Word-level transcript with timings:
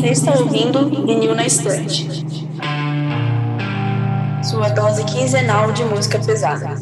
Você 0.00 0.12
está 0.12 0.32
ouvindo 0.32 0.88
Vinil 0.88 1.34
na 1.34 1.44
Estante. 1.44 2.08
Sua 4.42 4.70
dose 4.70 5.04
quinzenal 5.04 5.72
de 5.72 5.84
música 5.84 6.18
pesada. 6.18 6.74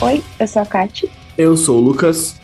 Oi, 0.00 0.24
eu 0.40 0.48
sou 0.48 0.62
a 0.62 0.66
Kati. 0.66 1.08
Eu 1.38 1.56
sou 1.56 1.76
o 1.76 1.80
Lucas. 1.80 2.34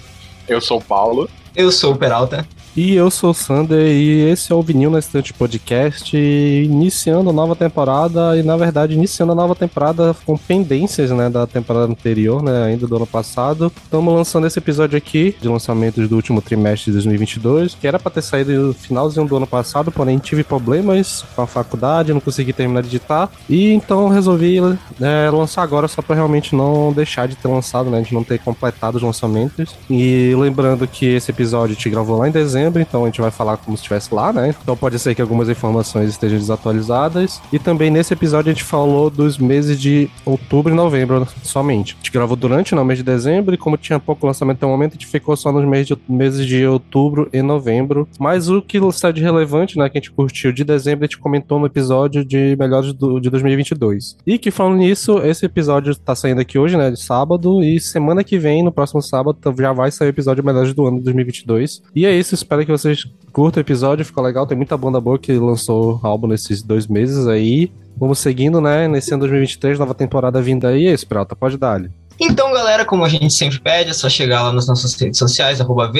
Eu 0.46 0.60
sou 0.60 0.78
o 0.78 0.84
Paulo. 0.84 1.28
Eu 1.56 1.72
sou 1.72 1.94
o 1.94 1.96
Peralta. 1.96 2.46
E 2.74 2.94
eu 2.94 3.10
sou 3.10 3.32
o 3.32 3.34
Sander 3.34 3.86
e 3.86 4.30
esse 4.30 4.50
é 4.50 4.54
o 4.54 4.62
Vinil 4.62 4.90
na 4.90 4.98
Estante 4.98 5.34
Podcast, 5.34 6.16
iniciando 6.16 7.28
a 7.28 7.32
nova 7.32 7.54
temporada 7.54 8.34
e, 8.34 8.42
na 8.42 8.56
verdade, 8.56 8.94
iniciando 8.94 9.32
a 9.32 9.34
nova 9.34 9.54
temporada 9.54 10.16
com 10.24 10.38
pendências, 10.38 11.10
né, 11.10 11.28
da 11.28 11.46
temporada 11.46 11.92
anterior, 11.92 12.42
né, 12.42 12.64
ainda 12.64 12.86
do 12.86 12.96
ano 12.96 13.06
passado. 13.06 13.70
Estamos 13.84 14.14
lançando 14.14 14.46
esse 14.46 14.58
episódio 14.58 14.96
aqui 14.96 15.36
de 15.38 15.48
lançamentos 15.48 16.08
do 16.08 16.16
último 16.16 16.40
trimestre 16.40 16.86
de 16.86 16.92
2022, 16.92 17.74
que 17.74 17.86
era 17.86 17.98
para 17.98 18.10
ter 18.10 18.22
saído 18.22 18.52
no 18.52 18.72
finalzinho 18.72 19.26
do 19.26 19.36
ano 19.36 19.46
passado, 19.46 19.92
porém 19.92 20.16
tive 20.16 20.42
problemas 20.42 21.26
com 21.36 21.42
a 21.42 21.46
faculdade, 21.46 22.14
não 22.14 22.20
consegui 22.20 22.54
terminar 22.54 22.80
de 22.80 22.88
editar, 22.88 23.28
e 23.50 23.70
então 23.70 24.08
resolvi 24.08 24.60
é, 24.98 25.28
lançar 25.28 25.62
agora 25.62 25.86
só 25.88 26.00
para 26.00 26.16
realmente 26.16 26.56
não 26.56 26.90
deixar 26.90 27.28
de 27.28 27.36
ter 27.36 27.48
lançado, 27.48 27.90
né, 27.90 28.00
de 28.00 28.14
não 28.14 28.24
ter 28.24 28.38
completado 28.38 28.96
os 28.96 29.02
lançamentos. 29.02 29.74
E 29.90 30.34
lembrando 30.38 30.88
que 30.88 31.04
esse 31.04 31.30
episódio 31.30 31.76
te 31.76 31.90
gravou 31.90 32.16
lá 32.16 32.26
em 32.26 32.32
dezembro, 32.32 32.61
dezembro, 32.62 32.80
então 32.80 33.02
a 33.02 33.06
gente 33.06 33.20
vai 33.20 33.30
falar 33.30 33.56
como 33.56 33.76
se 33.76 33.82
estivesse 33.82 34.14
lá, 34.14 34.32
né? 34.32 34.54
Então 34.62 34.76
pode 34.76 34.98
ser 34.98 35.14
que 35.14 35.22
algumas 35.22 35.48
informações 35.48 36.10
estejam 36.10 36.38
desatualizadas. 36.38 37.40
E 37.52 37.58
também 37.58 37.90
nesse 37.90 38.12
episódio 38.12 38.50
a 38.50 38.54
gente 38.54 38.64
falou 38.64 39.10
dos 39.10 39.38
meses 39.38 39.80
de 39.80 40.08
outubro 40.24 40.72
e 40.72 40.76
novembro 40.76 41.26
somente. 41.42 41.94
A 41.94 41.96
gente 41.96 42.12
gravou 42.12 42.36
durante 42.36 42.74
no 42.74 42.84
mês 42.84 42.98
de 42.98 43.04
dezembro 43.04 43.54
e 43.54 43.58
como 43.58 43.76
tinha 43.76 43.98
pouco 43.98 44.26
lançamento 44.26 44.58
até 44.58 44.66
o 44.66 44.68
momento, 44.68 44.92
a 44.92 44.94
gente 44.94 45.06
ficou 45.06 45.36
só 45.36 45.50
nos 45.50 45.64
meses 45.64 45.86
de, 45.86 45.98
meses 46.08 46.46
de 46.46 46.64
outubro 46.66 47.28
e 47.32 47.42
novembro. 47.42 48.08
Mas 48.18 48.48
o 48.48 48.62
que 48.62 48.78
está 48.78 49.10
de 49.10 49.22
relevante, 49.22 49.78
né, 49.78 49.88
que 49.88 49.98
a 49.98 50.00
gente 50.00 50.10
curtiu 50.10 50.52
de 50.52 50.64
dezembro, 50.64 51.04
a 51.04 51.06
gente 51.06 51.18
comentou 51.18 51.58
no 51.58 51.66
episódio 51.66 52.24
de 52.24 52.56
melhores 52.58 52.92
do, 52.92 53.18
de 53.18 53.30
2022. 53.30 54.16
E 54.26 54.38
que 54.38 54.50
falando 54.50 54.78
nisso, 54.78 55.18
esse 55.18 55.46
episódio 55.46 55.92
está 55.92 56.14
saindo 56.14 56.40
aqui 56.40 56.58
hoje, 56.58 56.76
né, 56.76 56.90
de 56.90 57.00
sábado, 57.00 57.62
e 57.62 57.80
semana 57.80 58.22
que 58.22 58.38
vem, 58.38 58.62
no 58.62 58.72
próximo 58.72 59.02
sábado, 59.02 59.38
já 59.58 59.72
vai 59.72 59.90
sair 59.90 60.08
o 60.08 60.10
episódio 60.10 60.44
melhores 60.44 60.74
do 60.74 60.86
ano 60.86 60.98
de 60.98 61.04
2022. 61.04 61.82
E 61.94 62.06
é 62.06 62.14
isso, 62.14 62.34
espero 62.34 62.51
espero 62.52 62.66
que 62.66 62.72
vocês 62.72 63.04
curtam 63.32 63.60
o 63.60 63.64
episódio, 63.64 64.04
ficou 64.04 64.22
legal. 64.22 64.46
Tem 64.46 64.56
muita 64.56 64.76
banda 64.76 65.00
boa 65.00 65.18
que 65.18 65.32
lançou 65.32 65.98
álbum 66.02 66.26
nesses 66.26 66.62
dois 66.62 66.86
meses 66.86 67.26
aí. 67.26 67.72
Vamos 67.96 68.18
seguindo, 68.18 68.60
né? 68.60 68.86
Nesse 68.86 69.12
ano 69.12 69.20
2023, 69.20 69.78
nova 69.78 69.94
temporada 69.94 70.40
vindo 70.42 70.66
aí. 70.66 70.86
E 70.86 71.06
Prata, 71.06 71.34
pode 71.34 71.56
dar 71.56 71.80
-lhe. 71.80 71.90
Então, 72.20 72.52
galera, 72.52 72.84
como 72.84 73.04
a 73.04 73.08
gente 73.08 73.32
sempre 73.32 73.58
pede, 73.58 73.90
é 73.90 73.94
só 73.94 74.08
chegar 74.08 74.42
lá 74.42 74.52
nas 74.52 74.66
nossas 74.66 74.94
redes 75.00 75.18
sociais, 75.18 75.60
arroba 75.60 75.90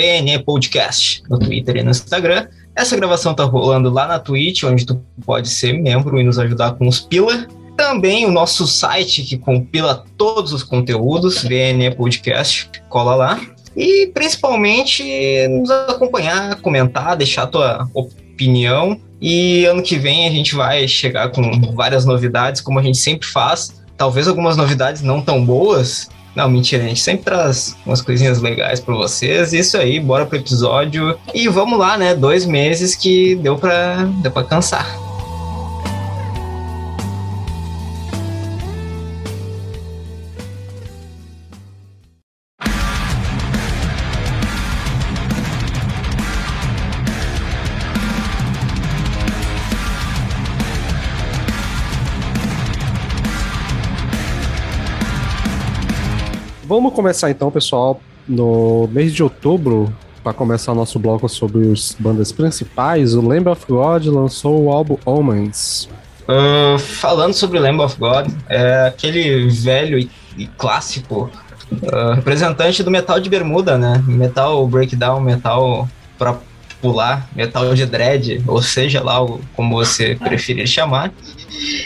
Podcast, 0.45 1.23
no 1.29 1.39
Twitter 1.39 1.77
e 1.79 1.83
no 1.83 1.91
Instagram. 1.91 2.47
Essa 2.77 2.97
gravação 2.97 3.35
tá 3.35 3.45
rolando 3.45 3.91
lá 3.91 4.07
na 4.07 4.19
Twitch, 4.19 4.63
onde 4.65 4.85
tu 4.85 5.03
pode 5.25 5.49
ser 5.49 5.73
membro 5.73 6.21
e 6.21 6.25
nos 6.25 6.39
ajudar 6.39 6.73
com 6.73 6.87
os 6.87 7.01
pila. 7.01 7.47
Também 7.77 8.27
o 8.27 8.31
nosso 8.31 8.67
site 8.67 9.23
que 9.23 9.39
compila 9.39 10.05
todos 10.19 10.53
os 10.53 10.63
conteúdos, 10.63 11.43
VNE 11.43 11.95
Podcast, 11.97 12.71
cola 12.91 13.15
lá. 13.15 13.41
E 13.77 14.09
principalmente 14.09 15.49
nos 15.49 15.71
acompanhar, 15.71 16.57
comentar, 16.61 17.17
deixar 17.17 17.45
a 17.45 17.47
tua 17.47 17.89
opinião. 17.95 19.01
E 19.21 19.65
ano 19.67 19.83
que 19.83 19.97
vem 19.97 20.27
a 20.27 20.31
gente 20.31 20.55
vai 20.55 20.87
chegar 20.89 21.31
com 21.31 21.73
várias 21.75 22.05
novidades, 22.05 22.61
como 22.61 22.79
a 22.79 22.83
gente 22.83 22.99
sempre 22.99 23.27
faz. 23.27 23.83
Talvez 23.97 24.27
algumas 24.27 24.57
novidades 24.57 25.03
não 25.03 25.21
tão 25.21 25.45
boas. 25.45 26.09
Não, 26.35 26.49
mentira, 26.49 26.83
a 26.83 26.89
gente 26.89 27.01
sempre 27.01 27.25
traz 27.25 27.77
umas 27.85 28.01
coisinhas 28.01 28.41
legais 28.41 28.81
para 28.81 28.95
vocês. 28.95 29.53
Isso 29.53 29.77
aí, 29.77 30.01
bora 30.01 30.25
pro 30.25 30.39
episódio. 30.39 31.17
E 31.35 31.47
vamos 31.47 31.79
lá, 31.79 31.97
né? 31.97 32.15
Dois 32.15 32.47
meses 32.47 32.95
que 32.95 33.35
deu 33.37 33.57
pra, 33.59 34.05
deu 34.23 34.33
cansar. 34.33 35.02
Vamos 56.73 56.95
começar 56.95 57.31
então, 57.31 57.51
pessoal, 57.51 58.01
no 58.27 58.89
mês 58.91 59.13
de 59.13 59.23
outubro, 59.23 59.95
para 60.25 60.33
começar 60.33 60.75
nosso 60.75 60.99
bloco 60.99 61.29
sobre 61.29 61.71
as 61.71 61.95
bandas 61.99 62.33
principais, 62.33 63.15
o 63.15 63.21
Lamb 63.21 63.47
of 63.51 63.67
God 63.69 64.07
lançou 64.07 64.65
o 64.65 64.73
álbum 64.73 64.97
Omens. 65.05 65.87
Uh, 66.23 66.79
falando 66.79 67.35
sobre 67.35 67.59
Lamb 67.59 67.83
of 67.83 67.99
God, 67.99 68.27
é 68.49 68.87
aquele 68.87 69.51
velho 69.51 69.99
e, 69.99 70.11
e 70.39 70.47
clássico 70.47 71.31
uh, 71.73 72.15
representante 72.15 72.83
do 72.83 72.91
metal 72.91 73.21
de 73.21 73.29
bermuda, 73.29 73.77
né? 73.77 74.03
Metal 74.09 74.67
breakdown, 74.67 75.21
metal 75.21 75.87
para 76.17 76.39
pular, 76.81 77.29
metal 77.37 77.75
de 77.75 77.85
dread, 77.85 78.43
ou 78.47 78.63
seja 78.63 79.03
lá 79.03 79.19
como 79.55 79.77
você 79.77 80.15
preferir 80.15 80.67
chamar. 80.67 81.13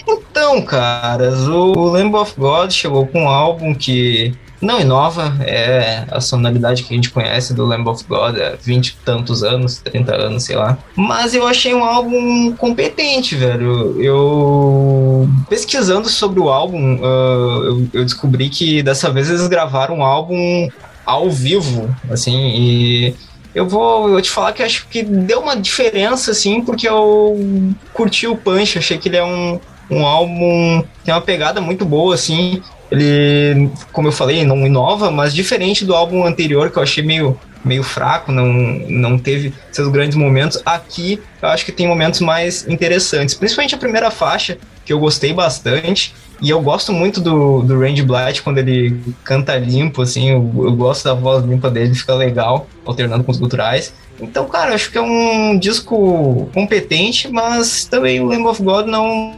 Então, 0.07 0.63
caras, 0.63 1.49
o 1.49 1.73
Lamb 1.73 2.15
of 2.15 2.35
God 2.39 2.71
chegou 2.71 3.05
com 3.05 3.25
um 3.25 3.29
álbum 3.29 3.75
que 3.75 4.33
não 4.61 4.81
inova, 4.81 5.37
é 5.41 6.05
a 6.11 6.21
sonoridade 6.21 6.83
que 6.83 6.93
a 6.93 6.97
gente 6.97 7.11
conhece 7.11 7.53
do 7.53 7.67
Lamb 7.67 7.89
of 7.89 8.05
God 8.09 8.37
há 8.39 8.57
20 8.61 8.89
e 8.89 8.97
tantos 9.05 9.43
anos, 9.43 9.79
30 9.79 10.15
anos, 10.15 10.45
sei 10.45 10.57
lá. 10.57 10.79
Mas 10.95 11.35
eu 11.35 11.47
achei 11.47 11.75
um 11.75 11.85
álbum 11.85 12.55
competente, 12.57 13.35
velho. 13.35 14.01
Eu. 14.03 15.29
Pesquisando 15.49 16.09
sobre 16.09 16.41
o 16.41 16.49
álbum, 16.49 16.97
uh, 16.97 17.65
eu, 17.65 17.89
eu 17.93 18.05
descobri 18.05 18.49
que 18.49 18.83
dessa 18.83 19.11
vez 19.11 19.29
eles 19.29 19.47
gravaram 19.47 19.99
um 19.99 20.03
álbum 20.03 20.69
ao 21.05 21.31
vivo, 21.31 21.95
assim, 22.11 22.51
e 22.57 23.15
eu 23.55 23.67
vou, 23.67 24.11
eu 24.11 24.21
te 24.21 24.29
falar 24.29 24.53
que 24.53 24.63
acho 24.63 24.87
que 24.89 25.03
deu 25.03 25.41
uma 25.41 25.57
diferença, 25.57 26.33
assim, 26.33 26.61
porque 26.61 26.89
eu 26.89 27.75
curti 27.95 28.27
o 28.27 28.37
Punch, 28.37 28.77
achei 28.77 28.99
que 28.99 29.09
ele 29.09 29.17
é 29.17 29.25
um, 29.25 29.61
um 29.91 30.05
álbum, 30.05 30.85
tem 31.05 31.15
uma 31.15 31.21
pegada 31.21 31.61
muito 31.61 31.85
boa, 31.85 32.15
assim, 32.15 32.61
ele, 32.91 33.71
como 33.93 34.09
eu 34.09 34.13
falei, 34.13 34.45
não 34.45 34.67
inova, 34.67 35.11
mas 35.11 35.35
diferente 35.35 35.85
do 35.85 35.95
álbum 35.95 36.25
anterior, 36.25 36.71
que 36.71 36.79
eu 36.79 36.83
achei 36.83 37.03
meio, 37.03 37.39
meio 37.65 37.83
fraco, 37.83 38.31
não, 38.31 38.47
não 38.89 39.19
teve 39.19 39.53
seus 39.73 39.89
grandes 39.89 40.17
momentos, 40.17 40.61
aqui 40.65 41.21
eu 41.43 41.49
acho 41.49 41.65
que 41.65 41.73
tem 41.73 41.89
momentos 41.89 42.21
mais 42.21 42.67
interessantes. 42.69 43.35
Principalmente 43.35 43.75
a 43.75 43.79
primeira 43.79 44.11
faixa, 44.11 44.59
que 44.85 44.93
eu 44.93 45.01
gostei 45.01 45.33
bastante. 45.33 46.15
E 46.41 46.51
eu 46.51 46.61
gosto 46.61 46.93
muito 46.93 47.21
do, 47.21 47.63
do 47.63 47.81
Randy 47.81 48.03
Blatt 48.03 48.43
quando 48.43 48.59
ele 48.59 49.01
canta 49.25 49.57
limpo, 49.57 50.03
assim, 50.03 50.31
eu, 50.31 50.53
eu 50.59 50.73
gosto 50.77 51.05
da 51.05 51.15
voz 51.15 51.45
limpa 51.45 51.71
dele, 51.71 51.95
fica 51.95 52.15
legal, 52.15 52.69
alternando 52.85 53.25
com 53.25 53.33
os 53.33 53.39
guturais. 53.39 53.95
Então, 54.21 54.47
cara, 54.47 54.75
acho 54.75 54.91
que 54.91 54.99
é 54.99 55.03
um 55.03 55.59
disco 55.59 56.49
competente, 56.53 57.29
mas 57.29 57.85
também 57.85 58.21
o 58.21 58.27
Lamb 58.27 58.47
of 58.47 58.63
God 58.63 58.87
não, 58.87 59.35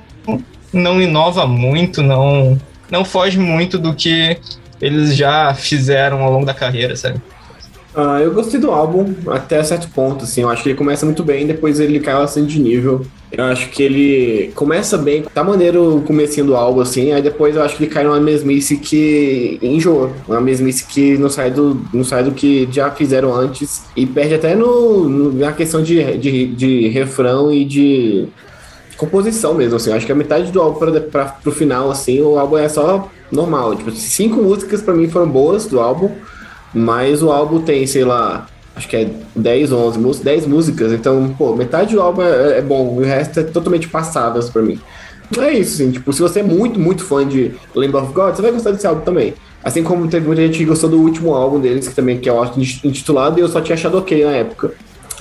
não 0.72 1.00
inova 1.00 1.46
muito, 1.46 2.02
não 2.02 2.58
não 2.90 3.04
foge 3.04 3.38
muito 3.38 3.78
do 3.78 3.94
que 3.94 4.38
eles 4.80 5.16
já 5.16 5.54
fizeram 5.54 6.22
ao 6.22 6.32
longo 6.32 6.46
da 6.46 6.54
carreira, 6.54 6.96
sabe? 6.96 7.20
Uh, 7.94 8.20
eu 8.22 8.32
gostei 8.32 8.60
do 8.60 8.70
álbum 8.70 9.12
até 9.28 9.62
certo 9.64 9.88
ponto, 9.88 10.24
assim. 10.24 10.42
Eu 10.42 10.50
acho 10.50 10.62
que 10.62 10.68
ele 10.68 10.78
começa 10.78 11.04
muito 11.04 11.24
bem, 11.24 11.46
depois 11.46 11.80
ele 11.80 11.98
cai 11.98 12.14
bastante 12.14 12.52
de 12.52 12.60
nível. 12.60 13.04
Eu 13.30 13.44
acho 13.44 13.70
que 13.70 13.82
ele 13.82 14.52
começa 14.54 14.96
bem, 14.96 15.22
tá 15.22 15.42
maneiro 15.42 15.96
o 15.96 16.02
comecinho 16.02 16.46
do 16.46 16.56
álbum, 16.56 16.80
assim, 16.80 17.12
aí 17.12 17.20
depois 17.20 17.56
eu 17.56 17.62
acho 17.62 17.76
que 17.76 17.84
ele 17.84 17.90
cai 17.92 18.04
numa 18.04 18.20
mesmice 18.20 18.76
que 18.76 19.58
enjoa. 19.60 20.12
Uma 20.28 20.40
mesmice 20.40 20.86
que 20.86 21.18
não 21.18 21.28
sai 21.28 21.50
do, 21.50 21.82
não 21.92 22.04
sai 22.04 22.22
do 22.22 22.30
que 22.30 22.68
já 22.70 22.90
fizeram 22.90 23.34
antes. 23.34 23.82
E 23.96 24.06
perde 24.06 24.34
até 24.34 24.54
no, 24.54 25.08
no 25.08 25.32
na 25.32 25.52
questão 25.52 25.82
de, 25.82 26.16
de, 26.18 26.46
de 26.46 26.88
refrão 26.88 27.52
e 27.52 27.64
de 27.64 28.28
composição 28.98 29.54
mesmo, 29.54 29.76
assim. 29.76 29.90
Eu 29.90 29.96
acho 29.96 30.04
que 30.04 30.12
a 30.12 30.14
metade 30.14 30.52
do 30.52 30.60
álbum 30.60 30.78
pra, 30.78 31.00
pra, 31.00 31.24
pro 31.26 31.52
final, 31.52 31.90
assim, 31.90 32.20
o 32.20 32.38
álbum 32.38 32.58
é 32.58 32.68
só 32.68 33.08
normal. 33.32 33.74
Tipo, 33.76 33.90
cinco 33.92 34.42
músicas 34.42 34.82
para 34.82 34.92
mim 34.92 35.08
foram 35.08 35.28
boas 35.28 35.66
do 35.66 35.80
álbum, 35.80 36.10
mas 36.74 37.22
o 37.22 37.30
álbum 37.30 37.62
tem, 37.62 37.86
sei 37.86 38.04
lá, 38.04 38.46
acho 38.76 38.88
que 38.88 38.96
é 38.96 39.10
10, 39.34 39.72
11 39.72 39.98
músicas, 39.98 40.24
10 40.24 40.46
músicas, 40.46 40.92
então, 40.92 41.34
pô, 41.38 41.54
metade 41.54 41.94
do 41.94 42.02
álbum 42.02 42.22
é, 42.22 42.58
é 42.58 42.62
bom, 42.62 42.96
o 42.96 43.00
resto 43.00 43.40
é 43.40 43.44
totalmente 43.44 43.88
passadas 43.88 44.50
para 44.50 44.62
mim. 44.62 44.78
É 45.38 45.52
isso, 45.52 45.74
assim, 45.74 45.90
tipo, 45.90 46.12
se 46.12 46.20
você 46.20 46.40
é 46.40 46.42
muito, 46.42 46.80
muito 46.80 47.04
fã 47.04 47.26
de 47.26 47.52
Lamb 47.74 47.94
of 47.96 48.12
God, 48.12 48.34
você 48.34 48.42
vai 48.42 48.50
gostar 48.50 48.72
desse 48.72 48.86
álbum 48.86 49.02
também. 49.02 49.34
Assim 49.62 49.82
como 49.82 50.08
teve 50.08 50.26
muita 50.26 50.42
gente 50.42 50.58
que 50.58 50.64
gostou 50.64 50.88
do 50.88 50.98
último 50.98 51.34
álbum 51.34 51.60
deles, 51.60 51.86
que 51.86 51.94
também 51.94 52.18
que 52.18 52.28
é 52.28 52.32
o 52.32 52.44
intitulado, 52.84 53.38
e 53.38 53.42
eu 53.42 53.48
só 53.48 53.60
tinha 53.60 53.74
achado 53.74 53.98
ok 53.98 54.24
na 54.24 54.30
época. 54.32 54.72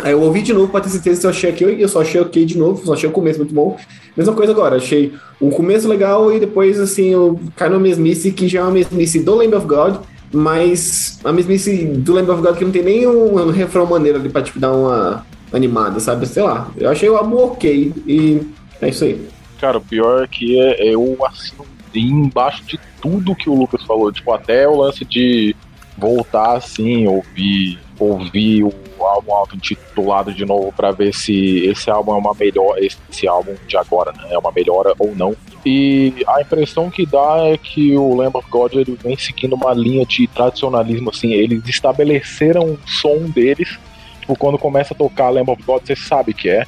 Aí 0.03 0.11
eu 0.11 0.21
ouvi 0.21 0.41
de 0.41 0.53
novo 0.53 0.71
pra 0.71 0.81
ter 0.81 0.89
certeza 0.89 1.21
se 1.21 1.27
eu 1.27 1.31
achei 1.31 1.49
aqui, 1.49 1.63
eu 1.63 1.89
só 1.89 2.01
achei 2.01 2.21
ok 2.21 2.45
de 2.45 2.57
novo, 2.57 2.85
só 2.85 2.93
achei 2.93 3.09
o 3.09 3.11
começo 3.11 3.39
muito 3.39 3.53
bom. 3.53 3.77
Mesma 4.15 4.33
coisa 4.33 4.51
agora, 4.51 4.77
achei 4.77 5.13
um 5.41 5.49
começo 5.49 5.87
legal 5.87 6.31
e 6.31 6.39
depois, 6.39 6.79
assim, 6.79 7.09
eu 7.09 7.39
caio 7.55 7.71
na 7.71 7.79
mesmice, 7.79 8.31
que 8.31 8.47
já 8.47 8.59
é 8.59 8.63
uma 8.63 8.71
mesmice 8.71 9.19
do 9.19 9.35
Lamb 9.35 9.55
of 9.55 9.65
God, 9.65 9.97
mas 10.31 11.19
a 11.23 11.31
mesmice 11.31 11.85
do 11.85 12.13
Lamb 12.13 12.29
of 12.31 12.41
God 12.41 12.57
que 12.57 12.65
não 12.65 12.71
tem 12.71 12.83
nem 12.83 13.07
um, 13.07 13.49
refrão 13.49 13.85
maneiro 13.85 14.19
ali 14.19 14.29
pra, 14.29 14.41
tipo, 14.41 14.59
dar 14.59 14.73
uma 14.73 15.25
animada, 15.51 15.99
sabe? 15.99 16.25
Sei 16.25 16.43
lá, 16.43 16.69
eu 16.77 16.89
achei 16.89 17.09
o 17.09 17.15
álbum 17.15 17.37
ok 17.37 17.93
e 18.05 18.41
é 18.81 18.89
isso 18.89 19.03
aí. 19.03 19.27
Cara, 19.59 19.77
o 19.77 19.81
pior 19.81 20.23
é 20.23 20.27
que 20.27 20.59
é, 20.59 20.93
eu 20.93 21.17
assino 21.25 21.65
embaixo 21.95 22.63
de 22.65 22.79
tudo 23.01 23.35
que 23.35 23.49
o 23.49 23.55
Lucas 23.55 23.83
falou, 23.83 24.11
tipo, 24.11 24.31
até 24.31 24.67
o 24.67 24.77
lance 24.77 25.03
de 25.03 25.55
voltar 25.97 26.57
assim, 26.57 27.07
ouvir, 27.07 27.79
ouvir 27.99 28.63
o 28.63 28.71
álbum 29.05 29.33
auto-intitulado 29.33 30.33
de 30.33 30.45
novo 30.45 30.71
para 30.71 30.91
ver 30.91 31.13
se 31.13 31.65
esse 31.65 31.89
álbum 31.89 32.13
é 32.13 32.17
uma 32.17 32.33
melhor, 32.33 32.77
esse 32.77 33.27
álbum 33.27 33.55
de 33.67 33.77
agora, 33.77 34.11
né, 34.13 34.27
é 34.31 34.37
uma 34.37 34.51
melhora 34.51 34.93
ou 34.97 35.15
não. 35.15 35.35
E 35.65 36.13
a 36.27 36.41
impressão 36.41 36.89
que 36.89 37.05
dá 37.05 37.39
é 37.45 37.57
que 37.57 37.95
o 37.97 38.15
Lamb 38.15 38.35
of 38.37 38.49
God 38.49 38.73
ele 38.73 38.97
vem 39.01 39.17
seguindo 39.17 39.53
uma 39.53 39.73
linha 39.73 40.05
de 40.05 40.27
tradicionalismo, 40.27 41.09
assim, 41.09 41.33
eles 41.33 41.67
estabeleceram 41.67 42.63
o 42.73 42.79
som 42.87 43.29
deles, 43.29 43.77
tipo, 44.21 44.37
quando 44.37 44.57
começa 44.57 44.93
a 44.93 44.97
tocar 44.97 45.29
Lamb 45.29 45.49
of 45.49 45.61
God, 45.63 45.83
você 45.85 45.95
sabe 45.95 46.33
que 46.33 46.49
é, 46.49 46.65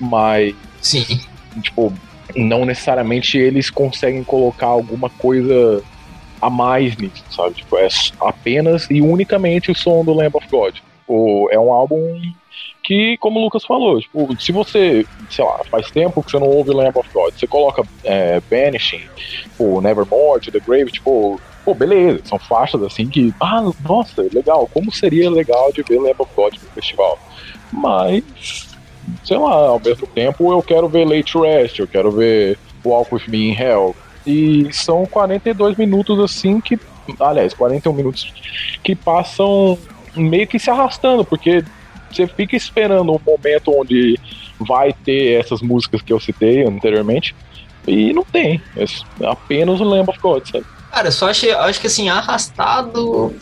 mas... 0.00 0.54
Sim. 0.80 1.04
Tipo, 1.62 1.92
não 2.36 2.64
necessariamente 2.64 3.38
eles 3.38 3.70
conseguem 3.70 4.22
colocar 4.22 4.66
alguma 4.66 5.08
coisa 5.10 5.82
a 6.40 6.48
mais 6.48 6.96
nisso, 6.96 7.24
sabe? 7.30 7.54
Tipo, 7.56 7.78
é 7.78 7.88
apenas 8.20 8.86
e 8.90 9.00
unicamente 9.00 9.70
o 9.70 9.74
som 9.74 10.04
do 10.04 10.12
Lamb 10.12 10.36
of 10.36 10.46
God. 10.48 10.76
Tipo, 11.08 11.48
é 11.50 11.58
um 11.58 11.72
álbum 11.72 12.20
que, 12.84 13.16
como 13.16 13.40
o 13.40 13.42
Lucas 13.42 13.64
falou, 13.64 13.98
tipo, 13.98 14.28
se 14.38 14.52
você, 14.52 15.06
sei 15.30 15.42
lá, 15.42 15.62
faz 15.70 15.90
tempo 15.90 16.22
que 16.22 16.30
você 16.30 16.38
não 16.38 16.46
ouve 16.46 16.70
Lamb 16.70 16.98
of 16.98 17.08
God, 17.14 17.32
você 17.34 17.46
coloca 17.46 17.82
é, 18.04 18.40
Banishing, 18.50 19.00
o 19.58 19.80
Nevermore, 19.80 20.50
The 20.50 20.60
Grave, 20.60 20.92
tipo, 20.92 21.40
pô, 21.64 21.74
beleza, 21.74 22.20
são 22.24 22.38
faixas 22.38 22.82
assim 22.82 23.08
que, 23.08 23.32
ah, 23.40 23.62
nossa, 23.82 24.22
legal, 24.34 24.68
como 24.72 24.92
seria 24.92 25.30
legal 25.30 25.72
de 25.72 25.82
ver 25.82 25.98
Lamb 25.98 26.16
of 26.18 26.30
God 26.36 26.52
no 26.52 26.70
festival. 26.70 27.18
Mas, 27.72 28.22
sei 29.24 29.38
lá, 29.38 29.68
ao 29.68 29.80
mesmo 29.80 30.06
tempo 30.08 30.52
eu 30.52 30.62
quero 30.62 30.88
ver 30.88 31.06
Late 31.06 31.38
Rest, 31.38 31.78
eu 31.78 31.88
quero 31.88 32.10
ver 32.10 32.58
Walk 32.84 33.14
With 33.14 33.28
Me 33.28 33.48
in 33.48 33.54
Hell, 33.54 33.96
e 34.26 34.68
são 34.74 35.06
42 35.06 35.74
minutos 35.78 36.18
assim 36.20 36.60
que. 36.60 36.78
Aliás, 37.18 37.54
41 37.54 37.94
minutos 37.94 38.30
que 38.82 38.94
passam 38.94 39.78
meio 40.16 40.46
que 40.46 40.58
se 40.58 40.70
arrastando, 40.70 41.24
porque 41.24 41.64
você 42.10 42.26
fica 42.26 42.56
esperando 42.56 43.12
um 43.12 43.20
momento 43.24 43.72
onde 43.78 44.18
vai 44.60 44.92
ter 44.92 45.40
essas 45.40 45.60
músicas 45.60 46.02
que 46.02 46.12
eu 46.12 46.18
citei 46.18 46.64
anteriormente, 46.64 47.34
e 47.86 48.12
não 48.12 48.24
tem. 48.24 48.60
É 48.76 48.84
apenas 49.26 49.80
o 49.80 49.84
Lamb 49.84 50.10
of 50.10 50.18
God, 50.20 50.44
sabe? 50.46 50.64
Cara, 50.90 51.10
só 51.10 51.28
achei, 51.28 51.52
acho 51.52 51.80
que 51.80 51.86
assim, 51.86 52.08
arrastado, 52.08 53.34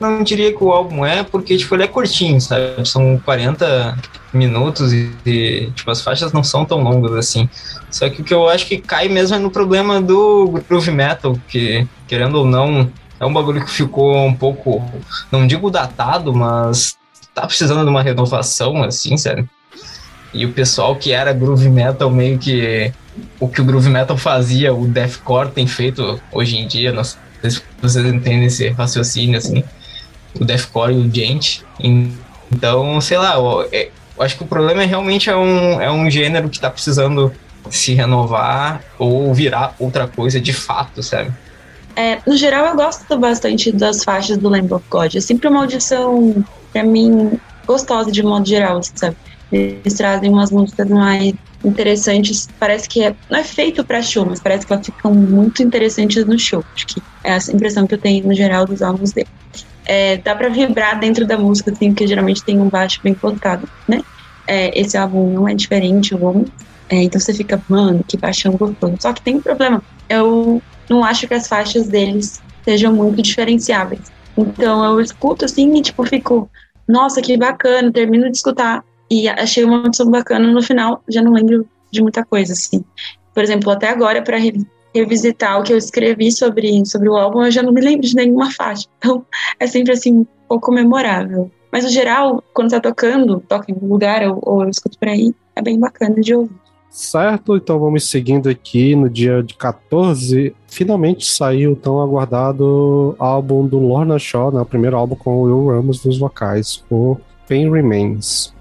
não 0.00 0.22
diria 0.22 0.54
que 0.56 0.64
o 0.64 0.72
álbum 0.72 1.04
é, 1.04 1.22
porque 1.22 1.56
tipo, 1.56 1.74
ele 1.74 1.84
é 1.84 1.86
curtinho, 1.86 2.40
sabe? 2.40 2.86
São 2.88 3.20
40 3.24 3.96
minutos 4.32 4.92
e, 4.92 5.10
e, 5.24 5.70
tipo, 5.74 5.90
as 5.90 6.00
faixas 6.00 6.32
não 6.32 6.42
são 6.42 6.64
tão 6.64 6.82
longas 6.82 7.12
assim. 7.12 7.48
Só 7.90 8.08
que 8.08 8.22
o 8.22 8.24
que 8.24 8.32
eu 8.32 8.48
acho 8.48 8.66
que 8.66 8.78
cai 8.78 9.08
mesmo 9.08 9.36
é 9.36 9.38
no 9.38 9.50
problema 9.50 10.00
do 10.00 10.60
groove 10.68 10.90
metal, 10.90 11.38
que, 11.46 11.86
querendo 12.06 12.36
ou 12.36 12.46
não, 12.46 12.90
é 13.20 13.26
um 13.26 13.32
bagulho 13.32 13.64
que 13.64 13.70
ficou 13.70 14.16
um 14.24 14.34
pouco, 14.34 14.82
não 15.30 15.46
digo 15.46 15.70
datado, 15.70 16.32
mas 16.32 16.96
tá 17.34 17.46
precisando 17.46 17.82
de 17.82 17.90
uma 17.90 18.02
renovação, 18.02 18.82
assim, 18.82 19.16
sério. 19.16 19.48
E 20.32 20.44
o 20.44 20.52
pessoal 20.52 20.94
que 20.96 21.12
era 21.12 21.32
groove 21.32 21.68
metal 21.68 22.10
meio 22.10 22.38
que 22.38 22.92
o 23.40 23.48
que 23.48 23.60
o 23.60 23.64
groove 23.64 23.88
metal 23.88 24.16
fazia, 24.16 24.72
o 24.72 24.86
deathcore 24.86 25.50
tem 25.50 25.66
feito 25.66 26.20
hoje 26.30 26.56
em 26.56 26.66
dia, 26.66 26.92
não 26.92 27.02
sei 27.02 27.50
se 27.50 27.62
vocês 27.80 28.04
entendem 28.06 28.44
esse 28.44 28.68
raciocínio, 28.68 29.38
assim, 29.38 29.64
o 30.38 30.44
deathcore 30.44 30.92
e 30.92 30.96
o 30.98 31.12
gente. 31.12 31.64
Então, 32.52 33.00
sei 33.00 33.18
lá, 33.18 33.34
eu, 33.34 33.68
é, 33.72 33.90
eu 34.16 34.22
acho 34.22 34.36
que 34.36 34.44
o 34.44 34.46
problema 34.46 34.82
é 34.82 34.86
realmente 34.86 35.30
é 35.30 35.36
um, 35.36 35.80
é 35.80 35.90
um 35.90 36.10
gênero 36.10 36.48
que 36.48 36.60
tá 36.60 36.70
precisando 36.70 37.32
se 37.70 37.94
renovar 37.94 38.82
ou 38.98 39.32
virar 39.34 39.74
outra 39.78 40.06
coisa 40.06 40.40
de 40.40 40.52
fato, 40.52 41.02
sabe? 41.02 41.32
É, 41.98 42.20
no 42.24 42.36
geral, 42.36 42.66
eu 42.66 42.76
gosto 42.76 43.18
bastante 43.18 43.72
das 43.72 44.04
faixas 44.04 44.38
do 44.38 44.48
Lamb 44.48 44.72
of 44.72 44.84
God. 44.88 45.16
É 45.16 45.20
sempre 45.20 45.48
uma 45.48 45.62
audição, 45.62 46.44
pra 46.72 46.84
mim, 46.84 47.32
gostosa 47.66 48.12
de 48.12 48.22
modo 48.22 48.46
geral, 48.46 48.80
sabe? 48.94 49.16
Eles 49.50 49.94
trazem 49.94 50.30
umas 50.30 50.52
músicas 50.52 50.88
mais 50.88 51.34
interessantes. 51.64 52.48
Parece 52.60 52.88
que 52.88 53.02
é, 53.02 53.16
não 53.28 53.40
é 53.40 53.42
feito 53.42 53.84
para 53.84 54.00
show, 54.00 54.24
mas 54.24 54.38
parece 54.38 54.64
que 54.64 54.72
elas 54.72 54.86
ficam 54.86 55.12
muito 55.12 55.60
interessantes 55.60 56.24
no 56.24 56.38
show. 56.38 56.64
Acho 56.72 56.86
que 56.86 57.02
é 57.24 57.32
essa 57.32 57.50
impressão 57.50 57.84
que 57.84 57.94
eu 57.94 57.98
tenho 57.98 58.24
no 58.28 58.32
geral 58.32 58.64
dos 58.64 58.80
álbuns 58.80 59.10
dele. 59.10 59.26
É, 59.84 60.18
dá 60.18 60.36
para 60.36 60.50
vibrar 60.50 61.00
dentro 61.00 61.26
da 61.26 61.36
música, 61.36 61.72
assim, 61.72 61.88
porque 61.88 62.06
geralmente 62.06 62.44
tem 62.44 62.60
um 62.60 62.68
baixo 62.68 63.00
bem 63.02 63.14
colocado, 63.14 63.68
né? 63.88 64.02
É, 64.46 64.78
esse 64.80 64.96
álbum 64.96 65.32
não 65.32 65.48
é 65.48 65.54
diferente, 65.54 66.14
o 66.14 66.24
álbum 66.24 66.44
é, 66.88 67.02
então 67.02 67.20
você 67.20 67.34
fica, 67.34 67.60
mano, 67.68 68.04
que 68.06 68.16
baixão 68.16 68.52
gostoso. 68.52 68.94
Só 69.00 69.12
que 69.12 69.20
tem 69.20 69.36
um 69.36 69.42
problema. 69.42 69.82
Eu 70.08 70.62
não 70.88 71.04
acho 71.04 71.26
que 71.26 71.34
as 71.34 71.46
faixas 71.46 71.88
deles 71.88 72.40
sejam 72.64 72.92
muito 72.92 73.22
diferenciáveis. 73.22 74.10
Então 74.36 74.84
eu 74.84 75.00
escuto 75.00 75.44
assim 75.44 75.76
e 75.76 75.82
tipo 75.82 76.04
fico, 76.04 76.50
nossa, 76.86 77.20
que 77.20 77.36
bacana, 77.36 77.92
termino 77.92 78.30
de 78.30 78.36
escutar 78.36 78.84
e 79.10 79.28
achei 79.28 79.64
uma 79.64 79.86
opção 79.86 80.10
bacana 80.10 80.46
no 80.50 80.62
final, 80.62 81.02
já 81.08 81.22
não 81.22 81.32
lembro 81.32 81.66
de 81.90 82.02
muita 82.02 82.24
coisa 82.24 82.52
assim. 82.52 82.84
Por 83.34 83.42
exemplo, 83.42 83.70
até 83.70 83.88
agora 83.88 84.22
para 84.22 84.38
revisitar 84.94 85.58
o 85.58 85.62
que 85.62 85.72
eu 85.72 85.78
escrevi 85.78 86.30
sobre 86.30 86.84
sobre 86.86 87.08
o 87.08 87.16
álbum, 87.16 87.44
eu 87.44 87.50
já 87.50 87.62
não 87.62 87.72
me 87.72 87.80
lembro 87.80 88.06
de 88.06 88.14
nenhuma 88.14 88.50
faixa. 88.50 88.86
Então 88.98 89.24
é 89.58 89.66
sempre 89.66 89.92
assim 89.92 90.18
um 90.18 90.26
pouco 90.48 90.72
memorável. 90.72 91.50
Mas 91.70 91.84
no 91.84 91.90
geral, 91.90 92.42
quando 92.54 92.70
tá 92.70 92.80
tocando, 92.80 93.40
toca 93.46 93.70
em 93.70 93.74
algum 93.74 93.88
lugar 93.88 94.22
ou, 94.26 94.38
ou 94.42 94.62
eu 94.62 94.70
escuto 94.70 94.98
por 94.98 95.08
aí, 95.08 95.34
é 95.54 95.62
bem 95.62 95.78
bacana 95.78 96.20
de 96.20 96.34
ouvir. 96.34 96.67
Certo, 96.90 97.56
então 97.56 97.78
vamos 97.78 98.08
seguindo 98.08 98.48
aqui 98.48 98.96
no 98.96 99.08
dia 99.08 99.42
de 99.42 99.54
14. 99.54 100.54
Finalmente 100.66 101.24
saiu 101.26 101.72
o 101.72 101.76
tão 101.76 102.00
aguardado 102.00 103.14
álbum 103.18 103.66
do 103.66 103.78
Lorna 103.78 104.18
Shaw, 104.18 104.50
né, 104.50 104.60
o 104.60 104.66
primeiro 104.66 104.96
álbum 104.96 105.14
com 105.14 105.36
o 105.36 105.42
Will 105.42 105.76
Ramos 105.76 106.04
nos 106.04 106.18
vocais, 106.18 106.82
o 106.90 107.16
Pain 107.48 107.70
Remains. 107.70 108.52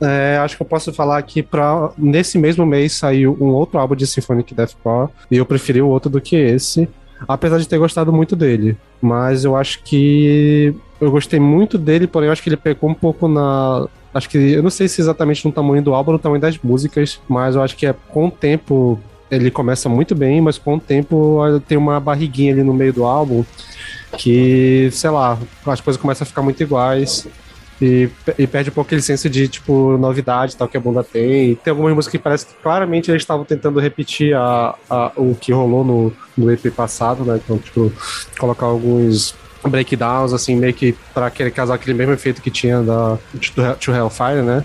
É, 0.00 0.38
acho 0.38 0.56
que 0.56 0.62
eu 0.62 0.66
posso 0.66 0.92
falar 0.92 1.20
que 1.22 1.42
para 1.42 1.90
nesse 1.98 2.38
mesmo 2.38 2.64
mês 2.64 2.92
saiu 2.92 3.36
um 3.40 3.48
outro 3.48 3.78
álbum 3.78 3.96
de 3.96 4.06
Symphonic 4.06 4.54
Deathcore 4.54 5.10
e 5.30 5.36
eu 5.36 5.46
preferi 5.46 5.82
o 5.82 5.88
outro 5.88 6.08
do 6.08 6.20
que 6.20 6.36
esse, 6.36 6.88
apesar 7.26 7.58
de 7.58 7.66
ter 7.66 7.78
gostado 7.78 8.12
muito 8.12 8.36
dele. 8.36 8.76
Mas 9.00 9.44
eu 9.44 9.56
acho 9.56 9.82
que 9.82 10.74
eu 11.00 11.10
gostei 11.10 11.40
muito 11.40 11.78
dele, 11.78 12.06
porém 12.06 12.26
eu 12.26 12.32
acho 12.32 12.42
que 12.42 12.48
ele 12.48 12.56
pecou 12.56 12.90
um 12.90 12.94
pouco 12.94 13.26
na 13.26 13.88
Acho 14.12 14.28
que 14.28 14.38
eu 14.38 14.62
não 14.62 14.70
sei 14.70 14.88
se 14.88 15.00
exatamente 15.00 15.44
no 15.44 15.52
tamanho 15.52 15.82
do 15.82 15.94
álbum 15.94 16.12
no 16.12 16.18
tamanho 16.18 16.40
das 16.40 16.58
músicas, 16.58 17.20
mas 17.28 17.54
eu 17.54 17.62
acho 17.62 17.76
que 17.76 17.86
é 17.86 17.94
com 18.08 18.28
o 18.28 18.30
tempo 18.30 18.98
ele 19.30 19.50
começa 19.50 19.88
muito 19.88 20.14
bem, 20.14 20.40
mas 20.40 20.56
com 20.56 20.76
o 20.76 20.80
tempo 20.80 21.40
tem 21.66 21.76
uma 21.76 22.00
barriguinha 22.00 22.52
ali 22.52 22.62
no 22.62 22.72
meio 22.72 22.92
do 22.92 23.04
álbum 23.04 23.44
que, 24.16 24.88
sei 24.92 25.10
lá, 25.10 25.38
as 25.66 25.80
coisas 25.80 26.00
começam 26.00 26.24
a 26.24 26.26
ficar 26.26 26.42
muito 26.42 26.62
iguais. 26.62 27.26
E, 27.80 28.08
e, 28.36 28.44
perde 28.44 28.70
um 28.70 28.72
pouco 28.72 28.88
aquele 28.88 29.02
senso 29.02 29.30
de, 29.30 29.46
tipo, 29.46 29.96
novidade 29.98 30.56
tal 30.56 30.66
que 30.66 30.76
a 30.76 30.80
banda 30.80 31.04
tem. 31.04 31.54
Tem 31.54 31.70
algumas 31.70 31.94
músicas 31.94 32.10
que 32.12 32.18
parece 32.18 32.46
que 32.46 32.54
claramente 32.54 33.08
eles 33.08 33.22
estavam 33.22 33.44
tentando 33.44 33.78
repetir 33.78 34.34
a, 34.34 34.74
a, 34.90 35.12
o 35.14 35.36
que 35.36 35.52
rolou 35.52 35.84
no, 35.84 36.12
no 36.36 36.50
EP 36.50 36.74
passado, 36.74 37.24
né? 37.24 37.40
Então, 37.42 37.56
tipo, 37.56 37.92
colocar 38.36 38.66
alguns 38.66 39.36
breakdowns, 39.64 40.32
assim, 40.32 40.56
meio 40.56 40.74
que 40.74 40.94
pra 41.12 41.26
aquele 41.26 41.50
casar 41.50 41.74
aquele 41.74 41.96
mesmo 41.96 42.12
efeito 42.12 42.40
que 42.40 42.50
tinha 42.50 42.82
da 42.82 43.18
To 43.80 43.92
Hellfire, 43.92 44.42
né? 44.42 44.64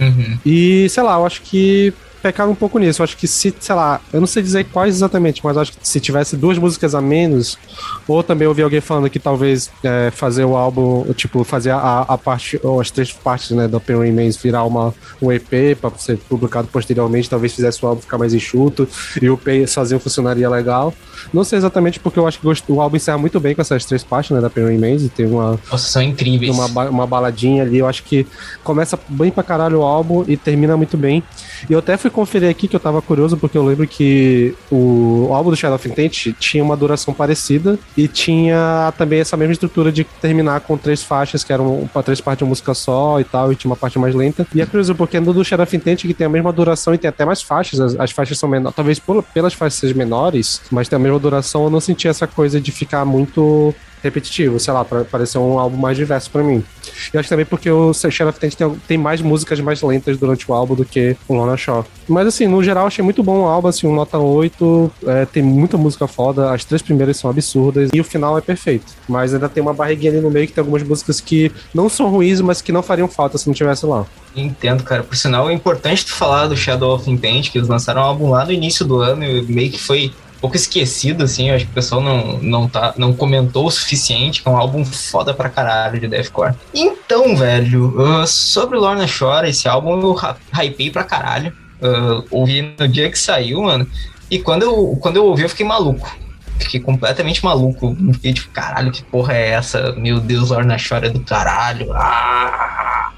Uhum. 0.00 0.38
E, 0.44 0.88
sei 0.88 1.02
lá, 1.02 1.14
eu 1.14 1.26
acho 1.26 1.42
que 1.42 1.92
pecaram 2.22 2.50
um 2.50 2.54
pouco 2.54 2.78
nisso. 2.78 3.02
Eu 3.02 3.04
acho 3.04 3.16
que 3.16 3.26
se, 3.26 3.54
sei 3.58 3.74
lá, 3.74 4.00
eu 4.12 4.20
não 4.20 4.26
sei 4.26 4.42
dizer 4.42 4.64
quais 4.64 4.94
exatamente, 4.94 5.40
mas 5.44 5.56
acho 5.56 5.72
que 5.72 5.78
se 5.82 6.00
tivesse 6.00 6.36
duas 6.36 6.58
músicas 6.58 6.94
a 6.94 7.00
menos, 7.00 7.58
ou 8.06 8.22
também 8.22 8.46
ouvi 8.46 8.62
alguém 8.62 8.80
falando 8.80 9.08
que 9.10 9.18
talvez 9.18 9.70
é, 9.82 10.10
fazer 10.10 10.44
o 10.44 10.56
álbum, 10.56 11.04
tipo, 11.14 11.44
fazer 11.44 11.70
a, 11.70 12.00
a 12.08 12.18
parte, 12.18 12.58
ou 12.62 12.80
as 12.80 12.90
três 12.90 13.12
partes, 13.12 13.50
né, 13.50 13.68
do 13.68 13.76
Open 13.76 13.98
Remains 13.98 14.36
virar 14.36 14.64
uma, 14.64 14.94
um 15.20 15.32
EP 15.32 15.76
para 15.80 15.90
ser 15.98 16.18
publicado 16.18 16.68
posteriormente, 16.68 17.28
talvez 17.30 17.52
fizesse 17.52 17.84
o 17.84 17.88
álbum 17.88 18.00
ficar 18.00 18.18
mais 18.18 18.34
enxuto 18.34 18.88
e 19.20 19.28
o 19.28 19.34
EP 19.34 19.68
sozinho 19.68 20.00
funcionaria 20.00 20.48
legal. 20.48 20.92
Não 21.32 21.44
sei 21.44 21.58
exatamente 21.58 21.98
porque 21.98 22.18
eu 22.18 22.26
acho 22.26 22.38
que 22.38 22.72
o 22.72 22.80
álbum 22.80 22.96
encerra 22.96 23.18
muito 23.18 23.40
bem 23.40 23.54
com 23.54 23.60
essas 23.60 23.84
três 23.84 24.04
partes, 24.04 24.30
né, 24.30 24.40
da 24.40 24.46
Open 24.46 24.66
Remains, 24.66 25.02
e 25.02 25.08
tem 25.08 25.26
uma. 25.26 25.58
Nossa, 25.70 25.88
são 25.88 26.02
incríveis. 26.02 26.54
Uma, 26.54 26.88
uma 26.88 27.06
baladinha 27.06 27.62
ali, 27.62 27.78
eu 27.78 27.86
acho 27.86 28.02
que 28.02 28.26
começa 28.62 28.98
bem 29.08 29.30
pra 29.30 29.42
caralho 29.42 29.80
o 29.80 29.82
álbum 29.82 30.24
e 30.26 30.36
termina 30.36 30.76
muito 30.76 30.96
bem. 30.96 31.22
E 31.68 31.72
eu 31.72 31.78
até 31.78 31.96
fui 31.96 32.05
fui 32.06 32.10
conferir 32.10 32.48
aqui 32.48 32.68
que 32.68 32.76
eu 32.76 32.80
tava 32.80 33.02
curioso, 33.02 33.36
porque 33.36 33.58
eu 33.58 33.64
lembro 33.64 33.86
que 33.86 34.54
o, 34.70 35.28
álbum 35.32 35.50
do 35.50 35.56
Shadow 35.56 35.74
of 35.76 35.88
Intent 35.88 36.34
tinha 36.38 36.62
uma 36.62 36.76
duração 36.76 37.12
parecida 37.12 37.78
e 37.96 38.06
tinha 38.06 38.92
também 38.96 39.20
essa 39.20 39.36
mesma 39.36 39.52
estrutura 39.52 39.90
de 39.90 40.04
terminar 40.04 40.60
com 40.60 40.76
três 40.76 41.02
faixas, 41.02 41.42
que 41.42 41.52
eram 41.52 41.88
para 41.92 42.02
três 42.02 42.20
partes 42.20 42.44
de 42.44 42.48
música 42.48 42.74
só 42.74 43.18
e 43.20 43.24
tal, 43.24 43.52
e 43.52 43.56
tinha 43.56 43.70
uma 43.70 43.76
parte 43.76 43.98
mais 43.98 44.14
lenta. 44.14 44.46
E 44.54 44.60
é 44.60 44.66
curioso, 44.66 44.94
porque 44.94 45.18
no 45.18 45.32
do 45.32 45.44
Shadow 45.44 45.64
of 45.64 45.76
Intent, 45.76 46.02
que 46.02 46.14
tem 46.14 46.26
a 46.26 46.30
mesma 46.30 46.52
duração 46.52 46.94
e 46.94 46.98
tem 46.98 47.08
até 47.08 47.24
mais 47.24 47.42
faixas, 47.42 47.80
as, 47.80 47.98
as 47.98 48.10
faixas 48.12 48.38
são 48.38 48.48
menores, 48.48 48.76
talvez 48.76 49.02
pelas 49.34 49.54
faixas 49.54 49.92
menores, 49.92 50.62
mas 50.70 50.88
tem 50.88 50.96
a 50.96 51.00
mesma 51.00 51.18
duração, 51.18 51.64
eu 51.64 51.70
não 51.70 51.80
senti 51.80 52.06
essa 52.06 52.26
coisa 52.26 52.60
de 52.60 52.70
ficar 52.70 53.04
muito 53.04 53.74
repetitivo, 54.06 54.58
sei 54.58 54.72
lá, 54.72 54.84
para 54.84 55.04
parecer 55.04 55.38
um 55.38 55.58
álbum 55.58 55.76
mais 55.76 55.96
diverso 55.96 56.30
para 56.30 56.42
mim. 56.42 56.64
E 57.12 57.18
acho 57.18 57.28
também 57.28 57.44
porque 57.44 57.70
o 57.70 57.92
Sheriff 57.92 58.38
Tent 58.38 58.54
tem, 58.54 58.70
tem 58.88 58.98
mais 58.98 59.20
músicas 59.20 59.60
mais 59.60 59.82
lentas 59.82 60.16
durante 60.16 60.50
o 60.50 60.54
álbum 60.54 60.74
do 60.74 60.84
que 60.84 61.16
o 61.28 61.34
Lona 61.34 61.56
Shaw. 61.56 61.84
Mas 62.08 62.26
assim, 62.26 62.46
no 62.46 62.62
geral, 62.62 62.86
achei 62.86 63.04
muito 63.04 63.22
bom 63.22 63.40
o 63.40 63.46
álbum, 63.46 63.68
assim, 63.68 63.86
um 63.86 63.94
nota 63.94 64.18
8, 64.18 64.92
é, 65.06 65.26
tem 65.26 65.42
muita 65.42 65.76
música 65.76 66.06
foda, 66.06 66.52
as 66.52 66.64
três 66.64 66.82
primeiras 66.82 67.16
são 67.16 67.28
absurdas 67.28 67.90
e 67.92 68.00
o 68.00 68.04
final 68.04 68.38
é 68.38 68.40
perfeito. 68.40 68.92
Mas 69.08 69.34
ainda 69.34 69.48
tem 69.48 69.62
uma 69.62 69.74
barriguinha 69.74 70.12
ali 70.12 70.20
no 70.20 70.30
meio 70.30 70.46
que 70.46 70.52
tem 70.52 70.62
algumas 70.62 70.82
músicas 70.82 71.20
que 71.20 71.50
não 71.74 71.88
são 71.88 72.08
ruins, 72.08 72.40
mas 72.40 72.62
que 72.62 72.72
não 72.72 72.82
fariam 72.82 73.08
falta 73.08 73.38
se 73.38 73.46
não 73.46 73.54
tivesse 73.54 73.84
lá. 73.86 74.06
Entendo, 74.34 74.82
cara. 74.82 75.02
Por 75.02 75.16
sinal, 75.16 75.48
é 75.48 75.52
importante 75.52 76.04
tu 76.04 76.12
falar 76.12 76.46
do 76.46 76.56
Shadow 76.56 76.94
of 76.94 77.10
Intent, 77.10 77.50
que 77.50 77.58
eles 77.58 77.68
lançaram 77.68 78.02
um 78.02 78.04
álbum 78.04 78.30
lá 78.30 78.44
no 78.44 78.52
início 78.52 78.84
do 78.84 79.00
ano 79.00 79.24
e 79.24 79.42
meio 79.42 79.70
que 79.70 79.78
foi 79.78 80.12
pouco 80.40 80.56
esquecido, 80.56 81.24
assim. 81.24 81.48
Eu 81.48 81.56
acho 81.56 81.64
que 81.64 81.70
o 81.70 81.74
pessoal 81.74 82.00
não, 82.00 82.38
não, 82.38 82.68
tá, 82.68 82.94
não 82.96 83.12
comentou 83.12 83.66
o 83.66 83.70
suficiente, 83.70 84.42
que 84.42 84.48
é 84.48 84.50
um 84.50 84.56
álbum 84.56 84.84
foda 84.84 85.34
pra 85.34 85.48
caralho 85.48 86.00
de 86.00 86.08
deathcore. 86.08 86.54
Então, 86.74 87.36
velho, 87.36 87.94
uh, 87.98 88.26
sobre 88.26 88.78
Lorna 88.78 89.06
Shore, 89.06 89.48
esse 89.48 89.68
álbum 89.68 90.00
eu 90.00 90.16
hypei 90.52 90.90
pra 90.90 91.04
caralho. 91.04 91.52
Uh, 91.80 92.24
ouvi 92.30 92.74
no 92.78 92.88
dia 92.88 93.10
que 93.10 93.18
saiu, 93.18 93.62
mano. 93.62 93.86
E 94.30 94.38
quando 94.38 94.62
eu, 94.62 94.98
quando 95.00 95.16
eu 95.16 95.24
ouvi, 95.24 95.42
eu 95.42 95.48
fiquei 95.48 95.66
maluco. 95.66 96.16
Fiquei 96.58 96.80
completamente 96.80 97.44
maluco. 97.44 97.96
Fiquei 98.14 98.32
tipo, 98.32 98.50
caralho, 98.50 98.90
que 98.90 99.02
porra 99.02 99.34
é 99.34 99.50
essa? 99.50 99.92
Meu 99.92 100.18
Deus, 100.20 100.50
Lorna 100.50 100.78
Shore 100.78 101.06
é 101.06 101.10
do 101.10 101.20
caralho. 101.20 101.92
Ah! 101.92 103.12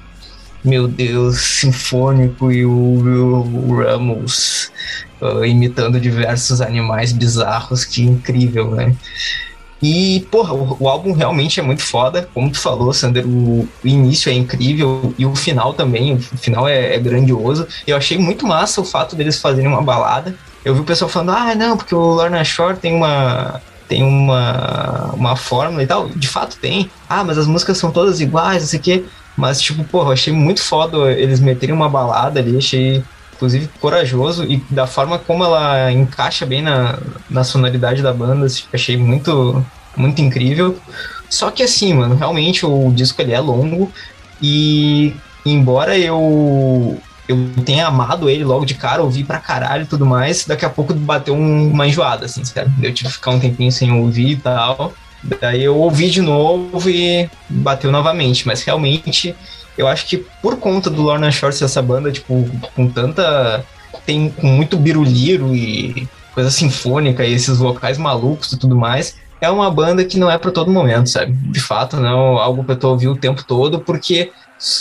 Meu 0.63 0.89
Deus, 0.89 1.39
sinfônico 1.39 2.51
e 2.51 2.65
o, 2.65 2.69
o, 2.69 3.69
o 3.69 3.81
Ramos 3.81 4.69
uh, 5.21 5.45
imitando 5.45 5.99
diversos 5.99 6.61
animais 6.61 7.11
bizarros, 7.11 7.85
que 7.85 8.03
incrível, 8.03 8.71
né? 8.71 8.95
E, 9.81 10.27
porra, 10.29 10.53
o, 10.53 10.77
o, 10.79 10.89
álbum 10.89 11.13
realmente 11.13 11.59
é 11.59 11.63
muito 11.63 11.81
foda. 11.81 12.29
Como 12.33 12.51
tu 12.51 12.59
falou, 12.59 12.91
Sander, 12.91 13.25
o, 13.25 13.61
o 13.61 13.87
início 13.87 14.29
é 14.29 14.33
incrível 14.33 15.13
e 15.17 15.25
o 15.25 15.35
final 15.35 15.73
também. 15.73 16.15
O 16.15 16.19
final 16.19 16.67
é, 16.67 16.95
é, 16.95 16.99
grandioso. 16.99 17.65
Eu 17.87 17.95
achei 17.95 18.17
muito 18.17 18.45
massa 18.45 18.81
o 18.81 18.85
fato 18.85 19.15
deles 19.15 19.39
fazerem 19.39 19.69
uma 19.69 19.81
balada. 19.81 20.35
Eu 20.65 20.75
vi 20.75 20.81
o 20.81 20.83
pessoal 20.83 21.09
falando, 21.09 21.31
ah, 21.31 21.55
não, 21.55 21.77
porque 21.77 21.95
o 21.95 21.99
Lorna 21.99 22.43
Shore 22.43 22.77
tem 22.77 22.93
uma. 22.93 23.61
Tem 23.87 24.03
uma, 24.03 25.11
uma 25.15 25.35
fórmula 25.35 25.81
e 25.81 25.87
tal. 25.87 26.09
De 26.09 26.27
fato 26.27 26.57
tem. 26.57 26.91
Ah, 27.07 27.23
mas 27.23 27.37
as 27.37 27.47
músicas 27.47 27.77
são 27.77 27.89
todas 27.89 28.19
iguais, 28.19 28.61
não 28.61 28.69
sei 28.69 28.79
o 28.79 28.83
quê. 28.83 29.05
Mas, 29.35 29.61
tipo, 29.61 29.83
porra, 29.85 30.13
achei 30.13 30.33
muito 30.33 30.61
foda 30.61 31.11
eles 31.11 31.39
meterem 31.39 31.73
uma 31.73 31.89
balada 31.89 32.39
ali. 32.39 32.57
Achei 32.57 33.03
inclusive 33.39 33.69
corajoso 33.79 34.43
e 34.43 34.57
da 34.69 34.85
forma 34.85 35.17
como 35.17 35.45
ela 35.45 35.89
encaixa 35.93 36.45
bem 36.45 36.61
na, 36.61 36.99
na 37.29 37.45
sonoridade 37.45 38.03
da 38.03 38.13
banda, 38.13 38.45
assim, 38.45 38.63
achei 38.73 38.97
muito, 38.97 39.65
muito 39.95 40.21
incrível. 40.21 40.77
Só 41.29 41.49
que 41.49 41.63
assim, 41.63 41.93
mano, 41.93 42.15
realmente 42.15 42.65
o 42.65 42.91
disco 42.91 43.21
ele 43.21 43.31
é 43.31 43.39
longo 43.39 43.89
e 44.41 45.15
embora 45.45 45.97
eu 45.97 47.01
eu 47.29 47.37
tenha 47.63 47.85
amado 47.85 48.27
ele 48.27 48.43
logo 48.43 48.65
de 48.65 48.73
cara, 48.73 49.03
ouvi 49.03 49.23
pra 49.23 49.37
caralho 49.37 49.83
e 49.83 49.85
tudo 49.85 50.03
mais, 50.03 50.45
daqui 50.45 50.65
a 50.65 50.69
pouco 50.69 50.95
bateu 50.95 51.35
uma 51.35 51.87
enjoada, 51.87 52.25
assim, 52.25 52.43
sabe? 52.43 52.71
Eu 52.81 52.91
tive 52.91 53.09
que 53.09 53.15
ficar 53.15 53.31
um 53.31 53.39
tempinho 53.39 53.71
sem 53.71 53.91
ouvir 53.91 54.31
e 54.31 54.35
tal. 54.35 54.93
Daí 55.39 55.63
eu 55.63 55.77
ouvi 55.77 56.09
de 56.09 56.21
novo 56.21 56.89
e 56.89 57.29
bateu 57.47 57.91
novamente, 57.91 58.47
mas 58.47 58.63
realmente 58.63 59.35
eu 59.79 59.87
acho 59.87 60.05
que 60.05 60.17
por 60.41 60.57
conta 60.57 60.89
do 60.89 61.01
Lorna 61.01 61.31
Shore 61.31 61.53
ser 61.53 61.63
essa 61.63 61.81
banda, 61.81 62.11
tipo, 62.11 62.45
com 62.75 62.89
tanta. 62.89 63.63
tem 64.05 64.29
com 64.29 64.47
muito 64.47 64.75
biruliro 64.75 65.55
e 65.55 66.05
coisa 66.33 66.51
sinfônica 66.51 67.23
e 67.23 67.33
esses 67.33 67.57
vocais 67.57 67.97
malucos 67.97 68.51
e 68.51 68.59
tudo 68.59 68.75
mais, 68.75 69.15
é 69.39 69.49
uma 69.49 69.71
banda 69.71 70.03
que 70.03 70.19
não 70.19 70.29
é 70.29 70.37
para 70.37 70.51
todo 70.51 70.69
momento, 70.69 71.07
sabe? 71.09 71.31
De 71.31 71.61
fato, 71.61 71.95
não 71.95 72.37
é 72.37 72.41
algo 72.41 72.61
pra 72.61 72.75
tu 72.75 72.87
ouvir 72.89 73.07
o 73.07 73.15
tempo 73.15 73.41
todo, 73.45 73.79
porque 73.79 74.31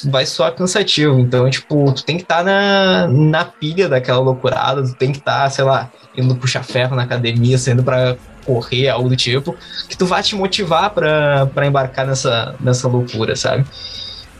vai 0.07 0.27
soar 0.27 0.53
cansativo. 0.53 1.17
Então, 1.21 1.49
tipo, 1.49 1.93
tu 1.93 2.05
tem 2.05 2.17
que 2.17 2.25
estar 2.25 2.39
tá 2.39 2.43
na, 2.43 3.07
na 3.07 3.45
pilha 3.45 3.89
daquela 3.89 4.19
loucurada, 4.19 4.83
tu 4.83 4.95
tem 4.95 5.13
que 5.13 5.19
estar, 5.19 5.45
tá, 5.45 5.51
sei 5.51 5.65
lá, 5.65 5.91
indo 6.17 6.35
puxar 6.35 6.65
ferro 6.65 6.97
na 6.97 7.05
academia, 7.05 7.57
saindo 7.57 7.85
para 7.85 8.17
correr, 8.45 8.89
algo 8.89 9.09
do 9.09 9.17
tipo, 9.17 9.55
que 9.89 9.97
tu 9.97 10.07
vai 10.07 10.25
te 10.25 10.35
motivar 10.35 10.91
para 10.91 11.67
embarcar 11.67 12.05
nessa, 12.05 12.57
nessa 12.59 12.89
loucura, 12.89 13.37
sabe? 13.37 13.65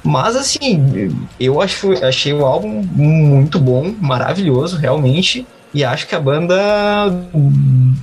Mas 0.05 0.37
assim, 0.37 1.11
eu 1.39 1.61
acho, 1.61 1.93
achei 2.05 2.33
o 2.33 2.45
álbum 2.45 2.83
muito 2.93 3.59
bom, 3.59 3.95
maravilhoso, 4.01 4.77
realmente. 4.77 5.47
E 5.75 5.85
acho 5.85 6.07
que 6.07 6.15
a 6.15 6.21
banda 6.21 6.57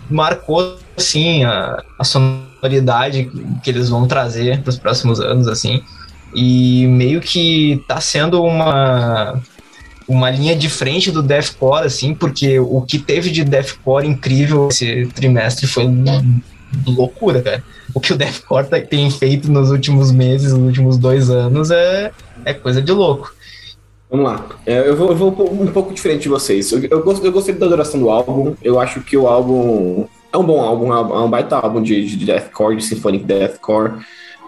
marcou 0.09 0.77
assim 0.95 1.43
a, 1.43 1.83
a 1.97 2.03
sonoridade 2.03 3.29
que 3.63 3.69
eles 3.69 3.89
vão 3.89 4.07
trazer 4.07 4.61
para 4.61 4.69
os 4.69 4.77
próximos 4.77 5.19
anos, 5.19 5.47
assim. 5.47 5.81
E 6.35 6.85
meio 6.87 7.21
que 7.21 7.83
tá 7.87 7.99
sendo 7.99 8.43
uma 8.43 9.41
uma 10.07 10.29
linha 10.29 10.55
de 10.55 10.69
frente 10.69 11.09
do 11.09 11.23
deathcore, 11.23 11.87
assim, 11.87 12.13
porque 12.13 12.59
o 12.59 12.81
que 12.81 12.99
teve 12.99 13.31
de 13.31 13.43
deathcore 13.43 14.07
incrível 14.07 14.67
esse 14.67 15.07
trimestre 15.07 15.65
foi 15.65 15.87
loucura, 16.85 17.41
cara 17.41 17.63
o 17.95 17.99
que 18.01 18.11
o 18.11 18.17
Deathcore 18.17 18.67
tem 18.89 19.09
feito 19.09 19.49
nos 19.49 19.71
últimos 19.71 20.11
meses, 20.11 20.51
nos 20.51 20.67
últimos 20.67 20.97
dois 20.97 21.29
anos, 21.29 21.71
é, 21.71 22.11
é 22.43 22.53
coisa 22.53 22.81
de 22.81 22.91
louco. 22.91 23.33
Vamos 24.11 24.25
lá. 24.25 24.45
É, 24.65 24.87
eu, 24.87 24.97
vou, 24.97 25.09
eu, 25.09 25.15
vou, 25.15 25.53
um 25.53 25.67
pouco 25.67 25.93
diferente 25.93 26.23
de 26.23 26.29
vocês. 26.29 26.69
Eu, 26.73 26.83
eu, 26.83 27.21
eu, 27.23 27.31
gostei 27.31 27.55
da 27.55 27.67
duração 27.67 27.97
do 27.97 28.09
álbum. 28.09 28.53
Eu 28.61 28.81
acho 28.81 28.99
que 28.99 29.15
o 29.15 29.27
álbum 29.27 30.05
é 30.31 30.37
um 30.37 30.43
bom 30.43 30.61
álbum, 30.61 30.93
é 30.93 31.19
um 31.21 31.29
baita 31.29 31.55
álbum 31.55 31.81
de, 31.81 32.05
de 32.05 32.25
deathcore, 32.25 32.75
de 32.75 32.83
symphonic 32.83 33.23
deathcore. 33.23 33.93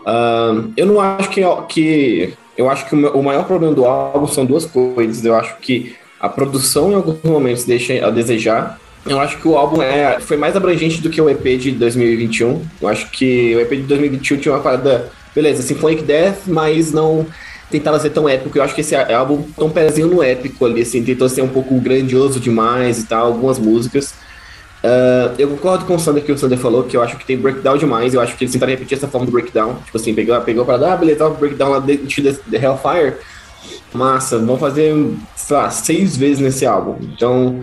Uh, 0.02 0.72
eu 0.76 0.86
não 0.86 1.00
acho 1.00 1.30
que, 1.30 1.42
que 1.70 2.34
eu 2.58 2.70
acho 2.70 2.86
que 2.86 2.96
o 2.96 3.24
maior 3.24 3.46
problema 3.46 3.74
do 3.74 3.86
álbum 3.86 4.28
são 4.28 4.46
duas 4.46 4.66
coisas. 4.66 5.24
Eu 5.24 5.36
acho 5.36 5.58
que 5.60 5.96
a 6.20 6.28
produção 6.28 6.92
em 6.92 6.96
alguns 6.96 7.24
momentos 7.24 7.64
deixa 7.64 8.06
a 8.06 8.10
desejar 8.10 8.78
eu 9.10 9.20
acho 9.20 9.38
que 9.38 9.48
o 9.48 9.58
álbum 9.58 9.82
é, 9.82 10.20
foi 10.20 10.38
mais 10.38 10.56
abrangente 10.56 11.02
do 11.02 11.10
que 11.10 11.22
o 11.22 11.30
EP 11.30 11.44
de 11.60 11.72
2021. 11.72 12.66
Eu 12.82 12.88
acho 12.88 13.10
que 13.12 13.56
o 13.56 13.60
EP 13.60 13.70
de 13.70 13.84
2021 13.84 14.38
tinha 14.38 14.54
uma 14.54 14.62
parada, 14.62 15.10
beleza, 15.36 15.62
Symphonic 15.62 16.04
Death, 16.04 16.48
mas 16.48 16.92
não 16.92 17.26
tentava 17.70 18.00
ser 18.00 18.12
tão 18.12 18.28
épico. 18.28 18.58
Eu 18.58 18.64
acho 18.64 18.74
que 18.74 18.82
esse 18.82 18.96
álbum 18.96 19.44
tem 19.44 19.66
um 19.66 19.70
pezinho 19.70 20.08
no 20.08 20.24
épico 20.24 20.66
ali, 20.66 20.82
assim, 20.82 21.04
tentou 21.04 21.28
ser 21.30 21.42
um 21.42 21.48
pouco 21.48 21.80
grandioso 21.80 22.40
demais 22.40 23.00
e 23.00 23.06
tal, 23.06 23.28
algumas 23.28 23.60
músicas. 23.60 24.14
Uh, 24.84 25.34
eu 25.40 25.50
concordo 25.50 25.86
com 25.86 25.96
o 25.96 26.00
Sander 26.00 26.24
que 26.24 26.32
o 26.32 26.38
Sander 26.38 26.58
falou, 26.58 26.84
que 26.84 26.96
eu 26.96 27.02
acho 27.02 27.18
que 27.18 27.26
tem 27.26 27.38
breakdown 27.38 27.78
demais. 27.78 28.14
Eu 28.14 28.22
acho 28.22 28.38
que 28.38 28.44
eles 28.44 28.54
tentaram 28.54 28.72
repetir 28.72 28.98
essa 28.98 29.08
forma 29.08 29.26
do 29.26 29.32
breakdown. 29.32 29.76
Tipo 29.86 29.98
assim, 29.98 30.14
pegou, 30.14 30.40
pegou 30.42 30.66
pra 30.66 30.78
dar, 30.78 30.94
ah, 30.94 30.98
beleza, 30.98 31.30
breakdown 31.30 31.72
lá 31.72 31.80
de, 31.80 31.98
de, 31.98 32.22
de 32.22 32.56
Hellfire. 32.56 33.16
Massa, 33.94 34.38
vão 34.38 34.58
fazer, 34.58 34.94
sei 35.36 35.58
lá, 35.58 35.70
seis 35.70 36.16
vezes 36.16 36.40
nesse 36.40 36.66
álbum. 36.66 36.98
Então, 37.02 37.62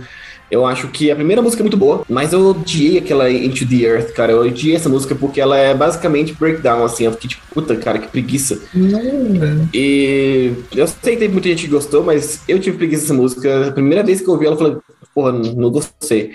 eu 0.55 0.65
acho 0.65 0.89
que 0.89 1.11
a 1.11 1.17
primeira 1.17 1.43
música 1.43 1.63
é 1.63 1.65
muito 1.65 1.77
boa, 1.77 2.05
mas 2.09 2.33
eu 2.33 2.47
odiei 2.47 2.99
aquela 2.99 3.29
Into 3.31 3.67
the 3.67 3.85
Earth, 3.85 4.13
cara. 4.13 4.33
Eu 4.33 4.41
odiei 4.43 4.77
essa 4.77 4.89
música 4.89 5.15
porque 5.15 5.41
ela 5.41 5.57
é 5.57 5.75
basicamente 5.75 6.33
breakdown, 6.33 6.85
assim. 6.85 7.05
Eu 7.05 7.13
fiquei 7.13 7.31
tipo, 7.31 7.43
puta, 7.53 7.75
cara, 7.77 7.99
que 7.99 8.09
preguiça. 8.09 8.61
Não, 8.73 9.69
e 9.75 10.53
eu 10.75 10.87
sei 10.87 11.15
que 11.15 11.21
tem 11.21 11.29
muita 11.29 11.49
gente 11.49 11.65
que 11.65 11.71
gostou, 11.71 12.05
mas 12.05 12.43
eu 12.47 12.61
tive 12.61 12.77
preguiça 12.77 13.03
dessa 13.03 13.15
música. 13.15 13.69
A 13.69 13.73
primeira 13.73 14.05
vez 14.05 14.21
que 14.21 14.29
eu 14.29 14.35
ouvi 14.35 14.47
ela, 14.47 14.55
eu 14.55 14.59
falei, 14.59 14.77
porra, 15.13 15.33
não 15.33 15.71
gostei. 15.71 16.33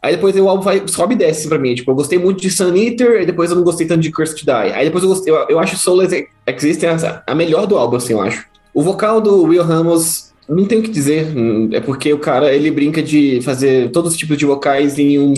Aí 0.00 0.14
depois 0.14 0.34
o 0.34 0.48
álbum 0.48 0.62
vai, 0.62 0.82
sobe 0.86 1.14
e 1.14 1.18
desce 1.18 1.48
pra 1.48 1.58
mim. 1.58 1.74
Tipo, 1.74 1.90
eu 1.90 1.96
gostei 1.96 2.18
muito 2.18 2.40
de 2.40 2.50
Sun 2.50 2.74
Eater, 2.74 3.22
e 3.22 3.26
depois 3.26 3.50
eu 3.50 3.56
não 3.56 3.64
gostei 3.64 3.86
tanto 3.86 4.00
de 4.00 4.10
Curse 4.10 4.34
to 4.36 4.46
Die. 4.46 4.72
Aí 4.72 4.86
depois 4.86 5.04
eu 5.04 5.10
gostei, 5.10 5.32
eu, 5.32 5.46
eu 5.50 5.58
acho 5.58 5.76
Soul 5.76 6.02
Existence 6.02 7.04
a 7.26 7.34
melhor 7.34 7.66
do 7.66 7.76
álbum, 7.76 7.96
assim, 7.96 8.14
eu 8.14 8.22
acho. 8.22 8.46
O 8.72 8.82
vocal 8.82 9.20
do 9.20 9.42
Will 9.42 9.64
Ramos 9.64 10.27
não 10.48 10.64
tenho 10.64 10.80
o 10.80 10.84
que 10.84 10.90
dizer. 10.90 11.26
É 11.72 11.80
porque 11.80 12.12
o 12.12 12.18
cara 12.18 12.52
ele 12.54 12.70
brinca 12.70 13.02
de 13.02 13.40
fazer 13.42 13.90
todos 13.90 14.12
os 14.12 14.18
tipos 14.18 14.36
de 14.36 14.46
vocais 14.46 14.98
em 14.98 15.18
um, 15.18 15.34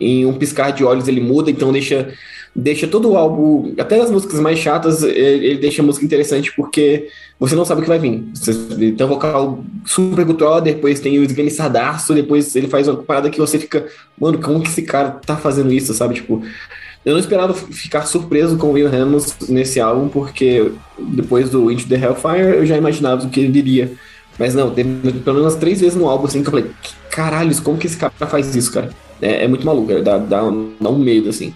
em 0.00 0.26
um 0.26 0.32
piscar 0.32 0.70
de 0.70 0.84
olhos, 0.84 1.08
ele 1.08 1.20
muda, 1.20 1.50
então 1.50 1.72
deixa, 1.72 2.12
deixa 2.54 2.86
todo 2.86 3.10
o 3.10 3.16
álbum, 3.16 3.74
até 3.78 4.00
as 4.00 4.10
músicas 4.10 4.40
mais 4.40 4.58
chatas, 4.58 5.02
ele 5.02 5.58
deixa 5.58 5.82
a 5.82 5.84
música 5.84 6.04
interessante 6.04 6.52
porque 6.54 7.08
você 7.38 7.54
não 7.54 7.64
sabe 7.64 7.80
o 7.80 7.82
que 7.82 7.88
vai 7.88 7.98
vir. 7.98 8.24
Você 8.34 8.54
tem 8.92 9.06
um 9.06 9.08
vocal 9.08 9.62
super 9.84 10.24
gutural, 10.24 10.60
depois 10.60 11.00
tem 11.00 11.18
o 11.18 11.24
esganiçadaço, 11.24 12.14
depois 12.14 12.54
ele 12.56 12.68
faz 12.68 12.88
uma 12.88 13.02
parada 13.02 13.30
que 13.30 13.38
você 13.38 13.58
fica, 13.58 13.86
mano, 14.18 14.38
como 14.38 14.60
que 14.60 14.68
esse 14.68 14.82
cara 14.82 15.10
tá 15.10 15.36
fazendo 15.36 15.72
isso, 15.72 15.92
sabe? 15.92 16.14
Tipo, 16.14 16.42
eu 17.04 17.12
não 17.12 17.20
esperava 17.20 17.52
ficar 17.52 18.06
surpreso 18.06 18.56
com 18.56 18.68
o 18.68 18.72
Will 18.72 18.88
Ramos 18.88 19.36
nesse 19.48 19.78
álbum, 19.78 20.08
porque 20.08 20.72
depois 20.98 21.50
do 21.50 21.70
Into 21.70 21.86
the 21.86 21.96
Hellfire 21.96 22.56
eu 22.56 22.64
já 22.66 22.78
imaginava 22.78 23.26
o 23.26 23.30
que 23.30 23.40
ele 23.40 23.52
viria 23.52 23.92
Mas 24.38 24.54
não, 24.54 24.70
teve 24.70 25.12
pelo 25.20 25.38
menos 25.38 25.54
três 25.54 25.80
vezes 25.80 25.96
no 25.96 26.08
álbum 26.08 26.26
assim 26.26 26.42
que 26.42 26.48
eu 26.48 26.52
falei, 26.52 26.70
caralho, 27.10 27.62
como 27.62 27.78
que 27.78 27.86
esse 27.86 27.96
cara 27.96 28.12
faz 28.26 28.54
isso, 28.54 28.72
cara? 28.72 28.90
É, 29.20 29.44
é 29.44 29.48
muito 29.48 29.64
maluco, 29.64 29.92
é, 29.92 30.02
dá, 30.02 30.18
dá, 30.18 30.42
dá 30.80 30.90
um 30.90 30.98
medo, 30.98 31.30
assim. 31.30 31.54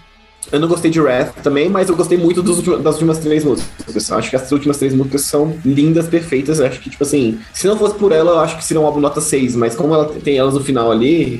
Eu 0.51 0.59
não 0.59 0.67
gostei 0.67 0.89
de 0.89 0.99
Wrath 0.99 1.35
também, 1.43 1.69
mas 1.69 1.89
eu 1.89 1.95
gostei 1.95 2.17
muito 2.17 2.41
das 2.41 2.95
últimas 2.95 3.19
três 3.19 3.43
músicas. 3.43 4.09
Eu 4.09 4.17
acho 4.17 4.29
que 4.29 4.35
essas 4.35 4.51
últimas 4.51 4.77
três 4.77 4.95
músicas 4.95 5.21
são 5.21 5.55
lindas, 5.63 6.07
perfeitas. 6.07 6.59
Eu 6.59 6.65
acho 6.65 6.79
que, 6.79 6.89
tipo 6.89 7.03
assim, 7.03 7.37
se 7.53 7.67
não 7.67 7.77
fosse 7.77 7.95
por 7.95 8.11
ela, 8.11 8.31
eu 8.31 8.39
acho 8.39 8.57
que 8.57 8.63
seria 8.63 8.81
um 8.81 8.85
álbum 8.85 8.99
nota 8.99 9.21
6, 9.21 9.55
mas 9.55 9.75
como 9.75 9.93
ela 9.93 10.05
tem 10.05 10.37
elas 10.37 10.55
no 10.55 10.63
final 10.63 10.91
ali, 10.91 11.39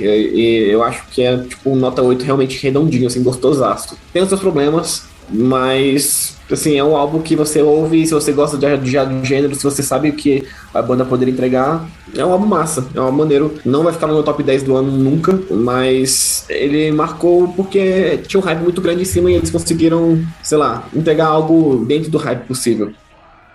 eu 0.70 0.84
acho 0.84 1.08
que 1.08 1.24
é, 1.24 1.38
tipo, 1.38 1.72
um 1.72 1.76
nota 1.76 2.04
8 2.04 2.24
realmente 2.24 2.62
redondinho, 2.62 3.08
assim, 3.08 3.24
gostosaço. 3.24 3.98
Tem 4.14 4.22
os 4.22 4.30
seus 4.30 4.42
problemas, 4.42 5.06
mas 5.30 6.38
assim, 6.52 6.78
é 6.78 6.84
um 6.84 6.96
álbum 6.96 7.22
que 7.22 7.36
você 7.36 7.62
ouve, 7.62 8.06
se 8.06 8.14
você 8.14 8.32
gosta 8.32 8.58
de, 8.58 8.78
de, 8.78 8.92
de 8.92 9.28
gênero, 9.28 9.54
se 9.56 9.64
você 9.64 9.84
sabe 9.84 10.10
o 10.10 10.14
que 10.14 10.48
a 10.74 10.82
banda 10.82 11.06
poderia 11.06 11.34
entregar, 11.34 11.86
é 12.16 12.26
um 12.26 12.32
álbum 12.32 12.48
massa, 12.48 12.88
é 12.96 13.00
um 13.00 13.04
álbum 13.04 13.18
maneiro. 13.18 13.56
Não 13.64 13.84
vai 13.84 13.94
ficar 13.94 14.08
no 14.08 14.14
meu 14.14 14.24
top 14.24 14.42
10 14.42 14.64
do 14.64 14.76
ano 14.76 14.92
nunca, 14.92 15.40
mas 15.52 16.46
ele 16.50 16.92
marcou 16.92 17.54
porque 17.54 18.18
tinha 18.28 18.40
um 18.40 18.44
hype 18.44 18.62
muito 18.62 18.82
grande 18.82 19.04
em 19.04 19.06
cima 19.06 19.30
e 19.30 19.36
eles 19.36 19.52
conseguiram, 19.52 20.24
sei 20.42 20.58
lá, 20.58 20.88
entregar 20.94 21.28
algo 21.28 21.86
dentro 21.86 22.10
do 22.10 22.18
hype 22.18 22.48
possível. 22.48 22.92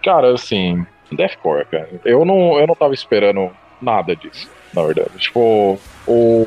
Cara, 0.02 0.34
assim, 0.34 0.84
Deathcore, 1.10 1.66
cara. 1.66 1.88
Eu 2.04 2.24
não, 2.24 2.58
eu 2.58 2.66
não 2.66 2.74
tava 2.74 2.94
esperando 2.94 3.50
nada 3.80 4.14
disso, 4.14 4.48
na 4.72 4.82
verdade. 4.82 5.10
Tipo, 5.18 5.78
o 6.06 6.46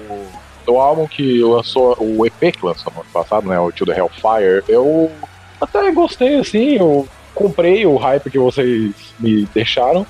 o 0.68 0.80
álbum 0.80 1.08
que 1.08 1.42
lançou, 1.42 1.96
o 2.00 2.26
EP 2.26 2.56
que 2.56 2.66
lançou 2.66 2.92
no 2.94 3.02
ano 3.02 3.10
passado, 3.12 3.48
né, 3.48 3.60
o 3.60 3.72
To 3.72 3.86
The 3.86 3.98
Hellfire, 3.98 4.64
eu 4.68 5.12
até 5.60 5.92
gostei, 5.92 6.40
assim, 6.40 6.78
eu 6.78 7.08
comprei 7.34 7.86
o 7.86 7.98
hype 7.98 8.30
que 8.30 8.40
vocês 8.40 8.94
me 9.20 9.46
deixaram 9.54 10.06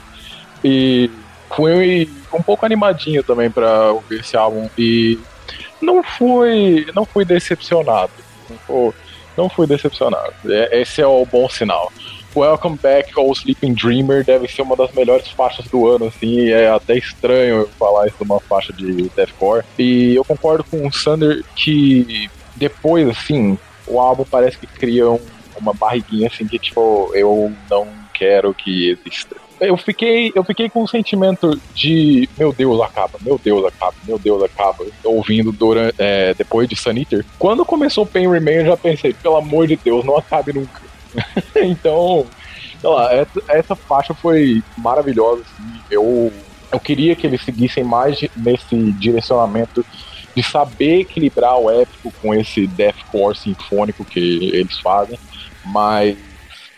e 0.64 1.10
fui 1.56 2.10
um 2.34 2.42
pouco 2.42 2.66
animadinho 2.66 3.24
também 3.24 3.50
para 3.50 3.92
ouvir 3.92 4.20
esse 4.20 4.36
álbum 4.36 4.70
e 4.78 5.20
não 5.82 6.04
fui, 6.04 6.88
não 6.96 7.06
fui 7.06 7.24
decepcionado. 7.26 8.12
Não 9.36 9.50
fui 9.50 9.68
decepcionado. 9.68 10.34
É, 10.48 10.82
esse 10.82 11.02
é 11.02 11.08
o 11.08 11.26
bom 11.26 11.48
sinal. 11.50 11.92
Welcome 12.38 12.78
Back 12.78 13.14
ao 13.18 13.32
Sleeping 13.32 13.74
Dreamer 13.74 14.24
deve 14.24 14.48
ser 14.48 14.62
uma 14.62 14.76
das 14.76 14.92
melhores 14.92 15.28
faixas 15.30 15.66
do 15.66 15.88
ano, 15.88 16.06
assim, 16.06 16.50
é 16.50 16.70
até 16.70 16.96
estranho 16.96 17.68
falar 17.80 18.06
isso 18.06 18.18
de 18.18 18.24
uma 18.24 18.40
faixa 18.40 18.72
de 18.72 19.10
deathcore. 19.16 19.66
E 19.80 20.14
eu 20.14 20.24
concordo 20.24 20.64
com 20.64 20.86
o 20.86 20.94
Sander 20.94 21.44
que 21.56 22.30
depois, 22.56 23.10
assim, 23.10 23.58
o 23.88 24.00
álbum 24.00 24.24
parece 24.24 24.56
que 24.60 24.68
cria 24.68 25.10
um, 25.10 25.20
uma 25.60 25.74
barriguinha 25.74 26.28
assim 26.28 26.48
que, 26.48 26.60
tipo, 26.60 27.10
eu 27.16 27.52
não 27.70 27.88
quero 28.14 28.54
que 28.54 28.92
exista. 28.92 29.36
Eu 29.60 29.76
fiquei, 29.76 30.32
eu 30.36 30.44
fiquei 30.44 30.70
com 30.70 30.84
um 30.84 30.88
sentimento 30.88 31.60
de 31.74 32.30
meu 32.38 32.54
Deus, 32.54 32.80
acaba, 32.82 33.18
meu 33.22 33.42
Deus, 33.44 33.66
acaba, 33.66 33.96
meu 34.06 34.20
Deus, 34.20 34.44
acaba, 34.44 34.86
ouvindo 35.04 35.52
durante, 35.52 35.96
é, 35.98 36.36
depois 36.36 36.70
de 36.70 36.76
Sun 36.76 36.92
Eater. 36.92 37.26
Quando 37.40 37.66
começou 37.66 38.06
Pain 38.06 38.30
Remain, 38.30 38.58
eu 38.58 38.66
já 38.68 38.78
pensei, 38.78 39.14
pelo 39.14 39.38
amor 39.38 39.66
de 39.66 39.76
Deus, 39.76 40.06
não 40.06 40.16
acabe 40.16 40.54
nunca. 40.54 40.87
então, 41.56 42.26
sei 42.80 42.90
lá, 42.90 43.14
essa, 43.14 43.44
essa, 43.48 43.76
faixa 43.76 44.14
foi 44.14 44.64
maravilhosa. 44.78 45.42
Assim. 45.42 45.82
Eu, 45.90 46.32
eu 46.72 46.80
queria 46.80 47.16
que 47.16 47.26
eles 47.26 47.42
seguissem 47.44 47.84
mais 47.84 48.20
nesse 48.36 48.76
direcionamento 48.94 49.86
de 50.36 50.44
saber 50.44 51.00
equilibrar 51.00 51.58
o 51.58 51.70
épico 51.70 52.14
com 52.22 52.34
esse 52.34 52.68
deathcore 52.68 53.36
sinfônico 53.36 54.06
que 54.06 54.52
eles 54.54 54.78
fazem, 54.80 55.18
mas 55.66 56.16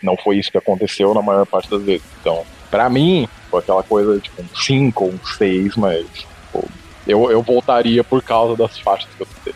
não 0.02 0.16
foi 0.16 0.38
isso 0.38 0.50
que 0.50 0.58
aconteceu 0.58 1.12
na 1.12 1.20
maior 1.20 1.44
parte 1.44 1.68
das 1.68 1.82
vezes. 1.82 2.06
Então, 2.20 2.44
para 2.70 2.88
mim, 2.88 3.28
foi 3.50 3.60
aquela 3.60 3.82
coisa 3.82 4.18
tipo 4.18 4.40
um 4.42 4.48
5 4.54 5.04
ou 5.04 5.10
um 5.10 5.18
6, 5.36 5.76
mas 5.76 6.06
pô, 6.50 6.64
eu, 7.06 7.30
eu 7.30 7.42
voltaria 7.42 8.02
por 8.02 8.22
causa 8.22 8.56
das 8.56 8.78
faixas 8.78 9.10
que 9.14 9.22
eu 9.22 9.26
citei. 9.26 9.54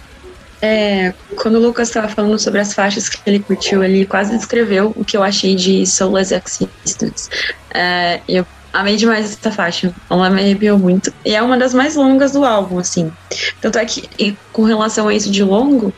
É, 0.67 1.13
quando 1.37 1.57
o 1.57 1.61
Lucas 1.61 1.89
estava 1.89 2.09
falando 2.09 2.39
sobre 2.39 2.59
as 2.59 2.73
faixas 2.73 3.07
que 3.07 3.21
ele 3.27 3.39
curtiu, 3.39 3.85
ele 3.85 4.07
quase 4.07 4.35
descreveu 4.35 4.95
o 4.97 5.05
que 5.05 5.15
eu 5.15 5.23
achei 5.23 5.55
de 5.55 5.85
Soulless 5.85 6.33
Existence. 6.33 7.29
É, 7.75 8.23
eu 8.27 8.47
amei 8.73 8.97
demais 8.97 9.31
essa 9.31 9.51
faixa, 9.51 9.95
ela 10.09 10.31
me 10.31 10.41
arrepiou 10.41 10.79
muito. 10.79 11.13
E 11.23 11.35
é 11.35 11.43
uma 11.43 11.59
das 11.59 11.75
mais 11.75 11.97
longas 11.97 12.33
do 12.33 12.47
álbum, 12.47 12.79
assim. 12.79 13.13
Tanto 13.61 13.79
é 13.79 13.85
que, 13.85 14.39
com 14.55 14.65
relação 14.65 15.07
a 15.07 15.15
isso 15.15 15.31
de 15.31 15.45
longo, 15.45 15.93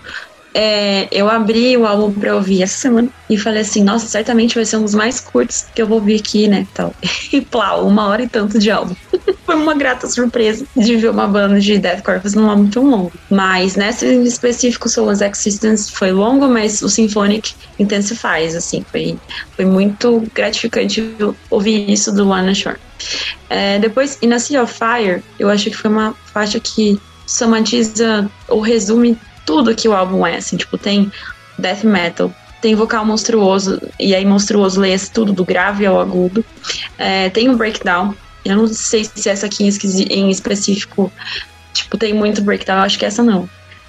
é, 0.57 1.07
eu 1.13 1.29
abri 1.29 1.77
o 1.77 1.87
álbum 1.87 2.11
pra 2.19 2.35
ouvir 2.35 2.63
essa 2.63 2.79
semana 2.79 3.11
e 3.29 3.37
falei 3.37 3.61
assim, 3.61 3.85
nossa, 3.85 4.07
certamente 4.07 4.55
vai 4.55 4.65
ser 4.65 4.79
um 4.79 4.85
dos 4.85 4.95
mais 4.95 5.21
curtos 5.21 5.67
que 5.75 5.83
eu 5.83 5.87
vou 5.87 5.99
ouvir 5.99 6.19
aqui, 6.19 6.49
né, 6.49 6.67
tal. 6.73 6.95
E 7.31 7.43
plau, 7.43 7.87
uma 7.87 8.07
hora 8.07 8.23
e 8.23 8.29
tanto 8.29 8.59
de 8.59 8.71
álbum. 8.71 8.95
Foi 9.45 9.55
uma 9.55 9.75
grata 9.75 10.07
surpresa 10.07 10.65
de 10.75 10.97
ver 10.97 11.11
uma 11.11 11.29
banda 11.29 11.61
de 11.61 11.77
deathcore 11.77 12.21
fazendo 12.21 12.47
um 12.47 12.51
álbum 12.51 12.71
tão 12.71 12.89
longo. 12.89 13.13
Mas 13.31 13.77
nessa 13.77 14.07
em 14.07 14.23
específico, 14.23 14.89
Souls 14.89 15.21
Existence 15.21 15.93
foi 15.93 16.11
longo, 16.11 16.49
mas 16.49 16.83
o 16.83 16.89
Symphonic 16.89 17.53
intensifies, 17.79 18.57
assim, 18.57 18.85
foi, 18.91 19.19
foi 19.55 19.65
muito 19.65 20.23
gratificante 20.35 21.15
ouvir 21.51 21.91
isso 21.91 22.13
do 22.13 22.27
Lana 22.27 22.55
Shore. 22.55 22.79
É, 23.51 23.79
depois, 23.79 24.19
In 24.23 24.33
a 24.33 24.39
Sea 24.39 24.63
of 24.63 24.73
Fire, 24.73 25.23
eu 25.39 25.49
acho 25.49 25.71
que 25.71 25.77
foi 25.77 25.91
uma 25.91 26.15
faixa 26.33 26.59
que 26.59 26.99
somatiza 27.27 28.29
ou 28.49 28.61
resume 28.61 29.17
tudo 29.47 29.75
que 29.75 29.89
o 29.89 29.95
álbum 29.95 30.27
é, 30.27 30.37
assim, 30.37 30.57
tipo, 30.57 30.77
tem 30.77 31.11
death 31.59 31.85
metal, 31.85 32.35
tem 32.61 32.75
vocal 32.75 33.07
monstruoso, 33.07 33.81
e 33.99 34.15
aí 34.15 34.27
monstruoso 34.27 34.81
lê 34.81 34.99
tudo 34.99 35.33
do 35.33 35.45
grave 35.45 35.87
ao 35.87 36.01
agudo. 36.01 36.45
É, 36.99 37.31
tem 37.31 37.49
um 37.49 37.57
breakdown, 37.57 38.15
eu 38.45 38.57
não 38.57 38.67
sei 38.67 39.05
se 39.05 39.29
essa 39.29 39.47
aqui 39.47 39.65
em 39.65 40.31
específico, 40.31 41.13
tipo, 41.73 41.97
tem 41.97 42.13
muito 42.13 42.43
breakdown, 42.43 42.83
acho 42.83 42.99
que 42.99 43.07
essa 43.07 43.23
não. 43.23 43.49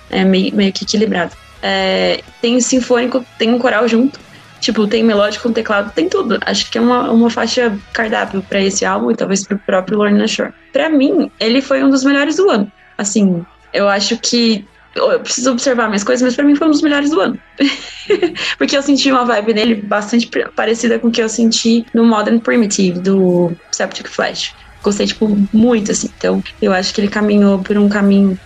É 0.10 0.24
meio, 0.24 0.56
meio 0.56 0.72
que 0.72 0.86
equilibrado. 0.86 1.36
É, 1.62 2.22
tem 2.42 2.60
sinfônico, 2.62 3.26
tem 3.38 3.54
um 3.54 3.60
coral 3.60 3.88
junto. 3.88 4.20
Tipo, 4.60 4.88
tem 4.88 5.04
melódico 5.04 5.44
com 5.48 5.54
teclado, 5.54 5.92
tem 5.94 6.10
tudo. 6.10 6.40
Acho 6.42 6.70
que 6.72 6.78
é 6.78 6.82
uma, 6.82 7.12
uma 7.12 7.30
faixa 7.30 7.78
cardápio 7.94 8.42
para 8.42 8.60
esse 8.62 8.84
álbum 8.86 9.12
e 9.12 9.16
talvez 9.16 9.46
pro 9.46 9.60
próprio 9.60 9.98
Lorna 9.98 10.28
Shore. 10.28 10.52
Pra 10.74 10.90
mim, 10.90 11.32
ele 11.40 11.62
foi 11.62 11.84
um 11.84 11.90
dos 11.90 12.04
melhores 12.04 12.38
do 12.38 12.50
ano. 12.50 12.72
Assim, 12.98 13.46
eu 13.72 13.88
acho 13.88 14.18
que 14.18 14.66
eu 14.98 15.20
preciso 15.20 15.52
observar 15.52 15.90
mais 15.90 16.04
coisas, 16.04 16.22
mas 16.22 16.36
para 16.36 16.46
mim 16.46 16.56
foi 16.56 16.68
um 16.68 16.72
dos 16.72 16.82
melhores 16.82 17.10
do 17.10 17.20
ano. 17.20 17.40
Porque 18.58 18.76
eu 18.76 18.82
senti 18.82 19.12
uma 19.12 19.26
vibe 19.26 19.54
nele 19.54 19.76
bastante 19.76 20.30
parecida 20.56 21.00
com 21.00 21.08
o 21.08 21.12
que 21.12 21.22
eu 21.22 21.30
senti 21.30 21.86
no 21.94 22.06
Modern 22.06 22.40
Primitive, 22.40 23.00
do 23.02 23.56
Septic 23.74 24.08
Flash. 24.08 24.54
Gostei, 24.84 25.08
tipo, 25.08 25.48
muito, 25.54 25.92
assim. 25.92 26.10
Então, 26.16 26.42
eu 26.62 26.72
acho 26.72 26.94
que 26.94 27.02
ele 27.02 27.10
caminhou 27.10 27.62
por 27.62 27.78
um 27.78 27.90
caminho 27.90 28.40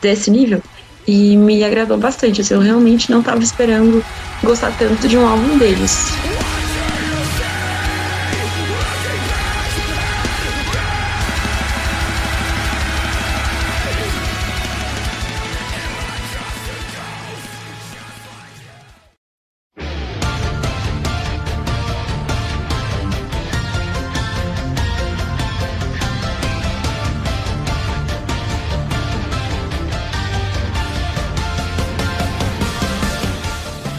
desse 0.00 0.30
nível 0.30 0.62
e 1.06 1.36
me 1.36 1.64
agradou 1.64 1.98
bastante. 1.98 2.40
Assim, 2.40 2.54
eu 2.54 2.60
realmente 2.60 3.10
não 3.10 3.20
estava 3.20 3.42
esperando 3.42 4.04
gostar 4.42 4.72
tanto 4.72 5.08
de 5.08 5.18
um 5.18 5.26
álbum 5.26 5.56
deles. 5.56 6.20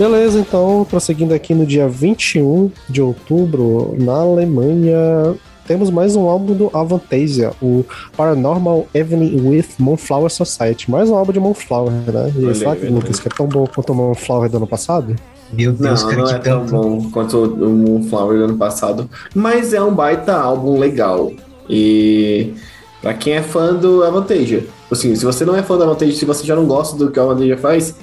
Beleza, 0.02 0.40
então, 0.40 0.84
prosseguindo 0.90 1.32
aqui 1.32 1.54
no 1.54 1.64
dia 1.64 1.88
21 1.88 2.72
de 2.90 3.04
outubro, 3.04 3.96
na 4.00 4.14
Alemanha, 4.14 5.36
temos 5.68 5.92
mais 5.92 6.16
um 6.16 6.28
álbum 6.28 6.56
do 6.56 6.72
Avantasia, 6.74 7.52
o 7.62 7.86
Paranormal 8.18 8.88
Evening 8.96 9.48
with 9.48 9.68
Moonflower 9.78 10.32
Society. 10.32 10.90
Mais 10.90 11.08
um 11.08 11.16
álbum 11.16 11.32
de 11.32 11.40
Moonflower, 11.40 11.92
né? 11.92 12.34
E 12.36 12.56
será 12.56 12.76
que, 12.76 12.88
Lucas, 12.88 13.20
que 13.20 13.28
é 13.28 13.32
tão 13.32 13.46
bom 13.46 13.68
quanto 13.68 13.92
o 13.92 13.96
Moonflower 13.96 14.50
do 14.50 14.58
ano 14.58 14.66
passado? 14.66 15.16
Meu 15.54 15.72
Deus, 15.72 16.02
não, 16.02 16.10
cara, 16.10 16.22
não 16.24 16.30
é 16.32 16.40
tão 16.40 16.66
bom 16.66 17.12
quanto 17.12 17.38
o 17.38 17.70
Moonflower 17.70 18.40
do 18.40 18.44
ano 18.46 18.58
passado, 18.58 19.08
mas 19.36 19.72
é 19.72 19.84
um 19.84 19.94
baita 19.94 20.34
álbum 20.34 20.80
legal. 20.80 21.32
E 21.70 22.56
pra 23.04 23.14
quem 23.14 23.34
é 23.34 23.44
fã 23.44 23.76
do 23.76 24.04
Avantasia, 24.04 24.66
assim, 24.92 25.16
se 25.16 25.24
você 25.24 25.46
não 25.46 25.56
é 25.56 25.62
fã 25.62 25.78
do 25.78 25.84
Avantasia, 25.84 26.16
se 26.16 26.26
você 26.26 26.44
já 26.44 26.56
não 26.56 26.66
gosta 26.66 26.98
do 26.98 27.12
que 27.12 27.20
o 27.20 27.22
Avantasia 27.22 27.56
faz, 27.56 27.94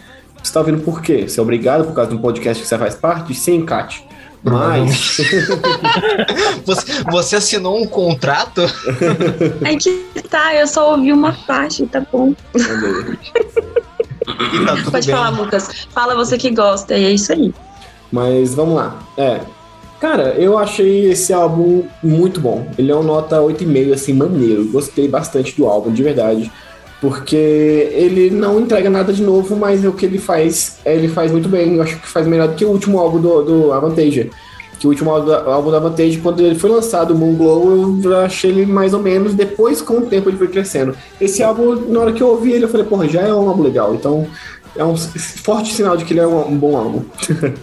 você 0.43 0.53
tá 0.53 0.61
ouvindo 0.61 0.81
por 0.83 1.03
quê? 1.03 1.29
Você 1.29 1.39
é 1.39 1.43
obrigado 1.43 1.85
por 1.85 1.95
causa 1.95 2.11
de 2.11 2.17
um 2.17 2.21
podcast 2.21 2.63
que 2.63 2.69
você 2.69 2.79
faz 2.79 2.95
parte? 2.95 3.35
Sim, 3.35 3.65
Kat. 3.65 4.07
Mas. 4.43 5.19
você, 6.65 7.03
você, 7.11 7.37
assinou 7.37 7.81
um 7.81 7.87
contrato? 7.87 8.63
É 9.65 9.77
que 9.77 10.05
tá, 10.31 10.55
eu 10.55 10.67
só 10.67 10.93
ouvi 10.93 11.13
uma 11.13 11.33
faixa, 11.33 11.87
tá 11.87 12.05
bom. 12.13 12.33
tá 14.25 14.91
Pode 14.91 15.07
bem. 15.07 15.17
falar, 15.17 15.31
Lucas. 15.31 15.87
Fala 15.91 16.15
você 16.15 16.39
que 16.39 16.51
gosta, 16.51 16.97
e 16.97 17.05
é 17.05 17.11
isso 17.11 17.33
aí. 17.33 17.53
Mas 18.13 18.55
vamos 18.55 18.77
lá. 18.77 18.99
É. 19.17 19.41
Cara, 20.01 20.35
eu 20.35 20.57
achei 20.57 21.11
esse 21.11 21.33
álbum 21.33 21.85
muito 22.03 22.41
bom. 22.41 22.69
Ele 22.79 22.93
é 22.93 22.95
um 22.95 23.03
nota 23.03 23.39
8,5, 23.39 23.93
assim, 23.93 24.13
maneiro. 24.13 24.65
Gostei 24.67 25.09
bastante 25.09 25.57
do 25.57 25.67
álbum, 25.67 25.93
de 25.93 26.05
verdade. 26.05 26.53
Porque 27.01 27.37
ele 27.37 28.31
não 28.31 28.61
entrega 28.61 28.91
nada 28.91 29.13
de 29.13 29.23
novo, 29.23 29.55
mas 29.55 29.85
o 29.85 29.93
que 29.93 30.05
ele 30.05 30.19
faz, 30.19 30.79
ele 30.85 31.07
faz 31.09 31.31
muito 31.31 31.49
bem. 31.49 31.77
Eu 31.77 31.83
acho 31.83 31.99
que 31.99 32.09
faz 32.09 32.27
melhor 32.27 32.49
do 32.49 32.55
que 32.55 32.65
o 32.65 32.71
último 32.71 32.99
álbum 32.99 33.21
do, 33.21 33.43
do 33.43 33.73
Avantage. 33.73 34.31
Que 34.81 34.87
o 34.87 34.91
último 34.91 35.11
álbum 35.11 35.71
do 35.71 35.77
Avantage, 35.77 36.19
quando 36.19 36.41
ele 36.41 36.59
foi 36.59 36.71
lançado, 36.71 37.15
o 37.15 37.19
Moonglow, 37.19 38.01
eu 38.03 38.17
achei 38.19 38.51
ele 38.51 38.67
mais 38.67 38.95
ou 38.95 39.01
menos. 39.01 39.35
Depois, 39.35 39.81
com 39.81 39.99
o 39.99 40.07
tempo, 40.07 40.29
ele 40.29 40.39
foi 40.39 40.49
crescendo. 40.49 40.97
Esse 41.21 41.43
álbum, 41.43 41.75
na 41.89 42.01
hora 42.01 42.13
que 42.13 42.23
eu 42.23 42.29
ouvi 42.29 42.53
ele, 42.53 42.65
eu 42.65 42.69
falei, 42.69 42.87
porra, 42.87 43.09
já 43.09 43.23
é 43.23 43.33
um 43.33 43.49
álbum 43.49 43.63
legal. 43.63 43.95
Então, 43.95 44.27
é 44.77 44.85
um 44.85 44.97
forte 44.97 45.75
sinal 45.75 45.97
de 45.97 46.05
que 46.05 46.13
ele 46.13 46.21
é 46.21 46.27
um, 46.27 46.49
um 46.49 46.57
bom 46.57 46.77
álbum. 46.77 47.05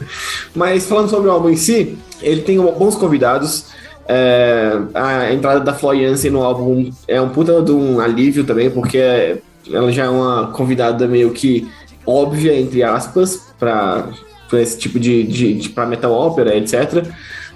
Mas 0.55 0.85
falando 0.85 1.09
sobre 1.09 1.29
o 1.29 1.31
álbum 1.31 1.49
em 1.49 1.55
si, 1.57 1.97
ele 2.21 2.41
tem 2.41 2.57
bons 2.57 2.95
convidados. 2.95 3.65
É, 4.07 4.71
a 4.93 5.33
entrada 5.33 5.59
da 5.59 5.73
Flo 5.73 5.95
Jansen 5.95 6.31
no 6.31 6.43
álbum 6.43 6.91
é 7.07 7.19
um 7.19 7.29
puta 7.29 7.61
de 7.61 7.71
um 7.71 7.99
alívio 7.99 8.43
também, 8.43 8.69
porque 8.69 9.41
ela 9.71 9.91
já 9.91 10.05
é 10.05 10.09
uma 10.09 10.47
convidada 10.47 11.07
meio 11.07 11.31
que 11.31 11.67
óbvia, 12.05 12.59
entre 12.59 12.83
aspas, 12.83 13.41
para 13.59 14.09
esse 14.53 14.77
tipo 14.77 14.99
de, 14.99 15.23
de, 15.23 15.53
de 15.55 15.69
para 15.69 15.85
metal 15.85 16.11
ópera, 16.11 16.55
etc. 16.55 17.05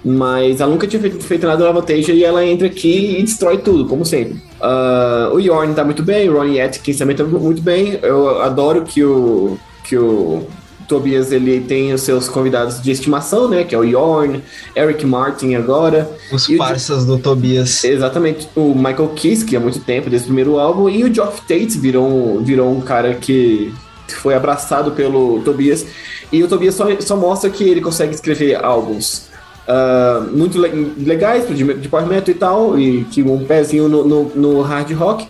Mas 0.04 0.60
ela 0.60 0.70
nunca 0.70 0.86
tinha 0.86 1.00
feito, 1.00 1.22
feito 1.22 1.46
nada 1.46 1.64
na 1.64 1.72
Vantage 1.72 2.12
e 2.12 2.24
ela 2.24 2.44
entra 2.44 2.66
aqui 2.66 3.18
e 3.18 3.22
destrói 3.22 3.58
tudo, 3.58 3.86
como 3.86 4.04
sempre. 4.04 4.42
Uh, 4.60 5.34
o 5.34 5.40
Yorn 5.40 5.74
tá 5.74 5.84
muito 5.84 6.02
bem, 6.02 6.28
o 6.28 6.38
Ronnie 6.38 6.60
Atkins 6.60 6.98
também 6.98 7.14
tá 7.14 7.22
muito 7.22 7.62
bem. 7.62 7.98
Eu 8.02 8.40
adoro 8.42 8.82
que 8.82 9.04
o, 9.04 9.58
que 9.84 9.96
o 9.96 10.46
Tobias 10.90 11.32
ele 11.32 11.60
tem 11.60 11.92
os 11.94 12.02
seus 12.02 12.28
convidados 12.28 12.82
de 12.82 12.90
estimação, 12.90 13.48
né? 13.48 13.64
Que 13.64 13.74
é 13.74 13.78
o 13.78 13.84
Yorn, 13.84 14.42
Eric 14.76 15.06
Martin 15.06 15.54
agora. 15.54 16.10
Os 16.32 16.46
parças 16.56 17.06
do 17.06 17.16
Tobias. 17.16 17.82
Exatamente. 17.84 18.48
O 18.54 18.74
Michael 18.74 19.08
Kiss, 19.14 19.44
que 19.44 19.56
há 19.56 19.60
muito 19.60 19.80
tempo, 19.80 20.10
desde 20.10 20.26
o 20.26 20.28
primeiro 20.28 20.58
álbum, 20.58 20.88
e 20.88 21.04
o 21.04 21.14
Geoff 21.14 21.40
Tate 21.42 21.78
virou, 21.78 22.40
virou 22.40 22.70
um 22.70 22.80
cara 22.80 23.14
que 23.14 23.72
foi 24.08 24.34
abraçado 24.34 24.90
pelo 24.90 25.40
Tobias. 25.42 25.86
E 26.32 26.42
o 26.42 26.48
Tobias 26.48 26.74
só, 26.74 26.86
só 27.00 27.16
mostra 27.16 27.48
que 27.48 27.64
ele 27.64 27.80
consegue 27.80 28.14
escrever 28.14 28.56
álbuns 28.56 29.30
uh, 29.70 30.36
muito 30.36 30.60
le 30.60 30.92
legais 31.04 31.46
de, 31.48 31.54
de 31.64 31.90
e 32.28 32.34
tal, 32.34 32.78
e 32.78 33.04
que 33.04 33.22
um 33.22 33.44
pezinho 33.44 33.88
no, 33.88 34.04
no, 34.04 34.24
no 34.34 34.60
hard 34.62 34.90
rock, 34.92 35.28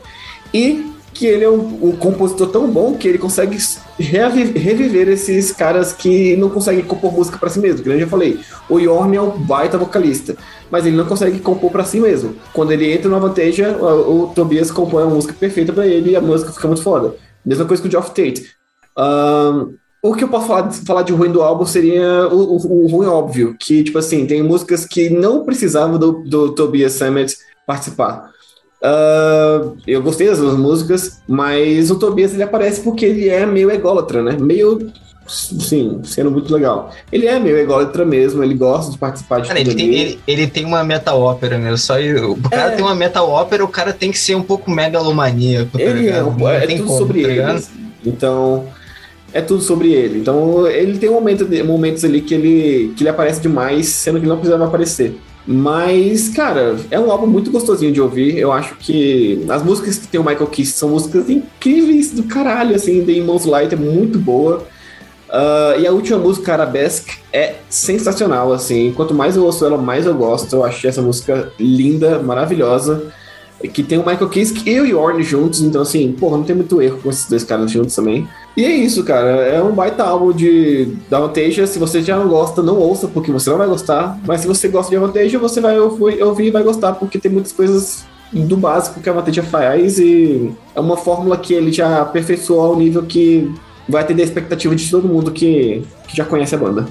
e 0.53 0.90
que 1.21 1.27
ele 1.27 1.45
é 1.45 1.51
um, 1.51 1.91
um, 1.91 1.93
compositor 1.93 2.49
tão 2.49 2.67
bom 2.71 2.95
que 2.95 3.07
ele 3.07 3.19
consegue 3.19 3.59
reviver 3.99 5.07
esses 5.07 5.53
caras 5.53 5.93
que 5.93 6.35
não 6.37 6.49
conseguem 6.49 6.83
compor 6.83 7.13
música 7.13 7.37
para 7.37 7.51
si 7.51 7.61
mesmo. 7.61 7.83
Que 7.83 7.91
eu 7.91 8.01
já 8.01 8.07
falei, 8.07 8.41
o 8.71 8.79
Yorn 8.79 9.15
é 9.19 9.21
um 9.21 9.33
baita 9.33 9.77
vocalista, 9.77 10.35
mas 10.71 10.87
ele 10.87 10.97
não 10.97 11.05
consegue 11.05 11.39
compor 11.41 11.71
para 11.71 11.85
si 11.85 12.01
mesmo. 12.01 12.37
Quando 12.55 12.73
ele 12.73 12.91
entra 12.91 13.11
no 13.11 13.21
Vantasia, 13.21 13.77
o, 13.77 14.23
o 14.23 14.27
Tobias 14.29 14.71
compõe 14.71 15.03
uma 15.03 15.15
música 15.15 15.35
perfeita 15.39 15.75
para 15.75 15.87
ele 15.87 16.13
e 16.13 16.17
a 16.17 16.23
música 16.23 16.53
fica 16.53 16.67
muito 16.67 16.83
foda. 16.83 17.15
Mesma 17.45 17.67
coisa 17.67 17.83
com 17.83 17.89
o 17.89 17.91
Geoff 17.91 18.09
Tate. 18.13 18.47
Um, 18.97 19.75
o 20.03 20.15
que 20.15 20.25
eu 20.25 20.29
posso 20.29 20.47
falar, 20.47 20.73
falar 20.73 21.03
de 21.03 21.13
ruim 21.13 21.31
do 21.31 21.43
álbum 21.43 21.67
seria 21.67 22.29
o, 22.29 22.57
o, 22.57 22.85
o, 22.85 22.87
ruim 22.87 23.09
óbvio, 23.09 23.55
que, 23.61 23.85
tipo 23.85 23.99
assim, 23.99 24.25
tem 24.25 24.43
músicas 24.43 24.87
que 24.87 25.11
não 25.11 25.45
precisavam 25.45 25.99
do, 25.99 26.25
do 26.25 26.55
Tobias 26.55 26.95
Sammet 26.95 27.37
participar. 27.67 28.30
Uh, 28.83 29.77
eu 29.87 30.03
gostei 30.03 30.27
das 30.27 30.39
duas 30.39 30.57
músicas, 30.57 31.21
mas 31.29 31.91
o 31.91 31.99
Tobias 31.99 32.33
ele 32.33 32.43
aparece 32.43 32.81
porque 32.81 33.05
ele 33.05 33.29
é 33.29 33.45
meio 33.45 33.71
ególatra, 33.71 34.23
né? 34.23 34.37
Meio. 34.39 34.91
Sim, 35.29 36.01
sendo 36.03 36.31
muito 36.31 36.53
legal. 36.53 36.91
Ele 37.13 37.27
é 37.27 37.39
meio 37.39 37.57
ególatra 37.57 38.05
mesmo, 38.05 38.43
ele 38.43 38.55
gosta 38.55 38.91
de 38.91 38.99
participar 38.99 39.41
de 39.41 39.49
cara, 39.49 39.61
ele 39.61 39.75
tem, 39.75 39.95
ele, 39.95 40.21
ele, 40.27 40.47
tem 40.49 40.65
uma 40.65 40.83
metal 40.83 41.21
ópera, 41.21 41.57
meu. 41.57 41.77
Só 41.77 41.95
o 42.01 42.49
cara 42.49 42.73
é. 42.73 42.77
tem 42.77 42.85
uma 42.85 42.97
metal 42.97 43.29
ópera, 43.29 43.65
o 43.65 43.69
cara 43.69 43.93
tem 43.93 44.11
que 44.11 44.19
ser 44.19 44.35
um 44.35 44.43
pouco 44.43 44.71
megalomaníaco. 44.71 45.79
Tá 45.79 45.85
ele 45.85 46.09
é, 46.09 46.17
é 46.17 46.67
tudo 46.67 46.85
como, 46.85 46.99
sobre 46.99 47.23
tá 47.23 47.29
ele. 47.29 47.65
Então 48.05 48.67
é 49.33 49.41
tudo 49.41 49.63
sobre 49.63 49.93
ele. 49.93 50.19
Então 50.19 50.67
ele 50.67 50.99
tem 50.99 51.09
um 51.09 51.15
momento, 51.15 51.47
momentos 51.65 52.05
ali 52.05 52.23
que 52.23 52.35
ele, 52.35 52.93
que 52.97 53.03
ele 53.03 53.11
aparece 53.11 53.41
demais, 53.41 53.87
sendo 53.89 54.21
que 54.21 54.27
não 54.27 54.37
precisava 54.37 54.67
aparecer. 54.67 55.17
Mas, 55.53 56.29
cara, 56.29 56.77
é 56.93 57.01
um 57.01 57.11
álbum 57.11 57.27
muito 57.27 57.51
gostosinho 57.51 57.91
de 57.91 58.01
ouvir. 58.01 58.39
Eu 58.39 58.53
acho 58.53 58.77
que 58.77 59.45
as 59.49 59.65
músicas 59.65 59.99
que 59.99 60.07
tem 60.07 60.21
o 60.21 60.25
Michael 60.25 60.47
Kiss 60.47 60.75
são 60.75 60.91
músicas 60.91 61.29
incríveis 61.29 62.13
do 62.13 62.23
caralho, 62.23 62.77
assim, 62.77 63.05
The 63.05 63.11
Immons 63.15 63.47
Light 63.47 63.75
é 63.75 63.77
muito 63.77 64.17
boa. 64.17 64.65
Uh, 65.29 65.81
e 65.81 65.89
a 65.89 65.91
última 65.91 66.19
música, 66.21 66.53
Arabesque, 66.53 67.19
é 67.33 67.57
sensacional, 67.69 68.53
assim. 68.53 68.93
Quanto 68.93 69.13
mais 69.13 69.35
eu 69.35 69.45
ouço 69.45 69.67
ela, 69.67 69.77
mais 69.77 70.07
eu 70.07 70.15
gosto. 70.15 70.55
Eu 70.55 70.65
achei 70.65 70.89
essa 70.89 71.03
música 71.03 71.53
linda, 71.59 72.21
maravilhosa 72.21 73.13
que 73.69 73.83
tem 73.83 73.99
o 73.99 74.07
Michael 74.07 74.29
Kiske 74.29 74.71
e 74.71 74.81
o 74.81 74.87
Yorn 74.87 75.23
juntos, 75.23 75.61
então 75.61 75.83
assim, 75.83 76.13
porra, 76.13 76.39
não 76.39 76.45
tem 76.45 76.57
muito 76.57 76.81
erro 76.81 76.99
com 77.03 77.11
esses 77.11 77.29
dois 77.29 77.45
caras 77.45 77.71
juntos 77.71 77.95
também. 77.95 78.27
E 78.61 78.65
é 78.67 78.77
isso, 78.77 79.03
cara, 79.05 79.27
é 79.47 79.63
um 79.63 79.73
baita 79.73 80.05
álbum 80.05 80.35
de 80.35 80.95
Avantasia, 81.11 81.67
se 81.67 81.79
você 81.79 82.03
já 82.03 82.19
não 82.19 82.29
gosta, 82.29 82.63
não 82.63 82.77
ouça, 82.77 83.09
porque 83.09 83.33
você 83.33 83.49
não 83.49 83.57
vai 83.57 83.67
gostar, 83.67 84.19
mas 84.27 84.43
se 84.43 84.47
você 84.47 84.69
gosta 84.69 84.91
de 84.91 84.99
Avantasia, 84.99 85.39
você 85.39 85.63
vai 85.63 85.81
ouvir 85.81 86.49
e 86.49 86.51
vai 86.51 86.63
gostar, 86.63 86.93
porque 86.93 87.19
tem 87.19 87.33
muitas 87.33 87.53
coisas 87.53 88.05
do 88.31 88.59
básico 88.59 89.01
que 89.01 89.09
a 89.09 89.13
Avantasia 89.13 89.43
faz 89.43 89.99
e 89.99 90.53
é 90.75 90.81
uma 90.81 90.99
fórmula 90.99 91.39
que 91.39 91.55
ele 91.55 91.73
já 91.73 92.03
aperfeiçoou 92.03 92.61
ao 92.61 92.77
nível 92.77 93.03
que 93.03 93.51
vai 93.89 94.03
atender 94.03 94.25
a 94.25 94.27
expectativa 94.27 94.77
de 94.77 94.91
todo 94.91 95.09
mundo 95.09 95.33
que, 95.33 95.83
que 96.07 96.15
já 96.15 96.27
conhece 96.27 96.55
a 96.55 96.59
banda. 96.59 96.87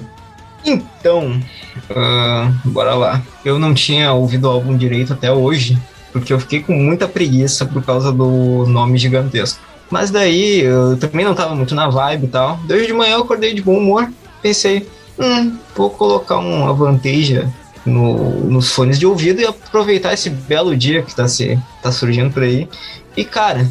Então, 0.64 1.40
uh, 1.88 2.68
bora 2.68 2.96
lá. 2.96 3.22
Eu 3.44 3.60
não 3.60 3.72
tinha 3.74 4.12
ouvido 4.12 4.46
o 4.46 4.50
álbum 4.50 4.76
direito 4.76 5.12
até 5.12 5.30
hoje, 5.30 5.78
porque 6.12 6.32
eu 6.32 6.40
fiquei 6.40 6.64
com 6.64 6.72
muita 6.72 7.06
preguiça 7.06 7.64
por 7.64 7.80
causa 7.84 8.10
do 8.10 8.66
nome 8.66 8.98
gigantesco. 8.98 9.69
Mas 9.90 10.10
daí 10.10 10.60
eu 10.60 10.96
também 10.96 11.24
não 11.24 11.34
tava 11.34 11.54
muito 11.54 11.74
na 11.74 11.88
vibe 11.88 12.24
e 12.26 12.28
tal. 12.28 12.60
Desde 12.64 12.86
de 12.86 12.92
manhã 12.92 13.14
eu 13.14 13.22
acordei 13.22 13.52
de 13.52 13.60
bom 13.60 13.76
humor, 13.76 14.08
pensei, 14.40 14.88
hum, 15.18 15.56
vou 15.74 15.90
colocar 15.90 16.38
uma 16.38 16.72
Vantage 16.72 17.46
no, 17.84 18.40
nos 18.48 18.70
fones 18.70 18.98
de 18.98 19.06
ouvido 19.06 19.40
e 19.40 19.46
aproveitar 19.46 20.12
esse 20.12 20.30
belo 20.30 20.76
dia 20.76 21.02
que 21.02 21.14
tá, 21.14 21.26
se, 21.26 21.58
tá 21.82 21.90
surgindo 21.90 22.32
por 22.32 22.42
aí. 22.42 22.68
E 23.16 23.24
cara, 23.24 23.68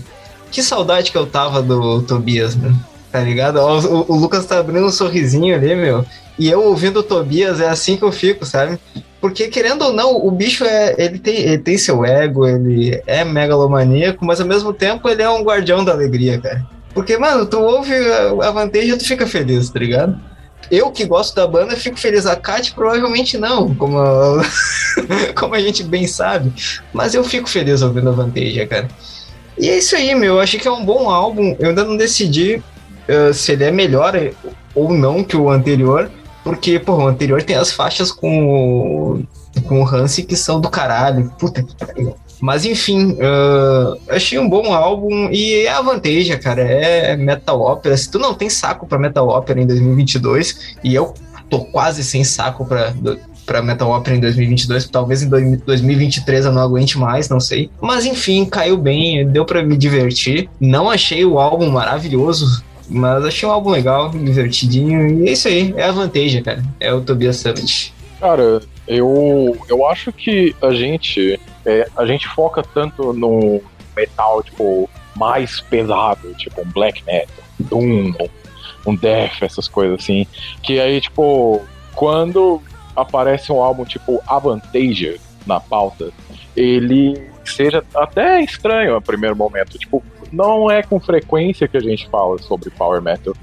que 0.51 0.61
saudade 0.61 1.11
que 1.11 1.17
eu 1.17 1.25
tava 1.25 1.61
do 1.61 2.01
Tobias, 2.01 2.55
né? 2.55 2.75
Tá 3.11 3.21
ligado? 3.21 3.57
O, 3.57 4.13
o, 4.13 4.15
Lucas 4.17 4.45
tá 4.45 4.59
abrindo 4.59 4.85
um 4.85 4.91
sorrisinho 4.91 5.55
ali, 5.55 5.75
meu. 5.75 6.05
E 6.37 6.49
eu 6.49 6.63
ouvindo 6.63 6.99
o 6.99 7.03
Tobias, 7.03 7.59
é 7.59 7.67
assim 7.67 7.97
que 7.97 8.03
eu 8.03 8.11
fico, 8.11 8.45
sabe? 8.45 8.79
Porque, 9.21 9.47
querendo 9.47 9.83
ou 9.83 9.93
não, 9.93 10.15
o 10.15 10.31
bicho 10.31 10.63
é. 10.63 10.95
Ele 10.97 11.19
tem, 11.19 11.35
ele 11.35 11.57
tem 11.57 11.77
seu 11.77 12.05
ego, 12.05 12.47
ele 12.47 13.01
é 13.05 13.23
megalomaníaco, 13.25 14.23
mas 14.25 14.39
ao 14.39 14.47
mesmo 14.47 14.73
tempo 14.73 15.09
ele 15.09 15.21
é 15.21 15.29
um 15.29 15.43
guardião 15.43 15.83
da 15.83 15.91
alegria, 15.91 16.39
cara. 16.39 16.65
Porque, 16.93 17.17
mano, 17.17 17.45
tu 17.45 17.59
ouve 17.59 17.93
a 18.41 18.51
vantagem 18.51 18.89
e 18.89 18.97
tu 18.97 19.05
fica 19.05 19.27
feliz, 19.27 19.69
tá 19.69 19.79
ligado? 19.79 20.19
Eu 20.71 20.91
que 20.91 21.05
gosto 21.05 21.35
da 21.35 21.47
banda 21.47 21.75
fico 21.75 21.99
feliz. 21.99 22.25
A 22.25 22.35
Kat 22.35 22.73
provavelmente 22.73 23.37
não, 23.37 23.73
como 23.75 23.97
a, 23.99 24.41
como 25.35 25.55
a 25.55 25.59
gente 25.59 25.83
bem 25.83 26.07
sabe. 26.07 26.53
Mas 26.93 27.13
eu 27.13 27.23
fico 27.23 27.49
feliz 27.49 27.81
ouvindo 27.81 28.09
a 28.09 28.13
Vantage, 28.13 28.65
cara. 28.67 28.87
E 29.57 29.69
é 29.69 29.77
isso 29.77 29.95
aí, 29.95 30.13
meu. 30.15 30.35
Eu 30.35 30.39
achei 30.39 30.59
que 30.59 30.67
é 30.67 30.71
um 30.71 30.85
bom 30.85 31.09
álbum. 31.09 31.55
Eu 31.59 31.69
ainda 31.69 31.83
não 31.83 31.97
decidi 31.97 32.61
uh, 33.07 33.33
se 33.33 33.51
ele 33.51 33.65
é 33.65 33.71
melhor 33.71 34.13
ou 34.73 34.93
não 34.93 35.23
que 35.23 35.35
o 35.35 35.49
anterior. 35.49 36.09
Porque, 36.49 36.79
pô, 36.79 36.95
o 36.95 37.07
anterior 37.07 37.43
tem 37.43 37.55
as 37.55 37.71
faixas 37.71 38.11
com 38.11 38.47
o, 38.47 39.23
com 39.67 39.83
o 39.83 39.87
Hansi 39.87 40.23
que 40.23 40.35
são 40.35 40.59
do 40.59 40.67
caralho. 40.67 41.31
Puta 41.37 41.61
que 41.61 41.75
pariu. 41.75 42.15
Mas 42.41 42.65
enfim, 42.65 43.11
uh, 43.11 43.99
achei 44.09 44.39
um 44.39 44.49
bom 44.49 44.73
álbum 44.73 45.29
e 45.29 45.65
é 45.65 45.69
a 45.69 45.79
vantagem, 45.79 46.39
cara. 46.39 46.63
É 46.63 47.15
metal 47.15 47.61
ópera. 47.61 47.95
Se 47.95 48.09
tu 48.09 48.17
não 48.17 48.33
tem 48.33 48.49
saco 48.49 48.87
pra 48.87 48.97
metal 48.97 49.27
ópera 49.27 49.61
em 49.61 49.67
2022, 49.67 50.75
e 50.83 50.95
eu 50.95 51.13
tô 51.51 51.65
quase 51.65 52.03
sem 52.03 52.23
saco 52.23 52.65
pra, 52.65 52.95
pra 53.45 53.61
metal 53.61 53.91
ópera 53.91 54.15
em 54.15 54.19
2022, 54.19 54.89
talvez 54.89 55.21
em 55.21 55.29
2023 55.29 56.45
eu 56.45 56.51
não 56.51 56.63
aguente 56.63 56.97
mais, 56.97 57.29
não 57.29 57.39
sei. 57.39 57.69
Mas 57.79 58.07
enfim, 58.07 58.43
caiu 58.43 58.75
bem, 58.75 59.27
deu 59.27 59.45
pra 59.45 59.61
me 59.61 59.77
divertir. 59.77 60.49
Não 60.59 60.89
achei 60.89 61.23
o 61.23 61.37
álbum 61.37 61.69
maravilhoso, 61.69 62.63
mas 62.89 63.23
achei 63.23 63.47
um 63.47 63.51
álbum 63.51 63.69
legal, 63.69 64.09
divertidinho. 64.09 65.23
E 65.23 65.29
é 65.29 65.31
isso 65.31 65.47
aí, 65.47 65.73
é 65.77 65.83
a 65.83 65.91
vantagem, 65.91 66.41
cara. 66.41 66.63
É 66.79 66.91
o 66.91 67.01
Tobias 67.01 67.37
Summit. 67.37 67.93
Cara, 68.19 68.61
eu, 68.87 69.57
eu 69.69 69.85
acho 69.87 70.11
que 70.11 70.55
a 70.61 70.71
gente 70.71 71.39
é, 71.65 71.87
a 71.95 72.05
gente 72.05 72.27
foca 72.27 72.63
tanto 72.73 73.13
no 73.13 73.61
metal 73.95 74.43
tipo 74.43 74.89
mais 75.15 75.61
pesado, 75.61 76.33
tipo 76.35 76.61
um 76.61 76.71
black 76.71 77.03
metal, 77.05 77.43
doom, 77.59 78.13
um 78.85 78.95
death, 78.95 79.41
essas 79.41 79.67
coisas 79.67 79.99
assim, 79.99 80.25
que 80.63 80.79
aí 80.79 80.99
tipo 80.99 81.61
quando 81.93 82.61
aparece 82.95 83.51
um 83.51 83.61
álbum 83.61 83.85
tipo 83.85 84.21
Avantasia 84.27 85.17
na 85.45 85.59
pauta, 85.59 86.11
ele 86.55 87.29
seja 87.45 87.83
até 87.95 88.41
estranho 88.41 88.95
a 88.95 89.01
primeiro 89.01 89.35
momento, 89.35 89.77
tipo 89.77 90.03
não 90.31 90.69
é 90.69 90.83
com 90.83 90.99
frequência 90.99 91.67
que 91.67 91.77
a 91.77 91.81
gente 91.81 92.07
fala 92.09 92.37
sobre 92.39 92.69
power 92.69 93.01
metal. 93.01 93.33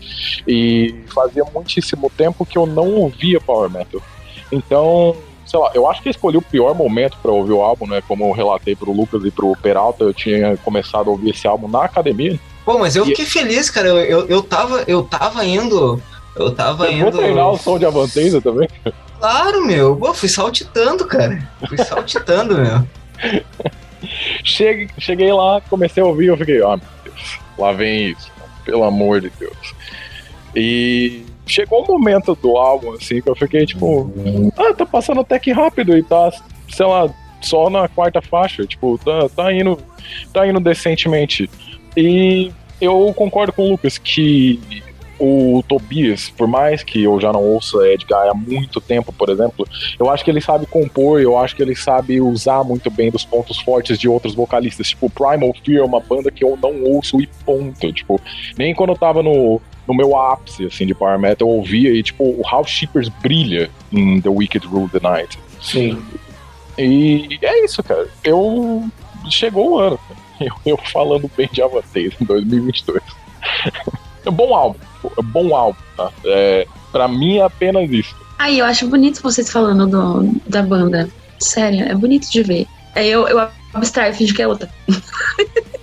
E 0.46 0.94
fazia 1.14 1.44
muitíssimo 1.54 2.10
tempo 2.16 2.46
que 2.46 2.58
eu 2.58 2.66
não 2.66 2.94
ouvia 2.94 3.40
power 3.40 3.70
metal. 3.70 4.00
Então, 4.50 5.16
sei 5.44 5.58
lá, 5.58 5.70
eu 5.74 5.88
acho 5.88 6.02
que 6.02 6.08
escolhi 6.08 6.36
o 6.36 6.42
pior 6.42 6.74
momento 6.74 7.16
para 7.22 7.30
ouvir 7.30 7.52
o 7.52 7.60
álbum, 7.60 7.86
né? 7.86 8.02
Como 8.06 8.24
eu 8.24 8.32
relatei 8.32 8.74
pro 8.74 8.92
Lucas 8.92 9.24
e 9.24 9.30
pro 9.30 9.56
Peralta, 9.56 10.04
eu 10.04 10.14
tinha 10.14 10.56
começado 10.58 11.08
a 11.08 11.10
ouvir 11.10 11.30
esse 11.30 11.46
álbum 11.46 11.68
na 11.68 11.84
academia. 11.84 12.38
Pô, 12.64 12.78
mas 12.78 12.96
eu 12.96 13.04
fiquei 13.04 13.24
feliz, 13.24 13.70
cara. 13.70 13.88
Eu, 13.88 13.98
eu, 13.98 14.26
eu, 14.26 14.42
tava, 14.42 14.82
eu 14.88 15.02
tava 15.04 15.44
indo. 15.44 16.02
Eu 16.34 16.52
tava 16.52 16.86
eu 16.86 16.92
indo. 16.92 17.10
Vou 17.10 17.20
treinar 17.20 17.50
o 17.50 17.56
som 17.56 17.78
de 17.78 17.86
Avantasia 17.86 18.40
também. 18.40 18.68
Claro, 19.18 19.64
meu. 19.64 19.96
Pô, 19.96 20.12
fui 20.12 20.28
saltitando, 20.28 21.06
cara. 21.06 21.48
Fui 21.68 21.78
saltitando, 21.78 22.58
meu. 22.58 22.86
Cheguei, 24.46 24.88
cheguei 24.96 25.32
lá, 25.32 25.60
comecei 25.68 26.00
a 26.00 26.06
ouvir, 26.06 26.26
eu 26.26 26.36
fiquei, 26.36 26.62
ah, 26.62 26.76
meu 26.76 26.88
Deus, 27.02 27.38
lá 27.58 27.72
vem 27.72 28.10
isso, 28.10 28.30
pelo 28.64 28.84
amor 28.84 29.20
de 29.20 29.28
Deus. 29.30 29.74
E 30.54 31.24
chegou 31.44 31.82
um 31.82 31.86
momento 31.98 32.32
do 32.36 32.56
álbum, 32.56 32.92
assim, 32.92 33.20
que 33.20 33.28
eu 33.28 33.34
fiquei 33.34 33.66
tipo, 33.66 34.08
ah, 34.56 34.72
tá 34.72 34.86
passando 34.86 35.20
até 35.20 35.36
que 35.40 35.50
rápido 35.50 35.98
e 35.98 36.02
tá, 36.04 36.30
sei 36.68 36.86
lá, 36.86 37.12
só 37.40 37.68
na 37.68 37.88
quarta 37.88 38.22
faixa, 38.22 38.64
tipo, 38.64 38.96
tá, 38.98 39.28
tá 39.28 39.52
indo, 39.52 39.78
tá 40.32 40.46
indo 40.46 40.60
decentemente. 40.60 41.50
E 41.96 42.52
eu 42.80 43.12
concordo 43.16 43.52
com 43.52 43.62
o 43.62 43.70
Lucas 43.70 43.98
que 43.98 44.60
o 45.18 45.62
Tobias, 45.66 46.28
por 46.30 46.46
mais 46.46 46.82
que 46.82 47.02
eu 47.02 47.18
já 47.20 47.32
não 47.32 47.42
ouça 47.42 47.78
Edgar 47.88 48.28
há 48.28 48.34
muito 48.34 48.80
tempo, 48.80 49.12
por 49.12 49.28
exemplo, 49.28 49.66
eu 49.98 50.10
acho 50.10 50.24
que 50.24 50.30
ele 50.30 50.40
sabe 50.40 50.66
compor, 50.66 51.20
eu 51.20 51.38
acho 51.38 51.56
que 51.56 51.62
ele 51.62 51.74
sabe 51.74 52.20
usar 52.20 52.62
muito 52.64 52.90
bem 52.90 53.10
dos 53.10 53.24
pontos 53.24 53.58
fortes 53.60 53.98
de 53.98 54.08
outros 54.08 54.34
vocalistas. 54.34 54.88
Tipo, 54.88 55.10
Primal 55.10 55.54
Fear 55.64 55.80
é 55.80 55.84
uma 55.84 56.00
banda 56.00 56.30
que 56.30 56.44
eu 56.44 56.58
não 56.62 56.82
ouço 56.84 57.20
e 57.20 57.26
ponto. 57.44 57.92
Tipo, 57.92 58.20
nem 58.58 58.74
quando 58.74 58.90
eu 58.90 58.96
tava 58.96 59.22
no, 59.22 59.60
no 59.86 59.94
meu 59.94 60.16
ápice, 60.16 60.66
assim, 60.66 60.86
de 60.86 60.94
power 60.94 61.18
metal, 61.18 61.48
eu 61.48 61.54
ouvia 61.54 61.90
e, 61.90 62.02
tipo, 62.02 62.24
o 62.24 62.42
House 62.48 62.68
Shippers 62.68 63.08
brilha 63.08 63.70
em 63.92 64.20
The 64.20 64.28
Wicked 64.28 64.66
Rule 64.66 64.88
the 64.90 65.00
Night. 65.00 65.38
Sim. 65.60 66.02
E 66.78 67.38
é 67.40 67.64
isso, 67.64 67.82
cara. 67.82 68.06
Eu... 68.22 68.84
Chegou 69.30 69.72
o 69.72 69.78
ano. 69.78 69.98
Eu, 70.38 70.52
eu 70.66 70.76
falando 70.76 71.30
bem 71.34 71.48
de 71.50 71.62
Avantasia 71.62 72.12
em 72.20 72.24
2022. 72.26 73.02
É 74.26 74.28
um 74.28 74.32
bom 74.34 74.54
álbum. 74.54 74.78
É 75.18 75.22
bom 75.22 75.54
álbum, 75.54 75.78
tá? 75.96 76.10
É, 76.24 76.66
pra 76.92 77.08
mim 77.08 77.38
é 77.38 77.42
apenas 77.42 77.90
isso. 77.90 78.14
Aí, 78.38 78.58
eu 78.58 78.66
acho 78.66 78.88
bonito 78.88 79.22
vocês 79.22 79.50
falando 79.50 79.86
do, 79.86 80.40
da 80.46 80.62
banda. 80.62 81.08
Sério, 81.38 81.84
é 81.84 81.94
bonito 81.94 82.30
de 82.30 82.42
ver. 82.42 82.66
Aí 82.94 83.10
eu, 83.10 83.26
eu 83.28 83.48
abstraio 83.74 84.12
e 84.12 84.16
finge 84.16 84.34
que 84.34 84.42
é 84.42 84.48
outra. 84.48 84.68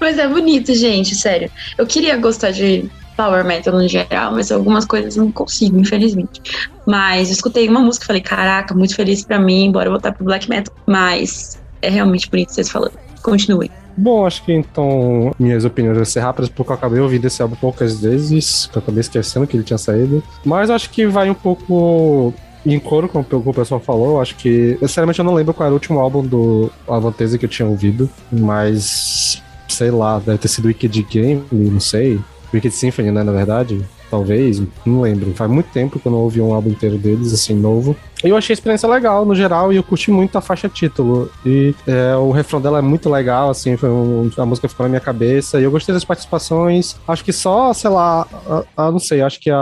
mas 0.00 0.18
é 0.18 0.28
bonito, 0.28 0.74
gente, 0.74 1.14
sério. 1.14 1.50
Eu 1.76 1.86
queria 1.86 2.16
gostar 2.16 2.50
de 2.50 2.88
power 3.16 3.44
metal 3.44 3.74
no 3.74 3.88
geral, 3.88 4.32
mas 4.32 4.52
algumas 4.52 4.84
coisas 4.84 5.16
não 5.16 5.32
consigo, 5.32 5.78
infelizmente. 5.78 6.40
Mas 6.86 7.30
escutei 7.30 7.68
uma 7.68 7.80
música 7.80 8.04
e 8.04 8.06
falei, 8.06 8.22
caraca, 8.22 8.74
muito 8.74 8.94
feliz 8.94 9.24
pra 9.24 9.38
mim, 9.38 9.72
bora 9.72 9.90
voltar 9.90 10.12
pro 10.12 10.24
black 10.24 10.48
metal. 10.48 10.72
Mas 10.86 11.60
é 11.82 11.88
realmente 11.88 12.28
bonito 12.30 12.52
vocês 12.52 12.70
falando. 12.70 12.98
Continue. 13.22 13.70
Bom, 13.96 14.26
acho 14.26 14.44
que 14.44 14.52
então 14.52 15.32
minhas 15.38 15.64
opiniões 15.64 15.96
vão 15.96 16.04
ser 16.04 16.20
rápidas, 16.20 16.50
porque 16.50 16.70
eu 16.70 16.76
acabei 16.76 17.00
ouvindo 17.00 17.24
esse 17.24 17.40
álbum 17.40 17.56
poucas 17.56 18.00
vezes, 18.00 18.66
que 18.66 18.76
eu 18.76 18.82
acabei 18.82 19.00
esquecendo 19.00 19.46
que 19.46 19.56
ele 19.56 19.64
tinha 19.64 19.78
saído. 19.78 20.22
Mas 20.44 20.70
acho 20.70 20.90
que 20.90 21.06
vai 21.06 21.30
um 21.30 21.34
pouco 21.34 22.34
em 22.64 22.78
coro 22.78 23.08
com 23.08 23.20
o 23.20 23.54
pessoal 23.54 23.80
falou. 23.80 24.20
Acho 24.20 24.36
que. 24.36 24.76
Sinceramente, 24.80 25.18
eu 25.18 25.24
não 25.24 25.34
lembro 25.34 25.54
qual 25.54 25.66
era 25.66 25.72
o 25.72 25.76
último 25.76 26.00
álbum 26.00 26.22
do 26.24 26.70
Avantese 26.88 27.38
que 27.38 27.44
eu 27.44 27.50
tinha 27.50 27.68
ouvido, 27.68 28.10
mas. 28.30 29.42
Sei 29.68 29.90
lá, 29.90 30.18
deve 30.18 30.38
ter 30.38 30.48
sido 30.48 30.66
Wicked 30.66 31.02
Game, 31.10 31.42
não 31.50 31.80
sei. 31.80 32.20
Wicked 32.54 32.74
Symphony, 32.74 33.10
né, 33.10 33.22
na 33.22 33.32
verdade 33.32 33.84
talvez, 34.10 34.62
não 34.84 35.00
lembro. 35.00 35.32
Faz 35.34 35.50
muito 35.50 35.66
tempo 35.72 35.98
que 35.98 36.06
eu 36.06 36.12
não 36.12 36.20
ouvi 36.20 36.40
um 36.40 36.52
álbum 36.52 36.70
inteiro 36.70 36.98
deles, 36.98 37.32
assim, 37.32 37.54
novo. 37.54 37.96
Eu 38.24 38.36
achei 38.36 38.52
a 38.52 38.56
experiência 38.56 38.88
legal, 38.88 39.24
no 39.24 39.34
geral, 39.34 39.72
e 39.72 39.76
eu 39.76 39.82
curti 39.82 40.10
muito 40.10 40.36
a 40.38 40.40
faixa 40.40 40.68
título. 40.68 41.30
E 41.44 41.74
é, 41.86 42.16
o 42.16 42.30
refrão 42.30 42.60
dela 42.60 42.78
é 42.78 42.82
muito 42.82 43.10
legal, 43.10 43.50
assim, 43.50 43.76
foi 43.76 43.90
um, 43.90 44.30
a 44.36 44.46
música 44.46 44.68
ficou 44.68 44.84
na 44.84 44.88
minha 44.88 45.00
cabeça. 45.00 45.60
E 45.60 45.64
eu 45.64 45.70
gostei 45.70 45.94
das 45.94 46.04
participações. 46.04 46.96
Acho 47.06 47.24
que 47.24 47.32
só, 47.32 47.72
sei 47.72 47.90
lá, 47.90 48.26
a, 48.48 48.86
a, 48.86 48.90
não 48.90 48.98
sei, 48.98 49.20
acho 49.20 49.38
que 49.38 49.50
a, 49.50 49.56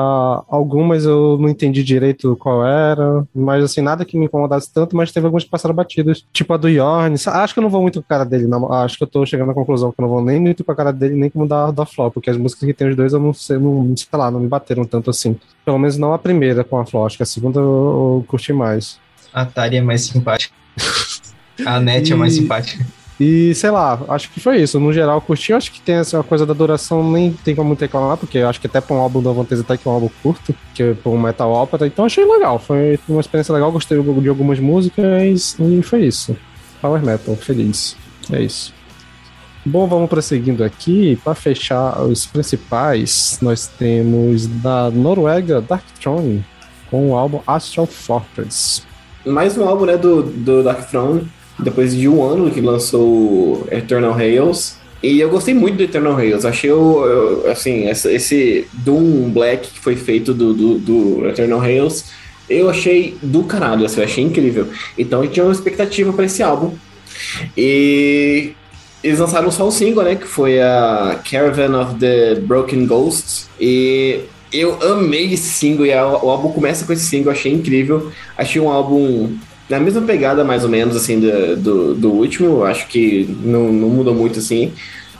algumas 0.48 1.04
eu 1.04 1.36
não 1.38 1.48
entendi 1.48 1.82
direito 1.82 2.36
qual 2.36 2.64
era. 2.66 3.26
Mas, 3.34 3.64
assim, 3.64 3.80
nada 3.80 4.04
que 4.04 4.16
me 4.16 4.26
incomodasse 4.26 4.72
tanto, 4.72 4.96
mas 4.96 5.12
teve 5.12 5.26
algumas 5.26 5.44
que 5.44 5.50
passaram 5.50 5.74
batidas. 5.74 6.24
Tipo 6.32 6.54
a 6.54 6.56
do 6.56 6.68
Yorn. 6.68 7.16
Acho 7.26 7.54
que 7.54 7.58
eu 7.58 7.62
não 7.62 7.70
vou 7.70 7.82
muito 7.82 8.00
com 8.00 8.06
a 8.06 8.08
cara 8.08 8.24
dele, 8.24 8.46
não. 8.46 8.72
Acho 8.72 8.96
que 8.96 9.02
eu 9.02 9.08
tô 9.08 9.26
chegando 9.26 9.50
à 9.50 9.54
conclusão 9.54 9.90
que 9.90 10.00
eu 10.00 10.02
não 10.02 10.08
vou 10.08 10.22
nem 10.22 10.40
muito 10.40 10.62
com 10.64 10.72
a 10.72 10.76
cara 10.76 10.92
dele, 10.92 11.16
nem 11.16 11.28
como 11.28 11.46
da, 11.46 11.70
da 11.70 11.84
Flop, 11.84 12.14
porque 12.14 12.30
as 12.30 12.36
músicas 12.36 12.66
que 12.66 12.74
tem 12.74 12.88
os 12.88 12.96
dois 12.96 13.12
eu 13.12 13.20
não 13.20 13.34
sei, 13.34 13.58
não, 13.58 13.94
sei 13.96 14.08
lá, 14.12 14.30
não 14.30 14.40
me 14.40 14.48
bateram 14.48 14.84
tanto 14.84 15.10
assim. 15.10 15.36
Pelo 15.64 15.79
menos 15.79 15.96
não 15.96 16.12
a 16.12 16.18
primeira 16.18 16.62
com 16.62 16.79
a 16.79 16.85
Flo, 16.85 17.07
acho 17.07 17.16
que 17.16 17.22
a 17.22 17.27
segunda 17.27 17.59
eu, 17.59 17.64
eu 17.64 18.24
curti 18.29 18.53
mais. 18.53 18.98
A 19.33 19.44
Tari 19.44 19.77
é 19.77 19.83
mais 19.83 20.03
simpática. 20.03 20.55
A 21.64 21.81
Net 21.81 22.11
e... 22.11 22.12
é 22.12 22.16
mais 22.16 22.35
simpática. 22.35 22.85
E 23.18 23.55
sei 23.55 23.70
lá, 23.70 24.00
acho 24.09 24.29
que 24.31 24.40
foi 24.40 24.61
isso. 24.61 24.81
No 24.81 24.92
geral, 24.92 25.20
curti. 25.20 25.53
Acho 25.53 25.70
que 25.70 25.81
tem 25.81 25.96
essa 25.96 26.22
coisa 26.22 26.44
da 26.44 26.53
duração, 26.53 27.09
nem 27.11 27.33
tem 27.33 27.55
como 27.55 27.74
reclamar, 27.74 28.16
porque 28.16 28.38
acho 28.38 28.61
que 28.61 28.66
até 28.66 28.81
para 28.81 28.96
um 28.96 28.98
álbum 28.98 29.22
da 29.22 29.31
Vantage 29.31 29.61
até 29.61 29.77
que 29.77 29.87
é 29.87 29.90
um 29.90 29.94
álbum 29.94 30.11
curto, 30.22 30.55
que 30.74 30.83
é 30.83 30.96
um 31.07 31.18
metal 31.18 31.50
ópera. 31.50 31.87
Então 31.87 32.05
achei 32.05 32.24
legal. 32.24 32.59
Foi 32.59 32.98
uma 33.09 33.20
experiência 33.20 33.55
legal. 33.55 33.70
Gostei 33.70 34.00
de 34.00 34.29
algumas 34.29 34.59
músicas 34.59 35.57
e 35.61 35.83
foi 35.83 36.07
isso. 36.07 36.37
Power 36.81 37.05
Metal, 37.05 37.37
feliz. 37.37 37.96
É 38.33 38.42
isso. 38.42 38.74
Bom, 39.66 39.87
vamos 39.87 40.11
prosseguindo 40.11 40.62
aqui. 40.62 41.18
Para 41.24 41.35
fechar 41.35 42.03
os 42.03 42.27
principais, 42.27 43.38
nós 43.40 43.66
temos 43.66 44.46
da 44.46 44.90
Noruega 44.90 45.59
Dark 45.62 45.85
Throne 45.98 46.44
com 46.90 47.11
o 47.11 47.16
álbum 47.16 47.40
Astral 47.46 47.87
Fortress. 47.87 48.83
Mais 49.24 49.57
um 49.57 49.66
álbum 49.66 49.87
né, 49.87 49.96
do, 49.96 50.22
do 50.22 50.62
Dark 50.62 50.90
Throne, 50.90 51.27
depois 51.59 51.96
de 51.96 52.07
um 52.07 52.22
ano 52.22 52.50
que 52.50 52.61
lançou 52.61 53.66
Eternal 53.70 54.12
Hails. 54.12 54.77
E 55.03 55.18
eu 55.18 55.31
gostei 55.31 55.55
muito 55.55 55.79
do 55.79 55.83
Eternal 55.83 56.14
Hails. 56.14 56.44
Achei 56.44 56.70
o, 56.70 57.44
assim, 57.50 57.88
esse 57.88 58.68
Doom 58.74 59.31
Black 59.31 59.68
que 59.68 59.81
foi 59.81 59.96
feito 59.96 60.35
do, 60.35 60.53
do, 60.53 60.79
do 60.79 61.27
Eternal 61.27 61.62
Hails. 61.62 62.11
Eu 62.50 62.68
achei 62.68 63.16
do 63.22 63.44
caralho, 63.44 63.87
assim, 63.87 64.00
eu 64.00 64.05
achei 64.05 64.22
incrível. 64.22 64.68
Então 64.98 65.22
gente 65.22 65.33
tinha 65.33 65.46
uma 65.46 65.53
expectativa 65.53 66.12
para 66.12 66.27
esse 66.27 66.42
álbum. 66.42 66.74
E 67.57 68.53
eles 69.04 69.18
lançaram 69.18 69.50
só 69.50 69.68
um 69.68 69.70
single, 69.70 70.02
né? 70.02 70.14
Que 70.16 70.26
foi 70.26 70.62
a 70.62 71.20
Caravan 71.30 71.78
of 71.78 71.96
the 71.96 72.36
Broken 72.36 72.86
Ghosts. 72.86 73.50
E 73.60 74.20
eu 74.50 74.82
amei 74.82 75.34
esse 75.34 75.50
single. 75.50 75.84
E 75.84 75.90
o 75.92 76.30
álbum 76.30 76.50
começa 76.50 76.86
com 76.86 76.92
esse 76.94 77.04
single, 77.04 77.30
achei 77.30 77.52
incrível. 77.52 78.10
Achei 78.36 78.62
um 78.62 78.70
álbum 78.70 79.36
na 79.68 79.78
mesma 79.78 80.00
pegada, 80.00 80.42
mais 80.42 80.64
ou 80.64 80.70
menos, 80.70 80.96
assim, 80.96 81.20
do, 81.20 81.54
do, 81.54 81.94
do 81.94 82.12
último. 82.12 82.64
Acho 82.64 82.88
que 82.88 83.28
não, 83.42 83.70
não 83.70 83.90
mudou 83.90 84.14
muito, 84.14 84.38
assim. 84.38 84.72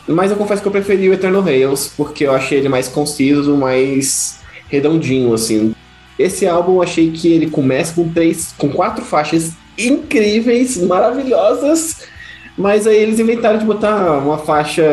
Mas 0.07 0.31
eu 0.31 0.37
confesso 0.37 0.63
que 0.63 0.67
eu 0.67 0.71
preferi 0.71 1.07
o 1.07 1.13
Eternal 1.13 1.43
Rails, 1.43 1.93
porque 1.95 2.25
eu 2.25 2.33
achei 2.33 2.57
ele 2.57 2.69
mais 2.69 2.87
conciso, 2.87 3.55
mais 3.55 4.39
redondinho, 4.67 5.31
assim. 5.31 5.75
Esse 6.17 6.47
álbum 6.47 6.77
eu 6.77 6.81
achei 6.81 7.11
que 7.11 7.31
ele 7.31 7.51
começa 7.51 7.93
com 7.93 8.09
três, 8.09 8.51
com 8.57 8.69
quatro 8.69 9.05
faixas 9.05 9.51
incríveis, 9.77 10.77
maravilhosas 10.77 12.14
mas 12.57 12.87
aí 12.87 12.97
eles 12.97 13.19
inventaram 13.19 13.59
de 13.59 13.65
botar 13.65 14.17
uma 14.17 14.37
faixa 14.37 14.83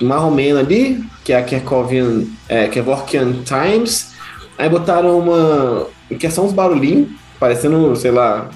marromena 0.00 0.60
ali, 0.60 1.02
que 1.24 1.32
é 1.32 1.38
a 1.38 1.42
Kerkovian, 1.42 2.24
é, 2.48 2.66
Kevorkian 2.68 3.34
Times. 3.44 4.12
Aí 4.58 4.68
botaram 4.68 5.18
uma. 5.18 5.86
que 6.18 6.26
é 6.26 6.30
só 6.30 6.44
uns 6.44 6.52
barulhinhos, 6.52 7.08
parecendo, 7.38 7.94
sei 7.96 8.10
lá. 8.10 8.50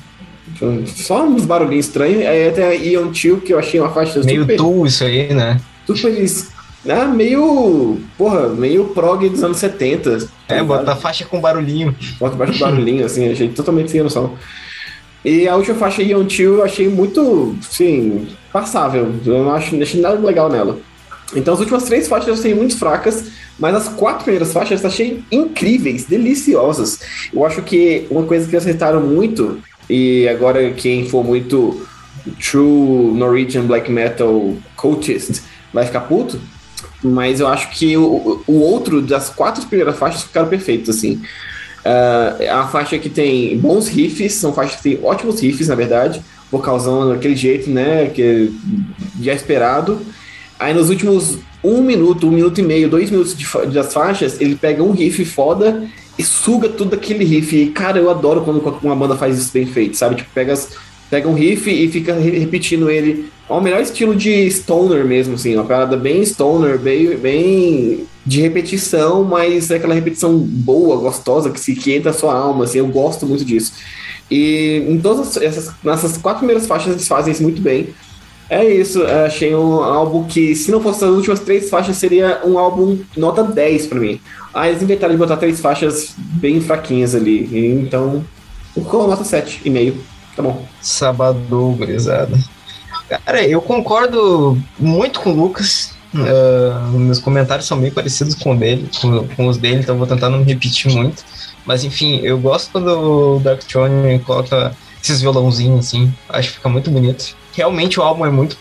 Só 0.86 1.24
uns 1.24 1.44
barulhinhos 1.44 1.86
estranhos. 1.86 2.26
Aí 2.26 2.48
até 2.48 2.68
a 2.68 2.74
Ion 2.74 3.12
Chill, 3.12 3.40
que 3.40 3.52
eu 3.52 3.58
achei 3.58 3.80
uma 3.80 3.90
faixa 3.90 4.20
meio 4.22 4.42
super. 4.42 4.60
Meio 4.60 4.86
isso 4.86 5.04
aí, 5.04 5.32
né? 5.32 5.60
Super. 5.86 6.26
Ah, 6.88 7.06
meio. 7.06 7.98
Porra, 8.16 8.48
meio 8.48 8.86
prog 8.86 9.28
dos 9.28 9.42
anos 9.42 9.58
70. 9.58 10.28
É, 10.48 10.58
tá 10.58 10.64
bota 10.64 10.92
a 10.92 10.96
faixa 10.96 11.24
com 11.24 11.40
barulhinho. 11.40 11.94
Bota 12.18 12.34
a 12.34 12.38
faixa 12.38 12.52
com 12.52 12.58
barulhinho, 12.58 13.04
assim, 13.04 13.30
achei 13.30 13.48
totalmente 13.48 13.90
sem 13.90 14.02
noção. 14.02 14.34
E 15.26 15.48
a 15.48 15.56
última 15.56 15.74
faixa 15.74 16.04
Ion 16.04 16.28
Chill 16.28 16.54
eu 16.54 16.62
achei 16.62 16.88
muito, 16.88 17.56
sim, 17.60 18.28
passável. 18.52 19.12
Eu 19.26 19.42
não 19.42 19.52
acho, 19.52 19.74
achei 19.82 20.00
nada 20.00 20.24
legal 20.24 20.48
nela. 20.48 20.78
Então 21.34 21.52
as 21.52 21.58
últimas 21.58 21.82
três 21.82 22.06
faixas 22.06 22.28
eu 22.28 22.34
achei 22.34 22.54
muito 22.54 22.78
fracas, 22.78 23.24
mas 23.58 23.74
as 23.74 23.88
quatro 23.88 24.22
primeiras 24.22 24.52
faixas 24.52 24.82
eu 24.82 24.88
achei 24.88 25.24
incríveis, 25.32 26.04
deliciosas. 26.04 27.00
Eu 27.34 27.44
acho 27.44 27.60
que 27.62 28.06
uma 28.08 28.22
coisa 28.22 28.48
que 28.48 28.54
acertaram 28.54 29.00
muito, 29.00 29.58
e 29.90 30.28
agora 30.28 30.70
quem 30.70 31.08
for 31.08 31.24
muito 31.24 31.84
true 32.40 33.12
Norwegian 33.12 33.66
black 33.66 33.90
metal 33.90 34.54
coachist 34.76 35.42
vai 35.74 35.84
ficar 35.86 36.02
puto, 36.02 36.40
mas 37.02 37.40
eu 37.40 37.48
acho 37.48 37.70
que 37.70 37.96
o, 37.96 38.44
o 38.46 38.60
outro 38.60 39.02
das 39.02 39.28
quatro 39.28 39.66
primeiras 39.66 39.98
faixas 39.98 40.22
ficaram 40.22 40.46
perfeitos, 40.48 40.88
assim. 40.88 41.20
Uh, 41.86 42.42
é 42.42 42.52
uma 42.52 42.66
faixa 42.66 42.98
que 42.98 43.08
tem 43.08 43.56
bons 43.58 43.86
riffs, 43.86 44.32
são 44.32 44.52
faixas 44.52 44.76
que 44.76 44.82
tem 44.82 44.98
ótimos 45.04 45.40
riffs, 45.40 45.68
na 45.68 45.76
verdade, 45.76 46.20
vocalzão 46.50 47.08
daquele 47.08 47.36
jeito, 47.36 47.70
né, 47.70 48.10
que 48.12 48.52
já 49.22 49.32
esperado. 49.32 50.00
Aí 50.58 50.74
nos 50.74 50.90
últimos 50.90 51.38
um 51.62 51.80
minuto, 51.80 52.26
um 52.26 52.32
minuto 52.32 52.58
e 52.60 52.62
meio, 52.64 52.88
dois 52.88 53.08
minutos 53.08 53.36
de, 53.36 53.46
das 53.72 53.92
faixas, 53.94 54.40
ele 54.40 54.56
pega 54.56 54.82
um 54.82 54.90
riff 54.90 55.24
foda 55.24 55.88
e 56.18 56.24
suga 56.24 56.68
tudo 56.68 56.94
aquele 56.94 57.24
riff. 57.24 57.56
E, 57.56 57.66
cara, 57.66 57.98
eu 57.98 58.10
adoro 58.10 58.40
quando 58.40 58.60
uma 58.82 58.96
banda 58.96 59.14
faz 59.14 59.38
isso 59.38 59.52
bem 59.52 59.66
feito, 59.66 59.96
sabe? 59.96 60.16
Tipo, 60.16 60.30
pega, 60.34 60.54
pega 61.08 61.28
um 61.28 61.34
riff 61.34 61.70
e 61.70 61.88
fica 61.88 62.14
repetindo 62.14 62.90
ele. 62.90 63.30
É 63.48 63.52
o 63.52 63.60
melhor 63.60 63.80
estilo 63.80 64.16
de 64.16 64.50
stoner 64.50 65.04
mesmo, 65.04 65.34
assim, 65.34 65.54
uma 65.54 65.64
parada 65.64 65.96
bem 65.96 66.24
stoner, 66.24 66.78
bem, 66.78 67.16
bem 67.16 68.06
de 68.26 68.40
repetição, 68.40 69.22
mas 69.22 69.70
é 69.70 69.76
aquela 69.76 69.94
repetição 69.94 70.36
boa, 70.36 70.96
gostosa, 70.96 71.50
que, 71.50 71.60
se, 71.60 71.76
que 71.76 71.94
entra 71.94 72.10
a 72.10 72.14
sua 72.14 72.34
alma, 72.34 72.64
assim, 72.64 72.78
eu 72.78 72.88
gosto 72.88 73.24
muito 73.24 73.44
disso. 73.44 73.72
E 74.28 74.84
em 74.88 74.98
todas 74.98 75.36
essas, 75.36 75.72
nessas 75.84 76.18
quatro 76.18 76.40
primeiras 76.40 76.66
faixas 76.66 76.92
eles 76.92 77.06
fazem 77.06 77.32
isso 77.32 77.42
muito 77.42 77.62
bem. 77.62 77.94
É 78.50 78.64
isso, 78.64 79.04
achei 79.04 79.54
um 79.54 79.82
álbum 79.82 80.24
que, 80.24 80.54
se 80.54 80.70
não 80.70 80.80
fosse 80.80 81.04
as 81.04 81.10
últimas 81.10 81.40
três 81.40 81.70
faixas, 81.70 81.96
seria 81.96 82.42
um 82.44 82.58
álbum 82.58 82.98
nota 83.16 83.42
10 83.42 83.86
para 83.86 84.00
mim. 84.00 84.20
Ah, 84.52 84.68
eles 84.68 84.82
inventaram 84.82 85.12
de 85.12 85.18
botar 85.18 85.36
três 85.36 85.60
faixas 85.60 86.14
bem 86.16 86.60
fraquinhas 86.60 87.14
ali, 87.14 87.48
então 87.80 88.24
ficou 88.74 89.06
nota 89.06 89.22
7,5. 89.22 89.94
Tá 90.34 90.42
bom. 90.42 90.64
Sabadão, 90.80 91.72
gurizada. 91.72 92.36
Cara, 93.08 93.46
eu 93.46 93.62
concordo 93.62 94.58
muito 94.78 95.20
com 95.20 95.30
o 95.30 95.34
Lucas. 95.34 95.95
Uh, 96.22 96.98
meus 96.98 97.18
comentários 97.18 97.66
são 97.66 97.78
bem 97.80 97.90
parecidos 97.90 98.34
com, 98.34 98.56
dele, 98.56 98.88
com, 99.00 99.26
com 99.28 99.46
os 99.48 99.56
dele, 99.56 99.80
então 99.80 99.96
vou 99.96 100.06
tentar 100.06 100.30
não 100.30 100.38
me 100.38 100.44
repetir 100.44 100.92
muito. 100.92 101.24
Mas 101.64 101.84
enfim, 101.84 102.20
eu 102.22 102.38
gosto 102.38 102.70
quando 102.70 103.36
o 103.36 103.40
Dark 103.40 103.60
Throne 103.64 104.18
coloca 104.20 104.74
esses 105.02 105.20
violãozinhos 105.20 105.86
assim, 105.86 106.12
acho 106.28 106.48
que 106.48 106.54
fica 106.56 106.68
muito 106.68 106.90
bonito. 106.90 107.36
Realmente 107.52 107.98
o 107.98 108.02
álbum 108.02 108.26
é 108.26 108.30
muito 108.30 108.56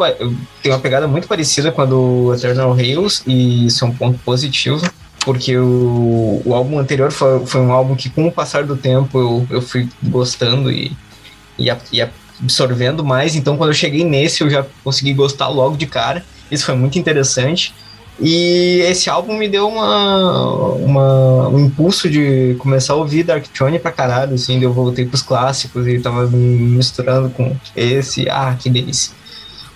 tem 0.61 0.71
uma 0.71 0.79
pegada 0.79 1.07
muito 1.07 1.27
parecida 1.27 1.71
com 1.71 1.81
a 1.81 1.85
do 1.85 2.33
Eternal 2.33 2.73
Rails 2.73 3.23
e 3.27 3.65
isso 3.67 3.83
é 3.83 3.87
um 3.87 3.91
ponto 3.91 4.17
positivo, 4.19 4.81
porque 5.19 5.57
o, 5.57 6.41
o 6.45 6.53
álbum 6.53 6.79
anterior 6.79 7.11
foi, 7.11 7.45
foi 7.45 7.61
um 7.61 7.71
álbum 7.71 7.95
que 7.95 8.09
com 8.09 8.27
o 8.27 8.31
passar 8.31 8.63
do 8.63 8.75
tempo 8.75 9.19
eu, 9.19 9.47
eu 9.49 9.61
fui 9.61 9.89
gostando 10.01 10.71
e, 10.71 10.95
e, 11.59 11.69
e 11.91 12.01
absorvendo 12.41 13.03
mais, 13.03 13.35
então 13.35 13.57
quando 13.57 13.71
eu 13.71 13.75
cheguei 13.75 14.03
nesse 14.03 14.43
eu 14.43 14.49
já 14.49 14.65
consegui 14.83 15.13
gostar 15.13 15.47
logo 15.49 15.77
de 15.77 15.85
cara. 15.85 16.25
Isso 16.55 16.65
foi 16.65 16.75
muito 16.75 16.97
interessante. 16.97 17.73
E 18.19 18.79
esse 18.89 19.09
álbum 19.09 19.37
me 19.37 19.47
deu 19.47 19.67
uma, 19.67 20.73
uma, 20.75 21.49
um 21.49 21.59
impulso 21.59 22.09
de 22.09 22.55
começar 22.59 22.93
a 22.93 22.95
ouvir 22.95 23.23
Dark 23.23 23.45
Throne 23.47 23.77
pra 23.77 23.91
caralho, 23.91 24.35
assim, 24.35 24.61
eu 24.61 24.71
voltei 24.71 25.05
pros 25.05 25.21
clássicos 25.21 25.85
e 25.85 25.99
tava 25.99 26.25
misturando 26.27 27.29
com 27.29 27.55
esse, 27.75 28.29
ah, 28.29 28.55
que 28.57 28.69
delícia. 28.69 29.13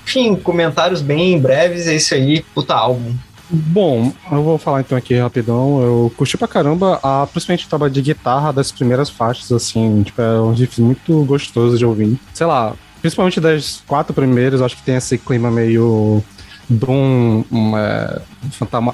Enfim, 0.05 0.35
comentários 0.35 1.01
bem 1.01 1.39
breves, 1.39 1.85
é 1.85 1.95
isso 1.95 2.13
aí, 2.13 2.41
puta 2.55 2.73
álbum. 2.73 3.13
Bom, 3.51 4.13
eu 4.31 4.43
vou 4.43 4.57
falar 4.57 4.81
então 4.81 4.97
aqui 4.97 5.15
rapidão. 5.15 5.81
Eu 5.81 6.13
curti 6.15 6.37
pra 6.37 6.47
caramba, 6.47 6.99
a, 7.03 7.27
principalmente 7.27 7.65
o 7.65 7.69
trabalho 7.69 7.91
de 7.91 8.01
guitarra 8.01 8.53
das 8.53 8.71
primeiras 8.71 9.09
faixas, 9.09 9.51
assim, 9.51 10.03
tipo, 10.03 10.21
é 10.21 10.39
um 10.39 10.53
riff 10.53 10.79
muito 10.81 11.25
gostoso 11.25 11.77
de 11.77 11.85
ouvir. 11.85 12.17
Sei 12.33 12.45
lá, 12.45 12.73
principalmente 13.01 13.41
das 13.41 13.83
quatro 13.85 14.13
primeiras, 14.13 14.61
acho 14.61 14.77
que 14.77 14.83
tem 14.83 14.95
esse 14.95 15.17
clima 15.17 15.51
meio 15.51 16.23
Doom 16.69 17.43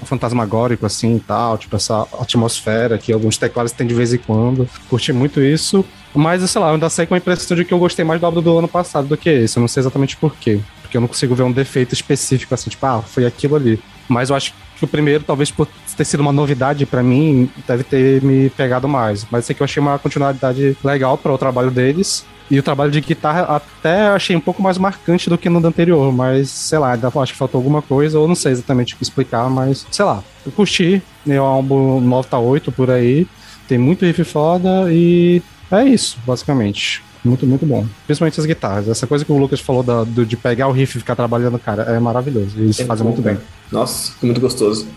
fantasmagórico 0.05 0.85
assim 0.85 1.17
e 1.17 1.19
tal, 1.19 1.57
tipo 1.57 1.75
essa 1.75 2.07
atmosfera 2.19 2.97
que 2.97 3.11
alguns 3.11 3.37
teclados 3.37 3.71
tem 3.71 3.85
de 3.85 3.93
vez 3.93 4.13
em 4.13 4.17
quando. 4.17 4.67
Curti 4.89 5.11
muito 5.11 5.41
isso. 5.41 5.85
Mas, 6.13 6.49
sei 6.49 6.61
lá, 6.61 6.69
eu 6.69 6.75
ainda 6.75 6.89
sei 6.89 7.05
com 7.05 7.13
a 7.13 7.17
impressão 7.17 7.57
de 7.57 7.65
que 7.65 7.73
eu 7.73 7.77
gostei 7.77 8.05
mais 8.05 8.21
do 8.21 8.25
álbum 8.25 8.41
do 8.41 8.57
ano 8.57 8.67
passado 8.69 9.07
do 9.07 9.17
que 9.17 9.29
esse. 9.29 9.57
Eu 9.57 9.61
não 9.61 9.67
sei 9.67 9.81
exatamente 9.81 10.15
por 10.15 10.33
quê. 10.35 10.61
Porque 10.81 10.95
eu 10.95 11.01
não 11.01 11.09
consigo 11.09 11.35
ver 11.35 11.43
um 11.43 11.51
defeito 11.51 11.93
específico 11.93 12.53
assim, 12.53 12.69
tipo, 12.69 12.85
ah, 12.85 13.01
foi 13.01 13.25
aquilo 13.25 13.57
ali. 13.57 13.77
Mas 14.07 14.29
eu 14.29 14.35
acho 14.35 14.53
o 14.83 14.87
primeiro, 14.87 15.23
talvez 15.23 15.49
por 15.51 15.67
ter 15.95 16.05
sido 16.05 16.19
uma 16.19 16.33
novidade 16.33 16.85
para 16.85 17.01
mim, 17.01 17.49
deve 17.67 17.83
ter 17.83 18.21
me 18.21 18.49
pegado 18.49 18.87
mais. 18.87 19.25
Mas 19.31 19.45
sei 19.45 19.55
que 19.55 19.61
eu 19.61 19.65
achei 19.65 19.81
uma 19.81 19.97
continuidade 19.97 20.77
legal 20.83 21.17
para 21.17 21.31
o 21.31 21.37
trabalho 21.37 21.71
deles. 21.71 22.25
E 22.49 22.59
o 22.59 22.63
trabalho 22.63 22.91
de 22.91 23.01
guitarra 23.01 23.41
até 23.55 24.07
achei 24.07 24.35
um 24.35 24.39
pouco 24.39 24.61
mais 24.61 24.77
marcante 24.77 25.29
do 25.29 25.37
que 25.37 25.49
no 25.49 25.65
anterior, 25.65 26.13
mas 26.13 26.49
sei 26.49 26.77
lá, 26.77 26.93
ainda 26.93 27.07
acho 27.07 27.33
que 27.33 27.39
faltou 27.39 27.57
alguma 27.57 27.81
coisa, 27.81 28.19
ou 28.19 28.27
não 28.27 28.35
sei 28.35 28.51
exatamente 28.51 28.95
explicar, 29.01 29.49
mas 29.49 29.87
sei 29.89 30.05
lá. 30.05 30.23
Eu 30.45 30.51
curti, 30.51 31.01
meu 31.25 31.43
álbum 31.43 31.99
nota 31.99 32.37
8 32.37 32.71
por 32.71 32.91
aí, 32.91 33.27
tem 33.67 33.79
muito 33.79 34.05
riff 34.05 34.23
foda 34.23 34.93
e 34.93 35.41
é 35.71 35.85
isso, 35.85 36.19
basicamente. 36.23 37.03
Muito, 37.25 37.47
muito 37.47 37.65
bom. 37.65 37.85
Principalmente 38.05 38.39
as 38.39 38.45
guitarras. 38.45 38.87
Essa 38.87 39.07
coisa 39.07 39.25
que 39.25 39.31
o 39.31 39.37
Lucas 39.37 39.59
falou 39.59 39.81
da, 39.81 40.03
do, 40.03 40.25
de 40.25 40.37
pegar 40.37 40.67
o 40.67 40.71
riff 40.71 40.95
e 40.95 40.99
ficar 40.99 41.15
trabalhando, 41.15 41.57
cara, 41.57 41.83
é 41.83 41.99
maravilhoso. 41.99 42.57
Eles 42.57 42.79
é 42.79 42.85
fazem 42.85 43.03
bom, 43.03 43.11
muito 43.11 43.23
bem. 43.23 43.37
Nossa, 43.71 44.13
muito 44.21 44.39
gostoso. 44.39 44.87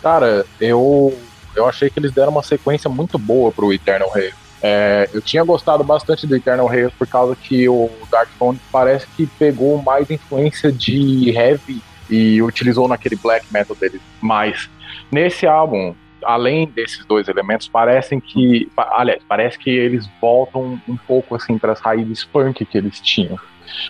Cara, 0.00 0.46
eu, 0.60 1.12
eu 1.56 1.66
achei 1.66 1.90
que 1.90 1.98
eles 1.98 2.12
deram 2.12 2.30
uma 2.30 2.42
sequência 2.42 2.88
muito 2.88 3.18
boa 3.18 3.50
pro 3.50 3.72
Eternal 3.72 4.10
Rei. 4.10 4.32
É, 4.62 5.10
eu 5.12 5.20
tinha 5.20 5.42
gostado 5.44 5.82
bastante 5.82 6.26
do 6.26 6.36
Eternal 6.36 6.66
Rails 6.66 6.92
por 6.94 7.06
causa 7.06 7.36
que 7.36 7.68
o 7.68 7.90
Dark 8.10 8.30
Throne 8.38 8.58
parece 8.72 9.06
que 9.16 9.26
pegou 9.26 9.82
mais 9.82 10.08
influência 10.10 10.72
de 10.72 11.30
heavy 11.30 11.82
e 12.08 12.40
utilizou 12.40 12.88
naquele 12.88 13.16
black 13.16 13.46
metal 13.52 13.76
dele 13.76 14.00
mais. 14.22 14.70
Nesse 15.10 15.46
álbum, 15.46 15.94
além 16.24 16.66
desses 16.66 17.04
dois 17.04 17.28
elementos, 17.28 17.68
parecem 17.68 18.20
que, 18.20 18.70
aliás, 18.76 19.22
parece 19.28 19.58
que 19.58 19.70
eles 19.70 20.08
voltam 20.20 20.80
um 20.88 20.96
pouco 20.96 21.34
assim 21.34 21.58
para 21.58 21.72
as 21.72 21.80
raízes 21.80 22.24
punk 22.24 22.64
que 22.64 22.78
eles 22.78 23.00
tinham. 23.00 23.38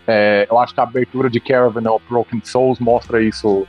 É, 0.06 0.46
eu 0.50 0.58
acho 0.58 0.74
que 0.74 0.80
a 0.80 0.84
abertura 0.84 1.28
de 1.28 1.40
Caravan 1.40 1.90
of 1.90 2.04
Broken 2.08 2.40
Souls 2.44 2.78
mostra 2.78 3.22
isso. 3.22 3.66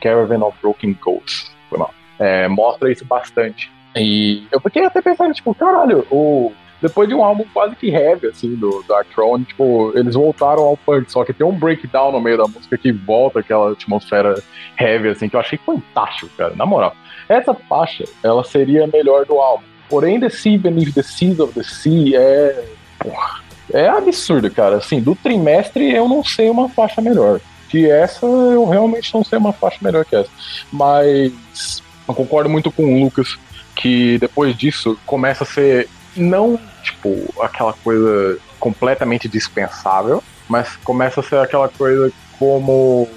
Caravan 0.00 0.42
of 0.44 0.56
Broken 0.62 0.96
Goats, 1.00 1.50
foi 1.68 1.78
mal. 1.78 1.92
É, 2.18 2.48
mostra 2.48 2.90
isso 2.90 3.04
bastante. 3.04 3.70
E 3.96 4.46
eu 4.50 4.60
fiquei 4.60 4.84
até 4.84 5.02
pensando, 5.02 5.34
tipo, 5.34 5.54
caralho, 5.54 6.06
o, 6.10 6.52
depois 6.80 7.08
de 7.08 7.14
um 7.14 7.22
álbum 7.22 7.44
quase 7.52 7.76
que 7.76 7.90
heavy, 7.90 8.28
assim, 8.28 8.54
do 8.54 8.82
Dark 8.88 9.06
Throne, 9.14 9.44
tipo, 9.44 9.92
eles 9.94 10.14
voltaram 10.14 10.62
ao 10.62 10.76
punk, 10.76 11.10
só 11.10 11.24
que 11.24 11.32
tem 11.32 11.46
um 11.46 11.52
breakdown 11.52 12.12
no 12.12 12.20
meio 12.20 12.38
da 12.38 12.44
música 12.44 12.78
que 12.78 12.90
volta 12.90 13.40
aquela 13.40 13.72
atmosfera 13.72 14.42
heavy, 14.78 15.08
assim, 15.08 15.28
que 15.28 15.36
eu 15.36 15.40
achei 15.40 15.58
fantástico, 15.58 16.30
cara, 16.36 16.54
na 16.56 16.64
moral. 16.64 16.94
Essa 17.30 17.54
faixa, 17.54 18.02
ela 18.24 18.42
seria 18.42 18.82
a 18.82 18.86
melhor 18.88 19.24
do 19.24 19.38
álbum. 19.38 19.62
Porém, 19.88 20.18
The 20.18 20.28
Sea 20.28 20.58
Beneath 20.58 20.92
the 20.92 21.02
Seas 21.04 21.38
of 21.38 21.54
the 21.54 21.62
Sea 21.62 22.16
é... 22.16 22.64
Porra, 22.98 23.40
é 23.72 23.88
absurdo, 23.88 24.50
cara. 24.50 24.78
Assim, 24.78 25.00
do 25.00 25.14
trimestre 25.14 25.94
eu 25.94 26.08
não 26.08 26.24
sei 26.24 26.50
uma 26.50 26.68
faixa 26.68 27.00
melhor. 27.00 27.40
Que 27.68 27.88
essa 27.88 28.26
eu 28.26 28.68
realmente 28.68 29.14
não 29.14 29.22
sei 29.22 29.38
uma 29.38 29.52
faixa 29.52 29.78
melhor 29.80 30.04
que 30.04 30.16
essa. 30.16 30.28
Mas 30.72 31.80
eu 32.08 32.14
concordo 32.14 32.50
muito 32.50 32.72
com 32.72 32.82
o 32.82 33.04
Lucas 33.04 33.38
que 33.76 34.18
depois 34.18 34.56
disso 34.56 34.98
começa 35.06 35.44
a 35.44 35.46
ser 35.46 35.88
não 36.16 36.58
tipo 36.82 37.32
aquela 37.40 37.72
coisa 37.72 38.38
completamente 38.58 39.28
dispensável, 39.28 40.20
mas 40.48 40.74
começa 40.78 41.20
a 41.20 41.22
ser 41.22 41.36
aquela 41.36 41.68
coisa 41.68 42.12
como 42.40 43.08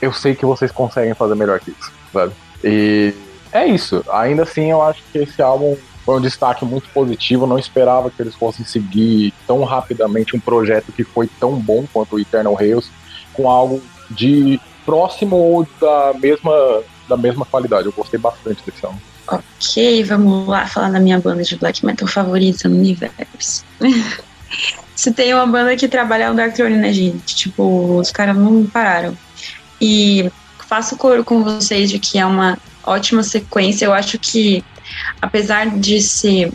eu 0.00 0.10
sei 0.10 0.34
que 0.34 0.46
vocês 0.46 0.72
conseguem 0.72 1.12
fazer 1.12 1.34
melhor 1.34 1.60
que 1.60 1.70
isso, 1.70 1.92
sabe? 2.12 2.32
E 2.64 3.14
é 3.52 3.66
isso. 3.66 4.04
Ainda 4.10 4.42
assim, 4.44 4.70
eu 4.70 4.82
acho 4.82 5.02
que 5.12 5.18
esse 5.18 5.40
álbum 5.42 5.76
foi 6.04 6.16
um 6.16 6.20
destaque 6.20 6.64
muito 6.64 6.88
positivo. 6.90 7.46
não 7.46 7.58
esperava 7.58 8.10
que 8.10 8.20
eles 8.20 8.34
fossem 8.34 8.64
seguir 8.64 9.32
tão 9.46 9.62
rapidamente 9.64 10.36
um 10.36 10.40
projeto 10.40 10.92
que 10.92 11.04
foi 11.04 11.28
tão 11.38 11.54
bom 11.54 11.84
quanto 11.92 12.16
o 12.16 12.20
Eternal 12.20 12.54
Rails, 12.54 12.90
com 13.32 13.48
algo 13.48 13.82
de 14.10 14.60
próximo 14.84 15.36
ou 15.36 15.66
da 15.80 16.12
mesma, 16.18 16.82
da 17.08 17.16
mesma 17.16 17.44
qualidade. 17.44 17.86
Eu 17.86 17.92
gostei 17.92 18.18
bastante 18.18 18.62
desse 18.66 18.84
álbum. 18.84 18.98
Ok, 19.28 20.04
vamos 20.04 20.48
lá 20.48 20.66
falar 20.66 20.90
da 20.90 21.00
minha 21.00 21.18
banda 21.20 21.42
de 21.42 21.56
black 21.56 21.84
metal 21.86 22.08
favorita 22.08 22.68
no 22.68 22.76
universo. 22.76 23.64
Se 24.94 25.10
tem 25.10 25.32
uma 25.32 25.46
banda 25.46 25.76
que 25.76 25.88
trabalha 25.88 26.30
o 26.30 26.34
Dark 26.34 26.54
Throne, 26.54 26.76
né, 26.76 26.92
gente? 26.92 27.34
Tipo, 27.34 27.98
os 27.98 28.10
caras 28.10 28.36
não 28.36 28.64
pararam. 28.66 29.16
E 29.80 30.30
faço 30.68 30.96
coro 30.96 31.24
com 31.24 31.42
vocês 31.42 31.90
de 31.90 31.98
que 31.98 32.18
é 32.18 32.26
uma 32.26 32.58
ótima 32.86 33.22
sequência. 33.22 33.84
Eu 33.86 33.92
acho 33.92 34.18
que, 34.18 34.64
apesar 35.20 35.78
de 35.78 36.00
ser, 36.00 36.50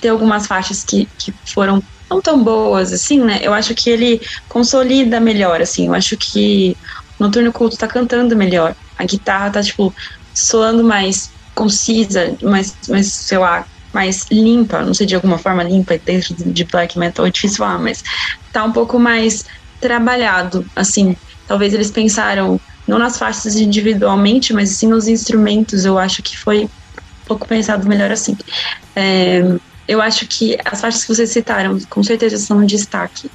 ter 0.00 0.08
algumas 0.08 0.46
faixas 0.46 0.84
que, 0.84 1.06
que 1.18 1.32
foram 1.52 1.82
não 2.10 2.20
tão 2.20 2.42
boas, 2.44 2.92
assim, 2.92 3.20
né? 3.20 3.38
Eu 3.42 3.54
acho 3.54 3.74
que 3.74 3.88
ele 3.88 4.20
consolida 4.48 5.18
melhor, 5.20 5.60
assim. 5.62 5.86
Eu 5.86 5.94
acho 5.94 6.16
que 6.18 6.76
o 7.18 7.24
Noturno 7.24 7.52
Culto 7.52 7.76
tá 7.76 7.88
cantando 7.88 8.36
melhor. 8.36 8.76
A 8.98 9.04
guitarra 9.04 9.50
tá, 9.50 9.62
tipo, 9.62 9.94
soando 10.34 10.84
mais 10.84 11.32
concisa, 11.54 12.36
mais, 12.42 12.76
mais, 12.88 13.12
sei 13.14 13.38
lá, 13.38 13.66
mais 13.92 14.24
limpa, 14.30 14.82
não 14.84 14.94
sei, 14.94 15.06
de 15.06 15.14
alguma 15.14 15.38
forma 15.38 15.62
limpa 15.62 15.98
dentro 15.98 16.34
de 16.34 16.64
black 16.64 16.98
metal, 16.98 17.26
é 17.26 17.30
difícil 17.30 17.58
falar, 17.58 17.78
mas 17.78 18.00
tá 18.50 18.64
um 18.64 18.72
pouco 18.72 18.98
mais 18.98 19.42
trabalhado, 19.78 20.66
assim, 20.74 21.14
talvez 21.46 21.72
eles 21.74 21.90
pensaram 21.90 22.60
não 22.86 22.98
nas 22.98 23.18
faixas 23.18 23.56
individualmente, 23.56 24.52
mas 24.52 24.70
sim 24.70 24.88
nos 24.88 25.06
instrumentos, 25.08 25.84
eu 25.84 25.98
acho 25.98 26.22
que 26.22 26.36
foi 26.36 26.64
um 26.64 26.68
pouco 27.26 27.46
pensado 27.46 27.88
melhor 27.88 28.10
assim. 28.10 28.36
É, 28.96 29.42
eu 29.86 30.00
acho 30.00 30.26
que 30.26 30.58
as 30.64 30.80
faixas 30.80 31.02
que 31.04 31.14
vocês 31.14 31.30
citaram, 31.30 31.78
com 31.88 32.02
certeza 32.02 32.38
são 32.38 32.58
um 32.58 32.66
destaque 32.66 33.30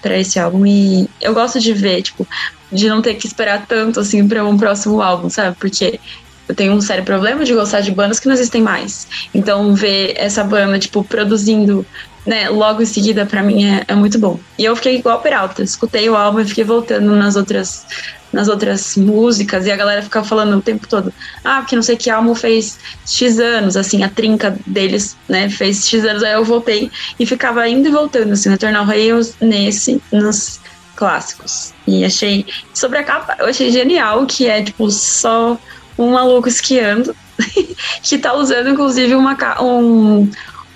para 0.00 0.18
esse 0.18 0.38
álbum 0.38 0.66
e 0.66 1.08
eu 1.20 1.32
gosto 1.32 1.60
de 1.60 1.72
ver, 1.72 2.02
tipo, 2.02 2.26
de 2.70 2.88
não 2.88 3.00
ter 3.00 3.14
que 3.14 3.26
esperar 3.26 3.66
tanto 3.66 4.00
assim 4.00 4.26
para 4.26 4.44
um 4.44 4.56
próximo 4.56 5.00
álbum, 5.00 5.30
sabe? 5.30 5.56
Porque 5.58 6.00
eu 6.48 6.54
tenho 6.54 6.72
um 6.72 6.80
sério 6.80 7.04
problema 7.04 7.44
de 7.44 7.54
gostar 7.54 7.80
de 7.80 7.92
bandas 7.92 8.18
que 8.18 8.26
não 8.26 8.34
existem 8.34 8.60
mais. 8.60 9.06
Então, 9.32 9.74
ver 9.74 10.14
essa 10.16 10.42
banda, 10.42 10.78
tipo, 10.78 11.04
produzindo 11.04 11.86
né, 12.26 12.48
logo 12.48 12.82
em 12.82 12.86
seguida, 12.86 13.26
para 13.26 13.42
mim 13.42 13.64
é, 13.64 13.84
é, 13.88 13.94
muito 13.94 14.18
bom. 14.18 14.38
E 14.58 14.64
eu 14.64 14.76
fiquei 14.76 14.96
igual 14.96 15.20
Peralta, 15.20 15.62
escutei 15.62 16.08
o 16.08 16.16
álbum 16.16 16.40
e 16.40 16.44
fiquei 16.44 16.64
voltando 16.64 17.14
nas 17.16 17.36
outras, 17.36 17.84
nas 18.32 18.48
outras 18.48 18.96
músicas, 18.96 19.66
e 19.66 19.70
a 19.70 19.76
galera 19.76 20.02
ficava 20.02 20.26
falando 20.26 20.56
o 20.56 20.62
tempo 20.62 20.86
todo, 20.86 21.12
ah, 21.44 21.60
porque 21.60 21.74
não 21.74 21.82
sei 21.82 21.96
que 21.96 22.10
álbum 22.10 22.34
fez 22.34 22.78
X 23.04 23.40
anos, 23.40 23.76
assim, 23.76 24.02
a 24.02 24.08
trinca 24.08 24.56
deles, 24.66 25.16
né, 25.28 25.48
fez 25.48 25.86
X 25.86 26.04
anos, 26.04 26.22
aí 26.22 26.32
eu 26.32 26.44
voltei 26.44 26.90
e 27.18 27.26
ficava 27.26 27.68
indo 27.68 27.88
e 27.88 27.90
voltando, 27.90 28.32
assim, 28.32 28.52
Eternal 28.52 28.84
Rails 28.84 29.34
nesse, 29.40 30.00
nos 30.12 30.60
clássicos. 30.94 31.72
E 31.86 32.04
achei, 32.04 32.46
sobre 32.72 32.98
a 32.98 33.04
capa, 33.04 33.36
eu 33.40 33.46
achei 33.46 33.70
genial, 33.70 34.24
que 34.26 34.46
é, 34.46 34.62
tipo, 34.62 34.88
só 34.90 35.58
um 35.98 36.12
maluco 36.12 36.48
esquiando, 36.48 37.14
que 38.02 38.18
tá 38.18 38.34
usando, 38.34 38.70
inclusive, 38.70 39.14
uma, 39.14 39.36
um, 39.60 40.30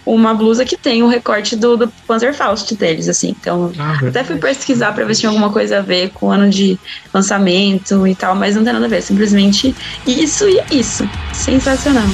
uma 0.06 0.32
blusa 0.32 0.64
que 0.64 0.76
tem 0.76 1.02
o 1.02 1.08
recorte 1.08 1.56
do, 1.56 1.76
do 1.76 1.88
Panzerfaust 2.06 2.72
deles, 2.76 3.08
assim. 3.08 3.34
Então, 3.38 3.72
ah, 3.78 3.98
até 4.06 4.22
fui 4.22 4.36
pesquisar 4.36 4.92
para 4.92 5.04
ver 5.04 5.14
se 5.14 5.20
tinha 5.20 5.30
alguma 5.30 5.50
coisa 5.50 5.78
a 5.78 5.82
ver 5.82 6.10
com 6.10 6.26
o 6.26 6.30
ano 6.30 6.48
de 6.48 6.78
lançamento 7.12 8.06
e 8.06 8.14
tal, 8.14 8.34
mas 8.36 8.54
não 8.54 8.62
tem 8.62 8.72
nada 8.72 8.86
a 8.86 8.88
ver. 8.88 9.02
Simplesmente 9.02 9.74
isso 10.06 10.48
e 10.48 10.58
é 10.60 10.66
isso. 10.70 11.08
Sensacional. 11.32 12.06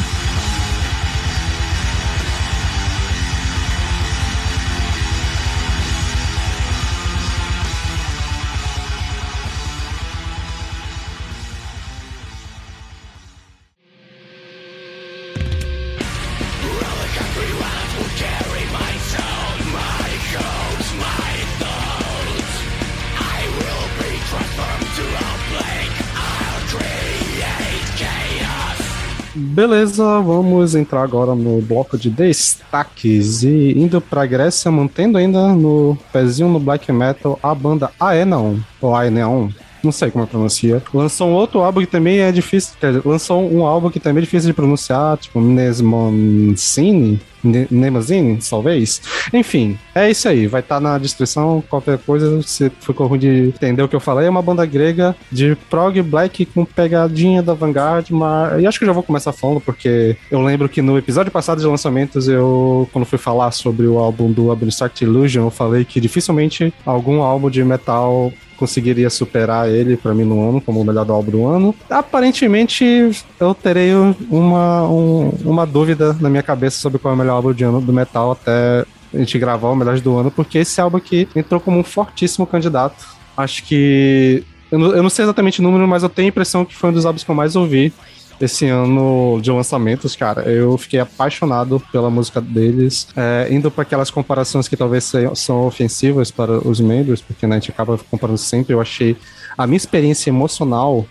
Beleza, 29.63 30.03
vamos 30.21 30.75
entrar 30.75 31.05
agora 31.05 31.37
no 31.37 31.63
bloco 31.63 31.97
de 31.97 32.11
destaques 32.11 33.45
e 33.45 33.73
indo 33.79 34.01
pra 34.01 34.27
Grécia, 34.27 34.73
mantendo 34.73 35.17
ainda 35.17 35.55
no 35.55 35.97
pezinho 36.13 36.49
no 36.49 36.59
black 36.59 36.91
metal 36.91 37.39
a 37.41 37.55
banda 37.55 37.89
Aeneon, 38.01 38.57
ou 38.81 38.93
Aeneon, 38.93 39.51
não 39.83 39.93
sei 39.93 40.11
como 40.11 40.25
é 40.25 40.27
pronuncia. 40.27 40.83
Lançou 40.93 41.29
um 41.29 41.33
outro 41.33 41.61
álbum 41.61 41.81
que 41.81 41.87
também 41.87 42.21
é 42.21 42.33
difícil, 42.33 42.75
quer 42.81 42.89
dizer, 42.89 43.03
lançou 43.05 43.43
um 43.53 43.67
álbum 43.67 43.91
que 43.91 44.01
também 44.01 44.23
é 44.23 44.25
difícil 44.25 44.49
de 44.49 44.55
pronunciar, 44.55 45.17
tipo 45.19 45.41
Nesmoncini, 45.41 47.21
Nemazine, 47.43 48.39
talvez. 48.49 49.03
Enfim, 49.33 49.79
é 49.95 50.11
isso 50.11 50.29
aí. 50.29 50.47
Vai 50.47 50.61
estar 50.61 50.77
tá 50.77 50.81
na 50.81 50.99
descrição. 50.99 51.63
Qualquer 51.69 51.99
coisa, 51.99 52.41
se 52.43 52.71
ficou 52.81 53.07
ruim 53.07 53.19
de 53.19 53.49
entender 53.49 53.83
o 53.83 53.89
que 53.89 53.97
eu 53.97 54.01
falei, 54.01 54.27
é 54.27 54.31
uma 54.31 54.43
banda 54.43 54.65
grega 54.65 55.17
de 55.31 55.57
prog 55.69 56.01
black 56.03 56.47
com 56.47 56.65
pegadinha 56.65 57.43
da 57.43 57.55
Vanguard. 57.55 58.09
Mas... 58.11 58.63
E 58.63 58.67
acho 58.67 58.79
que 58.79 58.87
já 58.87 58.93
vou 58.93 59.03
começar 59.03 59.33
falando, 59.33 59.61
porque 59.61 60.17
eu 60.31 60.41
lembro 60.41 60.69
que 60.69 60.81
no 60.81 60.97
episódio 60.97 61.33
passado 61.33 61.61
de 61.61 61.67
lançamentos, 61.67 62.29
eu, 62.29 62.89
quando 62.93 63.05
fui 63.05 63.19
falar 63.19 63.51
sobre 63.51 63.87
o 63.87 63.99
álbum 63.99 64.31
do 64.31 64.53
Abstract 64.53 65.03
Illusion, 65.03 65.47
eu 65.47 65.51
falei 65.51 65.85
que 65.85 66.01
dificilmente 66.01 66.73
algum 66.87 67.23
álbum 67.23 67.51
de 67.51 67.65
metal 67.65 68.33
conseguiria 68.63 69.11
superar 69.11 69.69
ele 69.69 69.97
para 69.97 70.15
mim 70.15 70.23
no 70.23 70.49
ano 70.49 70.61
como 70.61 70.81
o 70.81 70.85
melhor 70.85 71.11
álbum 71.11 71.33
do 71.33 71.47
ano. 71.49 71.75
Aparentemente, 71.91 73.11
eu 73.41 73.53
terei 73.55 73.93
uma, 74.31 74.85
um, 74.85 75.31
uma 75.45 75.67
dúvida 75.67 76.17
na 76.21 76.31
minha 76.31 76.45
cabeça 76.45 76.79
sobre 76.79 77.01
qual 77.01 77.11
é 77.11 77.17
o 77.17 77.19
melhor 77.19 77.35
álbum 77.35 77.53
de 77.53 77.65
ano 77.65 77.81
do 77.81 77.93
metal 77.93 78.31
até 78.31 78.85
a 79.13 79.19
gente 79.19 79.37
gravar 79.37 79.71
o 79.71 79.75
melhor 79.75 79.99
do 79.99 80.17
ano, 80.17 80.31
porque 80.31 80.59
esse 80.59 80.81
álbum 80.81 80.97
aqui 80.97 81.29
entrou 81.35 81.61
como 81.61 81.77
um 81.77 81.83
fortíssimo 81.83 82.47
candidato. 82.47 83.05
Acho 83.37 83.65
que. 83.65 84.45
Eu 84.71 85.03
não 85.03 85.11
sei 85.11 85.25
exatamente 85.25 85.59
o 85.59 85.63
número, 85.63 85.87
mas 85.89 86.05
eu 86.05 86.09
tenho 86.09 86.29
a 86.29 86.31
impressão 86.31 86.65
que 86.65 86.75
foi 86.75 86.91
um 86.91 86.93
dos 86.93 87.05
álbuns 87.05 87.25
que 87.25 87.31
eu 87.31 87.35
mais 87.35 87.57
ouvi 87.57 87.93
esse 88.41 88.67
ano 88.67 89.41
de 89.41 89.51
lançamentos, 89.51 90.17
cara, 90.17 90.43
eu 90.43 90.77
fiquei 90.77 91.01
apaixonado 91.01 91.81
pela 91.93 92.11
música 92.11 92.41
deles, 92.41 93.09
é, 93.17 93.49
indo 93.51 93.71
para 93.71 93.83
aquelas 93.83 94.11
comparações 94.11 94.69
que 94.69 94.77
talvez 94.77 95.13
são 95.35 95.67
ofensivas 95.67 96.31
para 96.31 96.53
os 96.67 96.81
membros, 96.81 97.21
porque 97.21 97.47
né, 97.47 97.57
a 97.57 97.59
gente 97.59 97.71
acaba 97.71 97.99
comparando 98.11 98.39
sempre. 98.39 98.75
Eu 98.75 98.81
achei 98.81 99.17
a 99.57 99.67
minha 99.67 99.77
experiência 99.77 100.31
emocional 100.31 101.07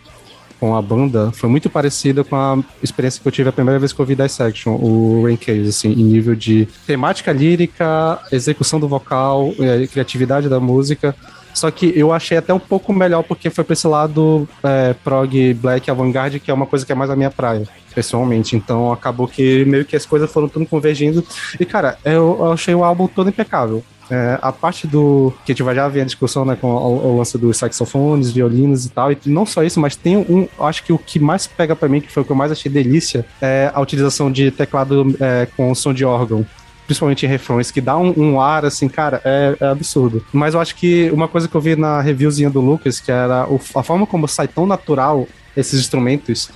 com 0.61 0.75
a 0.75 0.81
banda 0.81 1.31
foi 1.31 1.49
muito 1.49 1.71
parecida 1.71 2.23
com 2.23 2.35
a 2.35 2.59
experiência 2.83 3.19
que 3.19 3.27
eu 3.27 3.31
tive 3.31 3.49
a 3.49 3.51
primeira 3.51 3.79
vez 3.79 3.91
que 3.91 3.99
eu 3.99 4.05
vi 4.05 4.13
Dissection, 4.13 4.75
o 4.75 5.23
Rain 5.23 5.35
Case, 5.35 5.69
assim, 5.69 5.91
em 5.91 6.03
nível 6.03 6.35
de 6.35 6.67
temática 6.85 7.31
lírica, 7.31 8.19
execução 8.31 8.79
do 8.79 8.87
vocal, 8.87 9.51
é, 9.57 9.87
criatividade 9.87 10.47
da 10.47 10.59
música. 10.59 11.15
Só 11.53 11.69
que 11.71 11.91
eu 11.95 12.11
achei 12.11 12.37
até 12.37 12.53
um 12.53 12.59
pouco 12.59 12.93
melhor 12.93 13.23
porque 13.23 13.49
foi 13.49 13.63
pra 13.63 13.73
esse 13.73 13.87
lado 13.87 14.47
é, 14.63 14.93
prog, 15.03 15.53
black, 15.55 15.89
avant-garde, 15.89 16.39
que 16.39 16.51
é 16.51 16.53
uma 16.53 16.65
coisa 16.65 16.85
que 16.85 16.91
é 16.91 16.95
mais 16.95 17.09
a 17.09 17.15
minha 17.15 17.31
praia, 17.31 17.67
pessoalmente. 17.93 18.55
Então 18.55 18.91
acabou 18.91 19.27
que 19.27 19.65
meio 19.65 19.85
que 19.85 19.95
as 19.95 20.05
coisas 20.05 20.31
foram 20.31 20.47
tudo 20.47 20.65
convergindo. 20.65 21.23
E, 21.59 21.65
cara, 21.65 21.97
eu, 22.03 22.37
eu 22.39 22.51
achei 22.53 22.73
o 22.73 22.83
álbum 22.83 23.07
todo 23.07 23.29
impecável. 23.29 23.83
É, 24.11 24.37
a 24.41 24.51
parte 24.51 24.85
do. 24.85 25.33
que 25.45 25.53
a 25.53 25.55
gente 25.55 25.63
vai 25.63 25.73
já 25.73 25.87
ver 25.87 26.01
a 26.01 26.05
discussão 26.05 26.43
né, 26.43 26.57
com 26.59 26.67
o, 26.67 27.13
o 27.13 27.17
lance 27.17 27.37
dos 27.37 27.55
saxofones, 27.55 28.29
violinos 28.29 28.85
e 28.85 28.89
tal. 28.89 29.09
E 29.09 29.17
não 29.27 29.45
só 29.45 29.63
isso, 29.63 29.79
mas 29.79 29.95
tem 29.95 30.17
um. 30.17 30.49
Acho 30.59 30.83
que 30.83 30.91
o 30.91 30.97
que 30.97 31.17
mais 31.17 31.47
pega 31.47 31.77
para 31.77 31.87
mim, 31.87 32.01
que 32.01 32.11
foi 32.11 32.21
o 32.21 32.25
que 32.25 32.31
eu 32.31 32.35
mais 32.35 32.51
achei 32.51 32.69
delícia, 32.69 33.25
é 33.41 33.71
a 33.73 33.79
utilização 33.79 34.29
de 34.29 34.51
teclado 34.51 35.15
é, 35.17 35.47
com 35.55 35.73
som 35.73 35.93
de 35.93 36.03
órgão 36.03 36.45
principalmente 36.85 37.25
em 37.25 37.29
refrões, 37.29 37.71
que 37.71 37.79
dá 37.79 37.97
um, 37.97 38.13
um 38.17 38.41
ar, 38.41 38.65
assim, 38.65 38.87
cara, 38.87 39.21
é, 39.23 39.55
é, 39.59 39.65
absurdo. 39.67 40.25
Mas 40.33 40.53
eu 40.53 40.59
acho 40.59 40.75
que 40.75 41.09
uma 41.11 41.27
coisa 41.27 41.47
que 41.47 41.55
eu 41.55 41.61
vi 41.61 41.75
na 41.75 42.01
reviewzinha 42.01 42.49
do 42.49 42.59
Lucas, 42.59 42.99
que 42.99 43.11
era 43.11 43.47
o, 43.47 43.59
a 43.75 43.83
forma 43.83 44.05
como 44.05 44.27
sai 44.27 44.47
tão 44.47 44.65
natural 44.65 45.27
esses 45.55 45.79
instrumentos, 45.79 46.49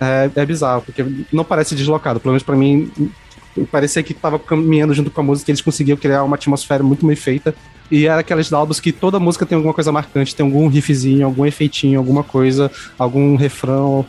é, 0.00 0.30
é 0.34 0.46
bizarro, 0.46 0.82
porque 0.82 1.04
não 1.32 1.44
parece 1.44 1.74
deslocado. 1.74 2.20
Pelo 2.20 2.32
menos 2.32 2.42
pra 2.42 2.56
mim, 2.56 2.90
parecia 3.70 4.02
que 4.02 4.14
tava 4.14 4.38
caminhando 4.38 4.94
junto 4.94 5.10
com 5.10 5.20
a 5.20 5.24
música, 5.24 5.50
eles 5.50 5.60
conseguiam 5.60 5.96
criar 5.96 6.24
uma 6.24 6.36
atmosfera 6.36 6.82
muito 6.82 7.06
bem 7.06 7.16
feita. 7.16 7.54
E 7.90 8.06
era 8.06 8.20
aquelas 8.20 8.52
álbuns 8.52 8.80
que 8.80 8.92
toda 8.92 9.18
música 9.18 9.46
tem 9.46 9.56
alguma 9.56 9.72
coisa 9.72 9.90
marcante, 9.90 10.36
tem 10.36 10.44
algum 10.44 10.68
riffzinho, 10.68 11.24
algum 11.24 11.46
efeitinho, 11.46 11.98
alguma 11.98 12.22
coisa, 12.22 12.70
algum 12.98 13.34
refrão, 13.34 14.04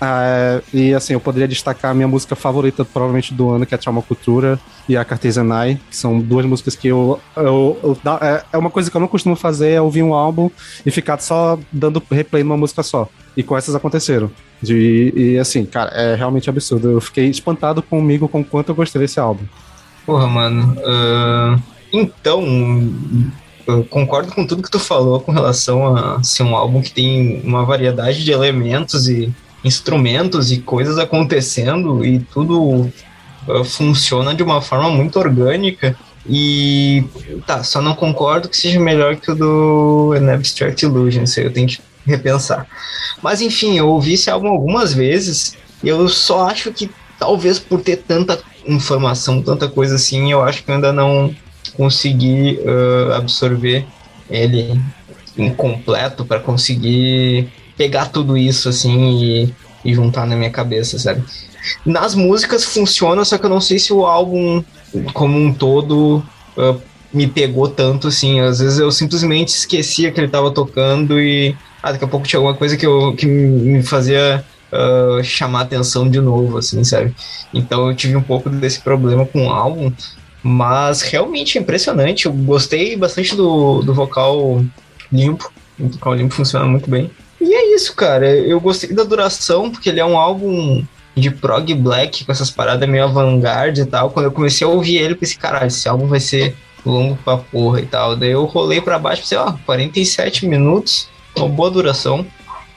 é, 0.00 0.62
e 0.72 0.94
assim, 0.94 1.12
eu 1.12 1.20
poderia 1.20 1.46
destacar 1.46 1.90
a 1.90 1.94
minha 1.94 2.08
música 2.08 2.34
favorita, 2.34 2.84
provavelmente 2.84 3.34
do 3.34 3.50
ano, 3.50 3.66
que 3.66 3.74
é 3.74 3.78
Trauma 3.78 4.00
Cultura 4.00 4.58
e 4.88 4.96
a 4.96 5.04
Cartesanai, 5.04 5.78
que 5.90 5.96
são 5.96 6.18
duas 6.18 6.46
músicas 6.46 6.74
que 6.74 6.88
eu. 6.88 7.20
eu, 7.36 7.78
eu 7.82 7.98
é, 8.20 8.42
é 8.52 8.58
uma 8.58 8.70
coisa 8.70 8.90
que 8.90 8.96
eu 8.96 9.00
não 9.00 9.08
costumo 9.08 9.36
fazer, 9.36 9.72
é 9.72 9.80
ouvir 9.80 10.02
um 10.02 10.14
álbum 10.14 10.50
e 10.84 10.90
ficar 10.90 11.18
só 11.20 11.58
dando 11.70 12.02
replay 12.10 12.42
numa 12.42 12.56
música 12.56 12.82
só. 12.82 13.08
E 13.36 13.42
com 13.42 13.56
essas 13.56 13.74
aconteceram. 13.74 14.30
De, 14.62 15.12
e 15.14 15.38
assim, 15.38 15.64
cara, 15.64 15.90
é 15.90 16.14
realmente 16.14 16.48
absurdo. 16.48 16.90
Eu 16.90 17.00
fiquei 17.00 17.26
espantado 17.26 17.82
comigo 17.82 18.26
com 18.28 18.40
o 18.40 18.44
quanto 18.44 18.70
eu 18.70 18.74
gostei 18.74 19.00
desse 19.00 19.20
álbum. 19.20 19.44
Porra, 20.06 20.26
mano. 20.26 20.76
Uh, 20.78 21.62
então, 21.92 22.42
eu 23.66 23.84
concordo 23.84 24.32
com 24.32 24.46
tudo 24.46 24.62
que 24.62 24.70
tu 24.70 24.78
falou 24.78 25.20
com 25.20 25.32
relação 25.32 25.94
a 25.94 26.22
ser 26.22 26.42
um 26.42 26.56
álbum 26.56 26.80
que 26.80 26.90
tem 26.90 27.40
uma 27.44 27.64
variedade 27.64 28.24
de 28.24 28.32
elementos 28.32 29.08
e 29.08 29.32
instrumentos 29.64 30.50
e 30.52 30.58
coisas 30.60 30.98
acontecendo 30.98 32.04
e 32.04 32.18
tudo 32.18 32.90
uh, 33.48 33.64
funciona 33.64 34.34
de 34.34 34.42
uma 34.42 34.60
forma 34.60 34.90
muito 34.90 35.18
orgânica. 35.18 35.96
E 36.26 37.04
tá, 37.46 37.62
só 37.62 37.80
não 37.80 37.94
concordo 37.94 38.48
que 38.48 38.56
seja 38.56 38.78
melhor 38.78 39.16
que 39.16 39.30
o 39.30 39.34
do 39.34 40.12
An 40.16 40.34
Abstract 40.34 40.84
Illusion, 40.84 41.24
isso 41.24 41.40
aí 41.40 41.46
eu 41.46 41.52
tenho 41.52 41.66
que 41.66 41.78
repensar. 42.06 42.66
Mas 43.22 43.40
enfim, 43.40 43.78
eu 43.78 43.88
ouvi 43.88 44.14
esse 44.14 44.30
álbum 44.30 44.48
algumas 44.48 44.92
vezes 44.92 45.56
e 45.82 45.88
eu 45.88 46.08
só 46.08 46.48
acho 46.48 46.72
que 46.72 46.90
talvez 47.18 47.58
por 47.58 47.80
ter 47.80 47.96
tanta 47.96 48.38
informação, 48.66 49.42
tanta 49.42 49.68
coisa 49.68 49.94
assim, 49.94 50.30
eu 50.30 50.42
acho 50.42 50.62
que 50.62 50.70
eu 50.70 50.74
ainda 50.74 50.92
não 50.92 51.34
consegui 51.74 52.58
uh, 52.60 53.14
absorver 53.14 53.86
ele 54.28 54.80
incompleto 55.36 56.24
para 56.24 56.40
conseguir 56.40 57.48
pegar 57.80 58.10
tudo 58.10 58.36
isso 58.36 58.68
assim 58.68 59.10
e, 59.24 59.54
e 59.82 59.94
juntar 59.94 60.26
na 60.26 60.36
minha 60.36 60.50
cabeça, 60.50 60.98
sabe? 60.98 61.24
Nas 61.86 62.14
músicas 62.14 62.62
funciona, 62.62 63.24
só 63.24 63.38
que 63.38 63.46
eu 63.46 63.48
não 63.48 63.60
sei 63.60 63.78
se 63.78 63.90
o 63.90 64.04
álbum 64.04 64.62
como 65.14 65.38
um 65.38 65.50
todo 65.50 66.22
uh, 66.58 66.78
me 67.10 67.26
pegou 67.26 67.68
tanto 67.68 68.08
assim. 68.08 68.38
Às 68.38 68.58
vezes 68.58 68.78
eu 68.78 68.92
simplesmente 68.92 69.48
esquecia 69.48 70.12
que 70.12 70.20
ele 70.20 70.28
tava 70.28 70.50
tocando 70.50 71.18
e 71.18 71.56
ah, 71.82 71.92
daqui 71.92 72.04
a 72.04 72.08
pouco 72.08 72.26
tinha 72.26 72.38
alguma 72.38 72.54
coisa 72.54 72.76
que, 72.76 72.84
eu, 72.84 73.14
que 73.16 73.24
me 73.24 73.82
fazia 73.82 74.44
uh, 74.70 75.24
chamar 75.24 75.62
atenção 75.62 76.06
de 76.06 76.20
novo, 76.20 76.58
assim, 76.58 76.84
sabe? 76.84 77.14
Então 77.54 77.88
eu 77.88 77.96
tive 77.96 78.14
um 78.14 78.22
pouco 78.22 78.50
desse 78.50 78.80
problema 78.80 79.24
com 79.24 79.46
o 79.46 79.50
álbum, 79.50 79.90
mas 80.42 81.00
realmente 81.00 81.56
é 81.56 81.62
impressionante. 81.62 82.26
Eu 82.26 82.32
gostei 82.34 82.94
bastante 82.94 83.34
do, 83.34 83.80
do 83.80 83.94
vocal 83.94 84.62
limpo. 85.10 85.50
O 85.78 85.88
vocal 85.88 86.14
limpo 86.14 86.34
funciona 86.34 86.66
muito 86.66 86.90
bem. 86.90 87.10
E 87.40 87.54
é 87.54 87.74
isso, 87.74 87.94
cara. 87.94 88.28
Eu 88.28 88.60
gostei 88.60 88.92
da 88.92 89.02
duração, 89.02 89.70
porque 89.70 89.88
ele 89.88 90.00
é 90.00 90.04
um 90.04 90.18
álbum 90.18 90.84
de 91.16 91.30
prog 91.30 91.72
black, 91.74 92.24
com 92.24 92.32
essas 92.32 92.50
paradas 92.50 92.88
meio 92.88 93.04
avant-garde 93.04 93.82
e 93.82 93.86
tal. 93.86 94.10
Quando 94.10 94.26
eu 94.26 94.32
comecei 94.32 94.66
a 94.66 94.70
ouvir 94.70 94.98
ele, 94.98 95.14
eu 95.14 95.16
pensei, 95.16 95.36
caralho, 95.36 95.66
esse 95.66 95.88
álbum 95.88 96.06
vai 96.06 96.20
ser 96.20 96.54
longo 96.84 97.16
pra 97.24 97.36
porra 97.36 97.80
e 97.80 97.86
tal. 97.86 98.16
Daí 98.16 98.30
eu 98.30 98.44
rolei 98.44 98.80
pra 98.80 98.98
baixo 98.98 99.22
pensei, 99.22 99.38
ó, 99.38 99.52
47 99.64 100.46
minutos, 100.46 101.08
uma 101.36 101.48
boa 101.48 101.70
duração. 101.70 102.26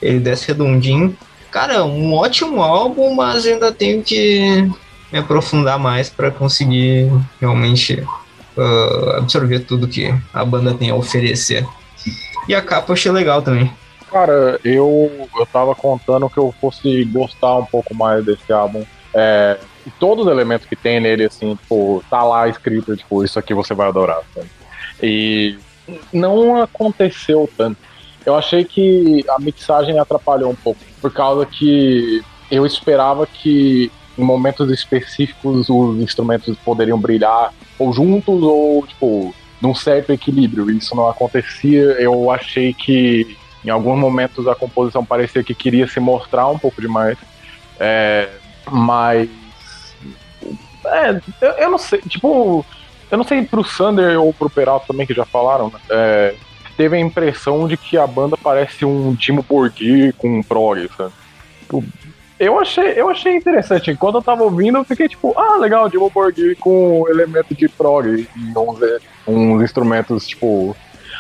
Ele 0.02 0.20
desce 0.20 0.48
redondinho. 0.48 1.16
Cara, 1.52 1.86
um 1.86 2.14
ótimo 2.14 2.62
álbum, 2.62 3.14
mas 3.14 3.46
ainda 3.46 3.72
tenho 3.72 4.02
que 4.02 4.70
me 5.12 5.20
aprofundar 5.20 5.78
mais 5.78 6.10
para 6.10 6.32
conseguir 6.32 7.12
realmente 7.40 8.04
uh, 8.58 9.18
absorver 9.18 9.60
tudo 9.60 9.88
que 9.88 10.14
a 10.34 10.44
banda 10.44 10.74
tem 10.74 10.90
a 10.90 10.96
oferecer. 10.96 11.66
E 12.48 12.56
a 12.56 12.62
capa 12.62 12.92
eu 12.92 12.94
achei 12.94 13.12
legal 13.12 13.42
também. 13.42 13.72
Cara, 14.14 14.60
eu, 14.64 15.28
eu 15.36 15.46
tava 15.48 15.74
contando 15.74 16.30
que 16.30 16.38
eu 16.38 16.54
fosse 16.62 17.04
gostar 17.06 17.58
um 17.58 17.66
pouco 17.66 17.96
mais 17.96 18.24
desse 18.24 18.54
álbum. 18.54 18.86
É, 19.12 19.58
e 19.88 19.90
todos 19.90 20.28
os 20.28 20.32
elementos 20.32 20.68
que 20.68 20.76
tem 20.76 21.00
nele, 21.00 21.26
assim, 21.26 21.56
tipo, 21.56 22.04
tá 22.12 22.22
lá 22.24 22.48
escrito, 22.48 22.96
tipo, 22.96 23.24
isso 23.24 23.40
aqui 23.40 23.56
você 23.56 23.74
vai 23.74 23.88
adorar. 23.88 24.22
Sabe? 24.36 24.48
E 25.02 25.58
não 26.14 26.62
aconteceu 26.62 27.50
tanto. 27.58 27.80
Eu 28.24 28.36
achei 28.36 28.64
que 28.64 29.26
a 29.28 29.40
mixagem 29.40 29.98
atrapalhou 29.98 30.52
um 30.52 30.56
pouco, 30.56 30.80
por 31.02 31.12
causa 31.12 31.44
que 31.48 32.22
eu 32.52 32.68
esperava 32.68 33.26
que 33.26 33.92
em 34.16 34.24
momentos 34.24 34.70
específicos 34.70 35.72
os 35.72 36.00
instrumentos 36.00 36.56
poderiam 36.60 37.00
brilhar 37.00 37.52
ou 37.80 37.92
juntos 37.92 38.44
ou, 38.44 38.86
tipo, 38.86 39.34
num 39.60 39.74
certo 39.74 40.12
equilíbrio. 40.12 40.70
Isso 40.70 40.96
não 40.96 41.10
acontecia. 41.10 41.82
Eu 42.00 42.30
achei 42.30 42.76
que 42.76 43.36
em 43.66 43.70
alguns 43.70 43.98
momentos 43.98 44.48
a 44.48 44.56
composição 44.56 45.06
parecia 45.06 45.44
que 45.44 45.56
queria 45.56 45.88
se 45.88 46.00
mostrar 46.00 46.48
um 46.48 46.60
pouco 46.60 46.82
demais. 46.82 47.18
É, 47.80 48.30
mas. 48.70 49.30
É, 50.86 51.22
eu, 51.42 51.52
eu, 51.52 51.72
não 51.72 51.78
sei. 51.78 52.02
Tipo, 52.02 52.66
eu 53.10 53.18
não 53.18 53.24
sei 53.24 53.44
pro 53.44 53.64
Sander 53.64 54.20
ou 54.20 54.34
pro 54.34 54.50
Peralta 54.50 54.88
também, 54.88 55.08
que 55.08 55.14
já 55.14 55.26
falaram, 55.26 55.68
né? 55.70 55.80
É, 55.90 56.36
teve 56.76 56.98
a 56.98 57.00
impressão 57.00 57.68
de 57.68 57.78
que 57.78 57.98
a 57.98 58.06
banda 58.06 58.36
parece 58.36 58.84
um 58.84 59.16
Timo 59.16 59.44
Borghi 59.44 60.12
com 60.14 60.40
um 60.40 60.44
prog, 60.44 60.90
sabe? 60.98 61.14
Tipo, 61.62 61.84
eu 62.40 62.60
achei, 62.60 62.94
eu 63.00 63.10
achei 63.10 63.36
interessante. 63.36 63.92
Enquanto 63.92 64.16
eu 64.16 64.22
tava 64.22 64.44
ouvindo, 64.44 64.78
eu 64.78 64.84
fiquei 64.84 65.08
tipo, 65.08 65.34
ah, 65.38 65.56
legal, 65.58 65.90
Timo 65.90 66.10
Borghi 66.10 66.56
com 66.56 67.06
elemento 67.08 67.56
de 67.56 67.70
prog 67.70 68.08
e 68.08 68.30
uns, 68.58 68.80
uns 69.26 69.62
instrumentos, 69.62 70.28
tipo, 70.28 70.76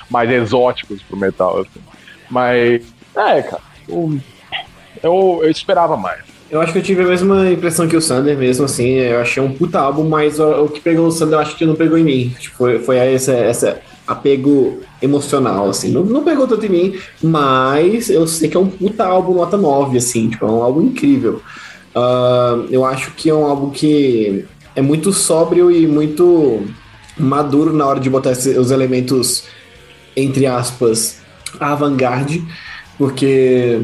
mais 0.09 0.29
exóticos 0.29 1.01
pro 1.03 1.15
metal, 1.15 1.59
assim. 1.61 1.92
Mas, 2.33 2.81
é, 3.15 3.43
cara, 3.43 3.61
eu, 3.87 4.19
eu, 5.03 5.41
esperava 5.49 5.95
mais. 5.95 6.21
Eu 6.49 6.59
acho 6.59 6.73
que 6.73 6.79
eu 6.79 6.83
tive 6.83 7.03
a 7.03 7.07
mesma 7.07 7.51
impressão 7.51 7.87
que 7.87 7.95
o 7.95 8.01
Sander 8.01 8.35
mesmo, 8.35 8.65
assim, 8.65 8.89
eu 8.89 9.21
achei 9.21 9.41
um 9.41 9.53
puta 9.53 9.79
álbum, 9.79 10.03
mas 10.09 10.39
o, 10.39 10.65
o 10.65 10.69
que 10.69 10.81
pegou 10.81 11.05
o 11.05 11.11
Sander 11.11 11.35
eu 11.35 11.39
acho 11.39 11.55
que 11.55 11.65
não 11.65 11.75
pegou 11.75 11.95
em 11.95 12.03
mim. 12.03 12.35
Tipo, 12.39 12.57
foi, 12.57 12.79
foi 12.79 12.97
essa, 12.97 13.33
essa 13.33 13.81
apego 14.07 14.81
emocional, 14.99 15.69
assim. 15.69 15.91
Não, 15.91 16.03
não 16.03 16.23
pegou 16.23 16.47
tanto 16.47 16.65
em 16.65 16.69
mim, 16.69 16.99
mas 17.21 18.09
eu 18.09 18.25
sei 18.25 18.49
que 18.49 18.57
é 18.57 18.59
um 18.59 18.67
puta 18.67 19.05
álbum 19.05 19.35
nota 19.35 19.57
9, 19.57 19.97
assim, 19.97 20.29
tipo, 20.29 20.45
é 20.45 20.49
um 20.49 20.63
álbum 20.63 20.81
incrível. 20.81 21.39
Uh, 21.95 22.65
eu 22.71 22.83
acho 22.83 23.11
que 23.11 23.29
é 23.29 23.33
um 23.33 23.45
álbum 23.45 23.69
que 23.69 24.43
é 24.75 24.81
muito 24.81 25.13
sóbrio 25.13 25.71
e 25.71 25.85
muito 25.85 26.65
maduro 27.15 27.71
na 27.71 27.85
hora 27.85 27.99
de 27.99 28.09
botar 28.09 28.31
os 28.31 28.71
elementos, 28.71 29.43
entre 30.15 30.47
aspas, 30.47 31.22
avant-garde, 31.59 32.43
porque 32.97 33.81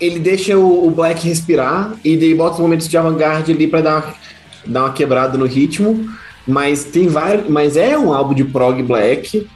ele 0.00 0.18
deixa 0.18 0.56
o, 0.56 0.86
o, 0.86 0.90
Black 0.90 1.26
respirar 1.26 1.94
e 2.04 2.16
daí 2.16 2.34
bota 2.34 2.54
os 2.54 2.60
momentos 2.60 2.88
de 2.88 2.96
avant-garde 2.96 3.52
ali 3.52 3.66
para 3.66 3.80
dar, 3.80 4.20
dar 4.66 4.84
uma 4.84 4.92
quebrada 4.92 5.38
no 5.38 5.46
ritmo, 5.46 6.08
mas 6.46 6.84
tem 6.84 7.08
vários, 7.08 7.48
mas 7.48 7.76
é 7.76 7.98
um 7.98 8.12
álbum 8.12 8.34
de 8.34 8.44
prog 8.44 8.82
black, 8.82 9.46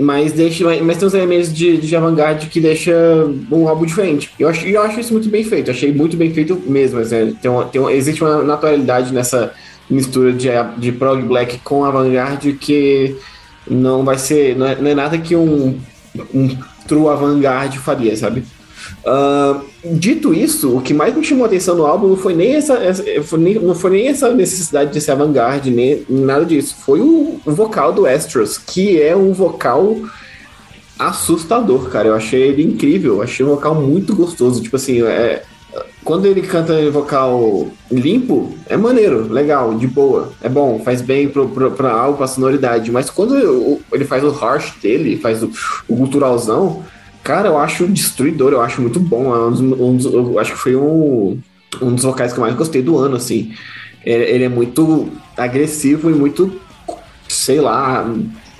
mas 0.00 0.32
deixa, 0.32 0.64
mas 0.82 0.96
tem 0.96 1.06
uns 1.06 1.14
elementos 1.14 1.52
de, 1.52 1.76
de 1.76 1.94
avant-garde 1.94 2.46
que 2.46 2.60
deixa 2.60 2.94
um 3.50 3.68
álbum 3.68 3.84
diferente. 3.84 4.30
Eu 4.38 4.48
acho, 4.48 4.66
eu 4.66 4.80
acho 4.80 5.00
isso 5.00 5.12
muito 5.12 5.28
bem 5.28 5.44
feito, 5.44 5.70
achei 5.70 5.92
muito 5.92 6.16
bem 6.16 6.32
feito 6.32 6.60
mesmo, 6.66 7.00
assim, 7.00 7.36
tem 7.42 7.50
uma, 7.50 7.64
tem 7.64 7.80
uma, 7.80 7.92
existe 7.92 8.22
uma 8.22 8.42
naturalidade 8.42 9.12
nessa 9.12 9.52
mistura 9.90 10.32
de, 10.32 10.48
de 10.78 10.92
prog 10.92 11.22
black 11.22 11.58
com 11.58 11.84
avant-garde 11.84 12.54
que 12.54 13.16
não 13.68 14.04
vai 14.04 14.18
ser, 14.18 14.56
não 14.56 14.66
é, 14.66 14.76
não 14.76 14.90
é 14.90 14.94
nada 14.94 15.18
que 15.18 15.36
um, 15.36 15.78
um 16.34 16.56
true 16.86 17.08
avant-garde 17.08 17.78
faria, 17.78 18.16
sabe? 18.16 18.44
Uh, 19.04 19.64
dito 19.84 20.32
isso, 20.32 20.76
o 20.76 20.80
que 20.80 20.94
mais 20.94 21.14
me 21.14 21.24
chamou 21.24 21.44
atenção 21.44 21.74
no 21.74 21.86
álbum 21.86 22.08
não 22.08 22.16
foi 22.16 22.34
nem 22.34 22.54
essa, 22.54 22.74
essa 22.74 23.04
foi 23.22 23.38
nem, 23.38 23.54
não 23.54 23.74
foi 23.74 23.90
nem 23.90 24.08
essa 24.08 24.32
necessidade 24.32 24.92
de 24.92 25.00
ser 25.00 25.12
avant-garde, 25.12 25.70
nem 25.70 26.04
nada 26.08 26.44
disso. 26.44 26.76
Foi 26.84 27.00
o, 27.00 27.40
o, 27.44 27.52
vocal 27.52 27.92
do 27.92 28.06
Astros, 28.06 28.58
que 28.58 29.00
é 29.00 29.16
um 29.16 29.32
vocal 29.32 29.96
assustador, 30.98 31.88
cara. 31.90 32.08
Eu 32.08 32.14
achei 32.14 32.42
ele 32.42 32.62
incrível, 32.62 33.22
achei 33.22 33.44
um 33.44 33.50
vocal 33.50 33.74
muito 33.74 34.14
gostoso. 34.14 34.62
Tipo 34.62 34.76
assim, 34.76 35.02
é, 35.02 35.42
quando 36.04 36.26
ele 36.26 36.42
canta 36.42 36.80
em 36.80 36.90
vocal 36.90 37.68
limpo, 37.90 38.54
é 38.68 38.76
maneiro, 38.76 39.32
legal, 39.32 39.74
de 39.74 39.86
boa, 39.86 40.32
é 40.42 40.48
bom, 40.48 40.80
faz 40.84 41.00
bem 41.00 41.28
pro, 41.28 41.48
pro, 41.48 41.70
pra 41.70 41.92
algo, 41.92 42.18
pra 42.18 42.26
sonoridade. 42.26 42.90
Mas 42.90 43.08
quando 43.08 43.80
ele 43.92 44.04
faz 44.04 44.22
o 44.24 44.30
harsh 44.30 44.74
dele, 44.82 45.18
faz 45.18 45.42
o, 45.42 45.50
o 45.88 45.96
culturalzão, 45.96 46.82
cara, 47.22 47.48
eu 47.48 47.58
acho 47.58 47.86
destruidor, 47.86 48.52
eu 48.52 48.60
acho 48.60 48.82
muito 48.82 49.00
bom. 49.00 49.34
É 49.34 49.46
um 49.46 49.50
dos, 49.50 49.60
um 49.60 49.96
dos, 49.96 50.04
eu 50.06 50.38
acho 50.38 50.52
que 50.52 50.58
foi 50.58 50.76
um, 50.76 51.38
um 51.80 51.94
dos 51.94 52.04
vocais 52.04 52.32
que 52.32 52.38
eu 52.38 52.42
mais 52.42 52.54
gostei 52.54 52.82
do 52.82 52.98
ano, 52.98 53.16
assim. 53.16 53.52
Ele, 54.04 54.24
ele 54.24 54.44
é 54.44 54.48
muito 54.48 55.08
agressivo 55.36 56.10
e 56.10 56.14
muito, 56.14 56.60
sei 57.28 57.60
lá, 57.60 58.04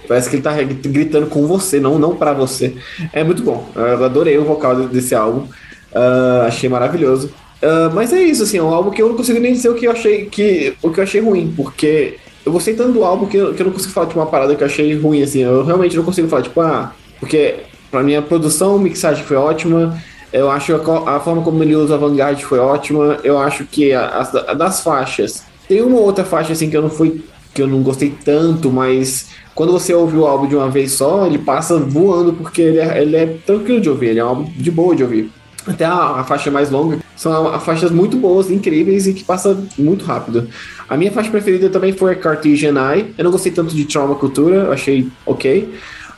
Parece 0.07 0.29
que 0.29 0.37
ele 0.37 0.43
tá 0.43 0.53
gritando 0.63 1.27
com 1.27 1.47
você, 1.47 1.79
não, 1.79 1.99
não 1.99 2.17
para 2.17 2.33
você. 2.33 2.75
É 3.13 3.23
muito 3.23 3.43
bom. 3.43 3.69
Eu 3.75 4.05
adorei 4.05 4.37
o 4.37 4.45
vocal 4.45 4.77
desse 4.89 5.15
álbum. 5.15 5.47
Uh, 5.95 6.47
achei 6.47 6.69
maravilhoso. 6.69 7.31
Uh, 7.63 7.95
mas 7.95 8.13
é 8.13 8.21
isso, 8.21 8.43
assim, 8.43 8.59
é 8.59 8.63
um 8.63 8.75
álbum 8.75 8.91
que 8.91 9.01
eu 9.01 9.09
não 9.09 9.17
consigo 9.17 9.39
nem 9.39 9.53
dizer 9.53 9.69
o 9.69 9.75
que 9.75 9.87
eu 9.87 9.93
achei, 9.93 10.27
que, 10.27 10.75
o 10.83 10.91
que 10.91 10.99
eu 10.99 11.05
achei 11.05 11.21
ruim, 11.21 11.53
porque 11.57 12.19
eu 12.45 12.51
gostei 12.51 12.75
tanto 12.75 12.93
do 12.93 13.05
álbum 13.05 13.27
que 13.27 13.37
eu, 13.37 13.55
que 13.55 13.63
eu 13.63 13.67
não 13.67 13.73
consigo 13.73 13.93
falar 13.93 14.09
de 14.09 14.17
uma 14.17 14.27
parada 14.27 14.57
que 14.57 14.63
eu 14.63 14.67
achei 14.67 14.95
ruim, 14.97 15.23
assim. 15.23 15.43
Eu 15.43 15.65
realmente 15.65 15.97
não 15.97 16.03
consigo 16.03 16.27
falar, 16.27 16.43
tipo, 16.43 16.61
ah, 16.61 16.93
porque 17.21 17.61
pra 17.91 18.03
mim 18.03 18.17
a 18.17 18.23
produção, 18.23 18.77
a 18.77 18.79
mixagem 18.79 19.25
foi 19.25 19.37
ótima. 19.37 19.97
Eu 20.33 20.51
acho 20.51 20.75
a, 20.75 21.17
a 21.17 21.21
forma 21.21 21.43
como 21.43 21.63
ele 21.63 21.77
usa 21.77 21.95
a 21.95 21.99
Vanguard 21.99 22.41
foi 22.41 22.59
ótima. 22.59 23.19
Eu 23.23 23.39
acho 23.39 23.65
que 23.65 23.93
a, 23.93 24.29
a, 24.49 24.55
das 24.55 24.81
faixas. 24.81 25.45
Tem 25.69 25.83
uma 25.83 26.01
outra 26.01 26.25
faixa 26.25 26.53
assim 26.53 26.69
que 26.69 26.77
eu 26.77 26.83
não 26.83 26.91
fui. 26.91 27.23
que 27.55 27.63
eu 27.63 27.69
não 27.69 27.83
gostei 27.83 28.13
tanto, 28.25 28.73
mas 28.73 29.29
quando 29.55 29.71
você 29.71 29.95
ouve 29.95 30.17
o 30.17 30.27
álbum 30.27 30.49
de 30.49 30.57
uma 30.57 30.69
vez 30.69 30.93
só, 30.93 31.27
ele 31.27 31.39
passa 31.39 31.79
voando, 31.79 32.33
porque 32.33 32.63
ele 32.63 32.81
é, 32.81 33.03
ele 33.03 33.17
é 33.17 33.27
tranquilo 33.47 33.81
de 33.81 33.89
ouvir, 33.89 34.09
ele 34.09 34.19
é 34.19 34.25
um 34.25 34.29
álbum 34.29 34.51
de 34.57 34.71
boa 34.71 34.97
de 34.97 35.05
ouvir 35.05 35.31
até 35.67 35.85
a, 35.85 36.21
a, 36.21 36.25
faixa 36.25 36.51
mais 36.51 36.71
longa, 36.71 36.99
são 37.17 37.49
a, 37.49 37.57
a 37.57 37.61
faixas 37.61 37.91
muito 37.91 38.17
boas, 38.17 38.51
incríveis 38.51 39.07
e 39.07 39.15
que 39.15 39.25
passa 39.25 39.59
muito 39.79 40.05
rápido. 40.05 40.49
A 40.89 40.97
minha 40.97 41.13
faixa 41.13 41.31
preferida 41.31 41.71
também 41.71 41.93
foi 41.93 42.15
Cartesian 42.17 42.75
Eye. 42.75 43.15
Eu 43.17 43.25
não 43.25 43.31
gostei 43.31 43.53
tanto 43.53 43.75
de 43.75 43.85
Trauma 43.85 44.15
Cultura, 44.15 44.73
achei 44.73 45.09
ok. 45.25 45.73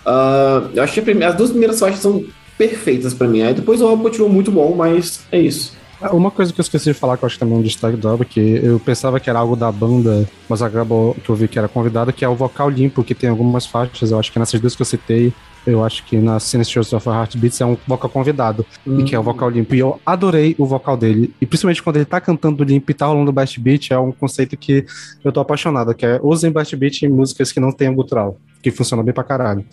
Uh, 0.06 0.70
eu 0.74 0.82
achei 0.82 1.02
primeira, 1.02 1.30
as 1.30 1.36
duas 1.36 1.50
primeiras 1.50 1.78
faixas 1.78 2.00
são 2.00 2.24
perfeitas 2.56 3.14
para 3.14 3.26
mim. 3.26 3.42
Aí 3.42 3.54
depois 3.54 3.80
o 3.80 3.86
álbum 3.86 4.02
continuou 4.04 4.32
muito 4.32 4.50
bom, 4.50 4.74
mas 4.74 5.20
é 5.30 5.40
isso. 5.40 5.74
Ah, 6.00 6.14
uma 6.14 6.30
coisa 6.30 6.52
que 6.52 6.60
eu 6.60 6.62
esqueci 6.62 6.92
de 6.92 6.94
falar, 6.94 7.16
que 7.16 7.24
eu 7.24 7.26
acho 7.26 7.38
também 7.38 7.56
um 7.56 7.62
destaque 7.62 7.96
do 7.96 8.08
álbum, 8.08 8.24
que 8.24 8.60
eu 8.62 8.78
pensava 8.80 9.18
que 9.18 9.30
era 9.30 9.38
algo 9.38 9.56
da 9.56 9.70
banda, 9.70 10.28
mas 10.48 10.60
acabou 10.60 11.14
que 11.14 11.30
eu 11.30 11.34
vi 11.34 11.48
que 11.48 11.58
era 11.58 11.68
convidado, 11.68 12.12
que 12.12 12.24
é 12.24 12.28
o 12.28 12.34
vocal 12.34 12.68
limpo, 12.68 13.02
que 13.02 13.14
tem 13.14 13.30
algumas 13.30 13.64
faixas, 13.64 14.10
eu 14.10 14.18
acho 14.18 14.30
que 14.30 14.38
nessas 14.38 14.60
duas 14.60 14.74
que 14.74 14.82
eu 14.82 14.86
citei, 14.86 15.32
eu 15.66 15.84
acho 15.84 16.04
que 16.04 16.16
na 16.16 16.38
Sinister 16.38 16.82
of 16.82 17.08
Heartbeats 17.08 17.60
é 17.60 17.66
um 17.66 17.76
vocal 17.86 18.10
convidado, 18.10 18.64
hum. 18.86 19.00
e 19.00 19.04
que 19.04 19.14
é 19.14 19.18
o 19.18 19.22
vocal 19.22 19.48
limpo. 19.48 19.74
E 19.74 19.78
eu 19.78 20.00
adorei 20.04 20.54
o 20.58 20.66
vocal 20.66 20.96
dele. 20.96 21.34
E 21.40 21.46
principalmente 21.46 21.82
quando 21.82 21.96
ele 21.96 22.04
tá 22.04 22.20
cantando 22.20 22.62
limpo 22.64 22.90
e 22.90 22.94
tá 22.94 23.06
rolando 23.06 23.32
Best 23.32 23.58
Beat, 23.60 23.90
é 23.90 23.98
um 23.98 24.12
conceito 24.12 24.56
que 24.56 24.84
eu 25.22 25.32
tô 25.32 25.40
apaixonado, 25.40 25.94
que 25.94 26.04
é 26.04 26.20
usem 26.22 26.50
Best 26.50 26.74
Beat 26.76 27.02
em 27.02 27.08
músicas 27.08 27.50
que 27.52 27.60
não 27.60 27.72
tenham 27.72 27.94
gutural, 27.94 28.38
que 28.62 28.70
funciona 28.70 29.02
bem 29.02 29.14
pra 29.14 29.24
caralho. 29.24 29.64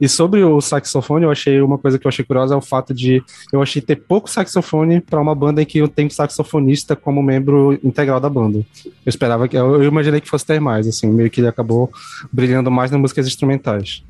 E 0.00 0.08
sobre 0.08 0.42
o 0.42 0.60
saxofone, 0.60 1.24
eu 1.24 1.30
achei 1.30 1.60
uma 1.60 1.78
coisa 1.78 1.98
que 1.98 2.06
eu 2.06 2.08
achei 2.08 2.24
curiosa 2.24 2.54
é 2.54 2.56
o 2.56 2.62
fato 2.62 2.94
de 2.94 3.22
eu 3.52 3.62
achei 3.62 3.82
ter 3.82 3.96
pouco 3.96 4.30
saxofone 4.30 5.00
para 5.00 5.20
uma 5.20 5.34
banda 5.34 5.62
em 5.62 5.66
que 5.66 5.78
eu 5.78 5.88
tenho 5.88 6.10
saxofonista 6.10 6.96
como 6.96 7.22
membro 7.22 7.78
integral 7.84 8.20
da 8.20 8.28
banda. 8.28 8.58
Eu 8.84 9.10
esperava 9.10 9.48
que 9.48 9.56
eu 9.56 9.82
imaginei 9.82 10.20
que 10.20 10.28
fosse 10.28 10.46
ter 10.46 10.60
mais, 10.60 10.86
assim, 10.86 11.08
meio 11.08 11.30
que 11.30 11.40
ele 11.40 11.48
acabou 11.48 11.90
brilhando 12.32 12.70
mais 12.70 12.90
nas 12.90 13.00
músicas 13.00 13.26
instrumentais. 13.26 14.02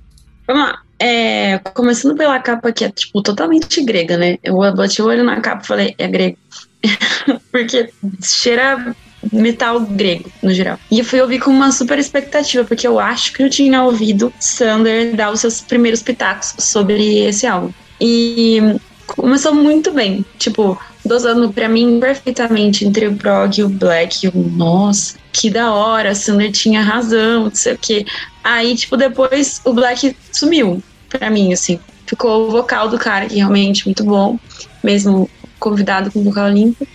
Vamos 0.47 0.63
lá. 0.63 0.79
É, 0.99 1.59
começando 1.75 2.17
pela 2.17 2.39
capa 2.39 2.73
que 2.73 2.85
é, 2.85 2.91
tipo, 2.91 3.21
totalmente 3.23 3.83
grega, 3.85 4.17
né? 4.17 4.39
Eu 4.43 4.57
bati 4.75 5.03
o 5.03 5.07
olho 5.07 5.25
na 5.25 5.41
capa 5.41 5.63
e 5.63 5.67
falei, 5.67 5.95
é 5.99 6.09
grego. 6.09 6.39
porque 7.53 7.91
cheira 8.23 8.95
metal 9.33 9.81
grego, 9.81 10.31
no 10.43 10.53
geral. 10.53 10.79
E 10.91 10.99
eu 10.99 11.05
fui 11.05 11.21
ouvir 11.21 11.41
com 11.41 11.51
uma 11.51 11.73
super 11.73 11.99
expectativa, 11.99 12.65
porque 12.65 12.87
eu 12.87 12.99
acho 12.99 13.33
que 13.33 13.43
eu 13.43 13.51
tinha 13.51 13.83
ouvido 13.83 14.33
Sander 14.39 15.15
dar 15.15 15.31
os 15.31 15.41
seus 15.41 15.61
primeiros 15.61 16.03
pitacos 16.03 16.55
sobre 16.59 17.19
esse 17.21 17.47
álbum. 17.47 17.73
E 18.01 18.61
começou 19.07 19.55
muito 19.55 19.93
bem. 19.93 20.25
Tipo, 20.39 20.81
dosando 21.05 21.53
pra 21.53 21.69
mim 21.69 21.99
perfeitamente 22.01 22.85
entre 22.85 23.07
o 23.07 23.17
prog 23.17 23.59
e 23.59 23.65
o 23.65 23.69
black. 23.69 24.27
Eu, 24.27 24.33
nossa, 24.35 25.17
que 25.37 25.51
da 25.51 25.71
hora, 25.71 26.11
a 26.11 26.15
Sander 26.15 26.51
tinha 26.51 26.81
razão, 26.81 27.45
não 27.45 27.55
sei 27.55 27.75
o 27.75 27.79
quê. 27.79 28.07
Aí, 28.43 28.75
tipo, 28.75 28.97
depois 28.97 29.61
o 29.67 29.75
black 29.75 30.17
sumiu 30.33 30.83
pra 31.11 31.29
mim, 31.29 31.53
assim. 31.53 31.79
Ficou 32.07 32.49
o 32.49 32.51
vocal 32.51 32.89
do 32.89 32.99
cara, 32.99 33.27
que 33.27 33.35
realmente 33.35 33.83
é 33.83 33.85
muito 33.85 34.03
bom, 34.03 34.39
mesmo 34.83 35.29
convidado 35.59 36.11
com 36.11 36.25
vocal 36.25 36.49
limpo. 36.49 36.87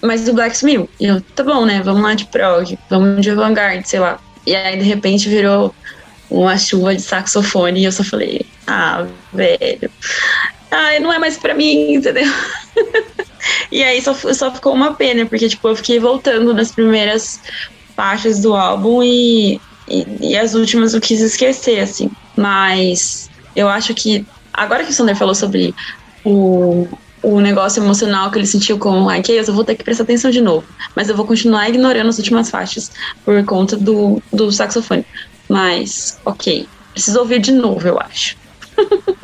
Mas 0.00 0.26
o 0.26 0.32
black 0.32 0.56
sumiu. 0.56 0.88
E 0.98 1.04
eu, 1.04 1.20
tá 1.20 1.44
bom, 1.44 1.66
né? 1.66 1.82
Vamos 1.84 2.02
lá 2.02 2.14
de 2.14 2.24
prog, 2.24 2.78
vamos 2.88 3.20
de 3.20 3.30
avant 3.30 3.54
sei 3.84 4.00
lá. 4.00 4.18
E 4.46 4.56
aí, 4.56 4.78
de 4.78 4.84
repente, 4.84 5.28
virou 5.28 5.74
uma 6.30 6.56
chuva 6.56 6.94
de 6.94 7.02
saxofone 7.02 7.80
e 7.80 7.84
eu 7.84 7.92
só 7.92 8.02
falei, 8.02 8.46
ah, 8.66 9.06
velho. 9.30 9.90
Ah, 10.70 10.98
não 11.00 11.12
é 11.12 11.18
mais 11.18 11.36
pra 11.36 11.52
mim, 11.52 11.94
entendeu? 11.94 12.32
e 13.70 13.82
aí 13.82 14.00
só, 14.00 14.14
só 14.14 14.50
ficou 14.54 14.72
uma 14.72 14.94
pena, 14.94 15.26
porque 15.26 15.48
tipo, 15.50 15.68
eu 15.68 15.76
fiquei 15.76 15.98
voltando 15.98 16.54
nas 16.54 16.70
primeiras 16.70 17.40
faixas 18.00 18.40
do 18.40 18.56
álbum 18.56 19.02
e, 19.02 19.60
e, 19.86 20.30
e 20.30 20.36
as 20.36 20.54
últimas 20.54 20.94
eu 20.94 21.02
quis 21.02 21.20
esquecer, 21.20 21.80
assim. 21.80 22.10
Mas 22.34 23.28
eu 23.54 23.68
acho 23.68 23.92
que 23.94 24.24
agora 24.54 24.82
que 24.84 24.90
o 24.90 24.92
Sander 24.94 25.14
falou 25.14 25.34
sobre 25.34 25.74
o, 26.24 26.88
o 27.22 27.40
negócio 27.40 27.82
emocional 27.82 28.30
que 28.30 28.38
ele 28.38 28.46
sentiu 28.46 28.78
com 28.78 29.02
o 29.02 29.12
Ike, 29.12 29.32
eu 29.32 29.52
vou 29.52 29.64
ter 29.64 29.74
que 29.74 29.84
prestar 29.84 30.04
atenção 30.04 30.30
de 30.30 30.40
novo. 30.40 30.66
Mas 30.96 31.10
eu 31.10 31.14
vou 31.14 31.26
continuar 31.26 31.68
ignorando 31.68 32.08
as 32.08 32.16
últimas 32.16 32.48
faixas 32.48 32.90
por 33.22 33.44
conta 33.44 33.76
do, 33.76 34.22
do 34.32 34.50
saxofone. 34.50 35.04
Mas, 35.46 36.18
ok. 36.24 36.66
Preciso 36.94 37.18
ouvir 37.18 37.38
de 37.38 37.52
novo, 37.52 37.86
eu 37.86 38.00
acho. 38.00 38.34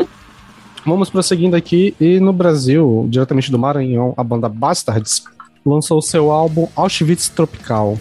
Vamos 0.85 1.09
prosseguindo 1.09 1.57
aqui. 1.57 1.97
E 1.99 2.21
no 2.21 2.33
Brasil, 2.35 3.07
diretamente 3.09 3.51
do 3.51 3.59
Maranhão, 3.59 4.13
a 4.19 4.23
banda 4.23 4.51
Bastards 4.51 5.25
lançou 5.65 6.03
seu 6.03 6.31
álbum 6.31 6.69
Auschwitz 6.77 7.31
Tropical. 7.31 7.99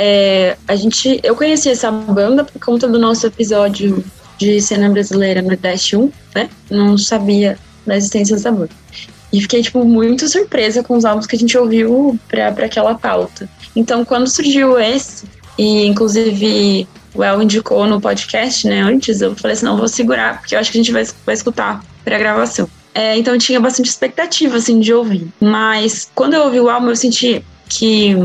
É, 0.00 0.56
a 0.68 0.76
gente, 0.76 1.18
eu 1.24 1.34
conheci 1.34 1.68
essa 1.68 1.90
banda 1.90 2.44
por 2.44 2.60
conta 2.60 2.86
do 2.86 3.00
nosso 3.00 3.26
episódio 3.26 4.04
de 4.38 4.60
cena 4.60 4.88
brasileira 4.88 5.42
no 5.42 5.48
Nordeste 5.48 5.96
1, 5.96 6.12
né? 6.36 6.48
Não 6.70 6.96
sabia 6.96 7.58
da 7.84 7.96
existência 7.96 8.36
dessa 8.36 8.52
banda. 8.52 8.70
E 9.32 9.40
fiquei, 9.40 9.60
tipo, 9.60 9.84
muito 9.84 10.28
surpresa 10.28 10.84
com 10.84 10.96
os 10.96 11.04
álbuns 11.04 11.26
que 11.26 11.34
a 11.34 11.38
gente 11.38 11.58
ouviu 11.58 12.16
para 12.28 12.64
aquela 12.64 12.94
pauta. 12.94 13.48
Então, 13.74 14.04
quando 14.04 14.28
surgiu 14.28 14.78
esse, 14.78 15.26
e 15.58 15.86
inclusive 15.86 16.86
o 17.12 17.24
El 17.24 17.42
indicou 17.42 17.84
no 17.84 18.00
podcast, 18.00 18.68
né, 18.68 18.80
antes, 18.80 19.20
eu 19.20 19.34
falei 19.34 19.56
assim, 19.56 19.66
não, 19.66 19.76
vou 19.76 19.88
segurar, 19.88 20.38
porque 20.38 20.54
eu 20.54 20.60
acho 20.60 20.70
que 20.70 20.78
a 20.78 20.80
gente 20.80 20.92
vai, 20.92 21.04
vai 21.26 21.34
escutar 21.34 21.84
para 22.04 22.14
a 22.14 22.18
gravação. 22.20 22.70
É, 22.94 23.18
então 23.18 23.34
eu 23.34 23.40
tinha 23.40 23.58
bastante 23.58 23.88
expectativa, 23.88 24.56
assim, 24.56 24.78
de 24.78 24.94
ouvir. 24.94 25.26
Mas 25.40 26.08
quando 26.14 26.34
eu 26.34 26.44
ouvi 26.44 26.60
o 26.60 26.70
álbum, 26.70 26.88
eu 26.88 26.96
senti 26.96 27.44
que 27.68 28.16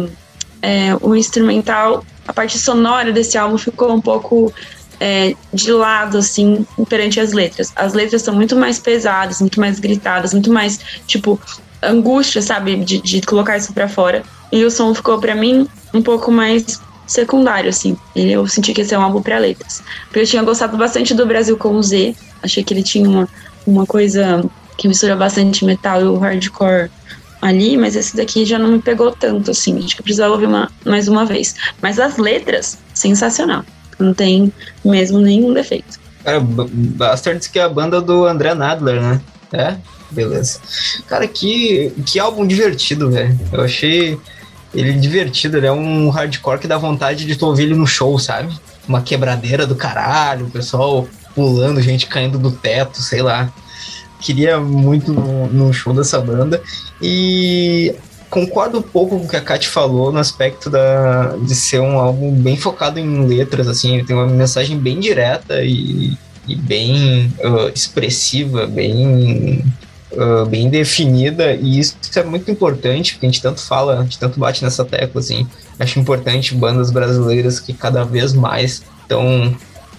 é, 0.64 0.95
o 1.01 1.14
instrumental, 1.14 2.05
a 2.26 2.32
parte 2.32 2.57
sonora 2.57 3.11
desse 3.11 3.38
álbum 3.38 3.57
ficou 3.57 3.93
um 3.93 3.99
pouco 3.99 4.51
é, 4.97 5.36
de 5.53 5.74
lado, 5.74 6.18
assim, 6.18 6.66
perante 6.88 7.20
as 7.20 7.34
letras. 7.34 7.74
As 7.76 7.93
letras 7.93 8.22
são 8.22 8.34
muito 8.34 8.55
mais 8.55 8.80
pesadas, 8.80 9.41
muito 9.41 9.59
mais 9.59 9.78
gritadas, 9.78 10.32
muito 10.32 10.49
mais, 10.49 10.80
tipo, 11.05 11.38
angústia, 11.82 12.41
sabe, 12.41 12.78
de, 12.78 13.01
de 13.01 13.22
colocar 13.22 13.57
isso 13.57 13.74
para 13.74 13.89
fora. 13.89 14.24
E 14.53 14.64
o 14.64 14.72
som 14.72 14.95
ficou, 14.95 15.20
para 15.20 15.36
mim, 15.36 15.68
um 15.93 16.01
pouco 16.01 16.32
mais 16.32 16.80
secundário, 17.05 17.70
assim. 17.70 17.97
Eu 18.16 18.47
senti 18.47 18.74
que 18.74 18.82
esse 18.82 18.93
é 18.93 18.97
um 18.97 19.01
álbum 19.01 19.22
para 19.22 19.38
letras. 19.39 19.84
Porque 20.05 20.20
eu 20.20 20.26
tinha 20.26 20.43
gostado 20.43 20.78
bastante 20.78 21.14
do 21.14 21.26
Brasil 21.26 21.57
com 21.57 21.76
o 21.76 21.84
Z. 21.84 22.16
Achei 22.41 22.64
que 22.64 22.74
ele 22.74 22.84
tinha 22.84 23.09
uma, 23.09 23.28
uma 23.68 23.86
coisa 23.86 24.49
que 24.78 24.88
mistura 24.88 25.16
bastante 25.18 25.66
metal 25.66 25.99
e 26.01 26.05
o 26.05 26.18
hardcore 26.18 26.89
ali, 27.43 27.77
mas 27.77 27.95
esse 27.95 28.15
daqui 28.15 28.45
já 28.45 28.57
não 28.57 28.71
me 28.71 28.79
pegou 28.79 29.11
tanto, 29.11 29.51
assim. 29.51 29.77
Acho 29.79 29.95
que 29.95 30.01
eu 30.01 30.03
precisava 30.03 30.33
ouvir 30.33 30.45
uma, 30.45 30.71
mais 30.85 31.07
uma 31.07 31.25
vez. 31.25 31.55
Mas 31.81 31.99
as 31.99 32.17
letras, 32.17 32.77
sensacional. 32.93 33.63
Não 33.99 34.13
tem 34.13 34.51
mesmo 34.83 35.19
nenhum 35.19 35.53
defeito. 35.53 35.99
Cara, 36.23 36.39
Bastards 36.41 37.47
que 37.47 37.59
é 37.59 37.63
a 37.63 37.69
banda 37.69 38.01
do 38.01 38.25
André 38.25 38.53
Nadler, 38.53 39.01
né? 39.01 39.21
É? 39.51 39.75
Beleza. 40.09 40.59
Cara, 41.07 41.27
que, 41.27 41.91
que 42.05 42.19
álbum 42.19 42.47
divertido, 42.47 43.11
velho. 43.11 43.37
Eu 43.51 43.61
achei 43.61 44.17
ele 44.73 44.89
é 44.89 44.93
divertido, 44.93 45.57
ele 45.57 45.67
é 45.67 45.71
um 45.71 46.09
hardcore 46.09 46.59
que 46.59 46.67
dá 46.67 46.77
vontade 46.77 47.25
de 47.25 47.35
tu 47.35 47.45
ouvir 47.45 47.63
ele 47.63 47.75
no 47.75 47.85
show, 47.85 48.17
sabe? 48.17 48.51
Uma 48.87 49.01
quebradeira 49.01 49.67
do 49.67 49.75
caralho, 49.75 50.47
o 50.47 50.49
pessoal 50.49 51.07
pulando, 51.35 51.81
gente 51.81 52.07
caindo 52.07 52.39
do 52.39 52.51
teto, 52.51 53.01
sei 53.01 53.21
lá. 53.21 53.53
Queria 54.24 54.59
muito 54.59 55.11
no, 55.11 55.47
no 55.47 55.74
show 55.74 55.93
dessa 55.93 56.19
banda. 56.19 56.61
E 57.01 57.93
concordo 58.30 58.80
um 58.80 58.82
pouco 58.82 59.19
com 59.19 59.26
o 59.26 59.30
que 59.30 59.36
a 59.36 59.41
Kat 59.41 59.67
falou 59.67 60.11
no 60.11 60.17
aspecto 60.17 60.69
da, 60.69 61.36
de 61.38 61.53
ser 61.53 61.80
um 61.80 61.99
álbum 61.99 62.32
bem 62.32 62.57
focado 62.57 62.99
em 62.99 63.28
letras, 63.28 63.67
assim, 63.67 63.93
ele 63.93 64.05
tem 64.05 64.15
uma 64.15 64.26
mensagem 64.26 64.76
bem 64.76 64.99
direta 64.99 65.61
e, 65.61 66.17
e 66.47 66.55
bem 66.55 67.32
uh, 67.43 67.69
expressiva, 67.71 68.65
bem 68.65 69.63
uh, 70.13 70.45
bem 70.45 70.69
definida, 70.69 71.53
e 71.53 71.80
isso 71.80 71.95
é 72.15 72.24
muito 72.24 72.49
importante, 72.49 73.13
porque 73.13 73.26
a 73.26 73.30
gente 73.30 73.41
tanto 73.41 73.61
fala, 73.61 73.99
a 73.99 74.03
gente 74.03 74.19
tanto 74.19 74.39
bate 74.39 74.63
nessa 74.63 74.84
tecla, 74.86 75.21
assim. 75.21 75.47
Acho 75.80 75.99
importante 75.99 76.55
bandas 76.55 76.91
brasileiras 76.91 77.59
que 77.59 77.74
cada 77.74 78.03
vez 78.03 78.34
mais 78.34 78.84
estão 79.01 79.55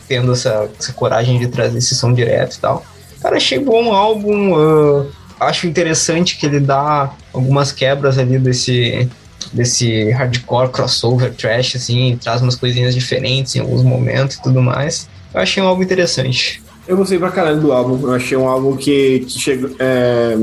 tendo 0.09 0.33
essa, 0.33 0.69
essa, 0.79 0.93
coragem 0.93 1.39
de 1.39 1.49
trazer 1.49 1.79
esse 1.79 1.95
som 1.95 2.13
direto 2.13 2.57
e 2.57 2.61
tal. 2.61 2.85
Cara, 3.25 3.39
achei 3.39 3.59
bom 3.59 3.87
o 3.87 3.93
álbum, 3.93 4.53
uh, 4.53 5.11
acho 5.41 5.67
interessante 5.67 6.37
que 6.37 6.45
ele 6.45 6.61
dá 6.61 7.11
algumas 7.33 7.73
quebras 7.73 8.19
ali 8.19 8.39
desse 8.39 9.09
desse 9.51 10.11
hardcore 10.11 10.69
crossover 10.69 11.33
trash 11.33 11.77
assim, 11.77 12.19
traz 12.23 12.43
umas 12.43 12.55
coisinhas 12.55 12.95
diferentes 12.95 13.57
em 13.57 13.61
alguns 13.61 13.83
momentos 13.83 14.37
e 14.37 14.43
tudo 14.43 14.61
mais. 14.61 15.09
Eu 15.33 15.41
achei 15.41 15.63
um 15.63 15.67
álbum 15.67 15.83
interessante. 15.83 16.63
Eu 16.87 16.99
gostei 16.99 17.19
pra 17.19 17.31
caralho 17.31 17.63
do 17.63 17.73
álbum. 17.73 18.07
Eu 18.07 18.13
achei 18.13 18.37
um 18.37 18.47
álbum 18.47 18.77
que, 18.77 19.21
que 19.21 19.39
chegou. 19.39 19.71
É, 19.79 20.37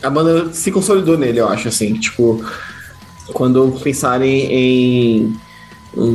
a 0.00 0.08
banda 0.08 0.52
se 0.52 0.70
consolidou 0.70 1.18
nele, 1.18 1.40
eu 1.40 1.48
acho, 1.48 1.66
assim. 1.66 1.94
Tipo, 1.94 2.44
quando 3.32 3.72
pensarem 3.82 4.52
em. 4.52 5.36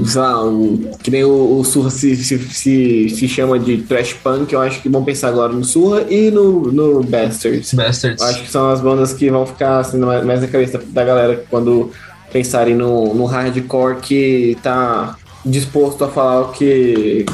Sei 0.06 0.22
lá, 0.22 0.44
um, 0.44 0.92
que 1.04 1.12
nem 1.12 1.24
o, 1.24 1.60
o 1.60 1.64
Surra 1.64 1.90
se, 1.90 2.16
se, 2.16 2.38
se, 2.40 3.10
se, 3.10 3.28
chama 3.28 3.60
de 3.60 3.80
trash 3.80 4.14
punk, 4.14 4.54
eu 4.54 4.62
acho 4.62 4.82
que 4.82 4.88
vão 4.88 5.04
pensar 5.04 5.30
agora 5.30 5.52
no 5.52 5.64
Surra 5.64 6.06
e 6.10 6.32
no, 6.32 6.72
no 6.72 7.04
Bastards. 7.04 7.74
Bastards. 7.74 8.22
Eu 8.22 8.28
acho 8.28 8.44
que 8.44 8.52
são 8.52 8.70
as 8.70 8.80
bandas 8.80 9.14
que 9.14 9.30
vão 9.30 9.46
ficar 9.46 9.80
assim, 9.80 9.98
mais 9.98 10.42
na 10.42 10.48
cabeça 10.48 10.82
da 10.88 11.04
galera 11.04 11.44
quando 11.50 11.92
pensarem 12.32 12.76
no, 12.76 13.14
no 13.14 13.26
hardcore 13.26 13.98
que 13.98 14.58
tá 14.64 15.18
disposto 15.46 16.04
a 16.04 16.08
falar 16.08 16.42
o 16.42 16.52
que 16.52 17.26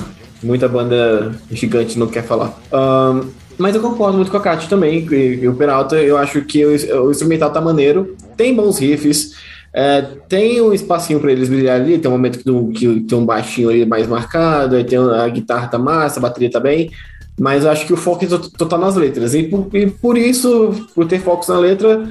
muita 0.43 0.67
banda 0.67 1.35
gigante 1.51 1.97
não 1.97 2.07
quer 2.07 2.23
falar. 2.23 2.59
Um, 2.73 3.29
mas 3.57 3.75
eu 3.75 3.81
concordo 3.81 4.17
muito 4.17 4.31
com 4.31 4.37
a 4.37 4.41
Kat 4.41 4.67
também, 4.67 5.07
e, 5.11 5.15
e, 5.41 5.47
o 5.47 5.53
Peralta, 5.53 5.95
eu 5.95 6.17
acho 6.17 6.41
que 6.41 6.65
o, 6.65 7.05
o, 7.05 7.11
instrumental 7.11 7.51
tá 7.51 7.61
maneiro, 7.61 8.15
tem 8.35 8.55
bons 8.55 8.79
riffs, 8.79 9.33
é, 9.73 10.01
tem 10.27 10.61
um 10.61 10.73
espacinho 10.73 11.19
para 11.19 11.31
eles 11.31 11.47
brilhar 11.47 11.79
ali, 11.79 11.97
tem 11.97 12.09
um 12.09 12.13
momento 12.13 12.39
que, 12.39 12.79
que, 12.79 12.99
tem 13.01 13.17
um 13.17 13.25
baixinho 13.25 13.69
ali 13.69 13.85
mais 13.85 14.07
marcado, 14.07 14.75
aí 14.75 14.83
tem 14.83 14.99
a 14.99 15.27
guitarra 15.29 15.67
tá 15.67 15.77
massa, 15.77 16.19
a 16.19 16.21
bateria 16.21 16.51
tá 16.51 16.59
bem, 16.59 16.91
mas 17.39 17.65
acho 17.65 17.85
que 17.85 17.93
o 17.93 17.97
foco 17.97 18.25
é 18.25 18.27
total 18.27 18.79
nas 18.79 18.95
letras, 18.95 19.33
e 19.33 19.43
por, 19.43 19.69
e 19.73 19.89
por 19.89 20.17
isso, 20.17 20.87
por 20.93 21.07
ter 21.07 21.19
focos 21.19 21.47
na 21.47 21.57
letra, 21.57 22.03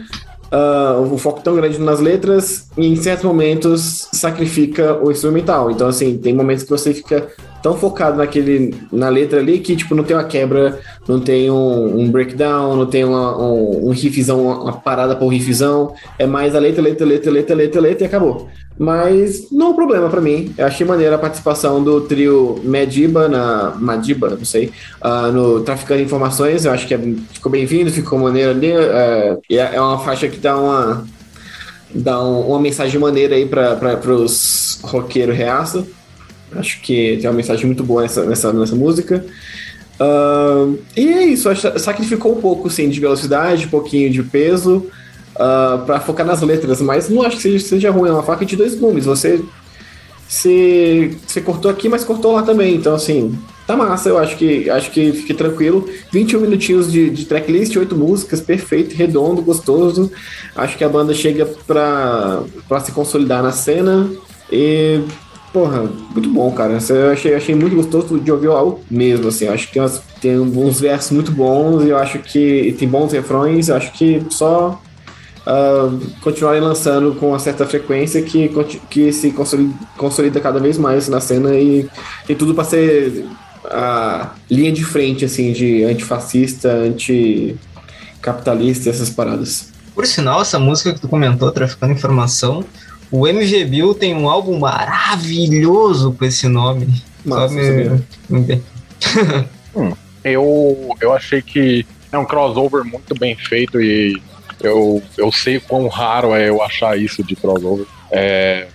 uh, 0.52 1.00
o 1.12 1.18
foco 1.18 1.40
tão 1.40 1.56
grande 1.56 1.78
nas 1.78 2.00
letras, 2.00 2.68
e 2.76 2.86
em 2.86 2.96
certos 2.96 3.24
momentos 3.24 4.08
sacrifica 4.12 4.98
o 5.02 5.10
instrumental. 5.10 5.70
Então, 5.70 5.88
assim, 5.88 6.18
tem 6.18 6.34
momentos 6.34 6.64
que 6.64 6.70
você 6.70 6.92
fica 6.92 7.28
tão 7.62 7.76
focado 7.76 8.18
naquele, 8.18 8.74
na 8.92 9.08
letra 9.08 9.40
ali 9.40 9.58
que, 9.58 9.76
tipo, 9.76 9.94
não 9.94 10.04
tem 10.04 10.16
uma 10.16 10.24
quebra, 10.24 10.78
não 11.06 11.20
tem 11.20 11.50
um, 11.50 12.00
um 12.00 12.10
breakdown, 12.10 12.76
não 12.76 12.86
tem 12.86 13.04
uma, 13.04 13.36
um, 13.38 13.88
um 13.88 13.90
riffzão, 13.90 14.42
uma 14.42 14.72
parada 14.72 15.14
para 15.14 15.24
o 15.24 15.28
riffzão. 15.28 15.94
É 16.18 16.26
mais 16.26 16.54
a 16.54 16.58
letra, 16.58 16.82
letra, 16.82 17.06
letra, 17.06 17.30
letra, 17.30 17.54
letra, 17.54 17.80
letra 17.80 18.04
e 18.04 18.06
acabou. 18.06 18.48
Mas 18.80 19.50
não 19.52 19.66
é 19.66 19.68
um 19.68 19.74
problema 19.74 20.08
para 20.08 20.22
mim. 20.22 20.54
Eu 20.56 20.64
achei 20.64 20.86
maneira 20.86 21.16
a 21.16 21.18
participação 21.18 21.84
do 21.84 22.00
trio 22.00 22.58
Mediba 22.64 23.28
na. 23.28 23.74
Madiba, 23.78 24.30
não 24.30 24.42
sei. 24.42 24.72
Uh, 25.04 25.30
no 25.30 25.60
Traficando 25.60 26.00
Informações. 26.00 26.64
Eu 26.64 26.72
acho 26.72 26.88
que 26.88 26.94
é, 26.94 26.98
ficou 27.30 27.52
bem-vindo, 27.52 27.90
ficou 27.90 28.18
maneiro 28.18 28.52
ali. 28.52 28.72
Uh, 28.72 29.38
é, 29.50 29.76
é 29.76 29.80
uma 29.82 29.98
faixa 29.98 30.28
que 30.28 30.38
dá 30.38 30.56
uma. 30.56 31.06
Dá 31.94 32.24
um, 32.24 32.48
uma 32.48 32.58
mensagem 32.58 32.98
maneira 32.98 33.34
aí 33.34 33.44
para 33.44 34.14
os 34.14 34.78
roqueiros 34.82 35.36
reaça. 35.36 35.86
Acho 36.56 36.80
que 36.80 37.18
tem 37.20 37.28
uma 37.28 37.36
mensagem 37.36 37.66
muito 37.66 37.84
boa 37.84 38.00
nessa, 38.00 38.24
nessa, 38.24 38.50
nessa 38.50 38.74
música. 38.74 39.22
Uh, 40.00 40.78
e 40.96 41.06
é 41.06 41.24
isso, 41.26 41.50
sacrificou 41.78 42.32
um 42.32 42.40
pouco 42.40 42.70
sim, 42.70 42.88
de 42.88 42.98
velocidade, 42.98 43.66
um 43.66 43.68
pouquinho 43.68 44.08
de 44.08 44.22
peso 44.22 44.90
uh, 45.40 45.42
ah, 45.42 45.82
para 45.86 46.00
focar 46.00 46.26
nas 46.26 46.42
letras, 46.42 46.80
mas 46.82 47.08
não 47.08 47.22
acho 47.22 47.38
que 47.38 47.58
seja, 47.58 47.90
ruim, 47.90 48.10
é 48.10 48.12
uma 48.12 48.22
faca 48.22 48.44
de 48.44 48.56
dois 48.56 48.74
gumes. 48.74 49.06
Você, 49.06 49.42
você, 50.28 51.16
você 51.26 51.40
cortou 51.40 51.70
aqui, 51.70 51.88
mas 51.88 52.04
cortou 52.04 52.32
lá 52.32 52.42
também, 52.42 52.76
então 52.76 52.94
assim, 52.94 53.36
tá 53.66 53.74
massa, 53.76 54.10
eu 54.10 54.18
acho 54.18 54.36
que 54.36 54.68
acho 54.68 54.90
que 54.90 55.12
fique 55.12 55.34
tranquilo. 55.34 55.88
21 56.12 56.40
minutinhos 56.40 56.92
de, 56.92 57.08
de 57.08 57.24
tracklist, 57.24 57.74
oito 57.76 57.96
músicas, 57.96 58.40
perfeito, 58.40 58.94
redondo, 58.94 59.42
gostoso. 59.42 60.12
Acho 60.54 60.76
que 60.76 60.84
a 60.84 60.88
banda 60.88 61.14
chega 61.14 61.46
pra, 61.66 62.42
pra 62.68 62.80
se 62.80 62.92
consolidar 62.92 63.42
na 63.42 63.52
cena. 63.52 64.10
E, 64.52 65.00
porra, 65.52 65.88
muito 66.12 66.28
bom, 66.28 66.50
cara. 66.52 66.78
Eu 66.88 67.12
achei, 67.12 67.34
achei 67.34 67.54
muito 67.54 67.76
gostoso 67.76 68.18
de 68.18 68.30
ouvir 68.30 68.48
algo 68.48 68.80
mesmo, 68.90 69.28
assim. 69.28 69.48
Acho 69.48 69.68
que 69.68 69.74
tem, 69.74 69.88
tem 70.20 70.38
uns 70.38 70.80
versos 70.80 71.12
muito 71.12 71.30
bons, 71.32 71.84
eu 71.84 71.96
acho 71.96 72.18
que 72.18 72.74
tem 72.78 72.88
bons 72.88 73.12
refrões, 73.12 73.68
eu 73.68 73.76
acho 73.76 73.92
que 73.92 74.22
só 74.30 74.80
uh, 75.50 75.98
continuarem 76.20 76.60
lançando 76.60 77.14
com 77.16 77.30
uma 77.30 77.38
certa 77.38 77.66
frequência 77.66 78.22
que, 78.22 78.50
que 78.88 79.12
se 79.12 79.32
consolida, 79.32 79.74
consolida 79.96 80.40
cada 80.40 80.60
vez 80.60 80.78
mais 80.78 81.08
na 81.08 81.20
cena 81.20 81.54
e 81.54 81.88
tem 82.26 82.36
tudo 82.36 82.54
para 82.54 82.64
ser 82.64 83.26
a 83.64 84.32
linha 84.50 84.72
de 84.72 84.84
frente, 84.84 85.24
assim, 85.24 85.52
de 85.52 85.84
antifascista, 85.84 86.70
anticapitalista, 86.70 88.90
essas 88.90 89.10
paradas. 89.10 89.70
Por 89.94 90.06
sinal, 90.06 90.40
essa 90.40 90.58
música 90.58 90.94
que 90.94 91.00
tu 91.00 91.08
comentou, 91.08 91.50
Traficando 91.50 91.92
Informação, 91.92 92.64
o 93.10 93.26
MG 93.26 93.64
Bill 93.64 93.94
tem 93.94 94.14
um 94.14 94.28
álbum 94.28 94.58
maravilhoso 94.58 96.12
com 96.12 96.24
esse 96.24 96.48
nome. 96.48 97.02
Massa, 97.24 97.54
me... 97.54 98.02
hum, 99.74 99.92
eu, 100.24 100.96
eu 101.00 101.12
achei 101.12 101.42
que 101.42 101.84
é 102.10 102.18
um 102.18 102.24
crossover 102.24 102.84
muito 102.84 103.14
bem 103.18 103.36
feito 103.36 103.80
e 103.80 104.20
eu, 104.60 105.02
eu 105.16 105.32
sei 105.32 105.58
quão 105.60 105.88
raro 105.88 106.34
é 106.34 106.48
eu 106.48 106.62
achar 106.62 106.98
isso 106.98 107.22
de 107.22 107.34
crossover. 107.36 107.86
É, 108.10 108.68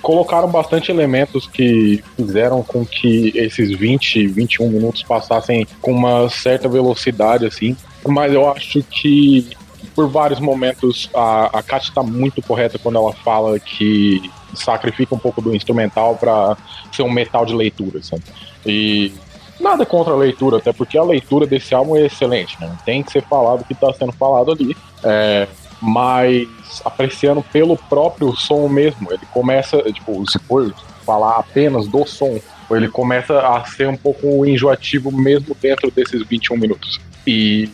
colocaram 0.00 0.48
bastante 0.48 0.90
elementos 0.90 1.46
que 1.46 2.02
fizeram 2.16 2.62
com 2.62 2.84
que 2.84 3.32
esses 3.34 3.76
20, 3.76 4.26
21 4.28 4.70
minutos 4.70 5.02
passassem 5.02 5.66
com 5.80 5.92
uma 5.92 6.28
certa 6.28 6.68
velocidade, 6.68 7.46
assim. 7.46 7.76
Mas 8.06 8.32
eu 8.32 8.50
acho 8.50 8.82
que 8.82 9.48
por 9.94 10.08
vários 10.08 10.40
momentos 10.40 11.10
a, 11.14 11.58
a 11.58 11.62
Kat 11.62 11.88
está 11.88 12.02
muito 12.02 12.40
correta 12.42 12.78
quando 12.78 12.96
ela 12.96 13.12
fala 13.12 13.58
que 13.58 14.30
sacrifica 14.54 15.14
um 15.14 15.18
pouco 15.18 15.42
do 15.42 15.54
instrumental 15.54 16.16
para 16.16 16.56
ser 16.92 17.02
um 17.02 17.10
metal 17.10 17.44
de 17.44 17.54
leitura, 17.54 18.02
sabe? 18.02 18.22
E 18.64 19.12
nada 19.60 19.84
contra 19.84 20.12
a 20.12 20.16
leitura, 20.16 20.58
até 20.58 20.72
porque 20.72 20.96
a 20.96 21.02
leitura 21.02 21.46
desse 21.46 21.74
álbum 21.74 21.96
é 21.96 22.06
excelente, 22.06 22.56
né? 22.60 22.70
Tem 22.84 23.02
que 23.02 23.12
ser 23.12 23.22
falado 23.24 23.60
o 23.60 23.64
que 23.64 23.72
está 23.72 23.92
sendo 23.92 24.12
falado 24.12 24.52
ali. 24.52 24.76
É, 25.02 25.46
mas 25.80 26.48
apreciando 26.84 27.42
pelo 27.42 27.76
próprio 27.76 28.34
som 28.36 28.68
mesmo. 28.68 29.12
Ele 29.12 29.24
começa, 29.32 29.80
tipo, 29.92 30.28
se 30.30 30.38
for 30.40 30.74
falar 31.04 31.36
apenas 31.36 31.86
do 31.86 32.04
som, 32.06 32.38
ele 32.70 32.88
começa 32.88 33.38
a 33.40 33.64
ser 33.64 33.88
um 33.88 33.96
pouco 33.96 34.44
enjoativo 34.44 35.10
mesmo 35.10 35.56
dentro 35.60 35.90
desses 35.90 36.26
21 36.26 36.56
minutos. 36.56 37.00
E 37.26 37.70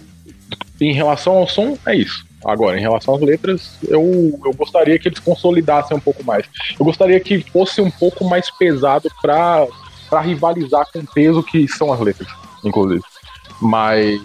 em 0.81 0.93
relação 0.93 1.39
ao 1.39 1.49
som, 1.49 1.77
é 1.87 1.97
isso. 1.97 2.25
Agora, 2.45 2.77
em 2.79 2.81
relação 2.81 3.15
às 3.15 3.23
letras, 3.23 3.79
eu, 3.89 4.39
eu 4.45 4.53
gostaria 4.53 4.99
que 4.99 5.09
eles 5.09 5.19
consolidassem 5.19 5.97
um 5.97 6.01
pouco 6.01 6.23
mais. 6.23 6.47
Eu 6.79 6.85
gostaria 6.85 7.19
que 7.19 7.41
fosse 7.51 7.81
um 7.81 7.91
pouco 7.91 8.25
mais 8.25 8.51
pesado 8.51 9.11
para 9.23 9.67
rivalizar 10.13 10.87
com 10.93 11.01
o 11.01 11.07
peso 11.07 11.43
que 11.43 11.67
são 11.69 11.93
as 11.93 12.01
letras, 12.01 12.29
inclusive. 12.65 13.03
Mas, 13.61 14.21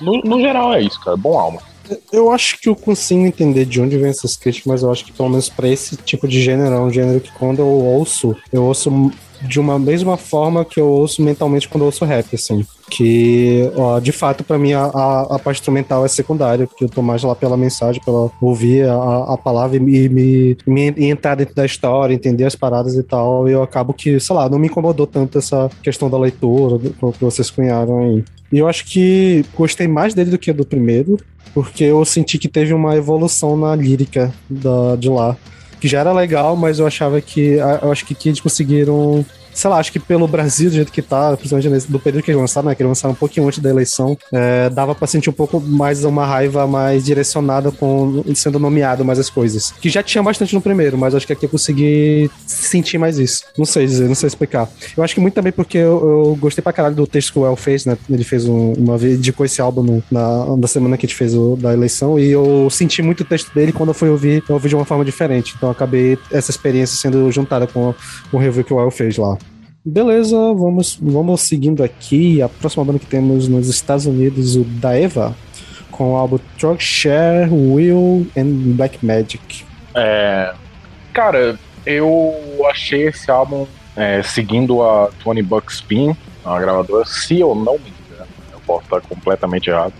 no, 0.00 0.20
no 0.22 0.40
geral, 0.40 0.74
é 0.74 0.82
isso, 0.82 1.00
cara. 1.00 1.16
Bom 1.16 1.38
alma. 1.38 1.60
Eu 2.10 2.30
acho 2.30 2.58
que 2.58 2.68
eu 2.68 2.74
consigo 2.74 3.20
entender 3.26 3.66
de 3.66 3.80
onde 3.80 3.98
vem 3.98 4.08
essas 4.08 4.36
críticas, 4.36 4.66
mas 4.66 4.82
eu 4.82 4.90
acho 4.90 5.04
que 5.04 5.12
pelo 5.12 5.28
menos 5.28 5.48
para 5.48 5.68
esse 5.68 5.96
tipo 5.96 6.26
de 6.26 6.40
gênero, 6.40 6.74
é 6.74 6.80
um 6.80 6.90
gênero 6.90 7.20
que 7.20 7.30
quando 7.32 7.58
eu 7.58 7.66
ouço, 7.66 8.34
eu 8.52 8.64
ouço 8.64 9.10
de 9.42 9.60
uma 9.60 9.78
mesma 9.78 10.16
forma 10.16 10.64
que 10.64 10.80
eu 10.80 10.88
ouço 10.88 11.22
mentalmente 11.22 11.68
quando 11.68 11.82
eu 11.82 11.86
ouço 11.86 12.04
rap, 12.04 12.34
assim. 12.34 12.66
Que, 12.90 13.70
ó, 13.76 13.98
de 13.98 14.12
fato, 14.12 14.44
para 14.44 14.58
mim, 14.58 14.72
a, 14.72 14.84
a, 14.84 15.36
a, 15.36 15.38
parte 15.38 15.58
instrumental 15.58 16.04
é 16.04 16.08
secundária, 16.08 16.66
porque 16.66 16.84
eu 16.84 16.88
tô 16.88 17.00
mais 17.00 17.22
lá 17.22 17.34
pela 17.34 17.56
mensagem, 17.56 18.00
pela 18.04 18.30
ouvir 18.40 18.86
a, 18.86 19.34
a 19.34 19.38
palavra 19.38 19.76
e 19.76 19.80
me, 19.80 20.56
me, 20.66 20.94
entrar 21.08 21.34
dentro 21.34 21.54
da 21.54 21.64
história, 21.64 22.14
entender 22.14 22.44
as 22.44 22.54
paradas 22.54 22.94
e 22.94 23.02
tal. 23.02 23.48
E 23.48 23.52
eu 23.52 23.62
acabo 23.62 23.94
que, 23.94 24.20
sei 24.20 24.36
lá, 24.36 24.48
não 24.48 24.58
me 24.58 24.66
incomodou 24.66 25.06
tanto 25.06 25.38
essa 25.38 25.70
questão 25.82 26.10
da 26.10 26.18
leitura, 26.18 26.78
que 26.78 27.24
vocês 27.24 27.50
cunharam 27.50 28.00
aí. 28.00 28.24
E 28.52 28.58
eu 28.58 28.68
acho 28.68 28.84
que 28.84 29.44
gostei 29.56 29.88
mais 29.88 30.14
dele 30.14 30.30
do 30.30 30.38
que 30.38 30.52
do 30.52 30.64
primeiro, 30.64 31.18
porque 31.54 31.84
eu 31.84 32.04
senti 32.04 32.38
que 32.38 32.48
teve 32.48 32.74
uma 32.74 32.96
evolução 32.96 33.56
na 33.56 33.74
lírica 33.74 34.32
da, 34.48 34.94
de 34.96 35.08
lá. 35.08 35.36
Que 35.80 35.88
já 35.88 36.00
era 36.00 36.12
legal, 36.12 36.56
mas 36.56 36.78
eu 36.78 36.86
achava 36.86 37.20
que. 37.20 37.56
Eu 37.82 37.90
acho 37.90 38.04
que, 38.04 38.14
que 38.14 38.28
eles 38.28 38.40
conseguiram 38.40 39.24
sei 39.54 39.70
lá, 39.70 39.78
acho 39.78 39.92
que 39.92 39.98
pelo 39.98 40.26
Brasil, 40.26 40.68
do 40.68 40.74
jeito 40.74 40.92
que 40.92 41.00
tá, 41.00 41.36
principalmente 41.36 41.90
do 41.90 41.98
período 41.98 42.24
que 42.24 42.30
eles 42.30 42.40
lançaram, 42.40 42.68
né, 42.68 42.74
que 42.74 42.82
eles 42.82 42.90
lançaram 42.90 43.12
um 43.12 43.16
pouquinho 43.16 43.46
antes 43.46 43.60
da 43.60 43.70
eleição, 43.70 44.16
é, 44.32 44.68
dava 44.68 44.94
pra 44.94 45.06
sentir 45.06 45.30
um 45.30 45.34
pouco 45.34 45.60
mais 45.60 46.04
uma 46.04 46.26
raiva 46.26 46.66
mais 46.66 47.04
direcionada 47.04 47.70
com 47.70 48.22
sendo 48.34 48.58
nomeado 48.58 49.04
mais 49.04 49.18
as 49.18 49.30
coisas. 49.30 49.72
Que 49.80 49.88
já 49.88 50.02
tinha 50.02 50.22
bastante 50.22 50.54
no 50.54 50.60
primeiro, 50.60 50.98
mas 50.98 51.14
acho 51.14 51.26
que 51.26 51.32
aqui 51.32 51.46
eu 51.46 51.48
consegui 51.48 52.30
sentir 52.46 52.98
mais 52.98 53.18
isso. 53.18 53.44
Não 53.56 53.64
sei 53.64 53.86
dizer, 53.86 54.08
não 54.08 54.14
sei 54.14 54.26
explicar. 54.26 54.68
Eu 54.96 55.02
acho 55.02 55.14
que 55.14 55.20
muito 55.20 55.34
também 55.34 55.52
porque 55.52 55.78
eu, 55.78 56.26
eu 56.26 56.36
gostei 56.36 56.62
pra 56.62 56.72
caralho 56.72 56.94
do 56.94 57.06
texto 57.06 57.32
que 57.32 57.38
o 57.38 57.46
El 57.46 57.56
fez, 57.56 57.84
né? 57.84 57.96
Ele 58.10 58.24
fez 58.24 58.46
um, 58.46 58.72
uma 58.72 58.98
vez, 58.98 59.18
indicou 59.18 59.46
esse 59.46 59.60
álbum 59.60 59.82
no, 59.82 60.02
na, 60.10 60.56
na 60.56 60.66
semana 60.66 60.96
que 60.96 61.06
a 61.06 61.08
gente 61.08 61.16
fez 61.16 61.34
o, 61.34 61.56
da 61.56 61.72
eleição, 61.72 62.18
e 62.18 62.30
eu 62.30 62.68
senti 62.70 63.02
muito 63.02 63.20
o 63.20 63.24
texto 63.24 63.52
dele 63.54 63.72
quando 63.72 63.90
eu 63.90 63.94
fui 63.94 64.08
ouvir, 64.08 64.42
eu 64.48 64.54
ouvi 64.54 64.68
de 64.68 64.74
uma 64.74 64.84
forma 64.84 65.04
diferente. 65.04 65.54
Então 65.56 65.70
acabei 65.70 66.18
essa 66.30 66.50
experiência 66.50 66.96
sendo 66.96 67.30
juntada 67.30 67.66
com, 67.66 67.94
com 68.30 68.36
o 68.36 68.40
review 68.40 68.64
que 68.64 68.72
o 68.72 68.80
El 68.80 68.90
fez 68.90 69.16
lá. 69.16 69.36
Beleza, 69.86 70.34
vamos, 70.54 70.98
vamos 70.98 71.42
seguindo 71.42 71.84
aqui. 71.84 72.40
A 72.40 72.48
próxima 72.48 72.82
banda 72.86 72.98
que 72.98 73.04
temos 73.04 73.48
nos 73.48 73.68
Estados 73.68 74.06
Unidos, 74.06 74.56
o 74.56 74.64
Daeva, 74.64 75.36
com 75.90 76.14
o 76.14 76.16
álbum 76.16 76.38
Share, 76.78 77.50
Will 77.52 78.26
and 78.34 78.76
Black 78.76 79.04
Magic. 79.04 79.62
É, 79.94 80.54
cara, 81.12 81.58
eu 81.84 82.34
achei 82.70 83.08
esse 83.08 83.30
álbum 83.30 83.66
é, 83.94 84.22
seguindo 84.22 84.82
a 84.82 85.10
Tony 85.22 85.42
Buckspin, 85.42 86.16
a 86.42 86.58
gravadora, 86.58 87.04
se 87.04 87.40
eu 87.40 87.54
não 87.54 87.74
me 87.74 87.92
engano, 88.08 88.30
eu 88.54 88.60
posso 88.66 88.84
estar 88.84 89.02
completamente 89.02 89.68
errado. 89.68 89.92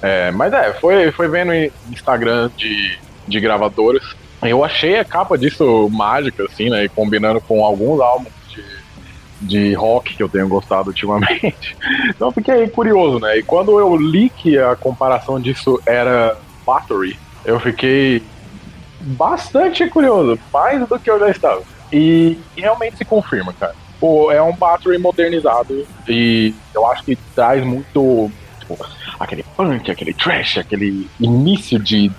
É, 0.00 0.30
mas 0.30 0.52
é, 0.52 0.72
foi, 0.74 1.10
foi 1.10 1.26
vendo 1.26 1.52
Instagram 1.90 2.52
de, 2.56 2.96
de 3.26 3.40
gravadoras. 3.40 4.14
Eu 4.40 4.64
achei 4.64 4.96
a 4.96 5.04
capa 5.04 5.36
disso 5.36 5.88
mágica, 5.90 6.44
assim, 6.44 6.70
né? 6.70 6.84
E 6.84 6.88
combinando 6.88 7.40
com 7.40 7.64
alguns 7.64 8.00
álbuns 8.00 8.37
de 9.40 9.72
rock 9.74 10.16
que 10.16 10.22
eu 10.22 10.28
tenho 10.28 10.48
gostado 10.48 10.88
ultimamente. 10.88 11.76
Então 12.08 12.32
fiquei 12.32 12.68
curioso, 12.68 13.20
né? 13.20 13.38
E 13.38 13.42
quando 13.42 13.78
eu 13.78 13.96
li 13.96 14.28
que 14.28 14.58
a 14.58 14.74
comparação 14.74 15.40
disso 15.40 15.80
era 15.86 16.36
Battery, 16.66 17.18
eu 17.44 17.60
fiquei 17.60 18.22
bastante 19.00 19.88
curioso, 19.88 20.38
mais 20.52 20.86
do 20.88 20.98
que 20.98 21.08
eu 21.08 21.18
já 21.18 21.30
estava. 21.30 21.62
E, 21.92 22.38
e 22.56 22.60
realmente 22.60 22.96
se 22.96 23.04
confirma, 23.04 23.52
cara. 23.52 23.74
Pô, 24.00 24.30
é 24.32 24.42
um 24.42 24.54
Battery 24.54 24.98
modernizado 24.98 25.86
e 26.08 26.54
eu 26.74 26.86
acho 26.86 27.04
que 27.04 27.16
traz 27.34 27.64
muito 27.64 28.30
tipo, 28.60 28.78
aquele 29.18 29.44
punk, 29.56 29.90
aquele 29.90 30.14
trash, 30.14 30.58
aquele 30.58 31.08
início 31.18 31.78
de, 31.78 32.10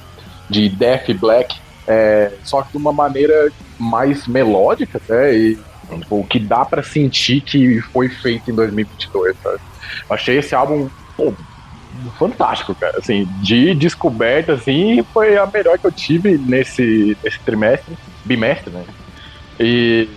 de 0.50 0.70
death 0.70 1.10
black, 1.20 1.58
é, 1.88 2.32
só 2.44 2.62
que 2.62 2.72
de 2.72 2.78
uma 2.78 2.92
maneira 2.92 3.52
mais 3.78 4.28
melódica 4.28 4.98
até 4.98 5.36
e 5.36 5.58
o 6.10 6.24
que 6.24 6.40
dá 6.40 6.66
para 6.66 6.84
sentir 6.84 7.42
que 7.42 7.82
foi 7.82 8.10
feito 8.10 8.52
em 8.52 8.56
2022, 8.56 9.36
sabe? 9.42 9.60
Achei 10.10 10.38
esse 10.38 10.54
álbum 10.56 10.90
pô, 11.16 11.34
fantástico, 12.18 12.74
cara. 12.76 12.98
Assim, 12.98 13.28
de 13.42 13.74
descoberta, 13.76 14.54
assim, 14.54 15.04
foi 15.14 15.38
a 15.38 15.46
melhor 15.46 15.78
que 15.78 15.86
eu 15.86 15.92
tive 15.92 16.38
nesse, 16.38 17.18
nesse 17.24 17.40
trimestre, 17.40 17.98
bimestre, 18.24 18.72
né? 18.72 18.86
E, 19.60 20.08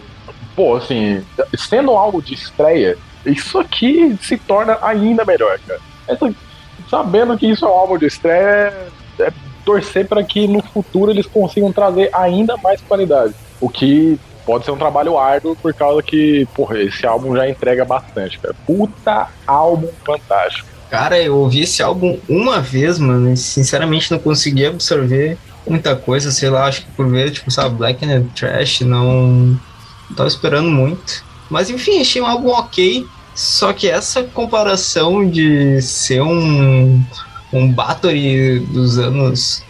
pô, 0.54 0.76
assim, 0.76 1.24
sendo 1.56 1.92
algo 1.92 2.22
de 2.22 2.34
estreia, 2.34 2.96
isso 3.26 3.58
aqui 3.58 4.16
se 4.20 4.36
torna 4.36 4.78
ainda 4.82 5.24
melhor, 5.24 5.58
cara. 5.66 5.80
Essa, 6.06 6.34
sabendo 6.88 7.36
que 7.36 7.50
isso 7.50 7.64
é 7.64 7.68
um 7.68 7.72
álbum 7.72 7.98
de 7.98 8.06
estreia, 8.06 8.72
é 9.18 9.32
torcer 9.64 10.06
para 10.06 10.22
que 10.24 10.46
no 10.46 10.62
futuro 10.62 11.10
eles 11.10 11.26
consigam 11.26 11.72
trazer 11.72 12.10
ainda 12.12 12.56
mais 12.56 12.80
qualidade. 12.80 13.34
O 13.60 13.68
que 13.68 14.18
pode 14.45 14.64
ser 14.64 14.70
um 14.70 14.76
trabalho 14.76 15.18
árduo 15.18 15.57
por 15.57 15.72
causa 15.74 16.03
que, 16.03 16.47
porra, 16.55 16.78
esse 16.78 17.07
álbum 17.07 17.34
já 17.36 17.49
entrega 17.49 17.84
bastante, 17.84 18.38
cara. 18.38 18.55
Puta 18.66 19.28
álbum 19.47 19.88
fantástico. 20.05 20.68
Cara, 20.90 21.18
eu 21.18 21.36
ouvi 21.36 21.62
esse 21.62 21.82
álbum 21.82 22.18
uma 22.28 22.61
vez, 22.61 22.99
mano, 22.99 23.32
e 23.32 23.36
sinceramente 23.36 24.11
não 24.11 24.18
consegui 24.18 24.66
absorver 24.66 25.38
muita 25.66 25.97
coisa, 25.97 26.30
sei 26.30 26.51
lá, 26.51 26.66
acho 26.66 26.82
que 26.82 26.90
por 26.93 27.09
ver, 27.09 27.30
tipo, 27.30 27.51
sabe, 27.51 27.76
Black 27.76 28.05
and 28.05 28.24
Trash, 28.34 28.80
não 28.82 29.59
tava 30.16 30.28
esperando 30.28 30.70
muito. 30.70 31.24
Mas 31.49 31.70
enfim, 31.70 32.01
achei 32.01 32.20
um 32.20 32.26
álbum 32.26 32.51
ok, 32.51 33.07
só 33.34 33.72
que 33.72 33.88
essa 33.88 34.22
comparação 34.22 35.28
de 35.28 35.80
ser 35.80 36.20
um, 36.20 37.03
um 37.53 37.72
Battery 37.72 38.61
dos 38.61 38.99
anos 38.99 39.62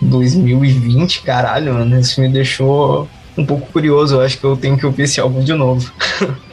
2020, 0.00 1.22
caralho, 1.22 1.74
mano, 1.74 1.98
isso 1.98 2.20
me 2.20 2.28
deixou 2.28 3.08
um 3.38 3.46
pouco 3.46 3.70
curioso. 3.72 4.16
Eu 4.16 4.20
acho 4.22 4.38
que 4.38 4.44
eu 4.44 4.56
tenho 4.56 4.76
que 4.76 4.84
ouvir 4.84 5.04
esse 5.04 5.20
álbum 5.20 5.40
de 5.40 5.54
novo. 5.54 5.90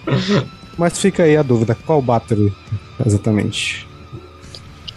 Mas 0.78 1.00
fica 1.00 1.24
aí 1.24 1.36
a 1.36 1.42
dúvida, 1.42 1.76
qual 1.86 2.02
Battery 2.02 2.54
exatamente? 3.06 3.88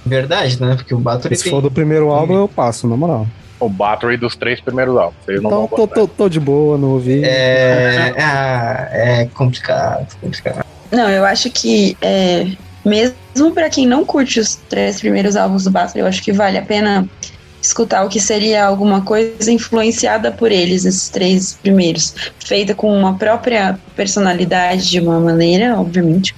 Verdade, 0.04 0.60
né? 0.60 0.74
Porque 0.74 0.94
o 0.94 0.98
Battery 0.98 1.36
Se 1.36 1.44
tem... 1.44 1.52
for 1.52 1.60
do 1.60 1.70
primeiro 1.70 2.10
álbum, 2.10 2.34
eu 2.36 2.48
passo, 2.48 2.86
na 2.88 2.96
moral. 2.96 3.26
O 3.60 3.68
Battery 3.68 4.16
dos 4.16 4.36
três 4.36 4.60
primeiros 4.60 4.96
álbuns. 4.96 5.16
Vocês 5.24 5.42
não 5.42 5.50
Então, 5.50 5.66
vão 5.66 5.68
tô, 5.68 5.86
tô, 5.86 6.06
tô 6.06 6.28
de 6.28 6.38
boa, 6.38 6.78
não 6.78 6.90
ouvi. 6.90 7.22
É, 7.24 8.14
ah, 8.16 8.88
é 8.90 9.24
complicado, 9.34 10.16
complicado. 10.20 10.64
Não, 10.90 11.08
eu 11.08 11.24
acho 11.24 11.50
que 11.50 11.96
é, 12.00 12.46
mesmo 12.84 13.52
pra 13.52 13.68
quem 13.68 13.86
não 13.86 14.04
curte 14.04 14.40
os 14.40 14.56
três 14.56 15.00
primeiros 15.00 15.36
álbuns 15.36 15.64
do 15.64 15.70
Battery, 15.70 16.00
eu 16.00 16.06
acho 16.06 16.22
que 16.22 16.32
vale 16.32 16.56
a 16.56 16.62
pena 16.62 17.08
escutar 17.68 18.04
o 18.04 18.08
que 18.08 18.20
seria 18.20 18.64
alguma 18.66 19.04
coisa 19.04 19.50
influenciada 19.52 20.34
por 20.34 20.50
eles, 20.52 20.84
esses 20.84 21.10
três 21.10 21.58
primeiros, 21.60 22.12
feita 22.46 22.74
com 22.74 22.90
uma 22.92 23.16
própria 23.18 23.78
personalidade 23.94 24.88
de 24.90 25.00
uma 25.00 25.20
maneira, 25.20 25.78
obviamente, 25.78 26.34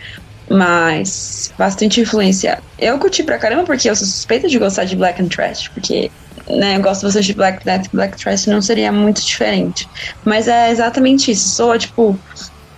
mas 0.51 1.53
bastante 1.59 2.01
influenciada. 2.01 2.63
Eu 2.79 2.99
curti 2.99 3.23
pra 3.23 3.39
caramba 3.39 3.65
porque 3.65 3.89
eu 3.89 3.95
sou 3.97 4.07
suspeita 4.07 4.49
de 4.49 4.59
gostar 4.59 4.85
de 4.85 4.97
Black 4.97 5.23
and 5.23 5.29
Trash, 5.29 5.69
porque 5.75 6.11
né, 6.49 6.77
eu 6.77 6.83
gosto 6.83 7.03
bastante 7.03 7.27
de 7.27 7.35
Black 7.35 7.65
Death, 7.65 7.87
Black 7.93 8.17
Trash 8.19 8.47
não 8.47 8.61
seria 8.61 8.91
muito 8.93 9.21
diferente. 9.23 9.87
Mas 10.25 10.49
é 10.49 10.71
exatamente 10.71 11.31
isso, 11.31 11.51
soa 11.55 11.79
tipo 11.79 12.21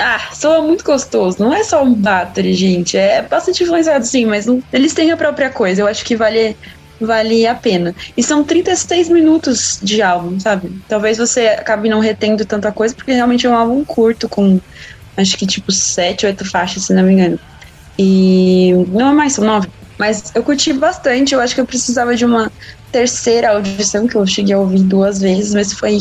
ah, 0.00 0.18
soa 0.34 0.62
muito 0.62 0.82
gostoso. 0.84 1.36
Não 1.38 1.54
é 1.54 1.62
só 1.62 1.82
um 1.84 1.94
battery, 1.94 2.54
gente. 2.54 2.96
É 2.96 3.22
bastante 3.28 3.62
influenciado, 3.62 4.04
sim, 4.04 4.26
mas 4.26 4.46
não- 4.46 4.58
eles 4.72 4.94
têm 4.94 5.12
a 5.12 5.16
própria 5.16 5.50
coisa. 5.50 5.82
Eu 5.82 5.86
acho 5.86 6.04
que 6.04 6.16
vale, 6.16 6.56
vale 7.06 7.46
a 7.46 7.54
pena. 7.54 7.94
E 8.16 8.22
são 8.22 8.44
36 8.44 9.08
minutos 9.08 9.78
de 9.82 10.02
álbum, 10.02 10.38
sabe? 10.38 10.70
Talvez 10.88 11.18
você 11.18 11.48
acabe 11.48 11.88
não 11.88 12.00
retendo 12.00 12.44
tanta 12.44 12.72
coisa, 12.72 12.94
porque 12.94 13.12
realmente 13.12 13.46
é 13.46 13.50
um 13.50 13.56
álbum 13.56 13.84
curto, 13.84 14.28
com 14.28 14.60
acho 15.16 15.36
que 15.36 15.46
tipo 15.46 15.70
7, 15.70 16.26
8 16.26 16.50
faixas, 16.50 16.84
se 16.84 16.94
não 16.94 17.02
me 17.02 17.12
engano. 17.12 17.38
E 17.98 18.72
não 18.88 19.10
é 19.10 19.12
mais, 19.12 19.34
são 19.34 19.44
9. 19.44 19.68
Mas 19.98 20.32
eu 20.34 20.42
curti 20.42 20.72
bastante. 20.72 21.34
Eu 21.34 21.40
acho 21.40 21.54
que 21.54 21.60
eu 21.60 21.66
precisava 21.66 22.16
de 22.16 22.24
uma 22.24 22.50
terceira 22.90 23.50
audição, 23.50 24.06
que 24.06 24.16
eu 24.16 24.26
cheguei 24.26 24.54
a 24.54 24.58
ouvir 24.58 24.82
duas 24.82 25.20
vezes, 25.20 25.54
mas 25.54 25.72
foi 25.72 25.98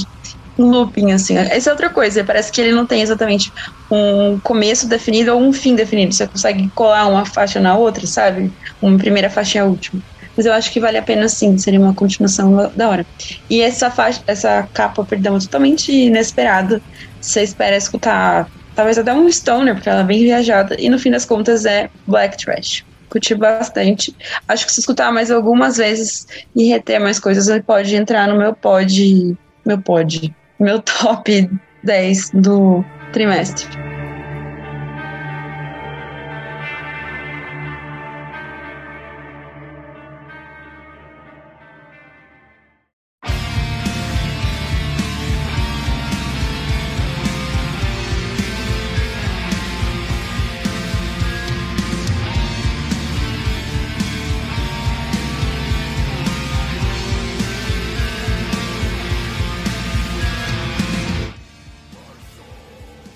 um 0.58 0.70
looping, 0.70 1.12
assim. 1.12 1.38
Essa 1.38 1.70
é 1.70 1.74
outra 1.74 1.90
coisa, 1.90 2.24
parece 2.24 2.52
que 2.52 2.60
ele 2.60 2.72
não 2.72 2.86
tem 2.86 3.02
exatamente 3.02 3.52
um 3.90 4.40
começo 4.40 4.88
definido 4.88 5.34
ou 5.34 5.42
um 5.42 5.54
fim 5.54 5.76
definido. 5.76 6.14
Você 6.14 6.28
consegue 6.28 6.70
colar 6.76 7.08
uma 7.08 7.26
faixa 7.26 7.60
na 7.60 7.76
outra, 7.76 8.06
sabe? 8.06 8.52
Uma 8.82 8.98
primeira 8.98 9.30
faixa 9.30 9.58
e 9.58 9.62
a 9.62 9.66
última. 9.66 10.02
Mas 10.36 10.46
eu 10.46 10.54
acho 10.54 10.72
que 10.72 10.80
vale 10.80 10.98
a 10.98 11.02
pena 11.02 11.28
sim, 11.28 11.58
seria 11.58 11.80
uma 11.80 11.94
continuação 11.94 12.72
da 12.76 12.90
hora. 12.90 13.06
E 13.50 13.62
essa 13.62 13.92
faixa, 13.92 14.22
essa 14.28 14.68
capa, 14.74 15.04
perdão, 15.04 15.36
é 15.36 15.40
totalmente 15.40 15.92
inesperada. 15.92 16.82
Você 17.20 17.44
espera 17.44 17.76
escutar 17.76 18.50
talvez 18.76 18.98
até 18.98 19.14
um 19.14 19.30
stoner, 19.30 19.76
porque 19.76 19.90
ela 19.90 20.02
é 20.02 20.04
bem 20.04 20.24
viajada, 20.24 20.76
e 20.80 20.90
no 20.90 20.98
fim 20.98 21.12
das 21.12 21.26
contas 21.26 21.66
é 21.66 21.90
black 22.08 22.38
trash. 22.38 22.86
Curti 23.10 23.36
bastante. 23.36 24.16
Acho 24.48 24.66
que 24.66 24.72
se 24.72 24.80
escutar 24.80 25.12
mais 25.12 25.30
algumas 25.30 25.78
vezes 25.78 26.26
e 26.56 26.70
reter 26.70 27.00
mais 27.00 27.20
coisas, 27.20 27.50
ele 27.50 27.62
pode 27.62 27.94
entrar 27.94 28.28
no 28.28 28.38
meu 28.38 28.54
pod. 28.54 29.38
Meu 29.66 29.82
pod. 29.82 30.34
Meu 30.58 30.82
top 30.82 31.50
10 31.84 32.32
do 32.36 32.86
trimestre. 33.12 33.91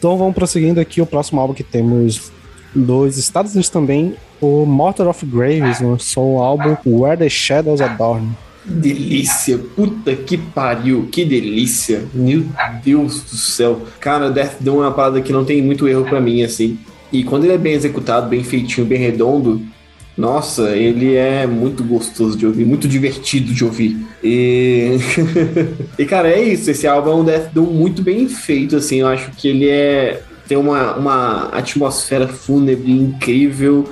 Então 0.05 0.17
vamos 0.17 0.35
prosseguindo 0.35 0.79
aqui 0.79 1.01
o 1.01 1.05
próximo 1.07 1.41
álbum 1.41 1.55
que 1.55 1.63
temos 1.63 2.31
dos 2.75 3.17
Estados 3.17 3.53
Unidos 3.53 3.71
também. 3.71 4.13
O 4.39 4.63
Mortar 4.63 5.07
of 5.07 5.25
Graves 5.25 5.81
lançou 5.81 6.35
o 6.35 6.39
álbum 6.43 6.77
Where 6.85 7.17
the 7.17 7.27
Shadows 7.27 7.81
Adorn. 7.81 8.29
Delícia, 8.63 9.57
puta 9.57 10.15
que 10.15 10.37
pariu, 10.37 11.09
que 11.11 11.25
delícia. 11.25 12.05
Meu 12.13 12.45
Deus 12.83 13.23
do 13.23 13.35
céu. 13.35 13.81
Cara, 13.99 14.29
Death 14.29 14.57
Doom 14.59 14.83
é 14.83 14.85
uma 14.85 14.91
parada 14.91 15.19
que 15.21 15.33
não 15.33 15.43
tem 15.43 15.59
muito 15.59 15.87
erro 15.87 16.05
pra 16.05 16.21
mim, 16.21 16.43
assim. 16.43 16.77
E 17.11 17.23
quando 17.23 17.45
ele 17.45 17.53
é 17.53 17.57
bem 17.57 17.73
executado, 17.73 18.29
bem 18.29 18.43
feitinho, 18.43 18.85
bem 18.85 18.99
redondo, 18.99 19.59
nossa, 20.17 20.69
ele 20.75 21.15
é 21.15 21.45
muito 21.45 21.83
gostoso 21.83 22.37
de 22.37 22.45
ouvir, 22.45 22.65
muito 22.65 22.87
divertido 22.87 23.53
de 23.53 23.65
ouvir. 23.65 23.97
E, 24.23 24.97
e 25.99 26.05
cara, 26.05 26.29
é 26.29 26.41
isso. 26.41 26.71
Esse 26.71 26.87
álbum 26.87 27.11
é 27.11 27.15
um 27.15 27.23
Death 27.23 27.53
Doom 27.53 27.65
muito 27.65 28.01
bem 28.01 28.27
feito, 28.29 28.77
assim. 28.77 29.01
Eu 29.01 29.07
acho 29.07 29.31
que 29.31 29.47
ele 29.49 29.67
é 29.67 30.23
tem 30.47 30.57
uma, 30.57 30.95
uma 30.95 31.49
atmosfera 31.49 32.27
fúnebre 32.27 32.91
incrível. 32.91 33.89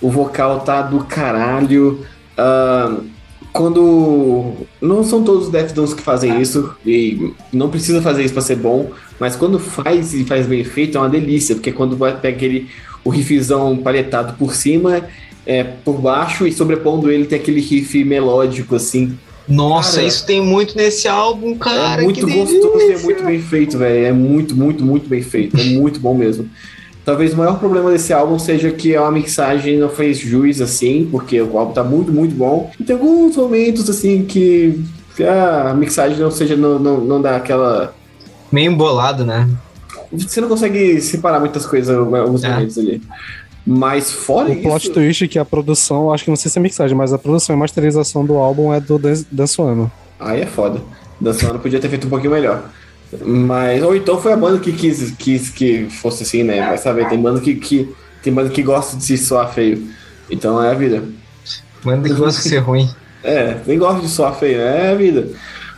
O 0.00 0.10
vocal 0.10 0.60
tá 0.60 0.82
do 0.82 1.04
caralho. 1.04 2.06
Ah, 2.36 2.96
quando. 3.52 4.52
Não 4.80 5.02
são 5.02 5.24
todos 5.24 5.46
os 5.46 5.52
Death 5.52 5.72
Downs 5.72 5.94
que 5.94 6.02
fazem 6.02 6.40
isso, 6.40 6.74
e 6.84 7.32
não 7.52 7.70
precisa 7.70 8.02
fazer 8.02 8.22
isso 8.24 8.34
pra 8.34 8.42
ser 8.42 8.56
bom, 8.56 8.90
mas 9.18 9.34
quando 9.34 9.58
faz 9.58 10.12
e 10.14 10.24
faz 10.24 10.46
bem 10.46 10.62
feito 10.62 10.98
é 10.98 11.00
uma 11.00 11.08
delícia, 11.08 11.54
porque 11.54 11.72
quando 11.72 11.96
vai 11.96 12.18
pega 12.18 12.36
aquele, 12.36 12.68
o 13.02 13.10
riffzão 13.10 13.76
paletado 13.78 14.34
por 14.34 14.54
cima, 14.54 15.08
é, 15.46 15.62
por 15.62 15.98
baixo, 16.00 16.46
e 16.46 16.52
sobrepondo 16.52 17.10
ele 17.10 17.26
tem 17.26 17.38
aquele 17.38 17.60
riff 17.60 18.04
melódico 18.04 18.74
assim. 18.76 19.16
Nossa, 19.48 19.96
Cara, 19.96 20.06
isso 20.08 20.26
tem 20.26 20.40
muito 20.42 20.76
nesse 20.76 21.06
álbum, 21.06 21.56
cara. 21.56 22.02
é 22.02 22.04
muito 22.04 22.26
gostoso 22.26 22.80
e 22.80 22.92
é 22.92 22.98
muito 22.98 23.22
bem 23.24 23.40
feito, 23.40 23.78
velho. 23.78 24.06
É 24.06 24.12
muito, 24.12 24.56
muito, 24.56 24.84
muito 24.84 25.08
bem 25.08 25.22
feito. 25.22 25.56
É 25.56 25.62
muito 25.78 26.00
bom 26.00 26.14
mesmo. 26.14 26.48
Talvez 27.04 27.32
o 27.32 27.36
maior 27.36 27.56
problema 27.60 27.92
desse 27.92 28.12
álbum 28.12 28.36
seja 28.40 28.72
que 28.72 28.96
a 28.96 29.08
mixagem 29.12 29.78
não 29.78 29.88
fez 29.88 30.18
juiz 30.18 30.60
assim, 30.60 31.06
porque 31.08 31.40
o 31.40 31.56
álbum 31.56 31.72
tá 31.72 31.84
muito, 31.84 32.10
muito 32.10 32.34
bom. 32.34 32.72
E 32.80 32.82
tem 32.82 32.96
alguns 32.96 33.36
momentos 33.36 33.88
assim 33.88 34.24
que 34.24 34.82
que 35.14 35.22
a 35.24 35.72
mixagem 35.74 36.18
não 36.18 36.30
seja 36.30 36.56
não, 36.56 36.78
não, 36.78 37.00
não 37.00 37.22
dá 37.22 37.36
aquela. 37.36 37.94
Meio 38.52 38.70
embolado, 38.72 39.24
né? 39.24 39.48
Você 40.12 40.40
não 40.40 40.48
consegue 40.48 41.00
separar 41.00 41.40
muitas 41.40 41.64
coisas 41.64 41.96
em 41.96 42.16
alguns 42.16 42.44
É. 42.44 42.50
momentos 42.50 42.76
ali. 42.78 43.00
Mas 43.66 44.12
fora 44.12 44.52
O 44.52 44.62
plot 44.62 44.84
isso. 44.84 44.92
twist 44.92 45.24
é 45.24 45.28
que 45.28 45.38
a 45.38 45.44
produção, 45.44 46.12
acho 46.12 46.22
que 46.24 46.30
não 46.30 46.36
sei 46.36 46.50
se 46.50 46.58
é 46.58 46.62
mixagem, 46.62 46.96
mas 46.96 47.12
a 47.12 47.18
produção 47.18 47.54
e 47.56 47.58
masterização 47.58 48.24
do 48.24 48.36
álbum 48.36 48.72
é 48.72 48.80
do 48.80 48.98
Dan- 48.98 49.24
Dan 49.30 49.46
Suano. 49.46 49.90
Aí 50.20 50.42
é 50.42 50.46
foda. 50.46 50.80
Dançando 51.20 51.58
podia 51.58 51.80
ter 51.80 51.88
feito 51.88 52.06
um 52.06 52.10
pouquinho 52.10 52.32
melhor. 52.32 52.70
Mas, 53.24 53.82
ou 53.82 53.96
então 53.96 54.20
foi 54.20 54.32
a 54.32 54.36
banda 54.36 54.58
que 54.60 54.72
quis, 54.72 55.10
quis 55.18 55.48
que 55.50 55.88
fosse 55.90 56.22
assim, 56.22 56.42
né? 56.42 56.60
Vai 56.66 56.78
saber, 56.78 57.08
tem 57.08 57.20
banda 57.20 57.40
que, 57.40 57.54
que, 57.56 57.88
tem 58.22 58.32
banda 58.32 58.50
que 58.50 58.62
gosta 58.62 58.96
de 58.96 59.02
se 59.02 59.16
soar 59.18 59.52
feio. 59.52 59.88
Então 60.30 60.62
é 60.62 60.70
a 60.70 60.74
vida. 60.74 61.02
Manda 61.84 62.08
que 62.08 62.14
gosta 62.14 62.42
de 62.42 62.48
ser 62.48 62.58
ruim. 62.58 62.88
É, 63.24 63.56
nem 63.66 63.78
gosto 63.78 64.02
de 64.02 64.08
soar 64.08 64.34
feio, 64.38 64.60
é 64.60 64.90
a 64.90 64.94
vida. 64.94 65.28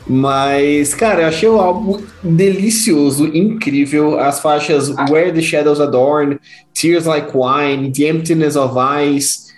Mas, 0.09 0.95
cara, 0.95 1.23
eu 1.23 1.29
achei 1.29 1.49
o 1.49 1.61
álbum 1.61 2.01
delicioso, 2.23 3.27
incrível. 3.27 4.19
As 4.19 4.41
faixas 4.41 4.89
Where 5.11 5.33
the 5.33 5.43
Shadows 5.43 5.81
Adorn, 5.81 6.39
Tears 6.73 7.05
Like 7.05 7.31
Wine, 7.35 7.93
The 7.93 8.09
Emptiness 8.09 8.57
of 8.57 8.75
Eyes, 8.79 9.49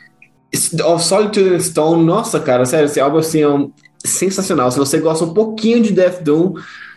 of 0.84 1.04
Solitude 1.04 1.54
and 1.54 1.60
Stone. 1.60 2.04
Nossa, 2.04 2.40
cara, 2.40 2.64
sério, 2.64 2.86
esse 2.86 2.98
álbum 2.98 3.18
assim, 3.18 3.42
é 3.42 3.48
um- 3.48 3.70
sensacional. 4.04 4.70
Se 4.72 4.78
você 4.78 4.98
gosta 4.98 5.24
um 5.24 5.34
pouquinho 5.34 5.82
de 5.82 5.92
Death 5.92 6.22
Doom, 6.22 6.54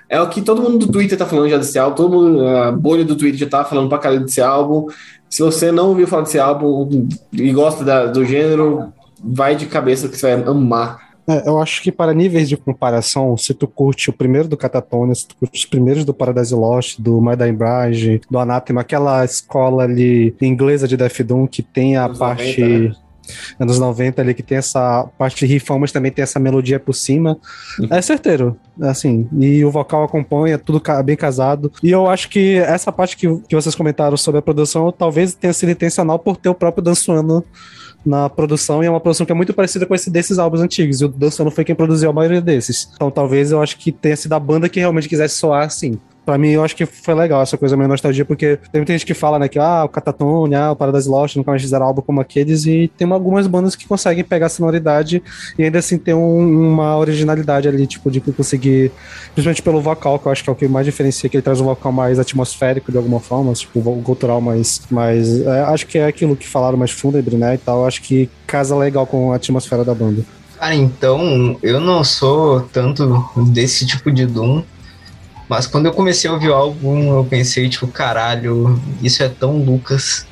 é 0.10 0.20
o 0.22 0.30
que 0.30 0.42
todo 0.42 0.62
mundo 0.62 0.86
do 0.86 0.92
Twitter 0.92 1.18
tá 1.18 1.26
falando 1.26 1.50
já 1.50 1.58
desse 1.58 1.78
álbum. 1.78 1.96
Todo 1.96 2.12
mundo, 2.14 2.48
a 2.48 2.72
bolha 2.72 3.04
do 3.06 3.16
Twitter 3.16 3.40
já 3.40 3.48
tá 3.48 3.64
falando 3.66 3.90
pra 3.90 3.98
caralho 3.98 4.24
desse 4.24 4.42
álbum. 4.42 4.88
Se 5.30 5.42
você 5.44 5.72
não 5.72 5.90
ouviu 5.90 6.08
falar 6.08 6.24
desse 6.24 6.40
álbum 6.40 7.08
e 7.34 7.52
gosta 7.52 7.84
da- 7.84 8.06
do 8.06 8.24
gênero, 8.26 8.94
vai 9.24 9.56
de 9.56 9.66
cabeça 9.66 10.08
que 10.08 10.18
você 10.18 10.36
vai 10.36 10.48
amar. 10.48 11.03
É, 11.28 11.48
eu 11.48 11.60
acho 11.60 11.82
que 11.82 11.92
para 11.92 12.14
níveis 12.14 12.50
de 12.50 12.58
comparação, 12.58 13.38
se 13.38 13.54
tu 13.54 13.68
curte 13.68 14.10
o 14.10 14.14
primeiro 14.14 14.48
do 14.48 14.58
Catatonia, 14.58 15.16
se 15.16 15.28
tu 15.28 15.36
curte 15.38 15.58
os 15.58 15.66
primeiros 15.66 16.04
do 16.04 16.14
Paradise 16.14 16.54
Lost, 16.54 17.00
do 17.00 17.22
Dying 17.36 17.56
Bride, 17.56 18.22
do 18.30 18.38
Anathema, 18.38 18.82
aquela 18.82 19.24
escola 19.24 19.84
ali 19.84 20.36
inglesa 20.42 20.88
de 20.88 20.98
Death 20.98 21.22
Doom 21.22 21.48
que 21.48 21.62
tem 21.62 21.96
a 21.96 22.06
Anos 22.06 22.18
parte 22.18 22.62
90, 22.62 22.90
né? 22.90 22.96
anos 23.60 23.80
90 23.80 24.22
ali, 24.22 24.34
que 24.34 24.44
tem 24.44 24.58
essa 24.58 25.08
parte 25.18 25.46
de 25.46 25.54
rifão, 25.54 25.80
mas 25.80 25.92
também 25.92 26.12
tem 26.12 26.24
essa 26.24 26.40
melodia 26.40 26.80
por 26.80 26.94
cima. 26.94 27.38
É 27.90 28.02
certeiro, 28.02 28.58
assim, 28.82 29.28
e 29.40 29.64
o 29.64 29.72
vocal 29.72 30.04
acompanha, 30.04 30.58
tudo 30.58 30.82
bem 31.04 31.16
casado. 31.16 31.72
E 31.82 31.90
eu 31.90 32.08
acho 32.10 32.30
que 32.30 32.58
essa 32.58 32.92
parte 32.92 33.16
que, 33.16 33.28
que 33.48 33.56
vocês 33.56 33.76
comentaram 33.76 34.18
sobre 34.18 34.40
a 34.40 34.42
produção, 34.42 34.92
talvez 34.92 35.34
tenha 35.34 35.54
sido 35.54 35.72
intencional 35.72 36.20
por 36.20 36.36
ter 36.38 36.50
o 36.50 36.56
próprio 36.56 36.84
Dan 36.84 36.96
Suano 36.96 37.44
na 38.06 38.30
produção, 38.30 38.84
e 38.84 38.88
é 38.88 38.90
uma 38.90 39.00
produção 39.00 39.26
que 39.26 39.32
é 39.32 39.36
muito 39.36 39.54
parecida 39.54 39.86
com 39.86 39.96
esse 39.96 40.10
desses 40.10 40.40
álbuns 40.40 40.62
antigos, 40.62 41.02
e 41.02 41.06
o 41.06 41.08
Dan 41.08 41.30
foi 41.52 41.64
quem 41.64 41.76
produziu 41.76 42.10
a 42.10 42.14
maioria 42.14 42.42
desses. 42.42 42.90
Então 42.94 43.10
talvez 43.10 43.52
eu 43.52 43.62
acho 43.62 43.78
que 43.78 43.92
tenha 43.92 44.16
sido 44.16 44.34
a 44.34 44.40
banda 44.40 44.70
que 44.70 44.80
realmente 44.80 45.08
quisesse 45.08 45.36
soar 45.36 45.66
assim. 45.66 46.00
Pra 46.26 46.38
mim, 46.38 46.50
eu 46.50 46.64
acho 46.64 46.76
que 46.76 46.86
foi 46.86 47.14
legal 47.14 47.42
essa 47.42 47.58
coisa 47.58 47.76
meio 47.76 47.90
nostalgia, 47.90 48.24
porque 48.24 48.58
tem 48.72 48.80
muita 48.80 48.94
gente 48.94 49.06
que 49.06 49.14
fala, 49.14 49.38
né, 49.38 49.50
que 49.50 49.60
ah, 49.60 49.84
o 49.84 49.90
Catatone, 49.90 50.56
ah, 50.56 50.72
o 50.72 50.76
Paradise 50.76 51.10
Lost, 51.10 51.36
nunca 51.36 51.52
mais 51.52 51.62
fizeram 51.62 51.86
álbum 51.86 52.02
como 52.02 52.22
aqueles, 52.22 52.66
e 52.66 52.90
tem 52.98 53.12
algumas 53.12 53.46
bandas 53.46 53.76
que 53.76 53.86
conseguem 53.86 54.24
pegar 54.24 54.46
a 54.46 54.50
sonoridade 54.50 55.22
e 55.58 55.64
ainda 55.64 55.80
assim 55.80 55.98
ter 55.98 56.14
um, 56.14 56.72
uma 56.72 56.98
originalidade 56.98 57.68
ali, 57.68 57.86
tipo, 57.86 58.10
de 58.10 58.22
conseguir, 58.22 58.92
principalmente 59.34 59.62
pelo 59.62 59.82
vocal, 59.82 60.18
que 60.18 60.26
eu 60.26 60.32
acho 60.32 60.44
que 60.44 60.50
é 60.50 60.54
o 60.54 60.56
que 60.56 60.68
mais 60.68 60.86
diferencia, 60.86 61.30
que 61.30 61.36
ele 61.36 61.42
traz 61.42 61.60
um 61.60 61.66
vocal 61.66 61.92
mais 61.92 62.18
atmosférico 62.18 62.90
de 62.90 62.98
alguma 62.98 63.20
forma, 63.20 63.52
tipo, 63.54 63.82
cultural 64.02 64.40
mais, 64.40 64.82
mais 64.90 65.42
é, 65.42 65.62
acho 65.64 65.86
que 65.86 65.98
é 65.98 66.08
aquilo 66.08 66.38
que 66.38 66.48
falaram 66.48 66.78
mais 66.78 66.92
fúnebre, 66.92 67.36
né, 67.36 67.56
e 67.56 67.58
tal, 67.58 67.86
acho 67.86 68.02
que 68.02 68.30
casa 68.48 68.76
legal 68.78 69.06
com 69.06 69.34
a 69.34 69.36
atmosfera 69.36 69.84
da 69.84 69.94
banda. 69.94 70.24
Cara, 70.58 70.76
então, 70.76 71.58
eu 71.62 71.82
não 71.82 72.06
sou 72.06 72.62
tanto 72.62 73.30
desse 73.52 73.86
tipo 73.86 74.10
de 74.10 74.26
Doom, 74.26 74.64
mas 75.54 75.68
quando 75.68 75.86
eu 75.86 75.94
comecei 75.94 76.28
a 76.28 76.34
ouvir 76.34 76.50
o 76.50 76.54
álbum, 76.56 77.16
eu 77.16 77.24
pensei, 77.26 77.70
tipo, 77.70 77.86
caralho, 77.86 78.82
isso 79.04 79.22
é 79.22 79.30
tão 79.30 79.58
Lucas. 79.58 80.26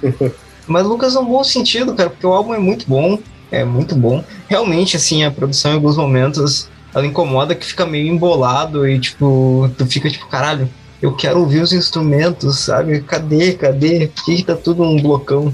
Mas 0.66 0.86
Lucas 0.86 1.12
no 1.12 1.22
bom 1.22 1.44
sentido, 1.44 1.94
cara, 1.94 2.08
porque 2.08 2.26
o 2.26 2.32
álbum 2.32 2.54
é 2.54 2.58
muito 2.58 2.86
bom, 2.88 3.18
é 3.52 3.62
muito 3.62 3.94
bom. 3.94 4.24
Realmente, 4.48 4.96
assim, 4.96 5.22
a 5.22 5.30
produção 5.30 5.72
em 5.72 5.74
alguns 5.74 5.98
momentos, 5.98 6.70
ela 6.94 7.04
incomoda 7.04 7.54
que 7.54 7.66
fica 7.66 7.84
meio 7.84 8.06
embolado 8.08 8.88
e, 8.88 8.98
tipo, 8.98 9.70
tu 9.76 9.84
fica 9.84 10.08
tipo, 10.08 10.26
caralho, 10.28 10.66
eu 11.02 11.12
quero 11.12 11.40
ouvir 11.40 11.60
os 11.60 11.74
instrumentos, 11.74 12.60
sabe? 12.60 13.02
Cadê, 13.02 13.52
cadê? 13.52 14.06
Por 14.06 14.24
que, 14.24 14.36
que 14.36 14.44
tá 14.44 14.56
tudo 14.56 14.82
um 14.82 14.98
blocão? 14.98 15.52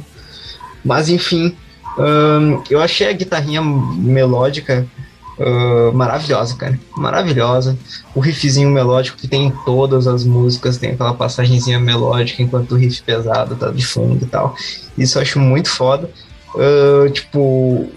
Mas, 0.84 1.08
enfim, 1.08 1.56
hum, 1.98 2.62
eu 2.70 2.80
achei 2.80 3.08
a 3.08 3.12
guitarrinha 3.12 3.60
melódica 3.60 4.86
Uh, 5.40 5.90
maravilhosa, 5.94 6.54
cara. 6.54 6.78
Maravilhosa. 6.94 7.76
O 8.14 8.20
riffzinho 8.20 8.70
melódico 8.70 9.16
que 9.16 9.26
tem 9.26 9.46
em 9.46 9.50
todas 9.64 10.06
as 10.06 10.22
músicas, 10.22 10.76
tem 10.76 10.90
aquela 10.90 11.14
passagenzinha 11.14 11.80
melódica 11.80 12.42
enquanto 12.42 12.72
o 12.72 12.76
riff 12.76 13.02
pesado 13.02 13.56
tá 13.56 13.70
de 13.70 13.84
fundo 13.84 14.22
e 14.22 14.26
tal. 14.26 14.54
Isso 14.98 15.16
eu 15.16 15.22
acho 15.22 15.38
muito 15.38 15.70
foda. 15.70 16.10
Uh, 16.54 17.08
tipo, 17.10 17.88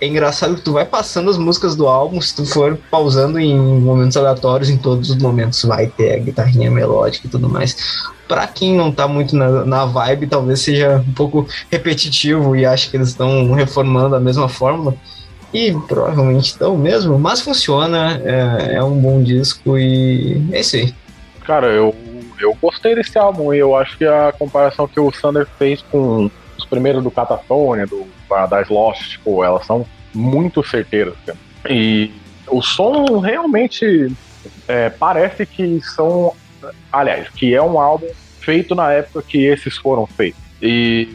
é 0.00 0.08
engraçado 0.08 0.56
que 0.56 0.62
tu 0.62 0.72
vai 0.72 0.84
passando 0.84 1.30
as 1.30 1.38
músicas 1.38 1.76
do 1.76 1.86
álbum, 1.86 2.20
se 2.20 2.34
tu 2.34 2.44
for 2.44 2.76
pausando 2.90 3.38
em 3.38 3.56
momentos 3.56 4.16
aleatórios, 4.16 4.68
em 4.68 4.76
todos 4.76 5.10
os 5.10 5.16
momentos 5.16 5.62
vai 5.62 5.86
ter 5.86 6.14
a 6.14 6.18
guitarrinha 6.18 6.70
melódica 6.70 7.28
e 7.28 7.30
tudo 7.30 7.48
mais. 7.48 7.76
Pra 8.26 8.46
quem 8.48 8.76
não 8.76 8.90
tá 8.90 9.06
muito 9.06 9.36
na, 9.36 9.64
na 9.64 9.84
vibe, 9.86 10.26
talvez 10.26 10.60
seja 10.60 11.04
um 11.06 11.12
pouco 11.12 11.46
repetitivo 11.70 12.56
e 12.56 12.66
acha 12.66 12.90
que 12.90 12.96
eles 12.96 13.08
estão 13.08 13.52
reformando 13.52 14.16
a 14.16 14.20
mesma 14.20 14.48
fórmula. 14.48 14.94
E 15.52 15.72
provavelmente 15.86 16.46
estão 16.46 16.76
mesmo, 16.76 17.18
mas 17.18 17.40
funciona, 17.40 18.20
é, 18.24 18.74
é, 18.74 18.84
um 18.84 18.96
bom 19.00 19.22
disco 19.22 19.78
e 19.78 20.42
é 20.52 20.60
isso 20.60 20.76
aí. 20.76 20.94
Cara, 21.44 21.68
eu, 21.68 21.94
eu 22.38 22.56
gostei 22.60 22.94
desse 22.94 23.18
álbum 23.18 23.54
e 23.54 23.58
eu 23.58 23.74
acho 23.74 23.96
que 23.96 24.04
a 24.04 24.32
comparação 24.38 24.86
que 24.86 25.00
o 25.00 25.10
Sander 25.10 25.46
fez 25.58 25.80
com 25.90 26.30
os 26.56 26.64
primeiros 26.66 27.02
do 27.02 27.10
Catatonia, 27.10 27.86
do 27.86 28.06
Paradise 28.28 28.70
Lost, 28.70 29.12
tipo, 29.12 29.42
elas 29.42 29.64
são 29.64 29.86
muito 30.12 30.62
certeiras, 30.62 31.14
cara. 31.24 31.38
E 31.70 32.12
o 32.46 32.60
som 32.60 33.18
realmente 33.18 34.12
é, 34.66 34.90
parece 34.90 35.46
que 35.46 35.80
são. 35.82 36.34
Aliás, 36.92 37.28
que 37.30 37.54
é 37.54 37.62
um 37.62 37.78
álbum 37.78 38.08
feito 38.40 38.74
na 38.74 38.92
época 38.92 39.22
que 39.22 39.44
esses 39.44 39.76
foram 39.76 40.06
feitos. 40.06 40.40
E 40.60 41.08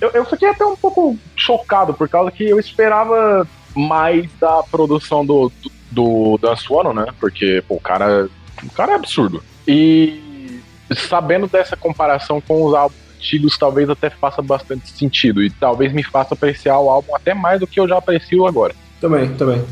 eu, 0.00 0.10
eu 0.10 0.24
fiquei 0.24 0.48
até 0.48 0.64
um 0.64 0.76
pouco 0.76 1.16
chocado, 1.34 1.94
por 1.94 2.08
causa 2.08 2.30
que 2.30 2.44
eu 2.44 2.58
esperava 2.58 3.46
mais 3.76 4.28
da 4.40 4.62
produção 4.62 5.24
do, 5.24 5.52
do, 5.90 6.38
do 6.38 6.38
Dan 6.38 6.94
né? 6.94 7.06
Porque 7.20 7.62
pô, 7.68 7.74
o 7.76 7.80
cara, 7.80 8.28
o 8.62 8.70
cara 8.70 8.92
é 8.92 8.94
absurdo. 8.94 9.42
E 9.68 10.60
sabendo 10.94 11.46
dessa 11.46 11.76
comparação 11.76 12.40
com 12.40 12.64
os 12.64 12.74
álbuns 12.74 13.06
antigos, 13.16 13.58
talvez 13.58 13.90
até 13.90 14.08
faça 14.08 14.40
bastante 14.40 14.90
sentido. 14.90 15.42
E 15.42 15.50
talvez 15.50 15.92
me 15.92 16.02
faça 16.02 16.34
apreciar 16.34 16.78
o 16.78 16.88
álbum 16.88 17.14
até 17.14 17.34
mais 17.34 17.60
do 17.60 17.66
que 17.66 17.80
eu 17.80 17.88
já 17.88 17.98
aprecio 17.98 18.46
agora. 18.46 18.74
Também, 19.00 19.28
também. 19.34 19.64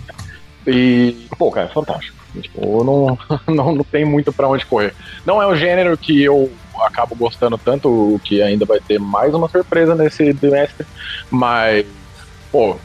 E, 0.66 1.26
pô, 1.38 1.50
cara, 1.50 1.68
é 1.68 1.72
fantástico. 1.72 2.16
Tipo, 2.40 2.82
não, 2.84 3.18
não, 3.46 3.74
não 3.76 3.84
tem 3.84 4.04
muito 4.04 4.32
para 4.32 4.48
onde 4.48 4.66
correr. 4.66 4.94
Não 5.24 5.40
é 5.40 5.46
um 5.46 5.56
gênero 5.56 5.96
que 5.96 6.22
eu 6.22 6.50
acabo 6.82 7.14
gostando 7.14 7.56
tanto, 7.56 7.88
o 7.88 8.18
que 8.18 8.42
ainda 8.42 8.64
vai 8.64 8.80
ter 8.80 8.98
mais 8.98 9.32
uma 9.34 9.48
surpresa 9.48 9.94
nesse 9.94 10.34
trimestre, 10.34 10.84
mas, 11.30 11.86
pô, 12.50 12.76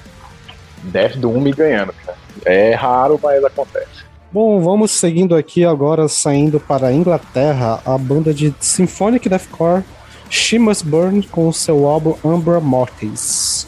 Death 0.84 1.17
Doom 1.17 1.41
me 1.41 1.51
ganhando, 1.51 1.93
cara. 2.05 2.17
É 2.45 2.73
raro, 2.73 3.19
mas 3.21 3.43
acontece. 3.43 4.09
Bom, 4.32 4.61
vamos 4.61 4.91
seguindo 4.91 5.36
aqui 5.36 5.65
agora, 5.65 6.07
saindo 6.07 6.59
para 6.59 6.88
a 6.88 6.93
Inglaterra, 6.93 7.82
a 7.86 7.97
banda 7.97 8.34
de 8.34 8.53
Symphonic 8.59 9.27
Deathcore 9.27 9.84
She 10.30 10.59
Must 10.59 10.86
Burn 10.86 11.23
com 11.23 11.47
o 11.47 11.53
seu 11.53 11.88
álbum 11.88 12.15
Umbra 12.23 12.59
Mortis. 12.59 13.67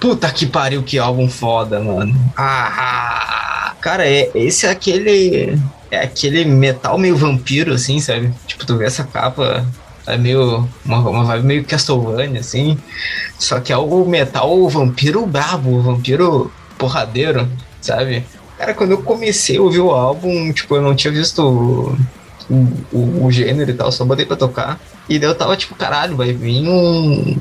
Puta 0.00 0.30
que 0.32 0.46
pariu, 0.46 0.82
que 0.82 0.98
álbum 0.98 1.28
foda, 1.28 1.78
mano. 1.78 2.14
Ah, 2.36 3.74
cara, 3.80 4.06
é, 4.06 4.30
esse 4.34 4.66
é 4.66 4.70
aquele. 4.70 5.58
É 5.90 6.00
aquele 6.00 6.44
metal 6.44 6.96
meio 6.98 7.16
vampiro, 7.16 7.72
assim, 7.74 8.00
sabe? 8.00 8.32
Tipo, 8.46 8.64
tu 8.64 8.76
vê 8.76 8.86
essa 8.86 9.04
capa, 9.04 9.66
é 10.06 10.16
meio. 10.16 10.68
Uma, 10.84 10.98
uma 10.98 11.24
vibe 11.24 11.46
meio 11.46 11.64
Castlevania, 11.64 12.40
assim. 12.40 12.78
Só 13.38 13.60
que 13.60 13.72
é 13.72 13.76
o 13.76 14.04
metal 14.04 14.68
vampiro 14.68 15.24
brabo, 15.26 15.80
vampiro 15.80 16.50
porradeiro, 16.78 17.48
sabe? 17.80 18.24
Cara, 18.58 18.74
quando 18.74 18.90
eu 18.90 19.02
comecei 19.02 19.56
a 19.56 19.62
ouvir 19.62 19.80
o 19.80 19.90
álbum, 19.90 20.52
tipo, 20.52 20.76
eu 20.76 20.82
não 20.82 20.94
tinha 20.94 21.12
visto 21.12 21.42
o, 21.42 21.96
o, 22.92 23.24
o 23.26 23.30
gênero 23.30 23.70
e 23.70 23.74
tal, 23.74 23.90
só 23.90 24.04
botei 24.04 24.26
pra 24.26 24.36
tocar. 24.36 24.78
E 25.08 25.18
daí 25.18 25.28
eu 25.28 25.34
tava 25.34 25.56
tipo, 25.56 25.74
caralho, 25.74 26.16
vai 26.16 26.32
vir 26.32 26.68
um, 26.68 27.36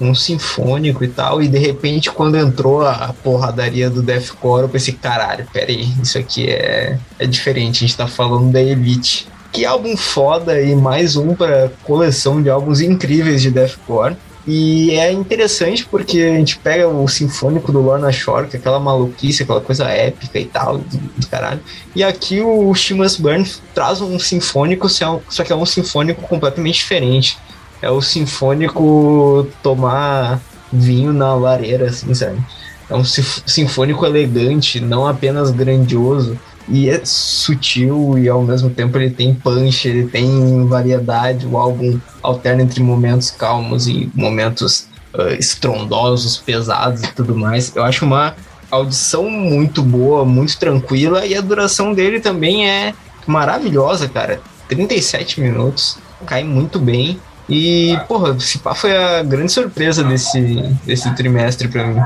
um 0.00 0.14
sinfônico 0.14 1.04
e 1.04 1.08
tal. 1.08 1.42
E 1.42 1.48
de 1.48 1.58
repente, 1.58 2.10
quando 2.10 2.36
entrou 2.36 2.86
a 2.86 3.14
porradaria 3.22 3.90
do 3.90 4.02
Deathcore, 4.02 4.62
eu 4.62 4.68
pensei, 4.68 4.94
caralho, 4.94 5.46
peraí, 5.52 5.92
isso 6.02 6.18
aqui 6.18 6.48
é, 6.48 6.98
é 7.18 7.26
diferente, 7.26 7.84
a 7.84 7.86
gente 7.86 7.96
tá 7.96 8.06
falando 8.06 8.50
da 8.50 8.62
Elite. 8.62 9.28
Que 9.52 9.64
álbum 9.64 9.96
foda 9.96 10.60
e 10.60 10.76
mais 10.76 11.16
um 11.16 11.34
para 11.34 11.72
coleção 11.82 12.40
de 12.40 12.48
álbuns 12.48 12.80
incríveis 12.80 13.42
de 13.42 13.50
deathcore. 13.50 14.16
E 14.46 14.92
é 14.92 15.12
interessante 15.12 15.84
porque 15.84 16.22
a 16.22 16.36
gente 16.36 16.56
pega 16.58 16.88
o 16.88 17.06
sinfônico 17.06 17.70
do 17.72 17.80
Lorna 17.80 18.10
Shore, 18.10 18.48
que 18.48 18.56
é 18.56 18.58
aquela 18.60 18.80
maluquice, 18.80 19.42
aquela 19.42 19.60
coisa 19.60 19.84
épica 19.88 20.38
e 20.38 20.44
tal, 20.44 20.78
do, 20.78 20.98
do 20.98 21.26
caralho. 21.26 21.60
E 21.94 22.02
aqui 22.02 22.40
o 22.40 22.72
She 22.74 22.94
Burn 22.94 23.44
traz 23.74 24.00
um 24.00 24.18
sinfônico, 24.18 24.88
só 24.88 25.44
que 25.44 25.52
é 25.52 25.56
um 25.56 25.66
sinfônico 25.66 26.22
completamente 26.22 26.76
diferente. 26.76 27.36
É 27.82 27.90
o 27.90 28.00
sinfônico 28.00 29.46
tomar 29.62 30.40
vinho 30.72 31.12
na 31.12 31.34
lareira, 31.34 31.86
assim, 31.86 32.14
sabe? 32.14 32.40
É 32.88 32.94
um 32.94 33.04
sinfônico 33.04 34.04
elegante, 34.06 34.80
não 34.80 35.06
apenas 35.06 35.50
grandioso 35.50 36.38
e 36.70 36.88
é 36.88 37.00
sutil 37.04 38.16
e 38.16 38.28
ao 38.28 38.42
mesmo 38.42 38.70
tempo 38.70 38.96
ele 38.96 39.10
tem 39.10 39.34
punch, 39.34 39.88
ele 39.88 40.06
tem 40.06 40.66
variedade. 40.66 41.46
O 41.46 41.56
álbum 41.56 41.98
alterna 42.22 42.62
entre 42.62 42.82
momentos 42.82 43.30
calmos 43.30 43.88
e 43.88 44.10
momentos 44.14 44.88
uh, 45.14 45.34
estrondosos, 45.38 46.36
pesados 46.36 47.02
e 47.02 47.12
tudo 47.12 47.36
mais. 47.36 47.74
Eu 47.74 47.82
acho 47.82 48.04
uma 48.04 48.34
audição 48.70 49.28
muito 49.28 49.82
boa, 49.82 50.24
muito 50.24 50.56
tranquila 50.58 51.26
e 51.26 51.34
a 51.34 51.40
duração 51.40 51.92
dele 51.92 52.20
também 52.20 52.68
é 52.70 52.94
maravilhosa, 53.26 54.08
cara. 54.08 54.40
37 54.68 55.40
minutos, 55.40 55.98
cai 56.24 56.44
muito 56.44 56.78
bem. 56.78 57.18
E, 57.48 57.98
porra, 58.06 58.36
esse 58.36 58.58
pá 58.58 58.76
foi 58.76 58.96
a 58.96 59.24
grande 59.24 59.50
surpresa 59.50 60.04
desse, 60.04 60.40
desse 60.86 61.12
trimestre 61.16 61.66
para 61.66 61.84
mim. 61.84 62.00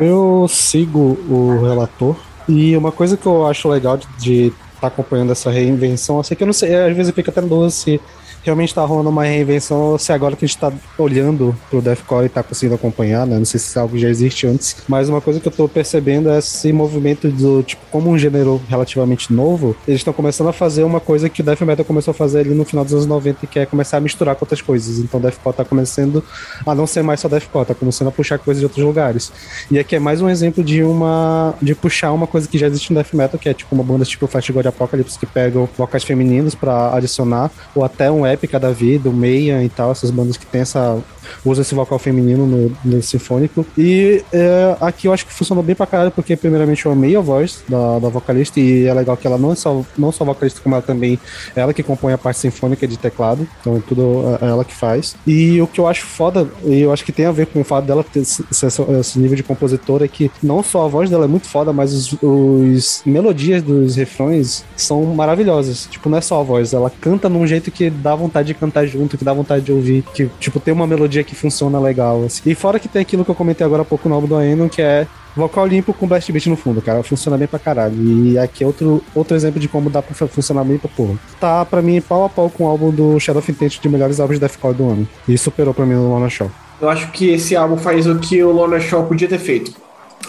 Eu 0.00 0.46
sigo 0.48 1.16
o 1.28 1.60
relator 1.62 2.16
e 2.48 2.76
uma 2.76 2.92
coisa 2.92 3.16
que 3.16 3.26
eu 3.26 3.46
acho 3.46 3.68
legal 3.68 3.98
de 4.18 4.46
estar 4.46 4.80
tá 4.80 4.86
acompanhando 4.88 5.32
essa 5.32 5.50
reinvenção, 5.50 6.22
sei 6.22 6.36
que 6.36 6.42
eu 6.42 6.46
não 6.46 6.52
sei, 6.52 6.74
às 6.74 6.96
vezes 6.96 7.08
eu 7.08 7.14
fico 7.14 7.30
até 7.30 7.40
dúvida 7.40 7.70
se 7.70 8.00
realmente 8.42 8.74
tá 8.74 8.84
rolando 8.84 9.08
uma 9.08 9.24
reinvenção, 9.24 9.98
se 9.98 10.12
agora 10.12 10.36
que 10.36 10.44
a 10.44 10.48
gente 10.48 10.58
tá 10.58 10.72
olhando 10.98 11.54
pro 11.68 11.82
Deathcore 11.82 12.26
e 12.26 12.28
tá 12.28 12.42
conseguindo 12.42 12.74
acompanhar, 12.74 13.26
né? 13.26 13.38
Não 13.38 13.44
sei 13.44 13.60
se 13.60 13.76
é 13.76 13.80
algo 13.80 13.98
já 13.98 14.08
existe 14.08 14.46
antes, 14.46 14.76
mas 14.88 15.08
uma 15.08 15.20
coisa 15.20 15.40
que 15.40 15.48
eu 15.48 15.52
tô 15.52 15.68
percebendo 15.68 16.30
é 16.30 16.38
esse 16.38 16.72
movimento 16.72 17.28
do, 17.28 17.62
tipo, 17.62 17.82
como 17.90 18.10
um 18.10 18.18
gênero 18.18 18.60
relativamente 18.68 19.32
novo, 19.32 19.76
eles 19.86 20.00
estão 20.00 20.12
começando 20.12 20.48
a 20.48 20.52
fazer 20.52 20.84
uma 20.84 21.00
coisa 21.00 21.28
que 21.28 21.40
o 21.40 21.44
Death 21.44 21.60
Metal 21.62 21.84
começou 21.84 22.12
a 22.12 22.14
fazer 22.14 22.40
ali 22.40 22.50
no 22.50 22.64
final 22.64 22.84
dos 22.84 22.94
anos 22.94 23.06
90, 23.06 23.46
que 23.46 23.58
é 23.58 23.66
começar 23.66 23.98
a 23.98 24.00
misturar 24.00 24.34
com 24.34 24.44
outras 24.44 24.60
coisas. 24.60 24.98
Então 24.98 25.20
o 25.20 25.22
Deathcore 25.22 25.56
tá 25.56 25.64
começando 25.64 26.22
a 26.64 26.74
não 26.74 26.86
ser 26.86 27.02
mais 27.02 27.20
só 27.20 27.28
Deathcore, 27.28 27.66
tá 27.66 27.74
começando 27.74 28.08
a 28.08 28.12
puxar 28.12 28.38
coisas 28.38 28.60
de 28.60 28.66
outros 28.66 28.84
lugares. 28.84 29.32
E 29.70 29.78
aqui 29.78 29.96
é 29.96 29.98
mais 29.98 30.20
um 30.20 30.28
exemplo 30.28 30.62
de 30.64 30.82
uma 30.82 31.54
de 31.60 31.74
puxar 31.74 32.12
uma 32.12 32.26
coisa 32.26 32.48
que 32.48 32.58
já 32.58 32.66
existe 32.66 32.92
no 32.92 33.00
Death 33.00 33.12
Metal, 33.14 33.38
que 33.38 33.48
é 33.48 33.54
tipo 33.54 33.74
uma 33.74 33.84
banda 33.84 34.04
tipo 34.04 34.26
Fast 34.26 34.52
God 34.52 34.66
Apocalypse 34.66 35.18
que 35.18 35.26
pegam 35.26 35.68
vocais 35.76 36.04
femininos 36.04 36.54
para 36.54 36.94
adicionar, 36.94 37.50
ou 37.74 37.84
até 37.84 38.10
um 38.10 38.26
Épica 38.32 38.58
da 38.58 38.70
Vida, 38.70 39.08
o 39.08 39.12
Meia 39.12 39.62
e 39.62 39.68
tal, 39.68 39.92
essas 39.92 40.10
bandas 40.10 40.36
que 40.36 40.46
tem 40.46 40.60
essa. 40.60 40.98
usa 41.44 41.62
esse 41.62 41.74
vocal 41.74 41.98
feminino 41.98 42.46
no, 42.46 42.76
no 42.84 43.02
sinfônico. 43.02 43.64
E 43.76 44.22
é, 44.32 44.76
aqui 44.80 45.06
eu 45.06 45.12
acho 45.12 45.26
que 45.26 45.32
funcionou 45.32 45.62
bem 45.62 45.74
pra 45.74 45.86
caralho, 45.86 46.10
porque 46.10 46.36
primeiramente 46.36 46.84
eu 46.86 46.92
amei 46.92 47.16
a 47.16 47.20
voz 47.20 47.62
da, 47.68 47.98
da 47.98 48.08
vocalista 48.08 48.60
e 48.60 48.86
é 48.86 48.94
legal 48.94 49.16
que 49.16 49.26
ela 49.26 49.38
não 49.38 49.52
é 49.52 49.54
só, 49.54 49.84
não 49.96 50.12
só 50.12 50.24
vocalista, 50.24 50.60
como 50.60 50.74
ela 50.74 50.82
também 50.82 51.18
é 51.54 51.60
ela 51.60 51.74
que 51.74 51.82
compõe 51.82 52.12
a 52.12 52.18
parte 52.18 52.40
sinfônica 52.40 52.86
de 52.86 52.98
teclado, 52.98 53.46
então 53.60 53.76
é 53.76 53.80
tudo 53.86 54.38
é 54.40 54.46
ela 54.46 54.64
que 54.64 54.74
faz. 54.74 55.16
E 55.26 55.60
o 55.60 55.66
que 55.66 55.80
eu 55.80 55.86
acho 55.86 56.04
foda, 56.04 56.48
e 56.64 56.80
eu 56.80 56.92
acho 56.92 57.04
que 57.04 57.12
tem 57.12 57.26
a 57.26 57.32
ver 57.32 57.46
com 57.46 57.60
o 57.60 57.64
fato 57.64 57.84
dela 57.84 58.04
ter 58.04 58.20
esse, 58.20 58.44
esse 58.50 59.18
nível 59.18 59.36
de 59.36 59.42
compositora, 59.42 60.04
é 60.04 60.08
que 60.08 60.30
não 60.42 60.62
só 60.62 60.84
a 60.84 60.88
voz 60.88 61.10
dela 61.10 61.24
é 61.24 61.28
muito 61.28 61.46
foda, 61.48 61.72
mas 61.72 61.92
os, 61.92 62.16
os 62.22 63.02
melodias 63.04 63.62
dos 63.62 63.96
refrões 63.96 64.64
são 64.76 65.04
maravilhosas. 65.04 65.86
Tipo, 65.90 66.08
não 66.08 66.18
é 66.18 66.20
só 66.20 66.40
a 66.40 66.42
voz, 66.42 66.72
ela 66.72 66.90
canta 67.00 67.28
num 67.28 67.46
jeito 67.46 67.70
que 67.70 67.90
dá 67.90 68.14
vontade 68.20 68.48
de 68.48 68.54
cantar 68.54 68.86
junto, 68.86 69.18
que 69.18 69.24
dá 69.24 69.32
vontade 69.32 69.64
de 69.64 69.72
ouvir, 69.72 70.04
que, 70.14 70.26
tipo, 70.38 70.60
tem 70.60 70.72
uma 70.72 70.86
melodia 70.86 71.24
que 71.24 71.34
funciona 71.34 71.80
legal. 71.80 72.24
Assim. 72.24 72.42
E 72.46 72.54
fora 72.54 72.78
que 72.78 72.88
tem 72.88 73.02
aquilo 73.02 73.24
que 73.24 73.30
eu 73.30 73.34
comentei 73.34 73.66
agora 73.66 73.82
há 73.82 73.84
pouco 73.84 74.08
no 74.08 74.14
álbum 74.14 74.28
do 74.28 74.36
Aenon, 74.36 74.68
que 74.68 74.82
é 74.82 75.06
vocal 75.34 75.66
limpo 75.66 75.92
com 75.92 76.06
blast 76.06 76.30
beat 76.30 76.46
no 76.46 76.56
fundo, 76.56 76.80
cara. 76.82 77.02
Funciona 77.02 77.36
bem 77.36 77.48
pra 77.48 77.58
caralho. 77.58 77.94
E 77.94 78.38
aqui 78.38 78.62
é 78.62 78.66
outro, 78.66 79.02
outro 79.14 79.36
exemplo 79.36 79.60
de 79.60 79.68
como 79.68 79.90
dá 79.90 80.02
pra 80.02 80.14
funcionar 80.28 80.64
bem 80.64 80.78
pra 80.78 80.88
porra. 80.88 81.14
Tá, 81.40 81.64
pra 81.64 81.82
mim, 81.82 82.00
pau 82.00 82.24
a 82.24 82.28
pau 82.28 82.50
com 82.50 82.64
o 82.64 82.68
álbum 82.68 82.90
do 82.90 83.18
Shadow 83.18 83.40
of 83.40 83.50
Intent 83.50 83.80
de 83.80 83.88
melhores 83.88 84.20
álbuns 84.20 84.36
de 84.36 84.40
deathcore 84.40 84.74
do 84.74 84.88
ano. 84.88 85.08
E 85.26 85.36
superou 85.36 85.74
pra 85.74 85.86
mim 85.86 85.94
no 85.94 86.10
Lona 86.10 86.28
Show. 86.28 86.50
Eu 86.80 86.88
acho 86.88 87.10
que 87.12 87.30
esse 87.30 87.54
álbum 87.54 87.76
faz 87.76 88.06
o 88.06 88.18
que 88.18 88.42
o 88.42 88.50
Lona 88.50 88.80
Shaw 88.80 89.04
podia 89.04 89.28
ter 89.28 89.38
feito. 89.38 89.72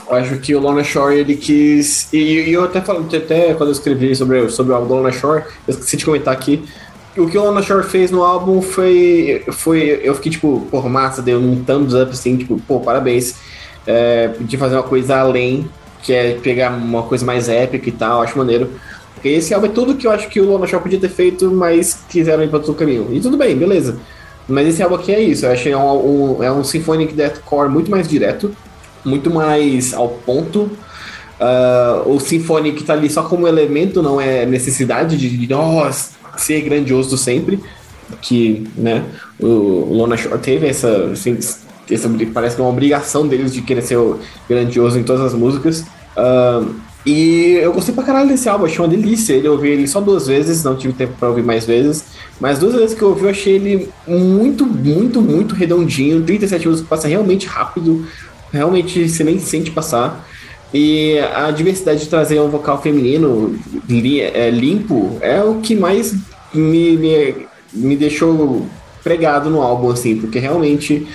Eu 0.09 0.15
acho 0.15 0.37
que 0.39 0.53
o 0.53 0.59
Lona 0.59 0.83
Shore 0.83 1.19
ele 1.19 1.35
quis. 1.35 2.11
E, 2.11 2.17
e 2.17 2.53
eu 2.53 2.65
até 2.65 2.81
falei, 2.81 3.03
até 3.17 3.53
quando 3.53 3.69
eu 3.69 3.73
escrevi 3.73 4.13
sobre, 4.15 4.49
sobre 4.49 4.73
o 4.73 4.75
álbum 4.75 4.87
do 4.87 4.93
Lona 4.95 5.11
Shore, 5.11 5.43
eu 5.67 5.73
esqueci 5.73 5.97
de 5.97 6.05
comentar 6.05 6.33
aqui. 6.33 6.63
O 7.17 7.27
que 7.27 7.37
o 7.37 7.43
Lona 7.43 7.61
Shore 7.61 7.83
fez 7.83 8.09
no 8.09 8.23
álbum 8.23 8.61
foi. 8.61 9.43
foi 9.51 9.99
eu 10.03 10.15
fiquei 10.15 10.31
tipo, 10.31 10.65
porra, 10.71 10.89
massa, 10.89 11.21
deu 11.21 11.39
um 11.39 11.63
thumbs 11.63 11.93
up 11.93 12.11
assim, 12.11 12.37
tipo, 12.37 12.59
pô, 12.67 12.79
parabéns. 12.79 13.35
É, 13.85 14.29
de 14.39 14.57
fazer 14.57 14.75
uma 14.75 14.83
coisa 14.83 15.17
além, 15.17 15.67
que 16.03 16.13
é 16.13 16.35
pegar 16.35 16.69
uma 16.69 17.01
coisa 17.01 17.25
mais 17.25 17.49
épica 17.49 17.89
e 17.89 17.91
tal, 17.91 18.21
acho 18.21 18.37
maneiro. 18.37 18.69
Porque 19.15 19.29
esse 19.29 19.53
álbum 19.53 19.67
é 19.67 19.69
tudo 19.69 19.95
que 19.95 20.05
eu 20.05 20.11
acho 20.11 20.29
que 20.29 20.39
o 20.39 20.45
Lona 20.45 20.67
Shore 20.67 20.83
podia 20.83 20.99
ter 20.99 21.09
feito, 21.09 21.49
mas 21.51 22.03
quiseram 22.07 22.43
ir 22.43 22.47
para 22.47 22.59
outro 22.59 22.73
caminho. 22.75 23.07
E 23.11 23.19
tudo 23.19 23.37
bem, 23.37 23.55
beleza. 23.55 23.97
Mas 24.47 24.67
esse 24.67 24.83
álbum 24.83 24.95
aqui 24.95 25.11
é 25.11 25.19
isso, 25.19 25.45
eu 25.45 25.51
achei 25.51 25.73
um, 25.75 26.37
um, 26.37 26.43
é 26.43 26.51
um 26.51 26.63
Symphonic 26.63 27.13
Deathcore 27.13 27.69
muito 27.69 27.89
mais 27.89 28.07
direto 28.07 28.55
muito 29.03 29.29
mais 29.29 29.93
ao 29.93 30.09
ponto. 30.09 30.69
Uh, 31.39 32.07
o 32.09 32.19
Symphonic 32.19 32.83
tá 32.83 32.93
ali 32.93 33.09
só 33.09 33.23
como 33.23 33.47
elemento, 33.47 34.01
não 34.01 34.21
é 34.21 34.45
necessidade 34.45 35.17
de, 35.17 35.47
de 35.47 35.53
oh, 35.53 35.89
ser 36.37 36.61
grandioso 36.61 37.17
sempre. 37.17 37.59
Que 38.21 38.67
né, 38.75 39.05
o 39.39 39.93
Lona 39.93 40.17
Shore 40.17 40.37
teve 40.39 40.67
essa, 40.67 41.05
assim, 41.11 41.37
essa. 41.89 42.09
Parece 42.33 42.55
que 42.55 42.61
é 42.61 42.63
uma 42.63 42.71
obrigação 42.71 43.27
deles 43.27 43.53
de 43.53 43.61
querer 43.61 43.81
ser 43.81 43.97
grandioso 44.49 44.99
em 44.99 45.03
todas 45.03 45.21
as 45.21 45.33
músicas. 45.33 45.81
Uh, 46.15 46.73
e 47.05 47.57
eu 47.61 47.73
gostei 47.73 47.95
pra 47.95 48.03
caralho 48.03 48.29
desse 48.29 48.47
álbum, 48.47 48.65
achei 48.65 48.79
uma 48.79 48.87
delícia. 48.87 49.33
Ele, 49.33 49.47
eu 49.47 49.53
ouvi 49.53 49.69
ele 49.69 49.87
só 49.87 49.99
duas 49.99 50.27
vezes, 50.27 50.63
não 50.63 50.75
tive 50.75 50.93
tempo 50.93 51.13
pra 51.19 51.29
ouvir 51.29 51.43
mais 51.43 51.65
vezes. 51.65 52.05
Mas 52.39 52.59
duas 52.59 52.75
vezes 52.75 52.95
que 52.95 53.01
eu 53.01 53.09
ouvi, 53.09 53.23
eu 53.23 53.29
achei 53.29 53.55
ele 53.55 53.89
muito, 54.07 54.65
muito, 54.65 55.21
muito 55.21 55.55
redondinho. 55.55 56.21
37 56.23 56.67
músicas 56.67 56.89
passa 56.89 57.07
realmente 57.07 57.47
rápido 57.47 58.05
realmente 58.51 59.07
você 59.07 59.23
nem 59.23 59.39
sente 59.39 59.71
passar. 59.71 60.27
E 60.73 61.19
a 61.19 61.51
diversidade 61.51 62.01
de 62.01 62.07
trazer 62.07 62.39
um 62.39 62.49
vocal 62.49 62.81
feminino 62.81 63.59
é, 63.89 64.49
limpo 64.49 65.17
é 65.19 65.43
o 65.43 65.55
que 65.55 65.75
mais 65.75 66.15
me, 66.53 66.95
me, 66.95 67.35
me 67.73 67.95
deixou 67.97 68.65
pregado 69.03 69.49
no 69.49 69.61
álbum, 69.61 69.89
assim, 69.89 70.15
porque 70.15 70.39
realmente, 70.39 71.07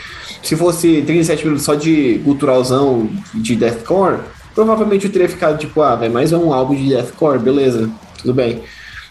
se 0.43 0.57
fosse 0.57 1.03
37 1.03 1.45
minutos 1.45 1.65
só 1.65 1.75
de 1.75 2.21
culturalzão 2.25 3.09
de 3.35 3.57
deathcore, 3.57 4.21
provavelmente 4.55 5.07
eu 5.07 5.13
teria 5.13 5.29
ficado 5.29 5.59
tipo, 5.59 5.81
ah, 5.81 5.97
vai 5.97 6.09
mais 6.09 6.33
um 6.33 6.53
álbum 6.53 6.75
de 6.75 6.89
deathcore, 6.89 7.39
beleza, 7.39 7.89
tudo 8.21 8.35
bem. 8.35 8.63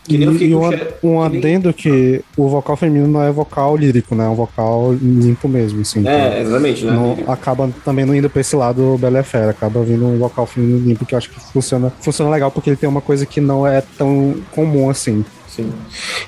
Que 0.08 0.20
nem 0.20 0.30
e, 0.30 0.56
um, 0.56 0.70
um 1.04 1.22
adendo 1.22 1.74
que 1.74 2.22
o 2.38 2.48
vocal 2.48 2.78
feminino 2.78 3.08
não 3.08 3.24
é 3.24 3.32
vocal 3.32 3.76
lírico, 3.76 4.14
né? 4.14 4.26
É 4.26 4.30
um 4.30 4.36
vocal 4.36 4.94
limpo 4.94 5.48
mesmo, 5.48 5.82
assim. 5.82 6.08
É, 6.08 6.42
exatamente, 6.42 6.86
né? 6.86 6.92
Não, 6.94 7.18
acaba 7.28 7.70
também 7.84 8.06
não 8.06 8.14
indo 8.16 8.30
pra 8.30 8.42
esse 8.42 8.56
lado 8.56 8.98
Bela 9.00 9.24
Fera, 9.24 9.50
acaba 9.50 9.82
vindo 9.84 10.06
um 10.06 10.18
vocal 10.20 10.46
feminino 10.46 10.88
limpo 10.88 11.06
que 11.06 11.16
eu 11.16 11.18
acho 11.18 11.32
que 11.32 11.40
funciona, 11.52 11.92
funciona 12.02 12.30
legal 12.30 12.52
porque 12.52 12.70
ele 12.70 12.78
tem 12.78 12.88
uma 12.88 13.02
coisa 13.02 13.26
que 13.26 13.42
não 13.42 13.66
é 13.66 13.82
tão 13.98 14.36
comum 14.52 14.90
assim. 14.90 15.26
Sim. 15.48 15.72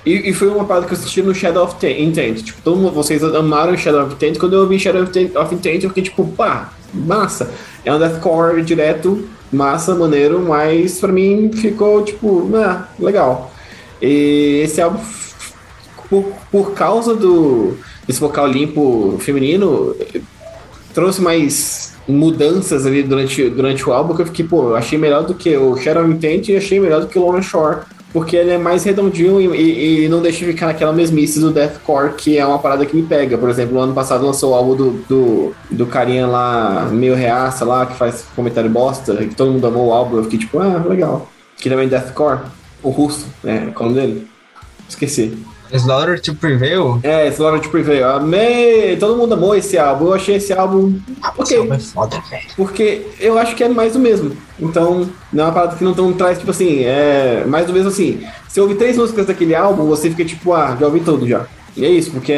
E, 0.06 0.30
e, 0.30 0.34
foi 0.34 0.48
uma 0.48 0.64
parada 0.64 0.86
que 0.86 0.94
eu 0.94 0.98
assisti 0.98 1.22
no 1.22 1.36
Shadow 1.36 1.66
of 1.66 1.76
Intent. 1.86 2.44
Tipo, 2.44 2.62
todo 2.62 2.78
mundo, 2.78 2.94
vocês 2.94 3.22
amaram 3.24 3.78
Shadow 3.78 4.06
of 4.06 4.14
Intent. 4.14 4.38
Quando 4.38 4.54
eu 4.54 4.62
ouvi 4.62 4.80
Shadow 4.80 5.04
of 5.04 5.54
Intent, 5.54 5.84
eu 5.84 5.90
fiquei 5.90 6.04
tipo, 6.04 6.26
pá, 6.26 6.72
massa. 6.94 7.52
É 7.84 7.94
um 7.94 8.00
deathcore 8.00 8.64
direto, 8.64 9.28
massa, 9.52 9.94
maneiro, 9.96 10.40
mas 10.40 11.00
pra 11.00 11.12
mim 11.12 11.52
ficou 11.54 12.04
tipo, 12.04 12.50
ah, 12.56 12.88
legal. 12.98 13.52
E 14.02 14.62
esse 14.64 14.82
álbum, 14.82 15.00
por, 16.10 16.26
por 16.52 16.74
causa 16.74 17.16
do 17.16 17.78
desse 18.08 18.20
vocal 18.20 18.48
limpo 18.48 19.18
feminino, 19.20 19.93
trouxe 20.93 21.22
mais 21.22 21.93
mudanças 22.08 22.86
ali 22.86 23.04
durante, 23.04 23.50
durante 23.50 23.88
o 23.88 23.91
álbum 23.91 24.16
que 24.16 24.22
eu 24.22 24.26
fiquei, 24.26 24.45
pô, 24.45 24.76
achei 24.76 24.98
melhor 24.98 25.26
do 25.26 25.34
que 25.34 25.56
o 25.58 25.76
Shadow 25.76 26.10
Intent 26.10 26.48
e 26.48 26.56
achei 26.56 26.80
melhor 26.80 27.02
do 27.02 27.08
que 27.08 27.20
o 27.20 27.26
Lona 27.26 27.41
Shore. 27.41 27.80
Porque 28.14 28.38
ele 28.38 28.52
é 28.52 28.58
mais 28.58 28.86
redondinho 28.86 29.41
e, 29.41 29.45
e, 29.45 30.06
e, 30.06 30.10
não 30.10 30.22
deixa 30.22 30.45
ficar 30.45 30.68
naquela 30.68 30.93
mesmice 30.93 31.41
do 31.41 31.52
deathcore, 31.52 32.14
que 32.14 32.38
é 32.38 32.45
uma 32.45 32.58
parada 32.58 32.86
que 32.86 32.95
me 32.95 33.04
pega. 33.04 33.38
Por 33.38 33.50
exemplo, 33.50 33.76
no 33.76 33.82
ano 33.82 33.93
passado 33.93 34.26
lançou 34.26 34.52
o 34.52 34.56
álbum 34.56 34.76
do, 34.76 34.91
do, 35.10 35.56
do 35.70 35.86
carinha 35.86 36.26
lá, 36.26 36.88
meio 36.89 37.14
reaça 37.14 37.66
lá, 37.66 37.86
que 37.86 37.95
faz 37.95 38.26
comentário 38.34 38.70
bosta, 38.70 39.14
que 39.18 39.36
todo 39.36 39.52
mundo 39.52 39.68
amou 39.68 39.88
o 39.88 39.91
álbum. 39.91 40.18
Eu 40.18 40.24
fiquei 40.24 40.39
tipo, 40.39 40.58
ah, 40.58 40.84
legal. 40.88 41.30
Que 41.58 41.70
também 41.70 41.86
é 41.86 41.89
deathcore 41.89 42.39
o 42.84 42.90
russo, 42.90 43.28
né? 43.44 43.72
Qual 43.74 43.90
o 43.90 43.94
nome 43.94 44.08
dele? 44.08 44.28
Esqueci. 44.88 45.38
Slaughter 45.72 46.22
to 46.22 46.34
Prevail? 46.36 47.00
É, 47.04 47.28
Slaughter 47.28 47.62
to 47.62 47.70
Prevail. 47.70 48.08
Amei! 48.08 48.96
Todo 48.98 49.18
mundo 49.18 49.34
amou 49.34 49.56
esse 49.56 49.78
álbum. 49.78 50.06
Eu 50.06 50.14
achei 50.14 50.36
esse 50.36 50.54
álbum. 50.54 50.98
Ok. 51.38 51.70
É 51.70 51.80
foda, 51.80 52.22
velho. 52.30 52.48
Porque 52.56 53.06
eu 53.20 53.38
acho 53.38 53.56
que 53.56 53.64
é 53.64 53.70
mais 53.70 53.94
do 53.94 54.00
mesmo. 54.00 54.32
Então, 54.60 55.10
não 55.32 55.44
é 55.44 55.48
uma 55.48 55.54
parada 55.54 55.76
que 55.76 55.84
não 55.84 55.94
tão, 55.94 56.14
traz, 56.14 56.38
tipo 56.38 56.52
assim, 56.52 56.84
é 56.84 57.44
mais 57.46 57.68
do 57.68 57.74
mesmo 57.74 57.90
assim. 57.90 58.26
Se 58.48 58.62
ouvir 58.62 58.76
três 58.76 58.98
músicas 58.98 59.26
daquele 59.26 59.56
álbum, 59.56 59.86
você 59.86 60.10
fica 60.10 60.24
tipo, 60.24 60.54
ah, 60.54 60.76
já 60.80 60.86
ouvi 60.86 61.02
tudo 61.02 61.28
já. 61.28 61.46
E 61.76 61.86
é 61.86 61.90
isso, 61.90 62.12
porque 62.12 62.34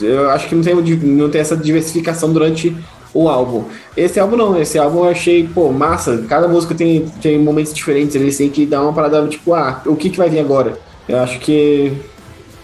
eu 0.00 0.28
acho 0.30 0.48
que 0.48 0.54
não 0.54 0.62
tem, 0.62 0.74
não 0.74 1.30
tem 1.30 1.40
essa 1.40 1.56
diversificação 1.56 2.32
durante 2.32 2.76
o 3.14 3.28
álbum. 3.28 3.64
Esse 3.96 4.18
álbum 4.18 4.36
não, 4.36 4.60
esse 4.60 4.76
álbum 4.76 5.04
eu 5.04 5.10
achei, 5.10 5.46
pô, 5.46 5.70
massa. 5.70 6.24
Cada 6.28 6.48
música 6.48 6.74
tem, 6.74 7.06
tem 7.22 7.38
momentos 7.38 7.72
diferentes, 7.72 8.16
eles 8.16 8.36
têm 8.36 8.50
que 8.50 8.66
dar 8.66 8.82
uma 8.82 8.92
parada, 8.92 9.26
tipo, 9.28 9.54
ah, 9.54 9.80
o 9.86 9.94
que, 9.94 10.10
que 10.10 10.18
vai 10.18 10.28
vir 10.28 10.40
agora? 10.40 10.78
Eu 11.08 11.18
acho 11.20 11.38
que 11.38 11.92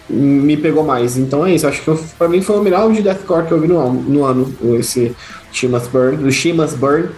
me 0.09 0.57
pegou 0.57 0.83
mais. 0.83 1.17
Então 1.17 1.45
é 1.45 1.53
isso, 1.53 1.65
acho 1.65 1.81
que 1.81 2.03
pra 2.17 2.27
mim 2.27 2.41
foi 2.41 2.59
o 2.59 2.61
melhor 2.61 2.81
álbum 2.81 2.93
de 2.93 3.01
deathcore 3.01 3.47
que 3.47 3.51
eu 3.53 3.61
vi 3.61 3.67
no, 3.67 3.93
no 3.93 4.25
ano, 4.25 4.53
esse 4.77 5.15
Shimas 5.51 5.87
Burn, 5.87 6.17
do 6.17 6.31
Shimas 6.31 6.73
Burn. 6.73 7.09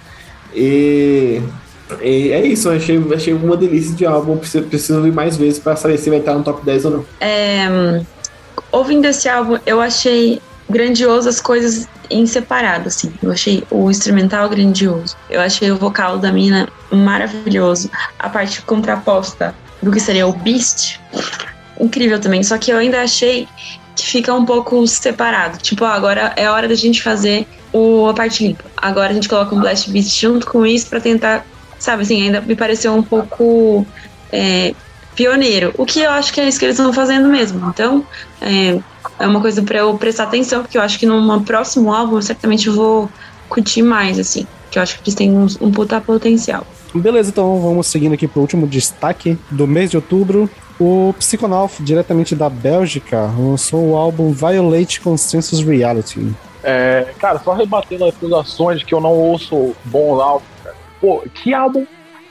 E, 0.53 1.41
e, 2.01 2.31
é 2.31 2.45
isso, 2.45 2.69
eu 2.69 2.77
achei, 2.77 3.03
achei 3.13 3.33
uma 3.33 3.57
delícia 3.57 3.95
de 3.95 4.05
álbum, 4.05 4.37
preciso, 4.37 4.65
preciso 4.65 4.97
ouvir 4.97 5.11
mais 5.11 5.35
vezes 5.35 5.57
para 5.57 5.75
saber 5.75 5.97
se 5.97 6.09
vai 6.09 6.19
estar 6.19 6.35
no 6.35 6.43
top 6.43 6.63
10 6.63 6.85
ou 6.85 6.91
não. 6.91 7.05
É, 7.19 8.01
ouvindo 8.71 9.05
esse 9.05 9.27
álbum, 9.27 9.57
eu 9.65 9.81
achei 9.81 10.39
grandioso 10.73 11.29
as 11.29 11.39
coisas 11.39 11.87
em 12.09 12.25
separado, 12.25 12.87
assim. 12.87 13.13
Eu 13.21 13.31
achei 13.31 13.63
o 13.69 13.89
instrumental 13.89 14.49
grandioso. 14.49 15.15
Eu 15.29 15.39
achei 15.39 15.71
o 15.71 15.77
vocal 15.77 16.17
da 16.17 16.31
mina 16.31 16.67
maravilhoso. 16.91 17.89
A 18.19 18.27
parte 18.29 18.61
contraposta 18.63 19.55
do 19.81 19.91
que 19.91 19.99
seria 19.99 20.27
o 20.27 20.33
Beast, 20.33 20.99
incrível 21.79 22.19
também. 22.19 22.43
Só 22.43 22.57
que 22.57 22.71
eu 22.71 22.77
ainda 22.77 23.01
achei 23.01 23.47
que 23.95 24.05
fica 24.05 24.33
um 24.33 24.45
pouco 24.45 24.85
separado. 24.87 25.57
Tipo, 25.59 25.85
agora 25.85 26.33
é 26.35 26.49
hora 26.49 26.67
da 26.67 26.75
gente 26.75 27.01
fazer 27.01 27.47
o, 27.71 28.07
a 28.07 28.13
parte 28.13 28.45
limpa. 28.45 28.65
Agora 28.75 29.11
a 29.11 29.13
gente 29.13 29.29
coloca 29.29 29.55
um 29.55 29.59
Blast 29.59 29.89
Beast 29.89 30.19
junto 30.19 30.47
com 30.47 30.65
isso 30.65 30.87
para 30.87 30.99
tentar, 30.99 31.45
sabe 31.79 32.03
assim, 32.03 32.23
ainda 32.23 32.41
me 32.41 32.55
pareceu 32.55 32.93
um 32.93 33.03
pouco 33.03 33.85
é, 34.31 34.73
pioneiro. 35.15 35.73
O 35.77 35.85
que 35.85 35.99
eu 36.01 36.11
acho 36.11 36.33
que 36.33 36.41
é 36.41 36.47
isso 36.47 36.59
que 36.59 36.65
eles 36.65 36.77
estão 36.77 36.93
fazendo 36.93 37.27
mesmo. 37.29 37.69
Então, 37.69 38.05
é, 38.41 38.79
é 39.19 39.27
uma 39.27 39.41
coisa 39.41 39.61
para 39.61 39.79
eu 39.79 39.97
prestar 39.97 40.23
atenção, 40.23 40.61
porque 40.61 40.77
eu 40.77 40.81
acho 40.81 40.99
que 40.99 41.05
num 41.05 41.43
próximo 41.43 41.93
álbum 41.93 42.15
eu 42.15 42.21
certamente 42.21 42.69
vou 42.69 43.09
curtir 43.47 43.81
mais, 43.81 44.19
assim. 44.19 44.47
Que 44.71 44.79
eu 44.79 44.83
acho 44.83 44.97
que 44.97 45.03
eles 45.03 45.15
têm 45.15 45.31
um, 45.31 45.47
um 45.61 45.71
puta 45.71 46.01
potencial. 46.01 46.65
Beleza, 46.93 47.29
então 47.29 47.59
vamos 47.59 47.87
seguindo 47.87 48.13
aqui 48.13 48.27
pro 48.27 48.41
último 48.41 48.67
destaque 48.67 49.37
do 49.49 49.67
mês 49.67 49.89
de 49.91 49.97
outubro. 49.97 50.49
O 50.79 51.13
Psychonaut, 51.17 51.81
diretamente 51.81 52.35
da 52.35 52.49
Bélgica, 52.49 53.31
lançou 53.37 53.91
o 53.91 53.95
álbum 53.95 54.31
Violate 54.31 55.01
Consensus 55.01 55.61
Reality. 55.61 56.33
É, 56.63 57.13
cara, 57.19 57.39
só 57.39 57.53
rebatendo 57.53 58.05
as 58.05 58.15
acusações 58.15 58.79
de 58.79 58.85
que 58.85 58.93
eu 58.93 59.01
não 59.01 59.11
ouço 59.11 59.75
bons 59.85 60.19
álbuns, 60.19 60.47
cara. 60.63 60.75
Pô, 60.99 61.23
que 61.33 61.53
álbum 61.53 61.85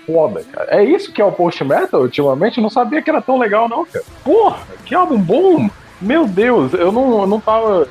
foda, 0.07 0.45
cara. 0.53 0.69
É 0.71 0.85
isso 0.85 1.13
que 1.13 1.21
é 1.21 1.25
o 1.25 1.33
post 1.33 1.63
metal 1.65 2.03
ultimamente? 2.03 2.59
Eu 2.59 2.63
não 2.63 2.71
sabia 2.71 3.03
que 3.03 3.11
era 3.11 3.21
tão 3.21 3.39
legal, 3.39 3.69
não, 3.69 3.85
cara. 3.85 4.05
Porra, 4.25 4.59
que 4.85 4.95
álbum 4.95 5.19
bom! 5.19 5.69
Meu 6.03 6.27
Deus, 6.27 6.74
eu 6.74 6.91
não, 6.91 7.20
eu 7.20 7.27
não 7.27 7.41
tava. 7.41 7.89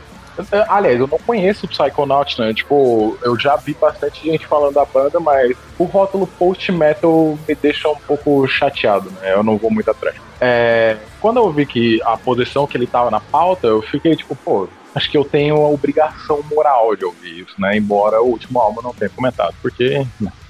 Aliás, 0.68 1.00
eu 1.00 1.08
não 1.08 1.18
conheço 1.20 1.66
o 1.66 1.70
Psychonaut, 1.70 2.40
né? 2.40 2.54
Tipo, 2.54 3.18
eu 3.24 3.40
já 3.40 3.56
vi 3.56 3.74
bastante 3.74 4.30
gente 4.30 4.48
falando 4.48 4.74
da 4.74 4.86
banda, 4.86 5.20
mas 5.20 5.56
o 5.78 5.86
rótulo 5.86 6.28
post-metal 6.28 7.38
me 7.48 7.56
deixa 7.56 7.88
um 7.90 7.96
pouco 7.96 8.48
chateado, 8.48 9.10
né? 9.12 9.34
Eu 9.34 9.44
não 9.44 9.58
vou 9.58 9.72
muito 9.72 9.90
atrás. 9.90 10.16
É, 10.40 10.98
quando 11.20 11.38
eu 11.38 11.52
vi 11.52 11.66
que 11.66 12.02
a 12.04 12.18
posição 12.18 12.68
que 12.68 12.78
ele 12.78 12.88
tava 12.88 13.12
na 13.12 13.20
pauta, 13.20 13.68
eu 13.68 13.82
fiquei 13.82 14.16
tipo, 14.16 14.36
pô, 14.36 14.68
acho 14.94 15.10
que 15.10 15.18
eu 15.18 15.24
tenho 15.24 15.56
a 15.58 15.70
obrigação 15.70 16.44
moral 16.50 16.96
de 16.96 17.06
ouvir 17.06 17.42
isso, 17.42 17.60
né? 17.60 17.78
Embora 17.78 18.22
o 18.22 18.28
último 18.28 18.60
álbum 18.60 18.82
não 18.82 18.94
tenha 18.94 19.10
comentado, 19.10 19.56
porque, 19.62 20.06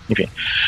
enfim. 0.10 0.28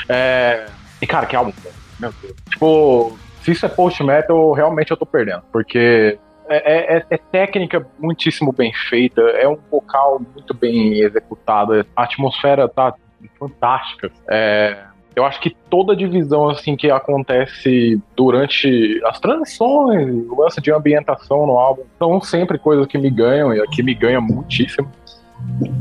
É, 0.10 0.68
e 1.02 1.07
cara, 1.07 1.26
que 1.26 1.36
álbum, 1.36 1.53
meu 1.99 2.14
Deus. 2.22 2.36
Tipo, 2.49 3.18
se 3.44 3.52
isso 3.52 3.65
é 3.65 3.70
post-metal, 3.70 4.53
realmente 4.53 4.91
eu 4.91 4.98
tô 4.98 5.06
perdendo, 5.06 5.44
porque 5.52 6.20
é, 6.58 6.98
é, 6.98 7.06
é, 7.10 7.18
técnica 7.18 7.86
muitíssimo 8.00 8.52
bem 8.52 8.74
feita, 8.74 9.22
é 9.22 9.48
um 9.48 9.58
vocal 9.72 10.22
muito 10.34 10.54
bem 10.54 11.00
executado, 11.00 11.86
a 11.96 12.04
atmosfera 12.04 12.68
tá 12.68 12.94
fantástica. 13.40 14.12
É, 14.30 14.84
eu 15.16 15.24
acho 15.26 15.40
que 15.40 15.56
toda 15.70 15.96
divisão 15.96 16.50
assim 16.50 16.76
que 16.76 16.90
acontece 16.90 18.02
durante 18.16 19.00
as 19.06 19.20
transições, 19.20 20.08
o 20.28 20.42
lance 20.42 20.60
de 20.60 20.72
ambientação 20.72 21.46
no 21.46 21.58
álbum, 21.60 21.84
são 22.00 22.20
sempre 22.22 22.58
coisas 22.58 22.88
que 22.88 22.98
me 22.98 23.10
ganham 23.10 23.54
e 23.54 23.62
aqui 23.62 23.84
me 23.84 23.94
ganha 23.94 24.20
muitíssimo. 24.20 24.90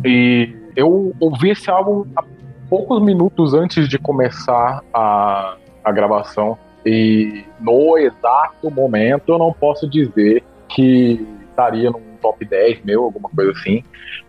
E 0.05 0.55
eu 0.77 1.15
ouvi 1.19 1.51
esse 1.51 1.71
álbum 1.71 2.05
há 2.15 2.23
poucos 2.69 3.03
minutos 3.03 3.55
antes 3.55 3.89
de 3.89 3.99
começar 3.99 4.83
a, 4.93 5.57
a 5.83 5.93
gravação. 5.93 6.59
E 6.85 7.45
no 7.61 7.97
exato 7.97 8.71
momento 8.71 9.33
eu 9.33 9.39
não 9.39 9.53
posso 9.53 9.89
dizer 9.89 10.43
que 10.75 11.27
estaria 11.51 11.91
num 11.91 12.01
top 12.21 12.45
10 12.45 12.83
meu, 12.85 13.05
alguma 13.05 13.29
coisa 13.29 13.53
assim. 13.53 13.83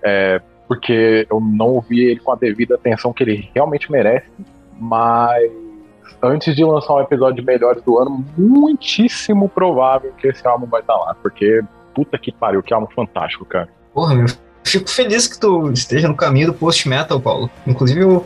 É, 0.03 0.41
porque 0.68 1.28
eu 1.30 1.40
não 1.40 1.68
ouvi 1.68 2.03
ele 2.03 2.20
com 2.20 2.32
a 2.32 2.36
devida 2.36 2.76
atenção 2.76 3.14
que 3.14 3.24
ele 3.24 3.49
realmente 3.53 3.91
merece. 3.91 4.28
Mas 4.80 5.52
antes 6.22 6.56
de 6.56 6.64
lançar 6.64 6.95
um 6.95 7.02
episódio 7.02 7.36
de 7.36 7.45
melhores 7.45 7.82
do 7.84 7.98
ano, 7.98 8.26
muitíssimo 8.38 9.49
provável 9.49 10.11
que 10.18 10.28
esse 10.28 10.45
álbum 10.48 10.65
vai 10.65 10.82
estar 10.82 10.95
lá, 10.95 11.15
porque 11.22 11.61
puta 11.94 12.18
que 12.18 12.32
pariu, 12.32 12.64
que 12.64 12.74
álbum 12.74 12.88
fantástico, 12.95 13.45
cara. 13.45 13.70
Porra, 13.94 14.15
meu, 14.15 14.26
fico 14.64 14.90
feliz 14.90 15.28
que 15.28 15.40
tu 15.40 15.70
esteja 15.72 16.07
no 16.07 16.15
caminho 16.15 16.48
do 16.48 16.53
post-metal, 16.53 17.20
Paulo. 17.20 17.49
Inclusive, 17.68 18.02
eu, 18.02 18.26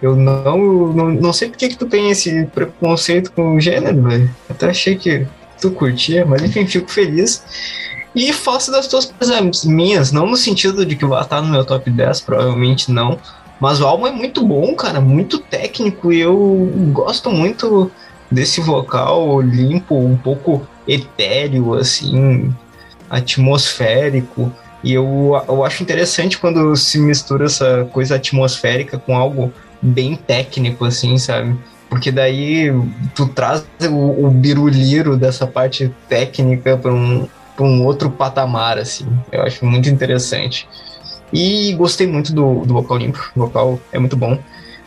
eu 0.00 0.14
não, 0.14 0.58
não, 0.92 1.10
não 1.10 1.32
sei 1.32 1.48
porque 1.48 1.68
que 1.68 1.76
tu 1.76 1.86
tem 1.86 2.10
esse 2.10 2.46
preconceito 2.46 3.32
com 3.32 3.56
o 3.56 3.60
gênero, 3.60 4.02
velho. 4.02 4.30
Até 4.48 4.68
achei 4.68 4.96
que 4.96 5.26
tu 5.60 5.70
curtia, 5.70 6.24
mas 6.24 6.42
enfim, 6.42 6.66
fico 6.66 6.90
feliz. 6.90 7.42
E 8.14 8.32
faço 8.32 8.72
das 8.72 8.88
tuas 8.88 9.04
coisas 9.04 9.64
minhas, 9.64 10.10
não 10.10 10.26
no 10.26 10.36
sentido 10.36 10.84
de 10.84 10.96
que 10.96 11.06
vai 11.06 11.22
estar 11.22 11.40
no 11.40 11.48
meu 11.48 11.64
top 11.64 11.88
10, 11.90 12.22
provavelmente 12.22 12.90
não, 12.90 13.18
mas 13.60 13.80
o 13.80 13.86
álbum 13.86 14.06
é 14.06 14.10
muito 14.10 14.44
bom, 14.44 14.74
cara, 14.74 15.00
muito 15.00 15.38
técnico 15.38 16.12
e 16.12 16.20
eu 16.20 16.72
gosto 16.92 17.30
muito 17.30 17.90
desse 18.30 18.60
vocal 18.60 19.40
limpo, 19.40 19.96
um 19.96 20.16
pouco 20.16 20.66
etéreo, 20.88 21.74
assim, 21.74 22.54
atmosférico. 23.08 24.50
E 24.82 24.94
eu, 24.94 25.40
eu 25.46 25.64
acho 25.64 25.82
interessante 25.82 26.38
quando 26.38 26.74
se 26.74 26.98
mistura 26.98 27.44
essa 27.44 27.86
coisa 27.92 28.16
atmosférica 28.16 28.98
com 28.98 29.14
algo 29.14 29.52
bem 29.82 30.16
técnico, 30.16 30.84
assim, 30.86 31.18
sabe? 31.18 31.58
Porque 31.90 32.12
daí 32.12 32.72
tu 33.16 33.26
traz 33.26 33.66
o, 33.90 34.26
o 34.26 34.30
biruliro 34.30 35.16
dessa 35.16 35.44
parte 35.46 35.92
técnica 36.08 36.76
para 36.76 36.94
um, 36.94 37.28
um 37.58 37.84
outro 37.84 38.08
patamar, 38.08 38.78
assim. 38.78 39.06
Eu 39.30 39.42
acho 39.42 39.66
muito 39.66 39.90
interessante. 39.90 40.68
E 41.32 41.74
gostei 41.74 42.06
muito 42.06 42.32
do, 42.32 42.64
do 42.64 42.74
vocal 42.74 42.96
limpo. 42.96 43.30
O 43.34 43.40
vocal 43.40 43.80
é 43.92 43.98
muito 43.98 44.16
bom. 44.16 44.34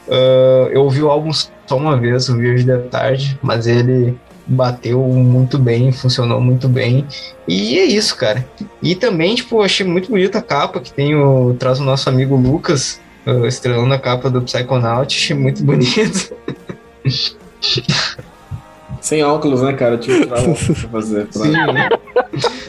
Uh, 0.07 0.67
eu 0.71 0.84
ouvi 0.84 1.03
o 1.03 1.09
álbum 1.09 1.31
só 1.34 1.77
uma 1.77 1.97
vez, 1.97 2.30
ouvi 2.30 2.49
hoje 2.49 2.63
da 2.63 2.80
tarde, 2.80 3.38
mas 3.41 3.67
ele 3.67 4.17
bateu 4.45 4.99
muito 5.01 5.57
bem, 5.57 5.91
funcionou 5.91 6.39
muito 6.41 6.67
bem. 6.67 7.05
E 7.47 7.80
é 7.80 7.85
isso, 7.85 8.15
cara. 8.15 8.45
E 8.81 8.95
também, 8.95 9.35
tipo, 9.35 9.61
achei 9.61 9.85
muito 9.85 10.09
bonita 10.09 10.39
a 10.39 10.41
capa 10.41 10.80
que 10.80 10.91
tem 10.91 11.15
o, 11.15 11.53
traz 11.57 11.80
o 11.80 11.84
nosso 11.84 12.09
amigo 12.09 12.35
Lucas, 12.35 12.99
uh, 13.25 13.45
estrelando 13.45 13.93
a 13.93 13.99
capa 13.99 14.30
do 14.30 14.41
Psychonaut. 14.41 15.15
Achei 15.17 15.35
muito 15.35 15.63
bonito. 15.63 16.34
Sem 19.01 19.23
óculos, 19.23 19.61
né, 19.61 19.73
cara? 19.73 19.97
Tive 19.97 20.19
que 20.19 20.25
tirar 20.25 20.39
óculos 20.39 20.80
pra 20.80 20.89
fazer. 20.89 21.27
Pra... 21.27 21.41
Sim, 21.41 21.51
né? 21.51 21.89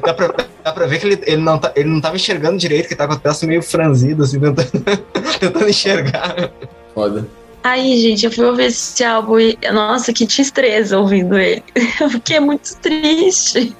dá, 0.05 0.15
pra, 0.15 0.35
dá 0.65 0.73
pra 0.73 0.87
ver 0.87 0.99
que 0.99 1.07
ele, 1.07 1.23
ele, 1.27 1.43
não 1.43 1.59
tá, 1.59 1.73
ele 1.77 1.89
não 1.89 2.01
tava 2.01 2.17
enxergando 2.17 2.59
direito, 2.59 2.89
que 2.89 2.97
tá 2.97 3.07
com 3.07 3.15
o 3.15 3.19
traço 3.19 3.47
meio 3.47 3.63
franzido, 3.63 4.25
assim, 4.25 4.41
tentando, 4.41 4.85
tentando 5.39 5.69
enxergar. 5.69 6.51
Foda. 6.93 7.27
Aí, 7.63 7.99
gente, 7.99 8.27
eu 8.27 8.33
fui 8.33 8.45
ouvir 8.45 8.65
esse 8.65 9.03
álbum 9.03 9.39
e, 9.39 9.59
nossa, 9.73 10.13
que 10.13 10.27
tristeza 10.27 10.99
ouvindo 10.99 11.39
ele. 11.39 11.63
Eu 11.99 12.11
fiquei 12.11 12.39
muito 12.39 12.77
triste. 12.77 13.75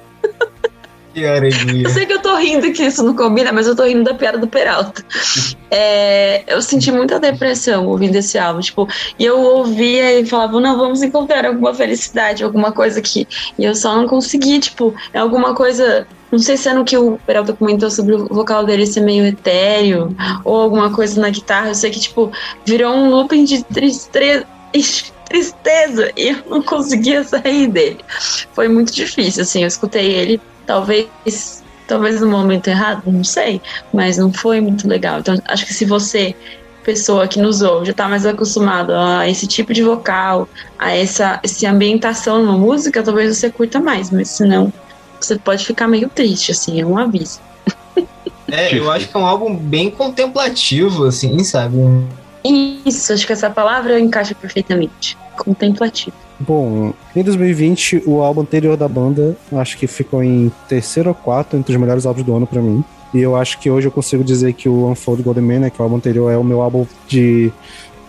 Que. 1.15 1.85
Eu 1.85 1.89
sei 1.91 2.05
que 2.05 2.11
eu 2.11 2.21
tô 2.21 2.35
rindo 2.35 2.69
que 2.73 2.83
isso 2.83 3.01
não 3.01 3.15
combina, 3.15 3.53
mas 3.53 3.67
eu 3.67 3.75
tô 3.75 3.85
rindo 3.85 4.03
da 4.03 4.13
piada 4.13 4.37
do 4.37 4.47
Peralta. 4.47 5.01
É, 5.71 6.43
eu 6.45 6.61
senti 6.61 6.91
muita 6.91 7.17
depressão 7.21 7.87
ouvindo 7.87 8.17
esse 8.17 8.37
álbum, 8.37 8.59
tipo, 8.59 8.85
e 9.17 9.23
eu 9.23 9.39
ouvia 9.39 10.19
e 10.19 10.25
falava, 10.25 10.59
não, 10.59 10.77
vamos 10.77 11.01
encontrar 11.01 11.45
alguma 11.45 11.73
felicidade, 11.73 12.43
alguma 12.43 12.73
coisa 12.73 12.99
aqui. 12.99 13.25
E 13.57 13.63
eu 13.63 13.73
só 13.73 13.95
não 13.95 14.07
consegui, 14.07 14.59
tipo, 14.59 14.93
é 15.13 15.19
alguma 15.19 15.55
coisa. 15.55 16.05
Não 16.29 16.39
sei 16.39 16.57
se 16.57 16.67
é 16.67 16.73
no 16.73 16.83
que 16.83 16.97
o 16.97 17.17
Peralta 17.25 17.53
comentou 17.53 17.89
sobre 17.89 18.15
o 18.15 18.27
vocal 18.27 18.65
dele 18.65 18.85
ser 18.85 18.99
meio 18.99 19.25
etéreo, 19.25 20.13
ou 20.43 20.57
alguma 20.57 20.91
coisa 20.91 21.21
na 21.21 21.29
guitarra. 21.29 21.69
Eu 21.69 21.75
sei 21.75 21.91
que, 21.91 21.99
tipo, 22.01 22.29
virou 22.65 22.93
um 22.93 23.09
looping 23.09 23.45
de 23.45 23.63
tristeza 23.63 24.45
tristeza 25.25 26.11
e 26.15 26.29
eu 26.29 26.43
não 26.49 26.61
conseguia 26.61 27.23
sair 27.23 27.67
dele. 27.67 27.99
Foi 28.53 28.67
muito 28.67 28.93
difícil, 28.93 29.43
assim, 29.43 29.61
eu 29.61 29.67
escutei 29.67 30.11
ele 30.11 30.41
talvez 30.65 31.63
talvez 31.87 32.19
no 32.19 32.27
momento 32.27 32.67
errado, 32.67 33.03
não 33.05 33.23
sei, 33.23 33.61
mas 33.93 34.17
não 34.17 34.33
foi 34.33 34.59
muito 34.59 34.87
legal. 34.87 35.19
Então, 35.19 35.37
acho 35.47 35.65
que 35.65 35.73
se 35.73 35.85
você, 35.85 36.35
pessoa 36.83 37.27
que 37.27 37.39
nos 37.39 37.61
ouve, 37.61 37.85
já 37.85 37.91
está 37.91 38.07
mais 38.07 38.25
acostumado 38.25 38.93
a 38.93 39.29
esse 39.29 39.47
tipo 39.47 39.73
de 39.73 39.83
vocal, 39.83 40.49
a 40.77 40.95
essa, 40.95 41.39
essa 41.43 41.69
ambientação 41.69 42.43
numa 42.43 42.57
música, 42.57 43.03
talvez 43.03 43.37
você 43.37 43.49
curta 43.49 43.79
mais, 43.79 44.11
mas 44.11 44.29
senão 44.29 44.71
você 45.19 45.37
pode 45.37 45.65
ficar 45.65 45.87
meio 45.87 46.09
triste, 46.09 46.51
assim, 46.51 46.81
é 46.81 46.85
um 46.85 46.97
aviso. 46.97 47.39
É, 48.47 48.77
eu 48.77 48.91
acho 48.91 49.09
que 49.09 49.17
é 49.17 49.19
um 49.19 49.25
álbum 49.25 49.55
bem 49.55 49.89
contemplativo, 49.89 51.05
assim, 51.05 51.43
sabe? 51.43 51.77
Isso, 52.43 53.11
acho 53.11 53.25
que 53.25 53.33
essa 53.33 53.49
palavra 53.49 53.99
encaixa 53.99 54.35
perfeitamente. 54.35 55.17
Contemplativo. 55.35 56.15
Bom, 56.39 56.93
em 57.15 57.23
2020, 57.23 58.03
o 58.05 58.21
álbum 58.21 58.41
anterior 58.41 58.75
da 58.75 58.87
banda, 58.87 59.37
acho 59.53 59.77
que 59.77 59.87
ficou 59.87 60.21
em 60.21 60.51
terceiro 60.67 61.09
ou 61.09 61.15
quarto 61.15 61.55
entre 61.55 61.73
os 61.73 61.79
melhores 61.79 62.05
álbuns 62.05 62.25
do 62.25 62.35
ano 62.35 62.45
para 62.45 62.61
mim. 62.61 62.83
E 63.13 63.19
eu 63.21 63.35
acho 63.35 63.57
que 63.59 63.69
hoje 63.69 63.87
eu 63.87 63.91
consigo 63.91 64.23
dizer 64.23 64.53
que 64.53 64.67
o 64.67 64.89
Unfold 64.89 65.23
Golden 65.23 65.43
Man, 65.43 65.59
né, 65.59 65.69
que 65.69 65.79
é 65.79 65.81
o 65.81 65.83
álbum 65.83 65.95
anterior, 65.95 66.29
é 66.29 66.37
o 66.37 66.43
meu 66.43 66.61
álbum 66.61 66.85
de 67.07 67.51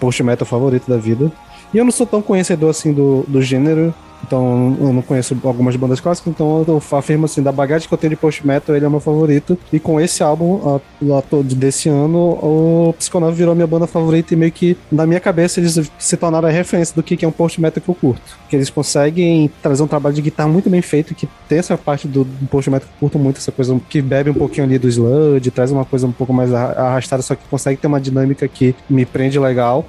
post-metal 0.01 0.47
favorito 0.47 0.89
da 0.89 0.97
vida. 0.97 1.31
E 1.73 1.79
eu 1.79 1.85
não 1.85 1.93
sou 1.93 2.07
tão 2.07 2.21
conhecedor 2.21 2.71
assim 2.71 2.93
do, 2.93 3.25
do 3.29 3.41
gênero, 3.41 3.95
então, 4.25 4.77
eu 4.81 4.93
não 4.93 5.03
conheço 5.03 5.37
algumas 5.45 5.77
bandas 5.77 6.01
clássicas, 6.01 6.33
então 6.33 6.65
eu 6.67 6.83
afirmo 6.97 7.27
assim, 7.27 7.43
da 7.43 7.53
bagagem 7.53 7.87
que 7.87 7.95
eu 7.95 7.99
tenho 7.99 8.11
de 8.11 8.17
post-metal, 8.17 8.75
ele 8.75 8.85
é 8.85 8.89
meu 8.89 9.01
favorito. 9.01 9.59
E 9.73 9.79
com 9.79 10.01
esse 10.01 10.23
álbum 10.23 10.81
lá 11.01 11.23
desse 11.45 11.89
ano, 11.89 12.19
o 12.19 12.95
Psychonaut 12.99 13.37
virou 13.37 13.55
minha 13.55 13.67
banda 13.67 13.87
favorita 13.87 14.35
e 14.35 14.37
meio 14.37 14.53
que, 14.53 14.77
na 14.91 15.07
minha 15.07 15.21
cabeça, 15.21 15.61
eles 15.61 15.91
se 15.99 16.17
tornaram 16.17 16.49
a 16.49 16.51
referência 16.51 16.95
do 16.95 17.03
que 17.03 17.25
é 17.25 17.29
um 17.29 17.33
post-metal 17.33 17.83
que 17.83 17.89
eu 17.89 17.95
curto. 17.95 18.23
Que 18.49 18.57
eles 18.57 18.71
conseguem 18.71 19.51
trazer 19.63 19.83
um 19.83 19.87
trabalho 19.87 20.15
de 20.15 20.23
guitarra 20.23 20.49
muito 20.49 20.69
bem 20.69 20.83
feito, 20.83 21.15
que 21.15 21.29
tem 21.49 21.59
essa 21.59 21.77
parte 21.77 22.09
do, 22.09 22.27
post-metal 22.51 22.89
que 22.89 22.95
eu 22.95 23.01
curto 23.01 23.19
muito, 23.19 23.39
essa 23.39 23.53
coisa 23.53 23.79
que 23.89 24.03
bebe 24.03 24.31
um 24.31 24.35
pouquinho 24.35 24.67
ali 24.67 24.79
do 24.79 24.89
sludge, 24.89 25.51
traz 25.51 25.71
uma 25.71 25.85
coisa 25.85 26.07
um 26.07 26.13
pouco 26.13 26.33
mais 26.33 26.53
arrastada, 26.53 27.23
só 27.23 27.35
que 27.35 27.43
consegue 27.49 27.81
ter 27.81 27.87
uma 27.87 28.01
dinâmica 28.01 28.47
que 28.49 28.75
me 28.89 29.05
prende 29.05 29.39
legal. 29.39 29.85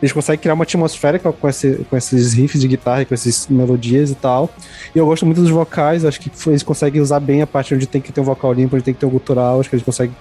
Eles 0.00 0.12
conseguem 0.12 0.38
criar 0.40 0.54
uma 0.54 0.64
atmosfera 0.64 1.18
com, 1.18 1.48
esse, 1.48 1.84
com 1.90 1.96
esses 1.96 2.32
riffs 2.32 2.60
de 2.60 2.68
guitarra, 2.68 3.04
com 3.04 3.14
essas 3.14 3.46
melodias 3.48 4.10
e 4.10 4.14
tal. 4.14 4.50
E 4.94 4.98
eu 4.98 5.06
gosto 5.06 5.26
muito 5.26 5.40
dos 5.40 5.50
vocais, 5.50 6.04
acho 6.04 6.20
que 6.20 6.30
eles 6.46 6.62
conseguem 6.62 7.00
usar 7.00 7.20
bem 7.20 7.42
a 7.42 7.46
parte 7.46 7.74
onde 7.74 7.86
tem 7.86 8.00
que 8.00 8.12
ter 8.12 8.20
um 8.20 8.24
vocal 8.24 8.52
limpo, 8.52 8.76
onde 8.76 8.84
tem 8.84 8.94
que 8.94 9.00
ter 9.00 9.06
um 9.06 9.10
gutural, 9.10 9.60
acho 9.60 9.68
que 9.68 9.76
eles 9.76 9.84
conseguem 9.84 10.14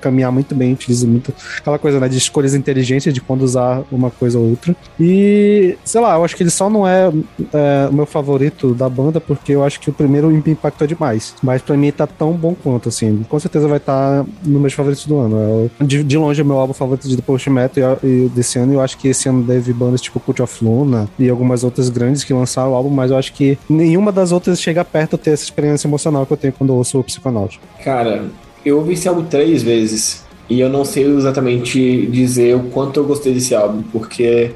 caminhar 0.00 0.32
muito 0.32 0.54
bem, 0.54 0.72
utilizam 0.72 1.08
muito 1.08 1.32
aquela 1.58 1.78
coisa 1.78 2.00
né, 2.00 2.08
de 2.08 2.18
escolhas 2.18 2.54
inteligentes 2.54 3.12
de 3.12 3.20
quando 3.20 3.42
usar 3.42 3.82
uma 3.90 4.10
coisa 4.10 4.38
ou 4.38 4.50
outra. 4.50 4.74
E, 4.98 5.76
sei 5.84 6.00
lá, 6.00 6.14
eu 6.14 6.24
acho 6.24 6.36
que 6.36 6.42
ele 6.42 6.50
só 6.50 6.68
não 6.70 6.86
é, 6.86 7.10
é 7.52 7.88
o 7.90 7.92
meu 7.92 8.06
favorito 8.06 8.74
da 8.74 8.88
banda, 8.88 9.20
porque 9.20 9.52
eu 9.52 9.64
acho 9.64 9.80
que 9.80 9.90
o 9.90 9.92
primeiro 9.92 10.28
me 10.28 10.42
impactou 10.46 10.86
demais. 10.86 11.34
Mas 11.42 11.62
pra 11.62 11.76
mim 11.76 11.90
tá 11.90 12.06
tão 12.06 12.32
bom 12.32 12.54
quanto, 12.54 12.88
assim. 12.88 13.24
Com 13.28 13.38
certeza 13.38 13.66
vai 13.68 13.78
estar 13.78 14.24
tá 14.24 14.30
no 14.44 14.60
meus 14.60 14.72
favoritos 14.72 15.06
do 15.06 15.18
ano. 15.18 15.70
É 15.80 15.84
de, 15.84 16.04
de 16.04 16.18
longe 16.18 16.40
é 16.40 16.44
meu 16.44 16.58
álbum 16.58 16.74
favorito 16.74 17.08
de 17.08 17.20
Post 17.22 17.48
Metal 17.50 17.98
e, 18.02 18.06
e 18.06 18.28
desse 18.28 18.58
ano, 18.58 18.74
eu 18.74 18.80
acho 18.80 18.96
que 18.98 19.08
esse 19.08 19.17
ano 19.26 19.42
teve 19.42 19.72
bandas 19.72 20.02
tipo 20.02 20.20
Cult 20.20 20.42
of 20.42 20.62
Luna 20.62 21.08
e 21.18 21.30
algumas 21.30 21.64
outras 21.64 21.88
grandes 21.88 22.24
que 22.24 22.34
lançaram 22.34 22.72
o 22.72 22.74
álbum, 22.74 22.90
mas 22.90 23.10
eu 23.10 23.16
acho 23.16 23.32
que 23.32 23.56
nenhuma 23.68 24.12
das 24.12 24.32
outras 24.32 24.60
chega 24.60 24.84
perto 24.84 25.16
de 25.16 25.22
ter 25.22 25.30
essa 25.30 25.44
experiência 25.44 25.88
emocional 25.88 26.26
que 26.26 26.32
eu 26.34 26.36
tenho 26.36 26.52
quando 26.52 26.70
eu 26.70 26.76
ouço 26.76 27.00
o 27.00 27.04
Psiconaut. 27.04 27.58
Cara, 27.82 28.26
eu 28.64 28.76
ouvi 28.76 28.92
esse 28.92 29.08
álbum 29.08 29.24
três 29.24 29.62
vezes 29.62 30.26
e 30.50 30.60
eu 30.60 30.68
não 30.68 30.84
sei 30.84 31.04
exatamente 31.04 32.06
dizer 32.06 32.54
o 32.54 32.64
quanto 32.64 33.00
eu 33.00 33.04
gostei 33.04 33.32
desse 33.32 33.54
álbum, 33.54 33.82
porque 33.90 34.52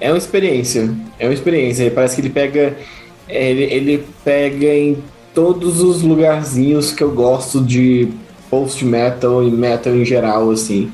é 0.00 0.10
uma 0.10 0.18
experiência. 0.18 0.94
É 1.18 1.26
uma 1.26 1.34
experiência. 1.34 1.90
Parece 1.90 2.14
que 2.14 2.20
ele 2.20 2.30
pega. 2.30 2.76
Ele, 3.28 3.62
ele 3.64 4.04
pega 4.24 4.66
em 4.66 4.98
todos 5.34 5.82
os 5.82 6.02
lugarzinhos 6.02 6.92
que 6.92 7.02
eu 7.02 7.10
gosto 7.10 7.60
de 7.60 8.08
post-metal 8.50 9.42
e 9.42 9.50
metal 9.50 9.94
em 9.94 10.04
geral, 10.04 10.50
assim. 10.50 10.92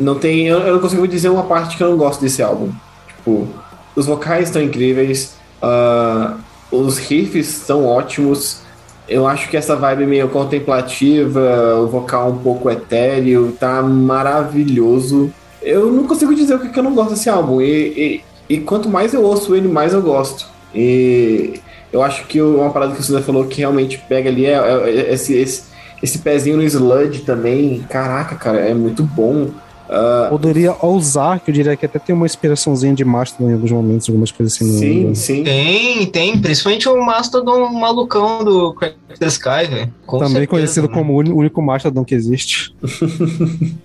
Não 0.00 0.18
tem. 0.18 0.46
Eu, 0.46 0.60
eu 0.60 0.74
não 0.74 0.80
consigo 0.80 1.06
dizer 1.06 1.28
uma 1.28 1.42
parte 1.42 1.76
que 1.76 1.82
eu 1.82 1.90
não 1.90 1.98
gosto 1.98 2.22
desse 2.22 2.42
álbum. 2.42 2.72
Tipo, 3.06 3.46
os 3.94 4.06
vocais 4.06 4.48
estão 4.48 4.62
incríveis, 4.62 5.34
uh, 5.62 6.36
os 6.72 6.98
riffs 6.98 7.46
são 7.46 7.86
ótimos. 7.86 8.62
Eu 9.06 9.26
acho 9.26 9.50
que 9.50 9.56
essa 9.56 9.76
vibe 9.76 10.06
meio 10.06 10.28
contemplativa, 10.28 11.76
o 11.80 11.88
vocal 11.88 12.30
um 12.30 12.38
pouco 12.38 12.70
etéreo, 12.70 13.52
tá 13.58 13.82
maravilhoso. 13.82 15.32
Eu 15.60 15.92
não 15.92 16.06
consigo 16.06 16.34
dizer 16.34 16.54
o 16.54 16.60
que, 16.60 16.68
que 16.68 16.78
eu 16.78 16.82
não 16.82 16.94
gosto 16.94 17.10
desse 17.10 17.28
álbum. 17.28 17.60
E, 17.60 18.22
e, 18.48 18.54
e, 18.54 18.60
quanto 18.60 18.88
mais 18.88 19.12
eu 19.12 19.22
ouço 19.22 19.54
ele, 19.54 19.68
mais 19.68 19.92
eu 19.92 20.00
gosto. 20.00 20.46
E 20.74 21.60
eu 21.92 22.02
acho 22.02 22.24
que 22.26 22.40
uma 22.40 22.70
parada 22.70 22.94
que 22.94 23.00
o 23.00 23.02
Suda 23.02 23.20
falou 23.20 23.44
que 23.46 23.58
realmente 23.58 23.98
pega 24.08 24.30
ali 24.30 24.46
é, 24.46 24.52
é, 24.52 24.90
é 24.90 25.12
esse, 25.12 25.34
esse, 25.34 25.64
esse 26.00 26.18
pezinho 26.20 26.56
no 26.56 26.62
sludge 26.62 27.22
também. 27.22 27.84
Caraca, 27.90 28.36
cara, 28.36 28.60
é 28.60 28.72
muito 28.72 29.02
bom. 29.02 29.50
Uh, 29.90 30.30
Poderia 30.30 30.76
ousar, 30.80 31.40
que 31.40 31.50
eu 31.50 31.54
diria 31.54 31.76
que 31.76 31.84
até 31.84 31.98
tem 31.98 32.14
uma 32.14 32.24
inspiraçãozinha 32.24 32.94
de 32.94 33.04
Mastodon 33.04 33.50
em 33.50 33.54
alguns 33.54 33.72
momentos, 33.72 34.08
algumas 34.08 34.30
coisas 34.30 34.54
assim. 34.54 34.78
Sim, 34.78 35.14
sim. 35.16 35.42
Tem, 35.42 36.06
tem. 36.06 36.40
Principalmente 36.40 36.88
o 36.88 37.04
Mastodon 37.04 37.72
malucão 37.72 38.44
do 38.44 38.72
Crack 38.74 38.94
the 39.18 39.26
Sky, 39.26 39.66
velho. 39.68 39.94
Também 40.06 40.28
certeza, 40.28 40.46
conhecido 40.46 40.86
né? 40.86 40.94
como 40.94 41.14
o 41.14 41.16
único 41.16 41.60
Mastodon 41.60 42.04
que 42.04 42.14
existe. 42.14 42.72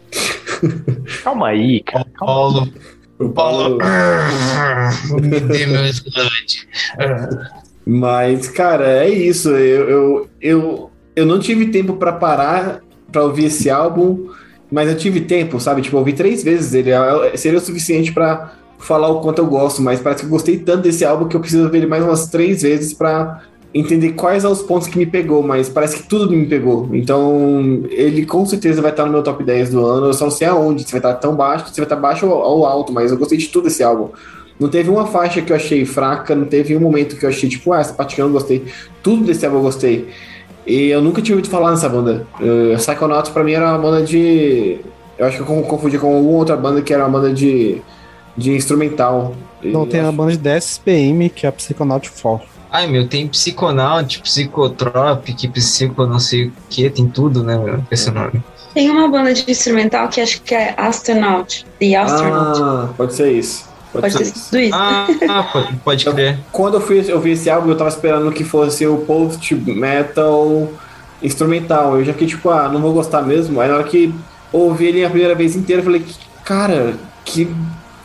calma 1.23 1.47
aí, 1.47 1.81
cara. 1.81 2.05
Calma. 2.13 2.53
Paulo. 2.53 2.73
O 3.17 3.29
Paulo. 3.29 3.79
Me 5.19 5.39
dê 5.39 5.65
meu 5.65 5.87
sludge. 5.87 6.67
Mas, 7.83 8.47
cara, 8.47 9.05
é 9.05 9.09
isso. 9.09 9.49
Eu, 9.49 9.89
eu, 9.89 10.29
eu, 10.39 10.91
eu 11.15 11.25
não 11.25 11.39
tive 11.39 11.65
tempo 11.67 11.93
para 11.93 12.13
parar 12.13 12.81
para 13.11 13.23
ouvir 13.23 13.45
esse 13.45 13.71
álbum 13.71 14.27
mas 14.71 14.89
eu 14.89 14.97
tive 14.97 15.21
tempo, 15.21 15.59
sabe? 15.59 15.81
Tipo, 15.81 15.95
eu 15.95 15.99
ouvi 15.99 16.13
três 16.13 16.43
vezes 16.43 16.73
ele. 16.73 16.91
É, 16.91 17.31
é, 17.33 17.37
seria 17.37 17.57
o 17.57 17.61
suficiente 17.61 18.11
para 18.11 18.53
falar 18.77 19.09
o 19.09 19.21
quanto 19.21 19.39
eu 19.39 19.47
gosto, 19.47 19.81
mas 19.81 19.99
parece 19.99 20.21
que 20.21 20.27
eu 20.27 20.31
gostei 20.31 20.57
tanto 20.57 20.83
desse 20.83 21.05
álbum 21.05 21.27
que 21.27 21.35
eu 21.35 21.39
preciso 21.39 21.69
ver 21.69 21.79
ele 21.79 21.87
mais 21.87 22.03
umas 22.03 22.27
três 22.27 22.61
vezes 22.61 22.93
para 22.93 23.41
entender 23.73 24.13
quais 24.13 24.43
são 24.43 24.51
os 24.51 24.61
pontos 24.61 24.87
que 24.87 24.97
me 24.97 25.05
pegou, 25.05 25.43
mas 25.43 25.67
parece 25.67 25.97
que 25.97 26.07
tudo 26.07 26.31
me 26.31 26.45
pegou. 26.45 26.89
Então, 26.93 27.83
ele 27.89 28.25
com 28.25 28.45
certeza 28.45 28.81
vai 28.81 28.91
estar 28.91 29.05
no 29.05 29.11
meu 29.11 29.21
top 29.21 29.43
10 29.43 29.71
do 29.71 29.85
ano. 29.85 30.07
Eu 30.07 30.13
só 30.13 30.25
não 30.25 30.31
sei 30.31 30.47
aonde, 30.47 30.85
se 30.85 30.91
vai 30.91 30.99
estar 30.99 31.15
tão 31.15 31.35
baixo, 31.35 31.67
se 31.67 31.75
vai 31.75 31.85
estar 31.85 31.97
baixo 31.97 32.25
ou 32.25 32.65
alto, 32.65 32.93
mas 32.93 33.11
eu 33.11 33.17
gostei 33.17 33.37
de 33.37 33.47
tudo 33.49 33.65
desse 33.65 33.83
álbum. 33.83 34.09
Não 34.57 34.69
teve 34.69 34.89
uma 34.89 35.05
faixa 35.05 35.41
que 35.41 35.51
eu 35.51 35.55
achei 35.57 35.85
fraca, 35.85 36.33
não 36.33 36.45
teve 36.45 36.75
um 36.75 36.79
momento 36.79 37.17
que 37.17 37.25
eu 37.25 37.29
achei, 37.29 37.49
tipo, 37.49 37.73
ah, 37.73 37.81
essa 37.81 37.93
parte 37.93 38.15
que 38.15 38.21
eu 38.21 38.25
não 38.25 38.31
gostei. 38.31 38.63
Tudo 39.03 39.25
desse 39.25 39.45
álbum 39.45 39.57
eu 39.57 39.63
gostei. 39.63 40.07
E 40.65 40.89
eu 40.89 41.01
nunca 41.01 41.21
tinha 41.21 41.35
ouvido 41.35 41.49
falar 41.49 41.71
nessa 41.71 41.87
banda. 41.87 42.25
Uh, 42.39 42.75
Psychonauts 42.75 43.31
pra 43.31 43.43
mim 43.43 43.53
era 43.53 43.69
uma 43.69 43.77
banda 43.77 44.03
de. 44.03 44.79
Eu 45.17 45.27
acho 45.27 45.37
que 45.37 45.49
eu 45.49 45.63
confundi 45.63 45.97
com 45.97 46.07
alguma 46.13 46.37
outra 46.37 46.57
banda 46.57 46.81
que 46.81 46.93
era 46.93 47.05
uma 47.05 47.19
banda 47.19 47.33
de, 47.33 47.81
de 48.35 48.51
instrumental. 48.51 49.35
Não, 49.63 49.85
tem 49.85 49.99
acho... 49.99 50.09
a 50.09 50.11
banda 50.11 50.31
de 50.31 50.37
DSPM, 50.37 51.29
que 51.29 51.45
é 51.45 51.49
a 51.49 51.51
Psychonaut 51.51 52.11
4. 52.21 52.47
Ai, 52.71 52.87
meu, 52.87 53.07
tem 53.07 53.27
Psychonaut, 53.27 54.21
Psychotropic, 54.21 55.47
Psycho 55.49 56.05
não 56.05 56.19
sei 56.19 56.47
o 56.47 56.53
que, 56.69 56.89
tem 56.89 57.07
tudo, 57.07 57.43
né, 57.43 57.57
meu, 57.57 57.81
esse 57.89 58.11
nome. 58.11 58.43
Tem 58.73 58.89
uma 58.89 59.07
banda 59.07 59.33
de 59.33 59.49
instrumental 59.49 60.09
que 60.09 60.19
acho 60.19 60.41
que 60.41 60.53
é 60.53 60.73
Astronaut, 60.77 61.65
The 61.79 61.95
Astronaut. 61.95 62.61
Ah, 62.61 62.89
pode 62.97 63.13
ser 63.13 63.31
isso. 63.31 63.69
Pode, 64.01 64.13
pode 64.13 64.25
ser 64.25 64.33
tudo 64.33 64.59
isso. 64.59 64.75
Ah, 64.75 65.49
pode, 65.51 65.75
pode 65.77 66.05
crer. 66.05 66.39
Quando 66.51 66.75
eu, 66.75 66.81
fui, 66.81 67.03
eu 67.07 67.19
vi 67.19 67.31
esse 67.31 67.49
álbum, 67.49 67.69
eu 67.69 67.77
tava 67.77 67.89
esperando 67.89 68.31
que 68.31 68.43
fosse 68.43 68.85
o 68.85 68.97
post-metal 68.97 70.69
instrumental. 71.21 71.97
Eu 71.97 72.05
já 72.05 72.13
fiquei 72.13 72.27
tipo, 72.27 72.49
ah, 72.49 72.69
não 72.69 72.81
vou 72.81 72.93
gostar 72.93 73.21
mesmo. 73.21 73.59
Aí 73.59 73.67
na 73.67 73.75
hora 73.75 73.83
que 73.83 74.13
ouvi 74.51 74.87
ele 74.87 75.05
a 75.05 75.09
primeira 75.09 75.35
vez 75.35 75.55
inteira, 75.55 75.81
eu 75.81 75.85
falei, 75.85 76.03
cara, 76.43 76.93
que, 77.23 77.47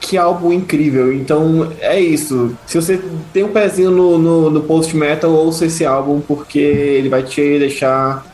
que 0.00 0.16
álbum 0.16 0.52
incrível. 0.52 1.12
Então 1.12 1.72
é 1.80 2.00
isso. 2.00 2.56
Se 2.66 2.80
você 2.80 3.00
tem 3.32 3.44
um 3.44 3.52
pezinho 3.52 3.90
no, 3.90 4.18
no, 4.18 4.50
no 4.50 4.62
post-metal, 4.62 5.30
ouça 5.30 5.66
esse 5.66 5.84
álbum, 5.84 6.20
porque 6.20 6.58
ele 6.58 7.08
vai 7.08 7.22
te 7.22 7.58
deixar 7.58 8.24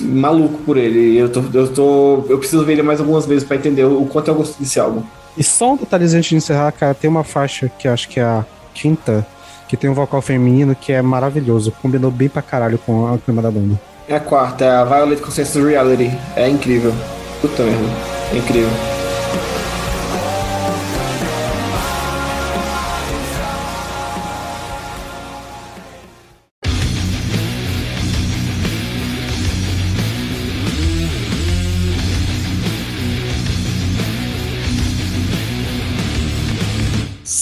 maluco 0.00 0.58
por 0.64 0.76
ele. 0.76 1.16
Eu, 1.16 1.28
tô, 1.28 1.42
eu, 1.52 1.68
tô, 1.68 2.24
eu 2.28 2.38
preciso 2.38 2.64
ver 2.64 2.74
ele 2.74 2.82
mais 2.82 3.00
algumas 3.00 3.26
vezes 3.26 3.44
para 3.44 3.56
entender 3.56 3.84
o 3.84 4.04
quanto 4.06 4.28
eu 4.28 4.34
gosto 4.34 4.58
desse 4.58 4.78
álbum. 4.78 5.02
E 5.36 5.44
só 5.44 5.72
um 5.72 5.76
detalhezinho 5.76 6.18
antes 6.18 6.30
de 6.30 6.36
encerrar, 6.36 6.72
cara, 6.72 6.94
tem 6.94 7.08
uma 7.08 7.24
faixa 7.24 7.68
que 7.68 7.86
acho 7.88 8.08
que 8.08 8.20
é 8.20 8.24
a 8.24 8.44
quinta, 8.74 9.26
que 9.68 9.76
tem 9.76 9.88
um 9.88 9.94
vocal 9.94 10.20
feminino 10.20 10.74
que 10.74 10.92
é 10.92 11.00
maravilhoso. 11.00 11.72
Combinou 11.80 12.10
bem 12.10 12.28
pra 12.28 12.42
caralho 12.42 12.78
com 12.78 13.12
a 13.12 13.18
clima 13.18 13.40
da 13.40 13.50
banda. 13.50 13.80
É 14.08 14.16
a 14.16 14.20
quarta, 14.20 14.64
é 14.64 14.70
a 14.70 14.84
Violet 14.84 15.22
Consensus 15.22 15.64
Reality. 15.64 16.10
É 16.34 16.48
incrível. 16.48 16.92
Puta 17.40 17.62
merda. 17.62 17.86
É 18.32 18.36
incrível. 18.36 18.99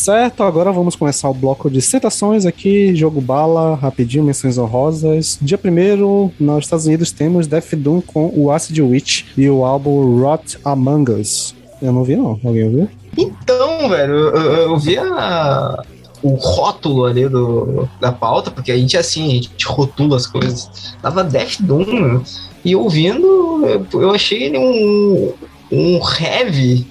Certo, 0.08 0.42
agora 0.42 0.72
vamos 0.72 0.96
começar 0.96 1.28
o 1.28 1.34
bloco 1.34 1.70
de 1.70 1.82
citações 1.82 2.46
aqui, 2.46 2.96
jogo 2.96 3.20
bala, 3.20 3.74
rapidinho, 3.74 4.24
menções 4.24 4.56
honrosas. 4.56 5.38
Dia 5.38 5.58
primeiro, 5.58 6.32
nos 6.40 6.64
Estados 6.64 6.86
Unidos 6.86 7.12
temos 7.12 7.46
Death 7.46 7.74
Doom 7.74 8.00
com 8.00 8.32
o 8.34 8.50
Acid 8.50 8.78
Witch 8.78 9.24
e 9.36 9.50
o 9.50 9.66
álbum 9.66 10.18
Rot 10.18 10.56
Among 10.64 11.12
Us. 11.12 11.54
Eu 11.82 11.92
não 11.92 12.04
vi 12.04 12.16
não, 12.16 12.40
alguém 12.42 12.64
ouviu? 12.64 12.88
Então, 13.18 13.86
velho, 13.90 14.14
eu, 14.14 14.52
eu 14.70 14.78
vi 14.78 14.96
a, 14.96 15.84
o 16.22 16.36
rótulo 16.36 17.04
ali 17.04 17.28
do, 17.28 17.86
da 18.00 18.10
pauta, 18.10 18.50
porque 18.50 18.72
a 18.72 18.78
gente 18.78 18.96
é 18.96 19.00
assim, 19.00 19.26
a 19.26 19.34
gente 19.34 19.66
rotula 19.66 20.16
as 20.16 20.26
coisas. 20.26 20.96
Tava 21.02 21.22
Death 21.22 21.60
Doom, 21.60 22.22
e 22.64 22.74
ouvindo, 22.74 23.62
eu, 23.66 24.00
eu 24.00 24.10
achei 24.12 24.44
ele 24.44 24.56
um, 24.56 25.34
um 25.70 26.00
heavy, 26.18 26.86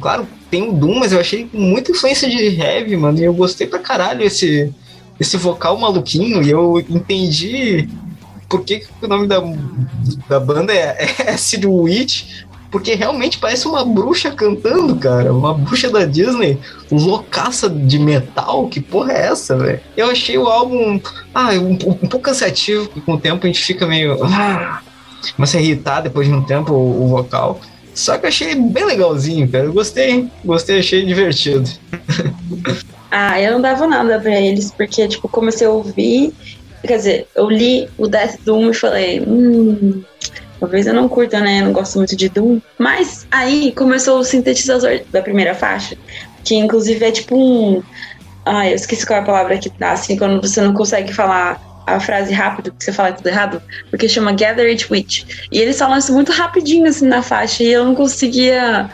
claro, 0.00 0.26
tem 0.50 0.68
o 0.68 0.72
Doom, 0.72 0.98
mas 0.98 1.12
eu 1.12 1.20
achei 1.20 1.48
muita 1.52 1.90
influência 1.90 2.28
de 2.28 2.60
heavy, 2.60 2.96
mano, 2.96 3.18
e 3.18 3.24
eu 3.24 3.34
gostei 3.34 3.66
pra 3.66 3.78
caralho 3.78 4.22
esse, 4.22 4.72
esse 5.18 5.36
vocal 5.36 5.76
maluquinho, 5.78 6.42
e 6.42 6.50
eu 6.50 6.78
entendi 6.88 7.88
por 8.48 8.62
que, 8.64 8.80
que 8.80 8.88
o 9.02 9.08
nome 9.08 9.26
da, 9.26 9.42
da 10.28 10.38
banda 10.38 10.72
é, 10.72 11.14
é 11.26 11.30
Acid 11.30 11.64
Witch, 11.64 12.46
porque 12.70 12.94
realmente 12.94 13.38
parece 13.38 13.66
uma 13.66 13.84
bruxa 13.84 14.30
cantando, 14.30 14.96
cara. 14.96 15.32
Uma 15.32 15.54
bruxa 15.54 15.88
da 15.88 16.04
Disney, 16.04 16.58
loucaça 16.90 17.70
de 17.70 17.98
metal. 17.98 18.68
Que 18.68 18.80
porra 18.80 19.12
é 19.12 19.26
essa, 19.28 19.56
velho? 19.56 19.80
Eu 19.96 20.10
achei 20.10 20.36
o 20.36 20.46
álbum 20.46 21.00
ah, 21.34 21.52
um, 21.52 21.72
um, 21.72 22.08
pouco 22.08 22.20
cansativo, 22.20 22.88
com 23.06 23.14
o 23.14 23.18
tempo 23.18 23.46
a 23.46 23.48
gente 23.48 23.62
fica 23.62 23.86
meio. 23.86 24.22
Ah, 24.24 24.82
começa 25.34 25.56
a 25.58 25.60
irritar 25.60 26.00
depois 26.00 26.26
de 26.26 26.34
um 26.34 26.42
tempo 26.42 26.72
o, 26.72 27.04
o 27.04 27.08
vocal. 27.08 27.60
Só 27.96 28.18
que 28.18 28.26
eu 28.26 28.28
achei 28.28 28.54
bem 28.54 28.84
legalzinho, 28.84 29.50
cara. 29.50 29.64
Eu 29.64 29.72
gostei, 29.72 30.28
gostei, 30.44 30.80
achei 30.80 31.06
divertido. 31.06 31.66
ah, 33.10 33.40
eu 33.40 33.52
não 33.54 33.62
dava 33.62 33.86
nada 33.86 34.20
pra 34.20 34.38
eles, 34.38 34.70
porque, 34.70 35.08
tipo, 35.08 35.26
comecei 35.30 35.66
a 35.66 35.70
ouvir. 35.70 36.34
Quer 36.86 36.98
dizer, 36.98 37.26
eu 37.34 37.48
li 37.48 37.88
o 37.96 38.06
Death 38.06 38.38
Doom 38.44 38.70
e 38.70 38.74
falei, 38.74 39.20
hum, 39.22 40.04
talvez 40.60 40.86
eu 40.86 40.92
não 40.92 41.08
curta, 41.08 41.40
né? 41.40 41.60
Eu 41.60 41.64
não 41.64 41.72
gosto 41.72 41.96
muito 41.96 42.14
de 42.14 42.28
Doom. 42.28 42.60
Mas 42.78 43.26
aí 43.30 43.72
começou 43.72 44.18
o 44.18 44.24
sintetizador 44.24 45.00
da 45.10 45.22
primeira 45.22 45.54
faixa, 45.54 45.96
que 46.44 46.54
inclusive 46.54 47.02
é 47.02 47.10
tipo 47.10 47.34
um. 47.34 47.82
Ai, 48.44 48.72
eu 48.72 48.76
esqueci 48.76 49.06
qual 49.06 49.20
é 49.20 49.22
a 49.22 49.24
palavra 49.24 49.56
que 49.56 49.70
dá, 49.70 49.92
assim, 49.92 50.18
quando 50.18 50.46
você 50.46 50.60
não 50.60 50.74
consegue 50.74 51.14
falar 51.14 51.58
a 51.86 52.00
frase 52.00 52.32
rápido, 52.32 52.72
que 52.72 52.84
você 52.84 52.92
fala 52.92 53.12
tudo 53.12 53.28
errado, 53.28 53.62
porque 53.90 54.08
chama 54.08 54.32
Gather 54.32 54.66
It 54.66 54.86
Witch. 54.90 55.24
E 55.52 55.58
eles 55.58 55.78
falam 55.78 55.96
isso 55.96 56.12
muito 56.12 56.32
rapidinho, 56.32 56.86
assim, 56.88 57.06
na 57.06 57.22
faixa, 57.22 57.62
e 57.62 57.72
eu 57.72 57.84
não 57.84 57.94
conseguia 57.94 58.90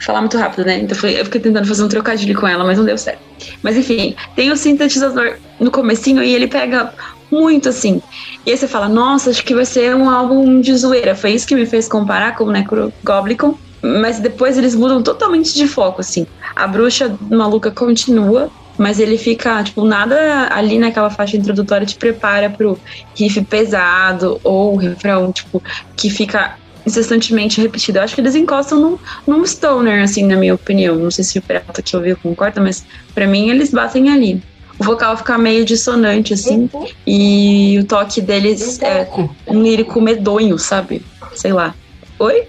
falar 0.00 0.20
muito 0.20 0.38
rápido, 0.38 0.64
né? 0.64 0.78
Então 0.78 0.96
eu 1.08 1.24
fiquei 1.26 1.40
tentando 1.40 1.66
fazer 1.66 1.82
um 1.82 1.88
trocadilho 1.88 2.38
com 2.38 2.48
ela, 2.48 2.64
mas 2.64 2.78
não 2.78 2.84
deu 2.84 2.96
certo. 2.96 3.20
Mas 3.62 3.76
enfim, 3.76 4.16
tem 4.34 4.50
o 4.50 4.56
sintetizador 4.56 5.36
no 5.58 5.70
comecinho 5.70 6.22
e 6.22 6.34
ele 6.34 6.48
pega 6.48 6.92
muito 7.30 7.68
assim. 7.68 8.02
E 8.44 8.50
aí 8.50 8.56
você 8.56 8.66
fala, 8.66 8.88
nossa, 8.88 9.30
acho 9.30 9.44
que 9.44 9.54
vai 9.54 9.66
ser 9.66 9.94
um 9.94 10.08
álbum 10.08 10.60
de 10.60 10.74
zoeira. 10.74 11.14
Foi 11.14 11.32
isso 11.32 11.46
que 11.46 11.54
me 11.54 11.66
fez 11.66 11.86
comparar 11.86 12.34
com 12.34 12.44
o 12.44 12.50
Necrogoblicon. 12.50 13.54
mas 13.82 14.18
depois 14.18 14.58
eles 14.58 14.74
mudam 14.74 15.02
totalmente 15.02 15.54
de 15.54 15.66
foco, 15.66 16.00
assim. 16.00 16.26
A 16.56 16.66
bruxa 16.66 17.16
maluca 17.30 17.70
continua, 17.70 18.50
mas 18.80 18.98
ele 18.98 19.18
fica, 19.18 19.62
tipo, 19.62 19.84
nada 19.84 20.48
ali 20.50 20.78
naquela 20.78 21.10
faixa 21.10 21.36
introdutória 21.36 21.86
te 21.86 21.96
prepara 21.96 22.48
pro 22.48 22.78
riff 23.14 23.38
pesado 23.44 24.40
ou 24.42 24.74
refrão, 24.74 25.30
tipo, 25.30 25.62
que 25.94 26.08
fica 26.08 26.56
incessantemente 26.86 27.60
repetido. 27.60 27.98
Eu 27.98 28.04
acho 28.04 28.14
que 28.14 28.22
eles 28.22 28.34
encostam 28.34 28.80
num, 28.80 28.98
num 29.26 29.44
stoner, 29.44 30.02
assim, 30.02 30.24
na 30.24 30.34
minha 30.34 30.54
opinião. 30.54 30.96
Não 30.96 31.10
sei 31.10 31.22
se 31.22 31.38
o 31.38 31.42
Pirata 31.42 31.82
que 31.82 31.94
ouviu 31.94 32.16
concorda, 32.16 32.58
mas 32.58 32.82
para 33.14 33.26
mim 33.26 33.50
eles 33.50 33.70
batem 33.70 34.08
ali. 34.08 34.42
O 34.78 34.84
vocal 34.84 35.14
fica 35.14 35.36
meio 35.36 35.62
dissonante, 35.62 36.32
assim, 36.32 36.66
uhum. 36.72 36.86
e 37.06 37.78
o 37.80 37.84
toque 37.84 38.22
deles 38.22 38.80
é 38.80 39.06
um 39.46 39.62
lírico 39.62 40.00
medonho, 40.00 40.58
sabe? 40.58 41.02
Sei 41.34 41.52
lá. 41.52 41.74
Oi? 42.18 42.44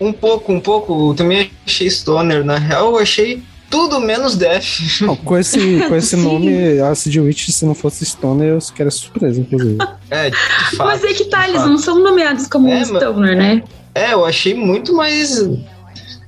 Um 0.00 0.12
pouco, 0.12 0.52
um 0.52 0.60
pouco. 0.60 1.10
Eu 1.10 1.14
também 1.16 1.50
achei 1.66 1.90
stoner. 1.90 2.44
Na 2.44 2.58
real, 2.58 2.92
eu 2.92 2.98
achei 2.98 3.42
tudo 3.74 3.98
menos 4.00 4.36
Death. 4.36 5.00
Não, 5.00 5.16
com 5.16 5.36
esse, 5.36 5.58
com 5.88 5.96
esse 5.96 6.14
nome, 6.16 6.78
Acid 6.78 7.16
Witch, 7.16 7.48
se 7.48 7.66
não 7.66 7.74
fosse 7.74 8.06
Stoner, 8.06 8.50
eu 8.50 8.60
ficaria 8.60 8.90
surpreso, 8.90 9.40
inclusive. 9.40 9.78
É, 10.08 10.30
de 10.30 10.36
fato. 10.76 10.86
Mas 10.86 11.02
é 11.02 11.12
que 11.12 11.24
tá, 11.24 11.48
eles 11.48 11.56
fato. 11.56 11.70
não 11.70 11.78
são 11.78 11.98
nomeados 11.98 12.46
como 12.46 12.68
é, 12.68 12.84
Stoner, 12.84 13.36
né? 13.36 13.64
É, 13.92 14.12
eu 14.12 14.24
achei 14.24 14.54
muito 14.54 14.94
mais. 14.94 15.44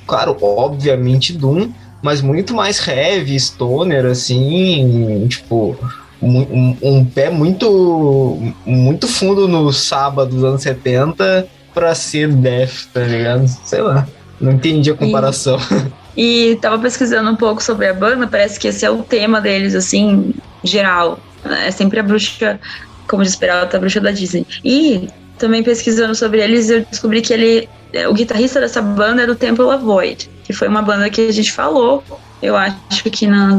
Claro, 0.09 0.37
obviamente 0.41 1.33
Doom, 1.33 1.71
mas 2.03 2.21
muito 2.21 2.53
mais 2.53 2.85
heavy, 2.87 3.39
Stoner, 3.39 4.07
assim, 4.07 5.25
tipo. 5.29 5.77
Um, 6.21 6.75
um, 6.83 7.05
pé 7.05 7.29
muito 7.29 8.41
muito 8.65 9.07
fundo 9.07 9.47
no 9.47 9.71
sábado 9.71 10.35
dos 10.35 10.43
anos 10.43 10.63
70 10.63 11.47
pra 11.75 11.95
ser 11.95 12.33
Death, 12.33 12.87
tá 12.93 13.03
ligado? 13.03 13.47
Sei 13.65 13.83
lá. 13.83 14.09
Não 14.41 14.53
entendi 14.53 14.91
a 14.91 14.95
comparação. 14.95 15.59
E... 15.71 16.06
E 16.17 16.57
tava 16.63 16.79
pesquisando 16.79 17.31
um 17.31 17.37
pouco 17.37 17.63
sobre 17.63 17.87
a 17.87 17.95
banda, 17.95 18.27
parece 18.27 18.59
que 18.59 18.69
esse 18.69 18.85
é 18.85 18.91
o 18.91 19.03
tema 19.03 19.41
deles, 19.41 19.75
assim, 19.75 20.33
geral. 20.65 21.19
É 21.45 21.71
sempre 21.71 22.01
a 22.01 22.03
bruxa, 22.03 22.59
como 23.07 23.23
de 23.23 23.29
esperar, 23.29 23.69
a 23.73 23.79
bruxa 23.79 24.01
da 24.01 24.11
Disney. 24.11 24.47
E 24.65 25.09
também 25.39 25.63
pesquisando 25.63 26.15
sobre 26.15 26.43
eles, 26.43 26.71
eu 26.71 26.85
descobri 26.91 27.21
que 27.21 27.33
ele, 27.33 27.69
o 28.09 28.15
guitarrista 28.15 28.61
dessa 28.61 28.81
banda 28.81 29.23
é 29.23 29.27
do 29.27 29.35
Temple 29.35 29.65
of 29.65 29.85
Void, 29.85 30.31
que 30.45 30.53
foi 30.53 30.69
uma 30.69 30.83
banda 30.83 31.11
que 31.11 31.21
a 31.21 31.33
gente 31.33 31.53
falou, 31.53 32.03
eu 32.43 32.57
acho 32.57 33.05
que 33.11 33.27
na, 33.27 33.59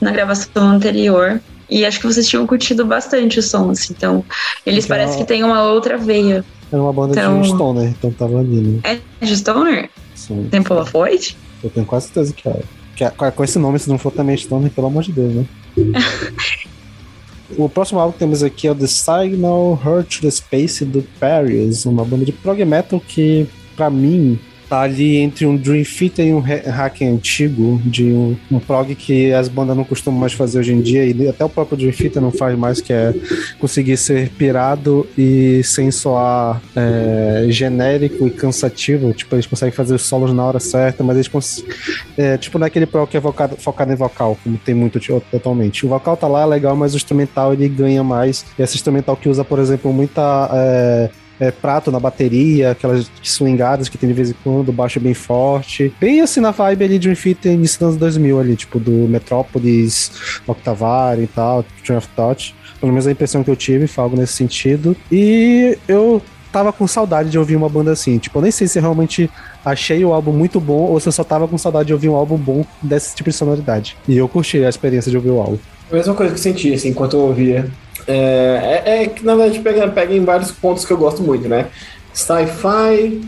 na 0.00 0.10
gravação 0.10 0.70
anterior. 0.70 1.40
E 1.68 1.84
acho 1.84 1.98
que 1.98 2.06
vocês 2.06 2.28
tinham 2.28 2.46
curtido 2.46 2.84
bastante 2.84 3.40
o 3.40 3.42
som, 3.42 3.70
assim. 3.70 3.92
Então, 3.96 4.24
eles 4.64 4.84
então, 4.84 4.96
parecem 4.96 5.18
que 5.18 5.24
têm 5.24 5.42
uma 5.42 5.64
outra 5.64 5.98
veia. 5.98 6.44
Era 6.70 6.80
uma 6.80 6.92
banda 6.92 7.12
então, 7.12 7.40
de 7.40 7.48
Stoner, 7.48 7.88
então 7.88 8.10
tava 8.12 8.38
ali, 8.38 8.60
né? 8.60 8.80
É 9.20 9.24
de 9.24 9.36
Stoner? 9.36 9.90
Sim. 10.14 10.46
Temple 10.48 10.74
of 10.74 10.92
Void? 10.92 11.36
Eu 11.66 11.70
tenho 11.70 11.86
quase 11.86 12.06
certeza 12.06 12.32
que 12.32 12.48
é. 12.48 12.62
Que 12.94 13.04
é 13.04 13.10
com 13.10 13.44
esse 13.44 13.58
nome, 13.58 13.78
se 13.78 13.88
não 13.88 13.98
for 13.98 14.10
também 14.10 14.36
Stone, 14.36 14.70
pelo 14.70 14.86
amor 14.86 15.02
de 15.02 15.12
Deus, 15.12 15.34
né? 15.34 15.44
o 17.58 17.68
próximo 17.68 18.00
álbum 18.00 18.12
que 18.12 18.18
temos 18.18 18.42
aqui 18.42 18.66
é 18.66 18.72
o 18.72 18.74
The 18.74 18.86
Signal 18.86 19.80
Hurt 19.84 20.20
the 20.20 20.30
Space 20.30 20.84
do 20.84 21.02
Paris, 21.20 21.84
uma 21.84 22.04
banda 22.04 22.24
de 22.24 22.32
prog 22.32 22.64
metal 22.64 22.98
que, 23.00 23.46
para 23.76 23.90
mim, 23.90 24.38
tá 24.68 24.80
ali 24.80 25.16
entre 25.16 25.46
um 25.46 25.56
Dream 25.56 25.84
Theater 25.84 26.26
e 26.26 26.34
um 26.34 26.40
hack 26.40 27.02
antigo, 27.02 27.80
de 27.84 28.04
um, 28.04 28.36
um, 28.50 28.58
prog 28.58 28.94
que 28.94 29.32
as 29.32 29.48
bandas 29.48 29.76
não 29.76 29.84
costumam 29.84 30.20
mais 30.20 30.32
fazer 30.32 30.58
hoje 30.58 30.72
em 30.72 30.80
dia, 30.80 31.04
e 31.04 31.28
até 31.28 31.44
o 31.44 31.48
próprio 31.48 31.76
Dream 31.76 31.92
Theater 31.92 32.20
não 32.20 32.30
faz 32.30 32.58
mais, 32.58 32.80
que 32.80 32.92
é 32.92 33.14
conseguir 33.58 33.96
ser 33.96 34.28
pirado 34.30 35.06
e 35.16 35.62
sem 35.64 35.90
soar 35.90 36.60
é, 36.74 37.46
genérico 37.48 38.26
e 38.26 38.30
cansativo. 38.30 39.12
Tipo, 39.12 39.34
eles 39.34 39.46
conseguem 39.46 39.72
fazer 39.72 39.94
os 39.94 40.02
solos 40.02 40.32
na 40.32 40.44
hora 40.44 40.60
certa, 40.60 41.02
mas 41.04 41.16
eles 41.16 41.28
conseguem. 41.28 41.70
É, 42.16 42.36
tipo, 42.36 42.58
não 42.58 42.66
é 42.66 42.68
aquele 42.68 42.86
prog 42.86 43.08
que 43.08 43.16
é 43.16 43.20
focado, 43.20 43.56
focado 43.56 43.92
em 43.92 43.96
vocal, 43.96 44.36
como 44.42 44.58
tem 44.58 44.74
muito 44.74 44.98
totalmente. 45.30 45.86
O 45.86 45.88
vocal 45.88 46.16
tá 46.16 46.26
lá, 46.26 46.42
é 46.42 46.46
legal, 46.46 46.74
mas 46.74 46.92
o 46.94 46.96
instrumental 46.96 47.52
ele 47.52 47.68
ganha 47.68 48.02
mais. 48.02 48.44
E 48.58 48.62
esse 48.62 48.74
instrumental 48.74 49.16
que 49.16 49.28
usa, 49.28 49.44
por 49.44 49.58
exemplo, 49.58 49.92
muita. 49.92 50.50
É, 50.52 51.10
é, 51.38 51.50
prato 51.50 51.90
na 51.90 52.00
bateria, 52.00 52.70
aquelas 52.72 53.10
swingadas 53.22 53.88
que 53.88 53.98
tem 53.98 54.08
de 54.08 54.14
vez 54.14 54.30
em 54.30 54.34
quando, 54.42 54.72
baixo 54.72 54.98
bem 55.00 55.14
forte. 55.14 55.92
Bem 56.00 56.20
assim 56.20 56.40
na 56.40 56.50
vibe 56.50 56.84
ali 56.84 56.98
de 56.98 57.08
um 57.08 57.12
Infinity 57.12 57.48
início 57.48 57.78
dos 57.78 57.88
anos 57.88 57.96
2000 57.98 58.40
ali, 58.40 58.56
tipo 58.56 58.78
do 58.78 58.90
Metropolis, 58.90 60.40
Octavari 60.46 61.22
e 61.22 61.26
tal, 61.26 61.64
Train 61.84 61.98
of 61.98 62.08
Thought. 62.14 62.54
Pelo 62.80 62.92
menos 62.92 63.06
a 63.06 63.12
impressão 63.12 63.42
que 63.42 63.50
eu 63.50 63.56
tive 63.56 63.86
foi 63.86 64.04
algo 64.04 64.16
nesse 64.16 64.34
sentido. 64.34 64.96
E 65.10 65.78
eu 65.88 66.22
tava 66.52 66.72
com 66.72 66.86
saudade 66.86 67.30
de 67.30 67.38
ouvir 67.38 67.56
uma 67.56 67.68
banda 67.68 67.92
assim. 67.92 68.18
Tipo, 68.18 68.38
eu 68.38 68.42
nem 68.42 68.50
sei 68.50 68.66
se 68.66 68.80
realmente 68.80 69.30
achei 69.64 70.04
o 70.04 70.12
álbum 70.12 70.32
muito 70.32 70.60
bom 70.60 70.86
ou 70.86 70.98
se 71.00 71.08
eu 71.08 71.12
só 71.12 71.24
tava 71.24 71.46
com 71.46 71.58
saudade 71.58 71.88
de 71.88 71.92
ouvir 71.92 72.08
um 72.08 72.14
álbum 72.14 72.36
bom 72.36 72.64
desse 72.82 73.14
tipo 73.14 73.28
de 73.28 73.36
sonoridade. 73.36 73.96
E 74.08 74.16
eu 74.16 74.28
curti 74.28 74.64
a 74.64 74.68
experiência 74.68 75.10
de 75.10 75.16
ouvir 75.16 75.30
o 75.30 75.38
álbum. 75.38 75.58
A 75.90 75.94
mesma 75.94 76.14
coisa 76.14 76.32
que 76.32 76.38
eu 76.38 76.42
senti, 76.42 76.72
assim, 76.72 76.88
enquanto 76.88 77.14
eu 77.14 77.20
ouvia. 77.20 77.70
É, 78.08 78.82
é, 78.84 79.02
é, 79.02 79.06
que 79.08 79.24
na 79.24 79.34
verdade 79.34 79.58
pega, 79.60 79.88
pega 79.88 80.14
em 80.14 80.24
vários 80.24 80.52
pontos 80.52 80.84
que 80.84 80.92
eu 80.92 80.96
gosto 80.96 81.22
muito, 81.22 81.48
né? 81.48 81.66
Sci-fi, 82.12 83.20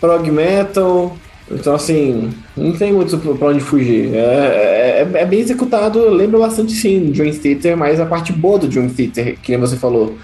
prog 0.00 0.30
metal. 0.30 1.16
Então, 1.50 1.74
assim, 1.74 2.32
não 2.56 2.72
tem 2.72 2.92
muito 2.92 3.18
pra 3.36 3.48
onde 3.48 3.60
fugir. 3.60 4.14
É, 4.14 5.06
é, 5.14 5.20
é 5.20 5.26
bem 5.26 5.40
executado, 5.40 6.08
lembra 6.08 6.38
bastante 6.38 6.72
sim 6.72 7.10
Dream 7.10 7.34
Theater, 7.34 7.76
mas 7.76 8.00
a 8.00 8.06
parte 8.06 8.32
boa 8.32 8.58
do 8.58 8.68
Dream 8.68 8.88
Theater, 8.88 9.36
que 9.40 9.52
nem 9.52 9.60
você 9.60 9.76
falou. 9.76 10.16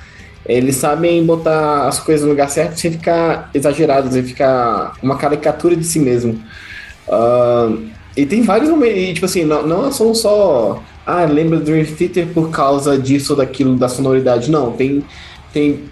Eles 0.46 0.76
sabem 0.76 1.24
botar 1.26 1.86
as 1.88 2.00
coisas 2.00 2.24
no 2.24 2.30
lugar 2.30 2.48
certo 2.48 2.80
sem 2.80 2.92
ficar 2.92 3.50
exagerado, 3.52 4.10
sem 4.10 4.22
ficar 4.22 4.94
uma 5.02 5.18
caricatura 5.18 5.76
de 5.76 5.84
si 5.84 5.98
mesmo. 5.98 6.40
Uh, 7.06 7.86
e 8.16 8.24
tem 8.24 8.42
vários 8.42 8.70
momentos, 8.70 8.96
e, 8.96 9.12
tipo 9.12 9.26
assim, 9.26 9.44
não, 9.44 9.66
não 9.66 9.92
são 9.92 10.14
só 10.14 10.82
ah, 11.10 11.24
lembra 11.24 11.58
do 11.58 11.64
Dream 11.64 11.86
Theater 11.86 12.26
por 12.34 12.50
causa 12.50 12.98
disso 12.98 13.32
ou 13.32 13.38
daquilo, 13.38 13.74
da 13.76 13.88
sonoridade. 13.88 14.50
Não, 14.50 14.72
tem, 14.72 15.02
tem 15.54 15.84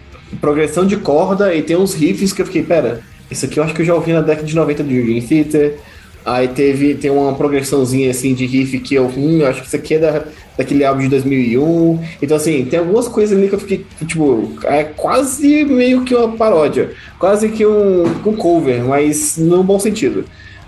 progressão 0.42 0.86
de 0.86 0.98
corda 0.98 1.54
e 1.54 1.62
tem 1.62 1.74
uns 1.74 1.94
riffs 1.94 2.34
que 2.34 2.42
eu 2.42 2.46
fiquei, 2.46 2.62
pera, 2.62 3.00
isso 3.30 3.46
aqui 3.46 3.58
eu 3.58 3.64
acho 3.64 3.72
que 3.72 3.80
eu 3.80 3.86
já 3.86 3.94
ouvi 3.94 4.12
na 4.12 4.20
década 4.20 4.46
de 4.46 4.54
90 4.54 4.82
do 4.82 4.88
Dream 4.90 5.22
Theater. 5.22 5.78
Aí 6.22 6.48
teve, 6.48 6.96
tem 6.96 7.10
uma 7.10 7.32
progressãozinha 7.34 8.10
assim 8.10 8.34
de 8.34 8.44
riff 8.44 8.78
que 8.80 8.94
eu, 8.94 9.06
hum, 9.06 9.38
eu 9.40 9.46
acho 9.46 9.62
que 9.62 9.68
isso 9.68 9.76
aqui 9.76 9.94
é 9.94 9.98
da, 10.00 10.24
daquele 10.58 10.84
álbum 10.84 11.00
de 11.00 11.08
2001. 11.08 11.98
Então, 12.20 12.36
assim, 12.36 12.66
tem 12.66 12.78
algumas 12.78 13.08
coisas 13.08 13.38
ali 13.38 13.48
que 13.48 13.54
eu 13.54 13.60
fiquei, 13.60 13.86
tipo, 14.06 14.52
é 14.64 14.84
quase 14.84 15.64
meio 15.64 16.04
que 16.04 16.14
uma 16.14 16.36
paródia, 16.36 16.90
quase 17.18 17.48
que 17.48 17.64
um, 17.64 18.02
um 18.04 18.36
cover, 18.36 18.84
mas 18.84 19.38
no 19.38 19.62
bom 19.62 19.78
sentido. 19.78 20.26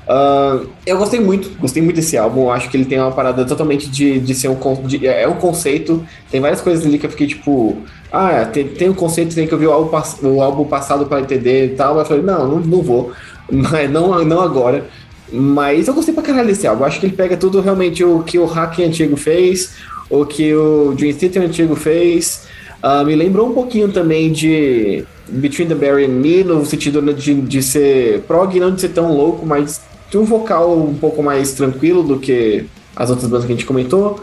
Uh, 0.08 0.66
eu 0.86 0.96
gostei 0.96 1.20
muito, 1.20 1.50
gostei 1.58 1.82
muito 1.82 1.96
desse 1.96 2.16
álbum. 2.16 2.50
Acho 2.50 2.70
que 2.70 2.76
ele 2.78 2.86
tem 2.86 2.98
uma 2.98 3.12
parada 3.12 3.44
totalmente 3.44 3.90
de, 3.90 4.18
de 4.18 4.34
ser 4.34 4.48
um. 4.48 4.56
De, 4.86 5.06
é 5.06 5.28
um 5.28 5.34
conceito. 5.34 6.02
Tem 6.30 6.40
várias 6.40 6.62
coisas 6.62 6.86
ali 6.86 6.98
que 6.98 7.04
eu 7.04 7.10
fiquei 7.10 7.26
tipo. 7.26 7.76
Ah, 8.10 8.46
tem, 8.46 8.66
tem 8.66 8.88
um 8.88 8.94
conceito, 8.94 9.34
tem 9.34 9.46
que 9.46 9.52
ouvir 9.52 9.66
o 9.66 9.72
álbum, 9.72 10.00
o 10.22 10.40
álbum 10.40 10.64
passado 10.64 11.04
para 11.04 11.20
entender 11.20 11.66
e 11.66 11.76
tal. 11.76 11.94
Mas 11.94 12.04
eu 12.04 12.16
falei, 12.16 12.22
não, 12.22 12.48
não, 12.48 12.60
não 12.60 12.82
vou. 12.82 13.12
Mas 13.52 13.90
não, 13.90 14.24
não 14.24 14.40
agora. 14.40 14.86
Mas 15.30 15.88
eu 15.88 15.94
gostei 15.94 16.14
pra 16.14 16.22
caralho 16.22 16.48
desse 16.48 16.66
álbum. 16.66 16.84
Acho 16.84 16.98
que 16.98 17.06
ele 17.06 17.16
pega 17.16 17.36
tudo 17.36 17.60
realmente 17.60 18.02
o 18.02 18.22
que 18.22 18.38
o 18.38 18.46
Hack 18.46 18.78
antigo 18.80 19.14
fez, 19.14 19.74
o 20.08 20.24
que 20.24 20.54
o 20.54 20.94
Dream 20.96 21.14
Theater 21.14 21.42
antigo 21.42 21.76
fez. 21.76 22.48
Uh, 22.82 23.04
me 23.04 23.14
lembrou 23.14 23.48
um 23.50 23.52
pouquinho 23.52 23.90
também 23.92 24.32
de 24.32 25.04
Between 25.28 25.66
the 25.66 25.74
Barry 25.74 26.06
and 26.06 26.20
Me, 26.20 26.42
no 26.44 26.64
sentido 26.64 27.02
de, 27.12 27.34
de 27.34 27.62
ser 27.62 28.20
prog, 28.22 28.58
não 28.58 28.74
de 28.74 28.80
ser 28.80 28.90
tão 28.90 29.12
louco, 29.14 29.44
mas 29.44 29.82
tem 30.10 30.20
um 30.20 30.24
vocal 30.24 30.78
um 30.78 30.94
pouco 30.94 31.22
mais 31.22 31.52
tranquilo 31.52 32.02
do 32.02 32.18
que 32.18 32.66
as 32.96 33.10
outras 33.10 33.28
bandas 33.28 33.46
que 33.46 33.52
a 33.52 33.56
gente 33.56 33.66
comentou. 33.66 34.20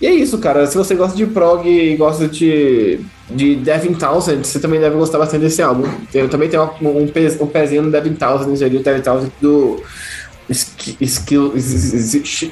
E 0.00 0.06
é 0.06 0.12
isso, 0.12 0.38
cara. 0.38 0.66
Se 0.66 0.76
você 0.76 0.94
gosta 0.94 1.16
de 1.16 1.26
prog 1.26 1.68
e 1.68 1.94
gosta 1.96 2.26
de, 2.26 3.00
de 3.28 3.56
Devin 3.56 3.92
Townsend, 3.92 4.46
você 4.46 4.58
também 4.58 4.80
deve 4.80 4.96
gostar 4.96 5.18
bastante 5.18 5.42
desse 5.42 5.60
álbum. 5.60 5.86
Tem, 6.10 6.26
também 6.26 6.48
tem 6.48 6.58
um, 6.58 6.68
um, 6.82 7.02
um 7.40 7.46
pezinho 7.46 7.82
no 7.82 7.90
Devin 7.90 8.14
Townsend 8.14 8.64
ali, 8.64 8.76
o 8.78 8.82
Devin 8.82 9.02
Townsend 9.02 9.32
do 9.40 9.82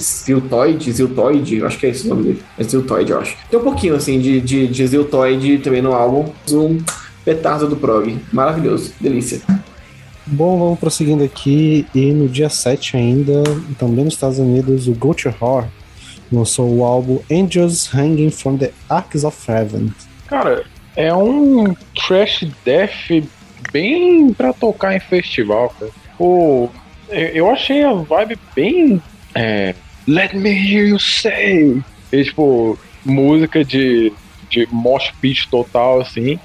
Ziltoid, 0.01 0.93
Ziltoid, 0.93 1.65
acho 1.65 1.79
que 1.79 1.87
é 1.87 1.89
esse 1.89 2.07
o 2.07 2.11
nome 2.11 2.23
dele. 2.25 2.43
É 2.59 2.63
Ziltoid, 2.63 3.11
eu 3.11 3.19
acho. 3.19 3.37
Tem 3.51 3.59
um 3.59 3.63
pouquinho, 3.63 3.95
assim, 3.95 4.21
de, 4.21 4.41
de, 4.41 4.67
de 4.69 4.87
Ziltoid 4.87 5.59
também 5.59 5.83
no 5.83 5.93
álbum. 5.93 6.31
Um 6.51 6.79
petardo 7.25 7.67
do 7.67 7.77
prog. 7.77 8.17
Maravilhoso. 8.33 8.93
Delícia. 9.01 9.41
Bom, 10.31 10.59
vamos 10.59 10.79
prosseguindo 10.79 11.25
aqui. 11.25 11.87
E 11.95 12.13
no 12.13 12.29
dia 12.29 12.49
7 12.49 12.97
ainda, 12.97 13.43
também 13.79 14.05
nos 14.05 14.15
Estados 14.15 14.39
Unidos, 14.39 14.87
o 14.87 14.95
Gotcha 14.95 15.35
Horror 15.41 15.69
lançou 16.31 16.69
o 16.77 16.85
álbum 16.85 17.21
Angels 17.31 17.93
Hanging 17.95 18.31
from 18.31 18.59
the 18.59 18.71
Arcs 18.89 19.25
of 19.25 19.51
Heaven. 19.51 19.93
Cara, 20.27 20.65
é 20.95 21.15
um 21.15 21.75
trash 21.95 22.47
death 22.65 23.25
bem 23.73 24.33
pra 24.35 24.53
tocar 24.53 24.95
em 24.95 25.01
festival, 25.01 25.75
cara. 25.79 25.91
Pô, 26.19 26.69
eu 27.09 27.51
achei 27.51 27.83
a 27.83 27.95
vibe 27.95 28.39
bem. 28.55 29.03
É, 29.35 29.75
Let 30.07 30.33
me 30.33 30.51
hear 30.51 30.87
you 30.89 30.99
say! 30.99 31.83
E, 32.11 32.25
tipo, 32.25 32.79
música 33.05 33.63
de, 33.63 34.11
de 34.49 34.67
mosh 34.73 35.13
pit 35.21 35.49
total, 35.51 36.01
assim. 36.01 36.39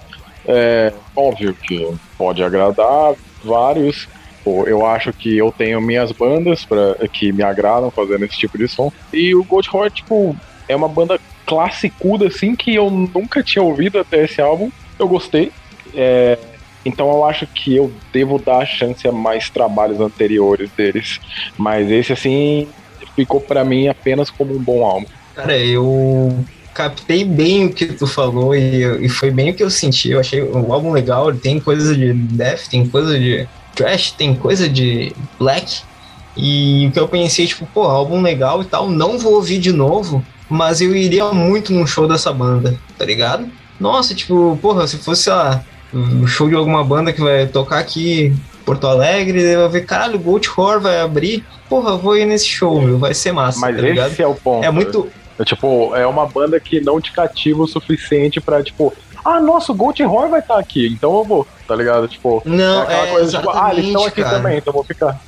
É 0.46 0.92
óbvio 1.16 1.54
que 1.54 1.90
pode 2.18 2.44
agradar, 2.44 3.14
vários. 3.44 4.08
Eu 4.46 4.86
acho 4.86 5.14
que 5.14 5.38
eu 5.38 5.54
tenho 5.58 5.80
minhas 5.80 6.12
bandas 6.12 6.66
pra, 6.66 6.96
que 7.08 7.32
me 7.32 7.44
agradam 7.44 7.90
fazendo 7.90 8.26
esse 8.26 8.38
tipo 8.38 8.58
de 8.58 8.68
som. 8.68 8.92
E 9.12 9.34
o 9.34 9.44
Gold 9.44 9.70
Horror, 9.70 9.90
tipo, 9.90 10.36
é 10.68 10.76
uma 10.76 10.90
banda 10.90 11.20
classicuda, 11.46 12.28
assim, 12.28 12.56
que 12.56 12.76
eu 12.76 12.90
nunca 12.90 13.42
tinha 13.42 13.64
ouvido 13.64 14.00
até 14.00 14.24
esse 14.24 14.42
álbum. 14.42 14.70
Eu 15.00 15.08
gostei. 15.08 15.52
É, 15.96 16.38
então 16.86 17.10
eu 17.10 17.26
acho 17.26 17.48
que 17.48 17.76
eu 17.76 17.92
devo 18.12 18.38
dar 18.38 18.66
chance 18.66 19.08
a 19.08 19.12
mais 19.12 19.50
trabalhos 19.50 20.00
anteriores 20.00 20.70
deles. 20.72 21.20
Mas 21.58 21.90
esse, 21.90 22.12
assim, 22.12 22.68
ficou 23.16 23.40
para 23.40 23.64
mim 23.64 23.88
apenas 23.88 24.30
como 24.30 24.54
um 24.54 24.60
bom 24.60 24.86
álbum. 24.86 25.08
Cara, 25.36 25.58
eu 25.58 26.36
captei 26.74 27.24
bem 27.24 27.66
o 27.66 27.74
que 27.74 27.86
tu 27.88 28.08
falou 28.08 28.56
e, 28.56 29.06
e 29.06 29.10
foi 29.10 29.32
bem 29.32 29.52
o 29.52 29.54
que 29.54 29.64
eu 29.64 29.70
senti. 29.70 30.12
Eu 30.12 30.20
achei 30.20 30.42
o 30.42 30.74
álbum 30.74 30.92
legal, 30.92 31.30
ele 31.30 31.40
tem 31.40 31.60
coisa 31.60 31.96
de 31.96 32.14
death, 32.14 32.68
tem 32.70 32.88
coisa 32.88 33.18
de 33.18 33.48
trash, 33.76 34.12
tem 34.12 34.36
coisa 34.36 34.68
de 34.68 35.14
black. 35.40 35.82
E 36.36 36.88
o 36.88 36.92
que 36.92 37.00
eu 37.00 37.08
pensei, 37.08 37.46
tipo, 37.46 37.68
pô, 37.74 37.84
álbum 37.84 38.22
legal 38.22 38.62
e 38.62 38.66
tal, 38.66 38.90
não 38.90 39.20
vou 39.20 39.34
ouvir 39.34 39.60
de 39.60 39.72
novo, 39.72 40.26
mas 40.50 40.82
eu 40.82 40.96
iria 40.96 41.32
muito 41.32 41.72
num 41.72 41.86
show 41.86 42.08
dessa 42.08 42.34
banda, 42.34 42.76
tá 42.98 43.06
ligado? 43.06 43.48
Nossa, 43.80 44.16
tipo, 44.16 44.58
porra, 44.62 44.88
se 44.88 44.98
fosse, 44.98 45.24
sei 45.24 45.34
lá, 45.34 45.64
um 45.94 46.26
show 46.26 46.50
de 46.50 46.56
alguma 46.56 46.84
banda 46.84 47.14
que 47.14 47.22
vai 47.22 47.46
tocar 47.46 47.78
aqui 47.78 48.26
em 48.26 48.64
Porto 48.66 48.88
Alegre, 48.88 49.42
eu 49.42 49.62
vou 49.62 49.70
ver, 49.70 49.86
caralho, 49.86 50.16
o 50.16 50.20
Gold 50.20 50.50
Horror 50.50 50.82
vai 50.82 51.00
abrir, 51.02 51.44
porra, 51.70 51.96
vou 51.98 52.18
ir 52.18 52.26
nesse 52.26 52.48
show, 52.48 52.82
meu, 52.82 52.98
vai 52.98 53.14
ser 53.14 53.32
massa, 53.32 53.60
Mas 53.60 53.76
tá 53.76 53.82
ligado? 53.82 54.12
esse 54.12 54.22
é 54.22 54.28
o 54.28 54.34
ponto. 54.34 54.64
É 54.64 54.72
muito, 54.72 55.08
É, 55.38 55.44
tipo, 55.44 55.96
é 55.96 56.06
uma 56.06 56.26
banda 56.28 56.60
que 56.60 56.80
não 56.80 57.02
te 57.02 57.12
cativa 57.12 57.64
o 57.64 57.68
suficiente 57.68 58.40
pra, 58.40 58.62
tipo, 58.64 58.94
ah, 59.26 59.40
nossa, 59.40 59.72
o 59.72 59.76
Gold 59.76 60.04
Horror 60.04 60.30
vai 60.30 60.40
estar 60.42 60.58
aqui, 60.58 60.88
então 60.88 61.18
eu 61.18 61.24
vou, 61.24 61.48
tá 61.68 61.76
ligado? 61.76 62.08
Tipo, 62.08 62.42
Não, 62.46 62.82
é 62.82 62.84
aquela 62.84 63.08
é 63.08 63.12
coisa, 63.12 63.38
tipo, 63.38 63.50
ah, 63.50 63.70
eles 63.72 63.86
estão 63.86 64.06
aqui 64.06 64.22
cara. 64.22 64.38
também, 64.38 64.58
então 64.58 64.72
eu 64.72 64.76
vou 64.76 64.84
ficar. 64.84 65.20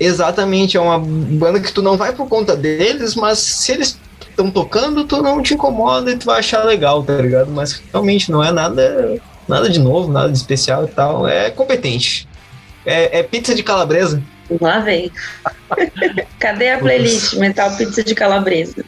Exatamente, 0.00 0.76
é 0.76 0.80
uma 0.80 0.98
banda 0.98 1.60
que 1.60 1.72
tu 1.72 1.82
não 1.82 1.96
vai 1.96 2.12
por 2.12 2.28
conta 2.28 2.56
deles, 2.56 3.14
mas 3.14 3.38
se 3.38 3.72
eles 3.72 3.98
estão 4.28 4.50
tocando, 4.50 5.04
tu 5.04 5.20
não 5.22 5.42
te 5.42 5.54
incomoda 5.54 6.10
e 6.10 6.16
tu 6.16 6.26
vai 6.26 6.38
achar 6.38 6.64
legal, 6.64 7.02
tá 7.02 7.14
ligado? 7.14 7.50
Mas 7.50 7.82
realmente 7.92 8.30
não 8.30 8.42
é 8.42 8.52
nada, 8.52 9.20
nada 9.48 9.68
de 9.68 9.80
novo, 9.80 10.10
nada 10.10 10.30
de 10.30 10.38
especial 10.38 10.84
e 10.84 10.88
tal. 10.88 11.26
É 11.26 11.50
competente. 11.50 12.28
É, 12.86 13.18
é 13.18 13.22
pizza 13.24 13.54
de 13.54 13.62
calabresa. 13.62 14.22
Lá 14.60 14.80
vem. 14.80 15.10
Cadê 16.38 16.70
a 16.70 16.78
playlist 16.78 17.34
Metal 17.34 17.76
Pizza 17.76 18.02
de 18.02 18.14
Calabresa? 18.14 18.84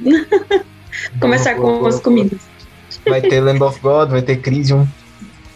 Começar 1.21 1.55
com 1.55 1.87
as 1.87 2.01
comidas. 2.01 2.39
Vai 3.07 3.21
ter 3.21 3.41
Lamb 3.41 3.63
of 3.63 3.81
God, 3.81 4.11
vai 4.11 4.23
ter 4.23 4.37
Crisium. 4.37 4.87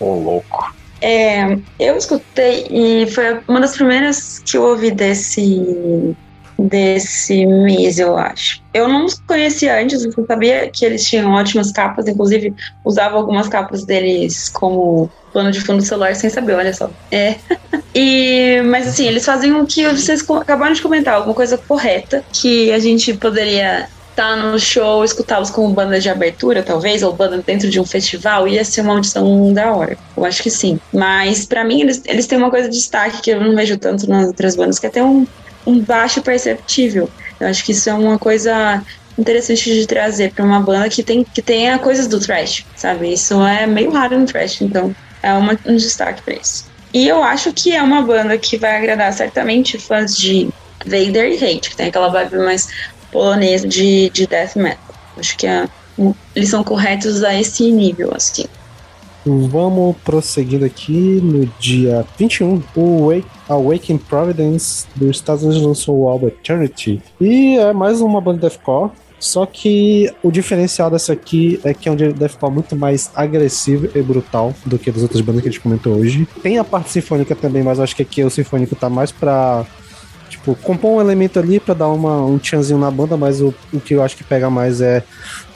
Ô, 0.01 0.14
louco. 0.14 0.74
É, 1.01 1.59
eu 1.78 1.97
escutei 1.97 2.66
e 2.70 3.06
foi 3.10 3.40
uma 3.47 3.60
das 3.60 3.76
primeiras 3.76 4.39
que 4.39 4.56
eu 4.56 4.62
ouvi 4.62 4.90
desse 4.90 6.16
desse 6.59 7.47
mês, 7.47 7.98
eu 7.98 8.16
acho. 8.16 8.62
Eu 8.72 8.89
não 8.89 9.05
os 9.05 9.14
conhecia 9.20 9.81
antes, 9.81 10.05
eu 10.05 10.26
sabia 10.26 10.68
que 10.68 10.85
eles 10.85 11.05
tinham 11.05 11.32
ótimas 11.32 11.72
capas, 11.72 12.06
inclusive 12.06 12.55
usava 12.85 13.16
algumas 13.16 13.48
capas 13.48 13.85
deles 13.85 14.48
como 14.48 15.10
plano 15.32 15.51
de 15.51 15.60
fundo 15.60 15.78
do 15.78 15.85
celular 15.85 16.14
sem 16.14 16.31
saber, 16.31 16.55
olha 16.55 16.72
só. 16.72 16.90
É. 17.10 17.36
E, 17.97 18.60
mas 18.62 18.89
assim, 18.89 19.06
eles 19.06 19.24
fazem 19.24 19.55
o 19.55 19.64
que 19.64 19.89
vocês 19.89 20.28
acabaram 20.28 20.72
de 20.72 20.82
comentar, 20.82 21.14
alguma 21.14 21.32
coisa 21.32 21.56
correta, 21.56 22.24
que 22.32 22.72
a 22.72 22.78
gente 22.81 23.14
poderia 23.14 23.89
estar 24.14 24.36
no 24.36 24.59
show, 24.59 25.05
escutá-los 25.05 25.51
como 25.51 25.72
banda 25.72 26.01
de 26.01 26.09
abertura, 26.09 26.62
talvez, 26.62 27.02
ou 27.02 27.12
banda 27.12 27.43
dentro 27.44 27.68
de 27.68 27.81
um 27.81 27.85
festival, 27.85 28.48
ia 28.48 28.64
ser 28.64 28.81
uma 28.81 28.94
audição 28.94 29.52
da 29.52 29.72
hora. 29.72 29.98
Eu 30.16 30.24
acho 30.24 30.43
que 30.43 30.51
sim. 30.51 30.78
Mas 30.93 31.44
pra 31.44 31.64
mim, 31.64 31.82
eles, 31.82 32.02
eles 32.06 32.26
têm 32.26 32.39
uma 32.39 32.51
coisa 32.51 32.68
de 32.68 32.76
destaque 32.76 33.20
que 33.20 33.31
eu 33.31 33.40
não 33.40 33.55
vejo 33.55 33.76
tanto 33.76 34.09
nas 34.09 34.28
outras 34.28 34.56
bandas, 34.56 34.78
que 34.78 34.86
é 34.86 34.90
ter 34.90 35.02
um, 35.02 35.26
um 35.66 35.81
baixo 35.81 36.23
perceptível. 36.23 37.09
Eu 37.41 37.49
acho 37.49 37.65
que 37.65 37.73
isso 37.73 37.89
é 37.91 37.95
uma 37.95 38.19
coisa 38.19 38.82
interessante 39.19 39.73
de 39.73 39.86
trazer 39.86 40.32
pra 40.32 40.45
uma 40.45 40.61
banda 40.61 40.89
que 40.89 41.03
tem 41.03 41.24
que 41.24 41.41
tenha 41.41 41.78
coisas 41.78 42.07
do 42.07 42.19
thrash, 42.19 42.66
sabe? 42.77 43.12
Isso 43.12 43.41
é 43.43 43.66
meio 43.66 43.91
raro 43.91 44.19
no 44.19 44.27
thrash, 44.27 44.61
então 44.61 44.95
é 45.23 45.32
uma, 45.32 45.59
um 45.66 45.77
destaque 45.77 46.23
pra 46.23 46.35
isso. 46.35 46.66
E 46.93 47.09
eu 47.09 47.23
acho 47.23 47.53
que 47.53 47.73
é 47.73 47.82
uma 47.82 48.03
banda 48.03 48.39
que 48.39 48.57
vai 48.57 48.77
agradar 48.77 49.12
certamente 49.12 49.78
fãs 49.78 50.16
de 50.16 50.49
Vader 50.85 51.32
e 51.32 51.36
Hate, 51.36 51.70
que 51.70 51.77
tem 51.77 51.89
aquela 51.89 52.09
vibe 52.09 52.39
mais 52.39 52.69
polonesa 53.11 53.66
de, 53.66 54.11
de 54.11 54.27
death 54.27 54.55
metal. 54.57 54.95
Acho 55.16 55.36
que 55.36 55.47
é, 55.47 55.69
eles 56.35 56.49
são 56.49 56.62
corretos 56.62 57.24
a 57.24 57.35
esse 57.35 57.70
nível, 57.70 58.12
assim. 58.15 58.45
Vamos 59.27 59.97
prosseguindo 60.05 60.65
aqui 60.65 60.93
no 61.23 61.47
dia 61.59 62.05
21. 62.19 62.62
O 62.74 63.09
Wake, 63.09 63.27
Awaken 63.49 63.99
Providence 63.99 64.87
dos 64.95 65.16
Estados 65.16 65.43
Unidos 65.43 65.62
lançou 65.62 65.99
o 65.99 66.09
álbum 66.09 66.29
Eternity. 66.29 67.03
E 67.21 67.57
é 67.57 67.73
mais 67.73 68.01
uma 68.01 68.21
banda 68.21 68.39
de 68.39 68.55
deathcore. 68.55 68.91
Só 69.19 69.47
que 69.47 70.12
o 70.23 70.31
diferencial 70.31 70.91
dessa 70.91 71.15
aqui 71.15 71.59
é 71.65 71.73
que 71.73 71.89
é 71.89 71.93
um 71.93 71.97
deathcore 71.97 72.53
muito 72.53 72.77
mais 72.77 73.11
agressivo 73.15 73.89
e 73.95 74.03
brutal 74.03 74.53
do 74.66 74.79
que 74.79 74.91
das 74.91 75.03
outras 75.03 75.23
bandas 75.23 75.41
que 75.41 75.49
a 75.49 75.51
gente 75.51 75.62
comentou 75.62 75.95
hoje. 75.95 76.29
Tem 76.43 76.59
a 76.59 76.65
parte 76.65 76.91
sinfônica 76.91 77.35
também, 77.35 77.62
mas 77.62 77.81
acho 77.81 77.97
que 77.97 78.03
aqui 78.03 78.23
o 78.23 78.29
sinfônico 78.29 78.77
tá 78.77 78.91
mais 78.91 79.11
pra 79.11 79.65
Tipo, 80.45 80.55
compor 80.57 80.91
um 80.91 81.01
elemento 81.01 81.39
ali 81.39 81.59
pra 81.59 81.73
dar 81.73 81.89
uma, 81.89 82.23
um 82.23 82.39
tchanzinho 82.39 82.79
na 82.79 82.91
banda, 82.91 83.16
mas 83.16 83.41
o, 83.41 83.55
o 83.73 83.81
que 83.81 83.95
eu 83.95 84.03
acho 84.03 84.15
que 84.15 84.23
pega 84.23 84.51
mais 84.51 84.83
é 84.83 85.03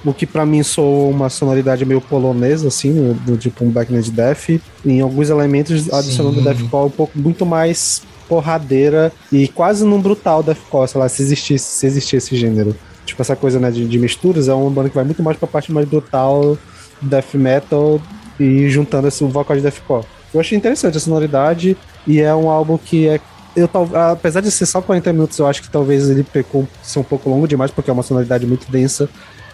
o 0.02 0.14
que 0.14 0.24
pra 0.24 0.46
mim 0.46 0.62
soou 0.62 1.10
uma 1.10 1.28
sonoridade 1.28 1.84
meio 1.84 2.00
polonesa, 2.00 2.68
assim, 2.68 2.90
no, 2.92 3.12
do 3.12 3.36
tipo 3.36 3.66
um 3.66 3.68
Backnet 3.68 4.10
Death, 4.10 4.48
e 4.48 4.62
em 4.86 5.02
alguns 5.02 5.28
elementos 5.28 5.92
adicionando. 5.92 6.40
Deathcore 6.40 6.86
um 6.86 6.90
pouco 6.90 7.18
muito 7.18 7.44
mais 7.44 8.00
porradeira 8.26 9.12
e 9.30 9.46
quase 9.48 9.84
num 9.84 10.00
brutal 10.00 10.42
Deathcore, 10.42 10.88
sei 10.88 10.98
lá, 10.98 11.08
se 11.08 11.20
existisse, 11.20 11.66
se 11.66 11.86
existisse 11.86 12.16
esse 12.16 12.36
gênero. 12.36 12.74
Tipo, 13.04 13.20
essa 13.20 13.36
coisa 13.36 13.60
né, 13.60 13.70
de, 13.70 13.86
de 13.86 13.98
misturas, 13.98 14.48
é 14.48 14.54
uma 14.54 14.70
banda 14.70 14.88
que 14.88 14.94
vai 14.94 15.04
muito 15.04 15.22
mais 15.22 15.36
pra 15.36 15.46
parte 15.46 15.70
mais 15.70 15.86
brutal, 15.86 16.56
death 17.02 17.34
metal, 17.34 18.00
e 18.40 18.70
juntando 18.70 19.08
esse 19.08 19.22
vocal 19.24 19.54
de 19.54 19.62
deathcore. 19.62 20.06
Eu 20.32 20.40
achei 20.40 20.56
interessante 20.56 20.96
a 20.96 21.00
sonoridade, 21.00 21.76
e 22.06 22.20
é 22.20 22.34
um 22.34 22.48
álbum 22.48 22.78
que 22.78 23.06
é 23.06 23.20
eu 23.58 23.70
apesar 24.12 24.40
de 24.40 24.50
ser 24.50 24.66
só 24.66 24.80
40 24.80 25.12
minutos, 25.12 25.38
eu 25.38 25.46
acho 25.46 25.62
que 25.62 25.70
talvez 25.70 26.08
ele 26.08 26.22
pecou 26.22 26.66
ser 26.82 26.98
um 26.98 27.04
pouco 27.04 27.28
longo 27.28 27.46
demais, 27.46 27.70
porque 27.70 27.90
é 27.90 27.92
uma 27.92 28.02
sonoridade 28.02 28.46
muito 28.46 28.70
densa. 28.70 29.08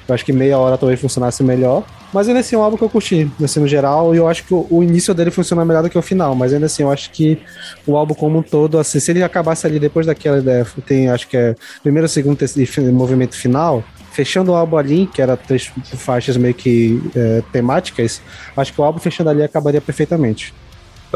Eu 0.06 0.14
acho 0.14 0.24
que 0.24 0.32
meia 0.32 0.58
hora 0.58 0.76
talvez 0.76 1.00
funcionasse 1.00 1.42
melhor. 1.42 1.82
Mas 2.12 2.28
ainda 2.28 2.40
assim 2.40 2.54
é 2.54 2.58
um 2.58 2.62
álbum 2.62 2.76
que 2.76 2.84
eu 2.84 2.90
curti, 2.90 3.28
assim, 3.42 3.58
no 3.58 3.66
geral, 3.66 4.14
e 4.14 4.18
eu 4.18 4.28
acho 4.28 4.44
que 4.44 4.54
o, 4.54 4.82
início 4.82 5.12
dele 5.14 5.30
funciona 5.30 5.64
melhor 5.64 5.82
do 5.82 5.90
que 5.90 5.98
o 5.98 6.02
final, 6.02 6.34
mas 6.34 6.52
ainda 6.52 6.66
assim 6.66 6.82
eu 6.82 6.90
acho 6.92 7.10
que 7.10 7.40
o 7.86 7.96
álbum 7.96 8.14
como 8.14 8.38
um 8.38 8.42
todo, 8.42 8.78
assim, 8.78 9.00
se 9.00 9.10
ele 9.10 9.22
acabasse 9.22 9.66
ali 9.66 9.80
depois 9.80 10.06
daquela 10.06 10.38
ideia, 10.38 10.64
tem 10.86 11.08
acho 11.08 11.26
que 11.26 11.36
é 11.36 11.56
primeiro, 11.82 12.06
segundo 12.06 12.38
e 12.40 12.80
movimento 12.92 13.34
final, 13.34 13.82
fechando 14.12 14.52
o 14.52 14.54
álbum 14.54 14.76
ali, 14.76 15.06
que 15.12 15.20
era 15.20 15.36
três 15.36 15.72
faixas 15.96 16.36
meio 16.36 16.54
que 16.54 17.02
é, 17.16 17.42
temáticas, 17.50 18.22
acho 18.56 18.72
que 18.72 18.80
o 18.80 18.84
álbum 18.84 19.00
fechando 19.00 19.30
ali 19.30 19.42
acabaria 19.42 19.80
perfeitamente. 19.80 20.54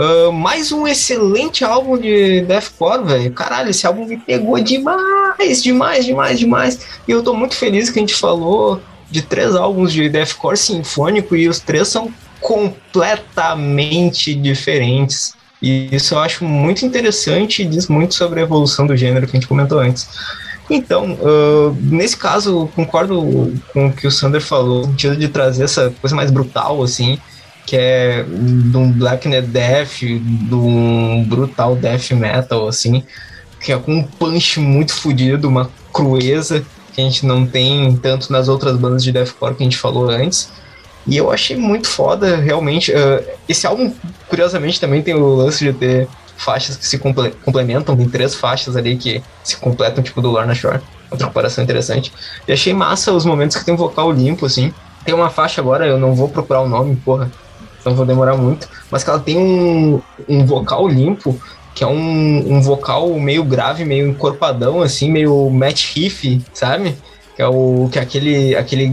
Ah, 0.00 0.30
mais 0.30 0.70
um 0.70 0.86
excelente 0.86 1.64
álbum 1.64 1.98
de 1.98 2.42
deathcore, 2.42 3.04
velho. 3.04 3.32
Caralho, 3.32 3.70
esse 3.70 3.84
álbum 3.84 4.06
me 4.06 4.16
pegou 4.16 4.56
demais, 4.60 5.60
demais, 5.60 6.04
demais, 6.04 6.38
demais. 6.38 6.78
E 7.08 7.10
eu 7.10 7.20
tô 7.20 7.34
muito 7.34 7.56
feliz 7.56 7.90
que 7.90 7.98
a 7.98 8.02
gente 8.02 8.14
falou 8.14 8.80
de 9.10 9.22
três 9.22 9.56
álbuns 9.56 9.92
de 9.92 10.08
deathcore 10.08 10.56
sinfônico 10.56 11.34
e 11.34 11.48
os 11.48 11.58
três 11.58 11.88
são 11.88 12.12
completamente 12.40 14.36
diferentes. 14.36 15.34
E 15.60 15.88
isso 15.90 16.14
eu 16.14 16.20
acho 16.20 16.44
muito 16.44 16.86
interessante 16.86 17.62
e 17.62 17.66
diz 17.66 17.88
muito 17.88 18.14
sobre 18.14 18.38
a 18.38 18.44
evolução 18.44 18.86
do 18.86 18.96
gênero 18.96 19.26
que 19.26 19.36
a 19.36 19.40
gente 19.40 19.48
comentou 19.48 19.80
antes. 19.80 20.08
Então, 20.70 21.18
ah, 21.20 21.74
nesse 21.80 22.16
caso, 22.16 22.70
concordo 22.76 23.52
com 23.72 23.88
o 23.88 23.92
que 23.92 24.06
o 24.06 24.12
Sander 24.12 24.40
falou, 24.40 24.82
no 24.82 24.90
sentido 24.90 25.16
de 25.16 25.26
trazer 25.26 25.64
essa 25.64 25.92
coisa 26.00 26.14
mais 26.14 26.30
brutal, 26.30 26.84
assim, 26.84 27.18
que 27.68 27.76
é 27.76 28.24
de 28.24 28.76
um 28.78 28.90
Black 28.90 29.28
Net 29.28 29.46
Death, 29.46 29.98
de 29.98 30.54
um 30.54 31.22
brutal 31.28 31.76
death 31.76 32.12
metal, 32.12 32.66
assim, 32.66 33.04
que 33.60 33.70
é 33.70 33.76
com 33.76 33.92
um 33.92 34.02
punch 34.02 34.58
muito 34.58 34.94
fodido, 34.94 35.46
uma 35.48 35.70
crueza 35.92 36.64
que 36.94 37.00
a 37.02 37.04
gente 37.04 37.26
não 37.26 37.46
tem 37.46 37.94
tanto 37.98 38.32
nas 38.32 38.48
outras 38.48 38.74
bandas 38.78 39.04
de 39.04 39.12
deathcore 39.12 39.54
que 39.54 39.62
a 39.62 39.66
gente 39.66 39.76
falou 39.76 40.08
antes. 40.08 40.50
E 41.06 41.14
eu 41.14 41.30
achei 41.30 41.58
muito 41.58 41.88
foda, 41.88 42.36
realmente. 42.36 42.90
ah, 42.90 43.22
esse 43.46 43.66
álbum, 43.66 43.92
curiosamente, 44.28 44.80
também 44.80 45.02
tem 45.02 45.12
o 45.12 45.34
lance 45.34 45.62
de 45.62 45.74
ter 45.74 46.08
faixas 46.38 46.74
que 46.74 46.86
se 46.86 46.96
comple- 46.96 47.34
complementam, 47.44 47.94
tem 47.94 48.08
três 48.08 48.34
faixas 48.34 48.76
ali 48.76 48.96
que 48.96 49.22
se 49.44 49.58
completam, 49.58 50.02
tipo 50.02 50.22
do 50.22 50.30
Lorna 50.30 50.54
Shore. 50.54 50.80
Outra 51.10 51.26
comparação 51.26 51.62
interessante. 51.62 52.10
E 52.46 52.52
achei 52.52 52.72
massa 52.72 53.12
os 53.12 53.26
momentos 53.26 53.58
que 53.58 53.64
tem 53.64 53.74
um 53.74 53.76
vocal 53.76 54.10
limpo, 54.10 54.46
assim. 54.46 54.72
Tem 55.04 55.14
uma 55.14 55.28
faixa 55.28 55.60
agora, 55.60 55.86
eu 55.86 55.98
não 55.98 56.14
vou 56.14 56.30
procurar 56.30 56.62
o 56.62 56.68
nome, 56.68 56.96
porra, 56.96 57.30
não 57.88 57.96
vou 57.96 58.06
demorar 58.06 58.36
muito, 58.36 58.68
mas 58.90 59.02
que 59.02 59.10
ela 59.10 59.18
tem 59.18 59.38
um, 59.38 60.00
um 60.28 60.44
vocal 60.46 60.86
limpo, 60.86 61.38
que 61.74 61.84
é 61.84 61.86
um, 61.86 62.56
um 62.56 62.60
vocal 62.60 63.08
meio 63.20 63.44
grave, 63.44 63.84
meio 63.84 64.08
encorpadão, 64.08 64.82
assim, 64.82 65.10
meio 65.10 65.48
Matt 65.50 65.94
Riff, 65.94 66.42
sabe? 66.52 66.96
Que 67.36 67.42
é, 67.42 67.46
o, 67.46 67.88
que 67.92 67.98
é 67.98 68.02
aquele, 68.02 68.56
aquele 68.56 68.92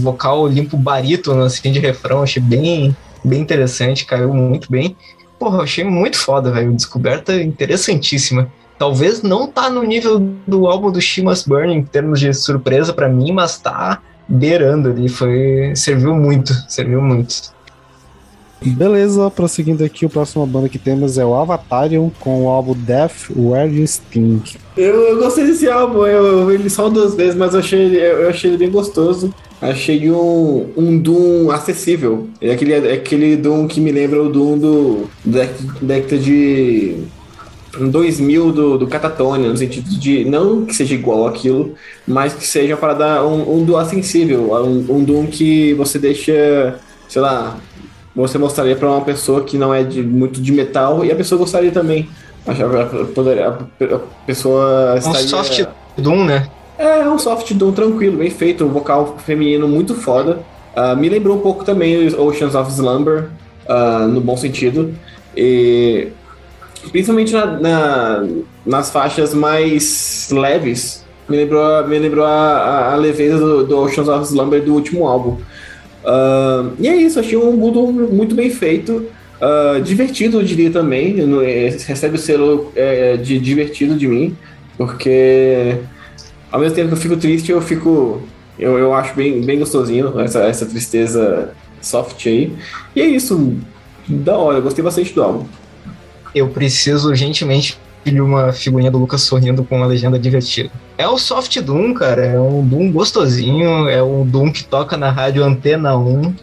vocal 0.00 0.46
limpo 0.46 0.76
barítono, 0.76 1.42
assim, 1.42 1.72
de 1.72 1.80
refrão, 1.80 2.22
achei 2.22 2.40
bem, 2.40 2.96
bem 3.24 3.40
interessante, 3.40 4.04
caiu 4.04 4.32
muito 4.32 4.70
bem. 4.70 4.96
porra, 5.42 5.64
achei 5.64 5.82
muito 5.82 6.16
foda, 6.16 6.52
velho. 6.52 6.72
Descoberta 6.72 7.34
interessantíssima. 7.34 8.48
Talvez 8.78 9.22
não 9.22 9.48
tá 9.48 9.68
no 9.68 9.82
nível 9.82 10.20
do 10.46 10.68
álbum 10.68 10.92
do 10.92 11.00
Shimas 11.00 11.42
Burn 11.44 11.74
em 11.74 11.82
termos 11.82 12.20
de 12.20 12.32
surpresa 12.32 12.92
para 12.92 13.08
mim, 13.08 13.32
mas 13.32 13.58
tá 13.58 14.00
beirando 14.28 14.90
ali. 14.90 15.08
Foi, 15.08 15.72
serviu 15.74 16.14
muito, 16.14 16.54
serviu 16.68 17.02
muito. 17.02 17.52
Beleza, 18.70 19.30
prosseguindo 19.30 19.84
aqui, 19.84 20.06
o 20.06 20.10
próximo 20.10 20.46
banda 20.46 20.68
que 20.68 20.78
temos 20.78 21.18
é 21.18 21.24
o 21.24 21.34
Avatarium 21.34 22.10
com 22.20 22.44
o 22.44 22.48
álbum 22.48 22.74
Death 22.74 23.30
Where 23.34 23.72
You 23.74 23.86
Sting. 23.86 24.42
Eu, 24.76 24.94
eu 25.08 25.18
gostei 25.18 25.44
desse 25.46 25.68
álbum, 25.68 26.06
eu, 26.06 26.24
eu 26.24 26.46
vi 26.46 26.54
ele 26.54 26.70
só 26.70 26.88
duas 26.88 27.14
vezes, 27.14 27.34
mas 27.34 27.54
eu 27.54 27.60
achei, 27.60 27.96
eu 27.96 28.28
achei 28.28 28.50
ele 28.50 28.58
bem 28.58 28.70
gostoso. 28.70 29.34
Achei 29.60 30.10
um, 30.10 30.70
um 30.76 30.98
Doom 30.98 31.50
acessível. 31.50 32.28
É 32.40 32.52
aquele, 32.52 32.72
é 32.72 32.94
aquele 32.94 33.36
Doom 33.36 33.68
que 33.68 33.80
me 33.80 33.92
lembra 33.92 34.22
o 34.22 34.28
Doom 34.28 34.58
do 34.58 35.10
década 35.80 36.18
de 36.18 36.96
2000 37.78 38.52
do, 38.52 38.78
do 38.78 38.86
Catatonia, 38.86 39.48
no 39.48 39.56
sentido 39.56 39.88
de 39.88 40.24
não 40.24 40.64
que 40.64 40.74
seja 40.74 40.94
igual 40.94 41.26
aquilo, 41.26 41.74
mas 42.06 42.34
que 42.34 42.46
seja 42.46 42.76
para 42.76 42.94
dar 42.94 43.24
um, 43.24 43.58
um 43.58 43.64
Doom 43.64 43.76
acessível, 43.76 44.52
um, 44.52 44.96
um 44.96 45.04
Doom 45.04 45.26
que 45.26 45.74
você 45.74 45.98
deixa, 45.98 46.80
sei 47.08 47.22
lá, 47.22 47.58
você 48.14 48.38
mostraria 48.38 48.76
para 48.76 48.88
uma 48.88 49.00
pessoa 49.00 49.42
que 49.42 49.56
não 49.56 49.72
é 49.72 49.82
de, 49.82 50.02
muito 50.02 50.40
de 50.40 50.52
metal 50.52 51.04
e 51.04 51.10
a 51.10 51.16
pessoa 51.16 51.38
gostaria 51.38 51.70
também. 51.70 52.08
A, 52.46 52.52
a, 52.52 53.96
a 53.96 54.00
pessoa 54.26 54.94
estaria... 54.98 55.20
Um 55.20 55.28
soft 55.28 55.64
Doom, 55.96 56.24
né? 56.24 56.48
É, 56.78 57.08
um 57.08 57.18
soft 57.18 57.52
Doom 57.54 57.72
tranquilo, 57.72 58.18
bem 58.18 58.30
feito, 58.30 58.64
um 58.64 58.68
vocal 58.68 59.16
feminino 59.24 59.68
muito 59.68 59.94
foda. 59.94 60.40
Uh, 60.74 60.96
me 60.96 61.08
lembrou 61.08 61.36
um 61.36 61.40
pouco 61.40 61.64
também 61.64 62.06
os 62.06 62.14
Oceans 62.14 62.54
of 62.54 62.70
Slumber, 62.70 63.28
uh, 63.68 64.08
no 64.08 64.20
bom 64.20 64.36
sentido. 64.36 64.94
E 65.36 66.08
principalmente 66.90 67.32
na, 67.32 67.46
na, 67.46 68.28
nas 68.66 68.90
faixas 68.90 69.32
mais 69.34 70.28
leves, 70.32 71.04
me 71.28 71.36
lembrou, 71.36 71.86
me 71.86 71.98
lembrou 71.98 72.24
a, 72.24 72.92
a 72.92 72.96
leveza 72.96 73.38
do, 73.38 73.64
do 73.64 73.78
Oceans 73.78 74.08
of 74.08 74.26
Slumber 74.26 74.62
do 74.62 74.74
último 74.74 75.06
álbum. 75.06 75.36
Uh, 76.04 76.72
e 76.78 76.88
é 76.88 76.96
isso, 76.96 77.20
achei 77.20 77.36
um 77.36 77.52
mundo 77.52 77.86
muito 77.92 78.34
bem 78.34 78.50
feito. 78.50 79.06
Uh, 79.40 79.80
divertido, 79.80 80.40
eu 80.40 80.44
diria 80.44 80.70
também. 80.70 81.16
Recebe 81.86 82.16
o 82.16 82.18
selo 82.18 82.72
é, 82.76 83.16
de 83.16 83.38
divertido 83.38 83.96
de 83.96 84.06
mim, 84.06 84.36
porque 84.76 85.78
ao 86.50 86.60
mesmo 86.60 86.74
tempo 86.74 86.88
que 86.88 86.94
eu 86.94 86.98
fico 86.98 87.16
triste, 87.16 87.50
eu 87.50 87.60
fico. 87.60 88.22
Eu, 88.58 88.78
eu 88.78 88.94
acho 88.94 89.14
bem, 89.14 89.40
bem 89.40 89.58
gostosinho 89.58 90.20
essa, 90.20 90.40
essa 90.40 90.66
tristeza 90.66 91.52
soft 91.80 92.26
aí. 92.26 92.52
E 92.94 93.00
é 93.00 93.06
isso, 93.06 93.56
da 94.06 94.36
hora, 94.36 94.60
gostei 94.60 94.84
bastante 94.84 95.12
do 95.12 95.22
álbum. 95.22 95.46
Eu 96.34 96.48
preciso 96.48 97.08
urgentemente 97.08 97.78
de 98.10 98.20
uma 98.20 98.52
figurinha 98.52 98.90
do 98.90 98.98
Lucas 98.98 99.22
sorrindo 99.22 99.62
com 99.64 99.76
uma 99.76 99.86
legenda 99.86 100.18
divertida. 100.18 100.70
É 100.98 101.06
o 101.06 101.18
Soft 101.18 101.60
Doom, 101.60 101.94
cara. 101.94 102.24
É 102.24 102.40
um 102.40 102.66
Doom 102.66 102.90
gostosinho. 102.90 103.88
É 103.88 104.02
um 104.02 104.26
Doom 104.26 104.50
que 104.50 104.64
toca 104.64 104.96
na 104.96 105.10
rádio 105.10 105.44
Antena 105.44 105.96
1, 105.96 106.34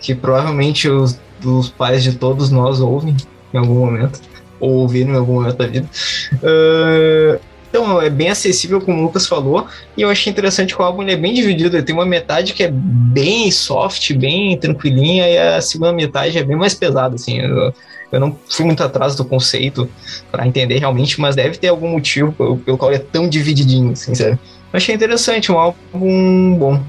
que 0.00 0.14
provavelmente 0.14 0.88
os, 0.88 1.18
os 1.44 1.70
pais 1.70 2.02
de 2.02 2.12
todos 2.12 2.50
nós 2.50 2.80
ouvem 2.80 3.16
em 3.52 3.58
algum 3.58 3.74
momento. 3.74 4.20
Ou 4.60 4.70
ouviram 4.72 5.12
em 5.12 5.16
algum 5.16 5.34
momento 5.34 5.56
da 5.56 5.66
vida. 5.66 5.88
Uh, 6.34 7.38
então, 7.68 8.00
é 8.00 8.08
bem 8.08 8.30
acessível, 8.30 8.80
como 8.80 8.98
o 8.98 9.02
Lucas 9.02 9.26
falou, 9.26 9.66
e 9.96 10.00
eu 10.00 10.08
achei 10.08 10.32
interessante 10.32 10.74
que 10.74 10.80
o 10.80 10.84
álbum 10.84 11.02
é 11.02 11.14
bem 11.14 11.34
dividido. 11.34 11.76
Ele 11.76 11.84
tem 11.84 11.94
uma 11.94 12.06
metade 12.06 12.54
que 12.54 12.62
é 12.62 12.70
bem 12.72 13.50
soft, 13.50 14.14
bem 14.14 14.56
tranquilinha, 14.56 15.28
e 15.28 15.36
a 15.36 15.60
segunda 15.60 15.92
metade 15.92 16.38
é 16.38 16.42
bem 16.42 16.56
mais 16.56 16.72
pesada, 16.72 17.16
assim. 17.16 17.38
Eu, 17.38 17.74
eu 18.10 18.20
não 18.20 18.36
fui 18.48 18.64
muito 18.64 18.82
atrás 18.82 19.16
do 19.16 19.24
conceito 19.24 19.88
para 20.30 20.46
entender 20.46 20.78
realmente, 20.78 21.20
mas 21.20 21.34
deve 21.34 21.58
ter 21.58 21.68
algum 21.68 21.88
motivo 21.88 22.32
pelo, 22.32 22.56
pelo 22.58 22.78
qual 22.78 22.92
ele 22.92 23.00
é 23.00 23.04
tão 23.04 23.28
divididinho, 23.28 23.92
assim, 23.92 24.14
sabe? 24.14 24.32
Eu 24.32 24.76
achei 24.76 24.94
interessante, 24.94 25.50
um 25.50 25.58
álbum 25.58 26.54
bom. 26.54 26.82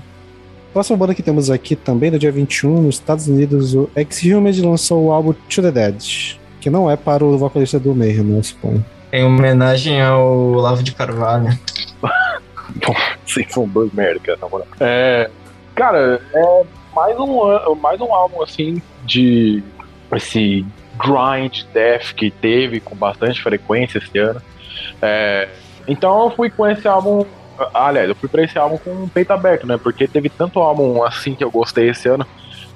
Próxima 0.73 0.98
banda 0.98 1.15
que 1.15 1.23
temos 1.23 1.49
aqui 1.49 1.76
também, 1.76 2.11
no 2.11 2.19
dia 2.19 2.31
21, 2.31 2.84
nos 2.84 2.95
Estados 2.95 3.27
Unidos, 3.27 3.73
o 3.73 3.89
Exhumed 3.95 4.61
lançou 4.61 5.06
o 5.06 5.11
álbum 5.11 5.34
To 5.34 5.61
The 5.61 5.72
Dead, 5.72 6.38
que 6.60 6.69
não 6.69 6.89
é 6.89 6.95
para 6.95 7.26
o 7.26 7.38
vocalista 7.38 7.80
do 7.80 7.95
Mayhem, 7.95 8.23
né, 8.23 8.38
eu 8.38 8.44
suponho. 8.44 8.85
Em 9.11 9.23
homenagem 9.23 10.02
ao 10.02 10.53
Lavo 10.53 10.84
de 10.84 10.91
Carvalho. 10.94 11.57
São 13.49 13.68
dois 13.68 13.91
merda, 13.94 14.19
cara, 14.19 14.38
na 14.41 14.49
moral. 14.49 14.68
É, 14.80 15.30
cara, 15.73 16.22
é 16.34 16.64
mais 16.94 17.18
um, 17.19 17.76
mais 17.76 18.02
um 18.02 18.14
álbum, 18.14 18.44
assim, 18.44 18.81
de 19.06 19.64
esse 20.15 20.65
grind 20.98 21.64
death 21.74 22.14
que 22.14 22.32
teve 22.32 22.80
com 22.80 22.95
bastante 22.95 23.41
frequência 23.41 23.99
esse 23.99 24.18
ano. 24.18 24.41
É, 25.02 25.49
então 25.88 26.26
eu 26.26 26.32
fui 26.32 26.49
com 26.49 26.68
esse 26.68 26.88
álbum. 26.88 27.26
Aliás, 27.74 28.07
eu 28.07 28.15
fui 28.15 28.30
pra 28.30 28.44
esse 28.44 28.57
álbum 28.57 28.78
com 28.78 28.91
o 28.91 29.10
peito 29.10 29.32
aberto, 29.32 29.65
né? 29.65 29.78
Porque 29.78 30.07
teve 30.07 30.30
tanto 30.30 30.60
álbum 30.60 31.03
assim 31.03 31.34
que 31.34 31.44
eu 31.44 31.49
gostei 31.49 31.90
esse 31.90 32.07
ano. 32.07 32.26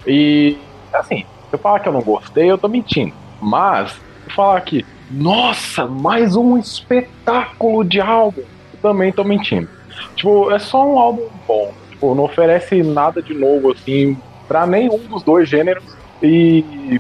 E, 0.08 0.58
assim, 0.94 1.26
se 1.50 1.54
eu 1.54 1.60
falar 1.60 1.80
que 1.80 1.88
eu 1.88 1.94
não 1.94 2.02
gostei, 2.02 2.50
eu 2.50 2.58
tô 2.58 2.68
mentindo. 2.68 3.14
Mas, 3.40 3.96
eu 4.26 4.34
falar 4.34 4.60
que, 4.62 4.86
nossa, 5.10 5.86
mais 5.86 6.36
um 6.36 6.58
espetáculo 6.58 7.84
de 7.84 8.02
álbum, 8.02 8.42
eu 8.42 8.80
também 8.82 9.12
tô 9.12 9.24
mentindo. 9.24 9.70
Tipo, 10.16 10.52
é 10.52 10.58
só 10.58 10.84
um 10.84 10.98
álbum 10.98 11.28
bom. 11.48 11.72
Tipo, 11.92 12.16
não 12.16 12.24
oferece 12.24 12.82
nada 12.82 13.22
de 13.22 13.36
novo, 13.36 13.72
assim, 13.72 14.18
pra 14.48 14.66
nenhum 14.66 14.98
dos 14.98 15.22
dois 15.22 15.48
gêneros. 15.48 15.84
E 16.24 17.00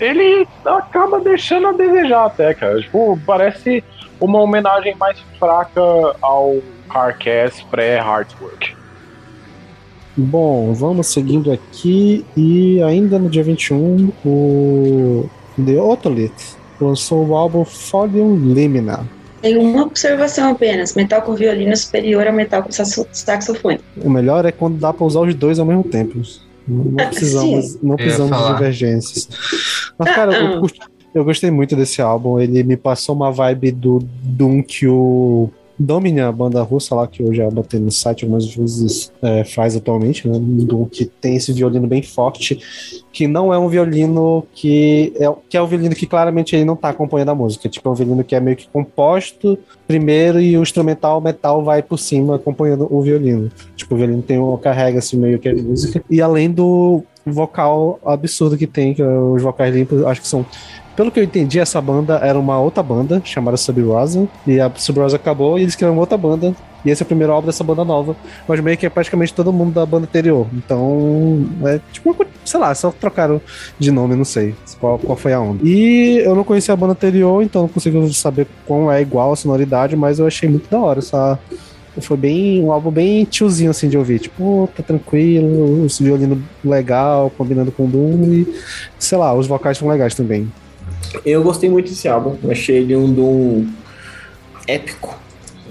ele 0.00 0.46
acaba 0.64 1.20
deixando 1.20 1.68
a 1.68 1.72
desejar 1.72 2.26
até, 2.26 2.54
cara. 2.54 2.80
Tipo, 2.80 3.18
parece 3.26 3.82
uma 4.20 4.40
homenagem 4.40 4.94
mais 4.96 5.18
fraca 5.38 5.80
ao 6.20 6.58
Hardcast 6.88 7.64
pré-Hardwork. 7.66 8.74
Bom, 10.16 10.74
vamos 10.74 11.06
seguindo 11.06 11.50
aqui 11.50 12.24
e 12.36 12.82
ainda 12.82 13.18
no 13.18 13.30
dia 13.30 13.42
21 13.42 14.12
o 14.24 15.28
The 15.56 15.80
Otolith 15.80 16.56
lançou 16.78 17.26
o 17.26 17.34
álbum 17.34 17.64
Folium 17.64 18.36
Limina. 18.36 19.08
Tem 19.40 19.56
uma 19.56 19.82
observação 19.82 20.50
apenas: 20.50 20.94
metal 20.94 21.22
com 21.22 21.34
violino 21.34 21.76
superior 21.76 22.26
a 22.26 22.32
metal 22.32 22.62
com 22.62 22.70
saxofone. 22.70 23.80
O 23.96 24.10
melhor 24.10 24.44
é 24.44 24.52
quando 24.52 24.78
dá 24.78 24.92
para 24.92 25.04
usar 25.04 25.20
os 25.20 25.34
dois 25.34 25.58
ao 25.58 25.66
mesmo 25.66 25.84
tempo. 25.84 26.20
Não 26.66 26.94
precisamos, 27.08 27.82
não 27.82 27.96
precisamos 27.96 28.38
de 28.38 28.52
divergências. 28.52 29.28
Mas, 29.98 30.14
cara, 30.14 30.32
eu, 30.36 30.66
eu, 31.14 31.24
gostei 31.24 31.50
muito 31.50 31.74
desse 31.74 32.00
álbum. 32.00 32.38
Ele 32.38 32.62
me 32.62 32.76
passou 32.76 33.14
uma 33.14 33.30
vibe 33.32 33.72
do 33.72 33.98
Doom 34.22 34.62
que 34.62 34.86
o 34.86 35.50
Dominion, 35.82 36.28
a 36.28 36.32
banda 36.32 36.62
russa 36.62 36.94
lá, 36.94 37.06
que 37.06 37.22
eu 37.22 37.34
já 37.34 37.50
botei 37.50 37.80
no 37.80 37.90
site 37.90 38.24
algumas 38.24 38.54
vezes, 38.54 39.12
é, 39.20 39.44
faz 39.44 39.74
atualmente, 39.74 40.28
né? 40.28 40.38
Do, 40.40 40.86
que 40.86 41.04
tem 41.04 41.36
esse 41.36 41.52
violino 41.52 41.86
bem 41.86 42.02
forte, 42.02 42.58
que 43.12 43.26
não 43.26 43.52
é 43.52 43.58
um 43.58 43.68
violino 43.68 44.46
que 44.54 45.12
é, 45.16 45.32
que 45.48 45.56
é 45.56 45.62
um 45.62 45.66
violino 45.66 45.94
que 45.94 46.06
claramente 46.06 46.54
ele 46.54 46.64
não 46.64 46.76
tá 46.76 46.88
acompanhando 46.88 47.30
a 47.30 47.34
música. 47.34 47.68
Tipo, 47.68 47.88
é 47.88 47.92
um 47.92 47.94
violino 47.94 48.24
que 48.24 48.34
é 48.34 48.40
meio 48.40 48.56
que 48.56 48.68
composto 48.68 49.58
primeiro 49.86 50.40
e 50.40 50.56
o 50.56 50.62
instrumental 50.62 51.20
metal 51.20 51.64
vai 51.64 51.82
por 51.82 51.98
cima 51.98 52.36
acompanhando 52.36 52.86
o 52.88 53.02
violino. 53.02 53.50
Tipo, 53.74 53.94
o 53.94 53.98
violino 53.98 54.22
tem 54.22 54.38
uma 54.38 54.58
carrega 54.58 55.00
assim 55.00 55.16
meio 55.16 55.38
que 55.38 55.48
a 55.48 55.54
música. 55.54 56.02
E 56.08 56.22
além 56.22 56.50
do 56.50 57.02
vocal 57.26 58.00
absurdo 58.04 58.56
que 58.56 58.66
tem, 58.66 58.94
que 58.94 59.02
é 59.02 59.06
os 59.06 59.42
vocais 59.42 59.74
limpos, 59.74 60.04
acho 60.04 60.20
que 60.20 60.28
são 60.28 60.44
pelo 60.96 61.10
que 61.10 61.20
eu 61.20 61.24
entendi, 61.24 61.58
essa 61.58 61.80
banda 61.80 62.16
era 62.16 62.38
uma 62.38 62.58
outra 62.58 62.82
banda 62.82 63.20
chamada 63.24 63.56
Sub 63.56 63.80
Rosa. 63.82 64.28
E 64.46 64.60
a 64.60 64.70
Sub 64.76 65.00
Rosa 65.00 65.16
acabou 65.16 65.58
e 65.58 65.62
eles 65.62 65.74
criaram 65.74 65.98
outra 65.98 66.16
banda. 66.16 66.54
E 66.84 66.90
esse 66.90 67.02
é 67.02 67.04
o 67.04 67.06
primeiro 67.06 67.32
álbum 67.32 67.46
dessa 67.46 67.62
banda 67.62 67.84
nova. 67.84 68.16
Mas 68.46 68.60
meio 68.60 68.76
que 68.76 68.86
é 68.86 68.90
praticamente 68.90 69.32
todo 69.32 69.52
mundo 69.52 69.72
da 69.72 69.86
banda 69.86 70.04
anterior. 70.04 70.46
Então, 70.52 71.46
é 71.64 71.80
tipo, 71.92 72.14
sei 72.44 72.60
lá, 72.60 72.74
só 72.74 72.90
trocaram 72.90 73.40
de 73.78 73.90
nome, 73.90 74.16
não 74.16 74.24
sei 74.24 74.54
qual, 74.80 74.98
qual 74.98 75.16
foi 75.16 75.32
a 75.32 75.40
onda. 75.40 75.60
E 75.64 76.18
eu 76.24 76.34
não 76.34 76.44
conhecia 76.44 76.74
a 76.74 76.76
banda 76.76 76.92
anterior, 76.92 77.42
então 77.42 77.62
não 77.62 77.68
consigo 77.68 78.12
saber 78.12 78.46
qual 78.66 78.90
é 78.90 79.00
igual 79.00 79.32
a 79.32 79.36
sonoridade, 79.36 79.96
mas 79.96 80.18
eu 80.18 80.26
achei 80.26 80.48
muito 80.48 80.68
da 80.70 80.78
hora 80.78 80.98
essa. 80.98 81.38
Foi 82.00 82.16
bem 82.16 82.64
um 82.64 82.72
álbum 82.72 82.90
bem 82.90 83.22
tiozinho 83.24 83.70
assim 83.70 83.86
de 83.86 83.98
ouvir. 83.98 84.18
Tipo, 84.18 84.68
tá 84.74 84.82
tranquilo, 84.82 85.84
os 85.84 86.00
violino 86.00 86.42
legal, 86.64 87.30
combinando 87.36 87.70
com 87.70 87.84
o 87.84 87.88
Doom 87.88 88.24
e 88.32 88.54
sei 88.98 89.18
lá, 89.18 89.34
os 89.34 89.46
vocais 89.46 89.76
são 89.76 89.88
legais 89.88 90.14
também. 90.14 90.50
Eu 91.24 91.42
gostei 91.42 91.68
muito 91.68 91.90
desse 91.90 92.08
álbum. 92.08 92.36
Achei 92.50 92.78
ele 92.78 92.96
um 92.96 93.12
Doom 93.12 93.66
épico. 94.66 95.20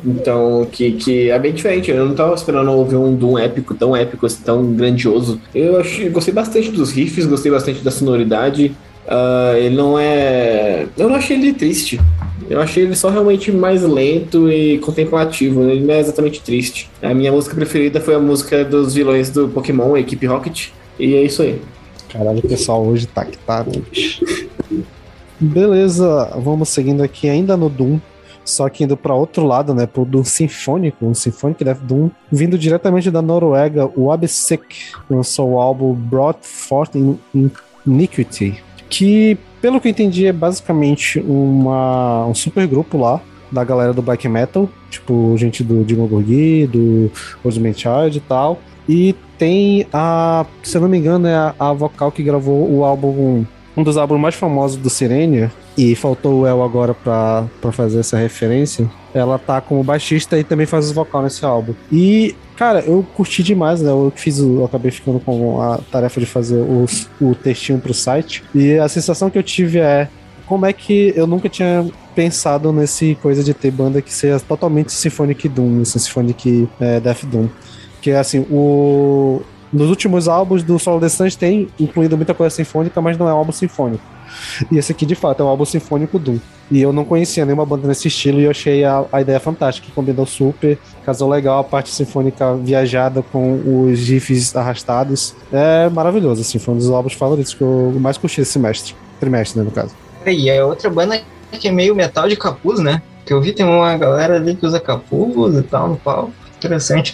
Então, 0.04 0.68
que, 0.72 0.94
que 0.94 1.30
é 1.30 1.38
bem 1.38 1.54
diferente. 1.54 1.92
Eu 1.92 2.08
não 2.08 2.16
tava 2.16 2.34
esperando 2.34 2.72
ouvir 2.72 2.96
um 2.96 3.16
Doom 3.16 3.38
épico, 3.38 3.76
tão 3.76 3.96
épico, 3.96 4.26
assim, 4.26 4.42
tão 4.44 4.74
grandioso. 4.74 5.40
Eu 5.54 5.80
achei, 5.80 6.10
gostei 6.10 6.34
bastante 6.34 6.72
dos 6.72 6.92
riffs, 6.92 7.26
gostei 7.26 7.52
bastante 7.52 7.82
da 7.82 7.92
sonoridade. 7.92 8.76
Uh, 9.06 9.58
ele 9.58 9.76
não 9.76 9.98
é. 9.98 10.88
Eu 10.98 11.10
não 11.10 11.16
achei 11.16 11.38
ele 11.38 11.54
triste. 11.54 12.00
Eu 12.50 12.60
achei 12.60 12.84
ele 12.84 12.96
só 12.96 13.10
realmente 13.10 13.52
mais 13.52 13.82
lento 13.84 14.52
e 14.52 14.78
contemplativo. 14.80 15.70
Ele 15.70 15.86
não 15.86 15.94
é 15.94 16.00
exatamente 16.00 16.42
triste. 16.42 16.90
A 17.02 17.14
minha 17.14 17.32
música 17.32 17.56
preferida 17.56 18.02
foi 18.02 18.16
a 18.16 18.20
música 18.20 18.66
dos 18.66 18.94
vilões 18.94 19.30
do 19.30 19.48
Pokémon, 19.50 19.96
Equipe 19.96 20.26
Rocket. 20.26 20.70
E 21.00 21.16
é 21.16 21.24
isso 21.24 21.42
aí. 21.42 21.62
Caralho, 22.10 22.40
o 22.40 22.48
pessoal 22.48 22.86
hoje 22.86 23.08
tá 23.08 23.24
que 23.24 23.38
tá, 23.38 23.64
né, 23.64 23.82
Beleza, 25.42 26.32
vamos 26.38 26.70
seguindo 26.70 27.02
aqui 27.02 27.28
ainda 27.28 27.58
no 27.58 27.68
Doom. 27.68 28.00
Só 28.46 28.70
que 28.70 28.84
indo 28.84 28.96
para 28.96 29.14
outro 29.14 29.46
lado, 29.46 29.74
né, 29.74 29.88
pro 29.88 30.06
Doom 30.06 30.24
Sinfônico, 30.24 31.06
um 31.06 31.14
Symphonic 31.14 31.64
Death 31.64 31.82
Doom, 31.82 32.10
vindo 32.32 32.58
diretamente 32.58 33.10
da 33.10 33.22
Noruega, 33.22 33.90
o 33.96 34.12
Absek 34.12 34.64
lançou 35.10 35.52
o 35.52 35.60
álbum 35.60 35.94
Brought 35.94 36.40
Forth 36.42 36.96
in 36.96 37.18
Iniquity, 37.86 38.64
que, 38.90 39.38
pelo 39.62 39.80
que 39.80 39.88
eu 39.88 39.92
entendi, 39.92 40.26
é 40.28 40.34
basicamente 40.34 41.20
uma, 41.20 42.26
um 42.26 42.34
super 42.34 42.68
grupo 42.68 42.98
lá, 42.98 43.22
da 43.52 43.64
galera 43.64 43.94
do 43.94 44.02
black 44.02 44.28
metal, 44.28 44.70
tipo 44.90 45.36
gente 45.38 45.64
do 45.64 45.84
Dimo 45.84 46.08
Borghi, 46.08 46.68
do 46.68 47.12
Rosemary 47.44 47.76
Child 47.78 48.18
e 48.18 48.22
tal. 48.22 48.60
E 48.88 49.16
tem 49.38 49.86
a, 49.92 50.46
se 50.64 50.78
eu 50.78 50.82
não 50.82 50.90
me 50.90 50.98
engano, 50.98 51.28
é 51.28 51.36
a, 51.36 51.54
a 51.60 51.74
vocal 51.74 52.12
que 52.12 52.24
gravou 52.24 52.72
o 52.72 52.84
álbum, 52.84 53.46
um 53.76 53.84
dos 53.84 53.98
álbuns 53.98 54.20
mais 54.20 54.36
famosos 54.36 54.78
do 54.78 54.90
Sirenia, 54.90 55.52
e 55.78 55.96
faltou 55.96 56.42
o 56.42 56.48
El 56.48 56.62
agora 56.64 56.94
pra, 56.94 57.46
fazer 57.72 58.00
essa 58.00 58.18
referência. 58.18 58.90
Ela 59.14 59.38
tá 59.38 59.62
como 59.62 59.84
baixista 59.84 60.38
e 60.38 60.44
também 60.44 60.66
faz 60.66 60.86
os 60.86 60.92
vocal 60.92 61.24
nesse 61.24 61.46
álbum. 61.46 61.74
E, 61.92 62.36
cara, 62.56 62.82
eu 62.82 63.06
curti 63.16 63.42
demais, 63.44 63.82
né? 63.82 63.90
Eu 63.90 64.12
fiz 64.16 64.40
eu 64.40 64.66
acabei 64.66 64.92
ficando 64.92 65.20
com 65.20 65.62
a 65.62 65.80
tarefa 65.92 66.20
de 66.20 66.26
fazer 66.26 66.62
os, 66.62 67.10
o 67.20 67.34
textinho 67.34 67.80
pro 67.80 67.94
site. 67.94 68.44
E 68.54 68.78
a 68.78 68.88
sensação 68.88 69.30
que 69.30 69.38
eu 69.38 69.44
tive 69.44 69.80
é 69.80 70.08
como 70.46 70.66
é 70.66 70.74
que 70.74 71.14
eu 71.16 71.26
nunca 71.26 71.48
tinha 71.48 71.90
pensado 72.14 72.74
nesse 72.74 73.18
coisa 73.22 73.44
de 73.44 73.54
ter 73.54 73.72
banda 73.72 74.02
que 74.02 74.14
seja 74.14 74.40
totalmente 74.40 74.92
Symphonic 74.92 75.48
Doom, 75.48 75.82
assim, 75.82 76.00
Symphonic 76.00 76.68
é, 76.80 77.00
Death 77.00 77.26
Doom. 77.26 77.48
Que 78.02 78.12
é 78.12 78.20
assim, 78.20 78.40
o... 78.50 79.42
nos 79.72 79.90
últimos 79.90 80.28
álbuns 80.28 80.64
do 80.64 80.78
Solo 80.78 81.00
Distance 81.00 81.38
tem 81.38 81.70
incluído 81.80 82.18
muita 82.18 82.34
coisa 82.34 82.54
sinfônica, 82.56 83.00
mas 83.02 83.18
não 83.18 83.28
é 83.28 83.34
um 83.34 83.38
álbum 83.38 83.52
sinfônico. 83.52 84.04
E 84.72 84.78
esse 84.78 84.92
aqui, 84.92 85.06
de 85.06 85.16
fato, 85.16 85.42
é 85.42 85.46
um 85.46 85.50
álbum 85.50 85.66
sinfônico 85.66 86.18
Doom. 86.18 86.40
E 86.70 86.82
eu 86.82 86.94
não 86.94 87.04
conhecia 87.04 87.46
nenhuma 87.46 87.66
banda 87.66 87.88
nesse 87.88 88.08
estilo 88.08 88.40
e 88.40 88.46
eu 88.46 88.52
achei 88.52 88.84
a, 88.84 89.04
a 89.12 89.22
ideia 89.22 89.40
fantástica, 89.40 89.88
combinou 89.94 90.26
super, 90.26 90.78
casou 91.06 91.30
legal 91.30 91.60
a 91.60 91.64
parte 91.64 91.90
sinfônica 91.90 92.56
viajada 92.56 93.22
com 93.22 93.90
os 93.90 94.00
riffs 94.08 94.56
arrastados. 94.56 95.36
É 95.52 95.90
maravilhoso, 95.90 96.42
assim, 96.42 96.60
foi 96.60 96.74
um 96.74 96.78
dos 96.78 96.90
álbuns 96.90 97.14
favoritos 97.14 97.54
que 97.54 97.62
eu 97.62 97.94
mais 98.00 98.18
curti 98.18 98.42
esse 98.42 98.52
semestre, 98.52 98.96
trimestre, 99.20 99.60
né, 99.60 99.66
no 99.66 99.72
caso. 99.72 99.94
E 100.26 100.50
é 100.50 100.64
outra 100.64 100.90
banda 100.90 101.22
que 101.52 101.68
é 101.68 101.72
meio 101.72 101.94
metal 101.94 102.30
de 102.30 102.38
capuz, 102.38 102.80
né? 102.80 103.02
Que 103.26 103.34
eu 103.34 103.42
vi 103.42 103.52
tem 103.52 103.66
uma 103.66 103.98
galera 103.98 104.36
ali 104.36 104.56
que 104.56 104.66
usa 104.66 104.80
capuz 104.80 105.58
e 105.58 105.64
tal 105.64 105.90
no 105.90 105.98
pau. 105.98 106.32
Interessante. 106.62 107.14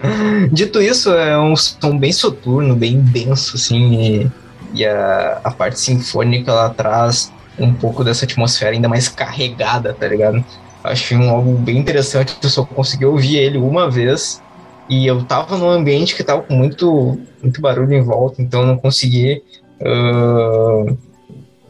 Dito 0.50 0.80
isso, 0.80 1.12
é 1.12 1.38
um 1.38 1.54
som 1.54 1.98
bem 1.98 2.12
soturno, 2.12 2.74
bem 2.74 2.98
denso, 2.98 3.56
assim, 3.56 3.92
e, 3.92 4.30
e 4.72 4.86
a, 4.86 5.38
a 5.44 5.50
parte 5.50 5.78
sinfônica 5.78 6.50
ela 6.50 6.70
traz 6.70 7.30
um 7.58 7.74
pouco 7.74 8.02
dessa 8.02 8.24
atmosfera 8.24 8.70
ainda 8.70 8.88
mais 8.88 9.06
carregada, 9.06 9.92
tá 9.92 10.08
ligado? 10.08 10.42
Achei 10.82 11.14
um 11.14 11.28
álbum 11.28 11.56
bem 11.56 11.76
interessante, 11.76 12.34
eu 12.42 12.48
só 12.48 12.64
consegui 12.64 13.04
ouvir 13.04 13.36
ele 13.36 13.58
uma 13.58 13.90
vez 13.90 14.42
e 14.88 15.06
eu 15.06 15.22
tava 15.24 15.58
num 15.58 15.68
ambiente 15.68 16.16
que 16.16 16.24
tava 16.24 16.40
com 16.40 16.54
muito, 16.54 17.20
muito 17.42 17.60
barulho 17.60 17.92
em 17.92 18.02
volta, 18.02 18.40
então 18.40 18.62
eu 18.62 18.66
não 18.66 18.78
consegui 18.78 19.42
uh, 19.82 20.96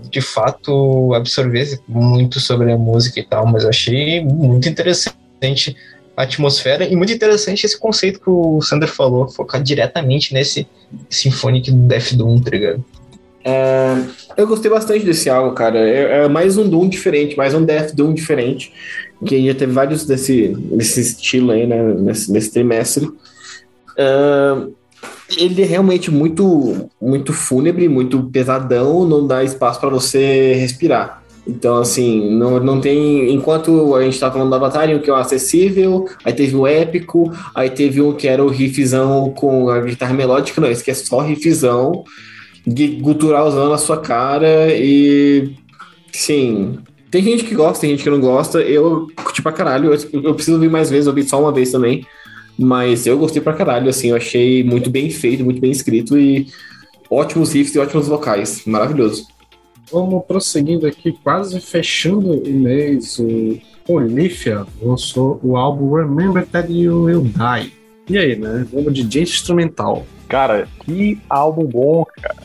de 0.08 0.20
fato 0.20 1.12
absorver 1.12 1.80
muito 1.88 2.38
sobre 2.38 2.70
a 2.70 2.78
música 2.78 3.18
e 3.18 3.24
tal, 3.24 3.46
mas 3.46 3.64
achei 3.64 4.24
muito 4.24 4.68
interessante 4.68 5.76
atmosfera 6.16 6.84
e 6.84 6.94
muito 6.96 7.12
interessante 7.12 7.64
esse 7.64 7.78
conceito 7.78 8.20
que 8.20 8.30
o 8.30 8.60
Sander 8.60 8.88
falou, 8.88 9.28
focar 9.28 9.62
diretamente 9.62 10.34
nesse 10.34 10.66
Symphonic 11.08 11.70
Death 11.70 12.14
Doom, 12.14 12.40
tá 12.40 12.50
ligado? 12.50 12.84
É, 13.42 13.96
eu 14.36 14.46
gostei 14.46 14.70
bastante 14.70 15.04
desse 15.04 15.30
álbum, 15.30 15.54
cara. 15.54 15.78
É, 15.78 16.24
é, 16.24 16.28
mais 16.28 16.58
um 16.58 16.68
Doom 16.68 16.88
diferente, 16.88 17.36
mais 17.36 17.54
um 17.54 17.64
Death 17.64 17.94
Doom 17.94 18.12
diferente. 18.12 18.72
Que 19.24 19.46
já 19.46 19.54
teve 19.54 19.72
vários 19.72 20.04
desse, 20.04 20.48
desse 20.48 21.00
estilo 21.00 21.52
aí, 21.52 21.66
né? 21.66 21.82
Nesse, 21.82 22.30
nesse 22.30 22.50
trimestre. 22.52 23.06
Uh, 23.06 24.74
ele 25.36 25.62
é 25.62 25.64
realmente 25.64 26.10
muito, 26.10 26.90
muito 27.00 27.32
fúnebre, 27.32 27.88
muito 27.88 28.22
pesadão, 28.24 29.06
não 29.06 29.26
dá 29.26 29.44
espaço 29.44 29.80
para 29.80 29.88
você 29.88 30.54
respirar. 30.54 31.19
Então, 31.50 31.78
assim, 31.78 32.30
não, 32.30 32.60
não 32.60 32.80
tem. 32.80 33.32
Enquanto 33.34 33.96
a 33.96 34.02
gente 34.04 34.20
tá 34.20 34.30
falando 34.30 34.50
da 34.50 34.58
batalha, 34.58 34.96
um 34.96 35.00
que 35.00 35.10
é 35.10 35.12
o 35.12 35.16
acessível, 35.16 36.08
aí 36.24 36.32
teve 36.32 36.54
o 36.54 36.64
épico, 36.64 37.30
aí 37.52 37.68
teve 37.68 38.00
um 38.00 38.12
que 38.12 38.28
era 38.28 38.42
o 38.42 38.48
riffzão 38.48 39.30
com 39.30 39.68
a 39.68 39.80
guitarra 39.80 40.14
melódica, 40.14 40.60
não, 40.60 40.70
esse 40.70 40.84
que 40.84 40.92
é 40.92 40.94
só 40.94 41.20
riffzão, 41.20 42.04
guturalzão 43.00 43.68
na 43.68 43.78
sua 43.78 43.96
cara 43.96 44.68
e. 44.72 45.52
Sim. 46.12 46.78
Tem 47.10 47.22
gente 47.22 47.42
que 47.42 47.54
gosta, 47.56 47.80
tem 47.80 47.90
gente 47.90 48.04
que 48.04 48.10
não 48.10 48.20
gosta. 48.20 48.60
Eu 48.60 49.08
curti 49.16 49.42
pra 49.42 49.50
caralho. 49.50 49.92
Eu, 49.92 50.22
eu 50.22 50.34
preciso 50.34 50.56
ouvir 50.56 50.70
mais 50.70 50.88
vezes, 50.88 51.08
eu 51.08 51.22
só 51.24 51.40
uma 51.40 51.50
vez 51.50 51.72
também. 51.72 52.06
Mas 52.56 53.06
eu 53.06 53.18
gostei 53.18 53.42
pra 53.42 53.54
caralho, 53.54 53.88
assim, 53.88 54.10
eu 54.10 54.16
achei 54.16 54.62
muito 54.62 54.88
bem 54.88 55.10
feito, 55.10 55.42
muito 55.42 55.60
bem 55.60 55.70
escrito 55.72 56.16
e 56.16 56.46
ótimos 57.10 57.52
riffs 57.52 57.74
e 57.74 57.78
ótimos 57.80 58.06
vocais. 58.06 58.62
Maravilhoso. 58.66 59.26
Vamos 59.92 60.24
prosseguindo 60.24 60.86
aqui, 60.86 61.12
quase 61.12 61.60
fechando 61.60 62.32
o 62.32 62.50
mês. 62.50 63.18
O 63.18 63.58
Olivia 63.88 64.64
lançou 64.80 65.40
o 65.42 65.56
álbum 65.56 65.92
Remember 65.94 66.46
That 66.46 66.72
You 66.72 67.02
Will 67.02 67.22
Die. 67.22 67.72
E 68.08 68.18
aí, 68.18 68.36
né? 68.36 68.66
Vamos 68.72 68.94
de 68.94 69.02
gente 69.02 69.22
instrumental. 69.22 70.04
Cara, 70.28 70.68
que 70.84 71.18
álbum 71.28 71.64
bom, 71.64 72.04
cara. 72.20 72.36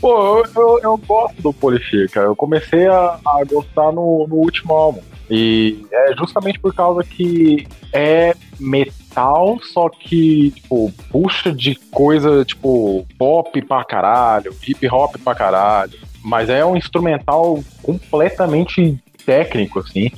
Pô, 0.00 0.38
eu, 0.38 0.44
eu, 0.56 0.80
eu 0.82 0.96
gosto 0.98 1.42
do 1.42 1.52
Polifia, 1.52 2.06
cara. 2.08 2.26
Eu 2.28 2.36
comecei 2.36 2.86
a, 2.86 3.18
a 3.26 3.44
gostar 3.44 3.92
no, 3.92 4.26
no 4.28 4.36
último 4.36 4.72
álbum. 4.72 5.00
E 5.30 5.84
é 5.92 6.16
justamente 6.16 6.58
por 6.58 6.74
causa 6.74 7.04
que 7.04 7.66
é 7.92 8.34
metal, 8.58 9.58
só 9.62 9.88
que, 9.88 10.52
tipo, 10.52 10.92
puxa 11.10 11.52
de 11.52 11.74
coisa, 11.90 12.44
tipo, 12.44 13.06
pop 13.18 13.60
pra 13.62 13.84
caralho, 13.84 14.54
hip 14.66 14.88
hop 14.88 15.16
pra 15.22 15.34
caralho. 15.34 15.98
Mas 16.22 16.48
é 16.48 16.64
um 16.64 16.76
instrumental 16.76 17.62
completamente 17.82 18.98
técnico, 19.24 19.80
assim. 19.80 20.10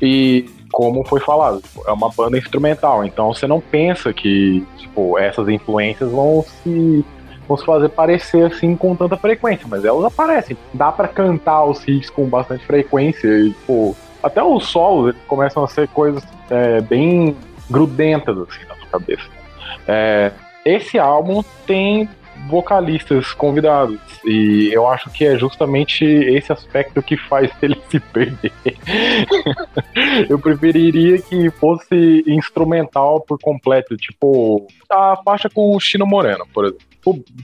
E 0.00 0.46
como 0.70 1.04
foi 1.04 1.20
falado, 1.20 1.62
é 1.86 1.92
uma 1.92 2.10
banda 2.10 2.38
instrumental. 2.38 3.04
Então 3.04 3.32
você 3.32 3.46
não 3.46 3.60
pensa 3.60 4.12
que, 4.12 4.64
tipo, 4.76 5.18
essas 5.18 5.48
influências 5.48 6.10
vão 6.10 6.44
se 6.62 7.04
vão 7.46 7.56
se 7.56 7.64
fazer 7.64 7.88
parecer 7.88 8.44
assim 8.44 8.76
com 8.76 8.94
tanta 8.94 9.16
frequência, 9.16 9.66
mas 9.66 9.82
elas 9.82 10.04
aparecem. 10.04 10.56
Dá 10.74 10.92
para 10.92 11.08
cantar 11.08 11.64
os 11.64 11.86
hits 11.88 12.10
com 12.10 12.26
bastante 12.26 12.64
frequência 12.66 13.26
e, 13.26 13.52
tipo, 13.52 13.96
até 14.22 14.42
os 14.42 14.66
solos 14.66 15.14
eles 15.14 15.26
começam 15.26 15.64
a 15.64 15.68
ser 15.68 15.88
coisas 15.88 16.22
é, 16.50 16.82
bem 16.82 17.34
grudentas 17.70 18.36
assim 18.38 18.66
na 18.68 18.74
sua 18.74 18.86
cabeça. 18.92 19.24
É, 19.86 20.30
esse 20.64 20.98
álbum 20.98 21.42
tem 21.66 22.06
vocalistas 22.48 23.32
convidados 23.32 24.00
e 24.24 24.70
eu 24.72 24.86
acho 24.88 25.10
que 25.10 25.24
é 25.24 25.38
justamente 25.38 26.04
esse 26.04 26.52
aspecto 26.52 27.02
que 27.02 27.16
faz 27.16 27.50
ele 27.62 27.80
se 27.88 28.00
perder. 28.00 28.52
eu 30.28 30.38
preferiria 30.38 31.20
que 31.20 31.50
fosse 31.50 32.24
instrumental 32.26 33.20
por 33.20 33.38
completo, 33.38 33.96
tipo 33.96 34.66
a 34.90 35.16
faixa 35.24 35.48
com 35.48 35.76
o 35.76 35.80
Chino 35.80 36.06
Moreno, 36.06 36.46
por 36.52 36.64
exemplo. 36.64 36.88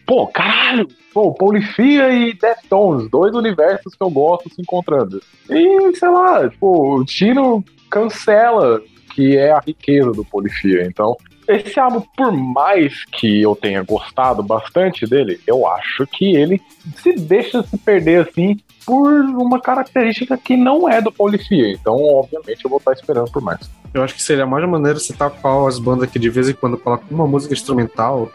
Pô, 0.05 0.26
caralho! 0.26 0.89
Pô, 1.12 1.32
Polifia 1.32 2.12
e 2.12 2.35
Deftones, 2.35 3.09
dois 3.09 3.35
universos 3.35 3.94
que 3.94 4.02
eu 4.02 4.10
gosto 4.10 4.52
se 4.52 4.60
encontrando. 4.60 5.22
E, 5.48 5.97
sei 5.97 6.09
lá, 6.09 6.48
tipo, 6.48 6.98
o 6.98 7.05
Tino 7.05 7.64
cancela 7.89 8.82
que 9.14 9.36
é 9.36 9.52
a 9.52 9.60
riqueza 9.60 10.10
do 10.10 10.24
Polifia. 10.24 10.85
Então, 10.85 11.16
esse 11.48 11.78
álbum, 11.78 12.02
por 12.16 12.32
mais 12.32 13.04
que 13.04 13.42
eu 13.42 13.54
tenha 13.54 13.82
gostado 13.82 14.42
bastante 14.42 15.06
dele, 15.06 15.40
eu 15.46 15.66
acho 15.66 16.06
que 16.06 16.34
ele 16.36 16.60
se 16.96 17.12
deixa 17.12 17.62
se 17.62 17.76
perder 17.78 18.28
assim 18.28 18.58
por 18.86 19.12
uma 19.12 19.60
característica 19.60 20.36
que 20.36 20.56
não 20.56 20.88
é 20.88 21.00
do 21.00 21.10
Polifia. 21.10 21.72
Então, 21.72 21.94
obviamente, 21.94 22.64
eu 22.64 22.70
vou 22.70 22.78
estar 22.78 22.92
esperando 22.92 23.30
por 23.30 23.42
mais. 23.42 23.70
Eu 23.92 24.02
acho 24.02 24.14
que 24.14 24.22
seria 24.22 24.46
mais 24.46 24.64
uma 24.64 24.78
maneira 24.78 24.98
citar 24.98 25.30
qual 25.30 25.66
as 25.66 25.78
bandas 25.78 26.10
que 26.10 26.18
de 26.18 26.28
vez 26.28 26.48
em 26.48 26.54
quando 26.54 26.76
colocam 26.76 27.06
uma 27.10 27.26
música 27.26 27.54
instrumental 27.54 28.30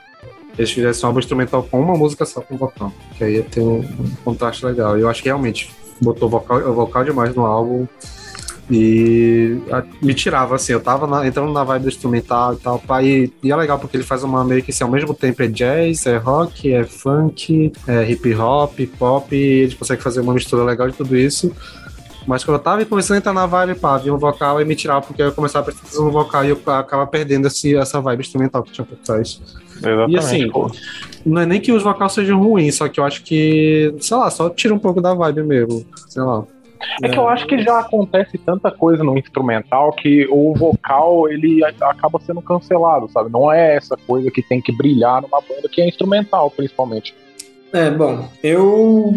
eles 0.57 0.71
fizessem 0.71 1.05
um 1.05 1.07
álbum 1.07 1.19
instrumental 1.19 1.63
com 1.63 1.79
uma 1.79 1.95
música 1.95 2.25
só 2.25 2.41
com 2.41 2.57
vocal. 2.57 2.91
Que 3.17 3.23
aí 3.23 3.35
ia 3.35 3.43
ter 3.43 3.61
um, 3.61 3.79
um 3.79 4.15
contraste 4.25 4.65
legal. 4.65 4.97
E 4.97 5.01
eu 5.01 5.09
acho 5.09 5.23
que 5.23 5.29
realmente 5.29 5.73
botou 6.01 6.27
vocal, 6.27 6.73
vocal 6.73 7.03
demais 7.05 7.33
no 7.33 7.45
álbum 7.45 7.87
e 8.69 9.57
me 10.01 10.13
tirava, 10.13 10.55
assim, 10.55 10.73
eu 10.73 10.79
tava 10.79 11.07
na, 11.07 11.25
entrando 11.25 11.51
na 11.51 11.63
vibe 11.63 11.83
do 11.83 11.89
instrumental 11.89 12.53
e 12.53 12.57
tal, 12.57 12.77
pá, 12.79 13.01
e, 13.01 13.31
e, 13.41 13.51
é 13.51 13.55
legal 13.55 13.79
porque 13.79 13.97
ele 13.97 14.03
faz 14.03 14.23
uma 14.23 14.43
meio 14.43 14.61
que 14.61 14.69
assim, 14.69 14.83
ao 14.83 14.91
mesmo 14.91 15.13
tempo 15.13 15.41
é 15.41 15.47
jazz, 15.47 16.05
é 16.05 16.17
rock, 16.17 16.71
é 16.71 16.83
funk, 16.83 17.73
é 17.87 18.11
hip 18.11 18.35
hop, 18.35 18.79
pop, 18.99 19.35
e 19.35 19.63
ele 19.63 19.75
consegue 19.75 20.03
fazer 20.03 20.21
uma 20.21 20.33
mistura 20.33 20.63
legal 20.63 20.87
de 20.87 20.95
tudo 20.95 21.17
isso. 21.17 21.51
Mas 22.27 22.43
quando 22.43 22.57
eu 22.57 22.63
tava 22.63 22.85
começando 22.85 23.15
a 23.15 23.17
entrar 23.17 23.33
na 23.33 23.47
vibe, 23.47 23.79
pá, 23.79 23.97
vinha 23.97 24.13
um 24.13 24.17
vocal 24.19 24.61
e 24.61 24.65
me 24.65 24.75
tirava, 24.75 25.01
porque 25.01 25.19
eu 25.19 25.31
começava 25.31 25.63
a 25.63 25.65
prestar 25.65 25.87
atenção 25.87 26.05
no 26.05 26.11
vocal 26.11 26.45
e 26.45 26.49
eu 26.49 26.61
acaba 26.67 27.07
perdendo 27.07 27.47
esse, 27.47 27.75
essa 27.75 27.99
vibe 27.99 28.19
instrumental 28.19 28.61
que 28.61 28.71
tinha 28.71 28.85
por 28.85 28.97
trás. 28.97 29.41
Exatamente. 29.77 30.13
E 30.13 30.17
assim, 30.17 30.49
pô. 30.51 30.69
não 31.25 31.41
é 31.41 31.45
nem 31.47 31.59
que 31.59 31.71
os 31.71 31.81
vocais 31.81 32.11
sejam 32.11 32.39
ruins, 32.39 32.75
só 32.75 32.87
que 32.87 32.99
eu 32.99 33.03
acho 33.03 33.23
que, 33.23 33.95
sei 33.99 34.15
lá, 34.15 34.29
só 34.29 34.47
tira 34.47 34.75
um 34.75 34.79
pouco 34.79 35.01
da 35.01 35.15
vibe 35.15 35.41
mesmo. 35.41 35.83
Sei 36.07 36.21
lá. 36.21 36.43
É 37.01 37.09
que 37.09 37.17
eu 37.17 37.27
acho 37.27 37.45
que 37.45 37.61
já 37.61 37.79
acontece 37.79 38.37
tanta 38.37 38.71
coisa 38.71 39.03
no 39.03 39.17
instrumental 39.17 39.91
que 39.93 40.27
o 40.31 40.53
vocal 40.53 41.29
ele 41.29 41.61
acaba 41.63 42.19
sendo 42.19 42.41
cancelado, 42.41 43.09
sabe? 43.09 43.29
Não 43.31 43.51
é 43.51 43.75
essa 43.75 43.97
coisa 43.97 44.31
que 44.31 44.41
tem 44.41 44.61
que 44.61 44.71
brilhar 44.71 45.21
numa 45.21 45.41
banda 45.41 45.67
que 45.69 45.81
é 45.81 45.87
instrumental, 45.87 46.49
principalmente. 46.51 47.13
É, 47.73 47.91
bom, 47.91 48.27
eu 48.41 49.13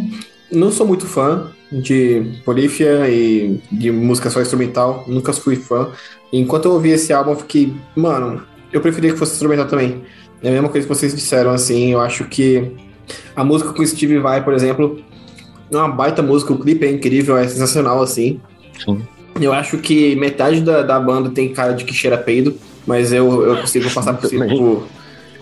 não 0.51 0.71
sou 0.71 0.87
muito 0.87 1.07
fã 1.07 1.51
de 1.71 2.41
Polífia 2.45 3.09
e 3.09 3.61
de 3.71 3.91
música 3.91 4.29
só 4.29 4.41
instrumental, 4.41 5.05
nunca 5.07 5.33
fui 5.33 5.57
fã. 5.57 5.91
Enquanto 6.33 6.67
eu 6.67 6.73
ouvi 6.73 6.91
esse 6.91 7.13
álbum, 7.13 7.31
eu 7.31 7.37
fiquei, 7.37 7.75
mano, 7.97 8.43
eu 8.73 8.81
preferia 8.81 9.13
que 9.13 9.19
fosse 9.19 9.33
instrumental 9.33 9.67
também. 9.67 10.03
É 10.43 10.49
a 10.49 10.53
mesma 10.53 10.69
coisa 10.69 10.87
que 10.87 10.95
vocês 10.95 11.15
disseram, 11.15 11.53
assim, 11.53 11.93
eu 11.93 12.01
acho 12.01 12.25
que 12.25 12.73
a 13.35 13.45
música 13.45 13.73
com 13.73 13.83
o 13.83 13.87
Steve 13.87 14.19
Vai, 14.19 14.43
por 14.45 14.53
exemplo, 14.53 15.03
é 15.79 15.83
uma 15.83 15.89
baita 15.95 16.23
música, 16.23 16.53
o 16.53 16.59
clipe 16.59 16.85
é 16.87 16.91
incrível, 16.91 17.37
é 17.37 17.47
sensacional, 17.49 18.03
assim. 18.03 18.41
Sim. 18.85 19.01
Eu 19.41 19.53
acho 19.53 19.79
que 19.79 20.15
metade 20.17 20.61
da, 20.61 20.83
da 20.83 21.01
banda 21.01 21.31
tem 21.31 21.49
cara 21.53 21.73
de 21.73 21.85
que 21.85 21.95
cheira 21.95 22.19
peido, 22.19 22.55
mas 22.87 23.13
eu, 23.13 23.43
eu 23.47 23.57
consigo 23.57 23.89
passar 23.91 24.13
por, 24.15 24.29
por- 24.31 24.87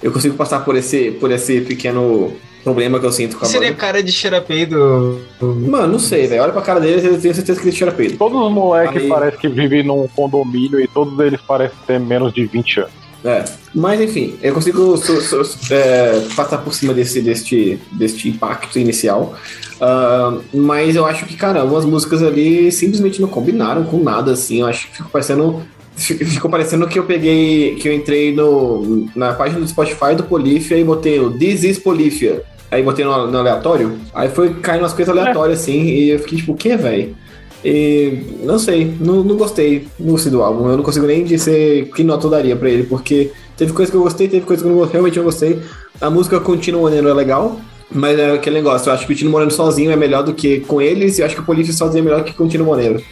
eu 0.02 0.12
consigo 0.12 0.34
passar 0.36 0.60
por 0.64 0.76
esse, 0.76 1.10
por 1.12 1.30
esse 1.30 1.60
pequeno 1.62 2.32
problema 2.62 3.00
que 3.00 3.06
eu 3.06 3.12
sinto 3.12 3.36
com 3.38 3.44
a 3.44 3.48
Seria 3.48 3.68
banda. 3.68 3.80
cara 3.80 4.02
de 4.02 4.12
xerapeido. 4.12 5.20
Mano, 5.40 5.92
não 5.94 5.98
sei, 5.98 6.26
velho. 6.26 6.42
Olha 6.42 6.52
pra 6.52 6.62
cara 6.62 6.78
deles, 6.80 7.04
eu 7.04 7.18
tenho 7.20 7.34
certeza 7.34 7.58
que 7.60 7.66
eles 7.66 7.76
cheira 7.76 7.92
peido. 7.92 8.16
Todos 8.16 8.40
os 8.40 8.52
moleques 8.52 9.02
Aí- 9.02 9.08
parecem 9.08 9.40
que 9.40 9.48
vivem 9.48 9.82
num 9.82 10.06
condomínio 10.08 10.78
e 10.80 10.86
todos 10.86 11.18
eles 11.20 11.40
parecem 11.40 11.76
ter 11.86 11.98
menos 11.98 12.32
de 12.32 12.44
20 12.46 12.80
anos. 12.80 12.99
É. 13.24 13.44
Mas 13.74 14.00
enfim, 14.00 14.36
eu 14.42 14.54
consigo 14.54 14.96
so- 14.96 15.20
so- 15.20 15.58
é, 15.72 16.22
passar 16.34 16.58
por 16.58 16.72
cima 16.74 16.94
desse, 16.94 17.20
deste, 17.20 17.78
deste 17.92 18.28
impacto 18.28 18.78
inicial. 18.78 19.34
Ah, 19.80 20.38
mas 20.52 20.96
eu 20.96 21.04
acho 21.06 21.24
que, 21.26 21.36
cara, 21.36 21.64
umas 21.64 21.84
músicas 21.84 22.22
ali 22.22 22.70
simplesmente 22.72 23.20
não 23.20 23.28
combinaram 23.28 23.84
com 23.84 24.02
nada, 24.02 24.32
assim. 24.32 24.60
Eu 24.60 24.66
acho 24.66 24.88
que 24.88 24.96
ficou 24.96 25.10
parecendo. 25.10 25.62
fi- 25.96 26.24
Ficou 26.24 26.50
parecendo 26.50 26.86
que 26.88 26.98
eu 26.98 27.04
peguei. 27.04 27.76
que 27.76 27.88
eu 27.88 27.92
entrei 27.92 28.34
no, 28.34 29.06
na 29.14 29.32
página 29.34 29.60
do 29.60 29.68
Spotify 29.68 30.14
do 30.16 30.24
Polífia 30.24 30.76
e 30.76 30.84
botei 30.84 31.20
o 31.20 31.30
This 31.30 31.62
is 31.64 31.78
Polífia. 31.78 32.42
Aí 32.70 32.82
botei 32.82 33.04
no, 33.04 33.30
no 33.30 33.38
aleatório. 33.38 33.98
Aí 34.14 34.28
foi 34.30 34.54
caindo 34.54 34.82
umas 34.82 34.92
coisas 34.92 35.14
aleatórias, 35.16 35.60
assim, 35.60 35.82
e 35.82 36.10
eu 36.10 36.18
fiquei 36.20 36.38
tipo, 36.38 36.52
o 36.52 36.56
que, 36.56 36.76
velho? 36.76 37.16
E 37.64 38.22
não 38.42 38.58
sei, 38.58 38.94
não, 39.00 39.22
não 39.22 39.36
gostei, 39.36 39.86
do 39.98 40.42
álbum. 40.42 40.70
Eu 40.70 40.76
não 40.76 40.84
consigo 40.84 41.06
nem 41.06 41.24
dizer 41.24 41.90
que 41.94 42.02
nota 42.02 42.26
eu 42.26 42.30
daria 42.30 42.56
pra 42.56 42.70
ele, 42.70 42.84
porque 42.84 43.30
teve 43.56 43.72
coisa 43.72 43.90
que 43.90 43.96
eu 43.96 44.02
gostei, 44.02 44.28
teve 44.28 44.46
coisa 44.46 44.62
que 44.62 44.68
eu 44.68 44.74
não, 44.74 44.84
realmente 44.84 45.18
não 45.18 45.24
gostei. 45.24 45.60
A 46.00 46.08
música 46.08 46.40
Continuo 46.40 46.82
Moreno 46.82 47.08
é 47.08 47.14
legal, 47.14 47.60
mas 47.90 48.18
é 48.18 48.32
aquele 48.32 48.56
negócio, 48.56 48.88
eu 48.88 48.94
acho 48.94 49.06
que 49.06 49.12
o 49.12 49.16
Tino 49.16 49.30
Moreno 49.30 49.50
sozinho 49.50 49.90
é 49.90 49.96
melhor 49.96 50.22
do 50.22 50.32
que 50.32 50.60
com 50.60 50.80
eles, 50.80 51.18
e 51.18 51.20
eu 51.20 51.26
acho 51.26 51.34
que 51.34 51.42
o 51.42 51.44
Polícia 51.44 51.74
sozinho 51.74 52.00
é 52.00 52.04
melhor 52.04 52.24
que 52.24 52.32
com 52.32 52.44
o 52.44 52.48
Tino 52.48 52.64
Moreno. 52.64 53.02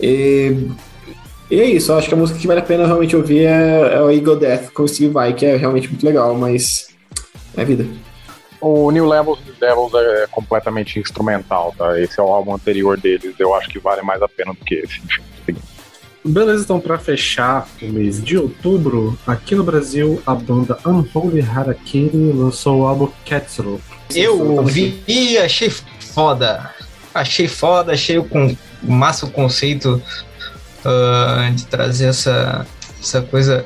E, 0.00 0.68
e 1.50 1.60
é 1.60 1.64
isso, 1.66 1.92
eu 1.92 1.98
acho 1.98 2.08
que 2.08 2.14
a 2.14 2.16
música 2.16 2.38
que 2.38 2.46
vale 2.46 2.60
a 2.60 2.64
pena 2.64 2.86
realmente 2.86 3.14
ouvir 3.14 3.44
é, 3.44 3.96
é 3.96 4.00
o 4.00 4.10
Eagle 4.10 4.36
Death 4.36 4.72
com 4.72 4.84
o 4.84 4.88
Steve 4.88 5.12
Vai, 5.12 5.34
que 5.34 5.44
é 5.44 5.56
realmente 5.56 5.88
muito 5.88 6.06
legal, 6.06 6.34
mas 6.34 6.88
é 7.54 7.64
vida. 7.64 7.86
O 8.60 8.90
New 8.90 9.06
Levels 9.06 9.40
Devils 9.58 9.94
é 9.94 10.26
completamente 10.30 10.98
instrumental, 10.98 11.74
tá? 11.76 11.98
Esse 11.98 12.20
é 12.20 12.22
o 12.22 12.28
álbum 12.28 12.54
anterior 12.54 12.98
deles, 12.98 13.34
eu 13.38 13.54
acho 13.54 13.68
que 13.68 13.78
vale 13.78 14.02
mais 14.02 14.20
a 14.20 14.28
pena 14.28 14.52
do 14.52 14.64
que 14.64 14.74
esse. 14.74 15.00
Enfim, 15.00 15.56
Beleza, 16.22 16.64
então 16.64 16.78
pra 16.78 16.98
fechar 16.98 17.66
o 17.80 17.86
mês 17.86 18.22
de 18.22 18.36
outubro, 18.36 19.18
aqui 19.26 19.54
no 19.54 19.64
Brasil, 19.64 20.22
a 20.26 20.34
banda 20.34 20.78
Unholy 20.84 21.40
Harakiri 21.40 22.32
lançou 22.32 22.80
o 22.80 22.86
álbum 22.86 23.08
Ketsulo. 23.24 23.80
Eu 24.14 24.56
ouvi 24.56 25.02
e 25.08 25.38
achei 25.38 25.70
foda. 25.70 26.74
Achei 27.14 27.48
foda, 27.48 27.92
achei 27.92 28.22
com 28.22 28.54
massa 28.82 29.24
o 29.24 29.30
conceito 29.30 30.00
ah, 30.84 31.50
de 31.54 31.66
trazer 31.66 32.06
essa, 32.08 32.66
essa 33.00 33.22
coisa 33.22 33.64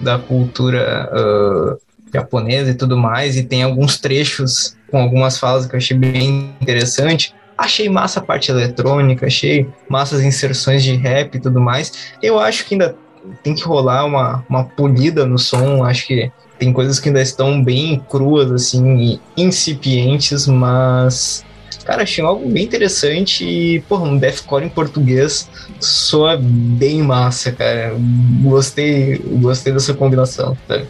da 0.00 0.18
cultura 0.18 1.06
ah, 1.12 1.76
japonesa 2.12 2.70
e 2.70 2.74
tudo 2.74 2.96
mais. 2.96 3.36
E 3.36 3.42
tem 3.42 3.62
alguns 3.62 3.98
trechos 3.98 4.76
com 4.90 4.98
algumas 4.98 5.38
falas 5.38 5.66
que 5.66 5.74
eu 5.74 5.78
achei 5.78 5.96
bem 5.96 6.54
interessante. 6.60 7.34
Achei 7.56 7.88
massa 7.88 8.20
a 8.20 8.22
parte 8.22 8.50
eletrônica, 8.50 9.26
achei 9.26 9.68
massa 9.88 10.16
as 10.16 10.22
inserções 10.22 10.82
de 10.82 10.94
rap 10.94 11.34
e 11.34 11.40
tudo 11.40 11.60
mais. 11.60 11.92
Eu 12.22 12.38
acho 12.38 12.64
que 12.64 12.74
ainda 12.74 12.96
tem 13.42 13.54
que 13.54 13.62
rolar 13.62 14.04
uma, 14.04 14.44
uma 14.48 14.64
polida 14.64 15.26
no 15.26 15.38
som. 15.38 15.84
Acho 15.84 16.06
que 16.06 16.32
tem 16.58 16.72
coisas 16.72 17.00
que 17.00 17.08
ainda 17.08 17.22
estão 17.22 17.62
bem 17.62 18.02
cruas, 18.08 18.50
assim, 18.52 18.96
e 18.98 19.20
incipientes, 19.36 20.46
mas. 20.46 21.44
Cara, 21.84 22.02
achei 22.02 22.22
algo 22.22 22.48
bem 22.48 22.64
interessante 22.64 23.44
e, 23.44 23.80
porra, 23.80 24.04
um 24.04 24.18
deathcore 24.18 24.64
em 24.64 24.68
português 24.68 25.48
soa 25.80 26.38
bem 26.38 27.02
massa, 27.02 27.50
cara. 27.50 27.94
Gostei, 28.42 29.18
gostei 29.18 29.72
dessa 29.72 29.94
combinação, 29.94 30.56
tá? 30.68 30.82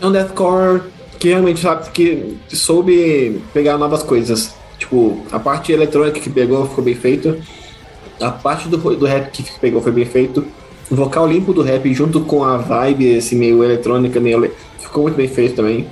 É 0.00 0.06
um 0.06 0.12
deathcore 0.12 0.82
que 1.18 1.28
realmente 1.28 1.60
sabe 1.60 1.90
que 1.90 2.36
soube 2.48 3.40
pegar 3.52 3.76
novas 3.76 4.02
coisas. 4.02 4.54
Tipo, 4.78 5.22
a 5.32 5.38
parte 5.40 5.72
eletrônica 5.72 6.20
que 6.20 6.30
pegou 6.30 6.66
ficou 6.66 6.84
bem 6.84 6.94
feita. 6.94 7.36
A 8.20 8.30
parte 8.30 8.68
do, 8.68 8.76
do 8.76 9.06
rap 9.06 9.30
que 9.30 9.58
pegou 9.60 9.82
foi 9.82 9.92
bem 9.92 10.04
feito. 10.04 10.44
O 10.90 10.94
vocal 10.94 11.26
limpo 11.26 11.52
do 11.52 11.62
rap 11.62 11.92
junto 11.92 12.20
com 12.20 12.44
a 12.44 12.56
vibe, 12.56 13.16
assim, 13.16 13.36
meio 13.36 13.62
eletrônica, 13.62 14.18
meio 14.20 14.44
ele- 14.44 14.54
ficou 14.78 15.02
muito 15.02 15.16
bem 15.16 15.28
feito 15.28 15.56
também. 15.56 15.86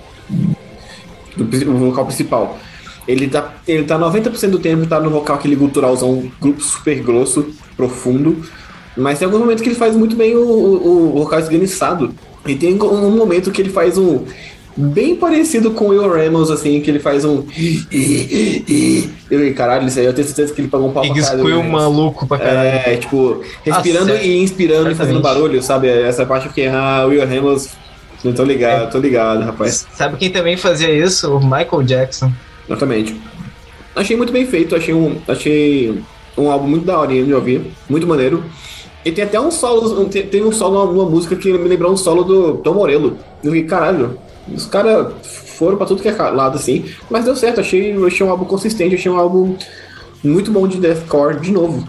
O 1.38 1.72
vocal 1.74 2.06
principal. 2.06 2.58
Ele 3.06 3.28
tá, 3.28 3.54
ele 3.68 3.84
tá 3.84 3.98
90% 3.98 4.50
do 4.50 4.58
tempo 4.58 4.86
tá 4.86 4.98
no 5.00 5.10
vocal 5.10 5.36
aquele 5.36 5.54
guturalzão 5.54 6.30
grupo 6.40 6.60
super 6.60 7.00
grosso, 7.02 7.46
profundo. 7.76 8.42
Mas 8.96 9.18
tem 9.18 9.26
alguns 9.26 9.40
momentos 9.40 9.62
que 9.62 9.68
ele 9.68 9.76
faz 9.76 9.94
muito 9.94 10.16
bem 10.16 10.34
o, 10.34 10.40
o, 10.40 11.16
o 11.16 11.22
vocal 11.22 11.38
esganiçado. 11.38 12.12
E 12.46 12.54
tem 12.56 12.74
um 12.74 13.10
momento 13.10 13.50
que 13.50 13.62
ele 13.62 13.70
faz 13.70 13.98
um. 13.98 14.24
Bem 14.78 15.16
parecido 15.16 15.70
com 15.70 15.86
o 15.86 15.88
Will 15.88 16.06
Ramos, 16.08 16.50
assim, 16.50 16.80
que 16.82 16.90
ele 16.90 16.98
faz 16.98 17.24
um. 17.24 17.44
Eu, 19.30 19.54
caralho, 19.54 19.86
isso 19.88 19.98
aí 19.98 20.04
eu 20.04 20.12
tenho 20.12 20.26
certeza 20.26 20.52
que 20.52 20.60
ele 20.60 20.68
pagou 20.68 20.88
um 20.88 20.92
pau 20.92 21.02
pra 21.02 21.14
caralho 21.14 21.56
Ramos. 21.56 21.72
maluco 21.72 22.26
pra 22.26 22.38
caralho. 22.38 22.68
É, 22.84 22.96
tipo, 22.96 23.42
respirando 23.64 24.12
Ah, 24.12 24.22
e 24.22 24.42
inspirando 24.42 24.90
e 24.90 24.94
fazendo 24.94 25.20
barulho, 25.20 25.62
sabe? 25.62 25.88
Essa 25.88 26.26
parte 26.26 26.48
que, 26.50 26.66
ah, 26.66 27.06
Will 27.08 27.26
Ramos. 27.26 27.70
Não 28.22 28.32
tô 28.32 28.44
ligado, 28.44 28.90
tô 28.90 28.98
ligado, 28.98 29.44
rapaz. 29.44 29.86
Sabe 29.94 30.16
quem 30.16 30.30
também 30.30 30.56
fazia 30.56 30.90
isso? 30.90 31.34
O 31.36 31.40
Michael 31.40 31.82
Jackson. 31.82 32.32
Exatamente. 32.68 33.16
Achei 33.94 34.16
muito 34.16 34.32
bem 34.32 34.46
feito, 34.46 34.74
achei 34.74 34.92
um, 34.92 35.16
achei 35.28 36.02
um 36.36 36.50
álbum 36.50 36.66
muito 36.66 36.84
da 36.84 36.98
hora 36.98 37.12
de 37.12 37.32
ouvir, 37.32 37.62
muito 37.88 38.06
maneiro. 38.06 38.44
E 39.06 39.12
tem 39.12 39.22
até 39.22 39.40
um 39.40 39.52
solo, 39.52 40.04
tem, 40.06 40.26
tem 40.26 40.42
um 40.42 40.50
solo 40.50 40.92
numa 40.92 41.08
música 41.08 41.36
que 41.36 41.52
me 41.52 41.68
lembrou 41.68 41.92
um 41.92 41.96
solo 41.96 42.24
do 42.24 42.54
Tom 42.54 42.74
Morello. 42.74 43.16
Eu 43.40 43.52
fiquei, 43.52 43.68
caralho, 43.68 44.18
os 44.52 44.66
caras 44.66 45.14
foram 45.24 45.76
pra 45.76 45.86
tudo 45.86 46.02
que 46.02 46.08
é 46.08 46.12
lado 46.12 46.56
assim, 46.56 46.86
mas 47.08 47.24
deu 47.24 47.36
certo, 47.36 47.60
achei, 47.60 47.94
achei 48.04 48.26
um 48.26 48.30
álbum 48.30 48.44
consistente, 48.44 48.96
achei 48.96 49.10
um 49.10 49.16
álbum 49.16 49.54
muito 50.24 50.50
bom 50.50 50.66
de 50.66 50.78
deathcore 50.78 51.38
de 51.38 51.52
novo. 51.52 51.88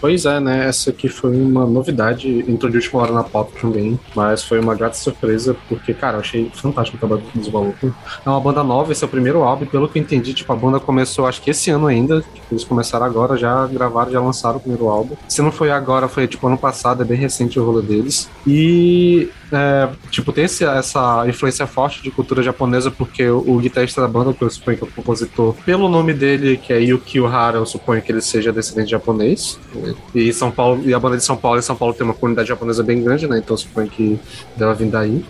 Pois 0.00 0.24
é, 0.24 0.38
né? 0.38 0.66
Essa 0.66 0.90
aqui 0.90 1.08
foi 1.08 1.36
uma 1.36 1.66
novidade, 1.66 2.44
entrou 2.48 2.70
de 2.70 2.78
última 2.78 3.02
hora 3.02 3.12
na 3.12 3.24
pop 3.24 3.52
também, 3.60 3.98
mas 4.14 4.44
foi 4.44 4.60
uma 4.60 4.74
grata 4.74 4.94
surpresa, 4.94 5.56
porque, 5.68 5.92
cara, 5.92 6.16
eu 6.16 6.20
achei 6.20 6.50
fantástico 6.54 6.96
o 6.96 7.00
trabalho 7.00 7.22
dos 7.34 7.48
malucos. 7.48 7.92
É 8.24 8.28
uma 8.28 8.40
banda 8.40 8.62
nova, 8.62 8.92
esse 8.92 9.02
é 9.02 9.06
o 9.06 9.10
primeiro 9.10 9.42
álbum, 9.42 9.66
pelo 9.66 9.88
que 9.88 9.98
eu 9.98 10.02
entendi, 10.02 10.32
tipo, 10.34 10.52
a 10.52 10.56
banda 10.56 10.78
começou, 10.78 11.26
acho 11.26 11.42
que 11.42 11.50
esse 11.50 11.70
ano 11.70 11.86
ainda, 11.86 12.20
tipo, 12.20 12.46
eles 12.52 12.64
começaram 12.64 13.06
agora, 13.06 13.36
já 13.36 13.66
gravaram, 13.66 14.12
já 14.12 14.20
lançaram 14.20 14.58
o 14.58 14.60
primeiro 14.60 14.88
álbum. 14.88 15.16
Se 15.28 15.42
não 15.42 15.50
foi 15.50 15.70
agora, 15.70 16.06
foi, 16.08 16.28
tipo, 16.28 16.46
ano 16.46 16.58
passado, 16.58 17.02
é 17.02 17.04
bem 17.04 17.18
recente 17.18 17.58
o 17.58 17.64
rolê 17.64 17.82
deles. 17.82 18.30
E, 18.46 19.28
é, 19.50 19.88
tipo, 20.10 20.32
tem 20.32 20.44
esse- 20.44 20.64
essa 20.64 21.24
influência 21.26 21.66
forte 21.66 22.02
de 22.02 22.10
cultura 22.10 22.42
japonesa, 22.42 22.90
porque 22.90 23.26
o, 23.28 23.38
o 23.56 23.58
guitarrista 23.58 24.00
da 24.00 24.08
banda, 24.08 24.32
que 24.32 24.42
eu 24.42 24.50
suponho 24.50 24.76
que 24.76 24.84
é 24.84 24.86
o 24.86 24.90
compositor, 24.90 25.54
pelo 25.64 25.88
nome 25.88 26.12
dele, 26.12 26.56
que 26.58 26.72
é 26.72 26.80
Yuki 26.80 27.18
Uhara, 27.20 27.56
eu 27.58 27.64
suponho 27.66 28.02
que 28.02 28.12
ele 28.12 28.20
seja 28.20 28.52
descendente 28.52 28.90
japonês. 28.90 29.58
E 30.14 30.32
São 30.32 30.50
Paulo, 30.50 30.82
e 30.84 30.92
a 30.92 30.98
banda 30.98 31.16
de 31.16 31.24
São 31.24 31.36
Paulo, 31.36 31.58
em 31.58 31.62
São 31.62 31.76
Paulo 31.76 31.94
tem 31.94 32.04
uma 32.04 32.14
comunidade 32.14 32.48
japonesa 32.48 32.82
bem 32.82 33.02
grande, 33.02 33.26
né? 33.26 33.38
Então 33.38 33.54
eu 33.54 33.58
suponho 33.58 33.88
que 33.88 34.18
deva 34.56 34.74
vir 34.74 34.88
daí. 34.90 35.24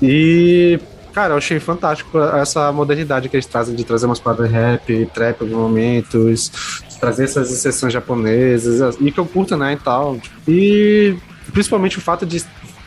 E, 0.00 0.80
cara, 1.12 1.34
eu 1.34 1.38
achei 1.38 1.60
fantástico 1.60 2.18
essa 2.18 2.72
modernidade 2.72 3.28
que 3.28 3.36
eles 3.36 3.46
trazem 3.46 3.74
de 3.74 3.84
trazer 3.84 4.06
umas 4.06 4.18
paradas 4.18 4.50
rap, 4.50 5.06
trap 5.14 5.40
em 5.40 5.44
alguns 5.44 5.58
momentos, 5.60 6.50
trazer 6.98 7.24
essas 7.24 7.52
exceções 7.52 7.92
japonesas, 7.92 8.96
e 9.00 9.10
que 9.12 9.20
eu 9.20 9.26
curto, 9.26 9.56
né, 9.56 9.74
e 9.74 9.76
tal. 9.76 10.18
E 10.48 11.14
principalmente 11.52 11.98
o 11.98 12.00
fato 12.00 12.24
de 12.26 12.42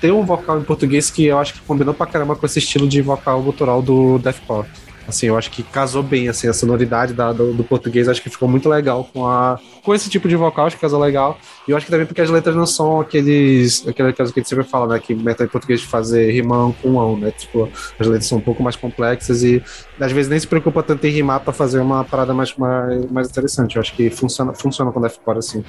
ter 0.06 0.12
um 0.12 0.24
vocal 0.24 0.60
em 0.60 0.64
português 0.64 1.10
que 1.10 1.26
eu 1.26 1.40
acho 1.40 1.56
que 1.56 1.62
combinou 1.62 1.94
pra 1.94 2.06
caramba 2.06 2.36
com 2.36 2.46
esse 2.46 2.60
estilo 2.60 2.88
de 2.88 3.02
vocal 3.02 3.42
gutural 3.42 3.82
do 3.82 4.20
deathcore. 4.20 4.68
Assim, 5.08 5.28
eu 5.28 5.38
acho 5.38 5.52
que 5.52 5.62
casou 5.62 6.02
bem, 6.02 6.28
assim, 6.30 6.48
a 6.48 6.54
sonoridade 6.54 7.14
da, 7.14 7.32
do, 7.32 7.54
do, 7.54 7.64
português, 7.64 8.10
acho 8.10 8.22
que 8.22 8.30
ficou 8.30 8.48
muito 8.48 8.68
legal 8.68 9.08
com 9.14 9.28
a 9.28 9.60
com 9.84 9.94
esse 9.94 10.10
tipo 10.10 10.28
de 10.28 10.36
vocal, 10.36 10.66
acho 10.66 10.76
que 10.76 10.82
casou 10.82 11.00
legal. 11.00 11.38
E 11.68 11.72
eu 11.72 11.78
acho 11.78 11.86
que 11.86 11.92
também 11.92 12.08
porque 12.08 12.20
as 12.20 12.30
letras 12.30 12.56
não 12.56 12.66
são 12.66 13.00
aqueles, 13.00 13.88
aquelas 13.88 14.32
que 14.32 14.40
a 14.40 14.42
gente 14.42 14.50
sempre 14.50 14.64
fala, 14.64 14.88
né, 14.88 15.00
que 15.00 15.14
meta 15.14 15.44
em 15.44 15.48
português 15.48 15.80
de 15.82 15.86
fazer 15.86 16.32
rimão 16.32 16.74
com 16.82 17.00
ão, 17.00 17.16
né, 17.16 17.30
tipo, 17.30 17.70
as 18.00 18.08
letras 18.08 18.26
são 18.26 18.40
um 18.40 18.42
pouco 18.42 18.64
mais 18.64 18.76
complexas 18.76 19.44
e 19.44 19.62
às 20.00 20.12
vezes 20.12 20.28
nem 20.28 20.40
se 20.40 20.48
preocupa 20.48 20.82
tanto 20.82 21.06
em 21.06 21.12
rimar 21.12 21.40
para 21.42 21.54
fazer 21.54 21.80
uma 21.80 22.04
parada 22.04 22.34
mais, 22.34 22.56
mais, 22.56 23.12
mais 23.12 23.30
interessante. 23.30 23.76
Eu 23.76 23.82
acho 23.82 23.96
que 23.96 24.10
funciona, 24.10 24.54
funciona 24.56 24.92
quando 24.92 25.06
é 25.06 25.10
fora 25.10 25.38
assim. 25.38 25.64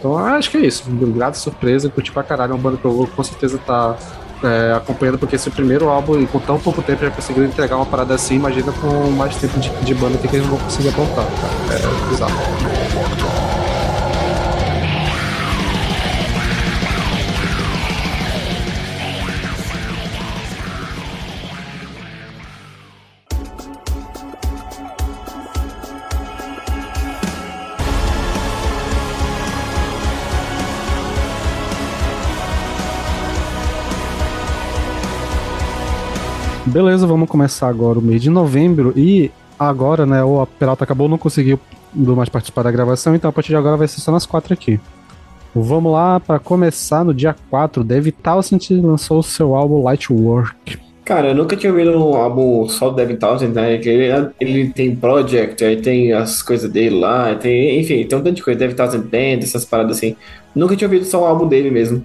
Então, 0.00 0.18
acho 0.18 0.50
que 0.50 0.56
é 0.56 0.66
isso. 0.66 0.84
Grata 0.90 1.38
surpresa, 1.38 1.88
curti 1.88 2.10
pra 2.10 2.24
caralho, 2.24 2.50
é 2.50 2.54
uma 2.54 2.62
banda 2.62 2.76
que 2.76 2.84
eu 2.84 2.92
vou 2.92 3.06
com 3.06 3.22
certeza 3.22 3.56
tá 3.58 3.96
é, 4.46 4.72
acompanhando, 4.74 5.18
porque 5.18 5.36
esse 5.36 5.50
primeiro 5.50 5.88
álbum 5.88 6.20
e 6.20 6.26
com 6.26 6.38
tão 6.38 6.58
pouco 6.58 6.82
tempo 6.82 7.04
já 7.04 7.10
conseguiram 7.10 7.46
entregar 7.46 7.76
uma 7.76 7.86
parada 7.86 8.14
assim, 8.14 8.36
imagina 8.36 8.72
com 8.72 9.10
mais 9.10 9.36
tempo 9.36 9.58
de, 9.58 9.70
de 9.70 9.94
banda 9.94 10.18
que 10.18 10.26
eles 10.26 10.42
não 10.42 10.56
vão 10.56 10.58
conseguir 10.58 10.88
apontar, 10.88 11.26
cara. 11.26 11.80
É 11.80 12.10
bizarro. 12.10 13.03
Beleza, 36.74 37.06
vamos 37.06 37.28
começar 37.28 37.68
agora 37.68 38.00
o 38.00 38.02
mês 38.02 38.20
de 38.20 38.28
novembro 38.28 38.92
e 38.96 39.30
agora, 39.56 40.04
né, 40.04 40.24
o 40.24 40.44
Peralta 40.44 40.82
acabou 40.82 41.08
não 41.08 41.16
conseguiu 41.16 41.60
mais 41.94 42.28
participar 42.28 42.64
da 42.64 42.72
gravação, 42.72 43.14
então 43.14 43.30
a 43.30 43.32
partir 43.32 43.50
de 43.50 43.56
agora 43.56 43.76
vai 43.76 43.86
ser 43.86 44.00
só 44.00 44.10
nas 44.10 44.26
quatro 44.26 44.52
aqui. 44.52 44.80
Vamos 45.54 45.92
lá, 45.92 46.18
para 46.18 46.40
começar 46.40 47.04
no 47.04 47.14
dia 47.14 47.32
4, 47.48 47.84
Dave 47.84 48.10
Townsend 48.10 48.74
lançou 48.80 49.20
o 49.20 49.22
seu 49.22 49.54
álbum 49.54 49.84
Lightwork. 49.84 50.76
Cara, 51.04 51.28
eu 51.28 51.34
nunca 51.36 51.54
tinha 51.54 51.70
ouvido 51.70 51.96
um 51.96 52.16
álbum 52.16 52.68
só 52.68 52.90
do 52.90 52.96
David 52.96 53.20
Townsend, 53.20 53.54
né? 53.54 53.74
Ele, 53.74 54.32
ele 54.40 54.68
tem 54.70 54.96
Project, 54.96 55.64
aí 55.64 55.80
tem 55.80 56.12
as 56.12 56.42
coisas 56.42 56.68
dele 56.68 56.98
lá, 56.98 57.36
tem, 57.36 57.78
enfim, 57.78 58.04
tem 58.04 58.18
um 58.18 58.22
tanto 58.22 58.32
de 58.32 58.42
coisa, 58.42 58.58
David 58.58 58.76
Townsend 58.76 59.06
Band, 59.06 59.44
essas 59.44 59.64
paradas 59.64 59.98
assim. 59.98 60.16
Nunca 60.52 60.74
tinha 60.74 60.88
ouvido 60.88 61.04
só 61.04 61.22
um 61.22 61.24
álbum 61.24 61.46
dele 61.46 61.70
mesmo. 61.70 62.04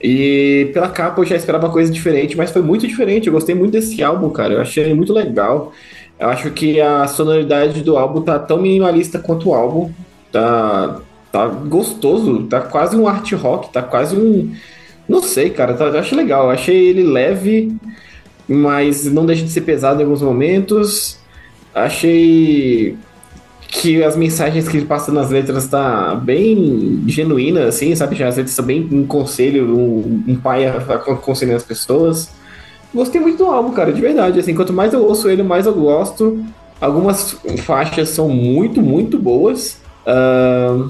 E 0.00 0.70
pela 0.72 0.88
capa 0.88 1.20
eu 1.20 1.26
já 1.26 1.36
esperava 1.36 1.68
coisa 1.70 1.92
diferente, 1.92 2.36
mas 2.36 2.50
foi 2.50 2.62
muito 2.62 2.86
diferente. 2.86 3.26
Eu 3.26 3.32
gostei 3.32 3.54
muito 3.54 3.72
desse 3.72 4.02
álbum, 4.02 4.30
cara. 4.30 4.54
Eu 4.54 4.60
achei 4.60 4.92
muito 4.94 5.12
legal. 5.12 5.72
Eu 6.18 6.28
acho 6.28 6.50
que 6.50 6.80
a 6.80 7.06
sonoridade 7.06 7.82
do 7.82 7.96
álbum 7.96 8.22
tá 8.22 8.38
tão 8.38 8.58
minimalista 8.58 9.18
quanto 9.18 9.50
o 9.50 9.54
álbum. 9.54 9.90
Tá, 10.30 11.00
tá 11.32 11.46
gostoso, 11.46 12.44
tá 12.44 12.60
quase 12.60 12.96
um 12.96 13.08
art 13.08 13.32
rock, 13.32 13.72
tá 13.72 13.82
quase 13.82 14.16
um. 14.16 14.52
Não 15.08 15.22
sei, 15.22 15.50
cara. 15.50 15.74
Tá, 15.74 15.86
eu 15.86 15.98
acho 15.98 16.14
legal. 16.14 16.44
Eu 16.44 16.50
achei 16.50 16.88
ele 16.88 17.02
leve, 17.02 17.76
mas 18.48 19.04
não 19.04 19.26
deixa 19.26 19.44
de 19.44 19.50
ser 19.50 19.62
pesado 19.62 20.00
em 20.00 20.04
alguns 20.04 20.22
momentos. 20.22 21.18
Achei 21.74 22.96
que 23.68 24.02
as 24.02 24.16
mensagens 24.16 24.66
que 24.66 24.78
ele 24.78 24.86
passa 24.86 25.12
nas 25.12 25.30
letras 25.30 25.68
tá 25.68 26.14
bem 26.14 27.04
genuína, 27.06 27.66
assim, 27.66 27.94
sabe? 27.94 28.14
As 28.22 28.36
letras 28.36 28.54
são 28.54 28.64
bem 28.64 28.88
um 28.90 29.06
conselho, 29.06 29.76
um, 29.76 30.24
um 30.26 30.36
pai 30.36 30.66
aconselhando 30.66 31.58
as 31.58 31.64
pessoas. 31.64 32.30
Gostei 32.92 33.20
muito 33.20 33.38
do 33.38 33.46
álbum, 33.46 33.72
cara, 33.72 33.92
de 33.92 34.00
verdade. 34.00 34.40
Assim, 34.40 34.54
quanto 34.54 34.72
mais 34.72 34.94
eu 34.94 35.04
ouço 35.04 35.28
ele, 35.28 35.42
mais 35.42 35.66
eu 35.66 35.74
gosto. 35.74 36.42
Algumas 36.80 37.36
faixas 37.58 38.08
são 38.08 38.28
muito, 38.28 38.80
muito 38.80 39.18
boas. 39.18 39.78
Uh, 40.06 40.88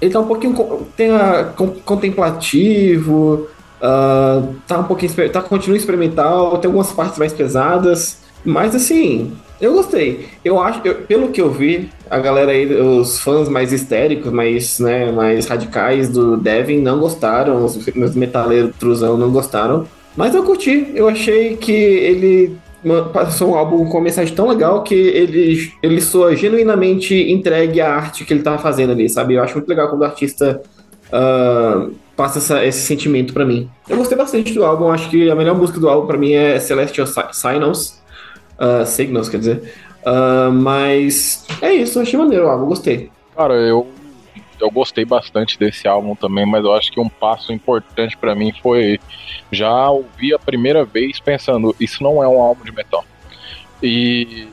ele 0.00 0.10
tá 0.10 0.18
um 0.18 0.26
pouquinho 0.26 0.54
tem 0.96 1.10
a, 1.10 1.52
contemplativo, 1.84 3.46
uh, 3.80 4.54
tá 4.66 4.80
um 4.80 4.84
pouquinho 4.84 5.30
tá 5.30 5.42
continua 5.42 5.76
experimental, 5.76 6.58
tem 6.58 6.68
algumas 6.68 6.90
partes 6.90 7.18
mais 7.18 7.32
pesadas, 7.32 8.18
mas 8.44 8.74
assim, 8.74 9.32
eu 9.60 9.74
gostei. 9.74 10.26
Eu 10.44 10.60
acho, 10.60 10.80
eu, 10.84 10.94
pelo 11.02 11.28
que 11.28 11.40
eu 11.40 11.50
vi, 11.50 11.90
a 12.08 12.18
galera 12.18 12.52
aí, 12.52 12.66
os 12.74 13.20
fãs 13.20 13.48
mais 13.48 13.72
histéricos, 13.72 14.32
mais, 14.32 14.78
né, 14.78 15.12
mais 15.12 15.46
radicais 15.46 16.08
do 16.08 16.36
Devin 16.36 16.80
não 16.80 16.98
gostaram, 16.98 17.64
os, 17.64 17.76
os 17.76 18.14
metaleiros 18.14 18.74
truzão 18.78 19.16
não 19.16 19.30
gostaram. 19.30 19.86
Mas 20.16 20.34
eu 20.34 20.42
curti, 20.42 20.90
eu 20.94 21.08
achei 21.08 21.56
que 21.56 21.72
ele 21.72 22.56
passou 23.12 23.50
um 23.50 23.54
álbum 23.54 23.84
com 23.86 23.98
uma 23.98 24.04
mensagem 24.04 24.34
tão 24.34 24.48
legal 24.48 24.82
que 24.82 24.94
ele, 24.94 25.70
ele 25.82 26.00
soa 26.00 26.34
genuinamente 26.34 27.14
entregue 27.30 27.80
à 27.80 27.94
arte 27.94 28.24
que 28.24 28.32
ele 28.32 28.42
tá 28.42 28.56
fazendo 28.56 28.92
ali, 28.92 29.08
sabe? 29.08 29.34
Eu 29.34 29.42
acho 29.42 29.54
muito 29.54 29.68
legal 29.68 29.88
quando 29.88 30.00
o 30.00 30.04
artista 30.04 30.62
uh, 31.08 31.92
passa 32.16 32.38
essa, 32.38 32.64
esse 32.64 32.80
sentimento 32.80 33.34
para 33.34 33.44
mim. 33.44 33.68
Eu 33.88 33.98
gostei 33.98 34.16
bastante 34.16 34.52
do 34.54 34.64
álbum, 34.64 34.90
acho 34.90 35.10
que 35.10 35.30
a 35.30 35.34
melhor 35.34 35.56
música 35.56 35.78
do 35.78 35.88
álbum 35.88 36.06
para 36.06 36.16
mim 36.16 36.32
é 36.32 36.58
Celestial 36.58 37.06
Signals, 37.32 37.99
uh, 38.60 38.86
Signals, 38.86 39.28
quer 39.28 39.38
dizer. 39.38 39.74
Uh, 40.04 40.52
mas 40.52 41.46
é 41.60 41.72
isso, 41.72 42.00
achei 42.00 42.18
maneiro 42.18 42.46
o 42.46 42.48
álbum, 42.48 42.66
gostei. 42.66 43.10
Cara, 43.36 43.54
eu, 43.54 43.88
eu 44.60 44.70
gostei 44.70 45.04
bastante 45.04 45.58
desse 45.58 45.88
álbum 45.88 46.14
também, 46.14 46.46
mas 46.46 46.64
eu 46.64 46.74
acho 46.74 46.92
que 46.92 47.00
um 47.00 47.08
passo 47.08 47.52
importante 47.52 48.16
para 48.16 48.34
mim 48.34 48.52
foi 48.62 49.00
já 49.50 49.90
ouvir 49.90 50.34
a 50.34 50.38
primeira 50.38 50.84
vez 50.84 51.18
pensando, 51.20 51.74
isso 51.80 52.02
não 52.02 52.22
é 52.22 52.28
um 52.28 52.40
álbum 52.40 52.64
de 52.64 52.72
metal. 52.72 53.04
E 53.82 54.46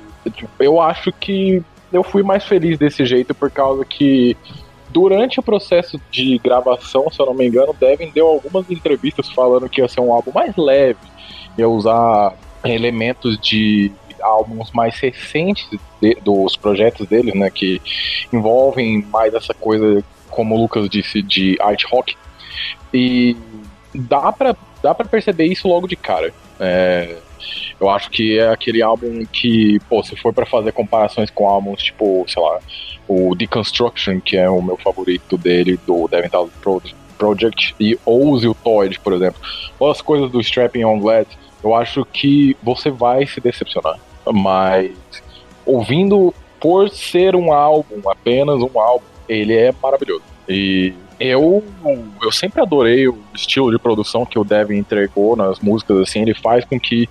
eu 0.60 0.82
acho 0.82 1.12
que 1.12 1.62
eu 1.92 2.04
fui 2.04 2.24
mais 2.24 2.44
feliz 2.44 2.78
desse 2.78 3.06
jeito 3.06 3.34
por 3.34 3.50
causa 3.50 3.86
que 3.86 4.36
durante 4.90 5.40
o 5.40 5.44
processo 5.44 6.00
de 6.12 6.38
gravação, 6.40 7.10
se 7.12 7.22
eu 7.22 7.26
não 7.26 7.34
me 7.34 7.48
engano, 7.48 7.76
Devin 7.78 8.10
deu 8.10 8.28
algumas 8.28 8.70
entrevistas 8.70 9.30
falando 9.32 9.70
que 9.70 9.82
ia 9.82 9.88
ser 9.88 10.02
um 10.02 10.12
álbum 10.12 10.32
mais 10.34 10.56
leve, 10.56 11.00
ia 11.58 11.68
usar 11.68 12.34
elementos 12.76 13.38
de 13.40 13.92
álbuns 14.22 14.72
mais 14.72 15.00
recentes 15.00 15.68
de, 16.02 16.16
dos 16.16 16.56
projetos 16.56 17.08
deles, 17.08 17.34
né, 17.34 17.50
que 17.50 17.82
envolvem 18.32 19.04
mais 19.04 19.34
essa 19.34 19.54
coisa, 19.54 20.04
como 20.30 20.56
o 20.56 20.62
Lucas 20.62 20.90
disse, 20.90 21.22
de 21.22 21.58
art 21.62 21.84
rock. 21.86 22.16
E 22.94 23.36
dá 23.94 24.32
pra, 24.32 24.56
dá 24.82 24.94
pra 24.94 25.06
perceber 25.06 25.46
isso 25.46 25.68
logo 25.68 25.88
de 25.88 25.96
cara. 25.96 26.34
É, 26.60 27.18
eu 27.80 27.90
acho 27.90 28.10
que 28.10 28.40
é 28.40 28.50
aquele 28.50 28.82
álbum 28.82 29.26
que, 29.26 29.80
pô, 29.88 30.02
se 30.04 30.16
for 30.16 30.34
para 30.34 30.46
fazer 30.46 30.72
comparações 30.72 31.30
com 31.30 31.48
álbuns 31.48 31.84
tipo, 31.84 32.26
sei 32.28 32.42
lá, 32.42 32.60
o 33.08 33.36
Deconstruction, 33.36 34.20
que 34.20 34.36
é 34.36 34.50
o 34.50 34.62
meu 34.62 34.78
favorito 34.78 35.38
dele, 35.38 35.80
do 35.86 36.08
Devin 36.08 36.30
Project, 37.18 37.76
e 37.80 37.98
Ouse 38.06 38.48
o 38.48 38.54
Toyd, 38.54 39.00
por 39.00 39.14
exemplo, 39.14 39.42
ou 39.80 39.90
as 39.90 40.02
coisas 40.02 40.32
do 40.32 40.42
Strapping 40.42 40.84
on 40.84 41.00
Glad, 41.00 41.28
eu 41.64 41.76
acho 41.76 42.06
que 42.06 42.56
você 42.62 42.90
vai 42.90 43.26
se 43.26 43.40
decepcionar. 43.40 44.00
Mas 44.26 44.92
ouvindo 45.66 46.34
por 46.60 46.90
ser 46.90 47.36
um 47.36 47.52
álbum, 47.52 48.10
apenas 48.10 48.62
um 48.62 48.80
álbum, 48.80 49.06
ele 49.28 49.56
é 49.56 49.74
maravilhoso. 49.82 50.24
E 50.48 50.94
eu, 51.20 51.64
eu 52.22 52.32
sempre 52.32 52.62
adorei 52.62 53.08
o 53.08 53.18
estilo 53.34 53.72
de 53.72 53.80
produção 53.80 54.26
que 54.26 54.40
o 54.40 54.44
Devin 54.44 54.78
entregou 54.78 55.36
nas 55.36 55.60
músicas, 55.60 56.00
assim, 56.00 56.22
ele 56.22 56.34
faz 56.34 56.64
com 56.64 56.80
que 56.80 57.10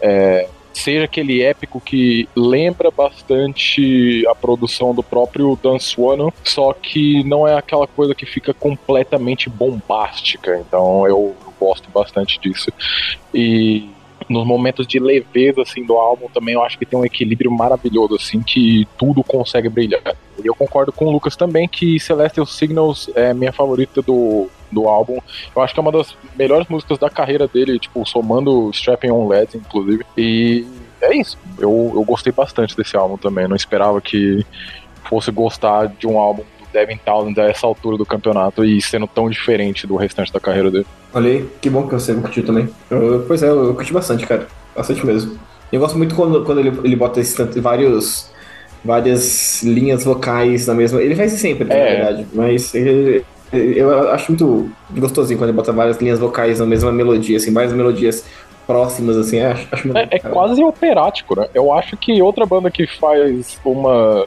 é, 0.00 0.48
seja 0.72 1.04
aquele 1.04 1.42
épico 1.42 1.80
que 1.80 2.28
lembra 2.34 2.90
bastante 2.90 4.26
a 4.26 4.34
produção 4.34 4.94
do 4.94 5.02
próprio 5.02 5.58
Dan 5.62 5.78
Swan, 5.78 6.30
só 6.42 6.72
que 6.72 7.22
não 7.24 7.46
é 7.46 7.54
aquela 7.54 7.86
coisa 7.86 8.14
que 8.14 8.26
fica 8.26 8.54
completamente 8.54 9.48
bombástica. 9.48 10.58
Então 10.58 11.06
eu 11.06 11.36
gosto 11.62 11.88
bastante 11.90 12.38
disso. 12.40 12.72
E 13.34 13.88
nos 14.28 14.46
momentos 14.46 14.86
de 14.86 14.98
leveza 14.98 15.62
assim 15.62 15.84
do 15.84 15.94
álbum 15.94 16.28
também 16.28 16.54
eu 16.54 16.62
acho 16.62 16.78
que 16.78 16.86
tem 16.86 16.98
um 16.98 17.04
equilíbrio 17.04 17.50
maravilhoso 17.50 18.14
assim 18.14 18.40
que 18.40 18.86
tudo 18.96 19.22
consegue 19.22 19.68
brilhar. 19.68 20.16
E 20.42 20.46
eu 20.46 20.54
concordo 20.54 20.92
com 20.92 21.06
o 21.06 21.10
Lucas 21.10 21.36
também 21.36 21.68
que 21.68 21.98
Celestial 22.00 22.46
Signals 22.46 23.10
é 23.14 23.34
minha 23.34 23.52
favorita 23.52 24.00
do, 24.00 24.48
do 24.70 24.88
álbum. 24.88 25.18
Eu 25.54 25.62
acho 25.62 25.74
que 25.74 25.80
é 25.80 25.82
uma 25.82 25.92
das 25.92 26.16
melhores 26.36 26.66
músicas 26.68 26.98
da 26.98 27.10
carreira 27.10 27.46
dele, 27.46 27.78
tipo, 27.78 28.04
somando 28.06 28.70
Strapping 28.70 29.10
on 29.10 29.28
Led, 29.28 29.56
inclusive. 29.56 30.04
E 30.16 30.66
é 31.00 31.14
isso. 31.16 31.38
Eu, 31.58 31.92
eu 31.94 32.04
gostei 32.04 32.32
bastante 32.32 32.76
desse 32.76 32.96
álbum 32.96 33.16
também. 33.16 33.46
Não 33.46 33.56
esperava 33.56 34.00
que 34.00 34.44
fosse 35.04 35.30
gostar 35.30 35.86
de 35.86 36.06
um 36.06 36.18
álbum 36.18 36.42
Devin 36.72 36.98
Townsend 37.04 37.40
a 37.40 37.44
essa 37.44 37.66
altura 37.66 37.96
do 37.96 38.06
campeonato 38.06 38.64
e 38.64 38.80
sendo 38.80 39.06
tão 39.06 39.28
diferente 39.28 39.86
do 39.86 39.96
restante 39.96 40.32
da 40.32 40.40
carreira 40.40 40.70
dele. 40.70 40.86
Olha 41.12 41.30
aí, 41.30 41.48
que 41.60 41.68
bom 41.68 41.86
que 41.86 41.94
você 41.94 42.14
curtiu 42.14 42.44
também. 42.44 42.68
Eu, 42.90 43.24
pois 43.26 43.42
é, 43.42 43.48
eu 43.48 43.74
curti 43.74 43.92
bastante, 43.92 44.26
cara. 44.26 44.46
Bastante 44.74 45.04
mesmo. 45.04 45.38
Eu 45.70 45.80
gosto 45.80 45.96
muito 45.96 46.14
quando, 46.14 46.44
quando 46.44 46.60
ele, 46.60 46.78
ele 46.84 46.96
bota 46.96 47.20
esse, 47.20 47.42
vários, 47.60 48.30
várias 48.84 49.62
linhas 49.62 50.04
vocais 50.04 50.66
na 50.66 50.74
mesma. 50.74 51.00
Ele 51.00 51.14
faz 51.14 51.32
isso 51.32 51.42
sempre, 51.42 51.70
é. 51.70 51.76
na 51.76 52.06
verdade. 52.06 52.26
Mas 52.32 52.74
ele, 52.74 53.24
eu 53.52 54.10
acho 54.10 54.32
muito 54.32 54.70
gostosinho 54.90 55.38
quando 55.38 55.50
ele 55.50 55.56
bota 55.56 55.72
várias 55.72 55.98
linhas 55.98 56.18
vocais 56.18 56.58
na 56.58 56.66
mesma 56.66 56.90
melodia, 56.90 57.36
assim, 57.36 57.52
várias 57.52 57.72
melodias 57.72 58.24
próximas, 58.66 59.16
assim, 59.16 59.40
acho, 59.40 59.68
acho 59.72 59.96
É, 59.96 60.08
é 60.12 60.18
quase 60.18 60.62
operático, 60.62 61.38
né? 61.38 61.48
Eu 61.54 61.72
acho 61.72 61.96
que 61.96 62.20
outra 62.22 62.46
banda 62.46 62.70
que 62.70 62.86
faz 62.86 63.58
uma, 63.64 64.26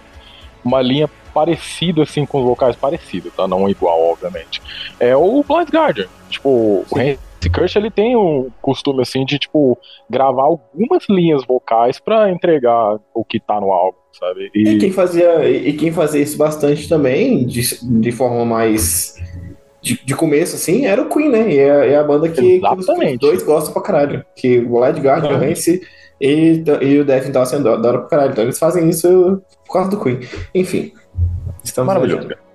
uma 0.63 0.81
linha 0.81 1.09
parecida, 1.35 2.03
assim, 2.03 2.25
com 2.25 2.39
os 2.39 2.45
vocais 2.45 2.77
parecidos, 2.77 3.33
tá? 3.35 3.45
Não 3.45 3.67
igual, 3.67 4.01
obviamente. 4.01 4.61
É 4.97 5.13
o 5.17 5.43
Blind 5.43 5.69
Guardian. 5.69 6.07
Tipo, 6.29 6.49
o 6.49 6.85
Hansi 6.95 7.49
Kirsch, 7.53 7.75
ele 7.75 7.91
tem 7.91 8.15
um 8.15 8.49
costume, 8.61 9.01
assim, 9.01 9.25
de, 9.25 9.37
tipo, 9.37 9.77
gravar 10.09 10.43
algumas 10.43 11.03
linhas 11.09 11.43
vocais 11.45 11.99
pra 11.99 12.31
entregar 12.31 12.97
o 13.13 13.25
que 13.25 13.37
tá 13.37 13.59
no 13.59 13.73
álbum, 13.73 13.97
sabe? 14.17 14.49
E 14.55 14.77
quem 14.77 14.89
E 14.89 14.93
fazia, 14.93 15.49
e 15.49 15.73
quem 15.73 15.91
fazia 15.91 16.21
isso 16.21 16.37
bastante 16.37 16.87
também, 16.87 17.45
de, 17.45 17.61
de 17.99 18.11
forma 18.13 18.45
mais. 18.45 19.21
De, 19.81 20.03
de 20.03 20.15
começo, 20.15 20.55
assim, 20.55 20.85
era 20.85 20.99
o 20.99 21.09
Queen, 21.09 21.29
né? 21.29 21.51
E 21.51 21.59
é, 21.59 21.91
é 21.91 21.97
a 21.97 22.03
banda 22.03 22.27
que, 22.29 22.41
que 22.41 22.65
os, 22.65 22.79
Exatamente. 22.79 23.19
dois 23.19 23.43
gostam 23.43 23.73
pra 23.73 23.83
caralho. 23.83 24.25
Que 24.35 24.57
o 24.59 24.79
Led 24.79 24.99
Guard, 24.99 25.25
o. 25.25 25.35
Hansi 25.35 25.81
e, 26.19 26.63
e 26.81 26.99
o 26.99 27.05
Death, 27.05 27.27
então, 27.27 27.43
assim, 27.43 27.57
adora 27.57 27.99
pra 27.99 28.07
caralho. 28.07 28.31
Então 28.31 28.43
eles 28.43 28.57
fazem 28.57 28.89
isso 28.89 29.41
por 29.67 29.73
causa 29.73 29.91
do 29.91 29.99
Queen. 29.99 30.21
Enfim. 30.55 30.91
Estamos 31.65 31.87
maravilhoso, 31.87 32.27
viajando. 32.27 32.35
cara. 32.35 32.45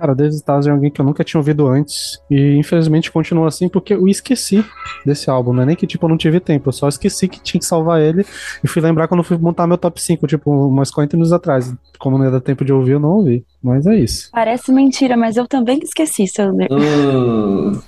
Cara, 0.00 0.14
David 0.14 0.36
Stars 0.36 0.66
é 0.66 0.70
alguém 0.70 0.90
que 0.90 0.98
eu 0.98 1.04
nunca 1.04 1.22
tinha 1.22 1.38
ouvido 1.38 1.66
antes. 1.66 2.18
E 2.30 2.56
infelizmente 2.56 3.12
continua 3.12 3.48
assim 3.48 3.68
porque 3.68 3.92
eu 3.92 4.08
esqueci 4.08 4.64
desse 5.04 5.28
álbum. 5.28 5.52
Não 5.52 5.62
é 5.62 5.66
nem 5.66 5.76
que 5.76 5.86
tipo, 5.86 6.06
eu 6.06 6.08
não 6.08 6.16
tive 6.16 6.40
tempo, 6.40 6.70
eu 6.70 6.72
só 6.72 6.88
esqueci 6.88 7.28
que 7.28 7.38
tinha 7.38 7.60
que 7.60 7.66
salvar 7.66 8.00
ele. 8.00 8.24
E 8.64 8.66
fui 8.66 8.80
lembrar 8.80 9.08
quando 9.08 9.20
eu 9.20 9.24
fui 9.24 9.36
montar 9.36 9.66
meu 9.66 9.76
top 9.76 10.00
5, 10.00 10.26
tipo, 10.26 10.50
umas 10.50 10.90
40 10.90 11.18
minutos 11.18 11.34
atrás. 11.34 11.70
Como 11.98 12.16
não 12.16 12.24
ia 12.24 12.30
dar 12.30 12.40
tempo 12.40 12.64
de 12.64 12.72
ouvir, 12.72 12.92
eu 12.92 13.00
não 13.00 13.10
ouvi. 13.10 13.44
Mas 13.62 13.86
é 13.86 13.94
isso. 13.94 14.30
Parece 14.32 14.72
mentira, 14.72 15.18
mas 15.18 15.36
eu 15.36 15.46
também 15.46 15.78
esqueci, 15.82 16.26
Sander. 16.26 16.68
Hum, 16.72 17.78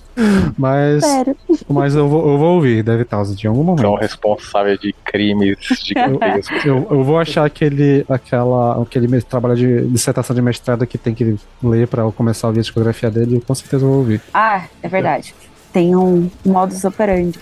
Mas, 0.59 1.05
Sério. 1.05 1.37
mas 1.69 1.95
eu, 1.95 2.09
vou, 2.09 2.33
eu 2.33 2.39
vou 2.39 2.55
ouvir 2.57 2.83
David 2.83 3.07
Townsend 3.09 3.43
em 3.45 3.49
algum 3.49 3.65
São 3.65 3.75
momento. 3.77 4.01
responsáveis 4.01 4.79
de 4.79 4.93
crimes 5.05 5.57
gigantescos. 5.85 6.63
Eu, 6.65 6.87
eu 6.91 7.03
vou 7.03 7.19
achar 7.19 7.45
aquele, 7.45 8.05
aquela, 8.09 8.83
aquele 8.83 9.21
trabalho 9.23 9.57
de 9.57 9.83
dissertação 9.89 10.35
de 10.35 10.43
mestrado 10.43 10.87
que 10.87 10.97
tem 10.99 11.15
que 11.15 11.37
ler 11.63 11.89
pra 11.89 12.03
eu 12.03 12.13
começar 12.13 12.47
a 12.47 12.49
ouvir 12.49 12.61
a 12.61 12.63
discografia 12.63 13.11
dele. 13.11 13.37
e 13.37 13.41
com 13.41 13.55
certeza 13.55 13.85
eu 13.85 13.89
vou 13.89 13.99
ouvir. 13.99 14.21
Ah, 14.33 14.65
é 14.83 14.89
verdade. 14.89 15.35
Tem 15.73 15.97
um 15.97 16.31
modus 16.45 16.85
operandi. 16.85 17.39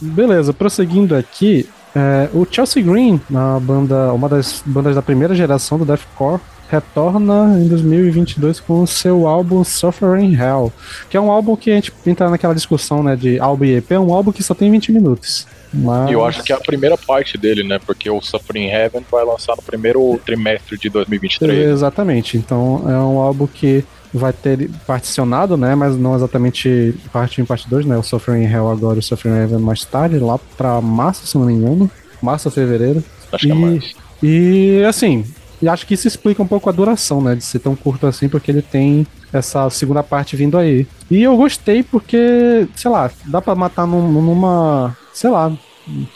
Beleza, 0.00 0.52
prosseguindo 0.52 1.16
aqui, 1.16 1.68
é, 1.94 2.28
o 2.34 2.46
Chelsea 2.48 2.82
Green, 2.82 3.20
na 3.30 3.58
banda, 3.58 4.12
uma 4.12 4.28
das 4.28 4.62
bandas 4.66 4.94
da 4.94 5.00
primeira 5.02 5.34
geração 5.34 5.78
do 5.78 5.84
deathcore, 5.86 6.40
retorna 6.68 7.58
em 7.60 7.68
2022 7.68 8.60
com 8.60 8.82
o 8.82 8.86
seu 8.86 9.26
álbum 9.26 9.62
Suffering 9.64 10.34
Hell, 10.34 10.72
que 11.08 11.16
é 11.16 11.20
um 11.20 11.30
álbum 11.30 11.56
que 11.56 11.70
a 11.70 11.74
gente 11.74 11.92
entra 12.06 12.28
naquela 12.28 12.54
discussão, 12.54 13.02
né, 13.02 13.16
de 13.16 13.38
álbum 13.38 13.64
e 13.64 13.76
EP, 13.76 13.92
é 13.92 13.98
um 13.98 14.12
álbum 14.12 14.32
que 14.32 14.42
só 14.42 14.54
tem 14.54 14.70
20 14.70 14.92
minutos. 14.92 15.46
Mas... 15.72 16.10
E 16.10 16.12
eu 16.14 16.24
acho 16.24 16.42
que 16.42 16.52
é 16.52 16.56
a 16.56 16.60
primeira 16.60 16.96
parte 16.96 17.36
dele, 17.36 17.62
né? 17.62 17.78
Porque 17.84 18.08
o 18.08 18.20
Suffering 18.22 18.66
Heaven 18.68 19.04
vai 19.10 19.24
lançar 19.24 19.54
no 19.56 19.62
primeiro 19.62 20.18
trimestre 20.24 20.78
de 20.78 20.88
2023. 20.88 21.70
Exatamente. 21.70 22.36
Então 22.38 22.84
é 22.88 22.94
um 22.98 23.18
álbum 23.18 23.46
que 23.46 23.84
vai 24.14 24.32
ter 24.32 24.70
particionado, 24.86 25.56
né? 25.56 25.74
Mas 25.74 25.96
não 25.96 26.14
exatamente 26.14 26.94
parte 27.12 27.40
1 27.40 27.44
e 27.44 27.46
parte 27.46 27.68
2, 27.68 27.84
né? 27.84 27.96
O 27.98 28.02
Suffering 28.02 28.44
Hell 28.44 28.70
agora 28.70 28.96
e 28.96 29.00
o 29.00 29.02
Suffering 29.02 29.36
Heaven 29.36 29.58
mais 29.58 29.84
tarde, 29.84 30.18
lá 30.18 30.38
pra 30.56 30.80
março, 30.80 31.26
se 31.26 31.36
não 31.36 31.44
me 31.46 31.52
engano. 31.52 31.90
Março 32.22 32.48
ou 32.48 32.52
fevereiro. 32.52 33.04
Acho 33.30 33.46
que 33.46 33.52
é 33.52 33.54
E- 33.54 33.58
mais. 33.58 33.94
E 34.22 34.82
assim, 34.88 35.26
e 35.62 35.68
acho 35.68 35.86
que 35.86 35.94
isso 35.94 36.06
explica 36.06 36.42
um 36.42 36.46
pouco 36.46 36.68
a 36.68 36.72
duração, 36.72 37.20
né? 37.20 37.34
De 37.34 37.44
ser 37.44 37.58
tão 37.60 37.74
curto 37.74 38.06
assim, 38.06 38.28
porque 38.28 38.50
ele 38.50 38.62
tem 38.62 39.06
essa 39.32 39.68
segunda 39.70 40.02
parte 40.02 40.36
vindo 40.36 40.56
aí. 40.58 40.86
E 41.10 41.22
eu 41.22 41.36
gostei 41.36 41.82
porque, 41.82 42.66
sei 42.74 42.90
lá, 42.90 43.10
dá 43.26 43.40
pra 43.40 43.54
matar 43.54 43.86
num- 43.86 44.10
numa. 44.10 44.96
Sei 45.12 45.30
lá. 45.30 45.52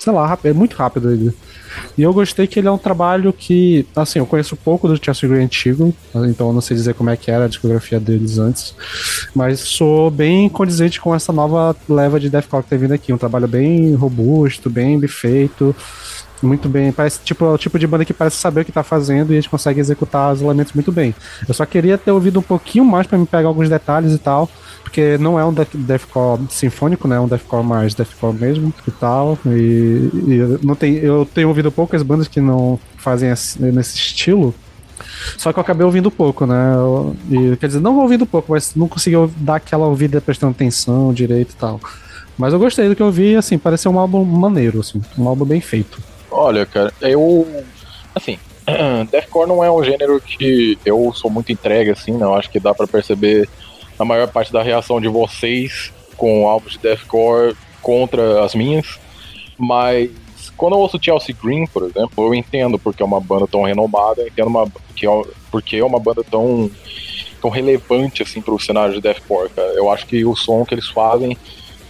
Sei 0.01 0.13
lá, 0.13 0.37
é 0.43 0.53
muito 0.53 0.75
rápido 0.77 1.13
ele. 1.13 1.33
E 1.97 2.03
eu 2.03 2.13
gostei 2.13 2.49
que 2.49 2.59
ele 2.59 2.67
é 2.67 2.71
um 2.73 2.77
trabalho 2.77 3.33
que, 3.33 3.87
assim, 3.95 4.19
eu 4.19 4.27
conheço 4.27 4.57
pouco 4.57 4.89
do 4.89 4.99
Chelsea 5.03 5.29
Green 5.29 5.45
antigo, 5.45 5.95
então 6.29 6.49
eu 6.49 6.53
não 6.53 6.61
sei 6.61 6.77
dizer 6.77 6.95
como 6.95 7.09
é 7.11 7.17
que 7.17 7.31
era 7.31 7.45
a 7.45 7.49
discografia 7.49 8.01
deles 8.01 8.39
antes, 8.39 8.75
mas 9.33 9.61
sou 9.61 10.11
bem 10.11 10.49
condizente 10.49 11.01
com 11.01 11.15
essa 11.15 11.33
nova 11.33 11.77
leva 11.89 12.19
de 12.19 12.29
deathcore 12.29 12.65
que 12.65 12.71
tem 12.71 12.79
vindo 12.81 12.93
aqui, 12.95 13.13
um 13.13 13.17
trabalho 13.19 13.47
bem 13.47 13.95
robusto, 13.95 14.69
bem 14.69 14.99
bem 14.99 15.09
feito, 15.09 15.75
muito 16.43 16.69
bem, 16.69 16.91
parece 16.93 17.21
tipo, 17.23 17.45
é 17.45 17.49
o 17.51 17.59
tipo 17.59 17.79
de 17.79 17.87
banda 17.87 18.05
que 18.05 18.13
parece 18.15 18.37
saber 18.37 18.63
o 18.63 18.65
que 18.65 18.73
tá 18.73 18.83
fazendo 18.83 19.33
e 19.33 19.37
eles 19.37 19.47
conseguem 19.47 19.81
executar 19.81 20.33
os 20.33 20.41
elementos 20.41 20.73
muito 20.73 20.91
bem. 20.91 21.15
Eu 21.47 21.53
só 21.55 21.67
queria 21.67 21.99
ter 21.99 22.11
ouvido 22.11 22.39
um 22.41 22.43
pouquinho 22.43 22.85
mais 22.85 23.07
pra 23.07 23.19
me 23.19 23.27
pegar 23.27 23.49
alguns 23.49 23.69
detalhes 23.69 24.13
e 24.13 24.19
tal, 24.19 24.49
porque 24.83 25.17
não 25.19 25.39
é 25.39 25.45
um 25.45 25.53
death- 25.53 25.75
deathcore 25.75 26.41
sinfônico, 26.49 27.07
né? 27.07 27.17
É 27.17 27.21
um 27.21 27.29
deathcore 27.29 27.65
mais 27.65 27.95
deathcore 27.95 28.35
mesmo 28.35 28.73
e 28.87 28.91
tal. 28.91 29.39
E, 29.47 29.51
e 29.51 30.59
não 30.63 30.75
tem, 30.75 30.95
eu 30.97 31.29
tenho 31.33 31.49
ouvido 31.49 31.71
poucas 31.71 32.03
bandas 32.03 32.27
que 32.27 32.41
não 32.41 32.79
fazem 32.97 33.31
esse- 33.31 33.61
nesse 33.61 33.97
estilo. 33.97 34.55
Só 35.37 35.53
que 35.53 35.59
eu 35.59 35.63
acabei 35.63 35.85
ouvindo 35.85 36.11
pouco, 36.11 36.47
né? 36.47 36.75
Eu- 36.75 37.17
e, 37.31 37.57
quer 37.57 37.67
dizer, 37.69 37.81
não 37.81 37.99
ouvindo 37.99 38.27
pouco, 38.27 38.53
mas 38.53 38.75
não 38.75 38.89
consegui 38.89 39.17
dar 39.37 39.57
aquela 39.57 39.87
ouvida 39.87 40.21
prestando 40.21 40.53
atenção 40.53 41.13
direito 41.13 41.53
e 41.53 41.57
tal. 41.57 41.81
Mas 42.37 42.53
eu 42.55 42.59
gostei 42.59 42.89
do 42.89 42.97
que 42.97 43.03
eu 43.03 43.07
ouvi, 43.07 43.37
assim, 43.37 43.59
pareceu 43.59 43.91
um 43.93 43.99
álbum 43.99 44.25
maneiro, 44.25 44.81
assim, 44.81 45.01
um 45.19 45.29
álbum 45.29 45.45
bem 45.45 45.61
feito. 45.61 46.01
Olha, 46.31 46.65
cara, 46.67 46.93
eu. 47.01 47.65
Assim, 48.15 48.39
Deathcore 49.11 49.49
não 49.49 49.65
é 49.65 49.71
um 49.71 49.83
gênero 49.83 50.21
que 50.21 50.79
eu 50.85 51.13
sou 51.15 51.31
muito 51.31 51.53
entregue, 51.53 51.91
assim, 51.91 52.13
não. 52.13 52.35
Acho 52.35 52.51
que 52.51 52.61
dá 52.61 52.75
pra 52.75 52.87
perceber 52.87 53.49
a 53.99 54.05
maior 54.05 54.29
parte 54.29 54.53
da 54.53 54.63
reação 54.63 55.01
de 55.01 55.09
vocês 55.09 55.93
com 56.17 56.49
álbuns 56.49 56.73
de 56.73 56.79
Deathcore 56.79 57.57
contra 57.83 58.45
as 58.45 58.55
minhas. 58.55 58.99
Mas 59.59 60.11
quando 60.57 60.75
eu 60.75 60.79
ouço 60.79 60.99
Chelsea 61.01 61.35
Green, 61.43 61.67
por 61.67 61.85
exemplo, 61.85 62.27
eu 62.27 62.35
entendo 62.35 62.79
porque 62.79 63.03
é 63.03 63.07
uma 63.07 63.21
banda 63.21 63.47
tão 63.47 63.63
renomada, 63.63 64.27
entendo 64.27 64.49
uma, 64.49 64.71
que 64.95 65.07
é, 65.07 65.23
porque 65.51 65.77
é 65.77 65.85
uma 65.85 65.99
banda 65.99 66.23
tão, 66.23 66.71
tão 67.41 67.51
relevante, 67.51 68.23
assim, 68.23 68.41
pro 68.41 68.59
cenário 68.59 68.95
de 68.95 69.01
Deathcore, 69.01 69.51
cara. 69.51 69.73
Eu 69.75 69.91
acho 69.91 70.07
que 70.07 70.25
o 70.25 70.37
som 70.37 70.65
que 70.65 70.75
eles 70.75 70.89
fazem 70.89 71.37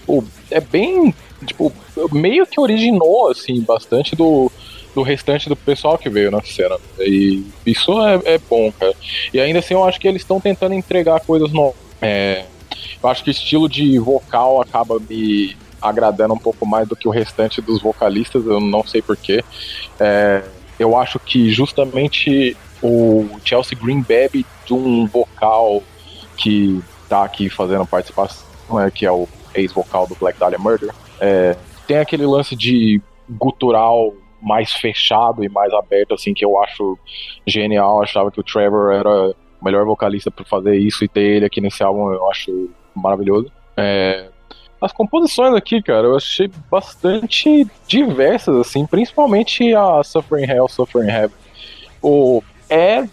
pô, 0.07 0.25
é 0.51 0.61
bem. 0.61 1.15
Tipo, 1.45 1.73
meio 2.13 2.47
que 2.47 2.61
originou, 2.61 3.31
assim, 3.31 3.61
bastante 3.61 4.15
do, 4.15 4.51
do 4.95 5.03
restante 5.03 5.49
do 5.49 5.57
pessoal 5.57 5.97
que 5.97 6.09
veio 6.09 6.31
na 6.31 6.43
cena. 6.43 6.77
E 6.99 7.45
isso 7.65 7.93
é, 8.03 8.35
é 8.35 8.39
bom, 8.39 8.71
cara. 8.73 8.95
E 9.33 9.41
ainda 9.41 9.59
assim, 9.59 9.75
eu 9.75 9.85
acho 9.85 10.01
que 10.01 10.09
eles 10.09 10.23
estão 10.23 10.41
tentando 10.41 10.75
entregar 10.75 11.21
coisas 11.21 11.53
novas. 11.53 11.77
É, 12.01 12.45
eu 13.03 13.09
acho 13.09 13.25
que 13.25 13.31
o 13.31 13.33
estilo 13.33 13.69
de 13.69 13.99
vocal 13.99 14.61
acaba 14.61 14.99
me 14.99 15.57
agradando 15.81 16.35
um 16.35 16.39
pouco 16.39 16.67
mais 16.67 16.87
do 16.87 16.95
que 16.95 17.09
o 17.09 17.11
restante 17.11 17.61
dos 17.61 17.81
vocalistas, 17.81 18.45
eu 18.45 18.61
não 18.61 18.87
sei 18.87 19.01
porquê. 19.01 19.43
É, 19.99 20.43
eu 20.79 20.97
acho 20.97 21.19
que 21.19 21.51
justamente 21.51 22.57
o 22.83 23.29
Chelsea 23.45 23.79
Green 23.79 24.03
bebe 24.03 24.45
de 24.67 24.75
um 24.75 25.07
vocal 25.07 25.83
que 26.37 26.83
tá 27.09 27.25
aqui 27.25 27.49
fazendo 27.49 27.87
participação, 27.87 28.47
né, 28.73 28.91
que 28.91 29.05
é 29.05 29.13
o 29.13 29.29
ex-vocal 29.55 30.07
do 30.07 30.15
Black 30.15 30.39
Dahlia 30.39 30.59
Murder. 30.59 30.91
É, 31.21 31.57
tem 31.87 31.99
aquele 31.99 32.27
lance 32.27 32.55
de 32.55 33.01
gutural 33.29 34.15
mais 34.41 34.73
fechado 34.73 35.45
e 35.45 35.49
mais 35.49 35.73
aberto, 35.73 36.15
assim, 36.15 36.33
que 36.33 36.45
eu 36.45 36.63
acho 36.63 36.99
genial. 37.47 37.97
Eu 37.97 38.03
achava 38.03 38.31
que 38.31 38.41
o 38.41 38.43
Trevor 38.43 38.93
era 38.93 39.29
o 39.29 39.35
melhor 39.63 39.85
vocalista 39.85 40.31
para 40.31 40.45
fazer 40.45 40.77
isso 40.77 41.05
e 41.05 41.09
ter 41.09 41.21
ele 41.21 41.45
aqui 41.45 41.61
nesse 41.61 41.83
álbum 41.83 42.13
eu 42.13 42.29
acho 42.31 42.71
maravilhoso. 42.95 43.51
É, 43.77 44.29
as 44.81 44.93
composições 44.93 45.55
aqui, 45.55 45.83
cara, 45.83 46.07
eu 46.07 46.17
achei 46.17 46.51
bastante 46.71 47.67
diversas, 47.87 48.57
assim, 48.57 48.87
principalmente 48.87 49.75
a 49.75 50.03
Suffering 50.03 50.51
Hell, 50.51 50.69
Suffering 50.69 51.11
Heaven. 51.11 51.37
O, 52.03 52.43
é, 52.69 53.05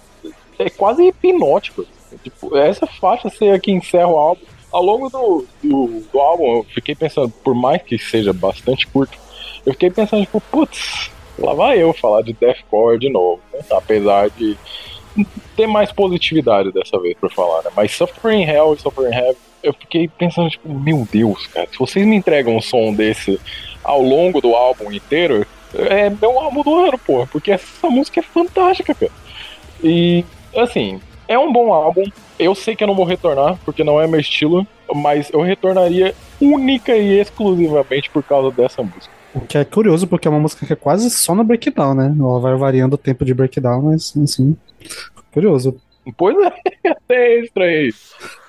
é 0.57 0.69
quase 0.69 1.03
hipnótico. 1.03 1.81
assim, 1.81 2.17
Tipo, 2.23 2.55
essa 2.57 2.87
faixa 2.87 3.29
ser 3.29 3.53
a 3.53 3.59
que 3.59 3.71
encerra 3.71 4.07
o 4.07 4.17
álbum. 4.17 4.41
Ao 4.77 4.83
longo 4.83 5.09
do, 5.09 5.43
do, 5.63 6.03
do 6.13 6.19
álbum, 6.19 6.57
eu 6.57 6.63
fiquei 6.63 6.93
pensando, 6.93 7.29
por 7.43 7.55
mais 7.55 7.81
que 7.81 7.97
seja 7.97 8.31
bastante 8.31 8.85
curto, 8.85 9.17
eu 9.65 9.73
fiquei 9.73 9.89
pensando, 9.89 10.21
tipo, 10.21 10.39
putz, 10.39 11.09
lá 11.39 11.55
vai 11.55 11.81
eu 11.81 11.91
falar 11.93 12.21
de 12.21 12.31
Deathcore 12.33 12.99
de 12.99 13.09
novo, 13.09 13.41
né? 13.51 13.61
apesar 13.71 14.29
de 14.29 14.55
ter 15.55 15.65
mais 15.65 15.91
positividade 15.91 16.71
dessa 16.71 16.99
vez 16.99 17.17
pra 17.17 17.27
falar, 17.27 17.63
né? 17.63 17.71
Mas 17.75 17.91
Suffering 17.91 18.43
Hell 18.43 18.75
e 18.75 18.79
Suffering 18.79 19.15
Heaven, 19.15 19.35
eu 19.63 19.73
fiquei 19.73 20.07
pensando, 20.07 20.47
tipo, 20.47 20.69
meu 20.71 21.07
Deus, 21.11 21.47
cara, 21.47 21.67
se 21.71 21.79
vocês 21.79 22.05
me 22.05 22.15
entregam 22.15 22.55
um 22.55 22.61
som 22.61 22.93
desse 22.93 23.41
ao 23.83 23.99
longo 23.99 24.39
do 24.39 24.53
álbum 24.53 24.91
inteiro, 24.91 25.43
é 25.73 26.07
meu 26.07 26.39
álbum 26.39 26.61
do 26.61 26.75
ano, 26.85 26.99
pô, 26.99 27.25
porque 27.25 27.49
essa 27.49 27.89
música 27.89 28.19
é 28.19 28.23
fantástica, 28.23 28.93
cara. 28.93 29.11
E, 29.83 30.23
assim, 30.55 31.01
é 31.27 31.37
um 31.37 31.51
bom 31.51 31.73
álbum. 31.73 32.03
Eu 32.39 32.55
sei 32.55 32.75
que 32.75 32.83
eu 32.83 32.87
não 32.87 32.95
vou 32.95 33.05
retornar, 33.05 33.57
porque 33.65 33.83
não 33.83 33.99
é 33.99 34.07
meu 34.07 34.19
estilo, 34.19 34.65
mas 34.93 35.29
eu 35.31 35.41
retornaria 35.41 36.15
única 36.39 36.95
e 36.95 37.19
exclusivamente 37.19 38.09
por 38.09 38.23
causa 38.23 38.55
dessa 38.55 38.81
música. 38.81 39.13
O 39.33 39.41
que 39.41 39.57
é 39.57 39.65
curioso, 39.65 40.07
porque 40.07 40.27
é 40.27 40.31
uma 40.31 40.39
música 40.39 40.65
que 40.65 40.73
é 40.73 40.75
quase 40.75 41.09
só 41.09 41.35
no 41.35 41.43
breakdown, 41.43 41.93
né? 41.93 42.15
Ela 42.17 42.39
vai 42.39 42.55
variando 42.55 42.93
o 42.93 42.97
tempo 42.97 43.25
de 43.25 43.33
breakdown, 43.33 43.81
mas 43.83 44.13
assim. 44.17 44.55
Curioso. 45.31 45.79
Pois 46.15 46.35
é, 46.37 46.89
até 46.89 47.39
estranho. 47.39 47.93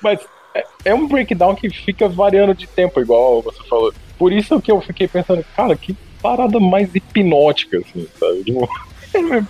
Mas 0.03 0.21
é, 0.55 0.65
é 0.87 0.95
um 0.95 1.07
breakdown 1.07 1.55
que 1.55 1.69
fica 1.71 2.09
variando 2.09 2.55
de 2.55 2.67
tempo, 2.67 3.01
igual 3.01 3.43
você 3.43 3.63
falou. 3.65 3.93
Por 4.19 4.33
isso 4.33 4.61
que 4.61 4.71
eu 4.71 4.81
fiquei 4.81 5.07
pensando, 5.07 5.45
cara, 5.57 5.77
que 5.77 5.97
parada 6.23 6.59
mais 6.59 6.95
hipnótica, 6.95 7.79
assim, 7.79 8.07
sabe? 8.19 8.45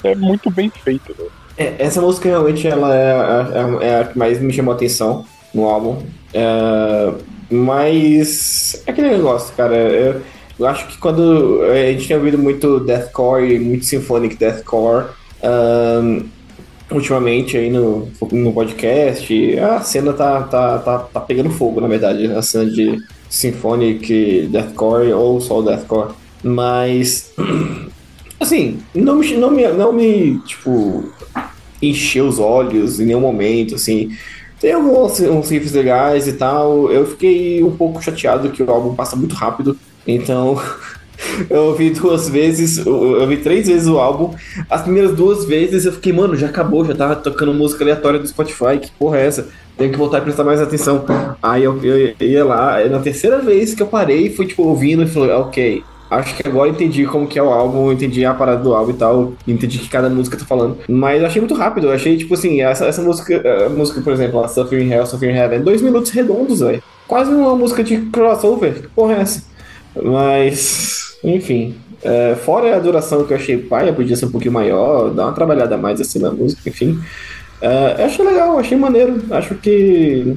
É, 0.04 0.10
é 0.12 0.14
muito 0.14 0.50
bem 0.50 0.70
feito, 0.70 1.14
né? 1.18 1.28
É, 1.58 1.74
essa 1.78 2.00
música 2.00 2.28
realmente 2.28 2.66
ela 2.66 2.94
é, 2.94 3.12
a- 3.12 3.78
é 3.84 4.00
a 4.00 4.04
que 4.04 4.18
mais 4.18 4.40
me 4.40 4.52
chamou 4.52 4.72
a 4.72 4.76
atenção 4.76 5.24
no 5.52 5.64
álbum. 5.64 6.02
É, 6.32 7.12
mas 7.50 8.82
é 8.86 8.90
aquele 8.90 9.10
negócio, 9.10 9.54
cara. 9.56 9.74
Eu, 9.76 10.20
eu 10.58 10.66
acho 10.66 10.86
que 10.88 10.98
quando 10.98 11.62
a 11.62 11.92
gente 11.92 12.06
tem 12.08 12.16
ouvido 12.16 12.38
muito 12.38 12.80
deathcore 12.80 13.58
muito 13.58 13.84
symphonic 13.84 14.36
deathcore 14.36 15.06
ahn, 15.42 16.22
ultimamente 16.90 17.56
aí 17.56 17.70
no, 17.70 18.08
no 18.32 18.52
podcast, 18.52 19.58
a 19.58 19.80
cena 19.80 20.12
tá, 20.12 20.42
tá, 20.42 20.78
tá, 20.78 20.98
tá 21.00 21.20
pegando 21.20 21.50
fogo, 21.50 21.80
na 21.80 21.88
verdade, 21.88 22.26
a 22.32 22.40
cena 22.42 22.66
de 22.66 22.98
symphonic 23.28 24.48
deathcore 24.50 25.12
ou 25.12 25.40
só 25.40 25.60
deathcore. 25.62 26.12
Mas 26.42 27.32
assim, 28.38 28.78
não 28.94 29.16
me, 29.16 29.36
não 29.36 29.50
me, 29.50 29.68
não 29.68 29.92
me 29.92 30.38
tipo 30.46 31.10
encher 31.80 32.22
os 32.22 32.38
olhos 32.38 33.00
em 33.00 33.06
nenhum 33.06 33.20
momento, 33.20 33.74
assim. 33.74 34.10
Tem 34.60 34.72
alguns 34.72 35.20
uns 35.20 35.50
riffs 35.50 35.72
legais 35.72 36.26
e 36.26 36.32
tal. 36.32 36.90
Eu 36.90 37.06
fiquei 37.06 37.62
um 37.62 37.70
pouco 37.70 38.02
chateado 38.02 38.50
que 38.50 38.62
o 38.62 38.70
álbum 38.70 38.94
passa 38.94 39.14
muito 39.14 39.34
rápido. 39.34 39.76
Então, 40.06 40.60
eu 41.48 41.66
ouvi 41.66 41.90
duas 41.90 42.28
vezes, 42.28 42.78
eu 42.78 43.16
eu 43.16 43.20
ouvi 43.22 43.36
três 43.36 43.68
vezes 43.68 43.86
o 43.86 43.98
álbum. 43.98 44.34
As 44.68 44.82
primeiras 44.82 45.14
duas 45.14 45.44
vezes 45.44 45.84
eu 45.84 45.92
fiquei, 45.92 46.12
mano, 46.12 46.36
já 46.36 46.48
acabou, 46.48 46.84
já 46.84 46.94
tava 46.94 47.16
tocando 47.16 47.54
música 47.54 47.84
aleatória 47.84 48.18
do 48.18 48.26
Spotify. 48.26 48.78
Que 48.80 48.90
porra 48.98 49.18
é 49.18 49.26
essa? 49.26 49.48
Tenho 49.76 49.92
que 49.92 49.98
voltar 49.98 50.18
e 50.18 50.22
prestar 50.22 50.42
mais 50.42 50.60
atenção. 50.60 51.04
Aí 51.40 51.62
eu, 51.62 51.78
eu 51.84 52.14
ia 52.20 52.44
lá, 52.44 52.84
na 52.88 52.98
terceira 52.98 53.38
vez 53.40 53.74
que 53.74 53.82
eu 53.82 53.86
parei, 53.86 54.28
fui 54.30 54.46
tipo 54.46 54.64
ouvindo 54.64 55.04
e 55.04 55.06
falei, 55.06 55.30
ok. 55.30 55.84
Acho 56.10 56.34
que 56.36 56.48
agora 56.48 56.70
entendi 56.70 57.04
como 57.06 57.26
que 57.26 57.38
é 57.38 57.42
o 57.42 57.50
álbum, 57.50 57.92
entendi 57.92 58.24
a 58.24 58.32
parada 58.32 58.62
do 58.62 58.74
álbum 58.74 58.90
e 58.92 58.94
tal, 58.94 59.32
entendi 59.46 59.78
que 59.78 59.88
cada 59.88 60.08
música 60.08 60.36
tá 60.38 60.44
falando. 60.44 60.78
Mas 60.88 61.22
achei 61.22 61.40
muito 61.40 61.54
rápido, 61.54 61.90
achei, 61.90 62.16
tipo 62.16 62.32
assim, 62.34 62.62
essa, 62.62 62.86
essa 62.86 63.02
música, 63.02 63.42
a 63.66 63.68
música, 63.68 64.00
por 64.00 64.12
exemplo, 64.12 64.42
a 64.42 64.48
Suffering 64.48 64.90
Hell, 64.90 65.06
Suffering 65.06 65.36
Heaven, 65.36 65.60
dois 65.60 65.82
minutos 65.82 66.10
redondos, 66.10 66.60
velho. 66.60 66.82
Quase 67.06 67.30
uma 67.32 67.54
música 67.56 67.84
de 67.84 67.98
crossover, 68.06 68.82
que 68.82 68.88
porra 68.88 69.14
é 69.14 69.20
essa? 69.20 69.42
Mas, 70.02 71.18
enfim. 71.22 71.74
é, 72.02 72.34
fora 72.36 72.76
a 72.76 72.78
duração 72.78 73.24
que 73.24 73.32
eu 73.32 73.36
achei 73.36 73.56
paia, 73.58 73.92
podia 73.92 74.16
ser 74.16 74.26
um 74.26 74.30
pouquinho 74.30 74.52
maior, 74.52 75.10
dar 75.10 75.24
uma 75.26 75.32
trabalhada 75.32 75.76
mais 75.76 76.00
assim 76.00 76.18
na 76.18 76.30
música, 76.30 76.68
enfim. 76.68 76.98
É, 77.60 77.96
eu 77.98 78.04
achei 78.06 78.24
legal, 78.24 78.58
achei 78.58 78.78
maneiro. 78.78 79.20
Acho 79.30 79.54
que 79.56 80.36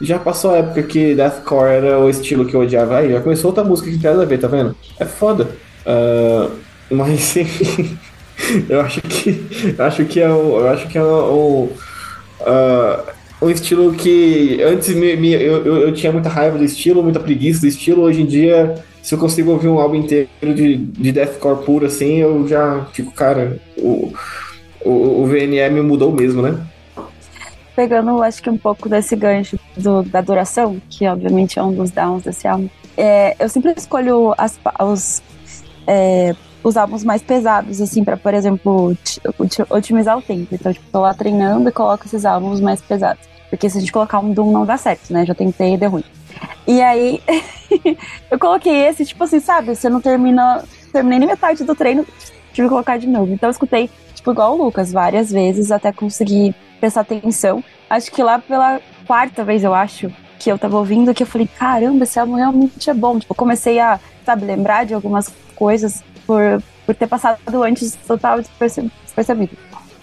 já 0.00 0.18
passou 0.18 0.52
a 0.52 0.58
época 0.58 0.82
que 0.84 1.14
Deathcore 1.14 1.70
era 1.70 1.98
o 1.98 2.08
estilo 2.10 2.46
que 2.46 2.54
eu 2.54 2.60
odiava. 2.60 2.98
Aí 2.98 3.10
já 3.12 3.20
começou 3.20 3.50
outra 3.50 3.64
música 3.64 3.88
que 3.90 3.94
não 3.96 4.02
tem 4.02 4.10
a 4.10 4.24
ver, 4.24 4.38
tá 4.38 4.48
vendo? 4.48 4.76
É 4.98 5.04
foda. 5.04 5.50
Ah, 5.86 6.50
mas 6.90 7.36
enfim, 7.36 7.98
eu 8.68 8.80
acho 8.80 9.00
que. 9.02 9.46
Eu 9.78 9.84
acho 9.84 10.04
que 10.06 10.20
é 10.20 10.30
o. 10.30 10.60
Eu 10.60 10.68
acho 10.68 10.88
que 10.88 10.98
é 10.98 11.02
o. 11.02 11.70
ah, 12.40 13.04
um 13.40 13.50
estilo 13.50 13.94
que 13.94 14.60
antes 14.62 14.88
me, 14.94 15.16
me- 15.16 15.32
eu, 15.34 15.64
eu, 15.64 15.76
eu 15.78 15.94
tinha 15.94 16.10
muita 16.12 16.28
raiva 16.28 16.58
do 16.58 16.64
estilo, 16.64 17.02
muita 17.02 17.20
preguiça 17.20 17.60
do 17.60 17.66
estilo. 17.68 18.02
Hoje 18.02 18.22
em 18.22 18.26
dia, 18.26 18.74
se 19.02 19.14
eu 19.14 19.18
consigo 19.18 19.52
ouvir 19.52 19.68
um 19.68 19.78
álbum 19.78 19.96
inteiro 19.96 20.28
de, 20.42 20.76
de 20.76 21.12
deathcore 21.12 21.64
puro 21.64 21.86
assim, 21.86 22.16
eu 22.18 22.46
já 22.48 22.86
fico, 22.92 23.12
cara, 23.12 23.60
o, 23.76 24.12
o, 24.84 25.22
o 25.22 25.26
VNM 25.26 25.82
mudou 25.82 26.12
mesmo, 26.12 26.42
né? 26.42 26.58
Pegando, 27.82 28.20
acho 28.24 28.42
que 28.42 28.50
um 28.50 28.58
pouco 28.58 28.88
desse 28.88 29.14
gancho 29.14 29.56
do- 29.76 30.02
da 30.02 30.20
duração, 30.20 30.82
que 30.90 31.06
obviamente 31.06 31.60
é 31.60 31.62
um 31.62 31.72
dos 31.72 31.92
downs 31.92 32.24
desse 32.24 32.48
álbum, 32.48 32.68
é, 32.96 33.36
eu 33.38 33.48
sempre 33.48 33.72
escolho 33.76 34.34
as 34.36 34.58
os, 34.80 35.22
é, 35.86 36.34
os 36.64 36.76
álbuns 36.76 37.04
mais 37.04 37.22
pesados, 37.22 37.80
assim, 37.80 38.02
pra, 38.02 38.16
por 38.16 38.34
exemplo, 38.34 38.96
ti- 39.04 39.20
oti- 39.38 39.64
otimizar 39.70 40.18
o 40.18 40.22
tempo. 40.22 40.48
Então, 40.52 40.72
tipo, 40.72 40.84
tô 40.90 41.02
lá 41.02 41.14
treinando 41.14 41.68
e 41.68 41.72
coloco 41.72 42.04
esses 42.04 42.24
álbuns 42.24 42.60
mais 42.60 42.80
pesados. 42.82 43.22
Porque 43.48 43.70
se 43.70 43.78
a 43.78 43.80
gente 43.80 43.92
colocar 43.92 44.18
um 44.18 44.32
Doom 44.32 44.50
não 44.50 44.66
dá 44.66 44.76
certo, 44.76 45.12
né? 45.12 45.24
Já 45.24 45.32
tentei 45.36 45.74
e 45.74 45.76
deu 45.76 45.90
ruim. 45.90 46.04
E 46.66 46.82
aí, 46.82 47.22
eu 48.28 48.40
coloquei 48.40 48.74
esse, 48.88 49.04
tipo 49.06 49.22
assim, 49.22 49.38
sabe? 49.38 49.72
Você 49.76 49.88
não 49.88 50.00
termina, 50.00 50.64
terminei 50.92 51.20
nem 51.20 51.28
metade 51.28 51.62
do 51.62 51.76
treino, 51.76 52.04
tive 52.52 52.66
que 52.66 52.72
colocar 52.72 52.98
de 52.98 53.06
novo. 53.06 53.32
Então, 53.32 53.46
eu 53.48 53.52
escutei, 53.52 53.88
tipo, 54.16 54.32
igual 54.32 54.54
o 54.58 54.64
Lucas, 54.64 54.90
várias 54.92 55.30
vezes 55.30 55.70
até 55.70 55.92
conseguir 55.92 56.56
prestar 56.80 57.02
atenção. 57.02 57.62
Acho 57.88 58.10
que 58.10 58.22
lá 58.22 58.38
pela 58.38 58.80
quarta 59.06 59.44
vez, 59.44 59.64
eu 59.64 59.74
acho, 59.74 60.12
que 60.38 60.50
eu 60.50 60.58
tava 60.58 60.78
ouvindo, 60.78 61.12
que 61.12 61.22
eu 61.22 61.26
falei, 61.26 61.48
caramba, 61.58 62.04
esse 62.04 62.18
álbum 62.18 62.34
realmente 62.34 62.88
é 62.88 62.94
bom. 62.94 63.18
Tipo, 63.18 63.34
comecei 63.34 63.80
a, 63.80 63.98
sabe, 64.24 64.44
lembrar 64.44 64.84
de 64.84 64.94
algumas 64.94 65.32
coisas 65.56 66.02
por, 66.26 66.62
por 66.86 66.94
ter 66.94 67.06
passado 67.06 67.62
antes 67.62 67.96
total 68.06 68.38
desperce- 68.38 68.90
despercebido. 69.04 69.56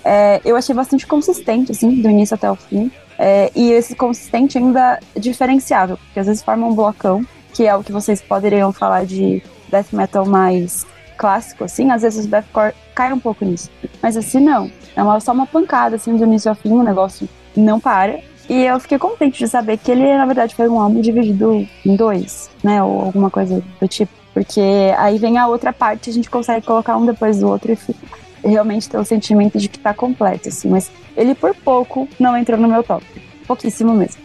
É, 0.04 0.42
eu 0.46 0.56
achei 0.56 0.76
bastante 0.76 1.08
consistente, 1.08 1.72
assim, 1.72 2.02
do 2.02 2.10
início 2.10 2.36
até 2.36 2.50
o 2.52 2.56
fim. 2.56 2.92
É, 3.18 3.50
e 3.56 3.72
esse 3.72 3.96
consistente 3.96 4.58
ainda 4.58 5.00
é 5.16 5.20
diferenciável, 5.20 5.98
porque 5.98 6.20
às 6.20 6.28
vezes 6.28 6.44
forma 6.44 6.68
um 6.68 6.76
blocão, 6.76 7.26
que 7.54 7.66
é 7.66 7.74
o 7.74 7.84
que 7.84 7.92
vocês 7.92 8.22
poderiam 8.22 8.74
falar 8.74 9.06
de 9.06 9.42
death 9.70 9.94
metal 9.94 10.26
mais 10.26 10.86
clássico, 11.18 11.64
assim, 11.64 11.92
às 11.92 12.02
vezes 12.02 12.26
o 12.26 12.28
deathcore 12.28 12.74
cai 12.94 13.14
um 13.14 13.20
pouco 13.20 13.46
nisso. 13.46 13.72
Mas 14.02 14.18
assim, 14.18 14.42
não. 14.42 14.70
É 14.96 15.04
uma, 15.04 15.20
só 15.20 15.32
uma 15.34 15.46
pancada, 15.46 15.96
assim, 15.98 16.16
do 16.16 16.24
início 16.24 16.50
ao 16.50 16.56
fim, 16.56 16.72
o 16.72 16.84
negócio 16.84 17.28
não 17.56 17.80
para. 17.80 18.20
E 18.50 18.64
eu 18.64 18.80
fiquei 18.80 18.98
contente 19.00 19.40
de 19.40 19.48
saber 19.48 19.78
que 19.78 19.90
ele, 19.92 20.16
na 20.18 20.26
verdade, 20.26 20.54
foi 20.56 20.70
um 20.70 20.80
álbum 20.80 21.02
dividido 21.02 21.68
em 21.86 21.96
dois, 21.96 22.50
né? 22.64 22.82
Ou 22.84 23.02
alguma 23.02 23.30
coisa 23.30 23.62
do 23.82 23.88
tipo. 23.88 24.12
Porque 24.34 24.62
aí 24.98 25.18
vem 25.18 25.38
a 25.38 25.48
outra 25.48 25.72
parte, 25.74 26.10
a 26.10 26.14
gente 26.14 26.30
consegue 26.30 26.66
colocar 26.66 26.96
um 26.98 27.06
depois 27.06 27.40
do 27.40 27.48
outro 27.50 27.72
e 27.72 27.76
fica- 27.76 28.00
realmente 28.44 28.88
ter 28.88 28.98
o 29.00 29.04
sentimento 29.06 29.58
de 29.58 29.68
que 29.68 29.80
tá 29.80 29.94
completo, 29.94 30.50
assim. 30.50 30.70
Mas 30.70 30.92
ele, 31.18 31.34
por 31.34 31.56
pouco, 31.56 32.08
não 32.20 32.38
entrou 32.38 32.60
no 32.60 32.68
meu 32.68 32.84
top. 32.84 33.04
Pouquíssimo 33.48 33.94
mesmo. 33.94 34.22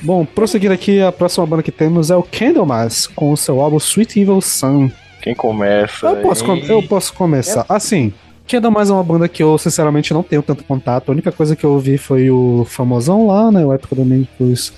Bom, 0.00 0.24
prosseguindo 0.24 0.72
aqui, 0.72 1.02
a 1.02 1.10
próxima 1.12 1.44
banda 1.44 1.62
que 1.62 1.72
temos 1.72 2.10
é 2.10 2.16
o 2.16 2.22
Candlemas, 2.22 3.06
com 3.06 3.32
o 3.32 3.36
seu 3.36 3.60
álbum 3.60 3.76
Sweet 3.78 4.20
Evil 4.20 4.40
Sun. 4.40 4.90
Quem 5.20 5.34
começa? 5.34 6.06
Eu 6.06 6.16
posso, 6.22 6.44
com- 6.44 6.54
eu 6.56 6.82
posso 6.88 7.12
começar. 7.12 7.66
Assim, 7.68 8.14
Candlemas 8.48 8.88
é 8.88 8.92
uma 8.92 9.04
banda 9.04 9.28
que 9.28 9.42
eu, 9.42 9.58
sinceramente, 9.58 10.14
não 10.14 10.22
tenho 10.22 10.42
tanto 10.42 10.64
contato. 10.64 11.08
A 11.08 11.12
única 11.12 11.30
coisa 11.30 11.54
que 11.54 11.64
eu 11.64 11.70
ouvi 11.70 11.98
foi 11.98 12.30
o 12.30 12.64
famosão 12.68 13.26
lá, 13.26 13.52
né? 13.52 13.64
O 13.64 13.72
Época 13.72 13.94
Domingos. 13.94 14.72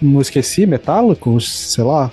Não 0.00 0.20
esqueci, 0.20 0.66
Metálicos, 0.66 1.72
sei 1.72 1.84
lá. 1.84 2.10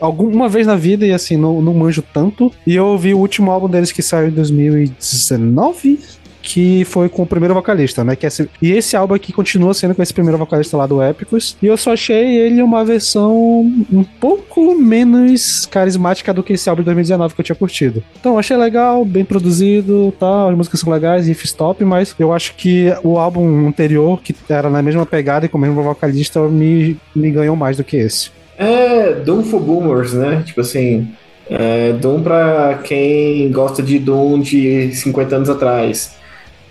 Alguma 0.00 0.48
vez 0.48 0.66
na 0.66 0.76
vida, 0.76 1.06
e 1.06 1.12
assim, 1.12 1.36
não, 1.36 1.60
não 1.60 1.74
manjo 1.74 2.02
tanto. 2.02 2.52
E 2.66 2.74
eu 2.74 2.86
ouvi 2.86 3.12
o 3.12 3.18
último 3.18 3.50
álbum 3.50 3.68
deles 3.68 3.92
que 3.92 4.02
saiu 4.02 4.28
em 4.28 4.32
2019, 4.32 5.98
que 6.52 6.84
foi 6.84 7.08
com 7.08 7.22
o 7.22 7.26
primeiro 7.26 7.54
vocalista, 7.54 8.02
né? 8.02 8.16
Que 8.16 8.26
é 8.26 8.28
esse- 8.28 8.48
e 8.60 8.72
esse 8.72 8.96
álbum 8.96 9.14
aqui 9.14 9.32
continua 9.32 9.72
sendo 9.74 9.94
com 9.94 10.02
esse 10.02 10.12
primeiro 10.12 10.36
vocalista 10.38 10.76
lá 10.76 10.86
do 10.86 11.00
Épicos. 11.00 11.56
E 11.62 11.66
eu 11.66 11.76
só 11.76 11.92
achei 11.92 12.36
ele 12.36 12.62
uma 12.62 12.84
versão 12.84 13.32
um 13.92 14.04
pouco 14.20 14.74
menos 14.74 15.66
carismática 15.66 16.32
do 16.34 16.42
que 16.42 16.52
esse 16.54 16.68
álbum 16.68 16.82
de 16.82 16.86
2019 16.86 17.34
que 17.34 17.40
eu 17.40 17.44
tinha 17.44 17.56
curtido. 17.56 18.02
Então, 18.18 18.38
achei 18.38 18.56
legal, 18.56 19.04
bem 19.04 19.24
produzido, 19.24 20.12
tá? 20.18 20.48
As 20.48 20.56
músicas 20.56 20.80
são 20.80 20.92
legais, 20.92 21.26
riffs 21.26 21.52
top, 21.52 21.84
mas 21.84 22.14
eu 22.18 22.32
acho 22.32 22.54
que 22.56 22.92
o 23.02 23.18
álbum 23.18 23.68
anterior, 23.68 24.20
que 24.22 24.34
era 24.48 24.68
na 24.68 24.82
mesma 24.82 25.06
pegada 25.06 25.46
e 25.46 25.48
com 25.48 25.58
o 25.58 25.60
mesmo 25.60 25.82
vocalista, 25.82 26.40
me, 26.48 26.96
me 27.14 27.30
ganhou 27.30 27.56
mais 27.56 27.76
do 27.76 27.84
que 27.84 27.96
esse. 27.96 28.30
É 28.58 29.12
Doom 29.14 29.42
for 29.44 29.60
Boomers, 29.60 30.12
né? 30.12 30.42
Tipo 30.44 30.60
assim, 30.60 31.08
é 31.48 31.92
Doom 31.94 32.22
pra 32.22 32.80
quem 32.84 33.50
gosta 33.50 33.82
de 33.82 33.98
Doom 33.98 34.40
de 34.40 34.92
50 34.94 35.36
anos 35.36 35.48
atrás. 35.50 36.12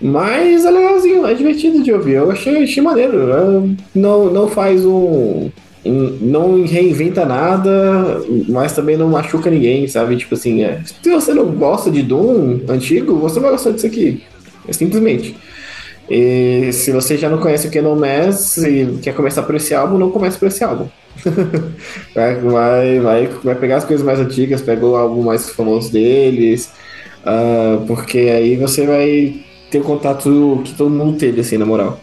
Mas 0.02 0.66
é 0.66 0.72
legalzinho, 0.72 1.26
é 1.26 1.34
divertido 1.34 1.84
de 1.84 1.92
ouvir. 1.92 2.14
Eu 2.14 2.32
achei, 2.32 2.64
achei 2.64 2.82
maneiro. 2.82 3.32
É, 3.32 3.76
Não, 3.94 4.32
não 4.32 4.48
faz 4.48 4.86
um. 4.86 5.50
Não 5.86 6.66
reinventa 6.66 7.26
nada, 7.26 8.22
mas 8.50 8.74
também 8.74 8.98
não 8.98 9.10
machuca 9.10 9.50
ninguém, 9.50 9.88
sabe? 9.88 10.18
Tipo 10.18 10.36
assim, 10.36 10.62
é, 10.64 10.82
se 10.84 11.10
você 11.10 11.34
não 11.34 11.46
gosta 11.46 11.90
de 11.90 12.04
Doom 12.04 12.60
antigo, 12.68 13.16
você 13.16 13.40
vai 13.40 13.52
gostar 13.52 13.72
disso 13.72 13.88
aqui. 13.88 14.24
É 14.68 14.74
simplesmente. 14.74 15.36
E 16.10 16.72
se 16.74 16.92
você 16.92 17.18
já 17.18 17.30
não 17.30 17.38
conhece 17.38 17.68
o 17.68 17.72
Canon 17.72 17.96
Mass 17.96 18.58
e 18.58 19.00
quer 19.02 19.14
começar 19.14 19.44
por 19.44 19.56
esse 19.56 19.74
álbum, 19.74 19.98
não 19.98 20.12
comece 20.12 20.38
por 20.38 20.48
esse 20.48 20.64
álbum. 20.64 20.88
vai, 22.16 22.36
vai, 23.00 23.28
vai, 23.28 23.56
pegar 23.56 23.78
as 23.78 23.86
coisas 23.86 24.06
mais 24.06 24.20
antigas, 24.20 24.62
pega 24.62 24.86
o 24.86 24.96
álbum 24.96 25.22
mais 25.22 25.50
famoso 25.50 25.92
deles, 25.92 26.72
ah, 27.26 27.84
porque 27.88 28.18
aí 28.18 28.56
você 28.56 28.86
vai 28.86 29.49
ter 29.70 29.80
o 29.80 29.84
contato 29.84 30.62
que 30.64 30.74
todo 30.74 30.90
mundo 30.90 31.18
teve, 31.18 31.42
assim, 31.42 31.58
na 31.58 31.66
moral. 31.66 32.00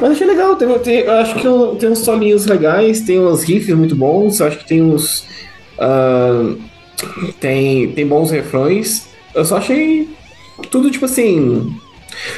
Mas 0.00 0.12
achei 0.12 0.26
legal, 0.26 0.54
tem, 0.56 0.68
tem- 0.78 1.06
acho 1.08 1.34
que 1.34 1.78
tem 1.78 1.90
uns 1.90 1.98
solinhos 2.00 2.46
legais, 2.46 3.00
tem 3.00 3.18
uns 3.20 3.42
riffs 3.42 3.74
muito 3.76 3.96
bons, 3.96 4.40
acho 4.40 4.58
que 4.58 4.66
tem 4.68 4.82
uns. 4.82 5.24
ah, 5.78 6.54
tem, 7.40 7.92
tem 7.92 8.06
bons 8.06 8.30
refrões. 8.30 9.08
Eu 9.34 9.44
só 9.44 9.56
achei 9.56 10.08
tudo 10.70 10.90
tipo 10.90 11.04
assim. 11.04 11.74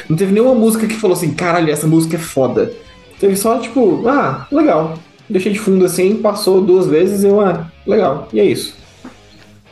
Não 0.07 0.15
teve 0.15 0.31
nenhuma 0.31 0.55
música 0.55 0.87
que 0.87 0.93
falou 0.95 1.15
assim, 1.15 1.33
caralho, 1.33 1.71
essa 1.71 1.87
música 1.87 2.15
é 2.15 2.19
foda. 2.19 2.71
Teve 3.19 3.35
só, 3.35 3.57
tipo, 3.59 4.07
ah, 4.07 4.47
legal. 4.51 4.97
deixei 5.29 5.51
de 5.51 5.59
fundo 5.59 5.85
assim, 5.85 6.15
passou 6.17 6.61
duas 6.61 6.87
vezes 6.87 7.23
eu, 7.23 7.39
ah, 7.41 7.67
legal, 7.85 8.27
e 8.33 8.39
é 8.39 8.45
isso. 8.45 8.75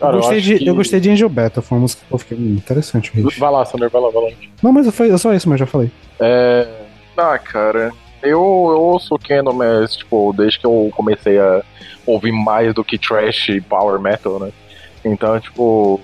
Eu, 0.10 0.12
gostei 0.14 0.38
acho 0.38 0.48
de, 0.48 0.58
que- 0.60 0.68
eu 0.68 0.76
gostei 0.76 1.00
de 1.00 1.10
Angel 1.10 1.30
Beta, 1.30 1.62
foi 1.62 1.78
uma 1.78 1.82
música 1.84 2.04
que 2.08 2.14
eu 2.14 2.18
fiquei 2.18 2.38
interessante. 2.38 3.12
Rich. 3.14 3.40
Vai 3.40 3.52
lá, 3.52 3.66
Sander, 3.66 3.90
vai 3.90 4.02
lá, 4.02 4.10
vai 4.10 4.24
lá. 4.24 4.30
Não, 4.64 4.72
mas 4.72 4.94
foi 4.96 5.16
só 5.18 5.34
isso, 5.34 5.48
mas 5.50 5.60
já 5.60 5.66
falei. 5.66 5.92
É. 6.20 6.68
Ah, 7.18 7.38
cara. 7.38 7.92
Eu, 8.24 8.40
eu 8.40 8.80
ouço 8.82 9.18
Candlemass, 9.18 9.96
tipo, 9.98 10.32
desde 10.38 10.60
que 10.60 10.66
eu 10.66 10.92
comecei 10.96 11.40
a 11.40 11.62
ouvir 12.06 12.32
mais 12.32 12.74
do 12.74 12.84
que 12.84 12.98
trash 12.98 13.50
e 13.50 13.62
power 13.62 14.00
metal, 14.00 14.40
né? 14.40 14.52
Então, 15.04 15.40
tipo. 15.40 16.00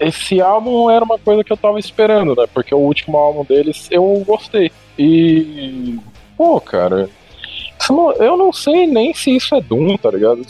Esse 0.00 0.40
álbum 0.40 0.88
era 0.88 1.04
uma 1.04 1.18
coisa 1.18 1.42
que 1.44 1.52
eu 1.52 1.56
tava 1.56 1.78
esperando, 1.78 2.34
né? 2.36 2.46
Porque 2.54 2.74
o 2.74 2.78
último 2.78 3.18
álbum 3.18 3.44
deles 3.44 3.86
eu 3.90 4.22
gostei. 4.26 4.70
E. 4.98 5.98
Pô, 6.36 6.60
cara. 6.60 7.08
Eu 8.18 8.36
não 8.36 8.50
sei 8.52 8.86
nem 8.86 9.12
se 9.12 9.34
isso 9.36 9.54
é 9.54 9.60
Doom, 9.60 9.96
tá 9.98 10.10
ligado? 10.10 10.40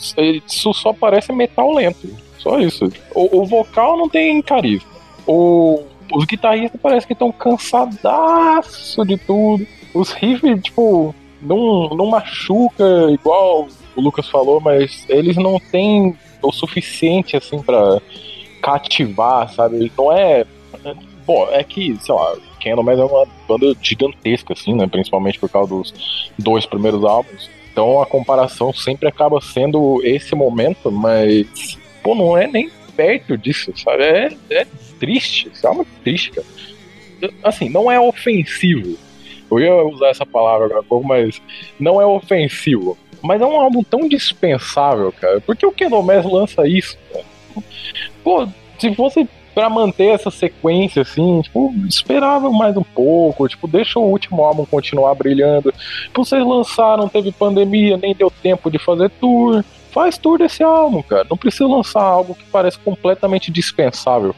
Isso 0.47 0.73
só 0.73 0.93
parece 0.93 1.33
metal 1.33 1.73
lento. 1.73 2.07
Só 2.45 2.59
isso. 2.59 2.91
O, 3.15 3.41
o 3.41 3.45
vocal 3.45 3.97
não 3.97 4.07
tem 4.07 4.39
carisma. 4.39 4.87
O, 5.25 5.81
os 6.13 6.25
guitarristas 6.25 6.79
parece 6.79 7.07
que 7.07 7.13
estão 7.13 7.31
cansadaço 7.31 9.03
de 9.03 9.17
tudo. 9.17 9.65
Os 9.95 10.11
riffs, 10.11 10.61
tipo, 10.61 11.15
não, 11.41 11.89
não 11.89 12.05
machuca 12.05 12.83
igual 13.09 13.67
o 13.95 14.01
Lucas 14.01 14.29
falou, 14.29 14.61
mas 14.61 15.07
eles 15.09 15.35
não 15.37 15.59
têm 15.59 16.15
o 16.39 16.51
suficiente 16.51 17.35
assim 17.35 17.59
pra 17.59 17.99
cativar, 18.61 19.51
sabe? 19.51 19.91
Não 19.97 20.13
é. 20.13 20.45
Bom, 21.25 21.47
é 21.49 21.63
que, 21.63 21.97
sei 21.99 22.13
lá, 22.13 22.35
Candlemass 22.61 22.99
é 22.99 23.03
uma 23.05 23.25
banda 23.47 23.75
gigantesca, 23.81 24.53
assim, 24.53 24.75
né? 24.75 24.85
Principalmente 24.85 25.39
por 25.39 25.49
causa 25.49 25.73
dos 25.73 26.31
dois 26.37 26.67
primeiros 26.67 27.03
álbuns. 27.03 27.49
Então 27.71 27.99
a 27.99 28.05
comparação 28.05 28.71
sempre 28.71 29.07
acaba 29.07 29.41
sendo 29.41 29.99
esse 30.03 30.35
momento, 30.35 30.91
mas, 30.91 31.79
pô, 32.05 32.13
não 32.13 32.37
é 32.37 32.45
nem 32.45 32.69
perto 32.95 33.35
disso, 33.35 33.73
sabe? 33.75 34.03
É, 34.03 34.29
é 34.51 34.67
triste, 34.99 35.51
álbum 35.63 35.81
é 35.81 35.85
triste, 36.03 36.29
cara. 36.29 36.47
Assim, 37.43 37.67
não 37.67 37.91
é 37.91 37.99
ofensivo. 37.99 38.95
Eu 39.49 39.59
ia 39.59 39.75
usar 39.85 40.09
essa 40.09 40.25
palavra 40.25 40.67
agora 40.67 40.83
pouco, 40.83 41.07
mas 41.07 41.41
não 41.79 41.99
é 41.99 42.05
ofensivo. 42.05 42.95
Mas 43.23 43.41
é 43.41 43.45
um 43.45 43.59
álbum 43.59 43.81
tão 43.81 44.07
dispensável, 44.07 45.11
cara. 45.13 45.41
Por 45.41 45.55
que 45.55 45.65
o 45.65 45.71
Candlemass 45.71 46.25
lança 46.25 46.67
isso, 46.67 46.95
cara? 47.11 47.25
Pô, 48.23 48.47
se 48.77 48.93
fosse 48.93 49.27
pra 49.55 49.69
manter 49.69 50.07
essa 50.07 50.29
sequência, 50.29 51.01
assim, 51.01 51.41
tipo, 51.41 51.73
esperava 51.87 52.51
mais 52.51 52.77
um 52.77 52.83
pouco, 52.83 53.47
tipo, 53.47 53.67
deixa 53.67 53.97
o 53.97 54.03
último 54.03 54.43
álbum 54.43 54.65
continuar 54.65 55.15
brilhando. 55.15 55.73
Tipo, 56.03 56.23
vocês 56.23 56.45
lançaram, 56.45 57.07
teve 57.07 57.31
pandemia, 57.31 57.97
nem 57.97 58.13
deu 58.13 58.29
tempo 58.29 58.69
de 58.69 58.77
fazer 58.77 59.09
tour. 59.09 59.63
Faz 59.95 60.17
tour 60.17 60.37
desse 60.37 60.61
álbum, 60.61 61.01
cara. 61.01 61.25
Não 61.29 61.37
precisa 61.37 61.65
lançar 61.65 62.01
algo 62.01 62.35
que 62.35 62.43
parece 62.51 62.77
completamente 62.79 63.49
dispensável. 63.49 64.35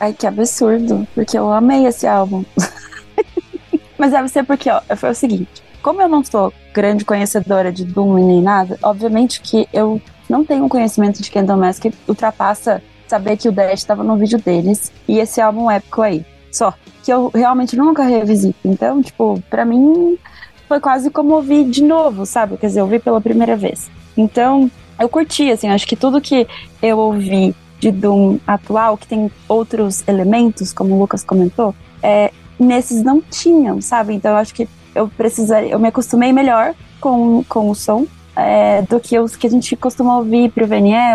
Ai, 0.00 0.14
que 0.14 0.26
absurdo, 0.26 1.06
porque 1.14 1.36
eu 1.36 1.52
amei 1.52 1.84
esse 1.84 2.06
álbum. 2.06 2.42
Mas 3.98 4.12
deve 4.12 4.28
ser 4.30 4.44
porque, 4.44 4.70
ó, 4.70 4.80
foi 4.96 5.10
o 5.10 5.14
seguinte: 5.14 5.62
como 5.82 6.00
eu 6.00 6.08
não 6.08 6.24
sou 6.24 6.54
grande 6.72 7.04
conhecedora 7.04 7.70
de 7.70 7.84
Doom 7.84 8.14
nem 8.14 8.40
nada, 8.40 8.78
obviamente 8.82 9.42
que 9.42 9.68
eu 9.74 10.00
não 10.26 10.42
tenho 10.42 10.64
um 10.64 10.70
conhecimento 10.70 11.20
de 11.20 11.30
Candlemass 11.30 11.78
que 11.78 11.92
ultrapassa 12.08 12.82
saber 13.06 13.36
que 13.36 13.46
o 13.46 13.52
Dash 13.52 13.80
estava 13.80 14.02
no 14.02 14.16
vídeo 14.16 14.38
deles 14.38 14.90
e 15.06 15.18
esse 15.18 15.38
álbum 15.38 15.70
épico 15.70 16.00
aí. 16.00 16.24
Só 16.50 16.72
que 17.02 17.12
eu 17.12 17.30
realmente 17.34 17.76
nunca 17.76 18.04
revisito. 18.04 18.56
Então, 18.64 19.02
tipo, 19.02 19.38
pra 19.50 19.66
mim 19.66 20.18
foi 20.66 20.80
quase 20.80 21.10
como 21.10 21.34
ouvir 21.34 21.68
de 21.68 21.82
novo, 21.84 22.24
sabe? 22.24 22.56
Quer 22.56 22.68
dizer, 22.68 22.80
eu 22.80 22.84
ouvi 22.84 22.98
pela 22.98 23.20
primeira 23.20 23.54
vez. 23.54 23.90
Então, 24.16 24.70
eu 24.98 25.08
curti, 25.08 25.50
assim, 25.50 25.68
acho 25.68 25.86
que 25.86 25.96
tudo 25.96 26.20
que 26.20 26.46
eu 26.82 26.98
ouvi 26.98 27.54
de 27.78 27.90
Doom 27.90 28.38
atual, 28.46 28.96
que 28.96 29.06
tem 29.06 29.30
outros 29.48 30.06
elementos, 30.08 30.72
como 30.72 30.94
o 30.94 30.98
Lucas 30.98 31.22
comentou, 31.22 31.74
é, 32.02 32.32
nesses 32.58 33.02
não 33.02 33.20
tinham, 33.20 33.80
sabe? 33.80 34.14
Então 34.14 34.32
eu 34.32 34.36
acho 34.36 34.54
que 34.54 34.68
eu 34.94 35.08
precisaria, 35.08 35.70
eu 35.70 35.78
me 35.78 35.88
acostumei 35.88 36.32
melhor 36.32 36.74
com, 37.00 37.44
com 37.48 37.68
o 37.68 37.74
som 37.74 38.06
é, 38.36 38.82
do 38.82 38.98
que 38.98 39.18
os 39.18 39.36
que 39.36 39.46
a 39.46 39.50
gente 39.50 39.76
costuma 39.76 40.16
ouvir 40.18 40.50
pro 40.50 40.66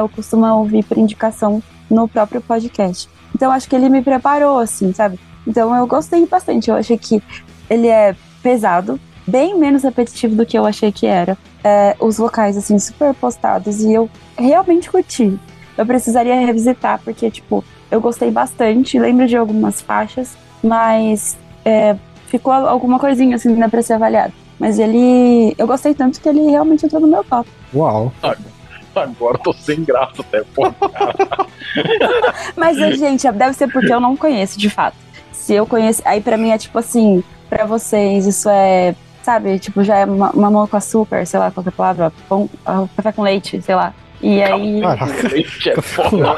ou 0.02 0.10
costuma 0.10 0.56
ouvir 0.56 0.84
por 0.84 0.98
indicação 0.98 1.62
no 1.90 2.08
próprio 2.08 2.42
podcast. 2.42 3.10
Então 3.34 3.52
acho 3.52 3.68
que 3.70 3.76
ele 3.76 3.90
me 3.90 4.02
preparou, 4.02 4.60
assim, 4.60 4.94
sabe? 4.94 5.20
Então 5.48 5.76
eu 5.76 5.88
gostei 5.88 6.26
bastante. 6.26 6.70
Eu 6.70 6.76
achei 6.76 6.98
que 6.98 7.22
ele 7.70 7.88
é 7.88 8.16
pesado, 8.42 9.00
bem 9.28 9.58
menos 9.58 9.84
repetitivo 9.84 10.36
do 10.36 10.46
que 10.46 10.58
eu 10.58 10.66
achei 10.66 10.92
que 10.92 11.06
era. 11.06 11.38
É, 11.64 11.96
os 12.00 12.18
vocais, 12.18 12.56
assim, 12.58 12.80
super 12.80 13.14
postados 13.14 13.82
e 13.82 13.94
eu 13.94 14.10
realmente 14.38 14.90
curti. 14.90 15.38
Eu 15.78 15.86
precisaria 15.86 16.36
revisitar, 16.36 17.00
porque, 17.04 17.30
tipo, 17.30 17.64
eu 17.92 18.00
gostei 18.00 18.32
bastante, 18.32 19.00
lembro 19.00 19.28
de 19.28 19.36
algumas 19.36 19.82
faixas, 19.82 20.38
mas 20.64 21.38
é, 21.66 21.96
ficou 22.28 22.54
alguma 22.54 23.00
coisinha 23.00 23.36
assim, 23.36 23.50
ainda 23.50 23.70
pra 23.70 23.82
ser 23.82 23.94
avaliado. 23.94 24.34
Mas 24.60 24.78
ele. 24.78 25.56
Eu 25.58 25.66
gostei 25.66 25.94
tanto 25.94 26.20
que 26.20 26.28
ele 26.28 26.42
realmente 26.50 26.86
entrou 26.86 27.02
no 27.02 27.08
meu 27.08 27.24
top. 27.24 27.50
Uau. 27.74 28.12
Agora 28.94 29.38
eu 29.38 29.40
tô 29.40 29.54
sem 29.54 29.84
graça 29.84 30.22
até, 30.22 30.44
pô. 30.54 30.64
Mas, 32.58 32.78
gente, 32.98 33.32
deve 33.32 33.54
ser 33.54 33.72
porque 33.72 33.94
eu 33.94 34.02
não 34.02 34.18
conheço, 34.18 34.60
de 34.60 34.70
fato. 34.70 34.98
Se 35.32 35.54
eu 35.54 35.66
conheço. 35.66 36.02
Aí 36.04 36.20
pra 36.20 36.38
mim 36.38 36.50
é 36.50 36.58
tipo 36.58 36.78
assim, 36.78 37.24
pra 37.50 37.66
vocês 37.66 38.26
isso 38.26 38.50
é. 38.50 38.94
Sabe, 39.30 39.60
tipo, 39.60 39.84
já 39.84 39.96
é 39.96 40.08
ma- 40.08 40.32
mamão 40.34 40.66
com 40.66 40.76
açúcar, 40.76 41.24
sei 41.24 41.40
lá, 41.40 41.52
qualquer 41.52 41.70
palavra, 41.72 42.12
pão, 42.28 42.50
ah, 42.66 42.88
café 42.96 43.12
com 43.12 43.22
leite, 43.22 43.62
sei 43.62 43.76
lá. 43.76 43.94
E 44.20 44.42
aí. 44.42 44.82
Caraca. 44.82 45.28
Leite 45.32 45.70
é 45.70 45.80
foda. 45.80 46.36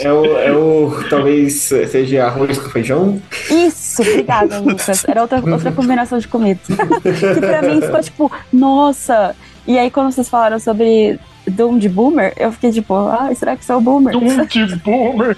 É 0.00 0.12
o, 0.12 0.38
é 0.38 0.52
o. 0.52 1.02
Talvez 1.08 1.54
seja 1.62 2.26
arroz 2.26 2.58
com 2.58 2.68
feijão. 2.68 3.22
Isso, 3.50 4.02
obrigada, 4.02 4.58
Lucas. 4.58 5.02
Era 5.08 5.22
outra, 5.22 5.38
outra 5.50 5.72
combinação 5.72 6.18
de 6.18 6.28
comida. 6.28 6.60
que 7.02 7.40
pra 7.40 7.62
mim 7.62 7.80
ficou 7.80 8.02
tipo, 8.02 8.32
nossa. 8.52 9.34
E 9.66 9.78
aí, 9.78 9.90
quando 9.90 10.12
vocês 10.12 10.28
falaram 10.28 10.58
sobre 10.58 11.18
Doom 11.46 11.78
de 11.78 11.88
Boomer, 11.88 12.32
eu 12.36 12.50
fiquei 12.52 12.72
tipo, 12.72 12.94
ah, 12.94 13.30
será 13.34 13.56
que 13.56 13.64
sou 13.64 13.80
Boomer? 13.80 14.12
Doom 14.12 14.44
de 14.46 14.76
Boomer. 14.84 15.36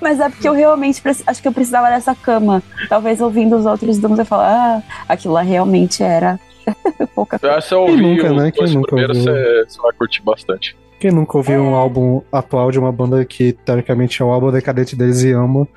Mas 0.00 0.20
é 0.20 0.28
porque 0.28 0.48
eu 0.48 0.52
realmente 0.52 1.02
acho 1.26 1.42
que 1.42 1.48
eu 1.48 1.52
precisava 1.52 1.88
dessa 1.88 2.14
cama. 2.14 2.62
Talvez 2.88 3.20
ouvindo 3.20 3.56
os 3.56 3.66
outros 3.66 3.98
Dooms 3.98 4.18
eu 4.18 4.24
falar, 4.26 4.78
ah, 4.78 4.82
aquilo 5.08 5.34
lá 5.34 5.42
realmente 5.42 6.02
era 6.02 6.38
pouca 7.14 7.36
Eu 7.36 7.40
coisa. 7.40 7.56
acho 7.56 7.62
que 7.62 7.68
você 7.68 7.74
ouvir 7.74 8.02
nunca, 8.02 8.32
os 8.32 8.42
né? 8.42 8.52
Nunca 8.74 8.86
primeiros, 8.88 9.18
você, 9.18 9.64
você 9.68 9.80
vai 9.80 9.92
curtir 9.92 10.22
bastante. 10.22 10.76
Quem 11.04 11.12
nunca 11.12 11.36
ouviu 11.36 11.60
um 11.60 11.74
álbum 11.74 12.22
atual 12.32 12.70
de 12.70 12.78
uma 12.78 12.90
banda 12.90 13.22
que 13.26 13.52
teoricamente 13.52 14.22
é 14.22 14.24
o 14.24 14.30
álbum 14.30 14.50
decadente 14.50 14.96
deles 14.96 15.22
e 15.22 15.32
ama, 15.32 15.68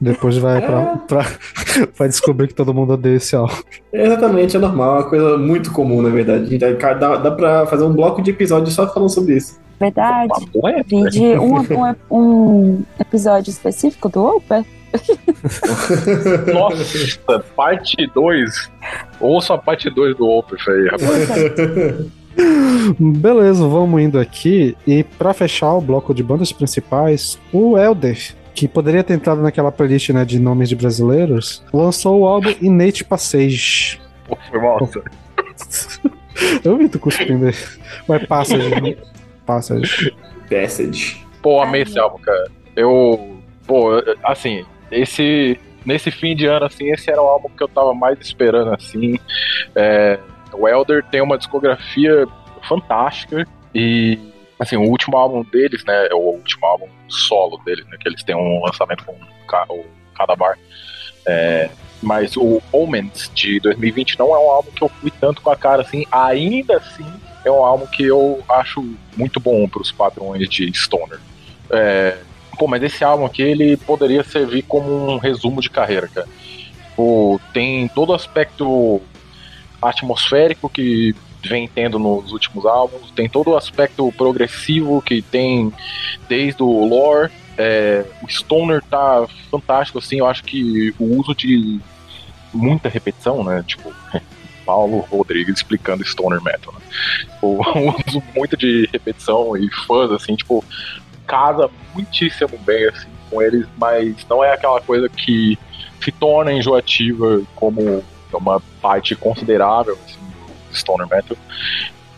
depois 0.00 0.36
vai 0.36 0.64
pra, 0.64 0.98
pra, 0.98 1.26
vai 1.98 2.06
descobrir 2.06 2.46
que 2.46 2.54
todo 2.54 2.72
mundo 2.72 2.92
odeia 2.92 3.16
esse 3.16 3.34
álbum. 3.34 3.56
Exatamente, 3.92 4.56
é 4.56 4.60
normal, 4.60 4.90
é 4.90 4.98
uma 5.00 5.10
coisa 5.10 5.36
muito 5.36 5.72
comum, 5.72 6.00
na 6.00 6.10
verdade. 6.10 6.56
Dá, 6.56 6.94
dá, 6.94 7.16
dá 7.16 7.30
pra 7.32 7.66
fazer 7.66 7.82
um 7.82 7.92
bloco 7.92 8.22
de 8.22 8.30
episódio 8.30 8.70
só 8.70 8.86
falando 8.86 9.08
sobre 9.08 9.38
isso. 9.38 9.58
Verdade. 9.80 10.32
Um, 11.40 11.56
um, 11.56 12.16
um 12.16 12.82
episódio 13.00 13.50
específico 13.50 14.08
do 14.08 14.24
Opa. 14.24 14.64
Nossa, 16.54 17.40
parte 17.56 18.06
2. 18.14 18.70
Ouça 19.20 19.54
a 19.54 19.58
parte 19.58 19.90
2 19.90 20.16
do 20.16 20.28
Opus 20.28 20.62
aí, 20.68 20.86
rapaz. 20.86 22.17
Beleza, 22.98 23.66
vamos 23.66 24.00
indo 24.00 24.18
aqui. 24.18 24.76
E 24.86 25.02
pra 25.02 25.34
fechar 25.34 25.74
o 25.74 25.80
bloco 25.80 26.14
de 26.14 26.22
bandas 26.22 26.52
principais, 26.52 27.38
o 27.52 27.76
Elder, 27.76 28.34
que 28.54 28.68
poderia 28.68 29.04
ter 29.04 29.14
entrado 29.14 29.42
naquela 29.42 29.72
playlist 29.72 30.10
né, 30.10 30.24
de 30.24 30.38
nomes 30.38 30.68
de 30.68 30.76
brasileiros, 30.76 31.62
lançou 31.72 32.20
o 32.20 32.26
álbum 32.26 32.54
Innate 32.60 33.04
Passage. 33.04 34.00
Pô, 34.26 34.36
foi 34.50 34.60
mal. 34.60 34.78
Eu 36.64 36.76
vi 36.76 36.88
tu 36.88 36.98
cuspindo 36.98 37.46
aí. 37.46 37.54
Mas 38.06 38.26
Passage. 38.26 38.98
Passage. 39.44 40.14
Passage. 40.48 41.26
Pô, 41.42 41.60
amei 41.60 41.82
esse 41.82 41.98
álbum, 41.98 42.18
cara. 42.18 42.50
Eu. 42.76 43.36
Pô, 43.66 43.90
assim, 44.22 44.64
esse. 44.90 45.58
Nesse 45.84 46.10
fim 46.10 46.36
de 46.36 46.44
ano, 46.44 46.66
assim, 46.66 46.90
esse 46.92 47.10
era 47.10 47.22
o 47.22 47.26
álbum 47.26 47.48
que 47.56 47.62
eu 47.62 47.68
tava 47.68 47.94
mais 47.94 48.18
esperando, 48.20 48.74
assim. 48.74 49.18
É, 49.74 50.18
o 50.52 50.68
Elder 50.68 51.04
tem 51.10 51.20
uma 51.20 51.38
discografia 51.38 52.26
fantástica 52.68 53.46
e. 53.74 54.18
Assim, 54.58 54.76
o 54.76 54.82
último 54.82 55.16
álbum 55.16 55.44
deles, 55.44 55.84
né? 55.84 56.08
O 56.12 56.32
último 56.32 56.66
álbum 56.66 56.88
solo 57.08 57.58
deles, 57.64 57.86
né? 57.86 57.96
Que 58.00 58.08
eles 58.08 58.24
têm 58.24 58.34
um 58.34 58.60
lançamento 58.64 59.04
com 59.04 59.12
o 59.12 59.46
Ca- 59.46 59.66
o 59.68 59.84
Cadabar. 60.16 60.58
É, 61.24 61.70
mas 62.02 62.36
o 62.36 62.60
Omens 62.72 63.30
de 63.32 63.60
2020 63.60 64.18
não 64.18 64.34
é 64.34 64.38
um 64.38 64.50
álbum 64.50 64.72
que 64.72 64.82
eu 64.82 64.88
fui 64.88 65.12
tanto 65.12 65.42
com 65.42 65.50
a 65.50 65.56
cara 65.56 65.82
assim. 65.82 66.04
Ainda 66.10 66.76
assim, 66.78 67.06
é 67.44 67.50
um 67.52 67.64
álbum 67.64 67.86
que 67.86 68.02
eu 68.04 68.42
acho 68.48 68.84
muito 69.16 69.38
bom 69.38 69.68
pros 69.68 69.92
padrões 69.92 70.48
de 70.48 70.72
Stoner. 70.76 71.20
É, 71.70 72.18
pô, 72.58 72.66
mas 72.66 72.82
esse 72.82 73.04
álbum 73.04 73.26
aqui 73.26 73.42
ele 73.42 73.76
poderia 73.76 74.24
servir 74.24 74.62
como 74.62 74.90
um 75.08 75.18
resumo 75.18 75.60
de 75.60 75.70
carreira, 75.70 76.08
cara. 76.08 76.26
Pô, 76.96 77.40
tem 77.52 77.86
todo 77.86 78.10
o 78.10 78.14
aspecto 78.14 79.00
atmosférico 79.80 80.68
que 80.68 81.14
vem 81.42 81.68
tendo 81.68 81.98
nos 81.98 82.32
últimos 82.32 82.66
álbuns, 82.66 83.10
tem 83.12 83.28
todo 83.28 83.50
o 83.50 83.56
aspecto 83.56 84.10
progressivo 84.12 85.00
que 85.00 85.22
tem 85.22 85.72
desde 86.28 86.62
o 86.62 86.84
lore. 86.84 87.30
É, 87.56 88.04
o 88.22 88.28
Stoner 88.28 88.82
tá 88.82 89.26
fantástico, 89.50 89.98
assim, 89.98 90.18
eu 90.18 90.26
acho 90.26 90.44
que 90.44 90.94
o 90.98 91.18
uso 91.18 91.34
de 91.34 91.80
muita 92.52 92.88
repetição, 92.88 93.42
né? 93.44 93.64
Tipo, 93.66 93.92
Paulo 94.64 94.98
Rodrigues 95.10 95.56
explicando 95.56 96.04
Stoner 96.04 96.42
Metal, 96.42 96.72
né? 96.72 96.80
O 97.40 97.60
uso 98.08 98.22
muito 98.34 98.56
de 98.56 98.88
repetição 98.92 99.56
e 99.56 99.70
fãs, 99.86 100.10
assim, 100.10 100.34
tipo, 100.34 100.64
casa 101.26 101.70
muitíssimo 101.94 102.58
bem, 102.58 102.88
assim, 102.88 103.08
com 103.30 103.40
eles, 103.40 103.66
mas 103.76 104.26
não 104.28 104.42
é 104.42 104.52
aquela 104.52 104.80
coisa 104.80 105.08
que 105.08 105.58
se 106.00 106.10
torna 106.12 106.52
enjoativa 106.52 107.42
como 107.54 108.02
uma 108.36 108.60
parte 108.80 109.14
considerável 109.14 109.98
assim, 110.04 110.18
do 110.68 110.76
Stoner 110.76 111.08
Metal. 111.08 111.36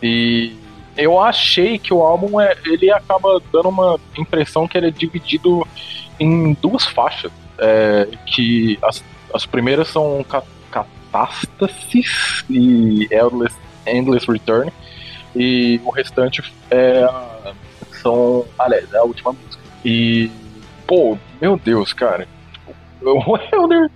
E 0.01 0.55
eu 0.97 1.19
achei 1.19 1.77
que 1.77 1.93
o 1.93 2.01
álbum 2.01 2.39
é, 2.39 2.55
ele 2.65 2.91
acaba 2.91 3.41
dando 3.51 3.69
uma 3.69 3.99
impressão 4.17 4.67
que 4.67 4.77
ele 4.77 4.87
é 4.87 4.91
dividido 4.91 5.65
em 6.19 6.53
duas 6.53 6.85
faixas. 6.85 7.31
É, 7.57 8.07
que 8.25 8.79
as, 8.81 9.03
as 9.33 9.45
primeiras 9.45 9.87
são 9.87 10.25
Catástasis 10.71 12.43
e 12.49 13.07
Endless, 13.11 13.55
Endless 13.85 14.31
Return. 14.31 14.71
E 15.35 15.79
o 15.85 15.91
restante 15.91 16.43
é, 16.69 17.07
são. 18.01 18.45
Aliás, 18.59 18.91
é 18.93 18.97
a 18.97 19.03
última 19.03 19.31
música. 19.31 19.63
E. 19.85 20.29
Pô, 20.85 21.17
meu 21.41 21.57
Deus, 21.57 21.93
cara. 21.93 22.27
Tipo, 22.51 22.75
o 23.31 23.37
Helder. 23.37 23.89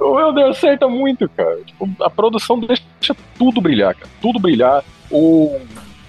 O 0.00 0.18
Helder 0.18 0.46
acerta 0.46 0.88
muito, 0.88 1.28
cara. 1.28 1.58
Tipo, 1.64 1.88
a 2.00 2.08
produção 2.08 2.58
deixa 2.58 3.14
tudo 3.38 3.60
brilhar, 3.60 3.94
cara. 3.94 4.10
Tudo 4.20 4.38
brilhar. 4.38 4.82
O, 5.10 5.60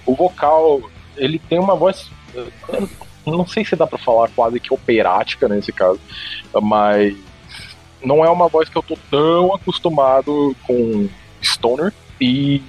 o 0.06 0.14
vocal, 0.14 0.80
ele 1.16 1.38
tem 1.38 1.58
uma 1.58 1.76
voz. 1.76 2.10
Não 3.26 3.46
sei 3.46 3.64
se 3.64 3.76
dá 3.76 3.86
pra 3.86 3.98
falar 3.98 4.30
quase 4.30 4.58
que 4.58 4.72
operática 4.72 5.48
nesse 5.48 5.72
caso, 5.72 6.00
mas 6.60 7.16
não 8.02 8.24
é 8.24 8.30
uma 8.30 8.48
voz 8.48 8.68
que 8.68 8.76
eu 8.76 8.82
tô 8.82 8.98
tão 9.10 9.54
acostumado 9.54 10.56
com 10.66 11.08
Stoner. 11.42 11.92
E, 12.20 12.62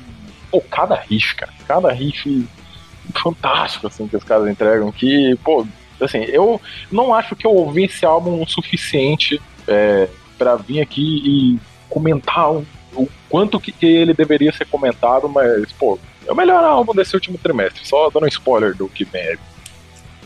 pô, 0.52 0.62
cada 0.62 0.96
riff, 0.96 1.36
cara, 1.36 1.54
cada 1.68 1.92
riff 1.92 2.48
fantástico, 3.16 3.88
assim, 3.88 4.08
que 4.08 4.18
os 4.18 4.24
caras 4.24 4.48
entregam, 4.48 4.92
que, 4.92 5.36
pô, 5.44 5.66
assim, 6.02 6.20
eu 6.20 6.60
não 6.92 7.14
acho 7.14 7.36
que 7.36 7.46
eu 7.46 7.52
ouvi 7.52 7.86
esse 7.86 8.06
álbum 8.06 8.42
o 8.42 8.48
suficiente 8.48 9.42
é, 9.68 10.08
para 10.38 10.56
vir 10.56 10.82
aqui 10.82 11.22
e 11.24 11.60
comentar 11.90 12.52
o, 12.52 12.66
o 12.96 13.08
quanto 13.30 13.60
que 13.60 13.74
ele 13.86 14.14
deveria 14.14 14.52
ser 14.52 14.66
comentado, 14.66 15.30
mas, 15.30 15.72
pô, 15.74 16.00
é 16.26 16.32
o 16.32 16.36
melhor 16.36 16.64
álbum 16.64 16.94
desse 16.94 17.16
último 17.16 17.38
trimestre, 17.38 17.86
só 17.88 18.10
dando 18.10 18.26
um 18.26 18.28
spoiler 18.28 18.76
do 18.76 18.88
que 18.88 19.04
vem. 19.04 19.38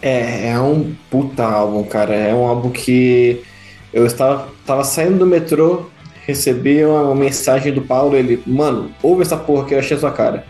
É, 0.01 0.49
é 0.49 0.59
um 0.59 0.95
puta 1.09 1.43
álbum, 1.43 1.83
cara. 1.83 2.13
É 2.13 2.33
um 2.33 2.45
álbum 2.45 2.69
que 2.69 3.43
eu 3.91 4.05
estava, 4.05 4.49
estava 4.59 4.83
saindo 4.83 5.19
do 5.19 5.25
metrô, 5.25 5.87
recebi 6.25 6.85
uma 6.85 7.15
mensagem 7.15 7.73
do 7.73 7.81
Paulo, 7.81 8.15
ele, 8.15 8.41
mano, 8.45 8.91
ouve 9.01 9.23
essa 9.23 9.37
porra 9.37 9.65
que 9.65 9.73
eu 9.73 9.79
achei 9.79 9.97
a 9.97 9.99
sua 9.99 10.11
cara. 10.11 10.45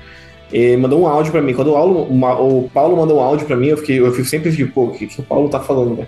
Ele 0.51 0.77
mandou 0.77 1.01
um 1.01 1.07
áudio 1.07 1.31
para 1.31 1.41
mim. 1.41 1.53
Quando 1.53 1.71
o, 1.71 1.73
Paulo, 1.73 2.57
o 2.57 2.69
Paulo 2.73 2.97
mandou 2.97 3.17
um 3.17 3.21
áudio 3.21 3.45
para 3.45 3.55
mim, 3.55 3.67
eu, 3.67 3.77
fiquei, 3.77 3.99
eu 3.99 4.11
fico 4.13 4.27
sempre 4.27 4.55
tipo, 4.55 4.71
pô, 4.71 4.83
o 4.85 4.91
que, 4.91 5.07
que 5.07 5.19
o 5.19 5.23
Paulo 5.23 5.49
tá 5.49 5.59
falando, 5.59 5.95
né? 5.97 6.07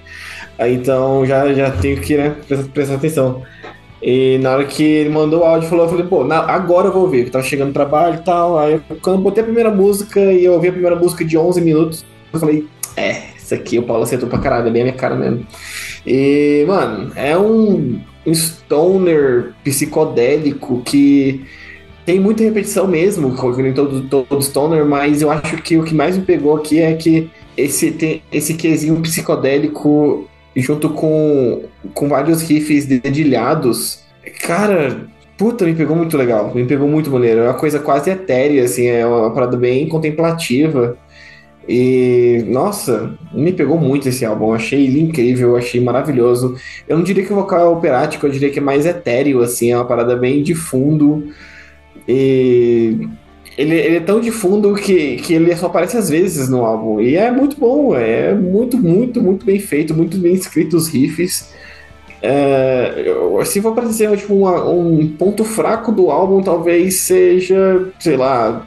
Aí, 0.57 0.76
então 0.76 1.26
já, 1.26 1.53
já 1.53 1.72
tenho 1.72 1.99
que 1.99 2.16
né, 2.16 2.36
prestar, 2.48 2.70
prestar 2.70 2.95
atenção. 2.95 3.41
E 4.02 4.38
na 4.38 4.52
hora 4.52 4.66
que 4.66 4.82
ele 4.82 5.10
mandou 5.10 5.41
o 5.41 5.44
áudio, 5.44 5.68
falou, 5.68 5.86
eu 5.86 5.90
falei, 5.90 6.06
pô, 6.06 6.24
na, 6.24 6.40
agora 6.40 6.88
eu 6.88 6.94
vou 6.94 7.03
ouvir, 7.03 7.26
que 7.26 7.32
tava 7.32 7.44
chegando 7.44 7.70
no 7.70 7.74
trabalho 7.74 8.16
e 8.16 8.24
tal. 8.24 8.57
Aí 8.57 8.80
quando 9.02 9.18
eu 9.18 9.22
botei 9.22 9.41
a 9.41 9.45
primeira 9.45 9.70
música 9.70 10.20
e 10.20 10.45
eu 10.45 10.53
ouvi 10.53 10.70
a 10.70 10.72
primeira 10.72 10.95
música 10.95 11.26
de 11.26 11.38
11 11.38 11.61
minutos, 11.61 12.06
eu 12.32 12.40
falei, 12.40 12.66
é, 12.95 13.24
isso 13.38 13.53
aqui 13.53 13.78
o 13.78 13.84
Paulo 13.84 14.03
acertou 14.03 14.30
pra 14.30 14.40
caralho, 14.40 14.68
é 14.68 14.72
bem 14.72 14.84
a 14.84 14.86
minha 14.86 14.98
cara 14.98 15.16
mesmo. 15.16 15.45
E, 16.06 16.64
mano, 16.66 17.11
é 17.16 17.38
um, 17.38 17.99
um 18.26 18.34
stoner 18.34 19.53
psicodélico 19.64 20.82
que 20.86 21.45
tem 22.05 22.19
muita 22.19 22.43
repetição 22.43 22.88
mesmo, 22.88 23.30
em 23.59 23.73
todo, 23.73 24.01
todo 24.03 24.41
stoner, 24.41 24.85
mas 24.85 25.21
eu 25.21 25.30
acho 25.30 25.57
que 25.61 25.77
o 25.77 25.84
que 25.84 25.93
mais 25.93 26.17
me 26.17 26.23
pegou 26.23 26.55
aqui 26.55 26.80
é 26.80 26.93
que 26.93 27.30
esse, 27.55 27.91
tem 27.91 28.21
esse 28.31 28.53
quesinho 28.53 28.99
psicodélico 29.01 30.27
junto 30.55 30.89
com, 30.89 31.63
com 31.93 32.09
vários 32.09 32.41
riffs 32.41 32.85
dedilhados, 32.85 34.03
cara, 34.41 35.07
puta, 35.38 35.65
me 35.65 35.73
pegou 35.73 35.95
muito 35.95 36.17
legal, 36.17 36.53
me 36.53 36.65
pegou 36.65 36.88
muito 36.88 37.09
maneiro. 37.09 37.41
É 37.41 37.43
uma 37.45 37.53
coisa 37.53 37.80
quase 37.80 38.09
etérea, 38.09 38.63
assim, 38.63 38.88
é 38.88 39.05
uma 39.05 39.31
parada 39.31 39.55
bem 39.55 39.88
contemplativa. 39.88 40.97
E, 41.67 42.43
nossa, 42.47 43.17
me 43.31 43.53
pegou 43.53 43.77
muito 43.77 44.09
esse 44.09 44.26
álbum. 44.26 44.53
Achei 44.53 44.85
ele 44.85 44.99
incrível, 44.99 45.55
achei 45.55 45.80
maravilhoso. 45.80 46.55
Eu 46.88 46.97
não 46.97 47.03
diria 47.03 47.23
que 47.23 47.31
o 47.31 47.35
vocal 47.35 47.59
é 47.59 47.69
operático, 47.69 48.26
eu 48.26 48.31
diria 48.31 48.49
que 48.49 48.59
é 48.59 48.61
mais 48.61 48.85
etéreo, 48.85 49.41
assim, 49.41 49.71
é 49.71 49.77
uma 49.77 49.85
parada 49.85 50.15
bem 50.15 50.41
de 50.41 50.55
fundo. 50.55 51.27
E 52.11 53.07
ele, 53.56 53.76
ele, 53.76 53.98
é 53.98 53.99
tão 53.99 54.19
de 54.19 54.31
fundo 54.31 54.73
que, 54.73 55.18
que 55.18 55.36
ele 55.36 55.56
só 55.56 55.68
aparece 55.68 55.95
às 55.95 56.10
vezes 56.10 56.49
no 56.49 56.65
álbum. 56.65 56.99
E 56.99 57.15
é 57.15 57.30
muito 57.30 57.56
bom, 57.60 57.95
é 57.95 58.34
muito, 58.34 58.77
muito, 58.77 59.22
muito 59.22 59.45
bem 59.45 59.60
feito, 59.60 59.94
muito 59.94 60.18
bem 60.18 60.34
escrito 60.34 60.76
os 60.76 60.88
riffs. 60.88 61.53
É, 62.22 63.06
se 63.45 63.61
for 63.61 63.76
para 63.76 63.86
dizer 63.86 64.18
tipo, 64.18 64.34
uma, 64.34 64.68
um 64.68 65.07
ponto 65.10 65.44
fraco 65.44 65.91
do 65.91 66.10
álbum, 66.10 66.41
talvez 66.41 66.95
seja, 66.95 67.88
sei 67.99 68.18
lá, 68.18 68.65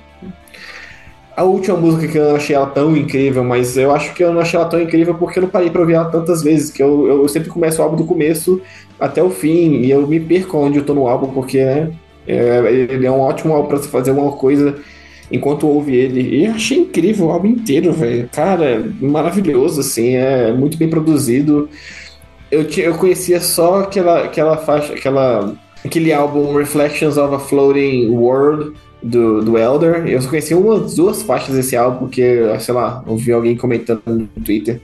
a 1.36 1.42
última 1.42 1.76
música 1.76 2.06
que 2.06 2.18
eu 2.18 2.28
não 2.28 2.36
achei 2.36 2.54
ela 2.54 2.66
tão 2.66 2.96
incrível, 2.96 3.42
mas 3.42 3.76
eu 3.76 3.92
acho 3.92 4.14
que 4.14 4.22
eu 4.22 4.32
não 4.32 4.40
achei 4.40 4.58
ela 4.58 4.68
tão 4.68 4.80
incrível 4.80 5.14
porque 5.14 5.38
eu 5.38 5.42
não 5.42 5.50
parei 5.50 5.68
pra 5.68 5.80
ouvir 5.80 5.94
ela 5.94 6.10
tantas 6.10 6.42
vezes, 6.42 6.70
que 6.70 6.82
eu, 6.82 7.08
eu 7.08 7.28
sempre 7.28 7.48
começo 7.48 7.80
o 7.80 7.84
álbum 7.84 7.96
do 7.96 8.04
começo 8.04 8.60
até 9.00 9.22
o 9.22 9.30
fim, 9.30 9.80
e 9.80 9.90
eu 9.90 10.06
me 10.06 10.20
perco 10.20 10.58
onde 10.58 10.78
eu 10.78 10.84
tô 10.84 10.94
no 10.94 11.08
álbum, 11.08 11.32
porque 11.32 11.64
né, 11.64 11.90
é, 12.26 12.72
ele 12.72 13.06
é 13.06 13.10
um 13.10 13.20
ótimo 13.20 13.54
álbum 13.54 13.68
pra 13.68 13.78
fazer 13.78 14.10
alguma 14.10 14.32
coisa 14.32 14.76
enquanto 15.30 15.66
ouve 15.66 15.94
ele. 15.96 16.38
E 16.38 16.46
achei 16.46 16.78
incrível 16.78 17.26
o 17.26 17.30
álbum 17.30 17.48
inteiro, 17.48 17.92
velho. 17.92 18.28
Cara, 18.32 18.84
maravilhoso, 19.00 19.80
assim, 19.80 20.14
é 20.14 20.52
muito 20.52 20.76
bem 20.76 20.88
produzido. 20.88 21.68
Eu, 22.50 22.62
eu 22.76 22.94
conhecia 22.94 23.40
só 23.40 23.80
aquela, 23.80 24.24
aquela 24.24 24.56
faixa, 24.58 24.92
aquela, 24.92 25.54
aquele 25.84 26.12
álbum 26.12 26.54
Reflections 26.54 27.16
of 27.16 27.34
a 27.34 27.38
Floating 27.38 28.10
World, 28.10 28.72
do, 29.02 29.42
do 29.42 29.58
Elder. 29.58 30.06
Eu 30.06 30.20
só 30.20 30.28
conheci 30.28 30.54
umas 30.54 30.94
duas 30.94 31.22
faixas 31.22 31.54
desse 31.54 31.76
álbum, 31.76 32.06
porque, 32.06 32.42
sei 32.60 32.74
lá, 32.74 33.02
ouvi 33.06 33.32
alguém 33.32 33.56
comentando 33.56 34.02
no 34.06 34.26
Twitter. 34.44 34.80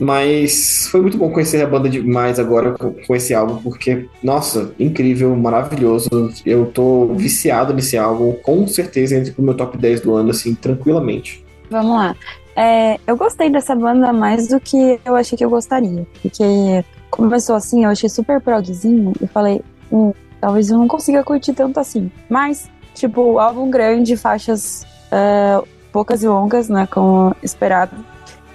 Mas 0.00 0.86
foi 0.90 1.00
muito 1.00 1.18
bom 1.18 1.30
conhecer 1.30 1.62
a 1.62 1.66
banda 1.66 1.88
demais 1.88 2.38
agora 2.38 2.72
com, 2.72 3.16
esse 3.16 3.34
álbum, 3.34 3.56
porque, 3.56 4.08
nossa, 4.22 4.72
incrível, 4.78 5.34
maravilhoso. 5.36 6.08
Eu 6.46 6.66
tô 6.66 7.06
viciado 7.14 7.74
nesse 7.74 7.96
álbum, 7.96 8.32
com 8.42 8.66
certeza 8.66 9.16
entre 9.16 9.34
o 9.36 9.42
meu 9.42 9.54
top 9.54 9.76
10 9.76 10.00
do 10.02 10.14
ano, 10.14 10.30
assim, 10.30 10.54
tranquilamente. 10.54 11.44
Vamos 11.70 11.96
lá. 11.96 12.16
É, 12.54 12.98
eu 13.06 13.16
gostei 13.16 13.50
dessa 13.50 13.74
banda 13.74 14.12
mais 14.12 14.48
do 14.48 14.60
que 14.60 14.98
eu 15.04 15.16
achei 15.16 15.36
que 15.36 15.44
eu 15.44 15.50
gostaria. 15.50 16.06
Porque 16.22 16.84
começou 17.10 17.56
assim, 17.56 17.84
eu 17.84 17.90
achei 17.90 18.08
super 18.08 18.40
progzinho 18.40 19.12
e 19.20 19.26
falei, 19.26 19.60
hum, 19.90 20.12
talvez 20.40 20.70
eu 20.70 20.78
não 20.78 20.88
consiga 20.88 21.22
curtir 21.24 21.52
tanto 21.52 21.78
assim. 21.78 22.10
Mas 22.28 22.68
Tipo, 22.98 23.38
álbum 23.38 23.70
grande, 23.70 24.16
faixas 24.16 24.84
uh, 25.12 25.66
poucas 25.92 26.24
e 26.24 26.28
longas, 26.28 26.68
né? 26.68 26.88
Como 26.90 27.34
esperado. 27.44 27.94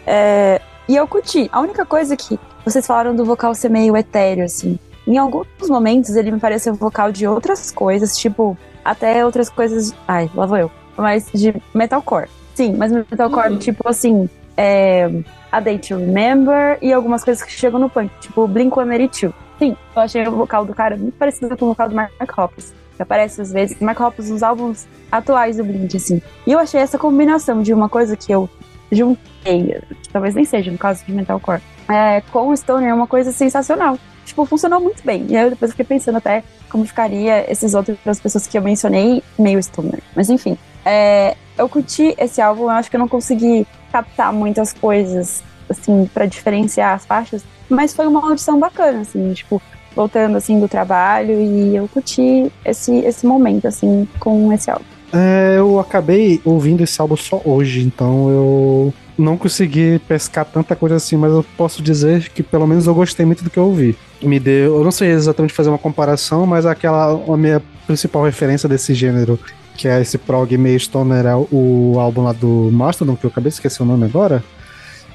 É, 0.05 0.59
e 0.87 0.95
eu 0.95 1.07
curti. 1.07 1.49
A 1.51 1.61
única 1.61 1.85
coisa 1.85 2.15
que 2.15 2.39
vocês 2.65 2.85
falaram 2.85 3.15
do 3.15 3.25
vocal 3.25 3.53
ser 3.53 3.69
meio 3.69 3.95
etéreo, 3.95 4.45
assim. 4.45 4.77
Em 5.05 5.17
alguns 5.17 5.69
momentos 5.69 6.15
ele 6.15 6.31
me 6.31 6.39
parece 6.39 6.69
um 6.69 6.73
vocal 6.73 7.11
de 7.11 7.27
outras 7.27 7.71
coisas, 7.71 8.17
tipo, 8.17 8.57
até 8.83 9.25
outras 9.25 9.49
coisas. 9.49 9.93
Ai, 10.07 10.29
lá 10.33 10.45
vou 10.45 10.57
eu. 10.57 10.71
Mas 10.97 11.29
de 11.33 11.53
metalcore. 11.73 12.29
Sim, 12.55 12.75
mas 12.75 12.91
metalcore, 12.91 13.53
uhum. 13.53 13.57
tipo 13.57 13.87
assim, 13.87 14.29
é, 14.55 15.09
A 15.51 15.59
Day 15.59 15.79
to 15.79 15.97
Remember 15.97 16.77
e 16.81 16.93
algumas 16.93 17.23
coisas 17.23 17.43
que 17.43 17.51
chegam 17.51 17.79
no 17.79 17.89
punk, 17.89 18.11
tipo 18.21 18.47
Blink 18.47 18.73
182. 18.73 19.33
Sim, 19.59 19.75
eu 19.95 20.01
achei 20.01 20.27
o 20.27 20.31
vocal 20.31 20.65
do 20.65 20.73
cara 20.73 20.95
muito 20.95 21.17
parecido 21.17 21.57
com 21.57 21.65
o 21.65 21.67
vocal 21.69 21.89
do 21.89 21.95
Mark 21.95 22.11
Hoppus 22.37 22.73
que 22.95 23.01
aparece 23.01 23.41
às 23.41 23.51
vezes, 23.51 23.79
Mark 23.79 23.99
Hoppus 23.99 24.29
nos 24.29 24.43
álbuns 24.43 24.85
atuais 25.11 25.57
do 25.57 25.63
Blink, 25.63 25.95
assim. 25.97 26.21
E 26.45 26.51
eu 26.51 26.59
achei 26.59 26.79
essa 26.79 26.97
combinação 26.97 27.61
de 27.61 27.73
uma 27.73 27.89
coisa 27.89 28.15
que 28.15 28.31
eu 28.31 28.49
juntei, 28.91 29.81
talvez 30.11 30.35
nem 30.35 30.45
seja 30.45 30.71
no 30.71 30.77
caso 30.77 31.03
de 31.05 31.11
Metalcore, 31.11 31.61
é, 31.89 32.21
com 32.31 32.49
o 32.49 32.57
Stoner, 32.57 32.93
uma 32.93 33.07
coisa 33.07 33.31
sensacional. 33.31 33.97
Tipo, 34.25 34.45
funcionou 34.45 34.79
muito 34.79 35.03
bem. 35.03 35.25
E 35.29 35.35
aí 35.35 35.43
eu 35.43 35.49
depois 35.49 35.71
fiquei 35.71 35.85
pensando 35.85 36.17
até 36.17 36.43
como 36.69 36.85
ficaria 36.85 37.49
esses 37.51 37.73
outros 37.73 37.97
pessoas 38.21 38.47
que 38.47 38.57
eu 38.57 38.61
mencionei 38.61 39.21
meio 39.37 39.61
Stoner. 39.61 39.99
Mas 40.15 40.29
enfim, 40.29 40.57
é, 40.85 41.35
eu 41.57 41.67
curti 41.67 42.15
esse 42.17 42.41
álbum, 42.41 42.63
eu 42.63 42.69
acho 42.69 42.89
que 42.89 42.95
eu 42.95 42.99
não 42.99 43.07
consegui 43.07 43.67
captar 43.91 44.31
muitas 44.31 44.73
coisas, 44.73 45.43
assim, 45.69 46.09
para 46.13 46.25
diferenciar 46.25 46.93
as 46.93 47.05
faixas, 47.05 47.43
mas 47.69 47.93
foi 47.93 48.07
uma 48.07 48.25
audição 48.25 48.59
bacana, 48.59 49.01
assim, 49.01 49.33
tipo, 49.33 49.61
voltando 49.95 50.37
assim 50.37 50.59
do 50.59 50.67
trabalho 50.67 51.39
e 51.39 51.75
eu 51.75 51.87
curti 51.87 52.51
esse, 52.65 52.95
esse 52.99 53.25
momento 53.25 53.67
assim 53.67 54.07
com 54.19 54.51
esse 54.51 54.69
álbum. 54.69 54.85
É, 55.13 55.55
eu 55.59 55.79
acabei 55.79 56.41
ouvindo 56.43 56.81
esse 56.81 56.99
álbum 56.99 57.15
só 57.15 57.39
hoje, 57.45 57.81
então 57.81 58.29
eu 58.29 58.93
não 59.15 59.37
consegui 59.37 59.99
pescar 60.07 60.43
tanta 60.43 60.75
coisa 60.75 60.95
assim, 60.95 61.15
mas 61.15 61.31
eu 61.31 61.45
posso 61.55 61.83
dizer 61.83 62.29
que 62.29 62.41
pelo 62.41 62.65
menos 62.65 62.87
eu 62.87 62.95
gostei 62.95 63.23
muito 63.23 63.43
do 63.43 63.49
que 63.51 63.57
eu 63.57 63.65
ouvi. 63.65 63.95
Me 64.23 64.39
deu, 64.39 64.77
eu 64.77 64.83
não 64.83 64.91
sei 64.91 65.11
exatamente 65.11 65.53
fazer 65.53 65.69
uma 65.69 65.77
comparação, 65.77 66.47
mas 66.47 66.65
aquela 66.65 67.11
a 67.31 67.37
minha 67.37 67.61
principal 67.85 68.23
referência 68.23 68.67
desse 68.67 68.95
gênero, 68.95 69.39
que 69.77 69.87
é 69.87 70.01
esse 70.01 70.17
prog 70.17 70.57
meio 70.57 70.79
stoner, 70.79 71.27
é 71.27 71.35
o 71.35 71.95
álbum 71.99 72.23
lá 72.23 72.33
do 72.33 72.71
Mastodon, 72.71 73.15
que 73.15 73.25
eu 73.25 73.29
acabei 73.29 73.49
de 73.49 73.55
esquecer 73.55 73.83
o 73.83 73.85
nome 73.85 74.05
agora. 74.05 74.43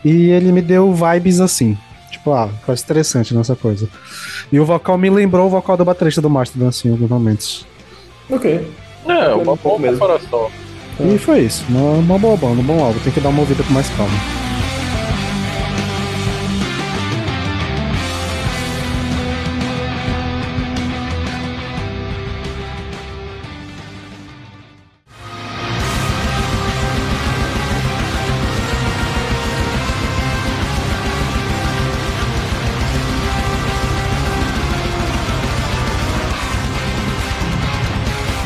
E 0.04 0.30
ele 0.30 0.52
me 0.52 0.62
deu 0.62 0.94
vibes 0.94 1.40
assim. 1.40 1.76
Tipo, 2.08 2.32
ah, 2.32 2.48
faz 2.64 2.82
interessante 2.82 3.34
nessa 3.34 3.56
coisa. 3.56 3.88
E 4.52 4.60
o 4.60 4.64
vocal 4.64 4.96
me 4.96 5.10
lembrou 5.10 5.46
o 5.46 5.50
vocal 5.50 5.76
do 5.76 5.84
baterista 5.84 6.22
do 6.22 6.30
Mastodon, 6.30 6.68
assim, 6.68 6.88
em 6.88 6.92
alguns 6.92 7.10
momentos. 7.10 7.66
Ok. 8.30 8.64
É, 9.08 9.34
uma 9.34 9.52
um 9.52 9.56
boa 9.56 9.78
mesmo. 9.78 9.98
comparação. 9.98 10.50
E 11.00 11.18
foi 11.18 11.40
isso. 11.40 11.64
Uma, 11.68 11.92
uma 11.92 12.18
boa 12.18 12.36
banda, 12.36 12.60
um 12.60 12.64
bom 12.64 12.82
álbum. 12.82 12.98
Tem 13.00 13.12
que 13.12 13.20
dar 13.20 13.28
uma 13.28 13.40
ouvida 13.40 13.62
com 13.62 13.72
mais 13.72 13.88
calma. 13.90 14.12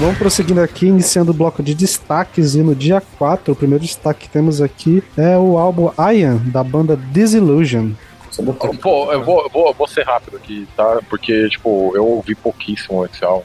Vamos 0.02 0.18
prosseguindo 0.18 0.60
aqui, 0.60 0.86
iniciando 0.86 1.30
o 1.30 1.34
bloco 1.34 1.62
de 1.62 1.76
destaques. 1.76 2.56
E 2.56 2.58
no 2.60 2.74
dia 2.74 3.00
4, 3.00 3.52
o 3.52 3.56
primeiro 3.56 3.84
destaque 3.84 4.22
que 4.22 4.28
temos 4.28 4.60
aqui 4.60 5.00
é 5.16 5.38
o 5.38 5.56
álbum 5.56 5.92
Ian, 5.96 6.38
da 6.38 6.64
banda 6.64 6.96
Disillusion. 6.96 7.92
Pô, 8.80 9.12
eu 9.12 9.22
vou, 9.22 9.42
eu 9.44 9.48
vou, 9.48 9.68
eu 9.68 9.72
vou 9.72 9.86
ser 9.86 10.04
rápido 10.04 10.38
aqui, 10.38 10.66
tá? 10.76 10.98
Porque, 11.08 11.48
tipo, 11.50 11.92
eu 11.94 12.04
ouvi 12.04 12.34
pouquíssimo 12.34 13.06
esse 13.06 13.24
álbum. 13.24 13.44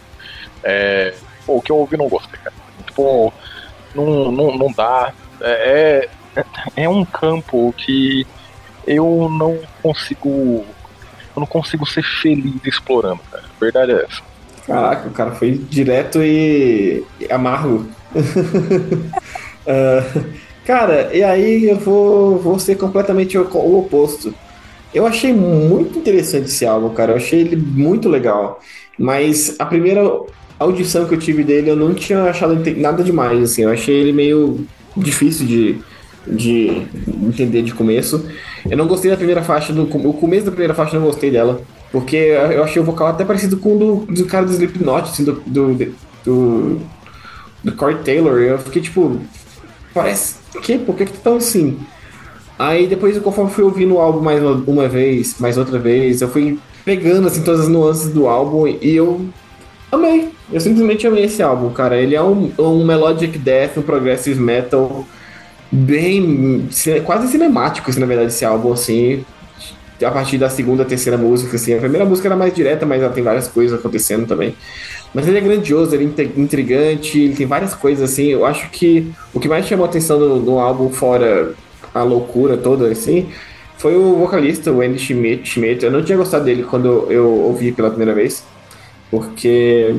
É, 0.63 1.13
pô, 1.45 1.57
o 1.57 1.61
que 1.61 1.71
eu 1.71 1.77
ouvi 1.77 1.95
não 1.95 2.09
gostei, 2.09 2.39
cara. 2.39 2.55
Tipo, 2.88 3.31
não, 3.93 4.31
não, 4.31 4.57
não 4.57 4.71
dá. 4.71 5.13
É, 5.39 6.09
é, 6.35 6.45
é 6.75 6.89
um 6.89 7.05
campo 7.05 7.71
que 7.77 8.25
eu 8.88 9.29
não 9.29 9.59
consigo. 9.84 10.65
Eu 11.35 11.39
não 11.39 11.45
consigo 11.45 11.85
ser 11.85 12.01
feliz 12.01 12.65
explorando, 12.65 13.21
cara. 13.31 13.43
A 13.43 13.59
verdade 13.59 13.91
é 13.91 14.03
essa. 14.03 14.36
Caraca, 14.68 15.07
o 15.07 15.11
cara 15.14 15.31
foi 15.31 15.53
direto 15.57 16.22
e 16.22 17.03
e 17.19 17.31
amargo. 17.31 17.88
Ah, 19.69 20.02
cara, 20.64 21.14
e 21.14 21.22
aí 21.22 21.65
eu 21.65 21.77
vou, 21.77 22.39
vou 22.39 22.57
ser 22.57 22.76
completamente 22.77 23.38
o, 23.38 23.44
o 23.44 23.80
oposto. 23.80 24.34
Eu 24.94 25.06
achei 25.06 25.34
muito 25.34 25.99
interessante 25.99 26.45
esse 26.45 26.65
álbum, 26.65 26.94
cara. 26.94 27.11
Eu 27.11 27.18
achei 27.18 27.41
ele 27.41 27.57
muito 27.57 28.07
legal. 28.10 28.61
Mas 28.98 29.56
a 29.60 29.65
primeira 29.65 30.02
audição 30.60 31.06
que 31.07 31.14
eu 31.15 31.19
tive 31.19 31.44
dele, 31.44 31.69
eu 31.69 31.76
não 31.76 31.94
tinha 31.94 32.23
achado 32.23 32.56
nada 32.77 33.03
demais, 33.03 33.44
assim. 33.44 33.64
Eu 33.64 33.72
achei 33.72 33.95
ele 33.95 34.14
meio 34.14 34.65
difícil 34.95 35.45
de, 35.45 35.81
de 36.26 36.88
entender 37.23 37.61
de 37.61 37.73
começo. 37.73 38.26
Eu 38.69 38.77
não 38.77 38.88
gostei 38.88 39.11
da 39.11 39.18
primeira 39.18 39.44
faixa, 39.44 39.73
do, 39.73 39.84
o 39.84 40.14
começo 40.14 40.45
da 40.45 40.52
primeira 40.52 40.73
faixa 40.73 40.95
eu 40.95 41.02
não 41.02 41.07
gostei 41.07 41.30
dela. 41.31 41.61
Porque 41.91 42.15
eu 42.15 42.64
achei 42.64 42.81
o 42.81 42.85
vocal 42.85 43.07
até 43.07 43.23
parecido 43.23 43.57
com 43.57 43.76
o 43.76 43.80
do, 44.05 44.14
do 44.14 44.26
cara 44.26 44.45
do 44.45 44.51
Slipknot, 44.51 45.09
assim, 45.09 45.23
do, 45.23 45.41
do, 45.45 45.93
do, 46.23 46.81
do 47.64 47.72
Corey 47.73 47.97
Taylor. 48.03 48.39
Eu 48.39 48.59
fiquei 48.59 48.81
tipo, 48.81 49.19
parece, 49.93 50.35
que? 50.61 50.77
Por 50.77 50.95
que 50.95 51.05
que 51.05 51.14
tá 51.14 51.19
tão 51.23 51.38
assim? 51.38 51.80
Aí 52.59 52.88
depois, 52.88 53.18
conforme 53.19 53.51
fui 53.51 53.64
ouvindo 53.64 53.95
o 53.95 53.99
álbum 53.99 54.22
mais 54.22 54.41
uma, 54.43 54.88
vez, 54.88 55.35
mais 55.39 55.57
outra 55.57 55.77
vez, 55.77 56.22
eu 56.22 56.27
fui 56.27 56.59
pegando 56.84 57.27
assim 57.27 57.43
todas 57.43 57.61
as 57.61 57.68
nuances 57.68 58.11
do 58.11 58.27
álbum 58.27 58.68
e 58.68 58.95
eu 58.95 59.22
amei. 59.91 60.30
Eu 60.51 60.59
simplesmente 60.59 61.05
amei 61.05 61.26
esse 61.26 61.43
álbum, 61.43 61.69
cara. 61.69 61.97
Ele 61.97 62.15
é 62.15 62.22
um, 62.22 62.51
um 62.57 62.85
melodic 62.85 63.38
death, 63.38 63.77
um 63.77 63.81
progressive 63.81 64.39
metal 64.39 65.05
bem 65.72 66.68
quase 67.05 67.27
cinemático, 67.27 67.89
assim, 67.89 67.99
na 67.99 68.05
verdade, 68.05 68.30
esse 68.30 68.45
álbum 68.45 68.73
assim. 68.73 69.23
A 70.03 70.11
partir 70.11 70.38
da 70.38 70.49
segunda, 70.49 70.86
terceira 70.86 71.18
música, 71.18 71.56
assim. 71.56 71.74
A 71.74 71.80
primeira 71.80 72.06
música 72.06 72.28
era 72.28 72.36
mais 72.36 72.53
direta, 72.53 72.86
mas 72.86 73.02
ela 73.02 73.11
tem 73.11 73.24
várias 73.24 73.48
coisas 73.48 73.80
acontecendo 73.80 74.28
também. 74.28 74.56
Mas 75.14 75.28
ele 75.28 75.38
é 75.38 75.41
grandioso, 75.41 75.95
ele 75.95 76.14
é 76.18 76.24
intrigante, 76.40 77.19
ele 77.19 77.36
tem 77.36 77.48
várias 77.48 77.74
coisas 77.74 78.11
assim. 78.11 78.28
Eu 78.28 78.45
acho 78.45 78.69
que 78.69 79.11
o 79.34 79.40
que 79.40 79.48
mais 79.48 79.65
chamou 79.65 79.86
a 79.86 79.90
atenção 79.90 80.19
no 80.19 80.60
álbum, 80.60 80.90
fora 80.90 81.53
a 81.94 82.03
loucura 82.03 82.57
toda, 82.57 82.88
assim, 82.90 83.28
foi 83.78 83.95
o 83.95 84.15
vocalista, 84.18 84.72
o 84.72 84.82
Andy 84.82 84.99
Schmidt. 84.99 85.48
Schmidt. 85.48 85.86
Eu 85.86 85.91
não 85.91 86.03
tinha 86.03 86.18
gostado 86.18 86.45
dele 86.45 86.64
quando 86.64 87.07
eu 87.11 87.26
ouvi 87.26 87.72
pela 87.72 87.90
primeira 87.90 88.14
vez, 88.14 88.44
porque 89.10 89.95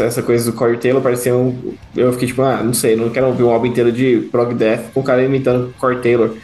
essa 0.00 0.22
coisa 0.22 0.50
do 0.50 0.56
Corey 0.56 0.76
Taylor 0.76 1.02
parecia 1.02 1.34
um. 1.34 1.74
Eu 1.96 2.12
fiquei 2.12 2.28
tipo, 2.28 2.42
ah, 2.42 2.62
não 2.62 2.74
sei, 2.74 2.96
não 2.96 3.10
quero 3.10 3.26
ouvir 3.26 3.42
um 3.42 3.50
álbum 3.50 3.66
inteiro 3.66 3.90
de 3.90 4.28
prog 4.30 4.54
death 4.54 4.92
com 4.92 5.00
o 5.00 5.02
cara 5.04 5.22
imitando 5.22 5.74
Corey 5.78 5.98
Taylor. 5.98 6.34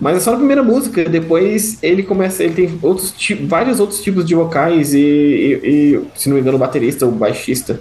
Mas 0.00 0.16
é 0.16 0.20
só 0.20 0.32
na 0.32 0.38
primeira 0.38 0.62
música, 0.62 1.04
depois 1.04 1.78
ele 1.82 2.02
começa, 2.02 2.42
ele 2.42 2.54
tem 2.54 2.78
outros 2.82 3.14
vários 3.42 3.78
outros 3.80 4.02
tipos 4.02 4.24
de 4.24 4.34
vocais 4.34 4.92
e, 4.92 4.98
e- 4.98 5.60
e, 5.64 6.00
se 6.16 6.28
não 6.28 6.34
me 6.34 6.40
engano, 6.42 6.56
o 6.56 6.60
baterista, 6.60 7.06
o 7.06 7.12
baixista, 7.12 7.80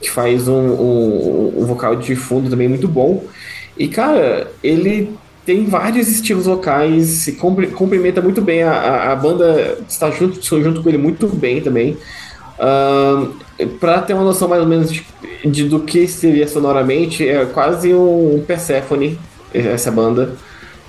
que 0.00 0.08
faz 0.10 0.46
um, 0.48 0.54
um- 0.54 1.54
um 1.62 1.66
vocal 1.66 1.96
de 1.96 2.14
fundo 2.14 2.48
também 2.48 2.68
muito 2.68 2.86
bom. 2.88 3.24
E 3.76 3.88
cara, 3.88 4.50
ele 4.62 5.10
tem 5.44 5.64
vários 5.64 6.08
estilos 6.08 6.46
vocais, 6.46 7.06
se 7.06 7.32
complementa 7.32 8.20
muito 8.20 8.40
bem, 8.40 8.62
a, 8.62 9.12
a, 9.12 9.16
banda 9.16 9.78
está 9.88 10.10
junto, 10.10 10.40
junto 10.62 10.82
com 10.82 10.88
ele 10.88 10.98
muito 10.98 11.26
bem 11.26 11.60
também. 11.60 11.96
Ahn, 12.60 13.30
pra 13.80 14.00
ter 14.02 14.14
uma 14.14 14.24
noção 14.24 14.48
mais 14.48 14.62
ou 14.62 14.68
menos 14.68 14.92
de, 14.92 15.04
de- 15.44 15.64
do 15.68 15.80
que 15.80 16.06
seria 16.06 16.46
sonoramente, 16.46 17.26
é 17.26 17.46
quase 17.46 17.92
um 17.94 18.42
Persephone, 18.46 19.18
essa 19.52 19.90
banda. 19.90 20.32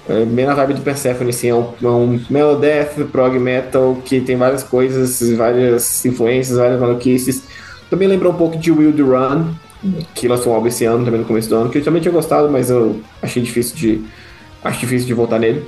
É 0.09 0.25
bem 0.25 0.43
na 0.43 0.55
vibe 0.55 0.73
do 0.73 0.81
Persephone, 0.81 1.29
assim, 1.29 1.49
é 1.49 1.55
um, 1.55 1.71
é 1.83 1.87
um 1.87 2.19
melodeath, 2.31 2.95
prog 3.11 3.37
metal, 3.37 3.95
que 4.03 4.19
tem 4.19 4.35
várias 4.35 4.63
coisas, 4.63 5.21
várias 5.37 6.03
influências, 6.03 6.57
várias 6.57 6.79
maluquices. 6.79 7.43
Também 7.91 8.07
lembra 8.07 8.27
um 8.27 8.33
pouco 8.33 8.57
de 8.57 8.71
the 8.71 9.03
Run, 9.03 9.53
que 10.15 10.27
lançou 10.27 10.51
um 10.51 10.55
álbum 10.55 10.67
esse 10.67 10.83
ano, 10.83 11.05
também 11.05 11.19
no 11.19 11.27
começo 11.27 11.47
do 11.47 11.55
ano, 11.55 11.69
que 11.69 11.77
eu 11.77 11.83
também 11.83 12.01
tinha 12.01 12.11
gostado, 12.11 12.49
mas 12.49 12.71
eu 12.71 12.99
achei 13.21 13.43
difícil 13.43 13.75
de, 13.75 14.01
acho 14.63 14.79
difícil 14.79 15.05
de 15.05 15.13
voltar 15.13 15.37
nele. 15.37 15.63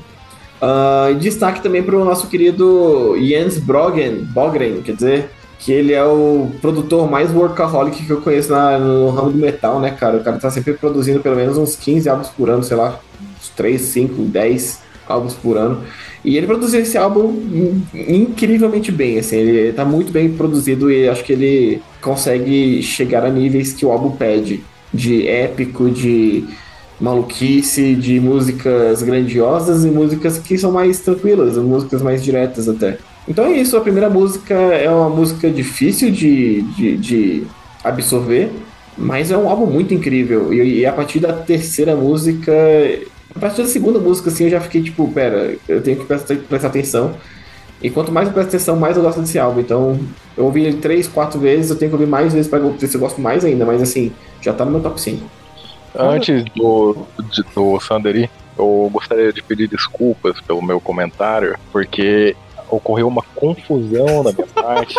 E 1.11 1.13
destaque 1.15 1.61
também 1.61 1.84
para 1.84 1.95
o 1.95 2.03
nosso 2.03 2.27
querido 2.27 3.15
Jens 3.19 3.59
Brogen, 3.59 4.27
Bogren, 4.34 4.81
quer 4.81 4.95
dizer, 4.95 5.30
que 5.63 5.71
ele 5.71 5.93
é 5.93 6.03
o 6.03 6.49
produtor 6.59 7.09
mais 7.09 7.31
workaholic 7.31 8.03
que 8.03 8.09
eu 8.09 8.19
conheço 8.19 8.51
na- 8.51 8.79
no 8.79 9.09
ramo 9.11 9.31
do 9.31 9.38
metal, 9.38 9.79
né, 9.79 9.91
cara? 9.91 10.17
O 10.17 10.23
cara 10.23 10.38
tá 10.39 10.49
sempre 10.49 10.73
produzindo 10.73 11.19
pelo 11.19 11.35
menos 11.35 11.55
uns 11.55 11.75
15 11.75 12.09
álbuns 12.09 12.29
por 12.29 12.49
ano, 12.49 12.63
sei 12.63 12.75
lá, 12.75 12.99
uns 13.39 13.49
3, 13.49 13.79
5, 13.81 14.23
10 14.23 14.79
álbuns 15.07 15.35
por 15.35 15.57
ano. 15.57 15.81
E 16.25 16.35
ele 16.35 16.47
produziu 16.47 16.79
esse 16.81 16.97
álbum 16.97 17.29
in- 17.53 17.83
incrivelmente 17.93 18.91
bem, 18.91 19.19
assim, 19.19 19.38
ele 19.38 19.71
tá 19.73 19.85
muito 19.85 20.11
bem 20.11 20.31
produzido 20.33 20.91
e 20.91 21.07
acho 21.07 21.23
que 21.23 21.33
ele 21.33 21.81
consegue 22.01 22.81
chegar 22.81 23.23
a 23.23 23.29
níveis 23.29 23.71
que 23.71 23.85
o 23.85 23.91
álbum 23.91 24.11
pede, 24.11 24.63
de 24.91 25.27
épico, 25.27 25.91
de 25.91 26.43
maluquice, 26.99 27.95
de 27.95 28.19
músicas 28.19 29.01
grandiosas 29.03 29.85
e 29.85 29.89
músicas 29.89 30.38
que 30.39 30.57
são 30.57 30.71
mais 30.71 30.99
tranquilas, 31.01 31.55
músicas 31.57 32.01
mais 32.01 32.23
diretas 32.23 32.67
até. 32.67 32.97
Então 33.31 33.45
é 33.45 33.53
isso, 33.53 33.77
a 33.77 33.81
primeira 33.81 34.09
música 34.09 34.53
é 34.53 34.89
uma 34.89 35.09
música 35.09 35.49
difícil 35.49 36.11
de, 36.11 36.63
de, 36.63 36.97
de 36.97 37.47
absorver, 37.81 38.51
mas 38.97 39.31
é 39.31 39.37
um 39.37 39.49
álbum 39.49 39.65
muito 39.65 39.93
incrível. 39.93 40.53
E, 40.53 40.79
e 40.79 40.85
a 40.85 40.91
partir 40.91 41.21
da 41.21 41.31
terceira 41.31 41.95
música, 41.95 42.51
a 43.33 43.39
partir 43.39 43.61
da 43.61 43.69
segunda 43.69 43.99
música, 43.99 44.29
assim, 44.29 44.43
eu 44.43 44.49
já 44.49 44.59
fiquei 44.59 44.83
tipo, 44.83 45.09
pera, 45.13 45.55
eu 45.65 45.81
tenho 45.81 45.97
que 45.97 46.03
prestar, 46.03 46.35
prestar 46.35 46.67
atenção. 46.67 47.15
E 47.81 47.89
quanto 47.89 48.11
mais 48.11 48.27
eu 48.27 48.33
presto 48.33 48.49
atenção, 48.49 48.75
mais 48.75 48.97
eu 48.97 49.01
gosto 49.01 49.21
desse 49.21 49.39
álbum. 49.39 49.61
Então, 49.61 49.97
eu 50.35 50.43
ouvi 50.43 50.65
ele 50.65 50.77
três, 50.79 51.07
quatro 51.07 51.39
vezes, 51.39 51.71
eu 51.71 51.77
tenho 51.77 51.89
que 51.89 51.95
ouvir 51.95 52.07
mais 52.07 52.33
vezes 52.33 52.49
para 52.49 52.59
ver 52.59 52.85
se 52.85 52.97
eu 52.97 52.99
gosto 52.99 53.21
mais 53.21 53.45
ainda, 53.45 53.65
mas 53.65 53.81
assim, 53.81 54.11
já 54.41 54.51
tá 54.51 54.65
no 54.65 54.71
meu 54.71 54.81
top 54.81 54.99
5. 54.99 55.25
Antes 55.97 56.43
do, 56.53 57.07
do 57.55 57.79
Sanderi, 57.79 58.29
eu 58.57 58.89
gostaria 58.91 59.31
de 59.31 59.41
pedir 59.41 59.69
desculpas 59.69 60.41
pelo 60.41 60.61
meu 60.61 60.81
comentário, 60.81 61.57
porque 61.71 62.35
ocorreu 62.72 63.07
uma 63.07 63.22
confusão 63.35 64.23
na 64.23 64.31
minha 64.31 64.48
parte. 64.48 64.95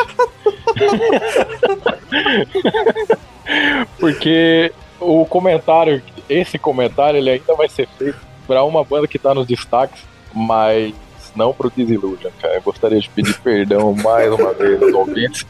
porque 3.99 4.73
o 5.01 5.24
comentário, 5.27 6.03
esse 6.28 6.59
comentário, 6.59 7.19
ele 7.19 7.31
ainda 7.31 7.55
vai 7.55 7.69
ser 7.69 7.89
feito 7.99 8.19
para 8.47 8.62
uma 8.65 8.85
banda 8.85 9.09
que 9.09 9.19
tá 9.19 9.35
nos 9.35 9.47
destaques, 9.47 10.03
mas 10.35 10.94
não 11.35 11.53
pro 11.53 11.73
Disillusion, 11.74 12.31
cara. 12.40 12.57
Eu 12.57 12.62
gostaria 12.62 13.01
de 13.01 13.09
pedir 13.09 13.39
perdão 13.40 13.94
mais 13.94 14.32
uma 14.32 14.53
vez 14.53 14.82
aos 14.82 14.93
ouvintes. 14.93 15.47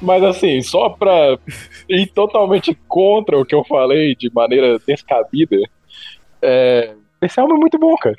Mas 0.00 0.22
assim, 0.22 0.62
só 0.62 0.88
pra 0.88 1.38
ir 1.88 2.06
totalmente 2.06 2.76
contra 2.88 3.38
o 3.38 3.44
que 3.44 3.54
eu 3.54 3.62
falei 3.64 4.14
de 4.14 4.32
maneira 4.32 4.78
descabida, 4.86 5.56
é... 6.40 6.94
esse 7.22 7.40
álbum 7.40 7.56
é 7.56 7.58
muito 7.58 7.78
bom, 7.78 7.94
cara. 7.96 8.16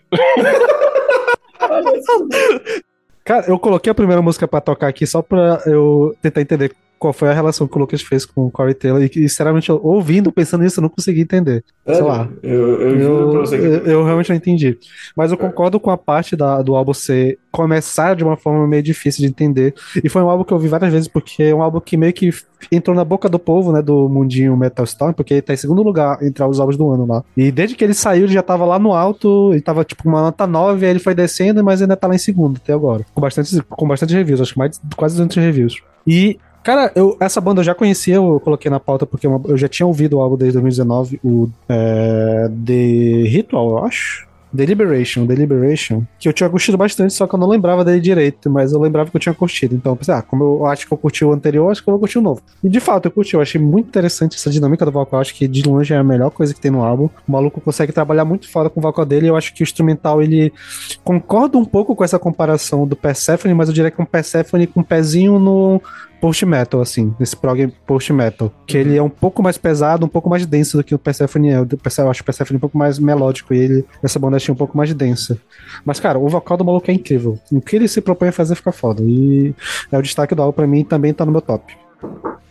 Cara, 3.24 3.46
eu 3.48 3.60
coloquei 3.60 3.92
a 3.92 3.96
primeira 3.96 4.22
música 4.22 4.48
pra 4.48 4.60
tocar 4.62 4.88
aqui 4.88 5.06
só 5.06 5.22
pra 5.22 5.62
eu 5.66 6.16
tentar 6.22 6.42
entender 6.42 6.76
qual 7.02 7.12
foi 7.12 7.30
a 7.30 7.34
relação 7.34 7.68
que 7.68 7.76
o 7.76 7.80
Lucas 7.80 8.00
fez 8.04 8.28
com 8.28 8.46
o 8.46 8.52
Corey 8.52 8.76
Taylor. 8.76 9.02
E, 9.02 9.10
sinceramente, 9.28 9.72
ouvindo, 9.72 10.32
pensando 10.32 10.62
nisso, 10.62 10.80
eu 10.80 10.84
não 10.84 10.90
consegui 10.90 11.22
entender. 11.22 11.64
É, 11.84 11.96
Sei 11.96 12.04
lá. 12.04 12.30
Eu, 12.44 12.80
eu, 12.80 13.44
Eu, 13.44 13.86
eu, 13.88 14.04
realmente 14.04 14.30
não 14.30 14.36
entendi. 14.36 14.78
Mas 15.16 15.32
eu 15.32 15.38
concordo 15.38 15.80
com 15.80 15.90
a 15.90 15.98
parte 15.98 16.36
da, 16.36 16.62
do 16.62 16.76
álbum 16.76 16.94
ser 16.94 17.40
começar 17.52 18.16
de 18.16 18.24
uma 18.24 18.38
forma 18.38 18.68
meio 18.68 18.84
difícil 18.84 19.22
de 19.22 19.28
entender. 19.28 19.74
E 20.04 20.08
foi 20.10 20.22
um 20.22 20.30
álbum 20.30 20.44
que 20.44 20.54
eu 20.54 20.58
ouvi 20.58 20.68
várias 20.68 20.94
vezes, 20.94 21.08
porque 21.08 21.42
é 21.42 21.56
um 21.56 21.64
álbum 21.64 21.80
que 21.80 21.98
meio 21.98 22.14
que 22.14 22.30
entrou 22.72 22.96
na 22.96 23.04
boca 23.04 23.28
do 23.28 23.40
povo, 23.40 23.72
né? 23.72 23.82
Do 23.82 24.08
mundinho 24.08 24.56
Metal 24.56 24.86
Storm, 24.86 25.14
porque 25.14 25.34
ele 25.34 25.42
tá 25.42 25.56
em 25.56 25.58
segundo 25.58 25.82
lugar 25.82 26.22
entre 26.22 26.44
os 26.44 26.60
álbuns 26.60 26.78
do 26.78 26.88
ano 26.88 27.08
lá. 27.08 27.24
E 27.36 27.52
desde 27.52 27.76
que 27.76 27.84
ele 27.84 27.96
saiu, 27.96 28.26
ele 28.26 28.34
já 28.34 28.44
tava 28.44 28.64
lá 28.64 28.78
no 28.78 28.94
alto, 28.94 29.50
ele 29.54 29.62
tava 29.62 29.84
tipo 29.84 30.08
uma 30.08 30.22
nota 30.22 30.46
9, 30.46 30.86
aí 30.86 30.92
ele 30.92 31.00
foi 31.00 31.16
descendo, 31.16 31.64
mas 31.64 31.82
ainda 31.82 31.98
tá 31.98 32.06
lá 32.06 32.14
em 32.14 32.20
segundo 32.20 32.58
até 32.64 32.74
agora. 32.74 33.04
Com 33.12 33.22
bastante, 33.22 33.60
com 33.68 33.88
bastante 33.88 34.14
reviews, 34.14 34.40
acho 34.40 34.54
que 34.54 34.60
mais 34.60 34.80
quase 34.96 35.16
200 35.16 35.38
reviews. 35.38 35.82
E 36.06 36.38
Cara, 36.64 36.92
eu, 36.96 37.18
essa 37.20 37.42
banda 37.42 37.62
eu 37.62 37.66
já 37.66 37.74
conhecia, 37.74 38.16
eu 38.16 38.40
coloquei 38.40 38.70
na 38.70 38.80
pauta 38.80 39.06
porque 39.06 39.26
eu 39.26 39.42
eu 39.48 39.58
já 39.58 39.68
tinha 39.68 39.88
ouvido 39.88 40.18
o 40.18 40.22
álbum 40.22 40.38
desde 40.38 40.54
2019, 40.54 41.20
o 41.24 41.50
é, 41.68 42.50
The 42.66 43.30
Ritual, 43.30 43.72
eu 43.72 43.86
acho. 43.86 44.32
Deliberation, 44.54 45.26
Deliberation, 45.26 46.04
que 46.20 46.28
eu 46.28 46.34
tinha 46.34 46.50
curtido 46.50 46.78
bastante, 46.78 47.14
só 47.14 47.26
que 47.26 47.34
eu 47.34 47.40
não 47.40 47.48
lembrava 47.48 47.86
dele 47.86 48.02
direito, 48.02 48.50
mas 48.50 48.74
eu 48.74 48.82
lembrava 48.82 49.10
que 49.10 49.16
eu 49.16 49.22
tinha 49.22 49.34
curtido. 49.34 49.76
Então 49.76 49.94
eu 49.94 49.96
pensei, 49.96 50.14
ah, 50.14 50.22
como 50.22 50.44
eu 50.44 50.66
acho 50.66 50.86
que 50.86 50.92
eu 50.92 50.98
curti 50.98 51.24
o 51.24 51.32
anterior, 51.32 51.72
acho 51.72 51.82
que 51.82 51.90
eu 51.90 51.94
vou 51.94 52.00
curtir 52.00 52.18
o 52.18 52.22
novo. 52.22 52.42
E 52.62 52.68
de 52.68 52.80
fato, 52.82 53.06
eu 53.06 53.12
curti, 53.12 53.34
eu 53.34 53.42
achei 53.42 53.62
muito 53.62 53.88
interessante 53.88 54.36
essa 54.36 54.50
dinâmica 54.50 54.84
do 54.84 54.92
vocal, 54.92 55.22
acho 55.22 55.34
que 55.34 55.48
de 55.48 55.64
longe 55.64 55.94
é 55.94 55.98
a 55.98 56.04
melhor 56.04 56.32
coisa 56.32 56.54
que 56.54 56.60
tem 56.60 56.70
no 56.70 56.84
álbum. 56.84 57.10
O 57.26 57.32
maluco 57.32 57.62
consegue 57.62 57.94
trabalhar 57.94 58.26
muito 58.26 58.50
foda 58.50 58.70
com 58.70 58.82
o 58.82 58.84
vocal 58.84 59.06
dele, 59.06 59.30
eu 59.30 59.38
acho 59.38 59.54
que 59.54 59.62
o 59.62 59.64
instrumental, 59.64 60.22
ele 60.22 60.52
concorda 61.04 61.58
um 61.58 61.66
pouco 61.66 61.96
com 61.96 62.04
essa 62.04 62.20
comparação 62.20 62.86
do 62.86 62.96
Persephone, 62.96 63.54
mas 63.54 63.70
eu 63.70 63.74
diria 63.74 63.90
que 63.90 64.02
é 64.02 64.04
um 64.04 64.08
Persephone 64.08 64.68
com 64.68 64.82
um 64.82 64.84
pezinho 64.84 65.40
no 65.40 65.82
post-metal, 66.22 66.80
assim, 66.80 67.14
nesse 67.20 67.36
prog 67.36 67.68
post-metal. 67.86 68.52
Que 68.68 68.78
ele 68.78 68.96
é 68.96 69.02
um 69.02 69.10
pouco 69.10 69.42
mais 69.42 69.58
pesado, 69.58 70.06
um 70.06 70.10
pouco 70.10 70.30
mais 70.30 70.46
denso 70.46 70.78
do 70.78 70.84
que 70.84 70.94
o 70.94 71.00
Persephone 71.00 71.50
é. 71.50 71.58
Eu 71.58 72.10
acho 72.10 72.22
o 72.22 72.26
Persephone 72.26 72.58
um 72.58 72.62
pouco 72.62 72.78
mais 72.78 73.00
melódico 73.00 73.54
e 73.54 73.58
ele, 73.58 73.86
essa 74.04 74.20
banda 74.20 74.38
achei 74.38 74.54
um 74.54 74.58
pouco 74.58 74.78
mais 74.78 74.94
densa. 74.94 75.38
Mas, 75.84 76.00
cara, 76.00 76.20
o 76.20 76.30
vocal 76.30 76.56
do 76.56 76.64
maluco 76.64 76.90
é 76.92 76.94
incrível. 76.94 77.40
O 77.52 77.60
que 77.60 77.76
ele 77.76 77.88
se 77.88 78.00
propõe 78.00 78.30
a 78.30 78.32
fazer 78.32 78.56
fica 78.56 78.72
foda. 78.72 79.02
E 79.04 79.54
é 79.92 79.98
o 79.98 80.02
destaque 80.02 80.36
do 80.36 80.42
álbum 80.42 80.56
pra 80.56 80.68
mim 80.68 80.84
também 80.84 81.14
tá 81.14 81.26
no 81.26 81.32
meu 81.32 81.42
top. 81.42 81.76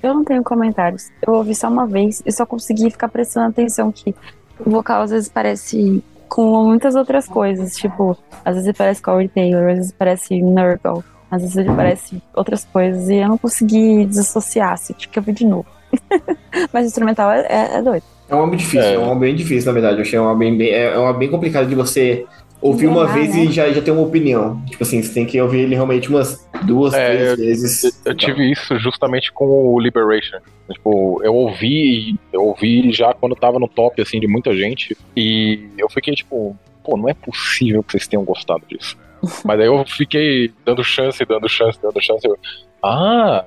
Eu 0.03 0.15
não 0.15 0.25
tenho 0.25 0.43
comentários. 0.43 1.11
Eu 1.25 1.35
ouvi 1.35 1.55
só 1.55 1.69
uma 1.69 1.87
vez 1.87 2.23
e 2.27 2.33
só 2.33 2.45
consegui 2.45 2.91
ficar 2.91 3.09
prestando 3.09 3.51
atenção 3.51 3.93
que 3.93 4.15
o 4.59 4.71
vocal 4.71 5.03
às 5.03 5.11
vezes 5.11 5.29
parece 5.29 6.03
com 6.29 6.65
muitas 6.65 6.95
outras 6.95 7.27
coisas. 7.27 7.77
Tipo, 7.77 8.17
às 8.45 8.57
vezes 8.57 8.73
parece 8.77 9.03
Corey 9.03 9.29
Taylor, 9.29 9.69
às 9.71 9.77
vezes 9.77 9.93
parece 9.93 10.41
Nurgle, 10.41 11.05
às 11.31 11.43
vezes 11.43 11.57
ele 11.57 11.73
parece 11.75 12.23
outras 12.35 12.65
coisas. 12.65 13.09
E 13.09 13.17
eu 13.17 13.29
não 13.29 13.39
consegui 13.39 14.05
desassociar, 14.07 14.73
assim, 14.73 14.93
tive 14.95 15.13
que 15.13 15.19
ouvir 15.19 15.33
de 15.33 15.45
novo. 15.47 15.67
Mas 16.73 16.85
o 16.85 16.89
instrumental 16.89 17.31
é, 17.31 17.47
é- 17.49 17.77
é 17.79 17.83
doido. 17.83 18.05
É 18.29 18.35
um 18.35 18.41
álbum 18.41 18.57
difícil, 18.57 18.81
É. 18.83 18.95
é, 18.95 18.99
um 18.99 19.05
álbum 19.07 19.21
bem 19.21 19.35
difícil, 19.35 19.67
na 19.67 19.73
verdade. 19.73 19.97
Eu 19.97 20.03
achei 20.03 20.19
um 20.19 20.25
álbum 20.25 20.39
bem, 20.39 20.57
bem- 20.57 20.71
é 20.71 20.99
um 20.99 21.07
álbum 21.07 21.19
bem 21.19 21.29
complicado 21.31 21.69
de 21.69 21.75
você 21.75 22.27
ouvir 22.63 22.87
uma 22.87 23.07
vez 23.07 23.35
né? 23.35 23.45
e 23.45 23.51
já, 23.53 23.73
já 23.73 23.81
ter 23.83 23.91
uma 23.91 24.03
opinião. 24.03 24.63
Tipo 24.67 24.83
assim, 24.85 25.03
você 25.03 25.13
tem 25.13 25.27
que 25.27 25.41
ouvir 25.41 25.61
ele 25.61 25.75
realmente 25.75 26.09
umas 26.09 26.47
duas, 26.63 26.93
É, 26.95 27.07
três 27.07 27.31
eu- 27.31 27.37
vezes. 27.37 27.85
Eu 27.85 27.91
Então, 28.13 28.15
tive 28.15 28.53
isso 28.53 28.79
justamente 28.79 29.33
com 29.33 29.47
o 29.47 29.81
Liberation. 29.81 30.39
Tipo, 30.71 31.21
eu 31.25 31.35
ouvi, 31.35 32.15
eu 32.33 32.43
ouvi 32.45 32.93
já 32.93 33.13
quando 33.13 33.35
tava 33.35 33.59
no 33.59 33.67
top, 33.67 34.01
assim, 34.01 34.21
de 34.21 34.29
muita 34.29 34.55
gente. 34.55 34.97
E 35.17 35.69
eu 35.77 35.89
fiquei 35.91 36.15
tipo, 36.15 36.57
pô, 36.85 36.97
não 36.97 37.09
é 37.09 37.15
possível 37.15 37.83
que 37.83 37.91
vocês 37.93 38.07
tenham 38.07 38.25
gostado 38.25 38.63
disso. 38.69 38.97
Mas 39.45 39.61
aí 39.61 39.67
eu 39.67 39.85
fiquei 39.87 40.53
dando 40.65 40.83
chance, 40.83 41.25
dando 41.25 41.49
chance, 41.49 41.79
dando 41.81 42.01
chance. 42.03 42.27
Eu, 42.27 42.39
ah, 42.83 43.45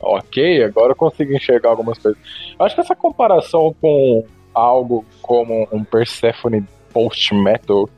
ok, 0.00 0.64
agora 0.64 0.92
eu 0.92 0.96
consigo 0.96 1.32
enxergar 1.32 1.70
algumas 1.70 1.98
coisas. 1.98 2.20
Acho 2.58 2.74
que 2.74 2.80
essa 2.80 2.94
comparação 2.94 3.74
com 3.80 4.24
algo 4.54 5.04
como 5.22 5.68
um 5.70 5.84
Persephone 5.84 6.64
post-metal, 6.92 7.88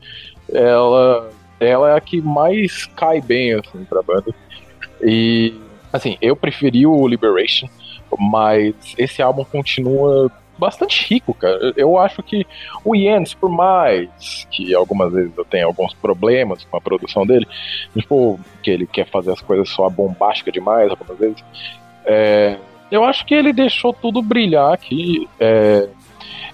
ela, 0.51 1.29
ela 1.59 1.91
é 1.91 1.95
a 1.95 2.01
que 2.01 2.21
mais 2.21 2.85
cai 2.85 3.21
bem, 3.21 3.53
assim, 3.53 3.85
pra 3.85 4.01
banda. 4.01 4.33
E, 5.01 5.53
assim, 5.91 6.17
eu 6.21 6.35
preferi 6.35 6.85
o 6.85 7.07
Liberation, 7.07 7.67
mas 8.17 8.75
esse 8.97 9.21
álbum 9.21 9.45
continua 9.45 10.29
bastante 10.59 11.07
rico, 11.07 11.33
cara. 11.33 11.73
Eu 11.75 11.97
acho 11.97 12.21
que 12.21 12.45
o 12.83 12.95
Jens, 12.95 13.33
por 13.33 13.49
mais 13.49 14.47
que 14.51 14.73
algumas 14.75 15.11
vezes 15.11 15.31
eu 15.37 15.45
tenha 15.45 15.65
alguns 15.65 15.93
problemas 15.93 16.63
com 16.65 16.77
a 16.77 16.81
produção 16.81 17.25
dele, 17.25 17.47
tipo, 17.97 18.39
que 18.61 18.69
ele 18.69 18.85
quer 18.85 19.07
fazer 19.07 19.31
as 19.31 19.41
coisas 19.41 19.69
só 19.69 19.89
bombástica 19.89 20.51
demais 20.51 20.89
algumas 20.89 21.17
vezes, 21.17 21.43
é, 22.05 22.57
eu 22.91 23.03
acho 23.03 23.25
que 23.25 23.33
ele 23.33 23.53
deixou 23.53 23.93
tudo 23.93 24.21
brilhar 24.21 24.73
aqui. 24.73 25.27
É, 25.39 25.87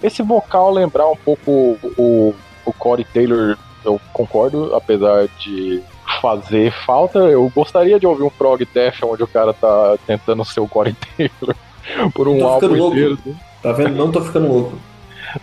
esse 0.03 0.22
vocal 0.22 0.72
lembrar 0.72 1.07
um 1.10 1.15
pouco 1.15 1.77
o, 1.98 2.34
o 2.65 2.73
Corey 2.73 3.06
Taylor, 3.06 3.57
eu 3.84 3.99
concordo, 4.14 4.76
apesar 4.76 5.27
de 5.40 5.82
fazer 6.22 6.72
falta. 6.86 7.19
Eu 7.19 7.52
gostaria 7.53 7.99
de 7.99 8.06
ouvir 8.06 8.23
um 8.23 8.30
prog 8.30 8.65
death 8.73 9.03
onde 9.03 9.23
o 9.23 9.27
cara 9.27 9.53
tá 9.53 9.98
tentando 10.06 10.44
ser 10.44 10.60
o 10.60 10.68
Corey 10.68 10.95
Taylor 11.18 11.56
por 12.14 12.27
um 12.27 12.36
ficando 12.36 12.48
álbum 12.48 12.76
louco. 12.76 12.98
inteiro. 12.98 13.19
Tá 13.66 13.72
vendo? 13.72 13.96
Não 13.96 14.12
tô 14.12 14.22
ficando 14.22 14.48
louco. 14.48 14.78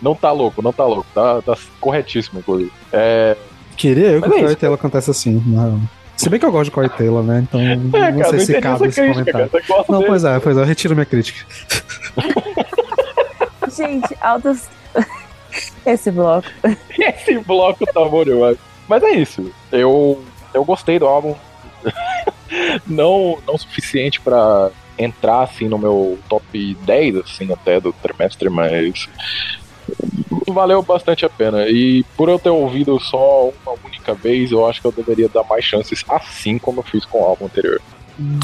Não 0.01 0.15
tá 0.15 0.31
louco, 0.31 0.61
não 0.61 0.71
tá 0.71 0.85
louco. 0.85 1.05
Tá, 1.13 1.41
tá 1.41 1.57
corretíssimo, 1.81 2.39
inclusive. 2.39 2.71
É, 2.93 3.35
Queria 3.75 4.11
eu 4.11 4.21
que 4.21 4.29
Mas 4.29 4.37
o 4.37 4.39
é 4.39 4.41
Corey. 4.43 4.55
Taylor 4.55 4.77
cantasse 4.77 5.11
assim. 5.11 5.43
Não. 5.45 5.81
Se 6.15 6.29
bem 6.29 6.39
que 6.39 6.45
eu 6.45 6.51
gosto 6.51 6.65
de 6.65 6.71
Corey 6.71 6.89
Taylor, 6.89 7.21
né? 7.21 7.43
Então 7.45 7.59
é 7.59 7.75
não 7.75 7.91
cara, 7.91 8.29
sei 8.29 8.39
não 8.39 8.45
se 8.45 8.61
cabe 8.61 8.87
esse 8.87 9.01
crítica, 9.01 9.31
cara. 9.31 9.49
comentário. 9.49 9.67
Gosta 9.67 9.91
Não, 9.91 9.99
dele. 9.99 10.09
pois 10.09 10.23
é, 10.23 10.39
pois 10.39 10.57
é, 10.57 10.61
eu 10.61 10.65
retiro 10.65 10.95
minha 10.95 11.05
crítica. 11.05 11.45
Gente, 13.75 14.15
altos. 14.21 14.69
Esse 15.85 16.11
bloco. 16.11 16.47
Esse 16.97 17.37
bloco 17.39 17.85
tá 17.85 18.05
bom 18.05 18.23
demais. 18.23 18.57
Mas 18.87 19.03
é 19.03 19.11
isso. 19.11 19.51
Eu, 19.71 20.23
eu 20.53 20.63
gostei 20.63 20.97
do 20.97 21.07
álbum. 21.07 21.35
não, 22.87 23.37
não 23.45 23.55
o 23.55 23.57
suficiente 23.57 24.21
pra 24.21 24.69
entrar 24.97 25.41
assim 25.43 25.67
no 25.67 25.77
meu 25.77 26.17
top 26.29 26.77
10 26.85 27.15
assim 27.17 27.51
até 27.51 27.79
do 27.79 27.91
trimestre, 27.93 28.49
mas 28.49 29.07
valeu 30.47 30.81
bastante 30.81 31.25
a 31.25 31.29
pena. 31.29 31.67
E 31.67 32.03
por 32.15 32.29
eu 32.29 32.39
ter 32.39 32.49
ouvido 32.49 32.99
só 32.99 33.49
uma 33.65 33.75
única 33.85 34.13
vez, 34.13 34.51
eu 34.51 34.65
acho 34.67 34.81
que 34.81 34.87
eu 34.87 34.91
deveria 34.91 35.29
dar 35.29 35.43
mais 35.49 35.63
chances 35.65 36.03
assim 36.09 36.57
como 36.57 36.79
eu 36.79 36.83
fiz 36.83 37.05
com 37.05 37.19
o 37.21 37.25
álbum 37.25 37.45
anterior. 37.45 37.81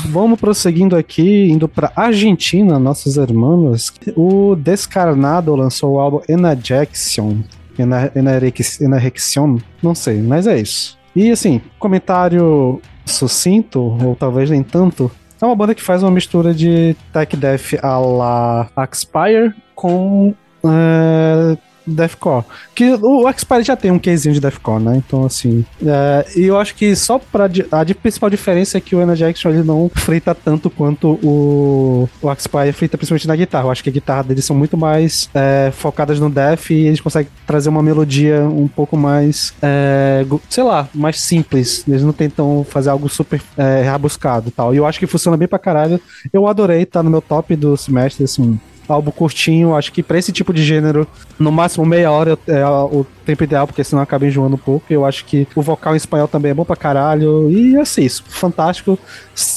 Vamos 0.07 0.39
prosseguindo 0.39 0.95
aqui, 0.95 1.47
indo 1.51 1.67
pra 1.67 1.91
Argentina, 1.95 2.79
nossos 2.79 3.17
irmãos. 3.17 3.93
O 4.15 4.55
Descarnado 4.55 5.55
lançou 5.55 5.93
o 5.93 5.99
álbum 5.99 6.21
Enajection. 6.27 7.37
Ena- 7.77 8.11
Enarex- 8.15 8.81
Enarexion, 8.81 9.57
não 9.81 9.93
sei, 9.95 10.21
mas 10.21 10.47
é 10.47 10.59
isso. 10.59 10.97
E 11.15 11.31
assim, 11.31 11.61
comentário 11.77 12.81
sucinto, 13.05 13.79
ou 13.79 14.15
talvez 14.15 14.49
nem 14.49 14.63
tanto. 14.63 15.09
É 15.41 15.45
uma 15.45 15.55
banda 15.55 15.73
que 15.73 15.81
faz 15.81 16.03
uma 16.03 16.11
mistura 16.11 16.53
de 16.53 16.95
tech 17.13 17.35
death 17.37 17.81
a 17.81 17.97
la 17.97 18.69
Axpire 18.75 19.53
com 19.73 20.33
é, 20.65 21.57
deathcore. 21.85 22.43
Que 22.75 22.93
o 23.01 23.27
Axpire 23.27 23.63
já 23.63 23.75
tem 23.75 23.91
um 23.91 23.99
quesinho 23.99 24.33
de 24.33 24.39
deathcore, 24.39 24.83
né? 24.83 24.95
Então 24.97 25.25
assim, 25.25 25.65
é, 25.85 26.25
e 26.35 26.45
eu 26.45 26.57
acho 26.57 26.75
que 26.75 26.95
só 26.95 27.19
pra 27.19 27.45
a 27.71 27.85
principal 27.95 28.29
diferença 28.29 28.77
é 28.77 28.81
que 28.81 28.95
o 28.95 29.01
Energy 29.01 29.25
Action 29.25 29.51
ele 29.51 29.63
não 29.63 29.89
frita 29.93 30.33
tanto 30.33 30.69
quanto 30.69 31.19
o 31.23 32.09
o 32.21 32.29
Axpire 32.29 32.71
frita 32.71 32.97
principalmente 32.97 33.27
na 33.27 33.35
guitarra. 33.35 33.65
Eu 33.65 33.71
acho 33.71 33.83
que 33.83 33.89
a 33.89 33.93
guitarra 33.93 34.23
deles 34.23 34.45
são 34.45 34.55
muito 34.55 34.77
mais 34.77 35.29
é, 35.33 35.71
focadas 35.73 36.19
no 36.19 36.29
death 36.29 36.69
e 36.69 36.87
eles 36.87 37.01
conseguem 37.01 37.31
trazer 37.45 37.69
uma 37.69 37.83
melodia 37.83 38.41
um 38.41 38.67
pouco 38.67 38.95
mais 38.95 39.53
é, 39.61 40.25
sei 40.49 40.63
lá, 40.63 40.87
mais 40.93 41.19
simples. 41.19 41.83
Eles 41.87 42.03
não 42.03 42.13
tentam 42.13 42.65
fazer 42.69 42.89
algo 42.89 43.09
super 43.09 43.41
é, 43.57 43.81
rabuscado 43.83 44.49
e 44.49 44.51
tal. 44.51 44.73
E 44.73 44.77
eu 44.77 44.85
acho 44.85 44.99
que 44.99 45.07
funciona 45.07 45.37
bem 45.37 45.47
pra 45.47 45.59
caralho. 45.59 45.99
Eu 46.31 46.47
adorei, 46.47 46.85
tá 46.85 47.01
no 47.03 47.09
meu 47.09 47.21
top 47.21 47.55
do 47.55 47.75
semestre, 47.77 48.23
assim, 48.23 48.59
álbum 48.93 49.11
curtinho, 49.11 49.75
acho 49.75 49.91
que 49.91 50.01
pra 50.01 50.17
esse 50.17 50.31
tipo 50.31 50.53
de 50.53 50.63
gênero, 50.63 51.07
no 51.37 51.51
máximo 51.51 51.85
meia 51.85 52.11
hora 52.11 52.37
é 52.47 52.65
o 52.65 53.05
tempo 53.25 53.43
ideal, 53.43 53.67
porque 53.67 53.83
senão 53.83 54.01
acaba 54.01 54.25
enjoando 54.25 54.55
um 54.55 54.59
pouco. 54.59 54.85
Eu 54.89 55.05
acho 55.05 55.25
que 55.25 55.47
o 55.55 55.61
vocal 55.61 55.93
em 55.93 55.97
espanhol 55.97 56.27
também 56.27 56.51
é 56.51 56.53
bom 56.53 56.65
pra 56.65 56.75
caralho. 56.75 57.49
E 57.51 57.77
assim, 57.77 58.03
isso, 58.03 58.23
fantástico. 58.27 58.97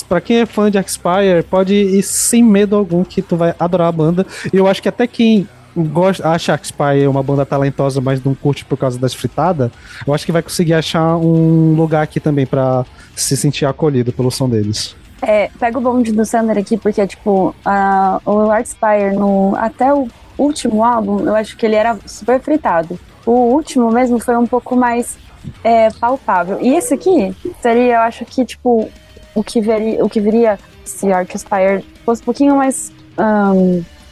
Pra 0.09 0.21
quem 0.21 0.41
é 0.41 0.47
fã 0.47 0.71
de 0.71 0.79
Expire, 0.79 1.43
pode 1.49 1.75
ir 1.75 2.03
sem 2.03 2.43
medo 2.43 2.77
algum 2.77 3.05
que 3.05 3.23
tu 3.23 3.37
vai 3.37 3.55
adorar 3.59 3.89
a 3.89 3.93
banda. 3.93 4.27
E 4.53 4.57
eu 4.57 4.67
acho 4.67 4.83
que 4.83 4.89
até 4.89 5.07
quem 5.07 5.49
gosta, 5.77 6.29
acha 6.29 6.57
que 6.59 6.67
Spy 6.67 7.03
é 7.03 7.09
uma 7.09 7.23
banda 7.23 7.47
talentosa, 7.47 8.01
mas 8.01 8.23
não 8.23 8.35
curte 8.35 8.65
por 8.65 8.77
causa 8.77 8.99
das 8.99 9.15
fritadas, 9.15 9.71
eu 10.07 10.13
acho 10.13 10.27
que 10.27 10.33
vai 10.33 10.43
conseguir 10.43 10.75
achar 10.75 11.17
um 11.17 11.75
lugar 11.75 12.03
aqui 12.03 12.21
também 12.21 12.47
para 12.47 12.85
se 13.17 13.37
sentir 13.37 13.65
acolhido 13.65 14.13
pelo 14.13 14.31
som 14.31 14.49
deles. 14.49 14.95
É, 15.23 15.49
pega 15.59 15.79
o 15.79 15.81
bonde 15.81 16.11
do 16.13 16.27
Sander 16.27 16.59
aqui, 16.59 16.77
porque, 16.77 17.07
tipo, 17.07 17.55
a, 17.65 18.21
o 18.27 18.51
Art 18.51 18.67
Spire, 18.67 19.15
no, 19.15 19.55
até 19.57 19.95
o 19.95 20.09
último 20.37 20.85
álbum, 20.85 21.25
eu 21.25 21.35
acho 21.37 21.57
que 21.57 21.65
ele 21.65 21.77
era 21.77 21.97
super 22.05 22.41
fritado. 22.41 22.99
O 23.25 23.31
último 23.31 23.91
mesmo 23.93 24.19
foi 24.19 24.37
um 24.37 24.47
pouco 24.47 24.75
mais 24.75 25.17
é, 25.63 25.91
palpável. 25.91 26.59
E 26.61 26.75
esse 26.75 26.93
aqui 26.95 27.35
seria, 27.61 27.95
eu 27.95 28.01
acho 28.01 28.25
que, 28.25 28.45
tipo, 28.45 28.91
o 29.35 29.45
que, 29.45 29.61
veria, 29.61 30.05
o 30.05 30.09
que 30.09 30.21
viria 30.21 30.59
se 30.85 31.13
Art 31.13 31.31
Spire 31.37 31.85
fosse 32.05 32.23
um 32.23 32.25
pouquinho 32.25 32.57
mais 32.57 32.93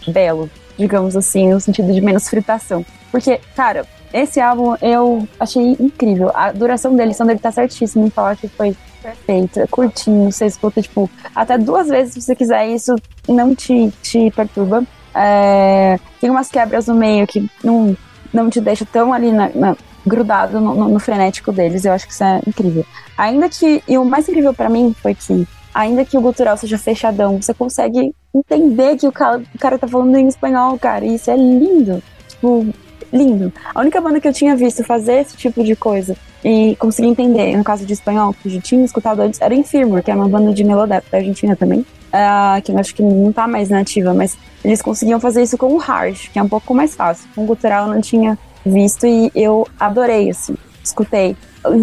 belo, 0.06 0.48
digamos 0.78 1.16
assim, 1.16 1.52
no 1.52 1.60
sentido 1.60 1.92
de 1.92 2.00
menos 2.00 2.28
fritação. 2.28 2.84
Porque, 3.10 3.40
cara, 3.56 3.84
esse 4.12 4.40
álbum 4.40 4.76
eu 4.80 5.26
achei 5.38 5.76
incrível. 5.80 6.30
A 6.34 6.52
duração 6.52 6.94
dele, 6.94 7.14
Sander, 7.14 7.38
tá 7.38 7.50
certíssimo 7.50 8.06
em 8.06 8.10
falar 8.10 8.36
que 8.36 8.48
foi 8.48 8.76
perfeito, 9.02 9.60
é 9.60 9.66
curtinho, 9.66 10.30
você 10.30 10.46
escuta, 10.46 10.82
tipo, 10.82 11.10
até 11.34 11.58
duas 11.58 11.88
vezes 11.88 12.14
se 12.14 12.20
você 12.22 12.34
quiser, 12.34 12.68
isso 12.68 12.94
não 13.28 13.54
te, 13.54 13.92
te 14.02 14.30
perturba. 14.30 14.84
É, 15.14 15.98
tem 16.20 16.30
umas 16.30 16.48
quebras 16.48 16.86
no 16.86 16.94
meio 16.94 17.26
que 17.26 17.50
não, 17.64 17.96
não 18.32 18.48
te 18.48 18.60
deixa 18.60 18.84
tão 18.84 19.12
ali 19.12 19.32
na, 19.32 19.48
na, 19.48 19.76
grudado 20.06 20.60
no, 20.60 20.74
no, 20.74 20.88
no, 20.88 21.00
frenético 21.00 21.52
deles, 21.52 21.84
eu 21.84 21.92
acho 21.92 22.06
que 22.06 22.12
isso 22.12 22.24
é 22.24 22.40
incrível. 22.46 22.84
Ainda 23.16 23.48
que, 23.48 23.82
e 23.88 23.98
o 23.98 24.04
mais 24.04 24.28
incrível 24.28 24.54
para 24.54 24.68
mim 24.68 24.94
foi 25.02 25.14
que, 25.14 25.46
ainda 25.74 26.04
que 26.04 26.16
o 26.16 26.20
gutural 26.20 26.56
seja 26.56 26.78
fechadão, 26.78 27.40
você 27.40 27.52
consegue 27.52 28.14
entender 28.34 28.96
que 28.96 29.06
o 29.06 29.12
cara, 29.12 29.42
o 29.54 29.58
cara 29.58 29.78
tá 29.78 29.88
falando 29.88 30.16
em 30.16 30.28
espanhol, 30.28 30.78
cara, 30.78 31.04
e 31.04 31.16
isso 31.16 31.30
é 31.30 31.36
lindo. 31.36 32.02
Tipo, 32.28 32.66
lindo. 33.12 33.52
A 33.74 33.80
única 33.80 34.00
banda 34.00 34.20
que 34.20 34.28
eu 34.28 34.32
tinha 34.32 34.56
visto 34.56 34.84
fazer 34.84 35.20
esse 35.20 35.36
tipo 35.36 35.62
de 35.62 35.74
coisa 35.74 36.16
e 36.44 36.76
conseguir 36.76 37.08
entender, 37.08 37.56
no 37.56 37.64
caso 37.64 37.84
de 37.84 37.92
espanhol, 37.92 38.34
que 38.34 38.54
eu 38.54 38.60
tinha 38.60 38.84
escutado 38.84 39.20
antes, 39.20 39.40
era 39.40 39.54
Infirmor, 39.54 40.02
que 40.02 40.10
é 40.10 40.14
uma 40.14 40.28
banda 40.28 40.52
de 40.52 40.64
melodep 40.64 41.04
da 41.10 41.18
Argentina 41.18 41.54
também, 41.54 41.80
uh, 41.80 42.62
que 42.62 42.72
eu 42.72 42.78
acho 42.78 42.94
que 42.94 43.02
não 43.02 43.32
tá 43.32 43.46
mais 43.46 43.68
nativa, 43.68 44.14
mas 44.14 44.36
eles 44.64 44.80
conseguiam 44.80 45.20
fazer 45.20 45.42
isso 45.42 45.58
com 45.58 45.74
o 45.74 45.80
Harsh, 45.80 46.28
que 46.28 46.38
é 46.38 46.42
um 46.42 46.48
pouco 46.48 46.74
mais 46.74 46.94
fácil. 46.94 47.28
Com 47.34 47.44
o 47.44 47.46
Gutural 47.46 47.86
eu 47.86 47.94
não 47.94 48.00
tinha 48.00 48.38
visto 48.64 49.06
e 49.06 49.30
eu 49.34 49.66
adorei, 49.78 50.30
assim, 50.30 50.54
escutei 50.82 51.36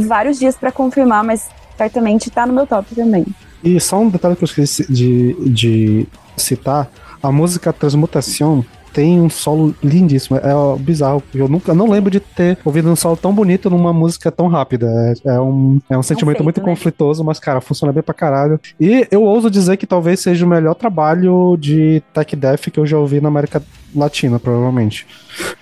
vários 0.08 0.40
dias 0.40 0.56
para 0.56 0.72
confirmar, 0.72 1.24
mas 1.24 1.48
certamente 1.78 2.30
tá 2.32 2.46
no 2.46 2.54
meu 2.54 2.66
top 2.66 2.96
também. 2.96 3.26
E 3.64 3.80
só 3.80 4.00
um 4.00 4.10
detalhe 4.10 4.36
que 4.36 4.44
eu 4.44 4.48
esqueci 4.48 4.92
de, 4.92 5.36
de 5.50 6.08
citar, 6.36 6.90
a 7.22 7.32
música 7.32 7.74
Transmutação 7.74 8.64
tem 8.98 9.22
um 9.22 9.30
solo 9.30 9.76
lindíssimo. 9.84 10.38
É 10.38 10.80
bizarro. 10.80 11.22
Eu 11.32 11.48
nunca 11.48 11.72
não 11.72 11.88
lembro 11.88 12.10
de 12.10 12.20
ter 12.20 12.58
ouvido 12.66 12.90
um 12.90 12.96
solo 12.96 13.16
tão 13.16 13.32
bonito 13.32 13.70
numa 13.70 13.94
música 13.94 14.32
tão 14.32 14.48
rápida. 14.48 14.88
É, 15.24 15.36
é 15.36 15.40
um, 15.40 15.80
é 15.88 15.96
um 15.96 16.02
sentimento 16.02 16.44
muito 16.44 16.60
né? 16.60 16.66
conflitoso, 16.66 17.24
mas, 17.24 17.40
cara, 17.40 17.62
funciona 17.62 17.94
bem 17.94 18.02
pra 18.02 18.16
caralho. 18.16 18.60
E 18.80 19.08
eu 19.12 19.22
ouso 19.22 19.52
dizer 19.52 19.78
que 19.78 19.86
talvez 19.86 20.20
seja 20.20 20.44
o 20.44 20.50
melhor 20.50 20.74
trabalho 20.74 21.56
de 21.58 22.02
tech 22.12 22.36
death 22.36 22.72
que 22.72 22.80
eu 22.80 22.88
já 22.88 22.98
ouvi 22.98 23.22
na 23.22 23.28
América 23.28 23.62
Latina, 23.96 24.40
provavelmente. 24.40 25.06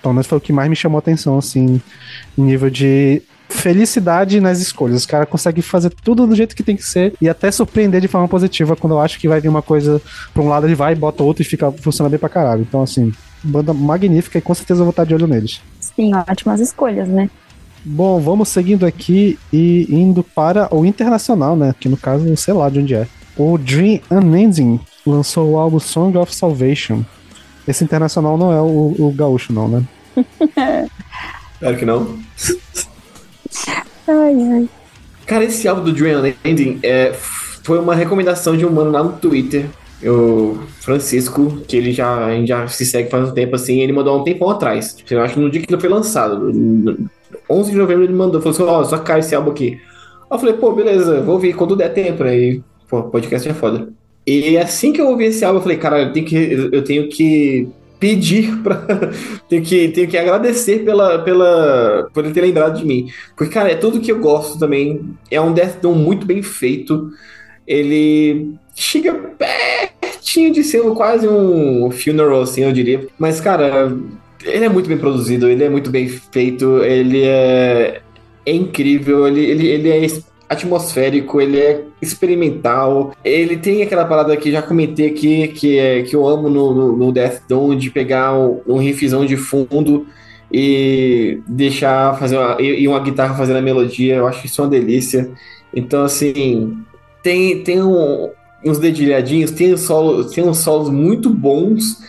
Pelo 0.00 0.14
menos 0.14 0.26
foi 0.26 0.38
o 0.38 0.40
que 0.40 0.50
mais 0.50 0.70
me 0.70 0.76
chamou 0.76 0.96
a 0.96 1.00
atenção, 1.00 1.36
assim, 1.36 1.78
em 2.38 2.42
nível 2.42 2.70
de 2.70 3.22
felicidade 3.48 4.40
nas 4.40 4.60
escolhas. 4.60 4.96
Os 4.96 5.06
caras 5.06 5.28
conseguem 5.28 5.62
fazer 5.62 5.90
tudo 5.90 6.26
do 6.26 6.34
jeito 6.34 6.56
que 6.56 6.62
tem 6.62 6.76
que 6.76 6.84
ser 6.84 7.14
e 7.20 7.28
até 7.28 7.50
surpreender 7.50 8.00
de 8.00 8.08
forma 8.08 8.28
positiva 8.28 8.76
quando 8.76 8.94
eu 8.94 9.00
acho 9.00 9.18
que 9.18 9.28
vai 9.28 9.40
vir 9.40 9.48
uma 9.48 9.62
coisa 9.62 10.00
pra 10.32 10.42
um 10.42 10.48
lado, 10.48 10.66
ele 10.66 10.74
vai, 10.74 10.94
bota 10.94 11.22
outro 11.22 11.42
e 11.42 11.44
fica 11.44 11.70
funcionando 11.70 12.12
bem 12.12 12.18
pra 12.18 12.28
caralho. 12.28 12.62
Então, 12.62 12.82
assim, 12.82 13.12
banda 13.46 13.72
magnífica 13.72 14.38
e 14.38 14.42
com 14.42 14.54
certeza 14.54 14.80
eu 14.80 14.84
vou 14.84 14.90
estar 14.90 15.04
de 15.04 15.14
olho 15.14 15.26
neles. 15.26 15.60
Sim, 15.80 16.12
ótimas 16.14 16.60
escolhas, 16.60 17.08
né? 17.08 17.30
Bom, 17.84 18.20
vamos 18.20 18.48
seguindo 18.48 18.84
aqui 18.84 19.38
e 19.52 19.86
indo 19.88 20.22
para 20.22 20.74
o 20.74 20.84
internacional, 20.84 21.56
né? 21.56 21.74
Que 21.78 21.88
no 21.88 21.96
caso, 21.96 22.36
sei 22.36 22.52
lá 22.52 22.68
de 22.68 22.80
onde 22.80 22.94
é. 22.94 23.06
O 23.36 23.56
Dream 23.56 24.00
Unending 24.10 24.80
lançou 25.06 25.52
o 25.52 25.56
álbum 25.56 25.78
Song 25.78 26.16
of 26.18 26.34
Salvation. 26.34 27.02
Esse 27.66 27.84
internacional 27.84 28.36
não 28.36 28.52
é 28.52 28.60
o, 28.60 28.94
o 28.98 29.12
gaúcho, 29.14 29.52
não, 29.52 29.68
né? 29.68 29.82
Claro 31.58 31.76
que 31.78 31.86
não. 31.86 32.18
Ai, 34.06 34.34
ai. 34.52 34.68
Cara, 35.26 35.44
esse 35.44 35.66
álbum 35.66 35.82
do 35.82 35.92
Dream 35.92 36.20
Unending 36.20 36.78
é, 36.82 37.12
foi 37.12 37.80
uma 37.80 37.94
recomendação 37.94 38.56
de 38.56 38.64
um 38.64 38.70
mano 38.70 38.92
lá 38.92 39.02
no 39.02 39.14
Twitter, 39.14 39.66
o 40.04 40.58
Francisco, 40.80 41.62
que 41.66 41.76
ele 41.76 41.92
já, 41.92 42.26
a 42.26 42.34
gente 42.34 42.48
já 42.48 42.66
se 42.68 42.84
segue 42.84 43.10
faz 43.10 43.30
um 43.30 43.34
tempo 43.34 43.56
assim, 43.56 43.80
ele 43.80 43.92
mandou 43.92 44.14
há 44.14 44.16
um 44.18 44.24
tempão 44.24 44.50
atrás. 44.50 44.94
Tipo, 44.94 45.14
eu 45.14 45.22
acho 45.22 45.34
que 45.34 45.40
no 45.40 45.50
dia 45.50 45.60
que 45.62 45.72
ele 45.72 45.80
foi 45.80 45.90
lançado, 45.90 46.52
11 47.48 47.70
de 47.70 47.76
novembro, 47.76 48.04
ele 48.04 48.12
mandou, 48.12 48.40
falou 48.40 48.54
assim: 48.54 48.62
Ó, 48.62 48.80
oh, 48.80 48.84
só 48.84 48.98
cai 48.98 49.20
esse 49.20 49.34
álbum 49.34 49.50
aqui. 49.50 49.80
Eu 50.30 50.38
falei, 50.38 50.54
pô, 50.54 50.72
beleza, 50.72 51.20
vou 51.22 51.34
ouvir 51.34 51.54
quando 51.54 51.76
der 51.76 51.94
tempo, 51.94 52.24
aí, 52.24 52.60
pô, 52.88 53.04
podcast 53.04 53.48
é 53.48 53.54
foda. 53.54 53.88
E 54.26 54.58
assim 54.58 54.92
que 54.92 55.00
eu 55.00 55.08
ouvi 55.08 55.26
esse 55.26 55.44
álbum, 55.44 55.58
eu 55.58 55.62
falei, 55.62 55.76
cara, 55.76 56.02
eu 56.02 56.12
tenho 56.12 56.26
que, 56.26 56.36
eu 56.72 56.82
tenho 56.82 57.08
que 57.08 57.68
pedir 58.00 58.56
para 58.62 58.84
tenho 59.48 59.62
que 59.62 59.88
tenho 59.88 60.08
que 60.08 60.18
agradecer 60.18 60.84
pela 60.84 61.18
pela 61.20 62.10
por 62.12 62.24
ele 62.24 62.34
ter 62.34 62.42
lembrado 62.42 62.76
de 62.76 62.84
mim 62.84 63.08
porque 63.34 63.54
cara 63.54 63.70
é 63.70 63.74
tudo 63.74 64.00
que 64.00 64.12
eu 64.12 64.18
gosto 64.18 64.58
também 64.58 65.16
é 65.30 65.40
um 65.40 65.54
Death 65.54 65.80
Doom 65.80 65.94
muito 65.94 66.26
bem 66.26 66.42
feito 66.42 67.10
ele 67.66 68.54
chega 68.76 69.14
pertinho 69.14 70.52
de 70.52 70.62
ser 70.62 70.82
quase 70.94 71.26
um 71.26 71.90
funeral 71.90 72.42
assim 72.42 72.62
eu 72.62 72.72
diria 72.72 73.08
mas 73.18 73.40
cara 73.40 73.96
ele 74.44 74.64
é 74.64 74.68
muito 74.68 74.88
bem 74.88 74.98
produzido 74.98 75.48
ele 75.48 75.64
é 75.64 75.68
muito 75.68 75.90
bem 75.90 76.08
feito 76.08 76.84
ele 76.84 77.22
é, 77.24 78.02
é 78.44 78.52
incrível 78.52 79.26
ele, 79.26 79.40
ele, 79.44 79.66
ele 79.66 79.90
é 79.90 80.06
atmosférico, 80.48 81.40
ele 81.40 81.58
é 81.58 81.84
experimental. 82.00 83.12
Ele 83.24 83.56
tem 83.56 83.82
aquela 83.82 84.04
parada 84.04 84.36
que 84.36 84.50
já 84.50 84.62
comentei 84.62 85.08
aqui, 85.08 85.48
que, 85.48 85.78
é, 85.78 86.02
que 86.02 86.14
eu 86.14 86.26
amo 86.26 86.48
no, 86.48 86.74
no, 86.74 86.96
no 86.96 87.12
Death 87.12 87.42
Dawn, 87.48 87.76
de 87.76 87.90
pegar 87.90 88.34
um, 88.34 88.60
um 88.66 88.78
riffzão 88.78 89.24
de 89.26 89.36
fundo 89.36 90.06
e 90.52 91.40
deixar 91.46 92.16
fazer 92.18 92.38
uma, 92.38 92.60
e 92.60 92.86
uma 92.86 93.00
guitarra 93.00 93.34
fazendo 93.34 93.56
a 93.56 93.62
melodia. 93.62 94.16
Eu 94.16 94.26
acho 94.26 94.46
isso 94.46 94.62
uma 94.62 94.68
delícia. 94.68 95.30
Então, 95.74 96.04
assim, 96.04 96.76
tem, 97.22 97.62
tem 97.62 97.82
um, 97.82 98.30
uns 98.64 98.78
dedilhadinhos, 98.78 99.50
tem, 99.50 99.76
solo, 99.76 100.24
tem 100.24 100.44
uns 100.44 100.58
solos 100.58 100.88
muito 100.88 101.30
bons. 101.30 102.02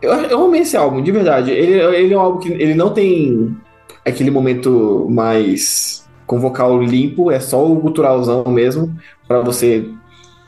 Eu, 0.00 0.12
eu 0.12 0.44
amei 0.44 0.62
esse 0.62 0.76
álbum, 0.76 1.02
de 1.02 1.12
verdade. 1.12 1.50
Ele, 1.50 1.74
ele 1.96 2.14
é 2.14 2.16
um 2.16 2.20
álbum 2.20 2.40
que 2.40 2.52
ele 2.52 2.74
não 2.74 2.90
tem 2.90 3.56
aquele 4.04 4.30
momento 4.30 5.06
mais 5.10 6.04
com 6.26 6.40
vocal 6.40 6.82
limpo, 6.82 7.30
é 7.30 7.38
só 7.38 7.64
o 7.66 7.74
guturalzão 7.76 8.44
mesmo, 8.46 8.96
para 9.28 9.40
você, 9.40 9.86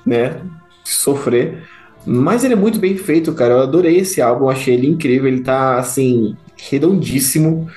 né, 0.07 0.41
sofrer. 0.85 1.63
Mas 2.07 2.45
ele 2.45 2.55
é 2.55 2.57
muito 2.57 2.79
bem 2.79 2.97
feito, 2.97 3.33
cara. 3.33 3.55
Eu 3.55 3.61
adorei 3.61 3.99
esse 3.99 4.21
álbum, 4.21 4.49
achei 4.49 4.75
ele 4.75 4.89
incrível. 4.89 5.29
Ele 5.29 5.41
tá, 5.41 5.79
assim, 5.79 6.37
redondíssimo. 6.57 7.69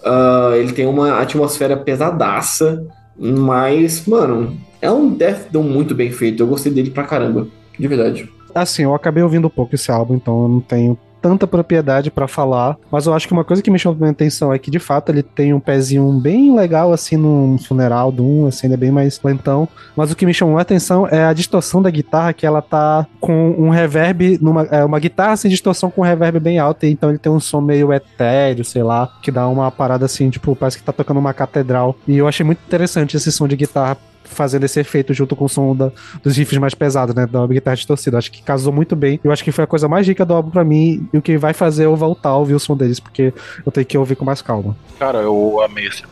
Uh, 0.00 0.54
ele 0.56 0.72
tem 0.72 0.86
uma 0.86 1.18
atmosfera 1.20 1.76
pesadaça, 1.76 2.84
mas, 3.18 4.06
mano, 4.06 4.56
é 4.84 4.90
um 4.90 5.08
Death 5.08 5.50
Doom 5.50 5.62
muito 5.62 5.94
bem 5.94 6.12
feito. 6.12 6.42
Eu 6.42 6.46
gostei 6.46 6.70
dele 6.70 6.90
pra 6.90 7.04
caramba, 7.04 7.48
de 7.78 7.88
verdade. 7.88 8.28
Assim, 8.54 8.82
eu 8.82 8.94
acabei 8.94 9.22
ouvindo 9.22 9.46
um 9.46 9.50
pouco 9.50 9.74
esse 9.74 9.90
álbum, 9.90 10.14
então 10.14 10.42
eu 10.42 10.48
não 10.48 10.60
tenho 10.60 10.98
tanta 11.22 11.46
propriedade 11.46 12.10
para 12.10 12.28
falar, 12.28 12.76
mas 12.92 13.06
eu 13.06 13.14
acho 13.14 13.26
que 13.26 13.32
uma 13.32 13.44
coisa 13.44 13.62
que 13.62 13.70
me 13.70 13.78
chamou 13.78 14.06
a 14.06 14.10
atenção 14.10 14.52
é 14.52 14.58
que 14.58 14.70
de 14.70 14.78
fato 14.78 15.08
ele 15.08 15.22
tem 15.22 15.54
um 15.54 15.58
pezinho 15.58 16.06
bem 16.20 16.54
legal 16.54 16.92
assim 16.92 17.16
no 17.16 17.56
funeral 17.66 18.12
do 18.12 18.22
um, 18.22 18.46
assim, 18.46 18.66
ele 18.66 18.74
é 18.74 18.76
bem 18.76 18.90
mais 18.90 19.18
lentão, 19.24 19.66
mas 19.96 20.12
o 20.12 20.16
que 20.16 20.26
me 20.26 20.34
chamou 20.34 20.58
a 20.58 20.60
atenção 20.60 21.08
é 21.08 21.24
a 21.24 21.32
distorção 21.32 21.80
da 21.80 21.88
guitarra 21.88 22.34
que 22.34 22.44
ela 22.44 22.60
tá 22.60 23.06
com 23.18 23.52
um 23.52 23.70
reverb 23.70 24.38
numa 24.42 24.64
é 24.64 24.84
uma 24.84 25.00
guitarra 25.00 25.34
sem 25.38 25.50
distorção 25.50 25.90
com 25.90 26.02
um 26.02 26.04
reverb 26.04 26.38
bem 26.38 26.58
alto, 26.58 26.84
então 26.84 27.08
ele 27.08 27.18
tem 27.18 27.32
um 27.32 27.40
som 27.40 27.62
meio 27.62 27.90
etéreo, 27.90 28.62
sei 28.62 28.82
lá, 28.82 29.10
que 29.22 29.30
dá 29.30 29.48
uma 29.48 29.70
parada 29.70 30.04
assim, 30.04 30.28
tipo, 30.28 30.54
parece 30.54 30.76
que 30.76 30.84
tá 30.84 30.92
tocando 30.92 31.20
uma 31.20 31.32
catedral. 31.32 31.96
E 32.06 32.18
eu 32.18 32.28
achei 32.28 32.44
muito 32.44 32.60
interessante 32.66 33.16
esse 33.16 33.32
som 33.32 33.48
de 33.48 33.56
guitarra 33.56 33.96
fazendo 34.24 34.64
esse 34.64 34.80
efeito 34.80 35.14
junto 35.14 35.36
com 35.36 35.44
o 35.44 35.48
som 35.48 35.74
da, 35.74 35.92
dos 36.22 36.36
riffs 36.36 36.58
mais 36.58 36.74
pesados, 36.74 37.14
né? 37.14 37.26
Da 37.26 37.46
guitarra 37.46 37.76
distorcida. 37.76 38.18
Acho 38.18 38.32
que 38.32 38.42
casou 38.42 38.72
muito 38.72 38.96
bem. 38.96 39.20
Eu 39.22 39.30
acho 39.30 39.44
que 39.44 39.52
foi 39.52 39.64
a 39.64 39.66
coisa 39.66 39.88
mais 39.88 40.06
rica 40.06 40.24
do 40.24 40.34
álbum 40.34 40.50
pra 40.50 40.64
mim 40.64 41.08
e 41.12 41.18
o 41.18 41.22
que 41.22 41.36
vai 41.36 41.52
fazer 41.52 41.84
eu 41.84 41.96
voltar 41.96 42.30
a 42.30 42.36
ouvir 42.36 42.54
o 42.54 42.60
som 42.60 42.76
deles, 42.76 42.98
porque 42.98 43.32
eu 43.64 43.72
tenho 43.72 43.86
que 43.86 43.98
ouvir 43.98 44.16
com 44.16 44.24
mais 44.24 44.42
calma. 44.42 44.76
Cara, 44.98 45.18
eu 45.18 45.60
amei 45.62 45.86
esse. 45.86 46.02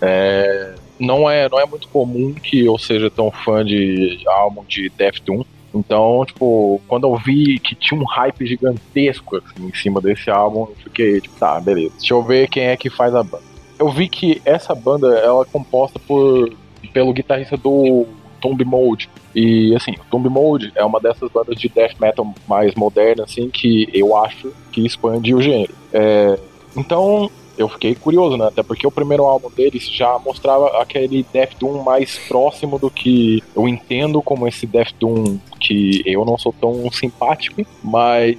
É, 0.00 0.74
não, 0.98 1.28
é, 1.28 1.48
não 1.48 1.58
é 1.58 1.66
muito 1.66 1.88
comum 1.88 2.34
que 2.34 2.64
eu 2.64 2.78
seja 2.78 3.10
tão 3.10 3.30
fã 3.30 3.64
de 3.64 4.22
álbum 4.26 4.64
de 4.68 4.90
Death 4.90 5.20
Doom. 5.24 5.44
Então, 5.74 6.24
tipo, 6.26 6.80
quando 6.86 7.06
eu 7.06 7.16
vi 7.16 7.58
que 7.58 7.74
tinha 7.74 7.98
um 7.98 8.04
hype 8.04 8.46
gigantesco 8.46 9.36
assim, 9.36 9.66
em 9.66 9.74
cima 9.74 10.00
desse 10.00 10.30
álbum, 10.30 10.62
eu 10.62 10.76
fiquei, 10.84 11.20
tipo, 11.20 11.34
tá, 11.36 11.58
beleza. 11.60 11.94
Deixa 11.98 12.14
eu 12.14 12.22
ver 12.22 12.48
quem 12.48 12.64
é 12.64 12.76
que 12.76 12.90
faz 12.90 13.14
a 13.14 13.22
banda. 13.22 13.44
Eu 13.78 13.90
vi 13.90 14.08
que 14.08 14.40
essa 14.44 14.74
banda 14.74 15.08
ela 15.18 15.42
é 15.42 15.46
composta 15.46 15.98
por 15.98 16.52
pelo 16.88 17.12
guitarrista 17.12 17.56
do 17.56 18.06
Tomb 18.40 18.64
Mode, 18.64 19.08
E 19.34 19.74
assim, 19.74 19.92
o 19.92 20.04
Tomb 20.10 20.28
Mode 20.28 20.72
é 20.74 20.84
uma 20.84 21.00
dessas 21.00 21.30
bandas 21.30 21.58
de 21.58 21.68
death 21.68 21.94
metal 22.00 22.34
mais 22.48 22.74
moderna, 22.74 23.24
assim, 23.24 23.48
que 23.48 23.88
eu 23.94 24.16
acho 24.16 24.52
que 24.72 24.84
expande 24.84 25.34
o 25.34 25.40
gênero. 25.40 25.72
É, 25.92 26.38
então, 26.76 27.30
eu 27.56 27.68
fiquei 27.68 27.94
curioso, 27.94 28.36
né? 28.36 28.46
Até 28.46 28.62
porque 28.62 28.86
o 28.86 28.90
primeiro 28.90 29.24
álbum 29.24 29.50
deles 29.50 29.88
já 29.88 30.18
mostrava 30.18 30.82
aquele 30.82 31.24
Death 31.32 31.54
Doom 31.58 31.82
mais 31.82 32.18
próximo 32.28 32.78
do 32.78 32.90
que 32.90 33.42
eu 33.54 33.68
entendo 33.68 34.20
como 34.22 34.48
esse 34.48 34.66
Death 34.66 34.92
Doom 34.98 35.38
que 35.60 36.02
eu 36.04 36.24
não 36.24 36.36
sou 36.36 36.52
tão 36.52 36.90
simpático, 36.90 37.64
mas 37.82 38.36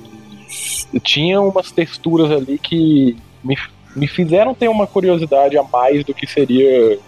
tinha 1.01 1.39
umas 1.41 1.71
texturas 1.71 2.29
ali 2.31 2.57
que 2.59 3.15
me, 3.43 3.57
me 3.95 4.07
fizeram 4.07 4.53
ter 4.53 4.67
uma 4.67 4.85
curiosidade 4.85 5.57
a 5.57 5.63
mais 5.63 6.03
do 6.03 6.13
que 6.13 6.27
seria 6.27 6.99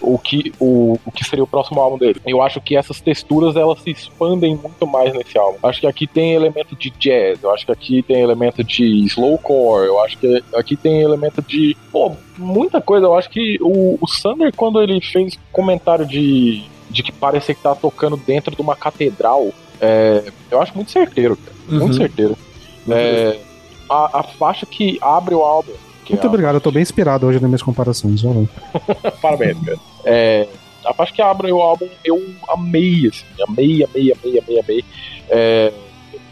o 0.00 0.18
que, 0.18 0.52
o, 0.58 0.98
o 1.04 1.12
que 1.12 1.24
seria 1.24 1.44
o 1.44 1.46
próximo 1.46 1.80
álbum 1.80 1.98
dele. 1.98 2.20
Eu 2.26 2.42
acho 2.42 2.60
que 2.60 2.76
essas 2.76 3.00
texturas 3.00 3.56
elas 3.56 3.80
se 3.80 3.90
expandem 3.90 4.56
muito 4.56 4.86
mais 4.86 5.12
nesse 5.14 5.38
álbum. 5.38 5.58
Acho 5.62 5.80
que 5.80 5.86
aqui 5.86 6.06
tem 6.06 6.32
elemento 6.34 6.74
de 6.76 6.90
jazz, 6.90 7.42
eu 7.42 7.50
acho 7.52 7.66
que 7.66 7.72
aqui 7.72 8.02
tem 8.02 8.20
elemento 8.20 8.64
de 8.64 9.04
slowcore, 9.06 9.86
eu 9.86 10.00
acho 10.02 10.18
que 10.18 10.42
aqui 10.54 10.76
tem 10.76 11.00
elemento 11.02 11.42
de. 11.42 11.76
Pô, 11.92 12.12
muita 12.38 12.80
coisa. 12.80 13.06
Eu 13.06 13.14
acho 13.14 13.28
que 13.30 13.58
o, 13.60 13.98
o 14.00 14.06
Sander, 14.08 14.52
quando 14.56 14.80
ele 14.82 15.00
fez 15.00 15.38
comentário 15.52 16.06
de, 16.06 16.64
de 16.88 17.02
que 17.02 17.12
parecia 17.12 17.54
que 17.54 17.62
tava 17.62 17.76
tocando 17.76 18.16
dentro 18.16 18.54
de 18.54 18.60
uma 18.62 18.74
catedral, 18.76 19.50
é, 19.80 20.24
eu 20.50 20.60
acho 20.60 20.74
muito 20.74 20.90
certeiro, 20.90 21.36
cara. 21.36 21.56
Muito 21.68 21.92
Uhum. 21.92 21.92
certeiro. 21.92 22.36
É, 22.88 23.38
a, 23.88 24.20
a 24.20 24.22
faixa 24.22 24.66
que 24.66 24.98
abre 25.00 25.34
o 25.34 25.42
álbum. 25.42 25.72
Muito 26.08 26.24
é 26.24 26.28
obrigado, 26.28 26.54
eu 26.56 26.60
tô 26.60 26.70
bem 26.70 26.82
inspirado 26.82 27.26
hoje 27.26 27.38
nas 27.40 27.48
minhas 27.48 27.62
comparações. 27.62 28.22
Parabéns, 29.22 29.58
cara. 29.64 29.78
É, 30.04 30.48
a 30.84 30.94
parte 30.94 31.12
que 31.12 31.22
abre 31.22 31.52
o 31.52 31.60
álbum 31.60 31.88
eu 32.04 32.22
amei, 32.48 33.08
assim. 33.08 33.24
Amei, 33.46 33.84
amei, 33.84 34.12
amei, 34.12 34.38
amei, 34.38 34.60
amei. 34.60 34.84
É, 35.28 35.72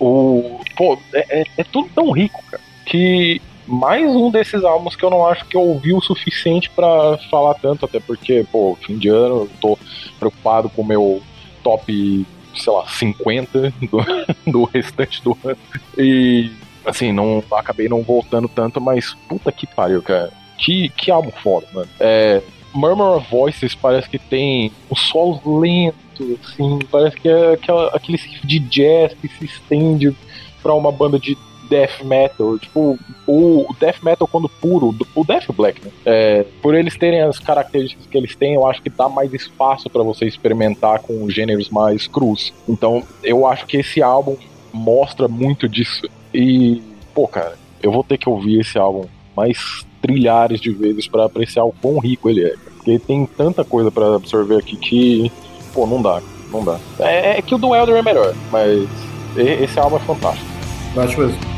o, 0.00 0.60
pô, 0.76 0.98
é, 1.12 1.40
é- 1.40 1.44
é 1.58 1.64
tudo 1.64 1.88
tão 1.94 2.10
rico, 2.10 2.42
cara, 2.50 2.62
que 2.86 3.40
mais 3.66 4.06
um 4.10 4.30
desses 4.30 4.64
álbuns 4.64 4.96
que 4.96 5.04
eu 5.04 5.10
não 5.10 5.26
acho 5.26 5.44
que 5.44 5.56
eu 5.56 5.60
ouvi 5.60 5.92
o 5.92 6.00
suficiente 6.00 6.70
pra 6.70 7.18
falar 7.30 7.54
tanto, 7.54 7.84
até 7.84 8.00
porque, 8.00 8.44
pô, 8.50 8.76
fim 8.80 8.96
de 8.96 9.08
ano, 9.08 9.42
eu 9.42 9.50
tô 9.60 9.78
preocupado 10.18 10.70
com 10.70 10.82
o 10.82 10.86
meu 10.86 11.22
top, 11.62 12.26
sei 12.56 12.72
lá, 12.72 12.88
50 12.88 13.72
do, 13.90 13.98
do 14.50 14.64
restante 14.64 15.22
do 15.22 15.36
ano. 15.44 15.58
E, 15.98 16.50
assim, 16.84 17.12
não 17.12 17.42
acabei 17.52 17.88
não 17.88 18.02
voltando 18.02 18.48
tanto, 18.48 18.80
mas 18.80 19.14
puta 19.28 19.52
que 19.52 19.66
pariu, 19.66 20.02
cara. 20.02 20.30
Que, 20.56 20.88
que 20.90 21.10
álbum 21.10 21.30
foda, 21.30 21.66
mano. 21.72 21.88
É, 22.00 22.42
Murmur 22.74 23.16
of 23.16 23.30
Voices 23.30 23.74
parece 23.74 24.08
que 24.08 24.18
tem 24.18 24.72
os 24.90 25.00
solos 25.08 25.40
lentos, 25.44 26.38
assim, 26.44 26.78
parece 26.90 27.16
que 27.16 27.28
é 27.28 27.52
aquela, 27.52 27.88
aquele 27.88 28.18
de 28.44 28.58
jazz 28.58 29.14
que 29.14 29.28
se 29.28 29.44
estende 29.44 30.14
pra 30.62 30.74
uma 30.74 30.90
banda 30.90 31.18
de 31.18 31.36
death 31.68 32.02
metal, 32.02 32.58
tipo, 32.58 32.98
o, 33.26 33.66
death 33.78 34.02
metal 34.02 34.26
quando 34.26 34.48
puro, 34.48 34.94
o 35.14 35.24
death 35.24 35.52
black, 35.54 35.84
né? 35.84 35.90
É, 36.04 36.44
por 36.62 36.74
eles 36.74 36.96
terem 36.96 37.20
as 37.20 37.38
características 37.38 38.06
que 38.06 38.16
eles 38.16 38.34
têm, 38.34 38.54
eu 38.54 38.66
acho 38.66 38.82
que 38.82 38.90
dá 38.90 39.08
mais 39.08 39.32
espaço 39.32 39.88
pra 39.90 40.02
você 40.02 40.24
experimentar 40.24 41.00
com 41.00 41.28
gêneros 41.28 41.68
mais 41.68 42.06
crus. 42.06 42.52
Então, 42.68 43.02
eu 43.22 43.46
acho 43.46 43.66
que 43.66 43.76
esse 43.76 44.02
álbum 44.02 44.36
mostra 44.72 45.28
muito 45.28 45.68
disso. 45.68 46.08
E, 46.32 46.82
pô, 47.14 47.26
cara, 47.26 47.56
eu 47.82 47.92
vou 47.92 48.04
ter 48.04 48.18
que 48.18 48.28
ouvir 48.28 48.60
esse 48.60 48.78
álbum 48.78 49.06
mais 49.36 49.86
trilhares 50.00 50.60
de 50.60 50.70
vezes 50.70 51.06
pra 51.08 51.24
apreciar 51.24 51.64
o 51.64 51.72
quão 51.72 51.98
rico 51.98 52.28
ele 52.28 52.44
é. 52.44 52.54
Porque 52.76 52.98
tem 52.98 53.26
tanta 53.26 53.64
coisa 53.64 53.90
pra 53.90 54.14
absorver 54.14 54.56
aqui 54.56 54.76
que, 54.76 55.32
pô, 55.72 55.86
não 55.86 56.00
dá, 56.00 56.22
não 56.50 56.64
dá. 56.64 56.78
É, 57.00 57.38
é 57.38 57.42
que 57.42 57.54
o 57.54 57.58
do 57.58 57.74
Elder 57.74 57.96
é 57.96 58.02
melhor, 58.02 58.34
mas 58.50 58.88
esse 59.36 59.78
álbum 59.78 59.96
é 59.96 60.00
fantástico. 60.00 60.46
Eu 60.94 61.02
acho 61.02 61.20
mesmo. 61.20 61.57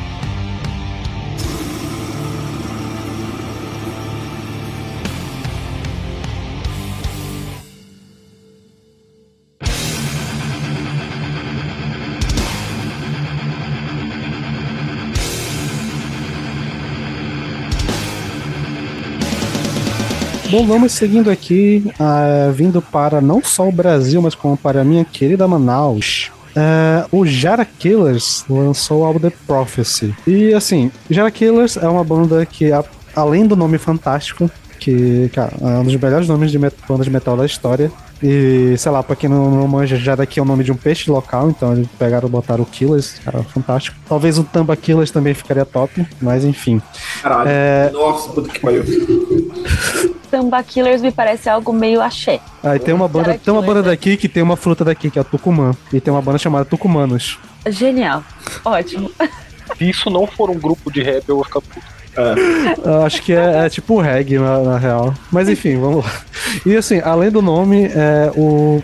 Bom, 20.50 20.66
vamos 20.66 20.92
seguindo 20.92 21.30
aqui, 21.30 21.92
ah, 21.98 22.50
vindo 22.52 22.82
para 22.82 23.20
não 23.20 23.42
só 23.42 23.68
o 23.68 23.72
Brasil, 23.72 24.20
mas 24.20 24.34
como 24.34 24.56
para 24.56 24.80
a 24.80 24.84
minha 24.84 25.04
querida 25.04 25.46
Manaus. 25.46 26.30
Ah, 26.56 27.06
o 27.12 27.24
Jara 27.24 27.64
Killers 27.64 28.44
lançou 28.50 29.02
o 29.02 29.04
álbum 29.04 29.20
The 29.20 29.32
Prophecy. 29.46 30.12
E 30.26 30.52
assim, 30.52 30.90
Jara 31.08 31.30
Killers 31.30 31.76
é 31.76 31.88
uma 31.88 32.02
banda 32.02 32.44
que, 32.44 32.72
a- 32.72 32.84
além 33.14 33.46
do 33.46 33.54
nome 33.54 33.78
fantástico, 33.78 34.50
que 34.80 35.28
cara, 35.32 35.52
é 35.60 35.64
um 35.78 35.84
dos 35.84 35.94
melhores 35.96 36.26
nomes 36.26 36.50
de 36.50 36.58
bandas 36.58 37.04
de 37.04 37.10
metal 37.10 37.36
da 37.36 37.46
história. 37.46 37.92
E, 38.22 38.74
sei 38.76 38.92
lá, 38.92 39.02
pra 39.02 39.16
quem 39.16 39.28
não, 39.28 39.50
não 39.50 39.66
manja, 39.66 39.96
já 39.96 40.14
daqui 40.14 40.38
é 40.38 40.42
o 40.42 40.46
nome 40.46 40.62
de 40.62 40.70
um 40.70 40.76
peixe 40.76 41.10
local, 41.10 41.48
então 41.50 41.72
eles 41.72 41.88
pegaram 41.98 42.28
e 42.28 42.30
botaram 42.30 42.62
o 42.62 42.66
Killers, 42.66 43.18
cara, 43.24 43.42
fantástico. 43.42 43.96
Talvez 44.08 44.38
o 44.38 44.44
Tamba 44.44 44.76
Killers 44.76 45.10
também 45.10 45.32
ficaria 45.32 45.64
top, 45.64 46.06
mas 46.20 46.44
enfim. 46.44 46.82
Caralho. 47.22 47.48
É. 47.48 47.90
Nossa, 47.92 48.30
puta 48.30 48.50
que 48.50 48.60
pariu. 48.60 48.84
Samba 50.30 50.62
Killers 50.62 51.02
me 51.02 51.10
parece 51.10 51.48
algo 51.48 51.72
meio 51.72 52.00
axé. 52.00 52.40
Aí 52.62 52.78
tem 52.78 52.94
uma 52.94 53.08
banda, 53.08 53.36
tem 53.36 53.52
uma 53.52 53.60
banda 53.60 53.82
né? 53.82 53.88
daqui 53.88 54.16
que 54.16 54.28
tem 54.28 54.42
uma 54.42 54.56
fruta 54.56 54.84
daqui, 54.84 55.10
que 55.10 55.18
é 55.18 55.22
o 55.22 55.24
Tucumã. 55.24 55.72
E 55.92 56.00
tem 56.00 56.14
uma 56.14 56.22
banda 56.22 56.38
chamada 56.38 56.64
Tucumanos. 56.64 57.36
Genial. 57.66 58.22
Ótimo. 58.64 59.10
Se 59.76 59.90
isso 59.90 60.08
não 60.08 60.26
for 60.26 60.48
um 60.48 60.58
grupo 60.58 60.90
de 60.90 61.02
rap, 61.02 61.28
eu 61.28 61.34
vou 61.34 61.44
ficar 61.44 61.60
puto. 61.60 61.99
Eu 62.84 63.02
acho 63.04 63.22
que 63.22 63.32
é, 63.32 63.66
é 63.66 63.68
tipo 63.68 64.00
reggae, 64.00 64.38
na, 64.38 64.58
na 64.60 64.78
real. 64.78 65.14
Mas 65.30 65.48
enfim, 65.48 65.78
vamos 65.78 66.04
lá. 66.04 66.12
E 66.66 66.76
assim, 66.76 67.00
além 67.00 67.30
do 67.30 67.40
nome, 67.40 67.86
é, 67.86 68.32
o, 68.36 68.82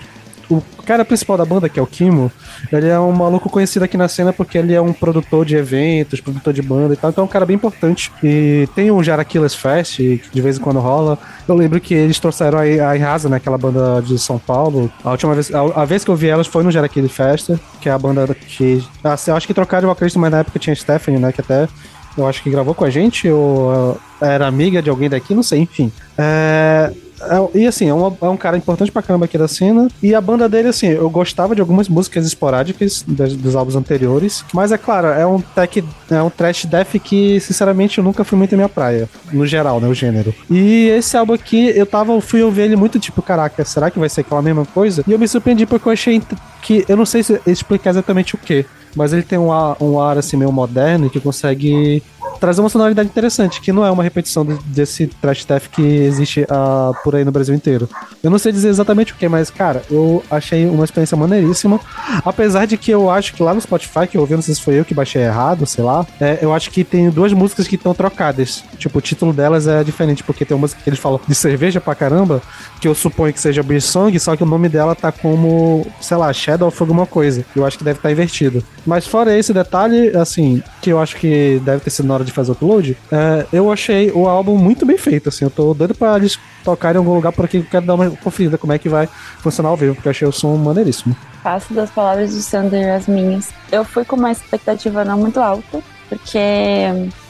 o 0.49 0.63
cara 0.85 1.05
principal 1.05 1.37
da 1.37 1.45
banda, 1.45 1.69
que 1.69 1.79
é 1.79 1.83
o 1.83 1.87
Kimo, 1.87 2.31
ele 2.73 2.89
é 2.89 2.99
um 2.99 3.13
maluco 3.13 3.51
conhecido 3.51 3.85
aqui 3.85 3.97
na 3.97 4.09
cena 4.09 4.33
porque 4.33 4.57
ele 4.57 4.73
é 4.73 4.81
um 4.81 4.93
produtor 4.93 5.45
de 5.45 5.57
eventos, 5.57 6.21
produtor 6.21 6.53
de 6.53 6.63
banda 6.63 6.95
e 6.95 6.97
tal. 6.97 7.11
Então 7.11 7.23
é 7.23 7.25
um 7.25 7.31
cara 7.31 7.45
bem 7.45 7.57
importante. 7.57 8.13
E 8.23 8.69
tem 8.75 8.91
o 8.91 9.03
Jara 9.03 9.25
Killers 9.25 9.55
Fest, 9.55 9.97
que 9.97 10.23
de 10.33 10.41
vez 10.41 10.59
em 10.59 10.61
quando 10.61 10.79
rola. 10.79 11.19
Eu 11.49 11.55
lembro 11.55 11.81
que 11.81 11.95
eles 11.95 12.19
trouxeram 12.19 12.59
a, 12.59 12.67
Irasa, 12.67 13.29
né? 13.29 13.37
Aquela 13.37 13.59
banda 13.59 14.01
de 14.03 14.19
São 14.19 14.39
Paulo. 14.39 14.91
A 15.03 15.11
última 15.11 15.35
vez, 15.35 15.53
a, 15.53 15.83
a 15.83 15.85
vez 15.85 16.05
que 16.05 16.11
eu 16.11 16.17
vi 16.17 16.29
elas 16.29 16.47
foi 16.47 16.63
no 16.63 16.71
Jara 16.71 16.89
Killers 16.89 17.13
Fest, 17.13 17.51
que 17.81 17.89
é 17.89 17.93
a 17.93 17.99
banda 17.99 18.35
que. 18.35 18.85
Assim, 19.03 19.31
acho 19.31 19.47
que 19.47 19.55
trocaram 19.55 19.89
de 19.89 19.95
vocalista, 19.95 20.19
mas 20.19 20.31
na 20.31 20.39
época 20.39 20.59
tinha 20.59 20.75
Stephanie, 20.75 21.21
né? 21.21 21.33
Que 21.33 21.41
até 21.41 21.69
eu 22.17 22.27
acho 22.27 22.43
que 22.43 22.51
gravou 22.51 22.75
com 22.75 22.85
a 22.85 22.91
gente, 22.91 23.29
ou 23.29 23.71
uh, 23.93 24.01
era 24.21 24.47
amiga 24.47 24.81
de 24.83 24.89
alguém 24.91 25.09
daqui, 25.09 25.35
não 25.35 25.43
sei, 25.43 25.61
enfim. 25.61 25.93
É, 26.19 26.93
é- 27.21 27.59
e 27.59 27.67
assim, 27.67 27.89
é, 27.89 27.95
uma- 27.95 28.17
é 28.21 28.29
um 28.29 28.37
cara 28.37 28.57
importante 28.57 28.91
pra 28.93 29.03
caramba 29.03 29.25
aqui 29.27 29.37
da 29.39 29.49
cena. 29.49 29.89
E 30.03 30.15
a 30.15 30.21
banda 30.21 30.49
dele, 30.49 30.69
assim, 30.69 30.87
eu 30.89 31.09
gostava 31.11 31.55
de 31.55 31.61
algumas 31.61 31.89
músicas 31.89 32.27
esporádicas 32.27 33.03
dos 33.07 33.55
álbuns 33.57 33.77
anteriores. 33.77 34.45
Mas 34.53 34.73
é 34.73 34.79
claro, 34.79 35.09
é 35.09 35.27
um 35.27 35.41
tech, 35.41 35.85
é 36.11 36.23
um 36.23 36.31
trash 36.31 36.65
death 36.67 36.99
que, 37.03 37.39
sinceramente, 37.41 37.99
eu 37.99 38.05
nunca 38.05 38.25
fui 38.25 38.37
muito 38.39 38.55
a 38.55 38.57
minha 38.57 38.69
praia. 38.69 39.09
No 39.33 39.47
geral, 39.47 39.81
né? 39.81 39.89
O 39.89 39.95
gênero. 39.95 40.35
E 40.51 40.89
esse 40.89 41.17
álbum 41.17 41.33
aqui, 41.35 41.73
eu 41.77 41.87
tava, 41.87 42.19
fui 42.21 42.43
ouvir 42.43 42.63
ele 42.63 42.77
muito 42.77 42.99
tipo, 42.99 43.21
caraca, 43.23 43.65
será 43.65 43.91
que 43.91 43.99
vai 43.99 44.09
ser 44.09 44.23
aquela 44.23 44.43
mesma 44.43 44.65
coisa? 44.67 45.03
E 45.07 45.13
eu 45.13 45.19
me 45.19 45.27
surpreendi 45.29 45.67
porque 45.67 45.89
eu 45.89 45.93
achei 45.93 46.23
que. 46.63 46.85
Eu 46.89 46.97
não 46.97 47.07
sei 47.07 47.23
se 47.23 47.41
explicar 47.47 47.91
exatamente 47.91 48.35
o 48.35 48.39
que. 48.39 48.65
Mas 48.97 49.13
ele 49.13 49.23
tem 49.23 49.39
um 49.39 49.53
ar, 49.53 49.77
um 49.81 50.01
ar 50.01 50.17
assim 50.17 50.39
meio 50.39 50.51
moderno 50.51 51.11
que 51.11 51.21
consegue 51.21 52.03
trazer 52.41 52.61
uma 52.61 52.69
sonoridade 52.69 53.09
interessante, 53.09 53.61
que 53.61 53.73
não 53.73 53.85
é 53.85 53.91
uma 53.91 54.03
repetição 54.03 54.45
de- 54.45 54.59
desse 54.67 55.07
trash 55.07 55.45
death 55.45 55.65
que 55.71 55.83
existe 55.83 56.47
ah, 56.51 56.93
por 57.03 57.15
aí 57.17 57.25
no 57.25 57.33
Brasil 57.33 57.55
inteiro. 57.55 57.89
Eu 58.23 58.31
não 58.31 58.39
sei 58.39 58.53
dizer 58.53 58.69
exatamente 58.69 59.13
o 59.13 59.17
que, 59.17 59.29
mas, 59.29 59.51
cara, 59.51 59.83
eu 59.91 60.23
achei 60.31 60.67
uma 60.67 60.85
experiência 60.85 61.17
maneiríssima. 61.17 61.81
Apesar 62.25 62.67
de 62.67 62.77
que 62.77 62.91
eu 62.91 63.11
acho 63.11 63.35
que 63.35 63.43
lá 63.43 63.55
no 63.55 63.61
Spotify, 63.61 64.07
que 64.07 64.17
eu 64.17 64.21
ouvi, 64.21 64.35
não 64.35 64.43
sei 64.43 64.55
se 64.55 64.63
foi 64.63 64.75
eu 64.79 64.85
que 64.85 64.95
baixei 64.95 65.23
errado, 65.23 65.67
sei 65.67 65.85
lá, 65.85 66.07
é, 66.21 66.39
eu 66.41 66.53
acho 66.53 66.71
que 66.71 66.85
tem 66.85 67.11
duas 67.11 67.33
músicas 67.33 67.67
que 67.69 67.77
estão 67.77 67.95
trocadas. 67.95 68.63
Tipo, 68.79 68.99
o 68.99 69.03
título 69.03 69.33
delas 69.33 69.67
é 69.67 69.83
diferente, 69.85 70.23
porque 70.23 70.45
tem 70.45 70.57
uma 70.57 70.63
música 70.63 70.81
que 70.83 70.89
eles 70.89 70.99
falam 70.99 71.21
de 71.27 71.35
cerveja 71.35 71.81
pra 71.81 71.95
caramba, 71.95 72.43
que 72.81 72.89
eu 72.89 72.95
suponho 72.95 73.33
que 73.33 73.41
seja 73.41 73.63
Beer 73.63 73.83
Song, 73.83 74.19
só 74.19 74.37
que 74.37 74.43
o 74.43 74.47
nome 74.47 74.69
dela 74.69 74.95
tá 74.95 75.11
como, 75.13 75.87
sei 76.01 76.17
lá, 76.17 76.33
Shadow 76.33 76.69
of 76.69 76.77
alguma 76.83 77.07
coisa. 77.07 77.45
Eu 77.55 77.65
acho 77.65 77.79
que 77.79 77.85
deve 77.85 77.99
estar 77.99 78.11
invertido. 78.11 78.63
Mas 78.87 79.07
fora 79.07 79.37
esse 79.37 79.53
detalhe, 79.53 80.17
assim, 80.17 80.63
que 80.81 80.91
eu 80.91 81.01
acho 81.01 81.17
que 81.17 81.61
deve 81.65 81.81
ter 81.81 81.91
sido 81.91 82.07
na 82.07 82.15
hora 82.15 82.25
de 82.27 82.33
fazer 82.33 82.53
upload, 82.53 82.97
é, 83.11 83.47
eu 83.53 83.73
achei 83.73 84.11
o 84.11 84.29
álbum 84.29 84.57
muito 84.57 84.85
bem 84.85 84.99
feito, 84.99 85.29
assim. 85.29 85.45
Eu 85.45 85.51
tô 85.51 85.73
doido 85.73 85.95
pra 85.95 86.17
eles 86.17 86.39
tocarem 86.65 86.97
em 86.97 87.05
algum 87.05 87.15
lugar 87.15 87.33
por 87.33 87.45
aqui, 87.45 87.59
eu 87.59 87.65
quero 87.65 87.87
dar 87.87 87.95
uma 87.95 88.11
conferida 88.11 88.59
como 88.59 88.73
é 88.73 88.79
que 88.79 88.89
vai 88.89 89.09
funcionar 89.39 89.71
ao 89.71 89.77
vivo, 89.77 89.95
porque 89.95 90.09
eu 90.09 90.11
achei 90.11 90.29
o 90.29 90.33
som 90.33 90.57
maneiríssimo. 90.57 91.17
Faço 91.43 91.73
das 91.73 91.91
palavras 91.91 92.35
do 92.35 92.41
Sander 92.41 92.95
as 92.95 93.07
minhas. 93.07 93.51
Eu 93.71 93.85
fui 93.85 94.05
com 94.05 94.17
uma 94.17 94.33
expectativa 94.33 95.05
não 95.05 95.19
muito 95.19 95.41
alta, 95.41 95.81
porque 96.09 96.39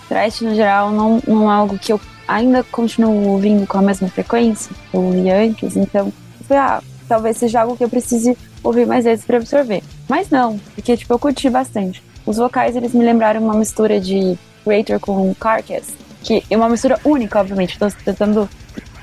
trash 0.08 0.41
no 0.41 0.55
geral 0.55 0.91
não, 0.91 1.23
não 1.26 1.50
é 1.50 1.55
algo 1.55 1.78
que 1.78 1.92
eu 1.92 2.00
ainda 2.26 2.65
continuo 2.65 3.28
ouvindo 3.28 3.66
com 3.66 3.78
a 3.78 3.83
mesma 3.83 4.08
frequência, 4.08 4.75
ou 4.92 5.15
Yankees, 5.15 5.76
então 5.76 6.07
eu 6.07 6.47
falei, 6.47 6.62
ah, 6.62 6.83
talvez 7.08 7.36
seja 7.36 7.60
algo 7.60 7.76
que 7.76 7.84
eu 7.84 7.89
precise 7.89 8.36
ouvir 8.62 8.86
mais 8.86 9.05
vezes 9.05 9.25
para 9.25 9.36
absorver. 9.36 9.83
Mas 10.08 10.31
não, 10.31 10.58
porque 10.75 10.97
tipo, 10.97 11.12
eu 11.12 11.18
curti 11.18 11.49
bastante. 11.49 12.02
Os 12.25 12.36
vocais, 12.36 12.75
eles 12.75 12.92
me 12.92 13.05
lembraram 13.05 13.41
uma 13.41 13.55
mistura 13.55 14.00
de 14.00 14.36
Creator 14.67 14.99
com 14.99 15.33
Carcass, 15.36 15.95
que 16.23 16.43
é 16.51 16.57
uma 16.57 16.69
mistura 16.69 16.99
única, 17.05 17.39
obviamente. 17.41 17.73
Estou 17.73 17.89
tentando 18.05 18.49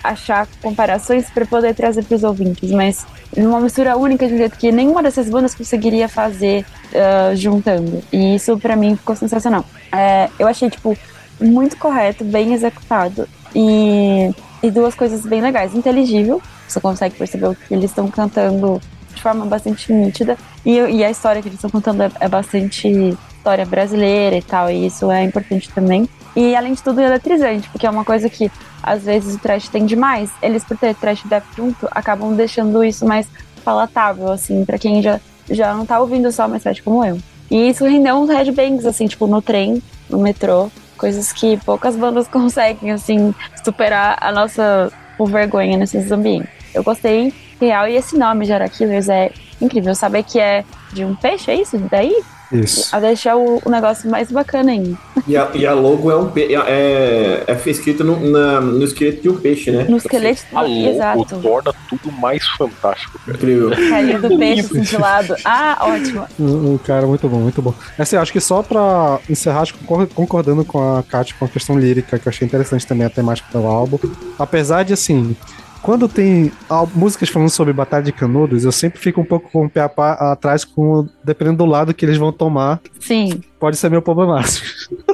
achar 0.03 0.45
comparações 0.61 1.29
para 1.29 1.45
poder 1.45 1.73
trazer 1.73 2.03
para 2.03 2.15
os 2.15 2.23
ouvintes, 2.25 2.69
mas 2.71 3.05
uma 3.37 3.61
mistura 3.61 3.95
única 3.95 4.27
de 4.27 4.33
um 4.33 4.37
jeito 4.37 4.57
que 4.57 4.69
nenhuma 4.69 5.01
dessas 5.01 5.29
bandas 5.29 5.55
conseguiria 5.55 6.09
fazer 6.09 6.65
uh, 6.91 7.33
juntando. 7.35 8.03
E 8.11 8.35
isso 8.35 8.57
para 8.57 8.75
mim 8.75 8.97
ficou 8.97 9.15
sensacional. 9.15 9.63
É, 9.91 10.29
eu 10.37 10.47
achei 10.47 10.69
tipo 10.69 10.97
muito 11.39 11.77
correto, 11.77 12.25
bem 12.25 12.53
executado 12.53 13.27
e, 13.55 14.29
e 14.61 14.69
duas 14.69 14.93
coisas 14.93 15.25
bem 15.25 15.41
legais. 15.41 15.73
Inteligível, 15.73 16.41
você 16.67 16.81
consegue 16.81 17.15
perceber 17.15 17.47
o 17.47 17.55
que 17.55 17.73
eles 17.73 17.89
estão 17.89 18.09
cantando 18.09 18.81
de 19.15 19.21
forma 19.21 19.45
bastante 19.45 19.93
nítida 19.93 20.37
e, 20.65 20.75
e 20.77 21.03
a 21.03 21.09
história 21.09 21.41
que 21.41 21.47
eles 21.47 21.57
estão 21.57 21.69
contando 21.69 22.03
é, 22.03 22.11
é 22.19 22.27
bastante 22.27 23.15
história 23.43 23.65
brasileira 23.65 24.37
e 24.37 24.41
tal, 24.41 24.71
e 24.71 24.85
isso 24.85 25.11
é 25.11 25.21
importante 25.21 25.69
também. 25.69 26.07
E 26.33 26.55
além 26.55 26.73
de 26.73 26.81
tudo, 26.81 27.01
eletrizante, 27.01 27.69
porque 27.69 27.85
é 27.85 27.89
uma 27.89 28.05
coisa 28.05 28.29
que 28.29 28.49
às 28.81 29.03
vezes 29.03 29.35
o 29.35 29.39
trash 29.39 29.67
tem 29.67 29.85
demais. 29.85 30.31
Eles, 30.41 30.63
por 30.63 30.77
ter 30.77 30.95
trash 30.95 31.23
death 31.25 31.43
junto, 31.55 31.87
acabam 31.91 32.33
deixando 32.33 32.81
isso 32.83 33.05
mais 33.05 33.27
palatável, 33.63 34.31
assim, 34.31 34.63
para 34.63 34.77
quem 34.77 35.01
já, 35.01 35.19
já 35.49 35.73
não 35.73 35.85
tá 35.85 35.99
ouvindo 35.99 36.31
só 36.31 36.47
mais 36.47 36.63
trash 36.63 36.79
como 36.79 37.03
eu. 37.03 37.19
E 37.51 37.69
isso 37.69 37.85
rendeu 37.85 38.15
uns 38.15 38.29
headbangs, 38.29 38.85
assim, 38.85 39.07
tipo, 39.07 39.27
no 39.27 39.41
trem, 39.41 39.83
no 40.09 40.17
metrô, 40.19 40.71
coisas 40.97 41.33
que 41.33 41.57
poucas 41.57 41.97
bandas 41.97 42.27
conseguem, 42.29 42.91
assim, 42.91 43.35
superar 43.63 44.17
a 44.21 44.31
nossa 44.31 44.91
vergonha 45.19 45.77
nesses 45.77 46.11
ambientes. 46.11 46.49
Eu 46.73 46.83
gostei 46.83 47.33
real 47.61 47.87
e 47.87 47.95
esse 47.95 48.17
nome, 48.17 48.45
Jara 48.45 48.67
Killers, 48.67 49.07
é 49.07 49.31
incrível. 49.61 49.93
Saber 49.93 50.23
que 50.23 50.39
é 50.39 50.65
de 50.93 51.03
um 51.05 51.15
peixe, 51.15 51.51
é 51.51 51.61
isso? 51.61 51.77
Daí? 51.89 52.15
Isso. 52.51 52.95
A 52.95 52.99
deixar 52.99 53.35
o, 53.35 53.59
o 53.65 53.69
negócio 53.69 54.07
mais 54.07 54.31
bacana 54.31 54.71
ainda. 54.71 54.95
E 55.27 55.35
a, 55.35 55.49
e 55.55 55.65
a 55.65 55.73
logo 55.73 56.11
é 56.11 56.15
um 56.15 56.29
pe... 56.29 56.53
é, 56.53 57.43
é 57.47 57.69
escrito 57.69 58.03
no, 58.03 58.19
na, 58.29 58.61
no 58.61 58.83
esqueleto 58.83 59.23
de 59.23 59.29
um 59.29 59.37
peixe, 59.37 59.71
né? 59.71 59.85
No 59.89 59.97
esqueleto, 59.97 60.43
A 60.53 60.61
logo 60.61 60.87
exato. 60.89 61.39
torna 61.41 61.73
tudo 61.89 62.11
mais 62.11 62.45
fantástico. 62.49 63.17
cara. 63.25 63.35
Incrível. 63.37 63.71
Carinha 63.71 64.19
do 64.19 64.37
peixe 64.37 64.63
cintilado. 64.67 65.35
Ah, 65.45 65.77
ótimo. 65.81 66.27
Um, 66.39 66.73
um 66.73 66.77
cara 66.77 67.07
muito 67.07 67.27
bom, 67.27 67.37
muito 67.39 67.59
bom. 67.59 67.73
Assim, 67.97 68.17
acho 68.17 68.31
que 68.31 68.39
só 68.39 68.61
pra 68.61 69.19
encerrar, 69.27 69.61
acho 69.61 69.73
que 69.73 69.83
concor- 69.85 70.07
concordando 70.13 70.63
com 70.63 70.97
a 70.97 71.01
Kátia 71.01 71.35
com 71.39 71.45
a 71.45 71.47
questão 71.47 71.79
lírica, 71.79 72.19
que 72.19 72.27
eu 72.27 72.29
achei 72.29 72.45
interessante 72.45 72.85
também 72.85 73.07
a 73.07 73.09
temática 73.09 73.47
do 73.57 73.65
álbum. 73.65 73.97
Apesar 74.37 74.83
de, 74.83 74.93
assim, 74.93 75.35
quando 75.83 76.07
tem 76.07 76.49
músicas 76.95 77.27
falando 77.27 77.49
sobre 77.49 77.73
Batalha 77.73 78.03
de 78.03 78.13
Canudos, 78.13 78.63
eu 78.63 78.71
sempre 78.71 78.99
fico 78.99 79.19
um 79.19 79.25
pouco 79.25 79.51
com 79.51 79.65
o 79.65 79.69
pé 79.69 79.81
atrás, 79.81 80.63
com, 80.63 81.07
dependendo 81.23 81.57
do 81.57 81.65
lado 81.65 81.93
que 81.93 82.05
eles 82.05 82.17
vão 82.17 82.31
tomar, 82.31 82.81
Sim. 82.99 83.41
pode 83.59 83.75
ser 83.75 83.89
meio 83.89 84.01
problemático. 84.01 84.65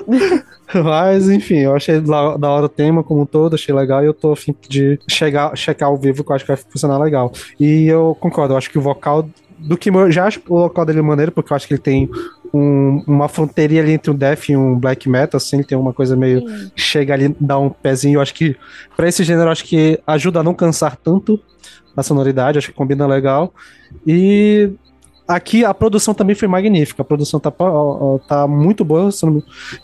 Mas, 0.72 1.28
enfim, 1.28 1.58
eu 1.58 1.76
achei 1.76 2.00
da 2.00 2.38
da 2.38 2.50
hora 2.52 2.68
o 2.68 2.70
tema 2.70 3.04
como 3.04 3.22
um 3.22 3.26
todo, 3.26 3.56
achei 3.56 3.74
legal 3.74 4.04
e 4.04 4.06
eu 4.06 4.14
tô 4.14 4.32
a 4.32 4.36
fim 4.36 4.56
de 4.70 5.00
chegar, 5.10 5.58
checar 5.58 5.90
ao 5.90 5.98
vivo, 5.98 6.24
que 6.24 6.32
eu 6.32 6.36
acho 6.36 6.46
que 6.46 6.52
vai 6.52 6.58
funcionar 6.58 7.00
legal. 7.00 7.32
E 7.60 7.88
eu 7.88 8.16
concordo, 8.20 8.54
eu 8.54 8.58
acho 8.58 8.70
que 8.70 8.78
o 8.78 8.82
vocal 8.82 9.28
do 9.60 9.78
que 9.78 9.90
eu 9.90 10.12
já 10.12 10.26
acho 10.26 10.42
o 10.48 10.60
vocal 10.60 10.86
dele 10.86 11.02
maneiro, 11.02 11.32
porque 11.32 11.52
eu 11.52 11.56
acho 11.56 11.68
que 11.68 11.74
ele 11.74 11.82
tem 11.82 12.10
um- 12.54 13.04
uma 13.06 13.28
fronteirinha 13.28 13.82
ali 13.82 13.92
entre 13.92 14.10
um 14.10 14.16
death 14.16 14.50
e 14.50 14.56
um 14.58 14.78
black 14.80 15.08
metal, 15.08 15.38
assim, 15.38 15.58
ele 15.58 15.66
tem 15.66 15.78
uma 15.78 15.94
coisa 15.94 16.16
meio 16.16 16.40
Sim. 16.48 16.72
chega 16.76 17.14
ali, 17.14 17.36
dá 17.40 17.60
um 17.60 17.70
pezinho. 17.70 18.18
Eu 18.18 18.22
acho 18.22 18.34
que 18.34 18.56
pra 18.98 19.08
esse 19.08 19.24
gênero, 19.24 19.48
eu 19.48 19.52
acho 19.52 19.64
que 19.66 20.00
ajuda 20.08 20.40
a 20.40 20.44
não 20.44 20.54
cansar 20.54 20.96
tanto 20.96 21.40
a 21.96 22.02
sonoridade, 22.02 22.58
acho 22.58 22.68
que 22.70 22.74
combina 22.74 23.06
legal. 23.06 23.54
E 24.08 24.72
aqui 25.28 25.64
a 25.64 25.74
produção 25.74 26.14
também 26.14 26.36
foi 26.36 26.48
magnífica, 26.48 27.02
a 27.02 27.06
produção 27.06 27.40
tá, 27.40 27.52
tá 28.28 28.48
muito 28.48 28.84
boa. 28.86 29.10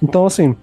Então, 0.02 0.26
assim, 0.26 0.56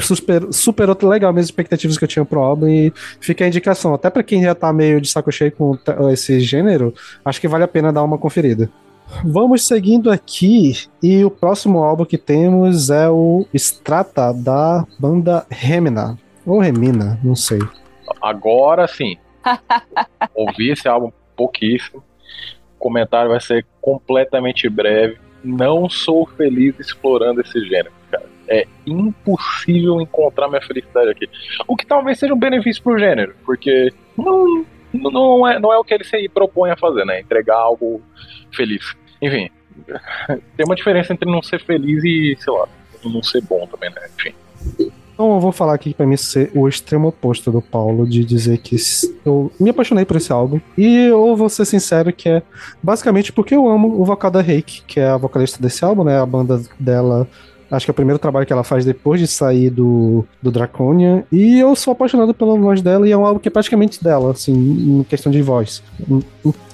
super, 0.00 0.52
superou 0.52 0.96
legal 1.02 1.32
minhas 1.32 1.46
expectativas 1.46 1.98
que 1.98 2.04
eu 2.04 2.08
tinha 2.08 2.24
pro 2.24 2.40
álbum 2.40 2.68
e 2.68 2.92
fica 3.20 3.44
a 3.44 3.48
indicação. 3.48 3.94
Até 3.94 4.10
pra 4.10 4.22
quem 4.22 4.42
já 4.42 4.54
tá 4.54 4.72
meio 4.72 5.00
de 5.00 5.08
saco 5.08 5.30
cheio 5.30 5.52
com 5.52 5.78
esse 6.10 6.40
gênero, 6.40 6.94
acho 7.24 7.40
que 7.40 7.48
vale 7.48 7.64
a 7.64 7.68
pena 7.68 7.92
dar 7.92 8.02
uma 8.02 8.18
conferida. 8.18 8.70
Vamos 9.24 9.66
seguindo 9.66 10.10
aqui, 10.10 10.72
e 11.02 11.24
o 11.24 11.30
próximo 11.30 11.82
álbum 11.82 12.04
que 12.04 12.16
temos 12.16 12.90
é 12.90 13.08
o 13.08 13.44
Strata 13.52 14.32
da 14.32 14.86
banda 14.98 15.44
Remina. 15.50 16.16
Ou 16.46 16.60
Remina, 16.60 17.18
não 17.22 17.34
sei. 17.34 17.58
Agora 18.22 18.86
sim. 18.86 19.16
Ouvi 20.34 20.70
esse 20.70 20.88
álbum 20.88 21.10
pouquíssimo. 21.36 22.02
O 22.76 22.78
comentário 22.78 23.30
vai 23.30 23.40
ser 23.40 23.66
completamente 23.80 24.68
breve. 24.68 25.18
Não 25.42 25.88
sou 25.88 26.26
feliz 26.26 26.78
explorando 26.78 27.40
esse 27.40 27.60
gênero. 27.64 27.92
É 28.50 28.66
impossível 28.84 30.00
encontrar 30.00 30.48
minha 30.48 30.60
felicidade 30.60 31.10
aqui. 31.10 31.28
O 31.68 31.76
que 31.76 31.86
talvez 31.86 32.18
seja 32.18 32.34
um 32.34 32.38
benefício 32.38 32.82
pro 32.82 32.98
gênero, 32.98 33.34
porque 33.46 33.92
não, 34.18 34.66
não, 34.92 35.46
é, 35.46 35.58
não 35.58 35.72
é 35.72 35.78
o 35.78 35.84
que 35.84 35.94
ele 35.94 36.04
se 36.04 36.28
propõe 36.28 36.70
a 36.70 36.76
fazer, 36.76 37.04
né? 37.04 37.20
Entregar 37.20 37.56
algo 37.56 38.02
feliz. 38.52 38.94
Enfim, 39.22 39.48
tem 40.56 40.66
uma 40.66 40.74
diferença 40.74 41.12
entre 41.12 41.30
não 41.30 41.42
ser 41.42 41.64
feliz 41.64 42.02
e, 42.04 42.36
sei 42.40 42.52
lá, 42.52 42.68
não 43.04 43.22
ser 43.22 43.42
bom 43.42 43.66
também, 43.66 43.90
né? 43.90 44.08
Enfim. 44.18 44.34
Então 45.20 45.34
eu 45.34 45.40
vou 45.40 45.52
falar 45.52 45.74
aqui 45.74 45.92
pra 45.92 46.06
mim 46.06 46.16
ser 46.16 46.50
o 46.54 46.66
extremo 46.66 47.08
oposto 47.08 47.52
do 47.52 47.60
Paulo, 47.60 48.08
de 48.08 48.24
dizer 48.24 48.56
que 48.56 48.76
eu 49.22 49.52
me 49.60 49.68
apaixonei 49.68 50.06
por 50.06 50.16
esse 50.16 50.32
álbum. 50.32 50.58
E 50.78 51.08
eu 51.08 51.36
vou 51.36 51.50
ser 51.50 51.66
sincero 51.66 52.10
que 52.10 52.26
é 52.26 52.42
basicamente 52.82 53.30
porque 53.30 53.54
eu 53.54 53.68
amo 53.68 54.00
o 54.00 54.04
vocal 54.04 54.30
da 54.30 54.40
Reiki, 54.40 54.82
que 54.86 54.98
é 54.98 55.08
a 55.08 55.18
vocalista 55.18 55.60
desse 55.60 55.84
álbum, 55.84 56.04
né? 56.04 56.18
A 56.18 56.24
banda 56.24 56.62
dela. 56.78 57.28
Acho 57.70 57.86
que 57.86 57.90
é 57.90 57.92
o 57.92 57.94
primeiro 57.94 58.18
trabalho 58.18 58.46
que 58.46 58.52
ela 58.52 58.64
faz 58.64 58.84
depois 58.84 59.20
de 59.20 59.26
sair 59.26 59.70
do, 59.70 60.24
do 60.42 60.50
Draconia. 60.50 61.24
E 61.30 61.58
eu 61.58 61.74
sou 61.76 61.92
apaixonado 61.92 62.34
pela 62.34 62.56
voz 62.56 62.82
dela 62.82 63.06
e 63.06 63.12
é 63.12 63.16
um 63.16 63.24
álbum 63.24 63.38
que 63.38 63.48
é 63.48 63.50
praticamente 63.50 64.02
dela, 64.02 64.32
assim, 64.32 64.54
em 64.54 65.04
questão 65.04 65.30
de 65.30 65.40
voz. 65.40 65.82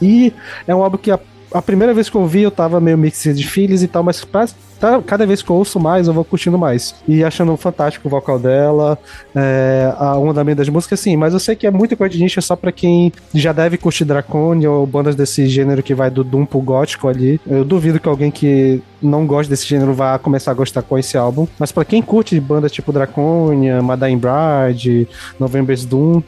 E 0.01 0.33
é 0.67 0.75
um 0.75 0.83
álbum 0.83 0.97
que 0.97 1.11
a, 1.11 1.21
a 1.57 1.63
primeira 1.63 1.93
vez 1.95 2.09
que 2.09 2.17
eu 2.17 2.21
ouvi 2.21 2.43
eu 2.43 2.51
tava 2.51 2.81
meio 2.81 2.97
mix 2.99 3.23
de 3.25 3.47
filhos 3.47 3.83
e 3.83 3.89
tal, 3.89 4.03
mas 4.03 4.25
pra- 4.25 4.47
tá- 4.79 5.01
cada 5.03 5.27
vez 5.27 5.43
que 5.43 5.51
eu 5.51 5.57
ouço 5.57 5.81
mais 5.81 6.07
eu 6.07 6.15
vou 6.15 6.25
curtindo 6.25 6.59
mais. 6.59 6.95
E 7.09 7.25
achando 7.25 7.57
fantástico 7.57 8.07
o 8.07 8.11
vocal 8.11 8.39
dela, 8.39 8.99
é, 9.35 9.93
a, 9.99 10.19
o 10.19 10.29
andamento 10.31 10.59
das 10.59 10.69
músicas, 10.69 11.01
sim, 11.01 11.17
mas 11.17 11.33
eu 11.33 11.41
sei 11.41 11.57
que 11.57 11.67
é 11.67 11.71
muito 11.71 11.97
coisa 11.97 12.13
de 12.15 12.23
nicho, 12.23 12.39
é 12.39 12.43
só 12.43 12.55
pra 12.57 12.71
quem 12.73 13.13
já 13.35 13.53
deve 13.53 13.77
curtir 13.79 14.05
Draconia 14.05 14.71
ou 14.71 14.87
bandas 14.87 15.15
desse 15.17 15.47
gênero 15.47 15.83
que 15.83 15.95
vai 15.95 16.11
do 16.11 16.23
Doom 16.23 16.45
pro 16.47 16.61
gótico 16.61 17.09
ali. 17.09 17.41
Eu 17.47 17.65
duvido 17.65 17.99
que 18.01 18.09
alguém 18.09 18.31
que 18.31 18.83
não 19.01 19.27
gosta 19.27 19.51
desse 19.51 19.67
gênero 19.67 19.93
vá 19.95 20.19
começar 20.19 20.51
a 20.51 20.55
gostar 20.55 20.83
com 20.83 20.99
esse 20.99 21.17
álbum. 21.17 21.47
Mas 21.59 21.73
pra 21.73 21.85
quem 21.85 22.03
curte 22.03 22.39
bandas 22.41 22.73
tipo 22.73 22.93
Draconia, 22.93 23.83
Madame 23.83 24.17
Bride, 24.17 25.09
November's 25.41 25.85
Doom, 25.85 26.23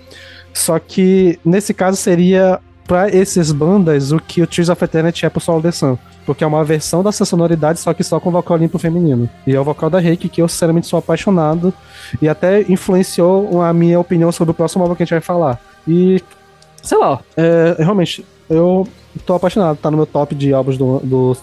só 0.52 0.78
que 0.78 1.38
nesse 1.44 1.72
caso 1.74 1.96
seria 1.96 2.58
pra 2.88 3.08
esses 3.10 3.52
bandas 3.52 4.10
o 4.12 4.18
que 4.18 4.40
o 4.40 4.46
Tears 4.46 4.70
of 4.70 4.82
Eternity 4.82 5.26
é 5.26 5.28
pro 5.28 5.40
Solo 5.40 5.60
The 5.62 5.70
Sun. 5.70 5.98
Porque 6.24 6.42
é 6.42 6.46
uma 6.46 6.64
versão 6.64 7.02
dessa 7.02 7.24
sonoridade, 7.24 7.78
só 7.78 7.92
que 7.92 8.02
só 8.02 8.18
com 8.18 8.30
vocal 8.30 8.56
limpo 8.56 8.78
feminino. 8.78 9.28
E 9.46 9.54
é 9.54 9.60
o 9.60 9.64
vocal 9.64 9.90
da 9.90 9.98
Reiki 9.98 10.28
que 10.28 10.42
eu 10.42 10.48
sinceramente 10.48 10.86
sou 10.86 10.98
apaixonado. 10.98 11.72
E 12.20 12.28
até 12.28 12.62
influenciou 12.62 13.62
a 13.62 13.72
minha 13.72 14.00
opinião 14.00 14.32
sobre 14.32 14.52
o 14.52 14.54
próximo 14.54 14.82
álbum 14.82 14.94
que 14.94 15.02
a 15.02 15.06
gente 15.06 15.12
vai 15.12 15.20
falar. 15.20 15.60
E, 15.86 16.22
sei 16.82 16.98
lá, 16.98 17.20
é, 17.36 17.76
realmente, 17.78 18.24
eu 18.48 18.86
tô 19.26 19.34
apaixonado. 19.34 19.76
Tá 19.76 19.90
no 19.90 19.96
meu 19.96 20.06
top 20.06 20.34
de 20.34 20.52
álbuns 20.52 20.76
do, 20.76 21.00
do 21.00 21.36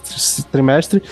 trimestre. 0.50 1.02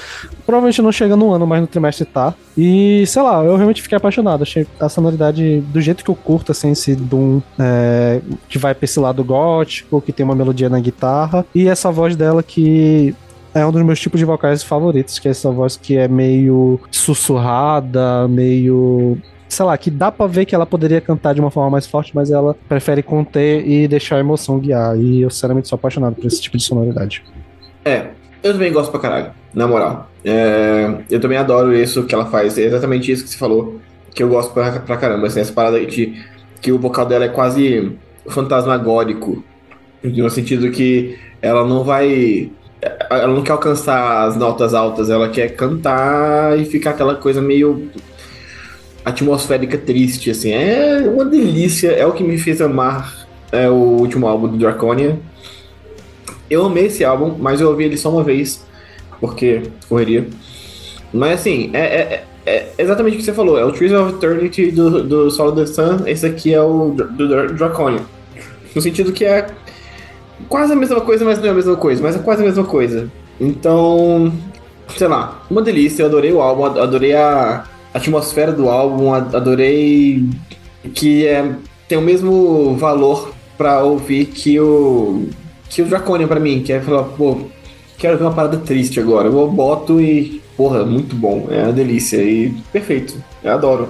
Provavelmente 0.47 0.83
não 0.83 0.93
chega 0.93 1.17
no 1.17 1.33
ano, 1.33 1.47
mas 1.47 1.61
no 1.61 1.67
trimestre 1.67 2.05
tá. 2.05 2.35
E, 2.57 3.05
sei 3.07 3.23
lá, 3.23 3.45
eu 3.45 3.57
realmente 3.57 3.83
fiquei 3.83 3.97
apaixonado. 3.97 4.43
Achei 4.43 4.67
a 4.79 4.89
sonoridade 4.89 5.61
do 5.61 5.81
jeito 5.81 6.05
que 6.05 6.11
eu 6.11 6.17
curto, 6.17 6.53
assim, 6.53 6.71
esse 6.71 6.95
Doom 6.95 7.41
é, 7.59 8.21
que 8.49 8.59
vai 8.59 8.75
pra 8.75 8.85
esse 8.85 8.99
lado 8.99 9.23
gótico, 9.25 10.01
que 10.01 10.13
tem 10.13 10.25
uma 10.25 10.35
melodia 10.35 10.69
na 10.69 10.81
guitarra. 10.81 11.45
E 11.55 11.69
essa 11.69 11.91
voz 11.91 12.17
dela 12.17 12.43
que 12.43 13.15
é 13.55 13.65
um 13.65 13.71
dos 13.71 13.83
meus 13.83 14.01
tipos 14.01 14.19
de 14.19 14.25
vocais 14.25 14.63
favoritos, 14.65 15.19
que 15.19 15.29
é 15.29 15.31
essa 15.31 15.51
voz 15.51 15.77
que 15.77 15.97
é 15.97 16.09
meio 16.09 16.81
sussurrada, 16.91 18.27
meio. 18.27 19.17
Sei 19.55 19.65
lá, 19.65 19.78
que 19.78 19.89
dá 19.89 20.10
pra 20.10 20.26
ver 20.26 20.44
que 20.47 20.52
ela 20.52 20.66
poderia 20.66 21.00
cantar 21.00 21.33
de 21.33 21.41
uma 21.41 21.49
forma 21.49 21.70
mais 21.70 21.86
forte, 21.86 22.10
mas 22.12 22.28
ela 22.28 22.57
prefere 22.68 23.05
conter 23.05 23.65
e 23.65 23.86
deixar 23.86 24.16
a 24.16 24.18
emoção 24.18 24.58
guiar. 24.58 24.99
E 24.99 25.23
eu, 25.23 25.31
sinceramente, 25.31 25.68
sou 25.68 25.76
apaixonado 25.76 26.16
por 26.16 26.26
esse 26.26 26.42
tipo 26.42 26.57
de 26.57 26.65
sonoridade. 26.65 27.23
É, 27.84 28.08
eu 28.42 28.52
também 28.52 28.73
gosto 28.73 28.91
pra 28.91 28.99
caralho, 28.99 29.31
na 29.55 29.68
moral. 29.68 30.10
É, 30.24 30.92
eu 31.08 31.20
também 31.20 31.39
adoro 31.39 31.73
isso 31.73 32.02
que 32.02 32.12
ela 32.12 32.26
faz. 32.26 32.58
É 32.58 32.62
exatamente 32.62 33.12
isso 33.12 33.23
que 33.23 33.31
você 33.31 33.39
falou, 33.39 33.81
que 34.12 34.24
eu 34.24 34.28
gosto 34.28 34.52
pra, 34.52 34.81
pra 34.81 34.97
caramba. 34.97 35.28
Assim, 35.28 35.39
essa 35.39 35.52
parada 35.52 35.78
de 35.86 36.20
que 36.60 36.73
o 36.73 36.78
vocal 36.78 37.07
dela 37.07 37.26
é 37.26 37.28
quase 37.28 37.97
fantasmagórico. 38.26 39.44
No 40.02 40.31
sentido 40.31 40.68
que 40.73 41.16
ela 41.41 41.65
não 41.65 41.84
vai. 41.84 42.50
Ela 43.08 43.28
não 43.28 43.42
quer 43.44 43.52
alcançar 43.52 44.26
as 44.26 44.36
notas 44.36 44.74
altas, 44.74 45.10
ela 45.10 45.28
quer 45.28 45.50
cantar 45.50 46.58
e 46.58 46.65
ficar 46.65 46.91
aquela 46.91 47.15
coisa 47.15 47.41
meio 47.41 47.89
atmosférica 49.05 49.76
triste, 49.76 50.31
assim. 50.31 50.52
É 50.52 51.02
uma 51.07 51.24
delícia, 51.24 51.91
é 51.91 52.07
o 52.07 52.12
que 52.12 52.24
me 52.24 52.39
fez 52.39 52.60
amar 52.60 53.26
é, 53.52 53.68
o 53.68 53.74
último 53.74 54.26
álbum 54.26 54.49
do 54.49 54.57
Draconia. 54.57 55.18
Eu 56.50 56.66
amei 56.66 56.86
esse 56.86 57.05
álbum, 57.05 57.36
mas 57.39 57.60
eu 57.60 57.68
ouvi 57.68 57.84
ele 57.84 57.97
só 57.97 58.10
uma 58.10 58.23
vez, 58.23 58.65
porque 59.20 59.62
correria. 59.89 60.26
Mas 61.12 61.41
assim, 61.41 61.70
é, 61.73 61.81
é, 61.81 62.24
é 62.47 62.73
exatamente 62.78 63.15
o 63.15 63.18
que 63.18 63.24
você 63.24 63.33
falou. 63.33 63.58
É 63.58 63.65
o 63.65 63.73
Trees 63.73 63.92
of 63.92 64.15
Eternity 64.15 64.70
do, 64.70 65.02
do 65.05 65.31
Sol 65.31 65.52
the 65.52 65.66
Sun. 65.66 66.07
Esse 66.07 66.26
aqui 66.26 66.52
é 66.52 66.60
o 66.60 66.91
do, 66.91 67.05
do 67.05 67.55
Draconian. 67.55 68.02
No 68.74 68.83
sentido 68.83 69.12
que 69.12 69.24
é 69.24 69.47
quase 70.49 70.73
a 70.73 70.76
mesma 70.76 71.00
coisa, 71.00 71.24
mas 71.24 71.39
não 71.39 71.47
é 71.47 71.50
a 71.50 71.55
mesma 71.55 71.76
coisa. 71.76 72.02
Mas 72.02 72.16
é 72.16 72.18
quase 72.18 72.42
a 72.42 72.47
mesma 72.47 72.65
coisa. 72.65 73.08
Então, 73.41 74.33
sei 74.97 75.08
lá, 75.08 75.42
uma 75.49 75.62
delícia. 75.62 76.02
Eu 76.02 76.07
adorei 76.07 76.33
o 76.33 76.41
álbum, 76.41 76.65
adorei 76.65 77.15
a 77.15 77.65
atmosfera 77.95 78.53
do 78.53 78.69
álbum, 78.69 79.15
adorei 79.15 80.29
que 80.93 81.27
é, 81.27 81.55
tem 81.89 81.97
o 81.97 82.03
mesmo 82.03 82.77
valor 82.77 83.33
para 83.57 83.83
ouvir 83.83 84.27
que 84.27 84.59
o 84.61 85.29
que 85.71 85.83
o 85.83 85.87
Draconian 85.87 86.29
para 86.29 86.39
mim, 86.39 86.63
que 86.63 86.73
é 86.73 86.81
falar, 86.81 87.05
pô, 87.05 87.41
quero 87.99 88.19
ver 88.19 88.25
uma 88.25 88.33
parada 88.33 88.59
triste 88.59 89.01
agora. 89.01 89.29
Eu 89.29 89.51
boto 89.51 90.01
e, 90.01 90.41
porra, 90.57 90.85
muito 90.85 91.17
bom, 91.17 91.49
é 91.51 91.65
uma 91.65 91.73
delícia 91.73 92.19
e 92.19 92.51
perfeito. 92.73 93.17
Eu 93.43 93.53
adoro. 93.53 93.89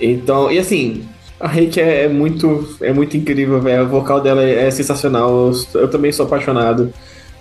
Então, 0.00 0.50
e 0.50 0.58
assim, 0.58 1.04
a 1.38 1.48
Reiki 1.48 1.80
é, 1.80 2.04
é 2.04 2.08
muito 2.08 2.76
é 2.80 2.92
muito 2.92 3.16
incrível, 3.16 3.60
velho. 3.60 3.84
O 3.84 3.88
vocal 3.88 4.20
dela 4.20 4.42
é, 4.42 4.66
é 4.66 4.70
sensacional. 4.70 5.30
Eu, 5.30 5.80
eu, 5.82 5.88
também 5.88 6.10
sou 6.12 6.26
apaixonado. 6.26 6.92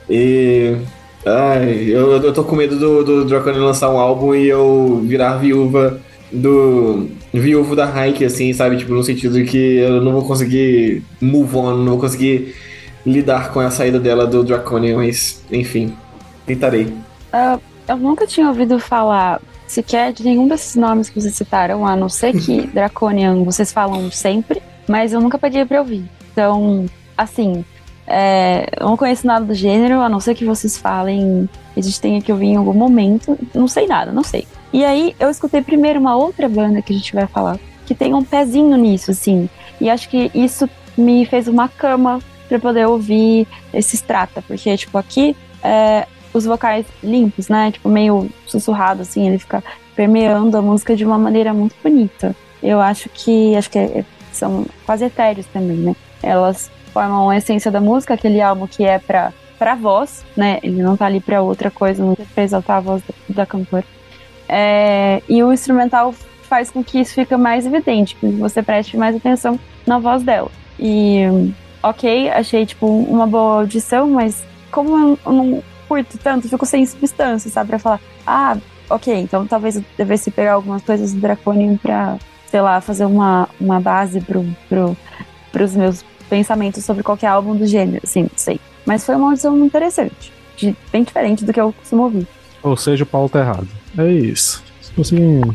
E 0.09 0.75
ai, 1.25 1.85
eu, 1.89 2.11
eu 2.21 2.33
tô 2.33 2.43
com 2.43 2.55
medo 2.55 2.77
do, 2.77 3.03
do 3.03 3.25
Draconian 3.25 3.65
lançar 3.65 3.89
um 3.89 3.97
álbum 3.97 4.35
e 4.35 4.47
eu 4.47 5.01
virar 5.05 5.37
viúva 5.37 5.99
do 6.31 7.09
viúvo 7.33 7.75
da 7.75 7.85
Hike, 7.85 8.25
assim, 8.25 8.51
sabe? 8.53 8.77
Tipo, 8.77 8.93
no 8.93 9.03
sentido 9.03 9.35
de 9.35 9.45
que 9.45 9.77
eu 9.77 10.01
não 10.01 10.11
vou 10.11 10.23
conseguir 10.23 11.03
move 11.21 11.55
on, 11.55 11.77
não 11.77 11.91
vou 11.93 11.99
conseguir 11.99 12.55
lidar 13.05 13.51
com 13.51 13.59
a 13.59 13.69
saída 13.69 13.99
dela 13.99 14.25
do 14.25 14.43
Draconian, 14.43 14.97
mas 14.97 15.43
enfim, 15.51 15.93
tentarei. 16.45 16.85
Uh, 16.85 17.59
eu 17.87 17.97
nunca 17.97 18.25
tinha 18.25 18.47
ouvido 18.47 18.79
falar 18.79 19.41
sequer 19.67 20.13
de 20.13 20.23
nenhum 20.23 20.47
desses 20.47 20.75
nomes 20.75 21.09
que 21.09 21.19
vocês 21.19 21.35
citaram, 21.35 21.85
a 21.85 21.95
não 21.95 22.09
ser 22.09 22.33
que 22.33 22.67
Draconian 22.73 23.43
vocês 23.43 23.71
falam 23.71 24.09
sempre, 24.11 24.61
mas 24.87 25.13
eu 25.13 25.21
nunca 25.21 25.37
pedi 25.37 25.63
pra 25.65 25.79
ouvir. 25.79 26.05
Então, 26.31 26.85
assim, 27.17 27.63
é, 28.07 28.67
eu 28.79 28.87
não 28.87 28.97
conheço 28.97 29.25
nada 29.25 29.45
do 29.45 29.53
gênero, 29.53 30.01
a 30.01 30.09
não 30.09 30.19
ser 30.19 30.35
que 30.35 30.45
vocês 30.45 30.77
falem, 30.77 31.49
a 31.75 31.81
gente 31.81 31.99
tenha 31.99 32.21
que 32.21 32.31
ouvir 32.31 32.47
em 32.47 32.55
algum 32.55 32.73
momento, 32.73 33.37
não 33.53 33.67
sei 33.67 33.87
nada, 33.87 34.11
não 34.11 34.23
sei. 34.23 34.47
E 34.71 34.83
aí 34.83 35.15
eu 35.19 35.29
escutei 35.29 35.61
primeiro 35.61 35.99
uma 35.99 36.15
outra 36.15 36.49
banda 36.49 36.81
que 36.81 36.93
a 36.93 36.95
gente 36.95 37.13
vai 37.13 37.27
falar, 37.27 37.59
que 37.85 37.95
tem 37.95 38.13
um 38.13 38.23
pezinho 38.23 38.75
nisso, 38.77 39.11
assim. 39.11 39.49
E 39.79 39.89
acho 39.89 40.09
que 40.09 40.31
isso 40.33 40.69
me 40.97 41.25
fez 41.25 41.47
uma 41.47 41.67
cama 41.67 42.19
para 42.49 42.59
poder 42.59 42.87
ouvir 42.87 43.47
esse 43.73 43.95
strata, 43.95 44.43
porque, 44.47 44.75
tipo, 44.77 44.97
aqui 44.97 45.35
é, 45.63 46.07
os 46.33 46.45
vocais 46.45 46.85
limpos, 47.03 47.47
né? 47.47 47.71
Tipo, 47.71 47.89
meio 47.89 48.29
sussurrado, 48.45 49.01
assim, 49.01 49.27
ele 49.27 49.39
fica 49.39 49.63
permeando 49.95 50.57
a 50.57 50.61
música 50.61 50.95
de 50.95 51.05
uma 51.05 51.17
maneira 51.17 51.53
muito 51.53 51.75
bonita. 51.81 52.35
Eu 52.61 52.79
acho 52.79 53.09
que, 53.09 53.55
acho 53.55 53.69
que 53.69 53.77
é, 53.77 54.05
são 54.31 54.65
quase 54.85 55.05
etéreos 55.05 55.45
também, 55.47 55.77
né? 55.77 55.95
Elas 56.21 56.71
formam 56.93 57.29
a 57.29 57.37
essência 57.37 57.71
da 57.71 57.81
música, 57.81 58.13
aquele 58.13 58.39
álbum 58.39 58.67
que 58.67 58.85
é 58.85 58.99
pra, 58.99 59.33
pra 59.57 59.75
voz, 59.75 60.23
né? 60.37 60.59
Ele 60.61 60.81
não 60.81 60.95
tá 60.95 61.07
ali 61.07 61.19
pra 61.19 61.41
outra 61.41 61.71
coisa, 61.71 62.03
não 62.03 62.15
pra 62.15 62.43
exaltar 62.43 62.77
a 62.77 62.81
voz 62.81 63.01
da, 63.01 63.13
da 63.41 63.45
cantora. 63.45 63.85
É, 64.47 65.21
e 65.27 65.43
o 65.43 65.51
instrumental 65.51 66.13
faz 66.43 66.69
com 66.69 66.83
que 66.83 66.99
isso 66.99 67.15
fique 67.15 67.35
mais 67.35 67.65
evidente, 67.65 68.15
que 68.15 68.27
você 68.27 68.61
preste 68.61 68.95
mais 68.95 69.15
atenção 69.15 69.59
na 69.87 69.97
voz 69.97 70.21
dela. 70.21 70.51
E, 70.79 71.23
ok, 71.81 72.29
achei, 72.29 72.65
tipo, 72.65 72.85
uma 72.85 73.25
boa 73.25 73.61
audição, 73.61 74.09
mas 74.09 74.45
como 74.71 75.17
eu 75.25 75.31
não 75.31 75.63
curto 75.87 76.17
tanto, 76.17 76.47
fico 76.47 76.65
sem 76.65 76.85
substância, 76.85 77.49
sabe? 77.49 77.69
Pra 77.69 77.79
falar, 77.79 77.99
ah, 78.25 78.57
ok, 78.89 79.13
então 79.15 79.45
talvez 79.47 79.75
eu 79.75 79.83
devesse 79.97 80.29
pegar 80.29 80.53
algumas 80.53 80.83
coisas 80.83 81.13
do 81.13 81.19
Draconium 81.19 81.77
pra, 81.77 82.17
sei 82.49 82.61
lá, 82.61 82.79
fazer 82.81 83.05
uma, 83.05 83.49
uma 83.59 83.79
base 83.79 84.21
pro, 84.21 84.45
pro, 84.69 84.97
pros 85.51 85.75
meus 85.75 86.03
pensamentos 86.33 86.83
sobre 86.83 87.03
qualquer 87.03 87.27
álbum 87.27 87.55
do 87.55 87.67
gênero, 87.67 88.01
assim, 88.03 88.23
não 88.23 88.31
sei. 88.35 88.59
Mas 88.87 89.05
foi 89.05 89.15
uma 89.15 89.27
audição 89.27 89.55
interessante, 89.63 90.33
de, 90.57 90.75
bem 90.91 91.03
diferente 91.03 91.45
do 91.45 91.53
que 91.53 91.61
eu 91.61 91.71
costumo 91.71 92.03
ouvir. 92.03 92.27
Ou 92.63 92.75
seja, 92.75 93.03
o 93.03 93.07
Paulo 93.07 93.29
tá 93.29 93.39
errado. 93.39 93.67
É 93.95 94.11
isso. 94.11 94.63
Assim... 94.99 95.41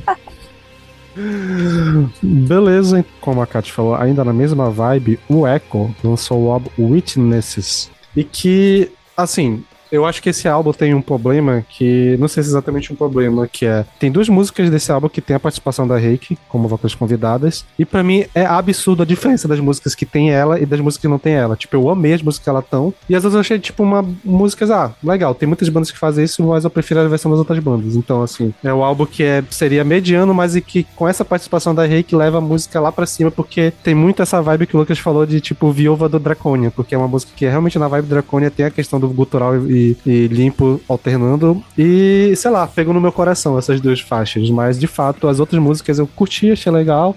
Beleza, 2.23 3.05
como 3.21 3.43
a 3.43 3.47
Kat 3.47 3.73
falou, 3.73 3.97
ainda 3.97 4.25
na 4.25 4.33
mesma 4.33 4.71
vibe, 4.71 5.19
o 5.29 5.49
Echo 5.49 5.93
lançou 6.05 6.45
o 6.45 6.53
álbum 6.53 6.71
Witnesses. 6.79 7.91
E 8.15 8.23
que, 8.23 8.93
assim, 9.17 9.65
eu 9.91 10.05
acho 10.05 10.23
que 10.23 10.31
esse 10.31 10.49
álbum 10.49 10.73
tem 10.73 10.94
um 10.94 11.02
problema 11.02 11.65
que. 11.68 12.17
Não 12.18 12.28
sei 12.28 12.42
se 12.42 12.49
é 12.49 12.52
exatamente 12.52 12.92
um 12.92 12.97
problema, 12.97 13.47
que 13.47 13.67
é. 13.67 13.84
Tem 13.99 14.10
duas 14.10 14.28
músicas 14.28 14.70
desse 14.70 14.92
álbum 14.92 15.08
que 15.08 15.20
tem 15.20 15.36
a 15.36 15.41
participação 15.41 15.86
da 15.86 15.97
Reiki, 15.97 16.39
como 16.49 16.68
vocais 16.68 16.94
convidadas. 16.94 17.65
E 17.78 17.84
para 17.84 18.02
mim 18.02 18.25
é 18.34 18.44
absurdo 18.44 19.02
a 19.02 19.07
diferença 19.07 19.49
das 19.49 19.60
músicas 19.60 19.94
que 19.94 20.07
tem 20.07 20.31
ela 20.31 20.60
e 20.60 20.67
das 20.67 20.81
músicas 20.81 21.02
que 21.02 21.08
não 21.08 21.18
tem 21.18 21.34
ela. 21.34 21.57
Tipo, 21.57 21.76
eu 21.76 21.89
amei 21.89 22.15
as 22.15 22.23
músicas 22.23 22.44
que 22.44 22.50
ela 22.50 22.60
estão. 22.60 22.92
E 23.08 23.15
às 23.15 23.23
vezes 23.23 23.34
eu 23.34 23.41
achei, 23.41 23.58
tipo, 23.58 23.83
uma 23.83 24.05
músicas. 24.25 24.70
Ah, 24.70 24.92
legal, 25.02 25.34
tem 25.34 25.47
muitas 25.47 25.68
bandas 25.68 25.91
que 25.91 25.99
fazem 25.99 26.25
isso, 26.25 26.42
mas 26.47 26.65
eu 26.65 26.70
prefiro 26.70 27.00
a 27.00 27.08
versão 27.08 27.31
das 27.31 27.39
outras 27.39 27.58
bandas. 27.58 27.97
Então, 27.97 28.23
assim, 28.23 28.52
é 28.62 28.73
um 28.73 28.84
álbum 28.84 29.07
que 29.07 29.23
é, 29.23 29.42
seria 29.50 29.84
mediano, 29.84 30.34
mas 30.34 30.57
e 30.57 30.60
que 30.60 30.86
com 30.97 31.08
essa 31.08 31.25
participação 31.25 31.75
da 31.75 31.84
Reiki 31.84 32.15
leva 32.15 32.39
a 32.39 32.41
música 32.41 32.81
lá 32.81 32.92
para 32.92 33.07
cima, 33.07 33.31
porque 33.31 33.73
tem 33.83 33.94
muito 33.94 34.23
essa 34.23 34.41
vibe 34.41 34.67
que 34.67 34.76
o 34.76 34.81
Lucas 34.81 34.99
falou 34.99 35.25
de, 35.25 35.41
tipo, 35.41 35.70
viúva 35.73 36.08
do 36.08 36.18
Draconia, 36.18 36.70
porque 36.70 36.94
é 36.94 36.99
uma 36.99 37.08
música 37.08 37.33
que 37.34 37.47
é 37.47 37.50
realmente 37.50 37.78
na 37.78 37.89
vibe 37.89 38.08
Draconia 38.08 38.50
tem 38.50 38.67
a 38.67 38.70
questão 38.70 39.00
do 39.00 39.08
gutural 39.08 39.57
e 39.57 39.78
e, 40.07 40.27
limpo 40.29 40.81
alternando. 40.89 41.63
E, 41.77 42.33
sei 42.37 42.51
lá, 42.51 42.67
pegou 42.67 42.93
no 42.95 43.01
meu 43.01 43.13
coração 43.13 43.59
essas 43.59 43.81
duas 43.81 44.01
faixas. 44.01 44.51
Mas, 44.51 44.79
de 44.79 44.87
fato, 44.87 45.29
as 45.29 45.41
outras 45.41 45.61
músicas 45.63 45.99
eu 45.99 46.07
curti, 46.07 46.51
achei 46.51 46.73
legal. 46.73 47.17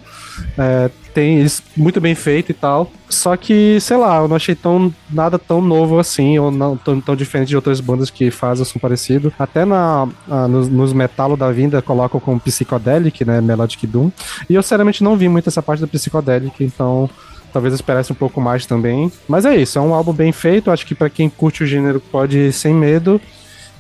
É, 0.57 0.89
tem 1.13 1.41
isso 1.41 1.61
muito 1.75 1.99
bem 1.99 2.15
feito 2.15 2.51
e 2.51 2.53
tal. 2.53 2.91
Só 3.09 3.35
que, 3.35 3.79
sei 3.81 3.97
lá, 3.97 4.17
eu 4.17 4.27
não 4.27 4.35
achei 4.35 4.55
tão 4.55 4.93
nada 5.09 5.37
tão 5.37 5.61
novo 5.61 5.99
assim, 5.99 6.39
ou 6.39 6.49
não 6.49 6.77
tão, 6.77 7.01
tão 7.01 7.15
diferente 7.15 7.49
de 7.49 7.55
outras 7.55 7.81
bandas 7.81 8.09
que 8.09 8.31
fazem 8.31 8.65
som 8.65 8.79
parecido. 8.79 9.33
Até 9.37 9.65
na, 9.65 10.07
nos, 10.49 10.69
nos 10.69 10.93
metalo 10.93 11.35
da 11.35 11.51
vinda 11.51 11.81
colocam 11.81 12.19
como 12.19 12.39
Psychedelic, 12.39 13.25
né? 13.25 13.41
Melodic 13.41 13.85
Doom. 13.85 14.11
E 14.49 14.55
eu, 14.55 14.63
sinceramente, 14.63 15.03
não 15.03 15.17
vi 15.17 15.27
muito 15.27 15.49
essa 15.49 15.61
parte 15.61 15.81
da 15.81 15.87
Psychedelic, 15.87 16.63
então 16.63 17.09
Talvez 17.51 17.73
esperasse 17.73 18.11
um 18.11 18.15
pouco 18.15 18.39
mais 18.39 18.65
também. 18.65 19.11
Mas 19.27 19.45
é 19.45 19.55
isso, 19.55 19.77
é 19.77 19.81
um 19.81 19.93
álbum 19.93 20.13
bem 20.13 20.31
feito. 20.31 20.71
Acho 20.71 20.85
que 20.85 20.95
para 20.95 21.09
quem 21.09 21.29
curte 21.29 21.63
o 21.63 21.67
gênero 21.67 21.99
pode 21.99 22.37
ir 22.37 22.53
sem 22.53 22.73
medo. 22.73 23.19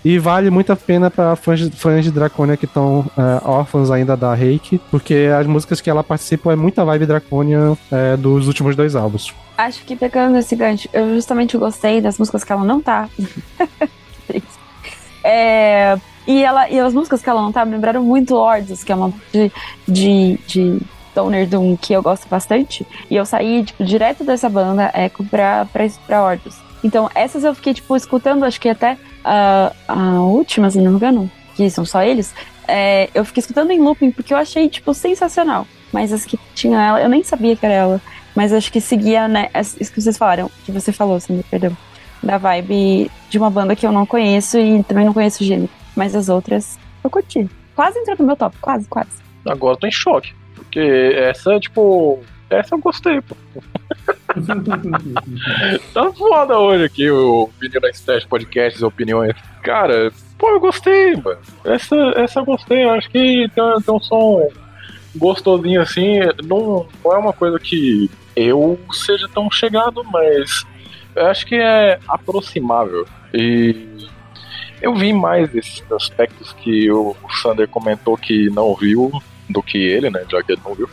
E 0.03 0.17
vale 0.17 0.49
muito 0.49 0.73
a 0.73 0.75
pena 0.75 1.11
para 1.11 1.35
fãs, 1.35 1.61
fãs 1.75 2.03
de 2.03 2.09
Draconia 2.09 2.57
que 2.57 2.65
estão 2.65 3.05
é, 3.15 3.47
órfãos 3.47 3.91
ainda 3.91 4.17
da 4.17 4.33
Reiki, 4.33 4.81
porque 4.89 5.29
as 5.37 5.45
músicas 5.45 5.79
que 5.79 5.91
ela 5.91 6.03
participa 6.03 6.51
é 6.51 6.55
muita 6.55 6.83
vibe 6.83 7.05
Draconia 7.05 7.77
é, 7.91 8.17
dos 8.17 8.47
últimos 8.47 8.75
dois 8.75 8.95
álbuns. 8.95 9.31
Acho 9.55 9.85
que 9.85 9.95
pegando 9.95 10.39
esse 10.39 10.55
gancho, 10.55 10.89
eu 10.91 11.13
justamente 11.13 11.55
gostei 11.55 12.01
das 12.01 12.17
músicas 12.17 12.43
que 12.43 12.51
ela 12.51 12.63
não 12.63 12.81
tá. 12.81 13.07
é, 15.23 15.95
e, 16.25 16.43
ela, 16.43 16.67
e 16.67 16.79
as 16.79 16.95
músicas 16.95 17.21
que 17.21 17.29
ela 17.29 17.41
não 17.41 17.51
tá 17.51 17.63
me 17.63 17.73
lembraram 17.73 18.03
muito 18.03 18.33
Lords, 18.33 18.83
que 18.83 18.91
é 18.91 18.95
uma 18.95 19.13
de, 19.31 19.51
de, 19.87 20.39
de 20.47 20.81
Stoner 21.11 21.47
Doom 21.47 21.77
que 21.77 21.93
eu 21.93 22.01
gosto 22.01 22.27
bastante. 22.27 22.85
E 23.09 23.15
eu 23.15 23.25
saí, 23.25 23.63
tipo, 23.63 23.83
direto 23.83 24.23
dessa 24.23 24.49
banda 24.49 24.91
Echo 24.95 25.23
pra, 25.25 25.65
pra, 25.71 25.87
pra 26.07 26.23
Ordos. 26.23 26.57
Então, 26.83 27.09
essas 27.13 27.43
eu 27.43 27.53
fiquei, 27.53 27.73
tipo, 27.73 27.95
escutando, 27.95 28.43
acho 28.43 28.59
que 28.59 28.69
até 28.69 28.97
a, 29.23 29.71
a 29.87 30.21
última, 30.21 30.69
se 30.69 30.79
não 30.79 30.91
me 30.91 30.97
engano, 30.97 31.31
que 31.55 31.69
são 31.69 31.85
só 31.85 32.01
eles. 32.01 32.33
É, 32.67 33.09
eu 33.13 33.23
fiquei 33.23 33.41
escutando 33.41 33.71
em 33.71 33.79
looping 33.79 34.11
porque 34.11 34.33
eu 34.33 34.37
achei, 34.37 34.67
tipo, 34.69 34.93
sensacional. 34.93 35.67
Mas 35.91 36.11
as 36.11 36.25
que 36.25 36.39
tinha 36.55 36.81
ela, 36.81 37.01
eu 37.01 37.09
nem 37.09 37.23
sabia 37.23 37.55
que 37.55 37.65
era 37.65 37.75
ela. 37.75 38.01
Mas 38.35 38.53
acho 38.53 38.71
que 38.71 38.79
seguia, 38.79 39.27
né, 39.27 39.49
isso 39.53 39.91
que 39.91 40.01
vocês 40.01 40.17
falaram, 40.17 40.49
que 40.65 40.71
você 40.71 40.91
falou, 40.91 41.19
Sandra, 41.19 41.43
perdão. 41.49 41.75
Da 42.23 42.37
vibe 42.37 43.11
de 43.29 43.37
uma 43.37 43.49
banda 43.49 43.75
que 43.75 43.85
eu 43.85 43.91
não 43.91 44.05
conheço 44.05 44.57
e 44.57 44.83
também 44.83 45.05
não 45.05 45.13
conheço 45.13 45.43
o 45.43 45.45
gênero. 45.45 45.69
Mas 45.95 46.15
as 46.15 46.29
outras 46.29 46.79
eu 47.03 47.09
curti. 47.09 47.49
Quase 47.75 47.97
entrou 47.99 48.17
no 48.19 48.25
meu 48.27 48.35
top, 48.35 48.55
quase, 48.61 48.87
quase. 48.87 49.09
Agora 49.45 49.73
eu 49.73 49.79
tô 49.79 49.87
em 49.87 49.91
choque. 49.91 50.33
Porque 50.71 51.13
essa, 51.17 51.59
tipo. 51.59 52.23
Essa 52.49 52.75
eu 52.75 52.79
gostei, 52.79 53.19
pô. 53.21 53.35
tá 55.93 56.13
foda 56.13 56.57
hoje 56.57 56.85
aqui 56.85 57.11
o 57.11 57.49
Menino 57.61 57.85
Extras 57.87 58.23
Podcasts 58.25 58.81
Opiniões. 58.81 59.35
Cara, 59.61 60.11
pô, 60.37 60.49
eu 60.49 60.59
gostei, 60.61 61.15
mano. 61.17 61.39
Essa, 61.65 61.95
essa 62.15 62.39
eu 62.39 62.45
gostei. 62.45 62.85
Eu 62.85 62.91
acho 62.91 63.09
que 63.09 63.49
tem, 63.53 63.81
tem 63.81 63.93
um 63.93 63.99
som 63.99 64.47
gostosinho 65.15 65.81
assim. 65.81 66.19
Não, 66.45 66.87
não 67.03 67.13
é 67.13 67.17
uma 67.17 67.33
coisa 67.33 67.59
que 67.59 68.09
eu 68.35 68.79
seja 68.93 69.27
tão 69.33 69.51
chegado, 69.51 70.03
mas 70.05 70.65
eu 71.15 71.27
acho 71.27 71.45
que 71.45 71.55
é 71.55 71.99
aproximável. 72.07 73.05
E 73.33 74.07
eu 74.81 74.95
vi 74.95 75.13
mais 75.13 75.53
esses 75.53 75.83
aspectos 75.91 76.53
que 76.53 76.89
o 76.91 77.15
Sander 77.41 77.67
comentou 77.67 78.17
que 78.17 78.49
não 78.49 78.73
viu 78.75 79.11
do 79.51 79.61
que 79.61 79.77
ele, 79.77 80.09
né? 80.09 80.25
Já 80.29 80.41
que 80.41 80.53
ele 80.53 80.61
não 80.63 80.73
viu. 80.73 80.89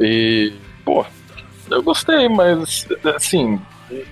E, 0.00 0.52
pô, 0.84 1.04
eu 1.70 1.82
gostei, 1.82 2.28
mas 2.28 2.86
assim, 3.14 3.60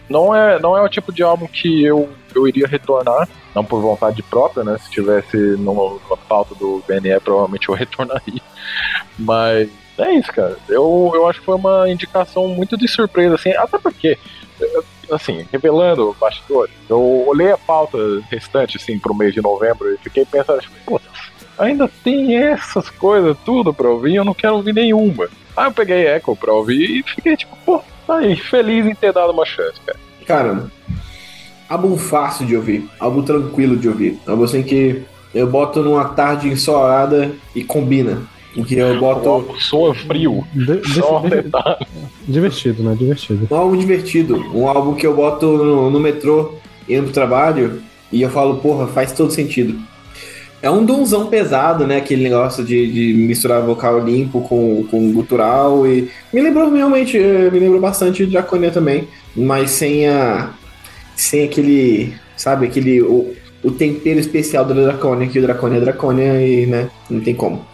não 0.09 0.35
é, 0.35 0.59
não 0.59 0.77
é 0.77 0.83
o 0.83 0.89
tipo 0.89 1.13
de 1.13 1.23
álbum 1.23 1.47
que 1.47 1.85
eu, 1.85 2.09
eu 2.35 2.47
iria 2.47 2.67
retornar, 2.67 3.29
não 3.55 3.65
por 3.65 3.81
vontade 3.81 4.23
própria, 4.23 4.65
né? 4.65 4.79
Se 4.79 4.91
tivesse 4.91 5.37
no, 5.37 6.01
na 6.09 6.17
pauta 6.17 6.55
do 6.55 6.83
BNE, 6.87 7.21
provavelmente 7.21 7.69
eu 7.69 7.75
retornaria. 7.75 8.43
Mas 9.19 9.69
é 9.99 10.13
isso, 10.13 10.33
cara. 10.33 10.57
Eu, 10.69 11.13
eu 11.15 11.29
acho 11.29 11.41
que 11.41 11.47
foi 11.47 11.55
uma 11.55 11.89
indicação 11.89 12.49
muito 12.49 12.77
de 12.77 12.87
surpresa, 12.89 13.35
assim, 13.35 13.51
até 13.53 13.79
porque, 13.79 14.19
assim, 15.11 15.47
revelando 15.51 16.17
bastidores, 16.21 16.75
eu 16.89 17.25
olhei 17.27 17.51
a 17.51 17.59
pauta 17.59 17.99
restante, 18.31 18.77
assim, 18.77 18.99
pro 18.99 19.15
mês 19.15 19.33
de 19.33 19.41
novembro 19.41 19.93
e 19.93 19.99
fiquei 19.99 20.25
pensando, 20.25 20.61
tipo, 20.61 21.01
ainda 21.59 21.89
tem 22.05 22.37
essas 22.37 22.89
coisas 22.91 23.37
tudo 23.45 23.73
pra 23.73 23.89
ouvir, 23.89 24.15
eu 24.17 24.25
não 24.25 24.35
quero 24.35 24.55
ouvir 24.57 24.75
nenhuma. 24.75 25.29
Aí 25.57 25.67
eu 25.67 25.73
peguei 25.73 26.07
Echo 26.07 26.37
pra 26.37 26.53
ouvir 26.53 26.99
e 26.99 27.03
fiquei 27.03 27.37
tipo, 27.37 27.57
pô, 27.65 27.81
tá 28.07 28.17
aí, 28.19 28.37
feliz 28.37 28.85
em 28.87 28.95
ter 28.95 29.13
dado 29.13 29.33
uma 29.33 29.45
chance, 29.47 29.81
cara. 29.87 29.99
Cara, 30.27 30.67
álbum 31.69 31.97
fácil 31.97 32.47
de 32.47 32.57
ouvir, 32.57 32.89
álbum 32.99 33.23
tranquilo 33.23 33.77
de 33.77 33.89
ouvir. 33.89 34.19
Álbum 34.27 34.45
assim 34.45 34.63
que 34.63 35.03
eu 35.35 35.47
boto 35.47 35.83
numa 35.83 36.05
tarde 36.07 36.49
ensolarada 36.49 37.31
e 37.55 37.63
combina. 37.65 38.23
Que 38.67 38.77
eu 38.79 38.99
boto. 38.99 39.55
Soa 39.61 39.95
frio. 39.95 40.43
De- 40.55 40.83
Só 40.95 41.21
de- 41.21 41.29
detalhe. 41.43 41.87
divertido, 42.27 42.83
né? 42.83 42.95
Divertido. 42.99 43.47
Um 43.51 43.55
álbum 43.57 43.77
divertido, 43.77 44.37
um 44.55 44.67
álbum 44.67 44.95
que 44.95 45.07
eu 45.07 45.15
boto 45.15 45.47
no, 45.47 45.91
no 45.91 46.01
metrô 46.01 46.55
indo 46.89 47.05
pro 47.05 47.13
trabalho 47.13 47.83
e 48.11 48.23
eu 48.23 48.31
falo, 48.31 48.57
porra, 48.57 48.87
faz 48.87 49.13
todo 49.13 49.31
sentido. 49.31 49.79
É 50.63 50.71
um 50.71 50.85
donzão 50.85 51.27
pesado, 51.27 51.87
né? 51.87 51.99
Aquele 51.99 52.23
negócio 52.25 52.65
de, 52.65 52.91
de 52.91 53.15
misturar 53.15 53.63
vocal 53.63 54.01
limpo 54.01 54.41
com, 54.41 54.85
com 54.91 55.13
gutural 55.13 55.87
e. 55.87 56.11
Me 56.33 56.41
lembrou 56.41 56.73
realmente, 56.73 57.19
eh, 57.19 57.51
me 57.51 57.59
lembrou 57.59 57.81
bastante 57.81 58.25
de 58.25 58.33
Draconia 58.33 58.71
também, 58.71 59.07
mas 59.35 59.71
sem 59.71 60.09
a. 60.09 60.51
sem 61.15 61.45
aquele. 61.45 62.15
Sabe, 62.37 62.67
aquele. 62.67 63.03
O, 63.03 63.35
o 63.63 63.71
tempero 63.71 64.19
especial 64.19 64.65
do 64.65 64.75
Draconia, 64.75 65.29
que 65.29 65.39
o 65.39 65.43
Draconia 65.43 65.79
é 65.79 65.81
Draconia 65.81 66.47
e, 66.47 66.67
né? 66.67 66.89
Não 67.11 67.21
tem 67.21 67.35
como. 67.35 67.65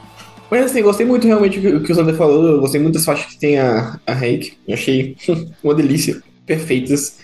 Mas 0.51 0.67
assim, 0.67 0.83
gostei 0.83 1.07
muito 1.07 1.27
realmente 1.27 1.61
do 1.61 1.81
que 1.81 1.93
o 1.93 1.95
Sander 1.95 2.15
falou. 2.15 2.47
Eu 2.47 2.61
gostei 2.61 2.81
muito 2.81 2.95
das 2.95 3.05
faixas 3.05 3.27
que 3.27 3.39
tem 3.39 3.59
a, 3.59 3.99
a. 4.07 4.27
Eu 4.27 4.75
achei 4.75 5.17
uma 5.65 5.75
delícia. 5.75 6.23
Perfeitas. 6.45 7.19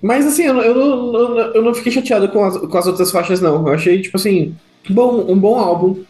Mas 0.00 0.26
assim, 0.26 0.44
eu, 0.44 0.56
eu, 0.60 0.76
eu 0.76 1.38
eu 1.54 1.62
não 1.62 1.74
fiquei 1.74 1.90
chateado 1.90 2.28
com 2.28 2.44
as, 2.44 2.56
com 2.56 2.78
as 2.78 2.86
outras 2.86 3.10
faixas, 3.10 3.40
não. 3.40 3.66
Eu 3.66 3.74
achei, 3.74 4.00
tipo 4.00 4.16
assim, 4.16 4.54
bom, 4.92 5.24
um 5.28 5.38
bom 5.38 5.58
álbum. 5.58 6.02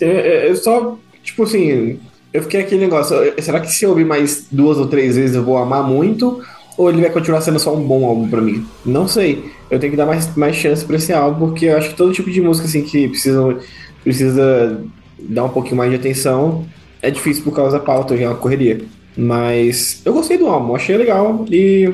É, 0.00 0.06
é, 0.06 0.48
é 0.48 0.54
só, 0.54 0.96
tipo 1.22 1.42
assim, 1.42 1.98
eu 2.32 2.42
fiquei 2.42 2.60
aquele 2.60 2.80
negócio. 2.80 3.16
Será 3.40 3.60
que 3.60 3.70
se 3.70 3.84
eu 3.84 3.90
ouvir 3.90 4.04
mais 4.04 4.46
duas 4.50 4.78
ou 4.78 4.86
três 4.86 5.16
vezes 5.16 5.36
eu 5.36 5.44
vou 5.44 5.58
amar 5.58 5.82
muito? 5.82 6.42
Ou 6.76 6.90
ele 6.90 7.00
vai 7.00 7.10
continuar 7.10 7.40
sendo 7.40 7.58
só 7.58 7.74
um 7.74 7.82
bom 7.82 8.06
álbum 8.06 8.28
pra 8.28 8.40
mim? 8.40 8.64
Não 8.84 9.08
sei. 9.08 9.44
Eu 9.70 9.80
tenho 9.80 9.90
que 9.90 9.96
dar 9.96 10.06
mais, 10.06 10.34
mais 10.36 10.54
chance 10.54 10.84
pra 10.84 10.96
esse 10.96 11.12
álbum, 11.12 11.48
porque 11.48 11.66
eu 11.66 11.76
acho 11.76 11.90
que 11.90 11.96
todo 11.96 12.12
tipo 12.12 12.30
de 12.30 12.40
música 12.40 12.68
assim 12.68 12.82
que 12.82 13.08
precisa, 13.08 13.58
precisa 14.04 14.80
dar 15.18 15.44
um 15.44 15.48
pouquinho 15.48 15.76
mais 15.76 15.90
de 15.90 15.96
atenção 15.96 16.64
é 17.02 17.10
difícil 17.10 17.44
por 17.44 17.54
causa 17.54 17.78
da 17.78 17.84
pauta, 17.84 18.16
já 18.16 18.24
é 18.24 18.28
uma 18.28 18.36
correria. 18.36 18.80
Mas 19.16 20.00
eu 20.04 20.12
gostei 20.12 20.36
do 20.36 20.46
álbum, 20.46 20.74
achei 20.74 20.96
legal. 20.96 21.44
E 21.50 21.92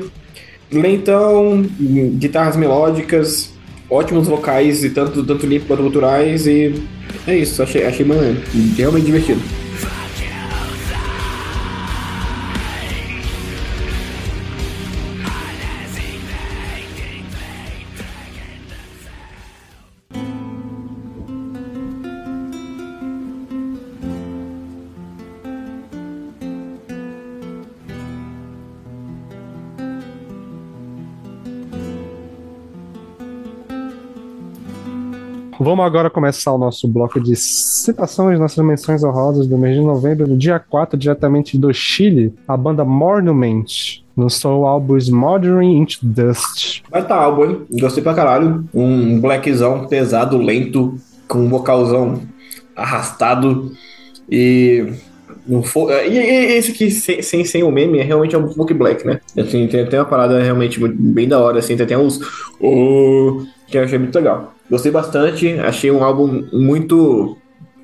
lentão, 0.71 1.63
guitarras 2.17 2.55
melódicas, 2.55 3.51
ótimos 3.89 4.27
vocais, 4.27 4.83
e 4.83 4.89
tanto, 4.89 5.23
tanto 5.23 5.45
limpo 5.45 5.67
quanto 5.67 5.83
culturais. 5.83 6.47
E 6.47 6.73
é 7.27 7.35
isso, 7.35 7.61
achei, 7.61 7.85
achei 7.85 8.05
maneiro. 8.05 8.37
Realmente 8.77 9.05
divertido. 9.05 9.64
Vamos 35.65 35.83
agora 35.83 36.11
começar 36.11 36.51
o 36.51 36.59
nosso 36.59 36.87
bloco 36.87 37.19
de 37.19 37.35
citações, 37.35 38.39
nossas 38.39 38.63
menções 38.63 39.03
honrosas 39.03 39.47
do 39.47 39.57
mês 39.57 39.75
de 39.75 39.81
novembro, 39.81 40.27
no 40.27 40.37
dia 40.37 40.59
4, 40.59 40.95
diretamente 40.95 41.57
do 41.57 41.73
Chile, 41.73 42.31
a 42.47 42.55
banda 42.55 42.85
Monument 42.85 43.65
lançou 44.15 44.61
o 44.61 44.67
álbum 44.67 44.95
Smothering 44.95 45.79
into 45.79 45.97
Dust. 46.03 46.83
Vai 46.87 47.03
tá 47.03 47.15
álbum, 47.15 47.45
hein? 47.45 47.61
Gostei 47.79 48.03
pra 48.03 48.13
caralho. 48.13 48.63
Um 48.71 49.19
blackzão 49.19 49.87
pesado, 49.87 50.37
lento, 50.37 50.99
com 51.27 51.39
um 51.39 51.49
vocalzão 51.49 52.21
arrastado. 52.75 53.71
E. 54.29 54.93
Um 55.47 55.61
fo... 55.61 55.89
e, 55.91 56.09
e 56.17 56.57
esse 56.57 56.71
aqui, 56.71 56.89
sem, 56.89 57.21
sem, 57.21 57.45
sem 57.45 57.63
o 57.63 57.71
meme, 57.71 57.99
é 57.99 58.03
realmente 58.03 58.35
um 58.35 58.47
folk 58.51 58.73
black, 58.73 59.05
né? 59.05 59.19
Assim, 59.37 59.67
tem, 59.67 59.85
tem 59.85 59.99
uma 59.99 60.05
parada 60.05 60.41
realmente 60.41 60.79
bem 60.87 61.27
da 61.27 61.39
hora, 61.39 61.59
assim, 61.59 61.77
tem 61.77 61.97
uns. 61.97 62.19
"Oh", 62.59 63.43
que 63.67 63.77
eu 63.77 63.83
achei 63.83 63.99
muito 63.99 64.15
legal. 64.15 64.53
Gostei 64.69 64.91
bastante, 64.91 65.47
achei 65.59 65.91
um 65.91 66.03
álbum 66.03 66.43
muito 66.51 67.37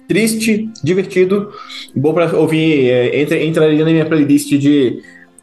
triste, 0.08 0.70
divertido, 0.84 1.52
bom 1.96 2.14
pra 2.14 2.36
ouvir. 2.36 2.90
É, 2.90 3.22
entra, 3.22 3.42
entraria 3.44 3.86
na 3.86 3.92
minha 3.92 4.06
playlist 4.06 4.50
de. 4.58 5.02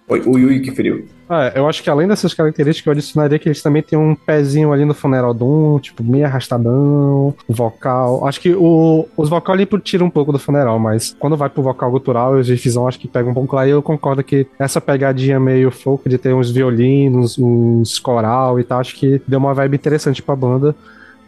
Oi, 0.09 0.23
o 0.27 0.39
Yui 0.39 0.61
que 0.61 0.73
feriu. 0.73 1.07
Ah, 1.31 1.53
eu 1.55 1.69
acho 1.69 1.83
que 1.83 1.91
além 1.91 2.09
dessas 2.09 2.33
características, 2.33 2.87
eu 2.87 2.93
adicionaria 2.93 3.39
que 3.39 3.49
eles 3.49 3.61
também 3.61 3.83
têm 3.83 3.99
um 3.99 4.15
pezinho 4.15 4.73
ali 4.73 4.87
no 4.87 4.95
funeral 4.95 5.35
Doom, 5.35 5.79
tipo, 5.79 6.03
meio 6.03 6.25
arrastadão, 6.25 7.35
vocal. 7.47 8.27
Acho 8.27 8.41
que 8.41 8.55
o, 8.55 9.07
os 9.15 9.29
vocal 9.29 9.55
ali 9.55 9.67
tiram 9.83 10.07
um 10.07 10.11
pouco 10.11 10.33
do 10.33 10.39
funeral, 10.39 10.79
mas 10.79 11.15
quando 11.19 11.37
vai 11.37 11.51
pro 11.51 11.63
vocal 11.63 11.91
gutural, 11.91 12.33
os 12.33 12.49
riffzão 12.49 12.89
acho 12.89 12.99
que 12.99 13.07
pega 13.07 13.29
um 13.29 13.35
pouco 13.35 13.55
lá. 13.55 13.67
E 13.67 13.71
eu 13.71 13.83
concordo 13.83 14.25
que 14.25 14.47
essa 14.59 14.81
pegadinha 14.81 15.39
meio 15.39 15.71
folk 15.71 16.09
de 16.09 16.17
ter 16.17 16.33
uns 16.33 16.51
violinos, 16.51 17.39
uns 17.39 17.99
coral 17.99 18.59
e 18.59 18.65
tal, 18.65 18.81
acho 18.81 18.97
que 18.97 19.21
deu 19.29 19.39
uma 19.39 19.53
vibe 19.53 19.75
interessante 19.75 20.23
pra 20.23 20.35
banda. 20.35 20.75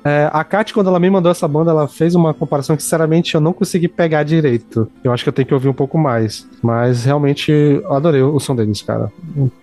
É, 0.04 0.30
a 0.32 0.42
Kat, 0.42 0.72
quando 0.72 0.88
ela 0.88 0.98
me 0.98 1.10
mandou 1.10 1.30
essa 1.30 1.46
banda, 1.46 1.70
ela 1.70 1.86
fez 1.86 2.14
uma 2.14 2.32
comparação 2.32 2.76
que, 2.76 2.82
sinceramente, 2.82 3.34
eu 3.34 3.40
não 3.40 3.52
consegui 3.52 3.88
pegar 3.88 4.22
direito. 4.22 4.90
Eu 5.04 5.12
acho 5.12 5.22
que 5.22 5.28
eu 5.28 5.32
tenho 5.32 5.46
que 5.46 5.54
ouvir 5.54 5.68
um 5.68 5.74
pouco 5.74 5.98
mais. 5.98 6.48
Mas, 6.62 7.04
realmente, 7.04 7.52
eu 7.52 7.92
adorei 7.92 8.22
o 8.22 8.40
som 8.40 8.54
deles, 8.56 8.82
cara. 8.82 9.12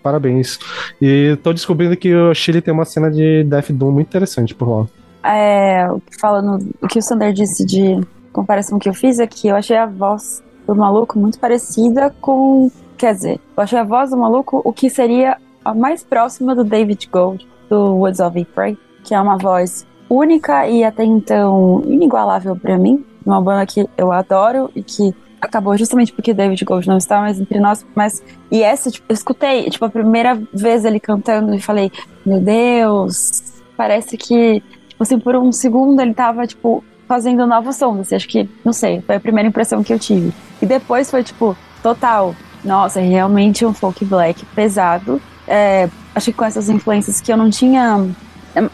Parabéns. 0.03 0.59
E 1.01 1.37
tô 1.43 1.53
descobrindo 1.53 1.97
que 1.97 2.13
o 2.13 2.33
Chile 2.33 2.61
tem 2.61 2.73
uma 2.73 2.85
cena 2.85 3.09
de 3.09 3.43
Death 3.43 3.71
Doom 3.71 3.91
muito 3.91 4.07
interessante 4.07 4.53
por 4.53 4.69
lá. 4.69 4.87
É, 5.23 5.87
falando 6.19 6.69
o 6.81 6.87
que 6.87 6.99
o 6.99 7.01
Sander 7.01 7.33
disse 7.33 7.65
de 7.65 7.99
comparação 8.31 8.79
que 8.79 8.87
eu 8.87 8.93
fiz 8.93 9.19
é 9.19 9.27
que 9.27 9.47
eu 9.47 9.55
achei 9.55 9.75
a 9.75 9.85
voz 9.85 10.43
do 10.65 10.75
maluco 10.75 11.17
muito 11.17 11.39
parecida 11.39 12.13
com. 12.21 12.71
Quer 12.97 13.13
dizer, 13.13 13.39
eu 13.55 13.63
achei 13.63 13.77
a 13.77 13.83
voz 13.83 14.11
do 14.11 14.17
maluco 14.17 14.61
o 14.63 14.71
que 14.71 14.89
seria 14.89 15.37
a 15.65 15.73
mais 15.73 16.03
próxima 16.03 16.55
do 16.55 16.63
David 16.63 17.09
Gold, 17.11 17.47
do 17.69 17.95
Woods 17.95 18.19
of 18.19 18.45
Prey, 18.55 18.77
que 19.03 19.13
é 19.13 19.19
uma 19.19 19.37
voz 19.37 19.85
única 20.09 20.67
e 20.67 20.83
até 20.83 21.03
então 21.03 21.81
inigualável 21.85 22.55
pra 22.55 22.77
mim. 22.77 23.03
Uma 23.25 23.41
banda 23.41 23.65
que 23.65 23.87
eu 23.97 24.11
adoro 24.11 24.71
e 24.75 24.81
que 24.81 25.13
acabou 25.41 25.77
justamente 25.77 26.13
porque 26.13 26.33
David 26.33 26.63
Gold 26.63 26.87
não 26.87 26.97
está 26.97 27.19
mais 27.19 27.39
entre 27.39 27.59
nós, 27.59 27.85
mas 27.93 28.23
e 28.49 28.63
essa, 28.63 28.89
tipo, 28.89 29.05
eu 29.09 29.13
escutei, 29.13 29.69
tipo, 29.69 29.85
a 29.85 29.89
primeira 29.89 30.41
vez 30.53 30.83
ele 30.85 30.99
cantando 30.99 31.53
e 31.53 31.59
falei, 31.59 31.91
meu 32.25 32.39
Deus, 32.39 33.43
parece 33.75 34.17
que 34.17 34.63
tipo 34.97 35.03
assim, 35.03 35.19
por 35.19 35.35
um 35.35 35.51
segundo 35.51 36.01
ele 36.01 36.13
tava, 36.13 36.47
tipo, 36.47 36.83
fazendo 37.07 37.45
novos 37.45 37.75
sons, 37.75 37.99
assim, 37.99 38.15
acho 38.15 38.27
que, 38.27 38.49
não 38.65 38.73
sei, 38.73 38.99
foi 39.01 39.15
a 39.15 39.19
primeira 39.19 39.47
impressão 39.47 39.83
que 39.83 39.93
eu 39.93 39.99
tive. 39.99 40.33
E 40.59 40.65
depois 40.65 41.09
foi, 41.11 41.23
tipo, 41.23 41.55
total, 41.83 42.35
nossa, 42.65 42.99
realmente 42.99 43.63
um 43.63 43.73
folk 43.73 44.03
black 44.03 44.43
pesado, 44.47 45.21
é, 45.47 45.87
acho 46.15 46.31
que 46.31 46.37
com 46.37 46.43
essas 46.43 46.67
influências 46.67 47.21
que 47.21 47.31
eu 47.31 47.37
não 47.37 47.49
tinha 47.49 48.09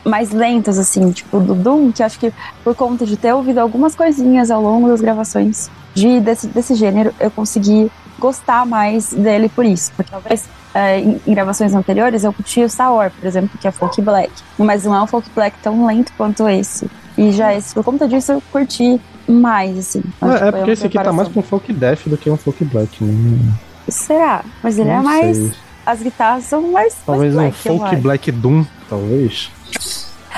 mais 0.05 0.31
lentas, 0.31 0.77
assim, 0.77 1.11
tipo, 1.11 1.39
do 1.39 1.55
Doom, 1.55 1.91
que 1.91 2.03
acho 2.03 2.19
que 2.19 2.33
por 2.63 2.75
conta 2.75 3.05
de 3.05 3.17
ter 3.17 3.33
ouvido 3.33 3.59
algumas 3.59 3.95
coisinhas 3.95 4.49
ao 4.51 4.61
longo 4.61 4.87
das 4.87 5.01
gravações 5.01 5.69
de, 5.93 6.19
desse, 6.19 6.47
desse 6.47 6.75
gênero, 6.75 7.13
eu 7.19 7.29
consegui 7.31 7.91
gostar 8.19 8.65
mais 8.65 9.11
dele 9.11 9.49
por 9.49 9.65
isso, 9.65 9.91
porque 9.95 10.09
talvez 10.11 10.45
é, 10.73 10.99
em, 10.99 11.19
em 11.27 11.33
gravações 11.33 11.73
anteriores 11.73 12.23
eu 12.23 12.31
curti 12.31 12.61
o 12.63 12.69
Sour, 12.69 13.11
por 13.11 13.27
exemplo, 13.27 13.57
que 13.59 13.67
é 13.67 13.71
folk 13.71 14.01
black, 14.01 14.31
mas 14.57 14.85
não 14.85 14.95
é 14.95 15.01
um 15.01 15.07
folk 15.07 15.29
black 15.35 15.57
tão 15.61 15.85
lento 15.85 16.11
quanto 16.17 16.47
esse. 16.47 16.89
E 17.17 17.31
já 17.31 17.53
esse, 17.53 17.73
por 17.73 17.83
conta 17.83 18.07
disso, 18.07 18.31
eu 18.31 18.41
curti 18.51 18.99
mais, 19.27 19.77
assim. 19.77 20.01
Então, 20.17 20.31
É, 20.31 20.35
tipo, 20.35 20.45
é 20.47 20.51
porque 20.51 20.71
esse 20.71 20.85
aqui 20.87 20.97
tá 21.01 21.13
mais 21.13 21.27
pra 21.27 21.39
um 21.39 21.43
folk 21.43 21.71
death 21.73 22.07
do 22.07 22.17
que 22.17 22.29
um 22.29 22.37
folk 22.37 22.63
black, 22.65 23.03
né? 23.03 23.53
Será? 23.87 24.43
Mas 24.63 24.79
ele 24.79 24.89
é 24.89 24.95
Não 24.95 25.03
mais. 25.03 25.37
sei. 25.37 25.51
As 25.85 26.01
guitarras 26.01 26.45
são 26.45 26.71
mais. 26.71 26.95
Talvez 27.05 27.33
um 27.33 27.37
mais 27.37 27.49
black, 27.53 27.67
eu 27.67 27.77
folk 27.77 27.95
black 27.97 28.31
doom, 28.31 28.65
talvez. 28.89 29.51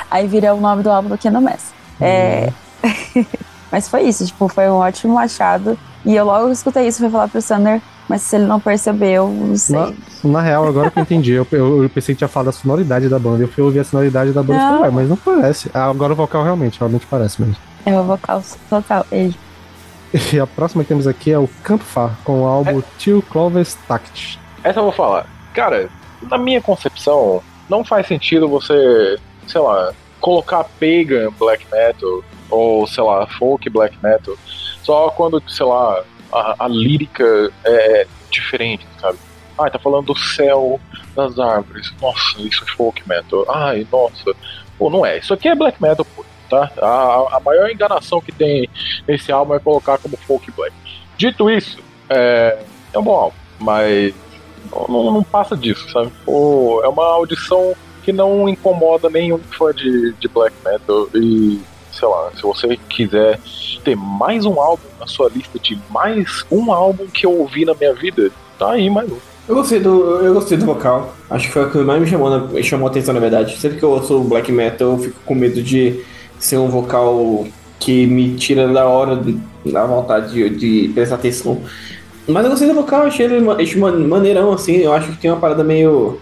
Aí 0.09 0.27
vira 0.27 0.53
o 0.53 0.61
nome 0.61 0.83
do 0.83 0.89
álbum 0.89 1.09
do 1.09 1.17
Kingdom 1.17 1.41
Mass. 1.41 1.73
É... 1.99 2.51
Mas 3.71 3.89
foi 3.89 4.03
isso, 4.03 4.25
tipo, 4.25 4.47
foi 4.47 4.69
um 4.69 4.75
ótimo 4.75 5.17
achado. 5.17 5.77
E 6.05 6.15
eu 6.15 6.25
logo 6.25 6.49
escutei 6.49 6.87
isso, 6.87 6.99
fui 6.99 7.09
falar 7.09 7.27
pro 7.27 7.41
Sander. 7.41 7.81
Mas 8.07 8.21
se 8.21 8.35
ele 8.35 8.45
não 8.45 8.59
percebeu, 8.59 9.27
não 9.27 9.57
sei. 9.57 9.75
Na, 9.75 9.93
na 10.23 10.41
real, 10.41 10.67
agora 10.67 10.91
que 10.91 10.99
eu 10.99 11.01
entendi, 11.01 11.31
eu, 11.31 11.47
eu, 11.51 11.83
eu 11.83 11.89
pensei 11.89 12.13
que 12.13 12.19
tinha 12.19 12.27
falado 12.27 12.47
da 12.47 12.51
sonoridade 12.51 13.09
da 13.09 13.17
banda. 13.17 13.43
Eu 13.43 13.47
fui 13.47 13.63
ouvir 13.63 13.79
a 13.79 13.83
sonoridade 13.83 14.31
da 14.31 14.43
banda 14.43 14.59
e 14.59 14.61
falei, 14.61 14.75
Não. 14.75 14.81
ué, 14.83 14.91
mas 14.91 15.09
não 15.09 15.17
parece. 15.17 15.71
Ah, 15.73 15.89
agora 15.89 16.13
o 16.13 16.15
vocal 16.15 16.43
realmente, 16.43 16.79
realmente 16.79 17.07
parece 17.07 17.41
mesmo. 17.41 17.57
É 17.83 17.99
o 17.99 18.03
vocal 18.03 18.43
total. 18.69 19.05
Ele. 19.11 19.35
E 20.31 20.39
a 20.39 20.47
próxima 20.47 20.83
que 20.83 20.87
temos 20.87 21.07
aqui 21.07 21.31
é 21.31 21.37
o 21.37 21.49
Campfar, 21.61 22.15
com 22.23 22.43
o 22.43 22.45
álbum 22.45 22.81
Till 22.97 23.21
Clovis 23.21 23.77
Tact. 23.85 24.39
Essa 24.63 24.79
eu 24.79 24.83
vou 24.83 24.91
falar. 24.93 25.25
Cara, 25.53 25.89
na 26.29 26.37
minha 26.37 26.61
concepção, 26.61 27.41
não 27.69 27.83
faz 27.83 28.07
sentido 28.07 28.47
você, 28.47 29.17
sei 29.47 29.61
lá, 29.61 29.93
colocar 30.19 30.63
pagan 30.79 31.31
black 31.37 31.65
metal 31.71 32.23
ou, 32.49 32.87
sei 32.87 33.03
lá, 33.03 33.27
folk 33.27 33.69
black 33.69 33.97
metal 34.03 34.35
só 34.85 35.09
quando, 35.09 35.41
sei 35.49 35.65
lá, 35.65 36.03
a, 36.31 36.65
a 36.65 36.67
lírica 36.67 37.51
é 37.63 38.07
diferente, 38.29 38.85
sabe? 39.01 39.17
Ai, 39.59 39.71
tá 39.71 39.79
falando 39.79 40.13
do 40.13 40.15
céu, 40.15 40.79
das 41.15 41.39
árvores. 41.39 41.91
Nossa, 41.99 42.39
isso 42.39 42.63
é 42.63 42.67
folk 42.67 43.01
metal. 43.07 43.45
Ai, 43.49 43.87
nossa. 43.91 44.35
Pô, 44.77 44.89
não 44.91 45.03
é. 45.03 45.17
Isso 45.17 45.33
aqui 45.33 45.47
é 45.47 45.55
black 45.55 45.81
metal, 45.81 46.05
pô, 46.15 46.23
tá? 46.49 46.71
A, 46.79 47.37
a 47.37 47.39
maior 47.39 47.69
enganação 47.69 48.21
que 48.21 48.31
tem 48.31 48.69
nesse 49.07 49.31
álbum 49.31 49.55
é 49.55 49.59
colocar 49.59 49.97
como 49.97 50.17
folk 50.17 50.51
black. 50.51 50.75
Dito 51.17 51.49
isso, 51.49 51.79
é, 52.09 52.59
é 52.93 52.99
um 52.99 53.03
bom 53.03 53.15
álbum, 53.15 53.37
mas 53.59 54.13
não, 54.89 55.11
não 55.11 55.23
passa 55.23 55.55
disso, 55.55 55.89
sabe? 55.91 56.11
Pô, 56.25 56.81
é 56.83 56.87
uma 56.87 57.05
audição 57.05 57.73
que 58.03 58.11
não 58.13 58.47
incomoda 58.47 59.09
nenhum 59.09 59.39
fã 59.57 59.71
de, 59.73 60.13
de 60.13 60.27
black 60.27 60.55
metal 60.63 61.07
e 61.15 61.59
sei 61.91 62.07
lá, 62.07 62.29
se 62.35 62.41
você 62.43 62.77
quiser 62.89 63.39
ter 63.83 63.95
mais 63.95 64.45
um 64.45 64.59
álbum 64.59 64.83
na 64.99 65.07
sua 65.07 65.29
lista 65.33 65.57
de 65.57 65.79
mais 65.89 66.45
um 66.51 66.71
álbum 66.71 67.07
que 67.07 67.25
eu 67.25 67.31
ouvi 67.39 67.63
na 67.65 67.73
minha 67.73 67.93
vida, 67.93 68.29
tá 68.59 68.71
aí 68.71 68.89
mais 68.89 69.09
um. 69.11 69.17
Eu 69.47 69.55
gostei 69.55 69.79
do, 69.79 70.19
eu 70.21 70.33
gostei 70.33 70.57
do 70.57 70.65
vocal. 70.65 71.13
Acho 71.29 71.47
que 71.47 71.53
foi 71.53 71.65
o 71.65 71.71
que 71.71 71.77
mais 71.77 72.01
me 72.01 72.07
chamou, 72.07 72.29
na- 72.29 72.61
chamou 72.63 72.87
atenção, 72.87 73.13
na 73.13 73.19
verdade. 73.19 73.57
Sempre 73.57 73.77
que 73.77 73.85
eu 73.85 73.91
ouço 73.91 74.19
black 74.21 74.51
metal, 74.51 74.91
eu 74.93 74.97
fico 74.97 75.19
com 75.25 75.35
medo 75.35 75.61
de 75.61 76.03
ser 76.39 76.57
um 76.57 76.67
vocal 76.67 77.45
que 77.79 78.07
me 78.07 78.35
tira 78.35 78.67
da 78.67 78.87
hora, 78.87 79.21
da 79.65 79.85
vontade 79.85 80.33
de, 80.33 80.49
de 80.87 80.93
prestar 80.93 81.15
atenção. 81.15 81.61
Mas 82.27 82.43
eu 82.43 82.49
gostei 82.49 82.67
do 82.67 82.73
vocal, 82.73 83.03
achei 83.03 83.25
ele 83.25 83.49
achei 83.49 83.79
ma- 83.79 83.91
maneirão, 83.91 84.51
assim. 84.51 84.77
Eu 84.77 84.93
acho 84.93 85.11
que 85.11 85.17
tem 85.21 85.29
uma 85.31 85.39
parada 85.39 85.63
meio. 85.63 86.19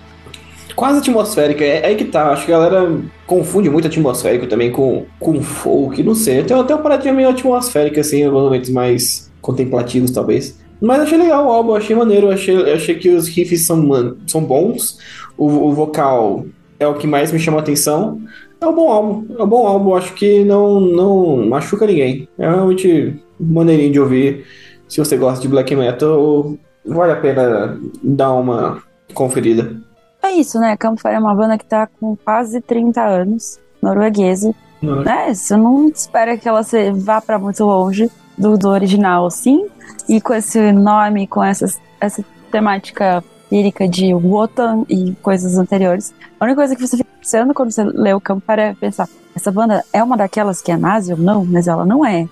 quase 0.76 1.00
atmosférica. 1.00 1.64
É, 1.64 1.80
é 1.82 1.86
aí 1.88 1.96
que 1.96 2.06
tá. 2.06 2.32
Acho 2.32 2.46
que 2.46 2.54
a 2.54 2.58
galera 2.60 2.92
confunde 3.26 3.70
muito 3.70 3.88
atmosférico 3.88 4.48
também 4.48 4.72
com, 4.72 5.06
com 5.20 5.42
folk, 5.42 6.02
não 6.04 6.16
sei. 6.16 6.44
Tem 6.44 6.58
até 6.58 6.74
uma 6.76 6.82
paradinha 6.84 7.14
meio 7.14 7.30
atmosférica, 7.30 8.02
assim, 8.02 8.24
em 8.24 8.30
momentos 8.32 8.70
mais 8.70 9.32
contemplativos, 9.42 10.12
talvez. 10.12 10.60
Mas 10.82 11.02
achei 11.02 11.18
legal 11.18 11.46
o 11.46 11.50
álbum, 11.52 11.76
achei 11.76 11.96
maneiro, 11.96 12.30
achei, 12.30 12.56
achei 12.74 12.96
que 12.96 13.10
os 13.10 13.28
riffs 13.30 13.62
são, 13.66 14.18
são 14.28 14.44
bons. 14.44 14.98
O, 15.38 15.46
o 15.48 15.74
vocal 15.74 16.46
é 16.80 16.86
o 16.88 16.96
que 16.96 17.08
mais 17.08 17.32
me 17.32 17.40
chamou 17.40 17.60
a 17.60 17.64
atenção. 17.64 18.20
É 18.60 18.68
um 18.68 18.74
bom 18.76 18.92
álbum, 18.92 19.26
é 19.38 19.44
um 19.44 19.48
bom 19.48 19.66
álbum, 19.68 19.96
acho 19.96 20.14
que 20.14 20.44
não, 20.44 20.80
não 20.82 21.48
machuca 21.48 21.86
ninguém. 21.88 22.28
É 22.38 22.50
realmente 22.50 23.16
maneirinho 23.40 23.92
de 23.94 24.00
ouvir. 24.00 24.46
Se 24.94 25.00
você 25.00 25.18
gosta 25.18 25.42
de 25.42 25.48
black 25.48 25.76
metal, 25.76 26.56
vale 26.86 27.14
a 27.14 27.16
pena 27.16 27.80
dar 28.04 28.32
uma 28.34 28.84
conferida. 29.16 29.76
É 30.22 30.34
isso, 30.34 30.60
né? 30.60 30.78
Campfire 30.78 31.16
é 31.16 31.20
uma 31.20 31.34
banda 31.34 31.58
que 31.58 31.66
tá 31.66 31.88
com 31.88 32.16
quase 32.16 32.62
30 32.62 33.02
anos, 33.02 33.60
norueguesa. 33.82 34.54
Né? 34.84 35.34
Você 35.34 35.58
não 35.58 35.88
espera 35.88 36.38
que 36.38 36.48
ela 36.48 36.62
se 36.62 36.92
vá 36.92 37.20
pra 37.20 37.40
muito 37.40 37.66
longe 37.66 38.08
do, 38.38 38.56
do 38.56 38.70
original, 38.70 39.26
assim. 39.26 39.66
E 40.08 40.22
com 40.22 40.36
esse 40.36 40.72
nome, 40.72 41.26
com 41.26 41.44
essas, 41.44 41.82
essa 42.00 42.24
temática 42.52 43.24
lírica 43.52 43.88
de 43.88 44.14
Wotan 44.14 44.86
e 44.88 45.14
coisas 45.24 45.58
anteriores. 45.58 46.14
A 46.40 46.46
única 46.46 46.58
coisa 46.58 46.76
que 46.76 46.88
você 46.88 46.98
fica 46.98 47.10
pensando 47.20 47.52
quando 47.56 47.72
você 47.72 47.84
lê 47.84 48.14
o 48.14 48.22
Campfire 48.22 48.62
é 48.62 48.74
pensar: 48.76 49.10
essa 49.36 49.52
banda 49.52 49.84
é 49.92 50.04
uma 50.04 50.16
daquelas 50.16 50.62
que 50.62 50.72
é 50.72 50.78
nazi 50.78 51.14
ou 51.14 51.18
não? 51.18 51.44
Mas 51.44 51.68
ela 51.68 51.84
não 51.84 52.06
é. 52.06 52.28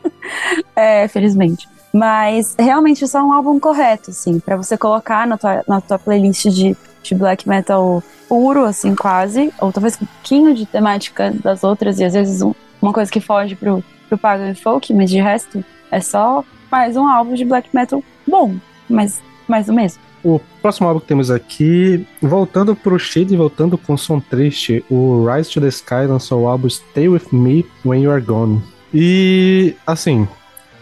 é, 0.74 1.06
felizmente. 1.08 1.73
Mas 1.94 2.56
realmente 2.58 3.04
isso 3.04 3.16
é 3.16 3.22
um 3.22 3.32
álbum 3.32 3.60
correto, 3.60 4.10
assim, 4.10 4.40
pra 4.40 4.56
você 4.56 4.76
colocar 4.76 5.28
na 5.28 5.38
tua, 5.38 5.62
na 5.68 5.80
tua 5.80 5.96
playlist 5.96 6.46
de, 6.48 6.76
de 7.04 7.14
black 7.14 7.48
metal 7.48 8.02
puro, 8.28 8.64
assim, 8.64 8.96
quase, 8.96 9.52
ou 9.60 9.70
talvez 9.72 9.96
um 10.02 10.04
pouquinho 10.04 10.52
de 10.56 10.66
temática 10.66 11.32
das 11.40 11.62
outras, 11.62 12.00
e 12.00 12.04
às 12.04 12.14
vezes 12.14 12.42
um- 12.42 12.52
uma 12.82 12.92
coisa 12.92 13.08
que 13.12 13.20
foge 13.20 13.54
pro, 13.54 13.84
pro 14.08 14.18
pagan 14.18 14.52
folk, 14.56 14.92
mas 14.92 15.08
de 15.08 15.20
resto 15.20 15.64
é 15.88 16.00
só 16.00 16.42
mais 16.68 16.96
um 16.96 17.06
álbum 17.06 17.34
de 17.34 17.44
black 17.44 17.68
metal 17.72 18.02
bom, 18.26 18.56
mas 18.90 19.22
mais 19.46 19.66
do 19.66 19.72
mesmo. 19.72 20.02
O 20.24 20.40
próximo 20.60 20.88
álbum 20.88 20.98
que 20.98 21.06
temos 21.06 21.30
aqui, 21.30 22.04
voltando 22.20 22.74
pro 22.74 22.98
Shade 22.98 23.34
e 23.34 23.36
voltando 23.36 23.78
com 23.78 23.96
som 23.96 24.18
triste, 24.18 24.84
o 24.90 25.24
Rise 25.30 25.50
to 25.50 25.60
the 25.60 25.68
Sky 25.68 26.06
lançou 26.08 26.42
o 26.42 26.48
álbum 26.48 26.68
Stay 26.68 27.08
With 27.08 27.26
Me 27.30 27.64
When 27.84 28.02
You 28.02 28.10
Are 28.10 28.20
Gone. 28.22 28.60
E, 28.92 29.76
assim, 29.86 30.26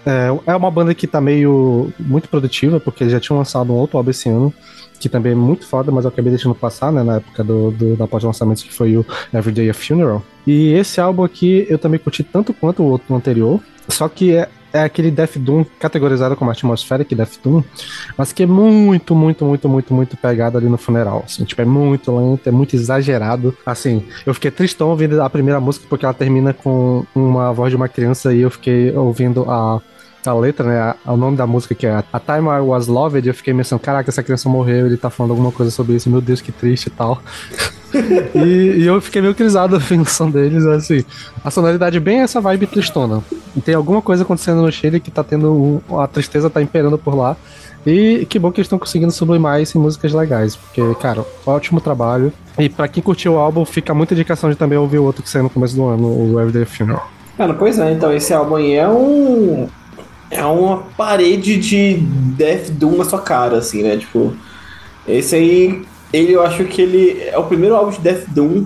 é, 0.07 0.29
é 0.53 0.57
uma 0.57 0.71
banda 0.71 0.95
que 0.95 1.07
tá 1.07 1.21
meio 1.21 1.93
muito 1.99 2.29
produtiva, 2.29 2.81
porque 2.81 3.09
já 3.09 3.21
tinham 3.21 3.39
lançado 3.39 3.73
um 3.73 3.77
outro 3.77 3.97
álbum 3.99 4.11
esse 4.11 4.29
ano, 4.29 4.53
que 4.99 5.09
também 5.09 5.33
é 5.33 5.35
muito 5.35 5.67
foda, 5.67 5.91
mas 5.91 6.05
eu 6.05 6.09
acabei 6.11 6.31
deixando 6.31 6.55
passar, 6.55 6.93
né, 6.93 7.03
na 7.03 7.17
época 7.17 7.43
do, 7.43 7.71
do- 7.73 7.97
da 7.97 8.07
pós-lançamento, 8.07 8.63
que 8.63 8.73
foi 8.73 8.97
o 8.97 9.05
Everyday 9.35 9.69
a 9.71 9.75
Funeral. 9.75 10.23
E 10.47 10.73
esse 10.75 11.01
álbum 11.01 11.25
aqui 11.25 11.67
eu 11.69 11.79
também 11.79 11.99
curti 11.99 12.23
tanto 12.23 12.53
quanto 12.55 12.83
o 12.83 12.87
outro 12.87 13.15
anterior, 13.15 13.61
só 13.89 14.09
que 14.09 14.33
é, 14.35 14.49
é 14.73 14.83
aquele 14.83 15.11
Death 15.11 15.37
Doom 15.37 15.65
categorizado 15.79 16.37
como 16.37 16.51
atmospheric 16.51 17.15
Death 17.15 17.39
Doom, 17.43 17.63
mas 18.17 18.33
que 18.33 18.43
é 18.43 18.47
muito, 18.47 19.15
muito, 19.15 19.45
muito, 19.45 19.69
muito, 19.69 19.95
muito 19.95 20.17
pegado 20.17 20.59
ali 20.59 20.69
no 20.69 20.79
funeral. 20.79 21.23
Assim, 21.27 21.45
tipo, 21.45 21.61
é 21.61 21.65
muito 21.65 22.17
lento, 22.17 22.49
é 22.49 22.51
muito 22.51 22.75
exagerado. 22.75 23.57
Assim, 23.65 24.05
eu 24.25 24.35
fiquei 24.35 24.51
tristão 24.51 24.89
ouvindo 24.89 25.21
a 25.23 25.29
primeira 25.29 25.61
música 25.61 25.87
porque 25.89 26.05
ela 26.05 26.15
termina 26.15 26.53
com 26.53 27.05
uma 27.15 27.53
voz 27.53 27.71
de 27.71 27.77
uma 27.77 27.89
criança 27.89 28.33
e 28.33 28.41
eu 28.41 28.51
fiquei 28.51 28.95
ouvindo 28.95 29.51
a. 29.51 29.81
A 30.25 30.35
letra, 30.35 30.67
né? 30.67 30.95
O 31.07 31.17
nome 31.17 31.37
da 31.37 31.47
música 31.47 31.75
que 31.75 31.87
é 31.87 32.03
A 32.13 32.21
Time 32.21 32.49
I 32.49 32.61
Was 32.61 32.87
Loved, 32.87 33.27
eu 33.27 33.35
fiquei 33.35 33.53
pensando, 33.53 33.81
caraca, 33.81 34.09
essa 34.09 34.23
criança 34.23 34.49
morreu, 34.49 34.87
ele 34.87 34.97
tá 34.97 35.11
falando 35.11 35.33
alguma 35.33 35.51
coisa 35.51 35.71
sobre 35.73 35.97
isso, 35.97 36.09
meu 36.09 36.21
Deus, 36.21 36.41
que 36.41 36.53
triste 36.53 36.87
e 36.87 36.91
tal. 36.91 37.21
e, 38.35 38.79
e 38.79 38.87
eu 38.87 39.01
fiquei 39.01 39.21
meio 39.21 39.35
crisado 39.35 39.75
ouvindo 39.77 40.03
o 40.03 40.09
som 40.09 40.31
deles, 40.31 40.65
assim. 40.65 41.05
A 41.45 41.51
sonoridade 41.51 41.97
é 41.97 42.01
bem 42.01 42.21
essa 42.21 42.41
vibe 42.41 42.67
tristona. 42.67 43.23
E 43.57 43.61
tem 43.61 43.75
alguma 43.75 44.01
coisa 44.01 44.23
acontecendo 44.23 44.63
no 44.63 44.71
Chile 44.73 45.01
que 45.01 45.11
tá 45.11 45.23
tendo. 45.25 45.53
um- 45.91 45.99
a 46.01 46.07
tristeza 46.07 46.49
tá 46.49 46.63
imperando 46.63 46.97
por 46.97 47.15
lá. 47.15 47.37
E 47.85 48.25
que 48.31 48.39
bom 48.39 48.53
que 48.53 48.61
eles 48.61 48.67
estão 48.67 48.79
conseguindo 48.79 49.11
sublimar 49.11 49.61
isso 49.61 49.77
em 49.77 49.81
músicas 49.81 50.13
legais. 50.13 50.55
Porque, 50.55 50.81
cara, 51.01 51.25
ótimo 51.45 51.81
trabalho. 51.81 52.33
E 52.57 52.69
pra 52.69 52.87
quem 52.87 53.03
curtiu 53.03 53.33
o 53.35 53.39
álbum, 53.39 53.65
fica 53.65 53.93
muita 53.93 54.15
indicação 54.15 54.49
de 54.49 54.55
também 54.57 54.79
ouvir 54.79 54.99
o 54.99 55.05
outro 55.05 55.21
que 55.23 55.29
saiu 55.29 55.43
no 55.43 55.51
começo 55.51 55.75
do 55.75 55.85
ano, 55.87 56.07
o 56.07 56.39
Everyday 56.41 56.65
Funeral. 56.65 57.11
Cara, 57.37 57.53
pois 57.55 57.79
é, 57.79 57.91
então 57.93 58.13
esse 58.13 58.33
álbum 58.33 58.55
aí 58.57 58.75
é 58.75 58.89
um. 58.89 59.67
É 60.33 60.45
uma 60.47 60.79
parede 60.97 61.59
de 61.59 61.99
Death 62.37 62.71
Doom 62.71 62.97
na 62.97 63.05
sua 63.05 63.21
cara, 63.21 63.59
assim, 63.59 63.83
né? 63.83 63.99
Tipo, 63.99 64.35
esse 65.07 65.37
aí, 65.37 65.83
ele 66.11 66.33
eu 66.33 66.43
acho 66.43 66.65
que 66.65 66.81
ele 66.81 67.21
é 67.21 67.37
o 67.37 67.45
primeiro 67.45 67.77
álbum 67.77 67.91
de 67.91 68.01
Death 68.01 68.25
Doom 68.29 68.65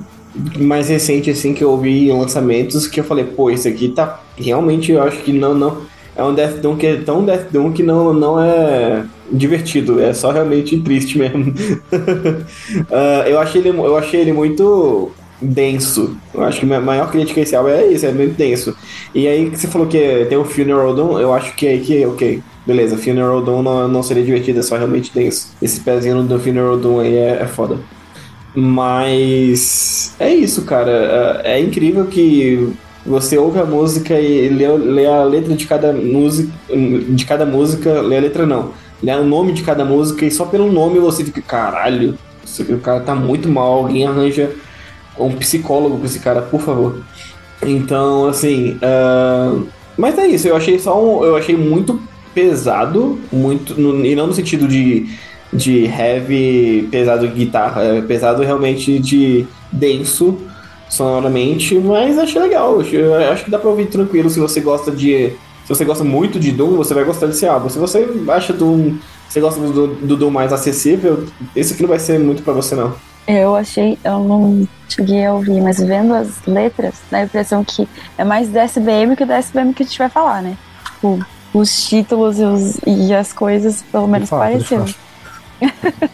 mais 0.59 0.89
recente, 0.89 1.28
assim, 1.28 1.53
que 1.53 1.65
eu 1.65 1.70
ouvi 1.70 2.09
em 2.09 2.17
lançamentos, 2.17 2.86
que 2.86 3.01
eu 3.01 3.05
falei, 3.05 3.25
pô, 3.25 3.51
esse 3.51 3.67
aqui 3.67 3.89
tá. 3.89 4.20
Realmente 4.36 4.93
eu 4.93 5.03
acho 5.03 5.19
que 5.19 5.33
não, 5.33 5.55
não. 5.55 5.83
É 6.15 6.23
um 6.23 6.33
Death 6.33 6.61
Doom 6.61 6.77
que 6.77 6.86
é 6.86 6.97
tão 6.97 7.25
Death 7.25 7.51
Doom 7.51 7.73
que 7.73 7.83
não, 7.83 8.12
não 8.15 8.41
é 8.41 9.05
divertido, 9.31 10.01
é 10.01 10.15
só 10.15 10.31
realmente 10.31 10.78
triste 10.81 11.19
mesmo. 11.19 11.53
Ah, 12.93 13.25
eu, 13.28 13.39
achei 13.41 13.61
ele, 13.61 13.70
eu 13.70 13.97
achei 13.97 14.20
ele 14.20 14.33
muito 14.33 15.11
denso. 15.41 16.17
Eu 16.33 16.45
acho 16.45 16.61
que 16.61 16.73
a 16.73 16.81
maior 16.81 17.11
crítica 17.11 17.41
a 17.41 17.43
esse 17.43 17.57
álbum 17.57 17.70
é 17.70 17.86
isso, 17.86 18.07
é 18.07 18.12
muito 18.12 18.36
denso. 18.36 18.77
E 19.15 19.26
aí 19.26 19.49
você 19.49 19.67
falou 19.67 19.86
que 19.86 20.26
tem 20.28 20.36
o 20.36 20.44
Funeral 20.44 20.94
Doom, 20.94 21.18
eu 21.18 21.33
acho 21.33 21.55
que 21.55 21.67
aí 21.67 21.81
que, 21.81 22.05
ok, 22.05 22.43
beleza, 22.67 22.99
Funeral 22.99 23.43
Doom 23.43 23.62
não, 23.62 23.89
não 23.89 24.02
seria 24.02 24.25
divertido, 24.25 24.60
é 24.60 24.62
só 24.62 24.76
realmente 24.76 25.12
denso. 25.15 25.55
Esse 25.62 25.81
pezinho 25.81 26.23
do 26.23 26.39
Funeral 26.39 26.76
Doom 26.76 27.01
aí 27.01 27.17
é, 27.17 27.43
é 27.43 27.47
foda. 27.47 27.78
Mas 28.55 30.15
é 30.18 30.35
isso, 30.35 30.62
cara. 30.65 31.43
É 31.44 31.57
é 31.57 31.60
incrível 31.60 32.07
que 32.07 32.73
você 33.05 33.39
ouve 33.39 33.59
a 33.59 33.65
música 33.65 34.18
e 34.18 34.49
lê, 34.49 34.68
lê 34.68 35.07
a 35.07 35.23
letra 35.23 35.55
de 35.55 35.67
cada 35.67 35.93
música, 35.93 36.51
de 36.68 37.25
cada 37.25 37.47
música, 37.47 38.01
lê 38.01 38.17
a 38.18 38.20
letra 38.20 38.44
não, 38.44 38.73
lê 39.02 39.15
o 39.15 39.25
nome 39.25 39.52
de 39.52 39.62
cada 39.62 39.85
música 39.85 40.25
e 40.25 40.31
só 40.31 40.44
pelo 40.44 40.70
nome 40.73 40.99
você 40.99 41.25
fica, 41.25 41.41
caralho, 41.41 42.18
o 42.68 42.78
cara 42.78 43.01
tá 43.01 43.15
muito 43.15 43.49
mal, 43.49 43.75
alguém 43.75 44.07
arranja 44.07 44.51
um 45.18 45.33
psicólogo 45.33 45.99
pra 45.99 46.07
esse 46.07 46.18
cara, 46.18 46.43
por 46.43 46.60
favor. 46.60 47.01
Então, 47.62 48.26
assim, 48.28 48.78
ah, 48.83 49.62
mas 49.97 50.18
é 50.18 50.26
isso, 50.26 50.47
eu 50.47 50.57
achei 50.57 50.78
só 50.78 51.01
um, 51.02 51.25
eu 51.25 51.36
achei 51.36 51.57
muito 51.57 52.01
pesado, 52.35 53.18
muito, 53.33 53.81
no- 53.81 54.05
e 54.05 54.15
não 54.15 54.26
no 54.26 54.35
sentido 54.35 54.68
de, 54.68 55.07
de 55.52 55.85
heavy, 55.86 56.86
pesado 56.91 57.26
guitarra, 57.28 57.83
é 57.83 58.02
pesado 58.02 58.43
realmente 58.43 58.99
de 58.99 59.47
denso 59.73 60.39
sonoramente, 60.89 61.75
mas 61.78 62.18
achei 62.18 62.41
legal, 62.41 62.81
eu 62.83 63.15
acho 63.33 63.44
que 63.44 63.51
dá 63.51 63.59
pra 63.59 63.70
ouvir 63.70 63.86
tranquilo 63.86 64.31
se 64.31 64.39
você 64.39 64.60
gosta 64.60 64.91
de, 64.93 65.31
se 65.65 65.68
você 65.68 65.85
gosta 65.85 66.05
muito 66.05 66.39
de 66.39 66.52
Doom, 66.52 66.76
você 66.76 66.94
vai 66.94 67.05
gostar 67.05 67.26
desse 67.26 67.47
álbum, 67.47 67.68
se 67.68 67.78
você 67.78 68.07
acha 68.28 68.52
Doom 68.52 68.99
você 69.28 69.41
gosta 69.41 69.60
do, 69.60 69.89
do 69.89 70.17
Doom 70.17 70.31
mais 70.31 70.52
acessível, 70.52 71.25
esse 71.55 71.73
aqui 71.73 71.83
não 71.83 71.89
vai 71.89 71.99
ser 71.99 72.18
muito 72.20 72.43
pra 72.44 72.52
você, 72.52 72.76
não. 72.76 72.94
Eu 73.26 73.56
achei, 73.56 73.98
eu 74.05 74.20
não 74.22 74.68
cheguei 74.88 75.26
a 75.26 75.34
ouvir, 75.34 75.60
mas 75.60 75.78
vendo 75.78 76.14
as 76.14 76.44
letras, 76.46 76.94
dá 77.10 77.18
a 77.18 77.24
impressão 77.24 77.64
que 77.64 77.88
é 78.16 78.22
mais 78.24 78.48
do 78.48 78.56
SBM 78.58 79.16
que 79.16 79.24
do 79.24 79.32
SBM 79.32 79.74
que 79.74 79.82
a 79.82 79.86
gente 79.86 79.98
vai 79.98 80.08
falar, 80.08 80.42
né? 80.42 80.56
Tipo, 80.94 81.18
os 81.52 81.86
títulos 81.88 82.38
e, 82.38 82.44
os- 82.44 82.78
e 82.86 83.12
as 83.14 83.32
coisas, 83.32 83.82
pelo 83.90 84.06
menos, 84.06 84.28
fato, 84.28 84.38
pareciam. 84.40 84.86
fato. 84.86 85.06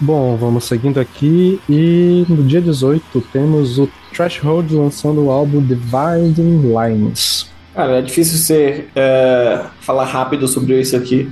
Bom, 0.00 0.36
vamos 0.36 0.64
seguindo 0.64 1.00
aqui. 1.00 1.60
E 1.68 2.24
no 2.28 2.42
dia 2.44 2.60
18 2.60 3.20
temos 3.32 3.78
o 3.78 3.88
Threshold 4.14 4.72
lançando 4.74 5.24
o 5.24 5.30
álbum 5.30 5.60
Dividing 5.60 6.62
Lines. 6.62 7.50
Cara, 7.74 7.98
é 7.98 8.02
difícil 8.02 8.38
ser 8.38 8.90
é, 8.94 9.64
falar 9.80 10.04
rápido 10.04 10.46
sobre 10.48 10.80
isso 10.80 10.96
aqui, 10.96 11.30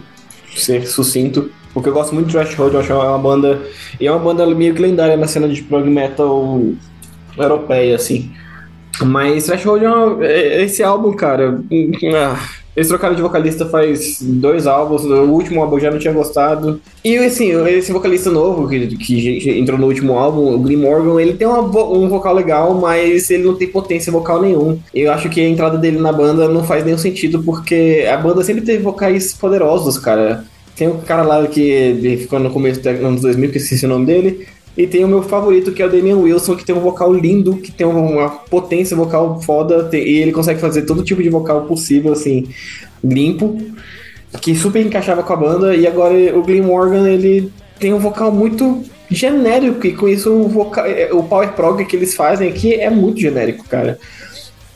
ser 0.57 0.87
sucinto, 0.87 1.51
porque 1.77 1.91
eu 1.91 1.93
gosto 1.93 2.15
muito 2.15 2.29
de 2.29 2.33
Threshold, 2.33 2.73
eu 2.73 2.81
acho 2.81 2.87
que 2.89 2.93
é 2.95 2.97
uma 2.97 3.19
banda 3.19 3.61
e 4.01 4.07
é 4.07 4.11
uma 4.11 4.19
banda 4.19 4.47
meio 4.47 4.75
que 4.75 4.81
lendária 4.81 5.15
na 5.15 5.27
cena 5.27 5.47
de 5.47 5.61
prog 5.63 5.87
metal 5.87 6.59
europeia, 7.37 7.97
assim. 7.97 8.31
Mas 9.05 9.45
Threshold 9.45 9.85
é, 9.85 9.91
uma- 9.91 10.25
é- 10.25 10.63
esse 10.65 10.83
álbum, 10.83 11.13
cara, 11.13 11.61
ah, 12.17 12.41
eles 12.75 12.89
trocaram 12.89 13.15
de 13.15 13.21
vocalista 13.21 13.67
faz 13.67 14.23
dois 14.23 14.67
álbuns, 14.67 15.05
o 15.05 15.25
último 15.25 15.61
álbum 15.61 15.77
eu 15.77 15.81
já 15.83 15.91
não 15.91 15.99
tinha 15.99 16.15
gostado. 16.15 16.81
E 17.05 17.19
assim, 17.19 17.51
esse 17.69 17.93
vocalista 17.93 18.31
novo 18.31 18.67
que, 18.67 18.97
que 18.97 19.51
entrou 19.59 19.79
no 19.79 19.87
último 19.87 20.17
álbum, 20.19 20.55
o 20.55 20.59
Glenn 20.59 20.79
Morgan, 20.79 21.21
ele 21.21 21.35
tem 21.35 21.47
uma 21.47 21.61
um 21.61 22.09
vocal 22.09 22.35
legal, 22.35 22.73
mas 22.73 23.29
ele 23.29 23.45
não 23.45 23.55
tem 23.55 23.69
potência 23.69 24.11
vocal 24.11 24.41
nenhum. 24.41 24.79
Eu 24.95 25.13
acho 25.13 25.29
que 25.29 25.43
a 25.43 25.47
entrada 25.47 25.77
dele 25.77 25.99
na 25.99 26.11
banda 26.11 26.49
não 26.49 26.65
faz 26.65 26.83
nenhum 26.87 26.97
sentido, 26.97 27.43
porque 27.43 28.09
a 28.11 28.17
banda 28.17 28.43
sempre 28.43 28.63
teve 28.65 28.83
vocais 28.83 29.35
poderosos, 29.35 29.99
cara. 29.99 30.43
Tem 30.77 30.89
um 30.89 30.99
cara 30.99 31.23
lá 31.23 31.47
que 31.47 32.19
ficou 32.21 32.39
no 32.39 32.51
começo 32.51 32.81
dos 32.81 32.87
anos 32.87 33.23
2000, 33.23 33.51
que 33.51 33.59
esqueci 33.59 33.85
o 33.87 33.89
nome 33.89 34.07
dele. 34.07 34.47
E 34.77 34.87
tem 34.87 35.03
o 35.03 35.09
meu 35.09 35.23
favorito, 35.23 35.73
que 35.73 35.83
é 35.83 35.87
o 35.87 35.91
Damian 35.91 36.19
Wilson, 36.19 36.55
que 36.55 36.65
tem 36.65 36.75
um 36.75 36.81
vocal 36.81 37.13
lindo, 37.15 37.57
que 37.57 37.73
tem 37.73 37.87
uma 37.87 38.29
potência 38.29 38.95
vocal 38.95 39.41
foda, 39.41 39.85
tem- 39.85 40.07
e 40.07 40.19
ele 40.19 40.33
consegue 40.33 40.61
fazer 40.61 40.83
todo 40.83 41.03
tipo 41.03 41.23
de 41.23 41.31
vocal 41.31 41.63
possível, 41.63 42.13
assim, 42.13 42.47
limpo, 43.03 43.57
que 44.43 44.55
super 44.55 44.85
encaixava 44.85 45.23
com 45.23 45.33
a 45.33 45.37
banda. 45.37 45.75
E 45.75 45.87
agora 45.87 46.15
o 46.37 46.43
Glenn 46.43 46.63
Morgan, 46.63 47.09
ele 47.09 47.51
tem 47.81 47.95
um 47.95 47.99
vocal 47.99 48.31
muito 48.31 48.83
genérico, 49.11 49.87
e 49.87 49.93
com 49.95 50.07
isso 50.09 50.31
o, 50.31 50.47
vocal, 50.47 50.85
o 51.13 51.23
power 51.23 51.53
prog 51.53 51.83
que 51.87 51.97
eles 51.97 52.15
fazem 52.15 52.49
aqui 52.51 52.75
é 52.75 52.91
muito 52.91 53.19
genérico, 53.19 53.65
cara. 53.67 53.99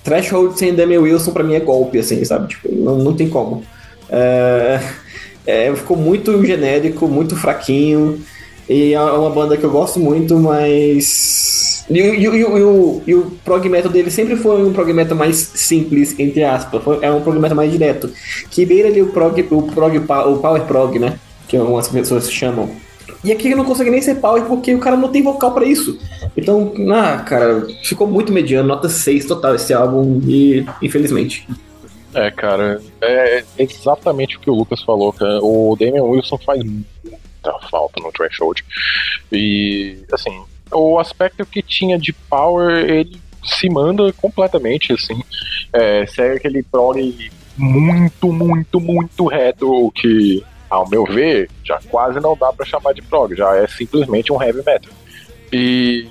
Threshold 0.02 0.58
sem 0.58 0.74
Damian 0.74 1.00
Wilson 1.00 1.32
pra 1.32 1.44
mim 1.44 1.54
é 1.54 1.60
golpe, 1.60 1.98
assim, 1.98 2.24
sabe? 2.24 2.48
Tipo, 2.48 2.74
não, 2.74 2.96
não 2.96 3.14
tem 3.14 3.28
como. 3.28 3.62
É, 4.08 4.80
é, 5.50 5.74
ficou 5.74 5.96
muito 5.96 6.44
genérico, 6.44 7.08
muito 7.08 7.36
fraquinho. 7.36 8.20
E 8.68 8.92
é 8.94 9.00
uma 9.00 9.30
banda 9.30 9.56
que 9.56 9.64
eu 9.64 9.70
gosto 9.70 9.98
muito, 9.98 10.38
mas. 10.38 11.84
E, 11.90 11.98
e 11.98 12.20
e 12.20 12.24
e 12.24 12.44
o, 12.44 13.02
e 13.04 13.14
o 13.14 13.32
prog 13.44 13.68
metal 13.68 13.90
dele 13.90 14.10
sempre 14.12 14.36
foi 14.36 14.62
um 14.64 14.72
prog 14.72 14.92
metal 14.92 15.16
mais 15.16 15.36
simples, 15.54 16.14
entre 16.18 16.44
aspas. 16.44 16.82
Foi- 16.82 16.98
é 17.02 17.10
um 17.10 17.20
prog 17.20 17.38
metal 17.38 17.56
mais 17.56 17.72
direto. 17.72 18.08
Que 18.48 18.64
beira 18.64 18.88
ali 18.88 19.02
o 19.02 19.08
prog, 19.08 19.40
o 19.50 19.62
prog, 19.62 19.98
o 19.98 20.36
power 20.38 20.62
prog, 20.62 20.98
né? 21.00 21.18
Que 21.48 21.56
algumas 21.56 21.88
pessoas 21.88 22.30
chamam. 22.30 22.70
E 23.24 23.32
aqui 23.32 23.54
não 23.54 23.64
consegue 23.64 23.90
nem 23.90 24.00
ser 24.00 24.14
power 24.16 24.44
porque 24.44 24.72
o 24.74 24.78
cara 24.78 24.96
não 24.96 25.08
tem 25.08 25.22
vocal 25.22 25.52
pra 25.52 25.66
isso. 25.66 25.98
Então, 26.36 26.72
ah, 26.92 27.18
cara, 27.18 27.66
ficou 27.82 28.06
muito 28.06 28.32
mediano, 28.32 28.68
nota 28.68 28.88
6 28.88 29.26
total 29.26 29.56
esse 29.56 29.74
álbum, 29.74 30.20
e 30.26 30.64
infelizmente. 30.80 31.46
É, 32.14 32.30
cara, 32.30 32.80
é 33.00 33.44
exatamente 33.58 34.36
o 34.36 34.40
que 34.40 34.50
o 34.50 34.54
Lucas 34.54 34.82
falou, 34.82 35.12
cara. 35.12 35.38
O 35.42 35.76
Damian 35.78 36.02
Wilson 36.02 36.38
faz 36.38 36.62
muita 36.64 37.68
falta 37.70 38.00
no 38.02 38.10
Threshold. 38.12 38.64
E, 39.30 40.04
assim, 40.12 40.42
o 40.72 40.98
aspecto 40.98 41.46
que 41.46 41.62
tinha 41.62 41.98
de 41.98 42.12
power, 42.12 42.84
ele 42.84 43.20
se 43.44 43.68
manda 43.68 44.12
completamente, 44.14 44.92
assim. 44.92 45.22
É, 45.72 46.04
segue 46.06 46.36
aquele 46.36 46.62
prog 46.62 47.30
muito, 47.56 48.32
muito, 48.32 48.80
muito 48.80 49.26
reto 49.26 49.92
que, 49.94 50.42
ao 50.68 50.88
meu 50.88 51.04
ver, 51.04 51.48
já 51.64 51.78
quase 51.90 52.18
não 52.20 52.36
dá 52.36 52.52
pra 52.52 52.66
chamar 52.66 52.92
de 52.92 53.02
prog, 53.02 53.34
já 53.36 53.54
é 53.56 53.66
simplesmente 53.68 54.32
um 54.32 54.42
heavy 54.42 54.62
metal. 54.64 54.92
E, 55.52 56.08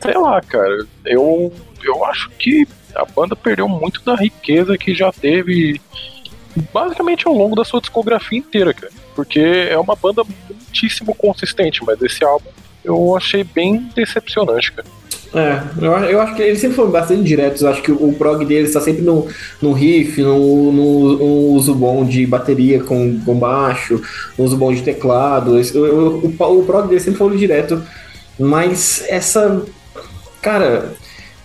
sei 0.00 0.16
lá, 0.16 0.40
cara, 0.40 0.86
eu, 1.04 1.52
eu 1.82 2.04
acho 2.04 2.30
que 2.30 2.66
a 2.94 3.04
banda 3.04 3.34
perdeu 3.36 3.68
muito 3.68 4.02
da 4.04 4.14
riqueza 4.14 4.78
que 4.78 4.94
já 4.94 5.12
teve 5.12 5.80
basicamente 6.72 7.26
ao 7.26 7.34
longo 7.34 7.56
da 7.56 7.64
sua 7.64 7.80
discografia 7.80 8.38
inteira, 8.38 8.72
cara. 8.72 8.92
Porque 9.14 9.40
é 9.40 9.78
uma 9.78 9.96
banda 9.96 10.22
muitíssimo 10.48 11.14
consistente, 11.14 11.84
mas 11.84 12.00
esse 12.02 12.24
álbum 12.24 12.48
eu 12.84 13.16
achei 13.16 13.42
bem 13.42 13.88
decepcionante, 13.94 14.72
cara. 14.72 14.88
É, 15.34 15.60
eu, 15.84 15.92
eu 15.92 16.20
acho 16.20 16.36
que 16.36 16.42
eles 16.42 16.60
sempre 16.60 16.76
foram 16.76 16.92
bastante 16.92 17.24
diretos. 17.24 17.62
Eu 17.62 17.68
acho 17.68 17.82
que 17.82 17.90
o 17.90 18.12
prog 18.12 18.44
deles 18.44 18.68
está 18.68 18.80
sempre 18.80 19.02
no, 19.02 19.26
no 19.60 19.72
riff, 19.72 20.22
no, 20.22 20.70
no, 20.70 21.18
no 21.18 21.24
uso 21.54 21.74
bom 21.74 22.04
de 22.04 22.24
bateria 22.24 22.80
com, 22.80 23.20
com 23.24 23.34
baixo, 23.34 24.00
no 24.38 24.44
uso 24.44 24.56
bom 24.56 24.72
de 24.72 24.82
teclado. 24.82 25.56
O, 25.56 25.78
o, 25.78 26.34
o, 26.38 26.60
o 26.60 26.64
prog 26.64 26.86
deles 26.86 27.02
sempre 27.02 27.18
foi 27.18 27.36
direto. 27.36 27.82
Mas 28.38 29.04
essa. 29.08 29.64
Cara, 30.40 30.94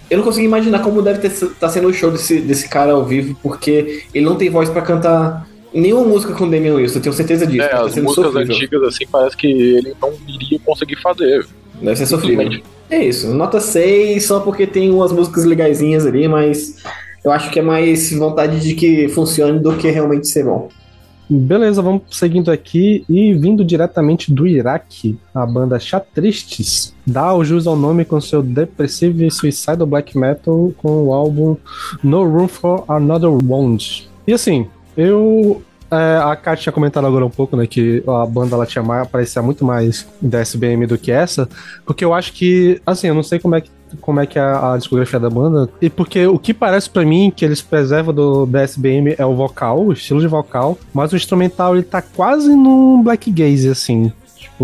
eu 0.09 0.17
não 0.17 0.23
consigo 0.23 0.45
imaginar 0.45 0.79
como 0.79 1.01
deve 1.01 1.25
estar 1.27 1.47
tá 1.59 1.69
sendo 1.69 1.87
o 1.87 1.93
show 1.93 2.11
desse, 2.11 2.39
desse 2.41 2.67
cara 2.67 2.93
ao 2.93 3.05
vivo, 3.05 3.37
porque 3.41 4.03
ele 4.13 4.25
não 4.25 4.35
tem 4.35 4.49
voz 4.49 4.69
pra 4.69 4.81
cantar 4.81 5.47
nenhuma 5.73 6.05
música 6.05 6.33
com 6.33 6.45
o 6.45 6.49
Damian 6.49 6.75
Wilson, 6.75 6.97
eu 6.97 7.01
tenho 7.03 7.13
certeza 7.13 7.45
disso. 7.45 7.63
É, 7.63 7.69
Deve 7.69 7.83
as 7.83 7.95
músicas 7.97 8.25
sofrível. 8.25 8.55
antigas, 8.55 8.83
assim, 8.83 9.05
parece 9.11 9.37
que 9.37 9.47
ele 9.47 9.95
não 10.01 10.13
iria 10.27 10.59
conseguir 10.65 10.95
fazer. 11.01 11.45
Deve 11.81 11.95
ser 11.95 12.05
sofrível. 12.07 12.61
É 12.89 13.03
isso, 13.03 13.33
nota 13.33 13.59
6, 13.59 14.25
só 14.25 14.39
porque 14.39 14.65
tem 14.65 14.89
umas 14.89 15.11
músicas 15.11 15.45
legaisinhas 15.45 16.05
ali, 16.07 16.27
mas 16.27 16.77
eu 17.23 17.31
acho 17.31 17.51
que 17.51 17.59
é 17.59 17.61
mais 17.61 18.11
vontade 18.13 18.59
de 18.59 18.73
que 18.73 19.07
funcione 19.09 19.59
do 19.59 19.75
que 19.75 19.89
realmente 19.89 20.27
ser 20.27 20.43
bom. 20.43 20.69
Beleza, 21.31 21.79
vamos 21.83 22.01
seguindo 22.09 22.51
aqui 22.51 23.05
e 23.07 23.35
vindo 23.35 23.63
diretamente 23.63 24.33
do 24.33 24.47
Iraque, 24.47 25.15
a 25.31 25.45
banda 25.45 25.79
Chatristes 25.79 26.95
dá 27.05 27.31
o 27.35 27.45
jus 27.45 27.67
ao 27.67 27.75
nome 27.75 28.03
com 28.03 28.19
seu 28.19 28.41
depressivo 28.41 29.23
e 29.23 29.29
suicidal 29.29 29.85
black 29.85 30.17
metal 30.17 30.73
com 30.77 31.03
o 31.03 31.13
álbum 31.13 31.55
No 32.01 32.23
Room 32.23 32.47
for 32.47 32.83
Another 32.87 33.29
Wound. 33.29 34.09
E 34.25 34.33
assim, 34.33 34.67
eu 34.97 35.61
é, 35.91 36.17
a 36.17 36.35
Kat 36.35 36.61
tinha 36.61 36.73
comentado 36.73 37.05
agora 37.05 37.25
um 37.25 37.29
pouco, 37.29 37.55
né, 37.55 37.65
que 37.65 38.03
a 38.07 38.25
banda 38.25 38.55
ela 38.55 38.65
tinha 38.65 38.83
mais, 38.83 39.07
parecia 39.07 39.41
muito 39.41 39.65
mais 39.65 40.07
da 40.21 40.39
SBM 40.39 40.85
do 40.85 40.97
que 40.97 41.11
essa, 41.11 41.49
porque 41.85 42.05
eu 42.05 42.13
acho 42.13 42.33
que, 42.33 42.81
assim, 42.85 43.07
eu 43.07 43.15
não 43.15 43.23
sei 43.23 43.39
como 43.39 43.55
é 43.55 43.61
que 43.61 43.71
como 44.01 44.19
é 44.19 44.25
que 44.25 44.37
é 44.37 44.41
a, 44.41 44.73
a 44.73 44.77
discografia 44.77 45.19
da 45.19 45.29
banda, 45.29 45.69
e 45.81 45.89
porque 45.89 46.25
o 46.27 46.37
que 46.37 46.53
parece 46.53 46.89
pra 46.89 47.05
mim 47.05 47.31
que 47.35 47.43
eles 47.43 47.61
preservam 47.61 48.13
do, 48.13 48.45
da 48.45 48.61
SBM 48.61 49.15
é 49.17 49.25
o 49.25 49.35
vocal, 49.35 49.85
o 49.85 49.93
estilo 49.93 50.21
de 50.21 50.27
vocal, 50.27 50.77
mas 50.93 51.11
o 51.11 51.15
instrumental 51.15 51.75
ele 51.75 51.83
tá 51.83 52.01
quase 52.01 52.49
num 52.49 53.01
black 53.03 53.31
gaze, 53.31 53.69
assim, 53.69 54.11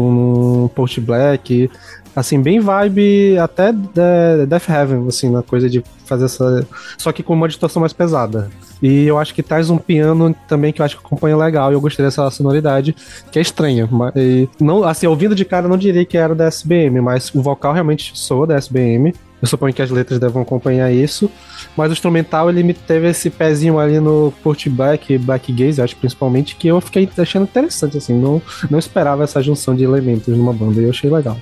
num 0.02 0.68
post 0.70 1.00
black, 1.02 1.70
assim, 2.16 2.42
bem 2.42 2.60
vibe 2.60 3.38
até 3.38 3.72
de- 3.72 4.46
Death 4.48 4.70
Heaven, 4.70 5.08
assim, 5.08 5.30
na 5.30 5.42
coisa 5.44 5.70
de 5.70 5.84
fazer 6.06 6.26
essa. 6.26 6.66
Só 6.98 7.12
que 7.12 7.22
com 7.24 7.34
uma 7.34 7.48
distorção 7.48 7.80
mais 7.80 7.94
pesada. 7.94 8.50
E 8.82 9.06
eu 9.08 9.18
acho 9.18 9.34
que 9.34 9.42
traz 9.42 9.70
um 9.70 9.78
piano 9.78 10.36
também 10.48 10.72
que 10.72 10.82
eu 10.82 10.86
acho 10.86 10.98
que 11.00 11.06
acompanha 11.06 11.36
legal, 11.38 11.72
e 11.72 11.74
eu 11.76 11.82
gostei 11.82 12.06
dessa 12.06 12.30
sonoridade, 12.30 12.96
que 13.32 13.40
é 13.40 13.42
estranha. 13.42 13.88
Mas, 13.92 14.14
não, 14.60 14.84
assim, 14.84 15.08
ouvindo 15.08 15.34
de 15.34 15.46
cara, 15.46 15.68
não 15.68 15.78
diria 15.78 16.06
que 16.06 16.18
era 16.18 16.36
da 16.36 16.46
SBM, 16.46 17.02
mas 17.02 17.34
o 17.34 17.42
vocal 17.42 17.74
realmente 17.74 18.12
soa 18.14 18.46
da 18.46 18.56
SBM. 18.56 19.14
Eu 19.42 19.48
suponho 19.48 19.74
que 19.74 19.82
as 19.82 19.92
letras 19.92 20.18
devem 20.20 20.42
acompanhar 20.42 20.92
isso. 20.92 21.30
Mas 21.76 21.90
o 21.90 21.94
instrumental, 21.94 22.50
ele 22.50 22.64
me 22.64 22.74
teve 22.74 23.08
esse 23.10 23.30
pezinho 23.30 23.78
ali 23.78 24.00
no 24.00 24.34
Port 24.42 24.68
Black, 24.70 25.18
Black 25.18 25.52
Gaze, 25.52 25.82
acho 25.82 25.96
principalmente, 25.98 26.56
que 26.56 26.68
eu 26.68 26.80
fiquei 26.82 27.08
achando 27.18 27.44
interessante, 27.44 27.98
assim. 27.98 28.14
Não, 28.14 28.42
não 28.70 28.80
esperava 28.80 29.24
essa 29.24 29.42
junção 29.44 29.76
de 29.76 29.84
elementos 29.84 30.36
numa 30.36 30.54
banda, 30.54 30.80
e 30.82 30.86
eu 30.86 30.90
achei 30.90 31.10
legal. 31.10 31.38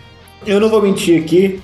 Eu 0.46 0.60
não 0.60 0.70
vou 0.70 0.82
mentir 0.82 1.22
aqui, 1.22 1.62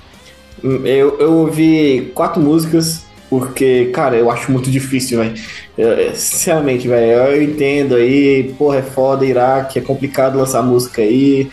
eu, 0.64 1.18
eu 1.20 1.34
ouvi 1.40 2.12
quatro 2.14 2.42
músicas, 2.42 3.06
porque, 3.30 3.86
cara, 3.88 4.16
eu 4.16 4.32
acho 4.32 4.52
muito 4.52 4.70
difícil, 4.72 5.20
velho. 5.20 5.34
Eu- 5.78 6.16
Sinceramente, 6.16 6.88
velho, 6.88 7.12
eu 7.34 7.44
entendo 7.44 7.96
aí, 7.96 8.54
porra, 8.58 8.78
é 8.78 8.82
foda, 8.82 9.26
Iraque, 9.26 9.80
é 9.80 9.82
complicado 9.82 10.38
lançar 10.38 10.62
música 10.62 11.02
aí. 11.02 11.50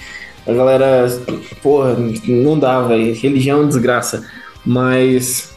A 0.47 0.53
galera, 0.53 1.07
porra, 1.63 1.97
não 2.27 2.57
dá, 2.59 2.81
velho. 2.83 3.13
Religião 3.15 3.59
é 3.59 3.61
uma 3.63 3.69
desgraça. 3.69 4.25
Mas. 4.67 5.55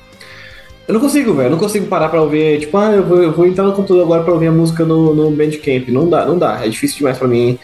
Eu 0.88 0.93
não 0.93 1.01
consigo, 1.01 1.33
velho. 1.33 1.51
Não 1.51 1.57
consigo 1.57 1.88
parar 1.88 2.09
pra 2.09 2.21
ouvir. 2.21 2.59
Tipo, 2.59 2.77
ah, 2.77 2.91
eu 2.91 3.03
vou, 3.03 3.21
eu 3.21 3.31
vou 3.31 3.45
entrar 3.45 3.63
no 3.63 3.73
computador 3.73 4.03
agora 4.03 4.23
pra 4.23 4.33
ouvir 4.33 4.47
a 4.47 4.51
música 4.51 4.85
no, 4.85 5.13
no 5.13 5.31
Bandcamp. 5.31 5.88
Não 5.89 6.09
dá, 6.09 6.25
não 6.25 6.38
dá. 6.38 6.63
É 6.63 6.69
difícil 6.69 6.97
demais 6.97 7.17
pra 7.17 7.27
mim. 7.27 7.59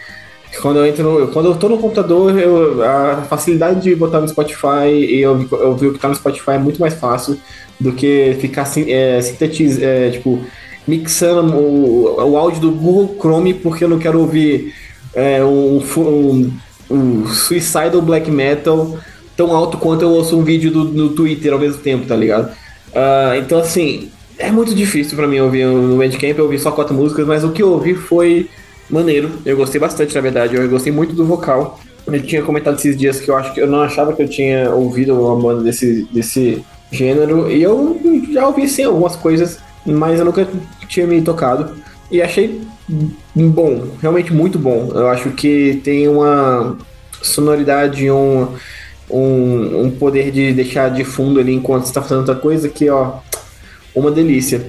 Quando 0.60 0.78
eu 0.78 0.86
entro 0.86 1.02
no, 1.02 1.28
quando 1.28 1.46
eu 1.46 1.56
tô 1.56 1.68
no 1.68 1.78
computador, 1.78 2.38
eu, 2.38 2.82
a 2.82 3.22
facilidade 3.28 3.80
de 3.82 3.94
botar 3.94 4.20
no 4.20 4.28
Spotify 4.28 4.88
e 4.88 5.20
eu, 5.20 5.46
eu 5.52 5.76
vi 5.76 5.88
o 5.88 5.92
que 5.92 5.98
tá 5.98 6.08
no 6.08 6.14
Spotify 6.14 6.52
é 6.52 6.58
muito 6.58 6.80
mais 6.80 6.94
fácil 6.94 7.38
do 7.78 7.92
que 7.92 8.36
ficar 8.40 8.62
assim, 8.62 8.90
é, 8.90 9.20
sintetiz, 9.20 9.80
é, 9.82 10.10
tipo, 10.10 10.40
mixando 10.86 11.54
o, 11.56 12.30
o 12.30 12.36
áudio 12.36 12.60
do 12.60 12.70
Google 12.70 13.16
Chrome 13.18 13.54
porque 13.54 13.84
eu 13.84 13.88
não 13.88 13.98
quero 13.98 14.20
ouvir 14.20 14.72
é, 15.14 15.44
um, 15.44 15.82
um, 15.98 16.52
um 16.90 17.26
suicidal 17.26 18.00
black 18.00 18.30
metal 18.30 18.98
tão 19.36 19.54
alto 19.54 19.78
quanto 19.78 20.02
eu 20.02 20.10
ouço 20.10 20.36
um 20.36 20.42
vídeo 20.42 20.70
do, 20.70 20.84
no 20.84 21.10
Twitter 21.10 21.52
ao 21.52 21.58
mesmo 21.58 21.80
tempo, 21.82 22.06
tá 22.06 22.16
ligado? 22.16 22.50
Uh, 22.88 23.36
então, 23.38 23.58
assim, 23.58 24.10
é 24.38 24.50
muito 24.50 24.74
difícil 24.74 25.16
para 25.16 25.26
mim 25.26 25.40
ouvir 25.40 25.66
no 25.66 25.96
Bandcamp, 25.96 26.38
eu 26.38 26.44
ouvi 26.44 26.58
só 26.58 26.70
quatro 26.70 26.94
músicas, 26.94 27.26
mas 27.26 27.44
o 27.44 27.52
que 27.52 27.62
eu 27.62 27.72
ouvi 27.72 27.94
foi 27.94 28.48
maneiro. 28.88 29.30
Eu 29.44 29.56
gostei 29.56 29.80
bastante, 29.80 30.14
na 30.14 30.20
verdade. 30.20 30.56
Eu 30.56 30.68
gostei 30.68 30.92
muito 30.92 31.14
do 31.14 31.24
vocal. 31.24 31.78
Eu 32.06 32.22
tinha 32.22 32.42
comentado 32.42 32.76
esses 32.76 32.96
dias 32.96 33.20
que 33.20 33.30
eu 33.30 33.36
acho 33.36 33.52
que 33.52 33.60
eu 33.60 33.66
não 33.66 33.80
achava 33.80 34.12
que 34.12 34.22
eu 34.22 34.28
tinha 34.28 34.70
ouvido 34.70 35.18
uma 35.20 35.36
banda 35.40 35.62
desse, 35.62 36.06
desse 36.12 36.64
gênero. 36.90 37.50
E 37.50 37.62
eu 37.62 38.00
já 38.32 38.46
ouvi 38.46 38.68
sim 38.68 38.84
algumas 38.84 39.16
coisas, 39.16 39.58
mas 39.84 40.18
eu 40.18 40.24
nunca 40.24 40.46
tinha 40.88 41.06
me 41.06 41.20
tocado. 41.20 41.76
E 42.10 42.22
achei 42.22 42.60
bom, 43.34 43.88
realmente 44.00 44.32
muito 44.32 44.58
bom. 44.58 44.90
Eu 44.94 45.08
acho 45.08 45.30
que 45.30 45.80
tem 45.82 46.06
uma 46.06 46.78
sonoridade, 47.20 48.08
um, 48.10 48.48
um, 49.10 49.84
um 49.84 49.90
poder 49.90 50.30
de 50.30 50.52
deixar 50.52 50.90
de 50.90 51.04
fundo 51.04 51.40
ali 51.40 51.54
enquanto 51.54 51.84
você 51.84 51.90
está 51.90 52.02
fazendo 52.02 52.18
outra 52.20 52.34
coisa 52.34 52.68
que, 52.68 52.88
ó, 52.88 53.18
uma 53.94 54.10
delícia. 54.10 54.66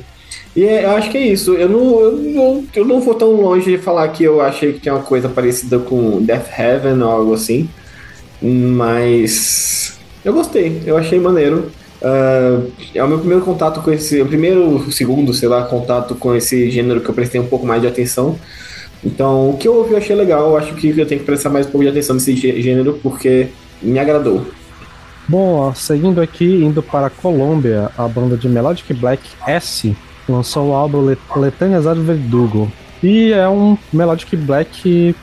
E 0.56 0.64
é, 0.64 0.86
eu 0.86 0.92
acho 0.92 1.12
que 1.12 1.18
é 1.18 1.28
isso. 1.28 1.54
Eu 1.54 1.70
não, 1.70 2.00
eu, 2.00 2.12
não, 2.14 2.66
eu 2.76 2.86
não 2.86 3.00
vou 3.00 3.14
tão 3.14 3.32
longe 3.32 3.70
de 3.70 3.78
falar 3.78 4.08
que 4.10 4.24
eu 4.24 4.42
achei 4.42 4.74
que 4.74 4.80
tinha 4.80 4.96
uma 4.96 5.04
coisa 5.04 5.30
parecida 5.30 5.78
com 5.78 6.22
Death 6.22 6.48
Heaven 6.58 7.02
ou 7.02 7.10
algo 7.10 7.34
assim. 7.34 7.70
Mas 8.42 9.98
eu 10.24 10.34
gostei, 10.34 10.82
eu 10.86 10.98
achei 10.98 11.20
maneiro. 11.20 11.72
Uh, 12.02 12.72
é 12.94 13.04
o 13.04 13.08
meu 13.08 13.20
primeiro 13.20 13.44
contato 13.44 13.82
com 13.82 13.92
esse. 13.92 14.22
O 14.22 14.26
primeiro, 14.26 14.92
segundo, 14.92 15.34
sei 15.34 15.48
lá, 15.48 15.64
contato 15.64 16.16
com 16.16 16.36
esse 16.36 16.70
gênero 16.70 17.02
que 17.02 17.10
eu 17.10 17.14
prestei 17.14 17.40
um 17.40 17.48
pouco 17.48 17.66
mais 17.66 17.82
de 17.82 17.88
atenção. 17.88 18.38
Então, 19.04 19.52
o 19.52 19.58
que 19.58 19.68
eu 19.68 19.76
ouvi 19.76 19.92
eu 19.92 19.98
achei 19.98 20.16
legal. 20.16 20.50
Eu 20.50 20.58
acho 20.58 20.74
que 20.76 20.90
eu 20.90 21.06
tenho 21.06 21.20
que 21.20 21.26
prestar 21.26 21.50
mais 21.50 21.68
um 21.68 21.70
pouco 21.70 21.84
de 21.84 21.90
atenção 21.92 22.16
nesse 22.16 22.36
gênero 22.36 23.00
porque 23.02 23.48
me 23.82 24.00
agradou. 24.00 24.46
Bom, 25.28 25.56
ó, 25.56 25.74
seguindo 25.74 26.22
aqui, 26.22 26.64
indo 26.64 26.82
para 26.82 27.08
a 27.08 27.10
Colômbia, 27.10 27.92
a 27.98 28.08
banda 28.08 28.38
de 28.38 28.48
Melodic 28.48 28.94
Black 28.94 29.22
S 29.46 29.96
lançou 30.28 30.70
o 30.70 30.74
álbum 30.74 31.14
Letânias 31.36 31.86
ad 31.86 32.00
Verdugo. 32.00 32.72
E 33.04 33.32
é 33.32 33.48
um 33.48 33.78
Melodic 33.92 34.36
Black 34.36 35.16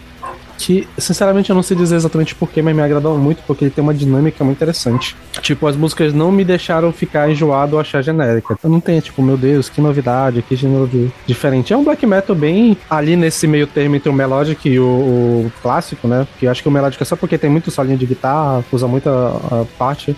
que, 0.58 0.88
sinceramente, 0.98 1.50
eu 1.50 1.56
não 1.56 1.62
sei 1.62 1.76
dizer 1.76 1.96
exatamente 1.96 2.34
porquê, 2.34 2.62
mas 2.62 2.74
me 2.74 2.82
agradou 2.82 3.16
muito, 3.18 3.42
porque 3.46 3.64
ele 3.64 3.70
tem 3.70 3.82
uma 3.82 3.94
dinâmica 3.94 4.44
muito 4.44 4.56
interessante. 4.56 5.16
Tipo, 5.40 5.66
as 5.66 5.76
músicas 5.76 6.12
não 6.12 6.30
me 6.30 6.44
deixaram 6.44 6.92
ficar 6.92 7.30
enjoado 7.30 7.74
ou 7.74 7.80
achar 7.80 8.02
genérica. 8.02 8.58
Eu 8.62 8.70
não 8.70 8.80
tenho, 8.80 9.00
tipo, 9.00 9.22
meu 9.22 9.36
Deus, 9.36 9.68
que 9.68 9.80
novidade, 9.80 10.42
que 10.42 10.56
gênero 10.56 10.88
diferente. 11.26 11.72
É 11.72 11.76
um 11.76 11.84
black 11.84 12.06
metal 12.06 12.34
bem 12.34 12.76
ali 12.88 13.16
nesse 13.16 13.46
meio 13.46 13.66
termo 13.66 13.96
entre 13.96 14.08
o 14.08 14.12
melodic 14.12 14.68
e 14.68 14.78
o, 14.78 14.84
o 14.84 15.52
clássico, 15.62 16.06
né? 16.06 16.26
Que 16.38 16.46
eu 16.46 16.50
acho 16.50 16.62
que 16.62 16.68
o 16.68 16.72
melodic 16.72 17.02
é 17.02 17.04
só 17.04 17.16
porque 17.16 17.38
tem 17.38 17.50
muito 17.50 17.70
solinho 17.70 17.98
de 17.98 18.06
guitarra, 18.06 18.64
usa 18.72 18.86
muita 18.86 19.10
uh, 19.10 19.68
parte. 19.78 20.16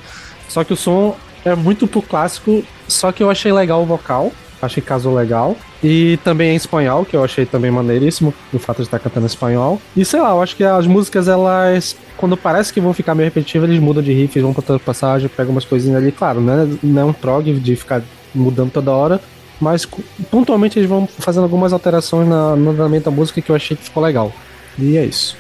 Só 0.49 0.63
que 0.63 0.73
o 0.73 0.77
som 0.77 1.17
é 1.45 1.55
muito 1.55 1.87
pro 1.87 2.03
clássico, 2.03 2.63
só 2.89 3.13
que 3.13 3.23
eu 3.23 3.31
achei 3.31 3.53
legal 3.53 3.83
o 3.83 3.87
vocal 3.87 4.33
achei 4.61 4.83
que 4.83 4.89
casou 4.89 5.15
legal. 5.15 5.57
E 5.83 6.19
também 6.25 6.53
em 6.53 6.57
espanhol, 6.57 7.05
que 7.05 7.17
eu 7.17 7.23
achei 7.23 7.47
também 7.47 7.71
maneiríssimo, 7.71 8.33
o 8.53 8.59
fato 8.59 8.79
de 8.79 8.85
estar 8.85 8.99
cantando 8.99 9.27
em 9.27 9.29
espanhol. 9.29 9.81
E 9.97 10.05
sei 10.05 10.21
lá, 10.21 10.31
eu 10.31 10.43
acho 10.43 10.57
que 10.57 10.65
as 10.65 10.87
músicas, 10.87 11.29
elas, 11.29 11.97
quando 12.17 12.37
parece 12.37 12.73
que 12.73 12.81
vão 12.81 12.93
ficar 12.93 13.15
meio 13.15 13.27
repetitivas, 13.27 13.69
eles 13.69 13.83
mudam 13.83 14.03
de 14.03 14.13
riff, 14.13 14.41
vão 14.41 14.53
pra 14.53 14.61
outra 14.61 14.79
passagem, 14.79 15.29
pegam 15.29 15.53
umas 15.53 15.65
coisinhas 15.65 16.03
ali. 16.03 16.13
Claro, 16.13 16.41
né? 16.41 16.69
Não 16.83 17.03
é 17.03 17.05
um 17.05 17.13
prog 17.13 17.53
de 17.53 17.77
ficar 17.77 18.03
mudando 18.35 18.71
toda 18.71 18.91
hora, 18.93 19.21
mas 19.61 19.87
pontualmente 20.31 20.79
eles 20.79 20.89
vão 20.89 21.07
fazendo 21.07 21.45
algumas 21.45 21.73
alterações 21.73 22.29
na, 22.29 22.55
no 22.57 22.71
andamento 22.71 23.07
da 23.07 23.11
música 23.11 23.41
que 23.41 23.51
eu 23.51 23.57
achei 23.57 23.77
que 23.77 23.85
ficou 23.85 24.03
legal. 24.03 24.33
E 24.79 24.97
é 24.97 25.05
isso. 25.05 25.37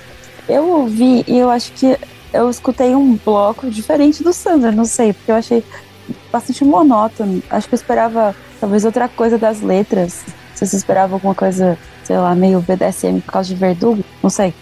Eu 0.49 0.69
ouvi 0.69 1.25
e 1.27 1.39
eu 1.39 1.51
acho 1.51 1.73
que 1.73 1.99
eu 2.33 2.49
escutei 2.49 2.95
um 2.95 3.17
bloco 3.17 3.69
diferente 3.70 4.23
do 4.23 4.33
Sander, 4.33 4.75
não 4.75 4.85
sei, 4.85 5.12
porque 5.12 5.31
eu 5.31 5.36
achei 5.36 5.65
bastante 6.31 6.65
monótono. 6.65 7.43
Acho 7.51 7.69
que 7.69 7.75
eu 7.75 7.77
esperava 7.77 8.35
talvez 8.60 8.85
outra 8.85 9.09
coisa 9.09 9.39
das 9.39 9.60
letras. 9.60 10.25
Se 10.55 10.67
você 10.67 10.76
esperava 10.76 11.15
alguma 11.15 11.35
coisa, 11.35 11.78
sei 12.02 12.17
lá, 12.17 12.35
meio 12.35 12.60
BDSM 12.60 13.20
por 13.20 13.33
causa 13.33 13.49
de 13.49 13.55
Verdugo, 13.55 14.02
não 14.23 14.31
sei. 14.31 14.55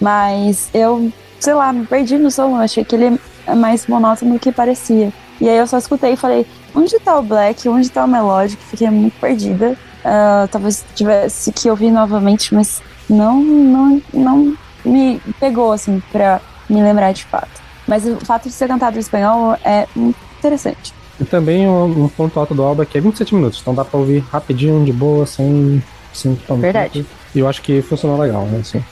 Mas 0.00 0.68
eu, 0.72 1.12
sei 1.38 1.54
lá, 1.54 1.72
me 1.72 1.86
perdi 1.86 2.16
no 2.18 2.30
som. 2.30 2.50
Eu 2.50 2.56
achei 2.56 2.84
que 2.84 2.94
ele 2.94 3.20
é 3.46 3.54
mais 3.54 3.86
monótono 3.86 4.34
do 4.34 4.40
que 4.40 4.50
parecia. 4.50 5.12
E 5.40 5.48
aí 5.48 5.56
eu 5.56 5.66
só 5.66 5.78
escutei 5.78 6.12
e 6.12 6.16
falei, 6.16 6.46
onde 6.74 6.98
tá 7.00 7.18
o 7.18 7.22
Black? 7.22 7.68
Onde 7.68 7.90
tá 7.90 8.04
o 8.04 8.08
Melodic? 8.08 8.62
Fiquei 8.64 8.88
muito 8.90 9.18
perdida. 9.20 9.76
Uh, 10.04 10.48
talvez 10.50 10.84
tivesse 10.94 11.52
que 11.52 11.68
ouvir 11.70 11.90
novamente, 11.90 12.54
mas 12.54 12.82
não, 13.08 13.40
não, 13.42 14.02
não 14.12 14.56
me 14.84 15.20
pegou, 15.38 15.72
assim, 15.72 16.02
pra 16.10 16.40
me 16.68 16.82
lembrar 16.82 17.12
de 17.12 17.24
fato. 17.24 17.60
Mas 17.86 18.06
o 18.06 18.16
fato 18.24 18.48
de 18.48 18.54
ser 18.54 18.68
cantado 18.68 18.96
em 18.96 19.00
espanhol 19.00 19.56
é 19.64 19.86
interessante. 19.96 20.94
E 21.22 21.24
também 21.24 21.68
um, 21.68 22.04
um, 22.04 22.08
ponto 22.08 22.38
alto 22.38 22.52
do 22.52 22.62
álbum 22.62 22.82
é 22.82 22.86
que 22.86 22.98
é 22.98 23.00
27 23.00 23.34
minutos, 23.34 23.60
então 23.60 23.72
dá 23.72 23.84
pra 23.84 23.98
ouvir 23.98 24.24
rapidinho, 24.30 24.84
de 24.84 24.92
boa, 24.92 25.24
sem. 25.24 25.82
sem 26.12 26.36
Verdade. 26.58 27.06
E 27.32 27.38
eu 27.38 27.48
acho 27.48 27.62
que 27.62 27.80
funcionou 27.80 28.18
legal, 28.18 28.44
né? 28.46 28.58
Assim. 28.60 28.82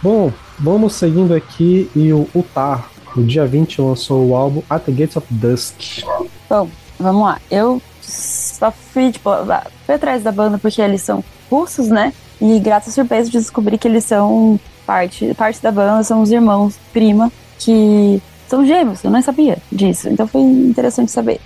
Bom, 0.00 0.32
vamos 0.58 0.94
seguindo 0.94 1.34
aqui 1.34 1.90
e 1.96 2.12
o 2.12 2.28
Utar, 2.32 2.88
no 3.16 3.24
dia 3.24 3.44
20, 3.44 3.80
lançou 3.82 4.28
o 4.28 4.36
álbum 4.36 4.62
At 4.70 4.84
the 4.84 4.92
Gates 4.92 5.16
of 5.16 5.26
Dusk. 5.28 6.04
Bom, 6.48 6.68
vamos 6.98 7.22
lá. 7.22 7.40
Eu 7.50 7.82
só 8.00 8.70
fui, 8.70 9.10
tipo, 9.10 9.30
fui 9.84 9.94
atrás 9.96 10.22
da 10.22 10.30
banda 10.30 10.58
porque 10.58 10.80
eles 10.80 11.02
são 11.02 11.24
russos, 11.50 11.88
né? 11.88 12.12
E 12.40 12.60
graças 12.60 12.90
à 12.90 12.94
surpresa 12.94 13.28
de 13.28 13.38
descobrir 13.38 13.78
que 13.78 13.88
eles 13.88 14.04
são 14.04 14.60
parte, 14.86 15.34
parte 15.34 15.60
da 15.60 15.72
banda, 15.72 16.04
são 16.04 16.22
os 16.22 16.30
irmãos 16.30 16.78
prima, 16.92 17.32
que 17.58 18.22
são 18.48 18.64
gêmeos, 18.64 19.04
eu 19.04 19.10
não 19.10 19.20
sabia 19.20 19.58
disso. 19.70 20.08
Então 20.08 20.26
foi 20.26 20.40
interessante 20.40 21.10
saber. 21.10 21.40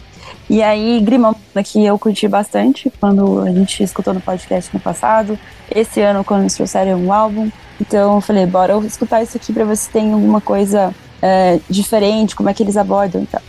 E 0.53 0.63
aí, 0.63 1.01
Grimão, 1.01 1.35
que 1.65 1.83
eu 1.83 1.99
curti 1.99 2.29
bastante 2.29 2.93
quando 3.01 3.41
a 3.41 3.51
gente 3.51 3.83
escutou 3.83 4.13
no 4.13 4.21
podcast 4.21 4.69
no 4.75 4.79
passado. 4.79 5.39
Esse 5.75 5.99
ano, 6.03 6.23
quando 6.23 6.43
eles 6.43 6.55
trouxeram 6.55 7.01
um 7.01 7.11
álbum. 7.11 7.51
Então 7.81 8.17
eu 8.17 8.21
falei, 8.21 8.45
bora 8.45 8.75
eu 8.75 8.85
escutar 8.85 9.23
isso 9.23 9.35
aqui 9.35 9.51
pra 9.51 9.65
ver 9.65 9.79
se 9.79 9.89
tem 9.89 10.13
alguma 10.13 10.43
coisa 10.43 10.95
é, 11.23 11.59
diferente, 11.71 12.37
como 12.37 12.51
é 12.51 12.53
que 12.53 12.63
eles 12.63 12.77
abordam 12.77 13.23
e 13.23 13.27
tal. 13.27 13.41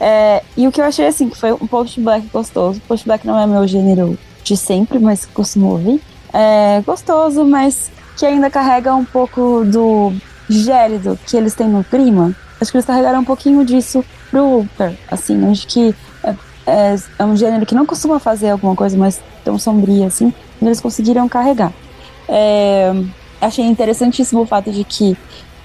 É, 0.00 0.42
e 0.56 0.66
o 0.66 0.72
que 0.72 0.80
eu 0.80 0.84
achei, 0.84 1.06
assim, 1.06 1.28
que 1.28 1.38
foi 1.38 1.52
um 1.52 1.64
post-black 1.64 2.26
gostoso. 2.32 2.82
Post-black 2.88 3.24
não 3.24 3.38
é 3.38 3.46
meu 3.46 3.64
gênero 3.68 4.18
de 4.42 4.56
sempre, 4.56 4.98
mas 4.98 5.24
costumo 5.24 5.68
ouvir. 5.68 6.02
É 6.32 6.82
gostoso, 6.84 7.44
mas 7.44 7.88
que 8.18 8.26
ainda 8.26 8.50
carrega 8.50 8.92
um 8.96 9.04
pouco 9.04 9.64
do 9.64 10.12
gélido 10.50 11.16
que 11.24 11.36
eles 11.36 11.54
têm 11.54 11.68
no 11.68 11.84
clima. 11.84 12.34
Acho 12.60 12.72
que 12.72 12.78
eles 12.78 12.86
carregaram 12.86 13.20
um 13.20 13.24
pouquinho 13.24 13.64
disso 13.64 14.04
pro 14.28 14.42
Ultra, 14.42 14.96
assim, 15.08 15.48
acho 15.48 15.68
que 15.68 15.94
é, 16.66 16.96
é, 17.18 17.24
um 17.24 17.36
gênero 17.36 17.66
que 17.66 17.74
não 17.74 17.86
costuma 17.86 18.18
fazer 18.18 18.50
alguma 18.50 18.74
coisa 18.74 18.96
mais 18.96 19.20
tão 19.44 19.58
sombria, 19.58 20.06
assim, 20.06 20.32
eles 20.60 20.80
conseguiram 20.80 21.28
carregar. 21.28 21.72
É, 22.28 22.92
achei 23.40 23.64
interessantíssimo 23.64 24.42
o 24.42 24.46
fato 24.46 24.70
de 24.70 24.84
que 24.84 25.16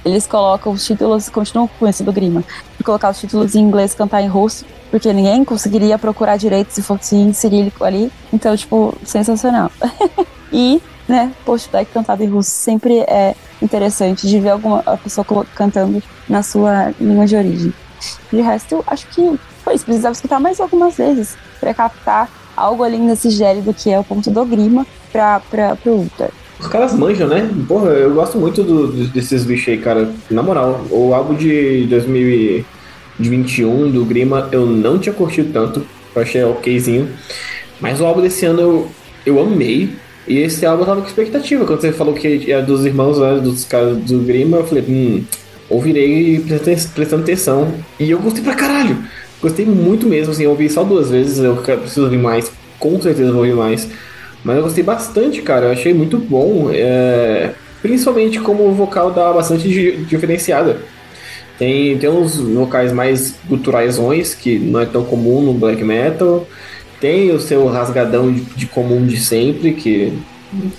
eles 0.03 0.25
colocam 0.25 0.71
os 0.71 0.85
títulos, 0.85 1.29
continuam 1.29 1.69
com 1.79 1.87
esse 1.87 2.03
do 2.03 2.13
Grima, 2.13 2.43
colocar 2.83 3.09
os 3.09 3.19
títulos 3.19 3.55
em 3.55 3.59
inglês 3.59 3.93
cantar 3.93 4.21
em 4.21 4.27
russo, 4.27 4.65
porque 4.89 5.11
ninguém 5.11 5.43
conseguiria 5.43 5.97
procurar 5.97 6.37
direito 6.37 6.71
se 6.71 6.81
fosse 6.81 7.15
em 7.15 7.33
cirílico 7.33 7.83
ali, 7.83 8.11
então, 8.31 8.55
tipo, 8.55 8.95
sensacional. 9.03 9.69
e 10.51 10.81
né, 11.07 11.31
post-black 11.45 11.91
cantado 11.91 12.23
em 12.23 12.27
russo 12.27 12.49
sempre 12.49 12.99
é 12.99 13.35
interessante 13.61 14.27
de 14.27 14.39
ver 14.39 14.49
alguma 14.49 14.81
pessoa 15.03 15.25
cantando 15.55 16.01
na 16.27 16.43
sua 16.43 16.93
língua 16.99 17.25
de 17.25 17.35
origem. 17.35 17.73
De 18.31 18.41
resto, 18.41 18.75
eu 18.75 18.83
acho 18.87 19.07
que 19.07 19.39
foi 19.67 19.75
isso. 19.75 19.85
Precisava 19.85 20.13
escutar 20.13 20.39
mais 20.39 20.61
algumas 20.61 20.95
vezes 20.95 21.35
para 21.59 21.73
captar 21.73 22.29
algo 22.55 22.83
ali 22.83 22.97
nesse 22.97 23.29
gélido 23.29 23.73
que 23.73 23.89
é 23.89 23.99
o 23.99 24.03
ponto 24.03 24.31
do 24.31 24.45
grima 24.45 24.87
para 25.11 25.41
pro 25.41 25.91
Ultra. 25.91 26.29
Os 26.57 26.67
caras 26.67 26.93
manjam, 26.93 27.27
né? 27.27 27.51
Porra, 27.67 27.89
eu 27.89 28.13
gosto 28.13 28.37
muito 28.37 28.63
do, 28.63 28.87
desses 29.07 29.43
bichos 29.43 29.67
aí, 29.67 29.77
cara. 29.77 30.09
Na 30.31 30.41
moral, 30.41 30.85
o 30.89 31.13
álbum 31.13 31.35
de 31.35 31.85
2021 31.87 33.91
do 33.91 34.05
Grima 34.05 34.49
eu 34.51 34.65
não 34.65 34.97
tinha 34.97 35.13
curtido 35.13 35.53
tanto. 35.53 35.85
Eu 36.15 36.21
achei 36.21 36.43
okzinho. 36.43 37.09
Mas 37.79 38.01
o 38.01 38.05
álbum 38.05 38.21
desse 38.21 38.45
ano 38.45 38.61
eu, 38.61 38.87
eu 39.23 39.39
amei. 39.39 39.93
E 40.27 40.39
esse 40.39 40.65
álbum 40.65 40.81
eu 40.81 40.87
tava 40.87 41.01
com 41.01 41.07
expectativa. 41.07 41.65
Quando 41.65 41.81
você 41.81 41.91
falou 41.91 42.15
que 42.15 42.51
é 42.51 42.61
dos 42.61 42.85
irmãos, 42.85 43.19
né, 43.19 43.39
dos 43.39 43.65
caras 43.65 43.97
do 43.97 44.19
Grima, 44.19 44.57
eu 44.57 44.65
falei, 44.65 44.83
hum, 44.87 45.23
ouvirei 45.69 46.43
prestando 46.95 47.21
atenção. 47.21 47.71
E 47.99 48.09
eu 48.09 48.17
gostei 48.17 48.43
pra 48.43 48.55
caralho. 48.55 48.97
Gostei 49.41 49.65
muito 49.65 50.07
mesmo, 50.07 50.31
assim, 50.31 50.43
eu 50.43 50.51
ouvi 50.51 50.69
só 50.69 50.83
duas 50.83 51.11
vezes, 51.11 51.37
eu 51.39 51.55
preciso 51.55 52.03
ouvir 52.03 52.17
mais, 52.17 52.51
com 52.79 52.99
certeza 52.99 53.31
vou 53.31 53.41
ouvir 53.41 53.53
mais. 53.53 53.87
Mas 54.43 54.57
eu 54.57 54.63
gostei 54.63 54.83
bastante, 54.83 55.41
cara, 55.41 55.67
eu 55.67 55.71
achei 55.71 55.93
muito 55.93 56.17
bom. 56.17 56.69
É... 56.71 57.51
Principalmente 57.81 58.39
como 58.39 58.67
o 58.67 58.73
vocal 58.73 59.11
dá 59.11 59.31
bastante 59.31 59.67
diferenciada. 60.07 60.77
Tem, 61.57 61.97
tem 61.97 62.09
uns 62.09 62.37
vocais 62.37 62.91
mais 62.91 63.35
gutturalzões, 63.47 64.33
que 64.33 64.59
não 64.59 64.79
é 64.79 64.85
tão 64.85 65.03
comum 65.03 65.41
no 65.41 65.53
black 65.53 65.83
metal. 65.83 66.47
Tem 66.99 67.31
o 67.31 67.39
seu 67.39 67.67
rasgadão 67.67 68.31
de, 68.31 68.41
de 68.41 68.65
comum 68.65 69.05
de 69.05 69.17
sempre, 69.17 69.73
que 69.73 70.13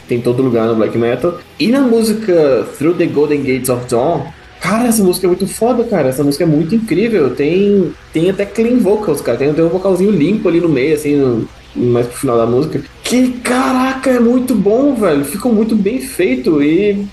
tem 0.09 0.21
todo 0.21 0.43
lugar 0.43 0.67
no 0.67 0.77
black 0.77 0.97
metal. 0.97 1.39
E 1.59 1.69
na 1.69 1.81
música 1.81 2.67
Through 2.77 2.97
the 2.97 3.07
Golden 3.07 3.43
Gates 3.43 3.69
of 3.69 3.87
Dawn, 3.89 4.27
cara, 4.61 4.89
essa 4.89 5.03
música 5.03 5.27
é 5.27 5.29
muito 5.29 5.47
foda, 5.47 5.85
cara. 5.85 6.09
Essa 6.09 6.25
música 6.25 6.45
é 6.45 6.47
muito 6.47 6.75
incrível. 6.75 7.35
Tem, 7.35 7.93
tem 8.13 8.31
até 8.31 8.45
clean 8.45 8.79
vocals, 8.79 9.21
cara. 9.21 9.39
Tem, 9.39 9.53
tem 9.53 9.65
um 9.65 9.69
vocalzinho 9.69 10.11
limpo 10.11 10.49
ali 10.49 10.61
no 10.61 10.69
meio, 10.69 10.95
assim, 10.95 11.17
no, 11.17 11.49
mais 11.75 12.07
pro 12.07 12.17
final 12.17 12.37
da 12.37 12.47
música. 12.47 12.83
Que 13.03 13.33
caraca, 13.41 14.11
é 14.11 14.21
muito 14.21 14.55
bom, 14.55 14.95
velho. 14.95 15.25
Ficou 15.25 15.53
muito 15.53 15.75
bem 15.75 16.01
feito 16.01 16.63
e. 16.63 17.07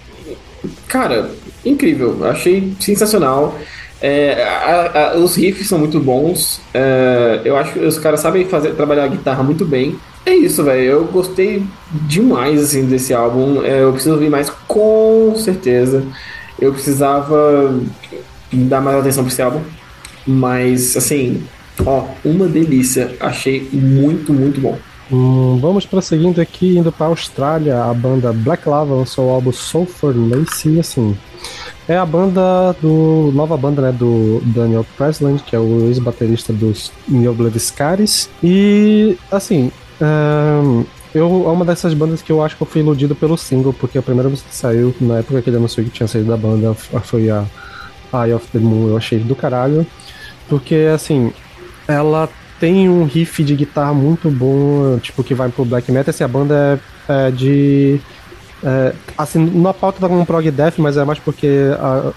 Cara, 0.88 1.32
incrível. 1.66 2.26
Achei 2.26 2.74
sensacional. 2.80 3.56
É, 4.02 4.44
a, 4.44 5.14
a, 5.14 5.18
os 5.18 5.36
riffs 5.36 5.68
são 5.68 5.80
muito 5.80 6.00
bons. 6.00 6.62
É, 6.74 7.42
eu 7.46 7.56
acho 7.58 7.74
que 7.74 7.80
os 7.80 7.98
caras 7.98 8.20
sabem 8.20 8.46
fazer, 8.46 8.74
trabalhar 8.76 9.06
a 9.06 9.08
guitarra 9.08 9.42
muito 9.42 9.66
bem. 9.66 9.96
É 10.26 10.34
isso, 10.34 10.64
velho. 10.64 10.82
Eu 10.82 11.04
gostei 11.06 11.64
demais 11.92 12.62
assim, 12.62 12.86
desse 12.86 13.14
álbum. 13.14 13.64
É, 13.64 13.84
eu 13.84 13.92
preciso 13.94 14.16
ouvir 14.16 14.30
mais, 14.30 14.50
com 14.68 15.34
certeza. 15.38 16.04
Eu 16.60 16.72
precisava 16.74 17.80
dar 18.52 18.82
mais 18.82 18.98
atenção 18.98 19.24
pra 19.24 19.34
esse 19.34 19.42
álbum. 19.42 19.62
Mas, 20.26 20.98
assim, 20.98 21.44
ó, 21.86 22.06
uma 22.24 22.48
delícia. 22.48 23.16
Achei 23.20 23.70
muito, 23.72 24.34
muito 24.34 24.60
bom. 24.60 24.78
Hum, 25.12 25.60
vamos 25.62 25.86
prosseguindo 25.86 26.42
aqui, 26.42 26.78
indo 26.78 26.92
pra 26.92 27.08
Austrália. 27.08 27.84
A 27.84 27.94
banda 27.94 28.34
Black 28.34 28.68
Lava 28.68 28.96
lançou 28.96 29.28
o 29.28 29.32
álbum 29.32 29.52
Soul 29.52 29.86
for 29.86 30.16
Lacey, 30.16 30.80
assim. 30.80 31.16
É 31.88 31.96
a 31.96 32.06
banda 32.06 32.74
do. 32.82 33.32
nova 33.34 33.56
banda, 33.56 33.82
né? 33.82 33.92
Do 33.92 34.42
Daniel 34.46 34.86
Presland, 34.98 35.44
que 35.44 35.56
é 35.56 35.60
o 35.60 35.86
ex-baterista 35.86 36.52
dos 36.52 36.92
Neil 37.08 37.36
Blaviscaris. 37.36 38.28
E, 38.44 39.16
assim, 39.32 39.72
um, 40.02 40.84
eu, 41.16 41.46
é 41.48 41.50
uma 41.50 41.64
dessas 41.64 41.94
bandas 41.94 42.22
que 42.22 42.30
eu 42.30 42.44
acho 42.44 42.58
que 42.58 42.62
eu 42.62 42.68
fui 42.68 42.82
iludido 42.82 43.16
pelo 43.16 43.38
single, 43.38 43.72
porque 43.72 43.98
a 43.98 44.02
primeira 44.02 44.30
música 44.30 44.50
que 44.50 44.56
saiu, 44.56 44.94
na 45.00 45.20
época 45.20 45.42
que 45.42 45.50
ele 45.50 45.56
anunciou 45.56 45.86
que 45.86 45.92
tinha 45.92 46.08
saído 46.08 46.28
da 46.28 46.36
banda, 46.36 46.74
foi 46.74 47.30
a 47.30 47.46
Eye 48.14 48.34
of 48.34 48.46
the 48.52 48.60
Moon. 48.60 48.90
Eu 48.90 48.98
achei 48.98 49.20
do 49.20 49.34
caralho. 49.34 49.88
Porque, 50.50 50.90
assim, 50.94 51.32
ela 51.88 52.28
tem 52.60 52.90
um 52.90 53.06
riff 53.06 53.46
de 53.46 53.56
guitarra 53.56 53.94
muito 53.94 54.30
bom, 54.30 55.00
tipo, 55.00 55.24
que 55.24 55.34
vai 55.34 55.48
pro 55.48 55.64
black 55.64 55.90
metal. 55.90 56.10
Assim, 56.10 56.26
a 56.26 56.28
banda 56.28 56.82
é, 57.08 57.28
é 57.28 57.32
de. 57.32 58.00
É, 58.62 58.94
assim, 59.18 59.46
na 59.58 59.74
pauta 59.74 60.02
tá 60.02 60.10
com 60.10 60.20
um 60.20 60.26
prog 60.26 60.52
death, 60.52 60.76
mas 60.80 60.98
é 60.98 61.06
mais 61.06 61.20
porque 61.20 61.48
a, 61.80 62.12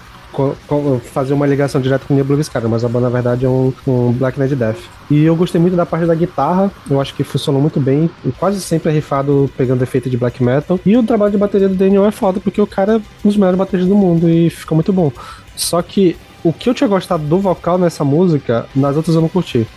fazer 1.13 1.33
uma 1.33 1.45
ligação 1.45 1.81
direta 1.81 2.05
com 2.07 2.13
Nebula 2.13 2.37
Viscara, 2.37 2.67
mas 2.67 2.83
a 2.83 2.87
banda 2.87 3.05
na 3.07 3.09
verdade 3.09 3.45
é 3.45 3.49
um, 3.49 3.73
um 3.87 4.11
Black 4.11 4.39
Knight 4.39 4.55
Death. 4.55 4.79
E 5.09 5.23
eu 5.23 5.35
gostei 5.35 5.59
muito 5.59 5.75
da 5.75 5.85
parte 5.85 6.05
da 6.05 6.15
guitarra, 6.15 6.71
eu 6.89 7.01
acho 7.01 7.13
que 7.13 7.23
funcionou 7.23 7.61
muito 7.61 7.79
bem, 7.79 8.09
quase 8.37 8.61
sempre 8.61 8.89
é 8.89 8.93
rifado 8.93 9.49
pegando 9.57 9.83
efeito 9.83 10.09
de 10.09 10.17
black 10.17 10.43
metal. 10.43 10.79
E 10.85 10.95
o 10.95 11.03
trabalho 11.03 11.31
de 11.31 11.37
bateria 11.37 11.67
do 11.67 11.75
Daniel 11.75 12.05
é 12.05 12.11
foda, 12.11 12.39
porque 12.39 12.61
o 12.61 12.67
cara 12.67 12.93
é 12.93 12.97
um 12.97 13.01
dos 13.23 13.37
melhores 13.37 13.57
bateristas 13.57 13.89
do 13.89 13.95
mundo 13.95 14.29
e 14.29 14.49
fica 14.49 14.75
muito 14.75 14.93
bom. 14.93 15.11
Só 15.55 15.81
que 15.81 16.15
o 16.43 16.53
que 16.53 16.69
eu 16.69 16.73
tinha 16.73 16.87
gostado 16.87 17.23
do 17.23 17.39
vocal 17.39 17.77
nessa 17.77 18.03
música, 18.03 18.65
nas 18.75 18.95
outras 18.95 19.15
eu 19.15 19.21
não 19.21 19.29
curti 19.29 19.67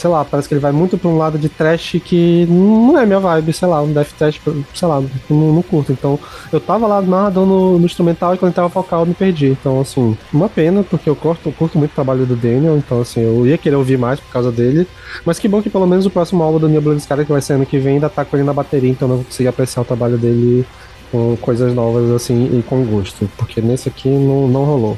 sei 0.00 0.08
lá, 0.08 0.24
parece 0.24 0.48
que 0.48 0.54
ele 0.54 0.62
vai 0.62 0.72
muito 0.72 0.96
pra 0.96 1.10
um 1.10 1.18
lado 1.18 1.38
de 1.38 1.50
trash 1.50 2.00
que 2.02 2.46
não 2.48 2.98
é 2.98 3.04
minha 3.04 3.20
vibe, 3.20 3.52
sei 3.52 3.68
lá, 3.68 3.82
um 3.82 3.92
death 3.92 4.08
trash, 4.18 4.40
sei 4.74 4.88
lá, 4.88 5.02
não, 5.28 5.52
não 5.52 5.62
curto. 5.62 5.92
Então, 5.92 6.18
eu 6.50 6.58
tava 6.58 6.86
lá 6.86 7.02
narrando 7.02 7.44
no, 7.44 7.78
no 7.78 7.84
instrumental 7.84 8.34
e 8.34 8.38
quando 8.38 8.52
entrava 8.52 8.68
vocal 8.68 9.00
eu 9.00 9.06
me 9.06 9.12
perdi. 9.12 9.48
Então, 9.48 9.78
assim, 9.78 10.16
uma 10.32 10.48
pena, 10.48 10.82
porque 10.82 11.10
eu 11.10 11.14
curto, 11.14 11.52
curto 11.52 11.76
muito 11.76 11.90
o 11.90 11.94
trabalho 11.94 12.24
do 12.24 12.34
Daniel, 12.34 12.78
então, 12.78 13.02
assim, 13.02 13.20
eu 13.20 13.46
ia 13.46 13.58
querer 13.58 13.76
ouvir 13.76 13.98
mais 13.98 14.18
por 14.18 14.32
causa 14.32 14.50
dele. 14.50 14.88
Mas 15.22 15.38
que 15.38 15.46
bom 15.46 15.60
que 15.60 15.68
pelo 15.68 15.86
menos 15.86 16.06
o 16.06 16.10
próximo 16.10 16.42
álbum 16.42 16.58
do 16.58 16.68
Neil 16.68 16.80
Blood 16.80 17.06
cara 17.06 17.22
que 17.22 17.32
vai 17.32 17.42
ser 17.42 17.54
ano 17.54 17.66
que 17.66 17.78
vem 17.78 17.94
ainda 17.94 18.08
tá 18.08 18.24
com 18.24 18.36
ele 18.38 18.46
na 18.46 18.54
bateria, 18.54 18.90
então 18.90 19.06
eu 19.06 19.16
vou 19.16 19.24
conseguir 19.24 19.48
apreciar 19.48 19.82
o 19.82 19.84
trabalho 19.84 20.16
dele 20.16 20.64
com 21.12 21.36
coisas 21.36 21.74
novas, 21.74 22.10
assim, 22.10 22.58
e 22.58 22.62
com 22.62 22.82
gosto. 22.84 23.28
Porque 23.36 23.60
nesse 23.60 23.90
aqui 23.90 24.08
não, 24.08 24.48
não 24.48 24.64
rolou. 24.64 24.96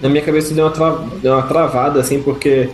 Na 0.00 0.08
minha 0.08 0.24
cabeça 0.24 0.52
deu 0.52 0.64
uma, 0.64 0.72
tra... 0.72 0.98
deu 1.22 1.34
uma 1.34 1.42
travada, 1.42 2.00
assim, 2.00 2.20
porque 2.20 2.70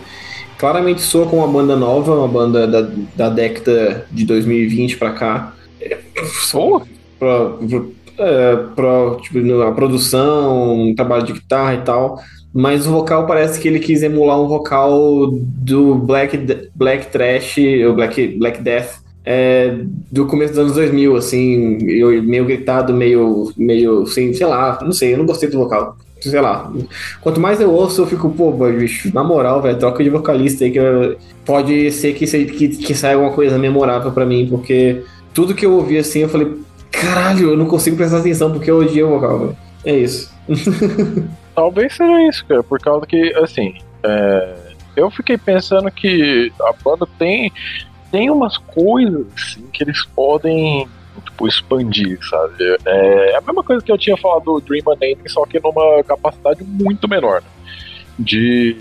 claramente 0.61 1.01
soa 1.01 1.25
com 1.25 1.37
uma 1.37 1.47
banda 1.47 1.75
nova, 1.75 2.15
uma 2.15 2.27
banda 2.27 2.67
da, 2.67 2.87
da 3.15 3.29
década 3.29 4.05
de 4.11 4.25
2020 4.25 4.95
para 4.95 5.11
cá. 5.11 5.55
Soa? 6.47 6.83
Pra, 7.17 7.53
é, 8.19 8.55
pra, 8.75 9.15
tipo, 9.23 9.61
a 9.63 9.71
produção, 9.71 10.79
um 10.79 10.93
trabalho 10.93 11.23
de 11.23 11.33
guitarra 11.33 11.73
e 11.73 11.81
tal. 11.81 12.21
Mas 12.53 12.85
o 12.85 12.91
vocal 12.91 13.25
parece 13.25 13.59
que 13.59 13.67
ele 13.67 13.79
quis 13.79 14.03
emular 14.03 14.39
um 14.39 14.47
vocal 14.47 15.31
do 15.31 15.95
Black, 15.95 16.37
Black 16.75 17.07
Trash, 17.07 17.55
ou 17.87 17.95
Black, 17.95 18.27
Black 18.37 18.61
Death, 18.61 18.99
é, 19.25 19.79
do 20.11 20.27
começo 20.27 20.53
dos 20.53 20.59
anos 20.59 20.73
2000, 20.75 21.15
assim, 21.15 21.77
eu, 21.87 22.21
meio 22.21 22.45
gritado, 22.45 22.93
meio, 22.93 23.51
meio, 23.57 24.03
assim, 24.03 24.31
sei 24.31 24.45
lá, 24.45 24.77
não 24.83 24.91
sei, 24.91 25.13
eu 25.13 25.17
não 25.17 25.25
gostei 25.25 25.49
do 25.49 25.57
vocal 25.57 25.97
sei 26.29 26.41
lá. 26.41 26.71
Quanto 27.19 27.39
mais 27.39 27.59
eu 27.59 27.71
ouço, 27.71 28.01
eu 28.01 28.07
fico, 28.07 28.29
pô, 28.29 28.51
bicho, 28.51 29.13
na 29.13 29.23
moral, 29.23 29.61
velho, 29.61 29.77
troca 29.77 30.03
de 30.03 30.09
vocalista 30.09 30.63
aí 30.63 30.71
que 30.71 30.79
pode 31.45 31.91
ser 31.91 32.13
que, 32.13 32.25
que, 32.25 32.67
que 32.69 32.93
saia 32.93 33.15
alguma 33.15 33.33
coisa 33.33 33.57
memorável 33.57 34.11
para 34.11 34.25
mim, 34.25 34.47
porque 34.49 35.03
tudo 35.33 35.55
que 35.55 35.65
eu 35.65 35.73
ouvi 35.73 35.97
assim, 35.97 36.19
eu 36.19 36.29
falei, 36.29 36.55
caralho, 36.91 37.51
eu 37.51 37.57
não 37.57 37.65
consigo 37.65 37.95
prestar 37.95 38.19
atenção 38.19 38.51
porque 38.51 38.69
eu 38.69 38.79
odio 38.79 39.07
o 39.07 39.19
vocal, 39.19 39.39
velho. 39.39 39.57
É 39.83 39.95
isso. 39.95 40.31
Talvez 41.55 41.95
seja 41.95 42.27
isso, 42.27 42.45
cara, 42.45 42.63
por 42.63 42.79
causa 42.79 43.05
que, 43.05 43.33
assim, 43.35 43.73
é, 44.03 44.55
eu 44.95 45.09
fiquei 45.09 45.37
pensando 45.37 45.89
que 45.91 46.51
a 46.61 46.73
banda 46.83 47.07
tem, 47.17 47.51
tem 48.11 48.29
umas 48.29 48.57
coisas 48.57 49.25
assim, 49.35 49.65
que 49.71 49.83
eles 49.83 50.05
podem 50.15 50.87
tipo, 51.19 51.47
expandir, 51.47 52.19
sabe? 52.27 52.55
É, 52.85 53.31
é 53.31 53.37
a 53.37 53.41
mesma 53.41 53.63
coisa 53.63 53.83
que 53.83 53.91
eu 53.91 53.97
tinha 53.97 54.17
falado 54.17 54.43
do 54.43 54.61
Dream 54.61 54.83
Unending, 54.85 55.27
só 55.27 55.45
que 55.45 55.59
numa 55.59 56.03
capacidade 56.03 56.63
muito 56.63 57.07
menor. 57.07 57.41
Né? 57.41 57.47
De. 58.19 58.77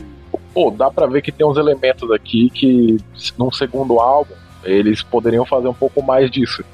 Pô, 0.55 0.71
dá 0.71 0.91
pra 0.91 1.07
ver 1.07 1.23
que 1.23 1.33
tem 1.33 1.47
uns 1.47 1.57
elementos 1.57 2.11
aqui 2.11 2.51
que, 2.51 2.97
num 3.39 3.51
segundo 3.51 3.99
álbum, 4.01 4.35
eles 4.65 5.03
poderiam 5.03 5.45
fazer 5.45 5.69
um 5.69 5.75
pouco 5.75 6.03
mais 6.03 6.31
disso. 6.31 6.65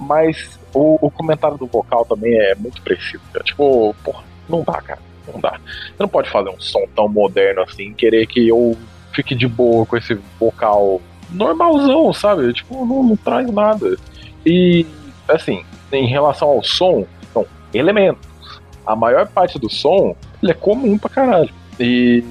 Mas 0.00 0.58
o, 0.72 0.98
o 1.00 1.10
comentário 1.10 1.56
do 1.56 1.66
vocal 1.66 2.04
também 2.04 2.34
é 2.34 2.54
muito 2.54 2.80
preciso. 2.82 3.22
Cara. 3.32 3.44
Tipo, 3.44 3.94
porra, 4.04 4.24
não 4.48 4.62
dá, 4.62 4.80
cara. 4.80 5.00
Não 5.32 5.40
dá. 5.40 5.58
Você 5.58 5.96
não 6.00 6.08
pode 6.08 6.30
fazer 6.30 6.50
um 6.50 6.60
som 6.60 6.86
tão 6.94 7.08
moderno 7.08 7.62
assim, 7.62 7.92
querer 7.94 8.26
que 8.26 8.48
eu 8.48 8.76
fique 9.12 9.34
de 9.34 9.48
boa 9.48 9.86
com 9.86 9.96
esse 9.96 10.14
vocal 10.38 11.00
normalzão, 11.30 12.12
sabe? 12.12 12.52
Tipo, 12.52 12.84
não, 12.84 13.02
não 13.02 13.16
traz 13.16 13.50
nada. 13.50 13.96
E, 14.44 14.86
assim, 15.28 15.64
em 15.92 16.06
relação 16.06 16.48
ao 16.48 16.62
som, 16.62 17.06
são 17.32 17.46
elementos. 17.72 18.26
A 18.86 18.94
maior 18.94 19.26
parte 19.26 19.58
do 19.58 19.70
som 19.70 20.14
ele 20.42 20.52
é 20.52 20.54
comum 20.54 20.98
pra 20.98 21.08
caralho. 21.08 21.50
E, 21.80 22.22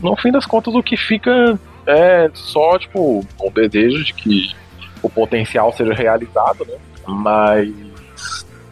no 0.00 0.16
fim 0.16 0.32
das 0.32 0.46
contas, 0.46 0.74
o 0.74 0.82
que 0.82 0.96
fica 0.96 1.58
é 1.86 2.30
só, 2.34 2.78
tipo, 2.78 3.24
um 3.42 3.50
desejo 3.50 4.04
de 4.04 4.14
que 4.14 4.54
o 5.02 5.08
potencial 5.08 5.72
seja 5.72 5.92
realizado, 5.92 6.64
né? 6.66 6.76
Mas 7.06 7.72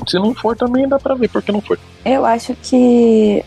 se 0.07 0.19
não 0.19 0.35
for, 0.35 0.57
também 0.57 0.89
dá 0.89 0.99
pra 0.99 1.15
ver 1.15 1.29
porque 1.29 1.53
não 1.53 1.61
foi. 1.61 1.79
Eu 2.05 2.25
acho 2.25 2.55
que 2.57 3.45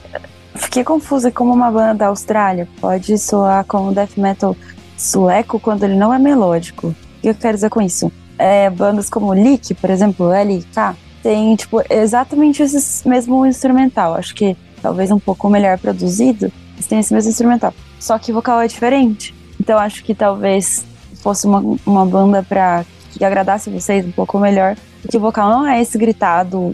fiquei 0.56 0.84
confusa 0.84 1.32
como 1.32 1.53
uma 1.53 1.72
banda 1.72 1.94
da 1.94 2.08
Austrália 2.08 2.68
pode 2.82 3.18
soar 3.18 3.64
como 3.66 3.94
death 3.94 4.18
metal 4.18 4.56
sueco 4.98 5.60
quando 5.60 5.84
ele 5.84 5.95
não 5.95 6.14
é 6.14 6.19
melódico. 6.19 6.88
O 6.88 6.95
que 7.22 7.30
eu 7.30 7.36
quero 7.36 7.56
dizer 7.56 7.69
com 7.69 7.82
isso? 7.82 8.11
É, 8.40 8.69
bandas 8.69 9.09
como 9.09 9.34
Lick, 9.34 9.74
por 9.76 9.90
exemplo, 9.90 10.32
LK, 10.32 10.98
tem, 11.22 11.56
tipo, 11.58 11.84
exatamente 11.90 12.64
esse 12.64 13.08
mesmo 13.08 13.45
instrumental. 13.45 14.16
Acho 14.16 14.34
que 14.34 14.56
talvez 14.82 15.11
um 15.11 15.19
pouco 15.19 15.50
melhor 15.50 15.77
produzido, 15.77 16.51
mas 16.76 16.88
tem 16.88 17.00
esse 17.00 17.14
mesmo 17.14 17.30
instrumental. 17.30 17.74
Só 18.00 18.18
que 18.18 18.32
o 18.32 18.35
vocal 18.35 18.61
é 18.61 18.68
diferente. 18.68 19.35
Então 19.59 19.77
acho 19.77 20.03
que 20.06 20.16
talvez 20.16 20.85
fosse 21.16 21.45
uma, 21.45 21.77
uma 21.85 22.06
banda 22.06 22.42
pra 22.42 22.85
que 23.11 23.26
agradasse 23.26 23.69
vocês 23.69 24.06
um 24.06 24.11
pouco 24.11 24.40
melhor. 24.40 24.77
Porque 25.01 25.18
o 25.18 25.19
vocal 25.19 25.50
não 25.50 25.68
é 25.68 25.82
esse 25.82 25.98
gritado, 25.98 26.74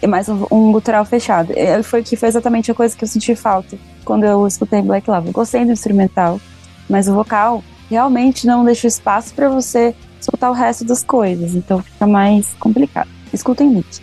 é 0.00 0.06
mais 0.06 0.26
um, 0.28 0.46
um 0.50 0.72
gutural 0.72 1.04
fechado. 1.04 1.52
É, 1.54 1.82
foi 1.82 2.02
que 2.02 2.16
foi 2.16 2.28
exatamente 2.28 2.70
a 2.70 2.74
coisa 2.74 2.96
que 2.96 3.04
eu 3.04 3.08
senti 3.08 3.34
falta 3.36 3.76
quando 4.06 4.24
eu 4.24 4.46
escutei 4.46 4.80
Black 4.80 5.08
Lava. 5.10 5.30
Gostei 5.30 5.66
do 5.66 5.72
instrumental, 5.72 6.40
mas 6.88 7.08
o 7.08 7.14
vocal 7.14 7.62
realmente 7.90 8.46
não 8.46 8.64
deixa 8.64 8.86
espaço 8.86 9.34
para 9.34 9.50
você 9.50 9.94
escutar 10.28 10.50
o 10.50 10.54
resto 10.54 10.84
das 10.84 11.02
coisas, 11.02 11.54
então 11.54 11.82
fica 11.82 12.06
mais 12.06 12.54
complicado. 12.60 13.08
Escutem 13.32 13.68
muito. 13.68 14.00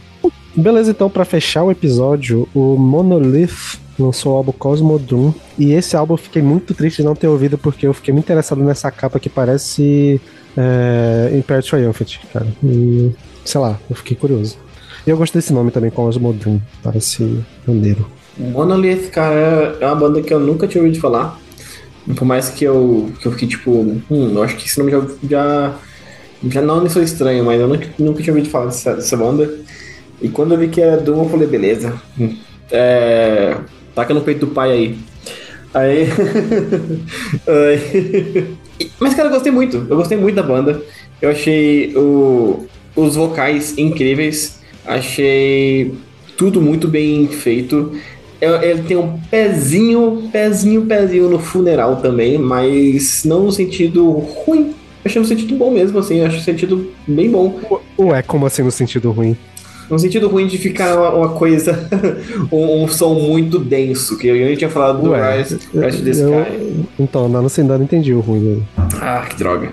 Beleza, 0.55 0.91
então, 0.91 1.09
para 1.09 1.25
fechar 1.25 1.63
o 1.63 1.71
episódio, 1.71 2.47
o 2.53 2.75
Monolith 2.77 3.79
lançou 3.99 4.33
o 4.33 4.37
álbum 4.37 4.51
Cosmodrum. 4.51 5.33
E 5.57 5.73
esse 5.73 5.95
álbum 5.95 6.13
eu 6.13 6.17
fiquei 6.17 6.41
muito 6.41 6.73
triste 6.73 6.97
de 6.97 7.03
não 7.03 7.15
ter 7.15 7.27
ouvido, 7.27 7.57
porque 7.57 7.85
eu 7.85 7.93
fiquei 7.93 8.13
muito 8.13 8.25
interessado 8.25 8.63
nessa 8.63 8.89
capa 8.89 9.19
que 9.19 9.29
parece 9.29 10.19
é, 10.57 11.31
Imperial 11.37 11.63
Triumphant, 11.63 12.17
cara. 12.31 12.47
E, 12.63 13.11
sei 13.43 13.61
lá, 13.61 13.77
eu 13.89 13.95
fiquei 13.95 14.15
curioso. 14.15 14.57
E 15.05 15.09
eu 15.09 15.17
gostei 15.17 15.41
desse 15.41 15.53
nome 15.53 15.71
também, 15.71 15.91
Cosmodrum. 15.91 16.59
Parece 16.81 17.43
maneiro. 17.67 18.07
Monolith, 18.37 19.09
cara, 19.11 19.77
é 19.79 19.85
uma 19.85 19.95
banda 19.95 20.21
que 20.21 20.33
eu 20.33 20.39
nunca 20.39 20.67
tinha 20.67 20.83
ouvido 20.83 20.99
falar. 20.99 21.39
Por 22.15 22.25
mais 22.25 22.49
que 22.49 22.63
eu, 22.63 23.11
que 23.19 23.25
eu 23.25 23.31
fiquei 23.31 23.47
tipo, 23.47 23.71
hum, 23.71 24.33
eu 24.35 24.43
acho 24.43 24.55
que 24.55 24.67
esse 24.67 24.77
nome 24.77 24.91
já, 24.91 25.01
já 25.27 25.75
Já 26.47 26.61
não 26.61 26.87
sou 26.89 27.01
estranho, 27.01 27.43
mas 27.43 27.59
eu 27.59 27.67
nunca, 27.67 27.87
nunca 27.97 28.21
tinha 28.21 28.33
ouvido 28.33 28.49
falar 28.49 28.65
dessa, 28.65 28.95
dessa 28.95 29.17
banda. 29.17 29.51
E 30.21 30.29
quando 30.29 30.53
eu 30.53 30.57
vi 30.57 30.67
que 30.67 30.81
era 30.81 30.97
Doom, 30.97 31.23
eu 31.23 31.29
falei, 31.29 31.47
beleza. 31.47 31.93
É, 32.71 33.57
taca 33.93 34.13
no 34.13 34.21
peito 34.21 34.45
do 34.45 34.51
pai 34.51 34.71
aí. 34.71 34.97
Aí. 35.73 36.07
aí... 37.47 38.55
Mas, 38.99 39.13
cara, 39.13 39.29
eu 39.29 39.33
gostei 39.33 39.51
muito. 39.51 39.85
Eu 39.89 39.97
gostei 39.97 40.17
muito 40.17 40.35
da 40.35 40.43
banda. 40.43 40.81
Eu 41.21 41.29
achei 41.29 41.95
o, 41.95 42.65
os 42.95 43.15
vocais 43.15 43.77
incríveis. 43.77 44.59
Achei 44.85 45.93
tudo 46.37 46.61
muito 46.61 46.87
bem 46.87 47.27
feito. 47.27 47.93
Ele 48.39 48.83
tem 48.83 48.97
um 48.97 49.19
pezinho, 49.31 50.29
pezinho, 50.31 50.85
pezinho 50.85 51.29
no 51.29 51.39
funeral 51.39 51.97
também, 51.97 52.37
mas 52.37 53.23
não 53.23 53.43
no 53.43 53.51
sentido 53.51 54.09
ruim. 54.09 54.73
Achei 55.05 55.21
no 55.21 55.27
sentido 55.27 55.55
bom 55.55 55.69
mesmo, 55.69 55.99
assim. 55.99 56.21
Acho 56.21 56.37
no 56.37 56.41
sentido 56.41 56.91
bem 57.07 57.29
bom. 57.29 57.59
Ué, 57.99 58.23
como 58.23 58.47
assim 58.47 58.63
no 58.63 58.71
sentido 58.71 59.11
ruim? 59.11 59.37
No 59.89 59.99
sentido 59.99 60.27
ruim 60.27 60.47
de 60.47 60.57
ficar 60.57 60.97
uma, 60.97 61.09
uma 61.11 61.29
coisa, 61.29 61.87
um, 62.51 62.83
um, 62.83 62.87
som 62.87 63.13
muito 63.13 63.59
denso, 63.59 64.17
que 64.17 64.27
eu 64.27 64.33
nem 64.33 64.55
tinha 64.55 64.69
falado 64.69 65.03
do 65.03 65.11
Ué, 65.11 65.37
Rise, 65.37 65.59
Rise 65.75 66.01
the 66.01 66.09
Sky. 66.09 66.87
Então, 66.99 67.29
não, 67.29 67.45
assim, 67.45 67.61
não 67.61 67.79
entendi 67.79 68.11
o 68.11 68.19
ruim. 68.19 68.63
Ah, 68.99 69.27
que 69.29 69.35
droga. 69.37 69.71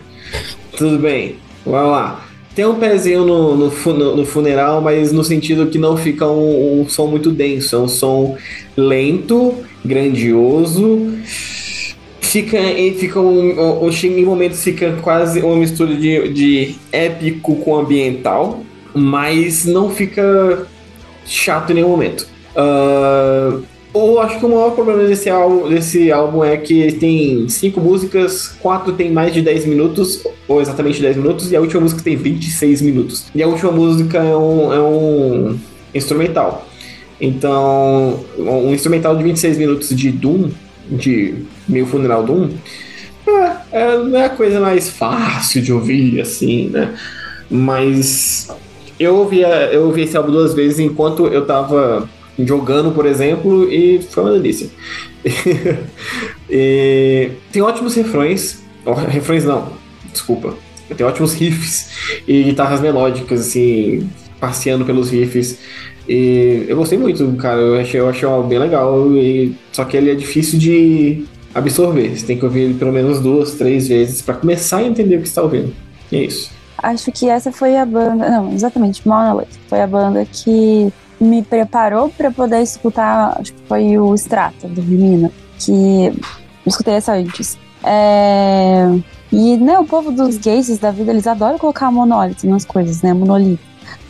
Tudo 0.77 0.99
bem, 0.99 1.37
vamos 1.65 1.93
lá. 1.93 2.27
Tem 2.55 2.67
um 2.67 2.75
pezinho 2.75 3.25
no, 3.25 3.57
no, 3.57 4.17
no, 4.17 4.27
funeral, 4.27 4.83
mas 4.83 5.11
no 5.11 5.25
sentido 5.25 5.69
que 5.69 5.79
não 5.79 5.97
fica 5.97 6.27
um, 6.27 6.83
um 6.83 6.89
som 6.89 7.07
muito 7.07 7.31
denso. 7.31 7.75
É 7.75 7.79
um 7.79 7.89
som 7.89 8.37
lento, 8.77 9.55
grandioso. 9.83 11.11
Fica, 12.33 12.57
fica 12.99 13.21
um, 13.21 13.85
um, 13.85 13.91
em 13.91 14.25
momentos 14.25 14.65
fica 14.65 14.93
quase 15.03 15.43
uma 15.43 15.55
mistura 15.55 15.95
de, 15.95 16.31
de 16.31 16.77
épico 16.91 17.57
com 17.57 17.77
ambiental, 17.77 18.63
mas 18.95 19.67
não 19.67 19.91
fica 19.91 20.67
chato 21.27 21.73
em 21.73 21.75
nenhum 21.75 21.91
momento. 21.91 22.27
Uh, 22.57 23.63
eu 23.95 24.19
acho 24.19 24.39
que 24.39 24.47
o 24.47 24.49
maior 24.49 24.71
problema 24.71 25.05
desse 25.05 25.29
álbum, 25.29 25.69
desse 25.69 26.11
álbum 26.11 26.43
é 26.43 26.57
que 26.57 26.93
tem 26.93 27.47
cinco 27.51 27.83
músicas, 27.83 28.57
quatro 28.63 28.95
tem 28.95 29.13
mais 29.13 29.35
de 29.35 29.43
10 29.43 29.67
minutos, 29.67 30.27
ou 30.49 30.63
exatamente 30.63 31.03
10 31.03 31.19
minutos, 31.19 31.53
e 31.53 31.57
a 31.57 31.61
última 31.61 31.83
música 31.83 32.01
tem 32.01 32.17
26 32.17 32.81
minutos. 32.81 33.27
E 33.35 33.43
a 33.43 33.47
última 33.47 33.71
música 33.71 34.17
é 34.17 34.35
um, 34.35 34.73
é 34.73 34.81
um 34.81 35.59
instrumental. 35.95 36.67
Então, 37.21 38.21
um 38.39 38.73
instrumental 38.73 39.15
de 39.15 39.23
26 39.23 39.59
minutos 39.59 39.91
de 39.91 40.11
Doom, 40.11 40.49
de 40.91 41.35
meio 41.69 41.87
funeral 41.87 42.25
Doom, 42.25 42.51
é, 43.27 43.57
é, 43.73 43.99
não 43.99 44.19
é 44.19 44.27
a 44.27 44.31
coisa 44.31 44.61
mais 44.61 44.89
fácil 44.91 45.63
de 45.63 45.73
ouvir, 45.73 46.21
assim, 46.21 46.69
né? 46.69 46.95
Mas 47.51 48.49
eu 48.99 49.17
ouvi, 49.17 49.41
eu 49.41 49.85
ouvi 49.85 50.03
esse 50.03 50.17
álbum 50.17 50.33
duas 50.33 50.55
vezes 50.55 50.79
enquanto 50.79 51.27
eu 51.27 51.45
tava 51.45 52.09
jogando, 52.39 52.93
por 52.93 53.07
exemplo, 53.07 53.71
e 53.71 54.03
foi 54.03 54.25
uma 54.25 54.33
delícia. 54.33 54.69
e, 56.51 57.31
tem 57.53 57.63
ótimos 57.63 57.95
refrões, 57.95 58.63
refrões 59.09 59.45
não, 59.45 59.73
desculpa, 60.11 60.55
tem 60.97 61.07
ótimos 61.07 61.33
riffs 61.35 62.23
e 62.27 62.43
guitarras 62.45 62.81
melódicas, 62.81 63.41
assim, 63.41 64.09
passeando 64.41 64.85
pelos 64.85 65.11
riffs. 65.11 65.59
E 66.13 66.67
eu 66.69 66.77
gostei 66.77 66.99
muito, 66.99 67.27
cara, 67.37 67.59
eu 67.59 67.81
achei, 67.81 67.99
eu 67.99 68.07
achei 68.07 68.29
bem 68.47 68.59
legal, 68.59 69.11
e, 69.17 69.57
só 69.73 69.83
que 69.83 69.97
ele 69.97 70.11
é 70.11 70.15
difícil 70.15 70.59
de 70.59 71.25
absorver, 71.55 72.15
você 72.15 72.27
tem 72.27 72.39
que 72.39 72.45
ouvir 72.45 72.65
ele 72.65 72.75
pelo 72.75 72.93
menos 72.93 73.19
duas, 73.19 73.55
três 73.55 73.89
vezes 73.89 74.21
para 74.21 74.35
começar 74.35 74.79
a 74.79 74.83
entender 74.83 75.17
o 75.17 75.23
que 75.23 75.29
está 75.29 75.41
ouvindo. 75.41 75.75
E 76.11 76.17
é 76.17 76.25
isso. 76.25 76.51
Acho 76.77 77.11
que 77.11 77.31
essa 77.31 77.51
foi 77.51 77.79
a 77.79 77.87
banda, 77.87 78.29
não, 78.29 78.53
exatamente, 78.53 79.09
Monolith, 79.09 79.59
foi 79.69 79.81
a 79.81 79.87
banda 79.87 80.27
que 80.31 80.93
me 81.19 81.43
preparou 81.43 82.11
para 82.11 82.31
poder 82.31 82.61
escutar, 82.61 83.39
acho 83.41 83.55
que 83.55 83.63
foi 83.67 83.97
o 83.97 84.15
Strata, 84.15 84.69
do 84.69 84.83
Menina, 84.83 85.33
que 85.59 86.09
eu 86.09 86.15
escutei 86.67 86.93
essa 86.93 87.15
antes. 87.15 87.57
É... 87.83 88.85
E, 89.33 89.57
né, 89.57 89.79
o 89.79 89.87
povo 89.87 90.13
dos 90.13 90.37
gays 90.37 90.77
da 90.77 90.91
vida, 90.91 91.11
eles 91.11 91.27
adoram 91.27 91.59
colocar 91.59 91.91
monólito 91.91 92.47
nas 92.47 92.67
coisas, 92.67 93.01
né, 93.01 93.15
monolito. 93.15 93.63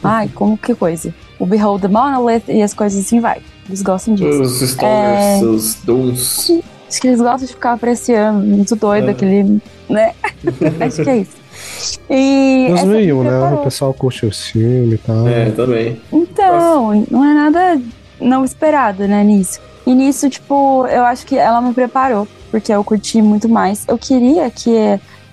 Ai, 0.02 0.28
como 0.34 0.58
que 0.58 0.74
coisa. 0.74 1.14
O 1.42 1.46
Behold 1.46 1.82
the 1.82 1.88
Monolith 1.88 2.44
e 2.46 2.62
as 2.62 2.72
coisas 2.72 3.04
assim 3.04 3.18
vai. 3.18 3.42
Eles 3.66 3.82
gostam 3.82 4.14
disso. 4.14 4.42
Os 4.42 4.60
stoners, 4.62 5.42
é... 5.42 5.44
os 5.44 5.74
dons. 5.82 6.50
Acho 6.88 7.00
que 7.00 7.08
eles 7.08 7.20
gostam 7.20 7.48
de 7.48 7.54
ficar 7.54 7.72
apreciando, 7.72 8.46
muito 8.46 8.76
doido, 8.76 9.08
é. 9.08 9.10
aquele, 9.10 9.60
né? 9.90 10.14
acho 10.80 11.02
que 11.02 11.10
é 11.10 11.16
isso. 11.16 11.32
E 12.08 12.68
Mas 12.70 12.84
veio, 12.84 13.24
né? 13.24 13.54
O 13.54 13.64
pessoal 13.64 13.92
curte 13.92 14.24
o 14.24 14.30
filme 14.30 14.94
e 14.94 14.98
tal. 14.98 15.26
É, 15.26 15.50
também. 15.50 16.00
Então, 16.12 16.94
Nossa. 16.94 17.06
não 17.10 17.24
é 17.24 17.34
nada 17.34 17.82
não 18.20 18.44
esperado, 18.44 19.08
né, 19.08 19.24
nisso. 19.24 19.58
E 19.84 19.92
nisso, 19.96 20.30
tipo, 20.30 20.86
eu 20.86 21.04
acho 21.04 21.26
que 21.26 21.36
ela 21.36 21.60
me 21.60 21.74
preparou, 21.74 22.28
porque 22.52 22.72
eu 22.72 22.84
curti 22.84 23.20
muito 23.20 23.48
mais. 23.48 23.84
Eu 23.88 23.98
queria 23.98 24.48
que 24.48 24.76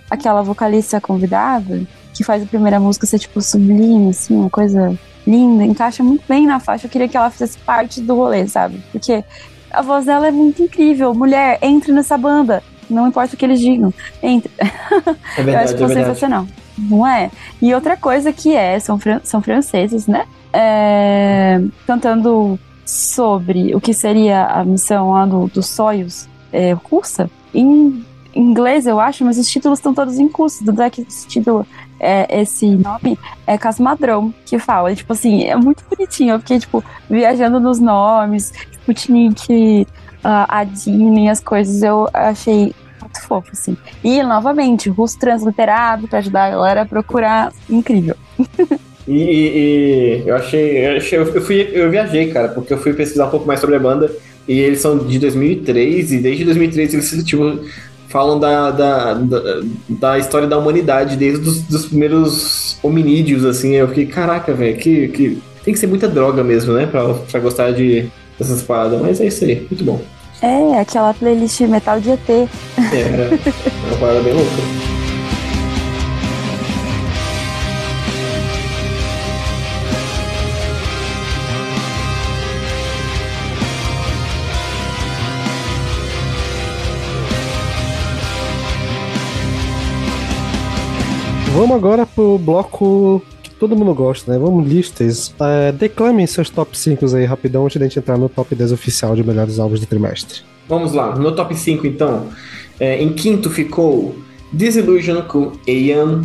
aquela 0.09 0.41
vocalista 0.41 0.99
convidada, 0.99 1.83
que 2.15 2.23
faz 2.23 2.41
a 2.41 2.47
primeira 2.47 2.79
música, 2.79 3.05
ser, 3.05 3.19
tipo, 3.19 3.39
sublime, 3.43 4.09
assim, 4.09 4.35
uma 4.35 4.49
coisa 4.49 4.97
linda, 5.29 5.63
encaixa 5.63 6.03
muito 6.03 6.23
bem 6.27 6.45
na 6.45 6.59
faixa. 6.59 6.87
Eu 6.87 6.89
queria 6.89 7.07
que 7.07 7.15
ela 7.15 7.29
fizesse 7.29 7.57
parte 7.59 8.01
do 8.01 8.15
rolê, 8.15 8.47
sabe? 8.47 8.81
Porque 8.91 9.23
a 9.71 9.81
voz 9.81 10.05
dela 10.05 10.27
é 10.27 10.31
muito 10.31 10.63
incrível. 10.63 11.13
Mulher, 11.13 11.59
entre 11.61 11.91
nessa 11.91 12.17
banda 12.17 12.63
não 12.89 13.07
importa 13.07 13.35
o 13.35 13.37
que 13.37 13.45
eles 13.45 13.59
digam. 13.59 13.93
Entre. 14.21 14.51
É 14.57 14.65
verdade, 15.43 15.49
eu 15.49 15.59
acho 15.59 15.73
que 15.75 15.83
foi 15.85 15.91
é 15.91 15.95
sensacional. 15.95 16.47
Não 16.77 17.05
é? 17.05 17.29
E 17.61 17.73
outra 17.73 17.95
coisa 17.95 18.33
que 18.33 18.55
é, 18.55 18.79
são, 18.79 18.97
fran 18.97 19.21
são 19.23 19.41
franceses, 19.41 20.07
né? 20.07 20.25
É, 20.51 21.61
cantando 21.85 22.59
sobre 22.85 23.75
o 23.75 23.79
que 23.79 23.93
seria 23.93 24.45
a 24.45 24.65
missão 24.65 25.11
lá 25.11 25.25
do, 25.25 25.47
do 25.47 25.61
Soyuz 25.61 26.27
é, 26.51 26.71
russa, 26.71 27.29
em 27.53 28.03
inglês, 28.33 28.87
eu 28.87 28.99
acho, 28.99 29.23
mas 29.23 29.37
os 29.37 29.47
títulos 29.47 29.79
estão 29.79 29.93
todos 29.93 30.17
em 30.17 30.27
curso. 30.27 30.63
Tanto 30.65 30.81
é 30.81 30.89
que 30.89 31.01
esse 31.01 31.27
título, 31.27 31.65
é, 31.99 32.41
esse 32.41 32.67
nome 32.67 33.17
é 33.45 33.57
Casmadrão 33.57 34.33
que 34.45 34.57
fala. 34.57 34.91
E, 34.91 34.95
tipo 34.95 35.13
assim, 35.13 35.43
é 35.43 35.55
muito 35.55 35.83
bonitinho. 35.89 36.35
Eu 36.35 36.39
fiquei, 36.39 36.59
tipo, 36.59 36.83
viajando 37.09 37.59
nos 37.59 37.79
nomes, 37.79 38.53
Sputnik, 38.71 39.87
uh, 40.23 40.45
a 40.47 40.63
Disney, 40.63 41.29
as 41.29 41.39
coisas, 41.39 41.83
eu 41.83 42.09
achei 42.13 42.73
muito 43.01 43.21
fofo, 43.21 43.49
assim. 43.51 43.77
E, 44.03 44.23
novamente, 44.23 44.89
russo 44.89 45.19
transliterado 45.19 46.07
para 46.07 46.19
ajudar 46.19 46.45
a 46.45 46.49
galera 46.51 46.81
a 46.81 46.85
procurar. 46.85 47.51
Incrível. 47.69 48.15
E, 49.07 49.13
e, 49.13 50.23
eu 50.27 50.35
achei, 50.35 50.85
eu 50.85 50.97
achei, 50.97 51.17
eu 51.17 51.41
fui, 51.41 51.67
eu 51.73 51.89
viajei, 51.89 52.31
cara, 52.31 52.49
porque 52.49 52.71
eu 52.71 52.77
fui 52.77 52.93
pesquisar 52.93 53.25
um 53.25 53.31
pouco 53.31 53.47
mais 53.47 53.59
sobre 53.59 53.75
a 53.75 53.79
banda 53.79 54.11
e 54.47 54.59
eles 54.59 54.81
são 54.81 54.97
de 54.97 55.19
2003 55.19 56.11
e 56.11 56.17
desde 56.19 56.43
2003 56.43 56.93
eles 56.93 57.23
tipo 57.23 57.59
falam 58.09 58.39
da, 58.39 58.71
da, 58.71 59.13
da, 59.13 59.61
da 59.87 60.17
história 60.17 60.47
da 60.47 60.57
humanidade 60.57 61.15
desde 61.15 61.47
os 61.47 61.61
dos 61.61 61.85
primeiros 61.85 62.77
hominídeos 62.83 63.45
assim. 63.45 63.75
Eu 63.75 63.87
fiquei, 63.87 64.07
caraca, 64.07 64.53
velho, 64.53 64.77
que, 64.77 65.07
que 65.09 65.41
tem 65.63 65.73
que 65.73 65.79
ser 65.79 65.87
muita 65.87 66.07
droga 66.07 66.43
mesmo, 66.43 66.73
né, 66.73 66.85
para 66.85 67.13
pra 67.13 67.39
gostar 67.39 67.71
de 67.71 68.09
dessas 68.37 68.61
paradas, 68.61 68.99
mas 69.01 69.19
é 69.21 69.27
isso 69.27 69.43
aí, 69.45 69.67
muito 69.69 69.83
bom. 69.83 70.01
É, 70.41 70.79
aquela 70.79 71.13
playlist 71.13 71.59
metal 71.61 71.99
de 71.99 72.11
ET. 72.11 72.29
É, 72.29 72.39
é 72.93 73.39
uma 73.89 73.97
parada 73.99 74.21
bem 74.21 74.33
louca. 74.33 74.49
Vamos 91.69 91.83
agora 91.83 92.03
pro 92.03 92.39
bloco 92.39 93.21
todo 93.59 93.75
mundo 93.75 93.93
gosta, 93.93 94.31
né? 94.31 94.39
Vamos 94.39 94.67
listas. 94.67 95.35
É, 95.39 95.71
declamem 95.71 96.25
seus 96.25 96.49
top 96.49 96.75
5 96.75 97.15
aí 97.15 97.25
rapidão 97.25 97.63
antes 97.65 97.77
de 97.77 97.83
a 97.83 97.87
gente 97.87 97.99
entrar 97.99 98.17
no 98.17 98.27
top 98.27 98.55
10 98.55 98.71
oficial 98.71 99.15
de 99.15 99.23
melhores 99.23 99.59
álbuns 99.59 99.79
do 99.79 99.85
trimestre. 99.85 100.39
Vamos 100.67 100.93
lá, 100.93 101.15
no 101.15 101.31
top 101.35 101.55
5 101.55 101.85
então. 101.85 102.29
É, 102.79 102.99
em 102.99 103.13
quinto 103.13 103.51
ficou 103.51 104.15
Disillusion 104.51 105.21
com 105.21 105.51
Ian. 105.67 106.23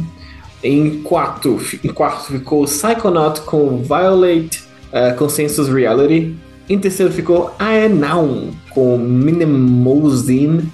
Em 0.62 1.02
quarto, 1.02 1.60
em 1.84 1.92
quarto 1.92 2.32
ficou 2.32 2.64
Psychonaut 2.64 3.42
com 3.42 3.82
Violate 3.82 4.64
uh, 4.94 5.14
Consensus 5.18 5.68
Reality. 5.68 6.34
Em 6.70 6.78
terceiro 6.78 7.12
ficou 7.12 7.54
Aenaun 7.58 8.50
com 8.70 8.96
Minimozine. 8.96 10.72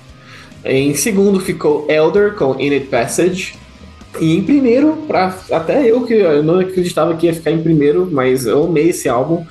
Em 0.64 0.94
segundo 0.94 1.40
ficou 1.40 1.86
Elder 1.88 2.36
com 2.36 2.54
In 2.60 2.70
It 2.70 2.86
Passage. 2.86 3.58
E 4.18 4.36
em 4.36 4.42
primeiro, 4.42 4.96
pra, 5.06 5.36
até 5.52 5.88
eu 5.88 6.04
que 6.04 6.14
eu 6.14 6.42
não 6.42 6.58
acreditava 6.58 7.14
que 7.14 7.26
ia 7.26 7.34
ficar 7.34 7.50
em 7.50 7.62
primeiro, 7.62 8.08
mas 8.10 8.46
eu 8.46 8.64
amei 8.64 8.88
esse 8.88 9.08
álbum, 9.08 9.44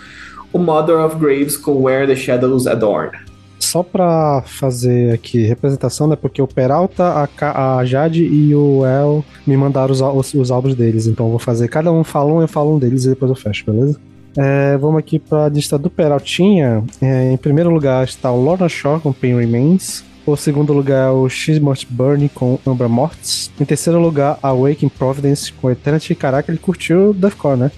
o 0.51 0.59
Mother 0.59 0.97
of 0.97 1.15
Graves 1.17 1.55
com 1.55 1.83
Where 1.83 2.07
the 2.07 2.15
Shadows 2.15 2.67
Adorn. 2.67 3.11
só 3.59 3.83
pra 3.83 4.41
fazer 4.45 5.13
aqui 5.13 5.45
representação, 5.45 6.07
né? 6.07 6.15
Porque 6.15 6.41
o 6.41 6.47
Peralta, 6.47 7.29
a, 7.39 7.77
a 7.77 7.85
Jade 7.85 8.23
e 8.23 8.53
o 8.55 8.85
El 8.85 9.23
me 9.45 9.55
mandaram 9.55 9.91
os, 9.91 10.01
os, 10.01 10.33
os 10.33 10.51
álbuns 10.51 10.75
deles. 10.75 11.07
Então 11.07 11.27
eu 11.27 11.29
vou 11.31 11.39
fazer. 11.39 11.67
Cada 11.67 11.91
um 11.91 12.03
fala 12.03 12.33
um, 12.33 12.41
eu 12.41 12.47
falo 12.47 12.75
um 12.75 12.79
deles 12.79 13.05
e 13.05 13.09
depois 13.09 13.29
eu 13.29 13.35
fecho, 13.35 13.65
beleza? 13.65 13.99
É, 14.37 14.77
vamos 14.77 14.99
aqui 14.99 15.19
pra 15.19 15.49
lista 15.49 15.77
do 15.77 15.89
Peraltinha. 15.89 16.83
É, 17.01 17.31
em 17.31 17.37
primeiro 17.37 17.69
lugar 17.69 18.03
está 18.05 18.31
o 18.31 18.41
Lorna 18.41 18.69
Shore 18.69 19.01
com 19.01 19.11
Pain 19.11 19.35
Remains. 19.35 20.03
O 20.25 20.35
segundo 20.35 20.73
lugar 20.73 21.07
é 21.07 21.11
o 21.11 21.27
Must 21.61 21.87
Burn 21.89 22.29
com 22.29 22.59
Umbra 22.65 22.87
Mortis. 22.87 23.51
Em 23.59 23.65
terceiro 23.65 23.99
lugar, 23.99 24.37
Awaken 24.43 24.89
Providence 24.89 25.51
com 25.51 25.71
Eternity. 25.71 26.13
Caraca, 26.13 26.51
ele 26.51 26.59
curtiu 26.59 27.13
Deathcore, 27.13 27.57
né? 27.57 27.71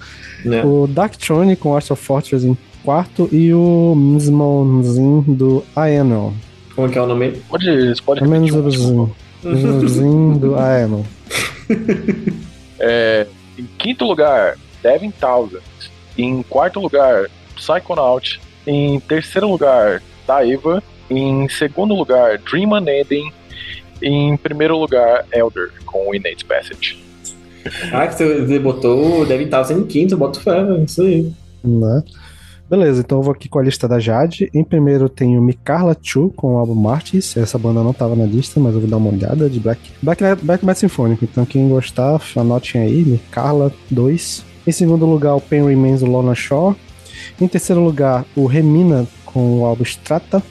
Né? 0.44 0.64
O 0.64 0.86
Darkthrone 0.86 1.56
com 1.56 1.76
Astral 1.76 1.96
Fortress 1.96 2.46
em 2.46 2.56
quarto 2.84 3.28
e 3.32 3.54
o 3.54 3.94
Mismonzin 3.94 5.22
do 5.28 5.64
Aenon. 5.74 6.32
Como 6.74 6.88
é 6.88 6.90
que 6.90 6.98
é 6.98 7.02
o 7.02 7.06
nome? 7.06 7.32
Pode, 7.48 8.02
pode 8.04 8.22
É 8.22 8.26
menos 8.26 8.50
repetir 8.50 8.80
um. 8.80 9.10
Mismonzin 9.44 10.38
do 10.38 10.56
Aenon. 10.56 11.02
É, 12.84 13.28
em 13.56 13.64
quinto 13.78 14.04
lugar, 14.04 14.58
Devin 14.82 15.12
Thousand. 15.12 15.60
Em 16.18 16.42
quarto 16.42 16.80
lugar, 16.80 17.30
Psychonaut. 17.54 18.40
Em 18.66 18.98
terceiro 18.98 19.48
lugar, 19.48 20.02
Daeva. 20.26 20.82
Em 21.18 21.48
segundo 21.48 21.94
lugar, 21.94 22.38
Dream 22.38 22.70
Unending. 22.72 23.30
Em 24.00 24.36
primeiro 24.36 24.76
lugar, 24.78 25.24
Elder, 25.32 25.70
com 25.84 26.14
Innate 26.14 26.44
Passage. 26.44 26.98
Ah, 27.92 28.06
que 28.08 28.14
você 28.14 28.58
botou 28.58 29.20
o 29.20 29.26
Devin 29.26 29.46
Townsend 29.46 29.80
em 29.82 29.86
quinto, 29.86 30.16
bota 30.16 30.40
fé, 30.40 30.60
isso 30.84 31.02
aí. 31.02 31.32
Né? 31.62 32.02
Beleza, 32.68 33.00
então 33.00 33.18
eu 33.18 33.22
vou 33.22 33.32
aqui 33.32 33.48
com 33.48 33.58
a 33.58 33.62
lista 33.62 33.86
da 33.86 34.00
Jade. 34.00 34.50
Em 34.54 34.64
primeiro 34.64 35.08
tem 35.08 35.36
o 35.36 35.42
Mikarla 35.42 35.96
Chu 36.00 36.32
com 36.34 36.54
o 36.54 36.56
álbum 36.56 36.74
Martis. 36.74 37.36
Essa 37.36 37.58
banda 37.58 37.82
não 37.82 37.92
tava 37.92 38.16
na 38.16 38.24
lista, 38.24 38.58
mas 38.58 38.74
eu 38.74 38.80
vou 38.80 38.88
dar 38.88 38.96
uma 38.96 39.10
olhada 39.10 39.48
de 39.48 39.60
Black. 39.60 39.90
Black, 40.00 40.22
Black 40.42 40.64
Metal 40.64 40.80
Sinfônico. 40.80 41.22
Então 41.24 41.44
quem 41.44 41.68
gostar, 41.68 42.20
anotem 42.34 42.80
aí, 42.80 43.04
Mikarla 43.04 43.70
2. 43.90 44.44
Em 44.66 44.72
segundo 44.72 45.04
lugar, 45.04 45.34
o 45.34 45.40
Pain 45.40 45.66
Remains 45.66 46.00
do 46.00 46.06
Lorna 46.06 46.34
Shore. 46.34 46.74
Em 47.40 47.46
terceiro 47.46 47.84
lugar, 47.84 48.24
o 48.34 48.46
Remina 48.46 49.06
com 49.24 49.60
o 49.60 49.64
álbum 49.64 49.82
Strata. 49.82 50.42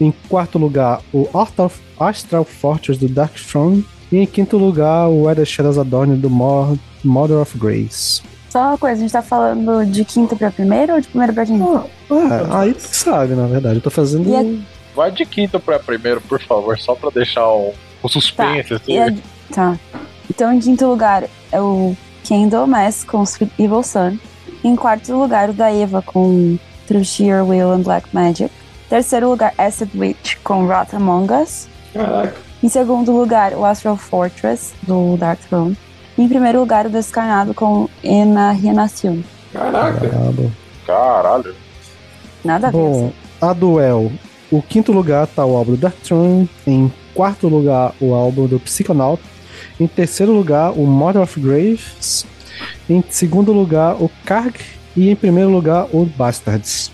Em 0.00 0.12
quarto 0.28 0.58
lugar, 0.58 1.00
o 1.12 1.28
Astral, 1.38 1.70
Astral 1.98 2.44
Fortress 2.44 2.98
do 2.98 3.08
Dark 3.08 3.34
Throne. 3.34 3.84
E 4.10 4.18
em 4.18 4.26
quinto 4.26 4.56
lugar, 4.56 5.08
o 5.08 5.24
Where 5.24 5.38
the 5.38 5.44
Shadows 5.44 5.76
Adorn 5.78 6.16
do 6.16 6.30
Mo- 6.30 6.78
Mother 7.04 7.36
of 7.38 7.58
Grace. 7.58 8.22
Só 8.48 8.60
uma 8.70 8.78
coisa, 8.78 8.96
a 8.96 9.00
gente 9.00 9.12
tá 9.12 9.20
falando 9.20 9.84
de 9.84 10.04
quinto 10.04 10.34
pra 10.34 10.50
primeiro 10.50 10.94
ou 10.94 11.00
de 11.00 11.06
primeiro 11.08 11.34
pra 11.34 11.44
quinto? 11.44 11.84
É, 12.10 12.56
aí 12.56 12.72
tu 12.72 12.80
sabe, 12.80 13.34
na 13.34 13.46
verdade. 13.46 13.76
Eu 13.76 13.82
tô 13.82 13.90
fazendo. 13.90 14.34
A- 14.34 14.78
Vai 14.96 15.12
de 15.12 15.24
quinto 15.26 15.60
pra 15.60 15.78
primeiro, 15.78 16.20
por 16.22 16.40
favor, 16.42 16.78
só 16.78 16.94
pra 16.94 17.10
deixar 17.10 17.46
um, 17.52 17.70
um 18.02 18.08
suspense. 18.08 18.72
assim. 18.74 18.92
E 18.92 18.98
a- 18.98 19.14
tá. 19.52 19.78
Então, 20.30 20.52
em 20.52 20.58
quinto 20.58 20.86
lugar 20.86 21.24
é 21.52 21.60
o 21.60 21.94
Kendall 22.24 22.66
Mass 22.66 23.04
com 23.04 23.22
Sweet 23.22 23.52
Evil 23.58 23.82
Sun. 23.82 24.18
Em 24.64 24.74
quarto 24.74 25.12
lugar, 25.14 25.50
o 25.50 25.52
da 25.52 25.70
Eva 25.70 26.02
com 26.02 26.58
Through 26.86 27.04
Sheer 27.04 27.44
Will 27.44 27.70
and 27.70 27.80
Black 27.82 28.08
Magic. 28.12 28.50
Terceiro 28.88 29.28
lugar, 29.28 29.52
Acid 29.58 29.90
Witch 29.94 30.36
com 30.42 30.66
Rot 30.66 30.94
Among 30.96 31.30
Us. 31.32 31.68
Caraca. 31.92 32.34
Em 32.62 32.68
segundo 32.68 33.12
lugar, 33.12 33.52
o 33.52 33.64
Astral 33.64 33.96
Fortress 33.96 34.72
do 34.82 35.16
Dark 35.16 35.38
Throne. 35.40 35.76
Em 36.16 36.28
primeiro 36.28 36.58
lugar, 36.58 36.86
o 36.86 36.90
Descarnado 36.90 37.54
com 37.54 37.88
Ena 38.02 38.50
Renacion. 38.50 39.20
Caraca. 39.52 40.00
Brabo. 40.00 40.52
Caralho. 40.86 41.54
Nada 42.44 42.68
a 42.68 42.70
ver. 42.70 42.76
Bom, 42.76 43.06
assim. 43.06 43.12
a 43.40 43.52
Duel. 43.52 44.12
O 44.50 44.62
quinto 44.62 44.90
lugar 44.90 45.26
tá 45.26 45.44
o 45.44 45.54
álbum 45.54 45.72
do 45.72 45.76
Dark 45.76 45.96
Throne. 46.02 46.48
Em 46.66 46.92
quarto 47.14 47.46
lugar, 47.46 47.92
o 48.00 48.14
álbum 48.14 48.46
do 48.46 48.58
Psychonaut. 48.58 49.22
Em 49.78 49.86
terceiro 49.86 50.32
lugar, 50.32 50.72
o 50.72 50.86
Mother 50.86 51.22
of 51.22 51.38
Graves. 51.38 52.26
Em 52.88 53.04
segundo 53.10 53.52
lugar, 53.52 53.94
o 54.02 54.10
Karg. 54.24 54.54
E 54.96 55.10
em 55.10 55.14
primeiro 55.14 55.50
lugar, 55.50 55.86
o 55.92 56.04
Bastards. 56.04 56.90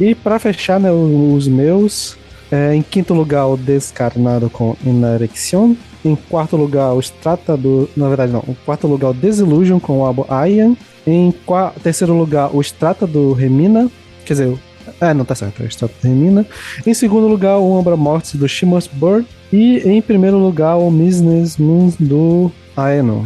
E 0.00 0.14
pra 0.14 0.38
fechar, 0.38 0.80
né, 0.80 0.90
os 0.90 1.46
meus. 1.48 2.16
é, 2.50 2.74
em 2.74 2.82
quinto 2.82 3.14
lugar, 3.14 3.46
o 3.46 3.56
Descarnado 3.56 4.48
com 4.50 4.76
Inarexion. 4.84 5.74
Em 6.04 6.14
quarto 6.14 6.56
lugar, 6.56 6.92
o 6.92 7.00
Strata 7.00 7.56
do. 7.56 7.88
Na 7.96 8.08
verdade, 8.08 8.32
não. 8.32 8.44
Em 8.46 8.54
quarto 8.64 8.86
lugar, 8.86 9.10
o 9.10 9.14
Desillusion 9.14 9.80
com 9.80 10.00
o 10.00 10.04
álbum 10.04 10.24
Ian. 10.46 10.76
Em 11.06 11.32
qua- 11.46 11.72
terceiro 11.82 12.14
lugar, 12.14 12.54
o 12.54 12.60
Strata 12.60 13.06
do 13.06 13.32
Remina. 13.32 13.90
Quer 14.24 14.34
dizer, 14.34 14.58
é, 15.00 15.14
não 15.14 15.24
tá 15.24 15.34
certo, 15.34 15.62
é 15.62 15.66
o 15.66 15.68
Strata 15.68 15.94
do 16.02 16.08
Remina. 16.08 16.46
Em 16.86 16.92
segundo 16.94 17.26
lugar, 17.26 17.56
o 17.58 17.78
Umbra 17.78 17.96
Mortis 17.96 18.34
do 18.34 18.46
Must 18.66 18.90
Burn. 18.94 19.26
E 19.52 19.78
em 19.88 20.02
primeiro 20.02 20.36
lugar, 20.38 20.76
o 20.76 20.90
Business 20.90 21.56
Moons 21.56 21.96
do 21.98 22.50
Aenon. 22.76 23.24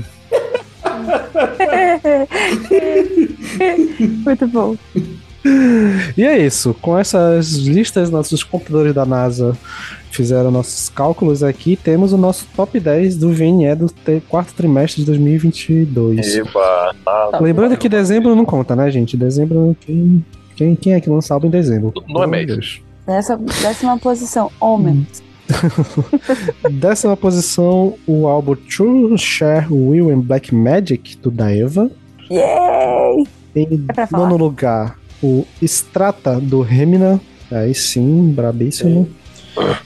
Muito 4.24 4.46
bom. 4.48 4.76
E 6.16 6.24
é 6.24 6.38
isso. 6.38 6.74
Com 6.80 6.98
essas 6.98 7.52
listas, 7.52 8.10
nossos 8.10 8.42
computadores 8.42 8.94
da 8.94 9.04
NASA 9.06 9.56
fizeram 10.10 10.50
nossos 10.50 10.88
cálculos 10.88 11.42
aqui. 11.42 11.76
Temos 11.76 12.12
o 12.12 12.18
nosso 12.18 12.46
top 12.56 12.78
10 12.80 13.16
do 13.16 13.32
VNE 13.32 13.74
do 13.74 13.90
quarto 14.28 14.54
trimestre 14.54 15.02
de 15.02 15.06
2022. 15.06 16.36
Eba, 16.36 16.94
nada. 17.06 17.40
Lembrando 17.40 17.76
que 17.76 17.88
dezembro 17.88 18.34
não 18.34 18.44
conta, 18.44 18.74
né, 18.74 18.90
gente? 18.90 19.16
Dezembro, 19.16 19.76
quem, 19.80 20.24
quem, 20.56 20.74
quem 20.74 20.94
é 20.94 21.00
que 21.00 21.08
lança 21.10 21.34
álbum 21.34 21.46
em 21.46 21.50
dezembro? 21.50 21.92
Não 22.08 22.24
é 22.24 22.26
mês. 22.26 22.46
Deus. 22.46 22.80
Dessa, 23.06 23.36
décima 23.36 23.96
posição, 23.98 24.50
Homem. 24.60 25.06
Décima 26.70 27.16
posição, 27.16 27.94
o 28.06 28.26
álbum 28.26 28.54
True 28.54 29.16
Share 29.16 29.66
Will 29.70 30.10
and 30.10 30.20
Black 30.20 30.54
Magic, 30.54 31.16
do 31.16 31.30
Daeva. 31.30 31.90
Yay! 32.30 33.26
Em 33.56 33.84
É 33.88 33.92
pra 33.94 34.06
falar. 34.06 34.24
nono 34.28 34.36
lugar, 34.36 34.97
o 35.22 35.46
Strata, 35.62 36.40
do 36.40 36.60
Remina. 36.60 37.20
Aí 37.50 37.74
sim, 37.74 38.30
brabíssimo. 38.30 39.08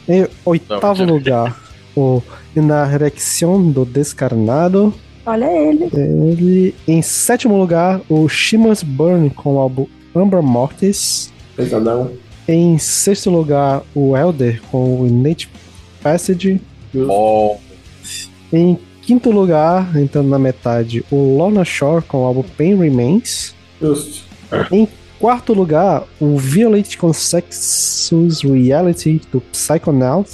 Em 0.09 0.27
oitavo 0.44 1.07
Não, 1.07 1.15
lugar, 1.15 1.61
o 1.97 2.20
Inarexion, 2.55 3.70
do 3.70 3.85
Descarnado. 3.85 4.93
Olha 5.25 5.47
ele. 5.47 5.89
Ele, 5.94 6.75
em 6.86 7.01
sétimo 7.01 7.57
lugar, 7.57 8.01
o 8.09 8.28
Shimas 8.28 8.83
Burn, 8.83 9.31
com 9.31 9.55
o 9.55 9.59
álbum 9.59 9.86
Umbra 10.15 10.43
Mortis. 10.43 11.33
Pesadão. 11.57 12.11
Em 12.49 12.77
sexto 12.77 13.31
lugar, 13.31 13.83
o 13.94 14.17
Elder, 14.17 14.61
com 14.70 15.01
o 15.01 15.07
Innate 15.07 15.49
Passage. 16.02 16.61
Bom, 16.93 17.61
Em 18.52 18.77
quinto 19.01 19.31
lugar, 19.31 19.97
entrando 19.97 20.28
na 20.28 20.39
metade, 20.39 21.05
o 21.11 21.36
Lorna 21.36 21.65
Shore 21.65 22.05
com 22.05 22.23
o 22.23 22.27
álbum 22.27 22.43
Pain 22.43 22.77
Remains. 22.77 23.55
Justo. 23.81 24.25
Em 24.70 24.89
quarto 25.23 25.52
lugar, 25.55 26.02
o 26.20 26.36
Violate 26.36 26.99
Consexus 26.99 28.42
Reality 28.42 29.20
do 29.31 29.41
Psychonaut. 29.52 30.28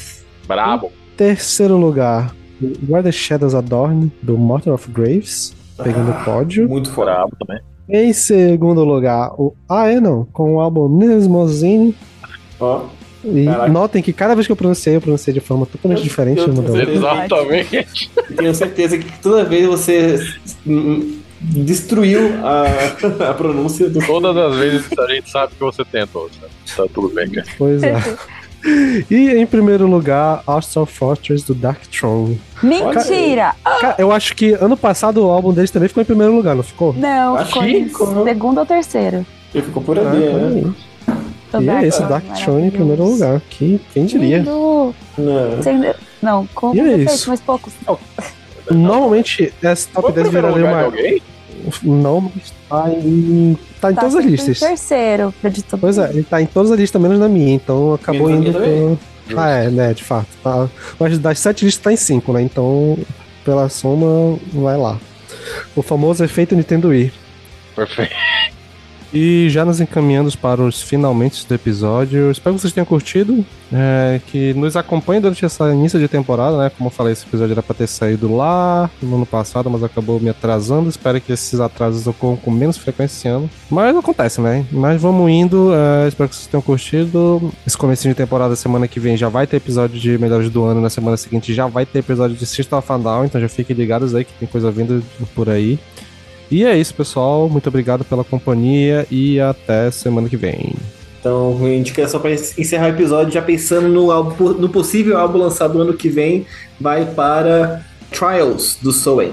brabo. 0.46 0.90
Terceiro 1.14 1.76
lugar, 1.76 2.34
o 2.62 2.72
Where 2.90 3.02
the 3.02 3.12
Shadows 3.12 3.54
Adorn 3.54 4.10
do 4.22 4.38
Mortal 4.38 4.72
of 4.72 4.90
Graves, 4.90 5.54
pegando 5.76 6.10
o 6.10 6.24
pódio. 6.24 6.66
Muito. 6.66 6.90
Brabo 6.90 7.36
também. 7.38 7.60
Em 7.86 8.12
segundo 8.14 8.82
lugar, 8.82 9.32
o 9.38 9.54
Aenon 9.68 10.24
com 10.32 10.54
o 10.54 10.60
álbum 10.60 10.88
Nismozine. 10.88 11.94
Ó. 12.58 12.84
E 13.24 13.44
Caraca. 13.44 13.68
notem 13.68 14.02
que 14.02 14.12
cada 14.12 14.34
vez 14.34 14.46
que 14.46 14.52
eu 14.52 14.56
pronunciei, 14.56 14.96
eu 14.96 15.00
pronunciei 15.02 15.34
de 15.34 15.40
forma 15.40 15.66
totalmente 15.66 15.98
Eu- 15.98 16.04
diferente 16.04 16.38
eu- 16.40 16.48
outra. 16.54 16.90
Exatamente. 16.90 18.10
Eu 18.30 18.36
tenho 18.36 18.54
certeza 18.54 18.96
que 18.96 19.20
toda 19.20 19.44
vez 19.44 19.66
você 19.66 20.18
destruiu 21.40 22.30
a, 22.44 22.64
a 23.30 23.34
pronúncia 23.34 23.88
do. 23.88 24.04
Todas 24.04 24.36
as 24.36 24.56
vezes 24.56 24.98
a 24.98 25.06
gente 25.12 25.30
sabe 25.30 25.54
que 25.54 25.60
você 25.60 25.84
tentou. 25.84 26.28
sabe? 26.40 26.52
Tá 26.88 26.94
tudo 26.94 27.14
bem, 27.14 27.28
cara. 27.30 27.46
Pois 27.56 27.82
é. 27.82 27.94
E 29.08 29.30
em 29.30 29.46
primeiro 29.46 29.86
lugar, 29.86 30.42
Astral 30.44 30.84
Fortress 30.84 31.46
do 31.46 31.54
Dark 31.54 31.80
Throne. 31.86 32.40
Mentira! 32.60 33.54
Cara, 33.64 33.94
eu 33.98 34.10
acho 34.10 34.34
que 34.34 34.52
ano 34.54 34.76
passado 34.76 35.24
o 35.24 35.30
álbum 35.30 35.52
deles 35.52 35.70
também 35.70 35.88
ficou 35.88 36.02
em 36.02 36.06
primeiro 36.06 36.34
lugar, 36.34 36.56
não 36.56 36.64
ficou? 36.64 36.92
Não, 36.92 37.36
Acho 37.36 37.52
ficou 37.52 37.64
em 37.64 37.84
ficou. 37.88 38.24
segundo 38.24 38.58
ou 38.58 38.66
terceiro. 38.66 39.24
Ele 39.54 39.64
ficou 39.64 39.80
por 39.80 39.96
Ah, 39.96 40.10
ali, 40.10 40.26
olha 40.28 40.50
né? 40.50 40.74
E 41.60 41.70
é 41.70 41.86
esse, 41.86 41.98
Throne, 41.98 42.10
Dark 42.12 42.24
Throne 42.36 42.66
em 42.66 42.70
primeiro 42.70 43.04
lugar. 43.04 43.40
Que, 43.48 43.80
quem 43.94 44.06
diria? 44.06 44.38
Lindo. 44.38 44.92
Não. 45.16 45.62
Sem 45.62 45.80
de- 45.80 45.94
Não, 46.20 46.44
com 46.52 46.74
E 46.74 46.80
é 46.80 46.96
isso. 46.96 47.30
mas 47.30 47.40
poucos. 47.40 47.72
Normalmente, 48.70 49.52
esse 49.62 49.88
top 49.88 50.02
Foi 50.02 50.10
o 50.10 50.14
10 50.14 50.28
primeiro 50.28 50.54
viraria 50.54 50.76
uma. 50.76 50.84
alguém? 50.84 51.22
Não, 51.82 52.20
mas 52.20 52.52
tá 52.68 52.88
em. 52.90 53.58
Tá 53.80 53.90
em 53.90 53.94
Tá 53.94 54.00
todas 54.02 54.16
as 54.16 54.24
listas. 54.24 54.60
Terceiro, 54.60 55.28
acredito. 55.28 55.78
Pois 55.78 55.98
é, 55.98 56.10
ele 56.10 56.22
tá 56.24 56.40
em 56.40 56.46
todas 56.46 56.70
as 56.70 56.78
listas, 56.78 57.00
menos 57.00 57.18
na 57.18 57.28
minha, 57.28 57.54
então 57.54 57.94
acabou 57.94 58.28
Menos 58.28 58.48
indo 58.48 58.58
pro. 58.58 58.98
Ah, 59.38 59.50
é, 59.50 59.68
né, 59.70 59.92
de 59.92 60.02
fato. 60.04 60.28
Tá. 60.42 60.68
Mas 60.98 61.18
das 61.18 61.38
sete 61.38 61.64
listas 61.64 61.82
tá 61.82 61.92
em 61.92 61.96
cinco, 61.96 62.32
né? 62.32 62.42
Então, 62.42 62.96
pela 63.44 63.68
soma, 63.68 64.38
vai 64.52 64.76
lá. 64.76 64.98
O 65.76 65.82
famoso 65.82 66.24
efeito 66.24 66.54
Nintendo 66.56 66.88
Wii. 66.88 67.12
Perfeito. 67.76 68.14
E 69.12 69.48
já 69.48 69.64
nos 69.64 69.80
encaminhando 69.80 70.30
para 70.36 70.62
os 70.62 70.82
finalmente 70.82 71.46
do 71.46 71.54
episódio. 71.54 72.30
Espero 72.30 72.54
que 72.54 72.62
vocês 72.62 72.72
tenham 72.72 72.84
curtido. 72.84 73.44
É, 73.70 74.20
que 74.26 74.54
nos 74.54 74.76
acompanhem 74.76 75.20
durante 75.20 75.44
essa 75.44 75.70
início 75.72 75.98
de 75.98 76.08
temporada, 76.08 76.56
né? 76.56 76.70
Como 76.70 76.88
eu 76.88 76.92
falei, 76.92 77.12
esse 77.12 77.26
episódio 77.26 77.52
era 77.52 77.62
para 77.62 77.74
ter 77.74 77.86
saído 77.86 78.34
lá 78.34 78.90
no 79.02 79.16
ano 79.16 79.26
passado, 79.26 79.68
mas 79.68 79.82
acabou 79.82 80.18
me 80.18 80.30
atrasando. 80.30 80.88
Espero 80.88 81.20
que 81.20 81.32
esses 81.32 81.60
atrasos 81.60 82.06
ocorram 82.06 82.36
com 82.36 82.50
menos 82.50 82.78
frequência 82.78 83.16
esse 83.16 83.28
ano. 83.28 83.48
Mas 83.70 83.96
acontece, 83.96 84.40
né? 84.40 84.64
Mas 84.72 85.00
vamos 85.00 85.30
indo. 85.30 85.70
É, 85.74 86.08
espero 86.08 86.28
que 86.28 86.36
vocês 86.36 86.46
tenham 86.46 86.62
curtido. 86.62 87.52
Esse 87.66 87.76
começo 87.76 88.08
de 88.08 88.14
temporada, 88.14 88.56
semana 88.56 88.88
que 88.88 88.98
vem, 88.98 89.16
já 89.16 89.28
vai 89.28 89.46
ter 89.46 89.56
episódio 89.56 89.98
de 89.98 90.16
Melhores 90.18 90.48
do 90.50 90.64
Ano. 90.64 90.80
Na 90.80 90.90
semana 90.90 91.16
seguinte 91.16 91.52
já 91.52 91.66
vai 91.66 91.84
ter 91.84 92.00
episódio 92.00 92.36
de 92.36 92.46
System 92.46 92.78
of 92.78 92.92
a 92.92 92.96
Down. 92.96 93.24
Então 93.26 93.40
já 93.40 93.48
fiquem 93.48 93.76
ligados 93.76 94.14
aí 94.14 94.24
que 94.24 94.32
tem 94.32 94.48
coisa 94.48 94.70
vindo 94.70 95.02
por 95.34 95.48
aí. 95.48 95.78
E 96.50 96.64
é 96.64 96.76
isso, 96.76 96.94
pessoal. 96.94 97.48
Muito 97.48 97.68
obrigado 97.68 98.04
pela 98.04 98.24
companhia 98.24 99.06
e 99.10 99.40
até 99.40 99.90
semana 99.90 100.28
que 100.28 100.36
vem. 100.36 100.74
Então, 101.20 101.58
indicação 101.68 102.20
para 102.20 102.32
encerrar 102.32 102.86
o 102.86 102.90
episódio, 102.90 103.32
já 103.32 103.42
pensando 103.42 103.88
no, 103.88 104.10
álbum, 104.10 104.50
no 104.50 104.68
possível 104.68 105.18
álbum 105.18 105.38
lançado 105.38 105.80
ano 105.80 105.92
que 105.92 106.08
vem, 106.08 106.46
vai 106.80 107.04
para 107.04 107.84
Trials 108.10 108.78
do 108.80 108.92
Soen. 108.92 109.32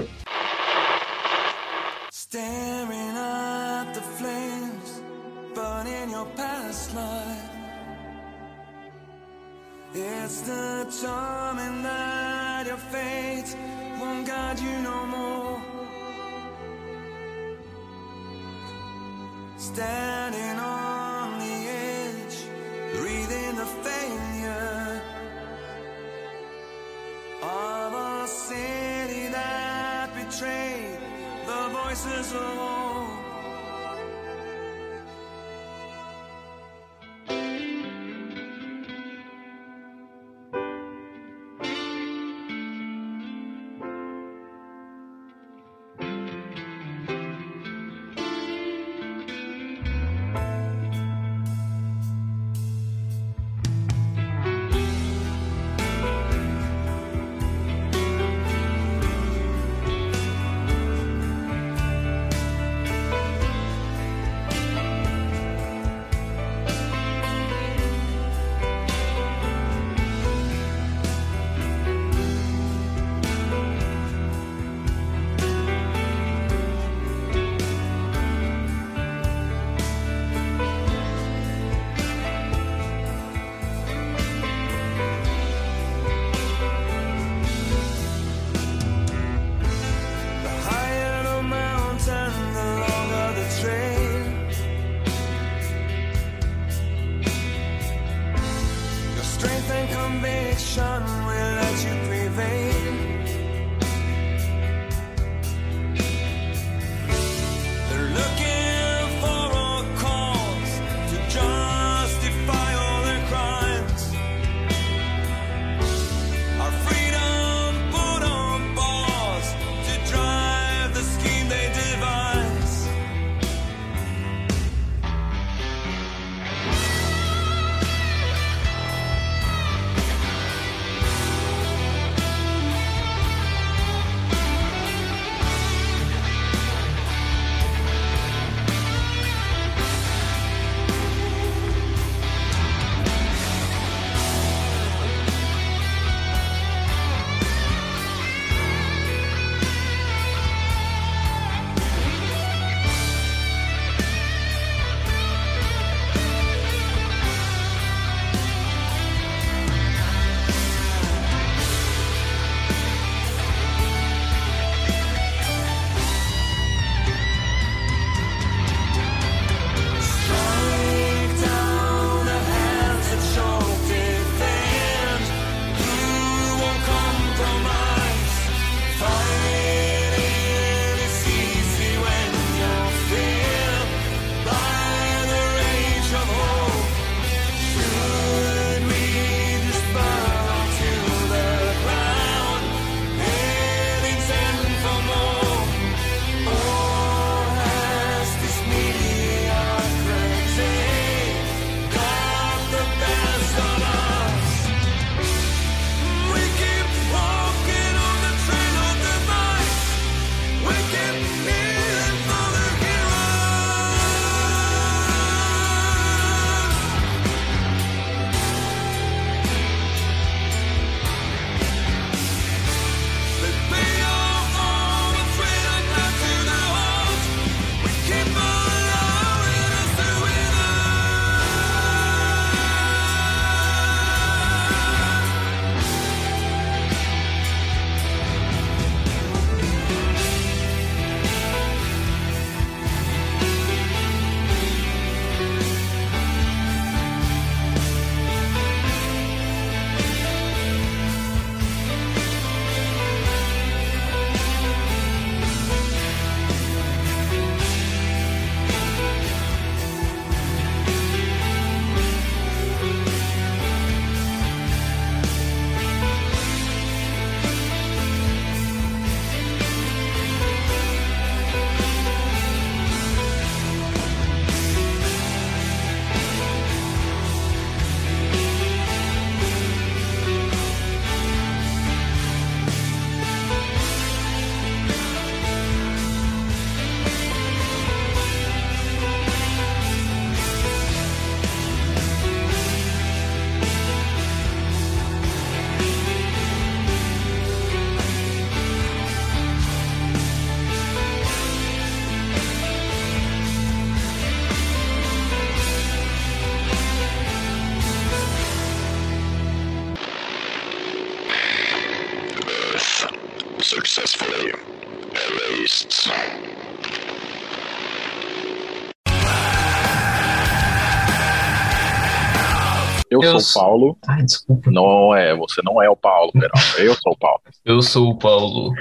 Eu, 323.36 323.40
sou 323.40 323.62
o 323.62 323.64
Paulo. 323.64 323.98
Ai, 324.08 324.22
desculpa. 324.22 324.70
Não 324.70 325.14
é, 325.14 325.36
você 325.36 325.60
não 325.64 325.82
é 325.82 325.88
o 325.88 325.96
Paulo, 325.96 326.32
Peralta. 326.32 326.58
Eu 326.78 326.94
sou 326.94 327.12
o 327.12 327.18
Paulo. 327.18 327.40
Eu 327.64 327.82
sou 327.82 328.10
o 328.10 328.18
Paulo. 328.18 328.72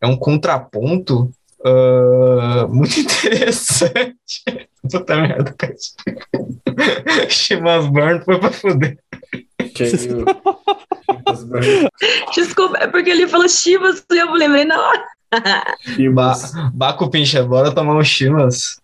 é 0.00 0.06
um 0.06 0.16
contraponto 0.16 1.30
ah, 1.64 2.66
muito 2.68 3.00
interessante. 3.00 4.44
Puta 4.90 5.16
merda, 5.16 5.54
cara. 5.56 5.74
Shimas 7.30 7.86
Burn 7.86 8.22
foi 8.22 8.38
pra 8.38 8.52
fuder. 8.52 8.98
Cheio. 9.74 10.26
Desculpa, 12.34 12.78
é 12.78 12.86
porque 12.86 13.08
ele 13.08 13.26
falou 13.26 13.48
Chivas 13.48 14.04
e 14.10 14.18
eu 14.18 14.30
lembrei 14.32 14.64
na 14.66 14.78
hora. 14.78 15.03
Ba 16.14 16.34
Baco 16.72 17.10
Pincha, 17.10 17.42
bora 17.42 17.74
tomar 17.74 17.96
um 17.96 18.02
Shimas. 18.02 18.80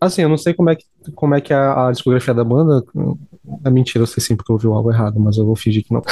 Assim, 0.00 0.22
eu 0.22 0.30
não 0.30 0.38
sei 0.38 0.54
como 0.54 0.70
é 0.70 0.76
que, 0.76 0.84
como 1.14 1.34
é, 1.34 1.40
que 1.42 1.52
é 1.52 1.56
a, 1.56 1.88
a 1.88 1.92
discografia 1.92 2.32
da 2.32 2.42
banda. 2.42 2.82
É 3.64 3.68
mentira, 3.68 4.02
eu 4.02 4.06
sei 4.06 4.22
sim 4.22 4.34
porque 4.34 4.50
eu 4.50 4.54
ouvi 4.54 4.66
o 4.66 4.72
álbum 4.72 4.90
errado, 4.90 5.20
mas 5.20 5.36
eu 5.36 5.44
vou 5.44 5.54
fingir 5.54 5.84
que 5.84 5.92
não. 5.92 6.02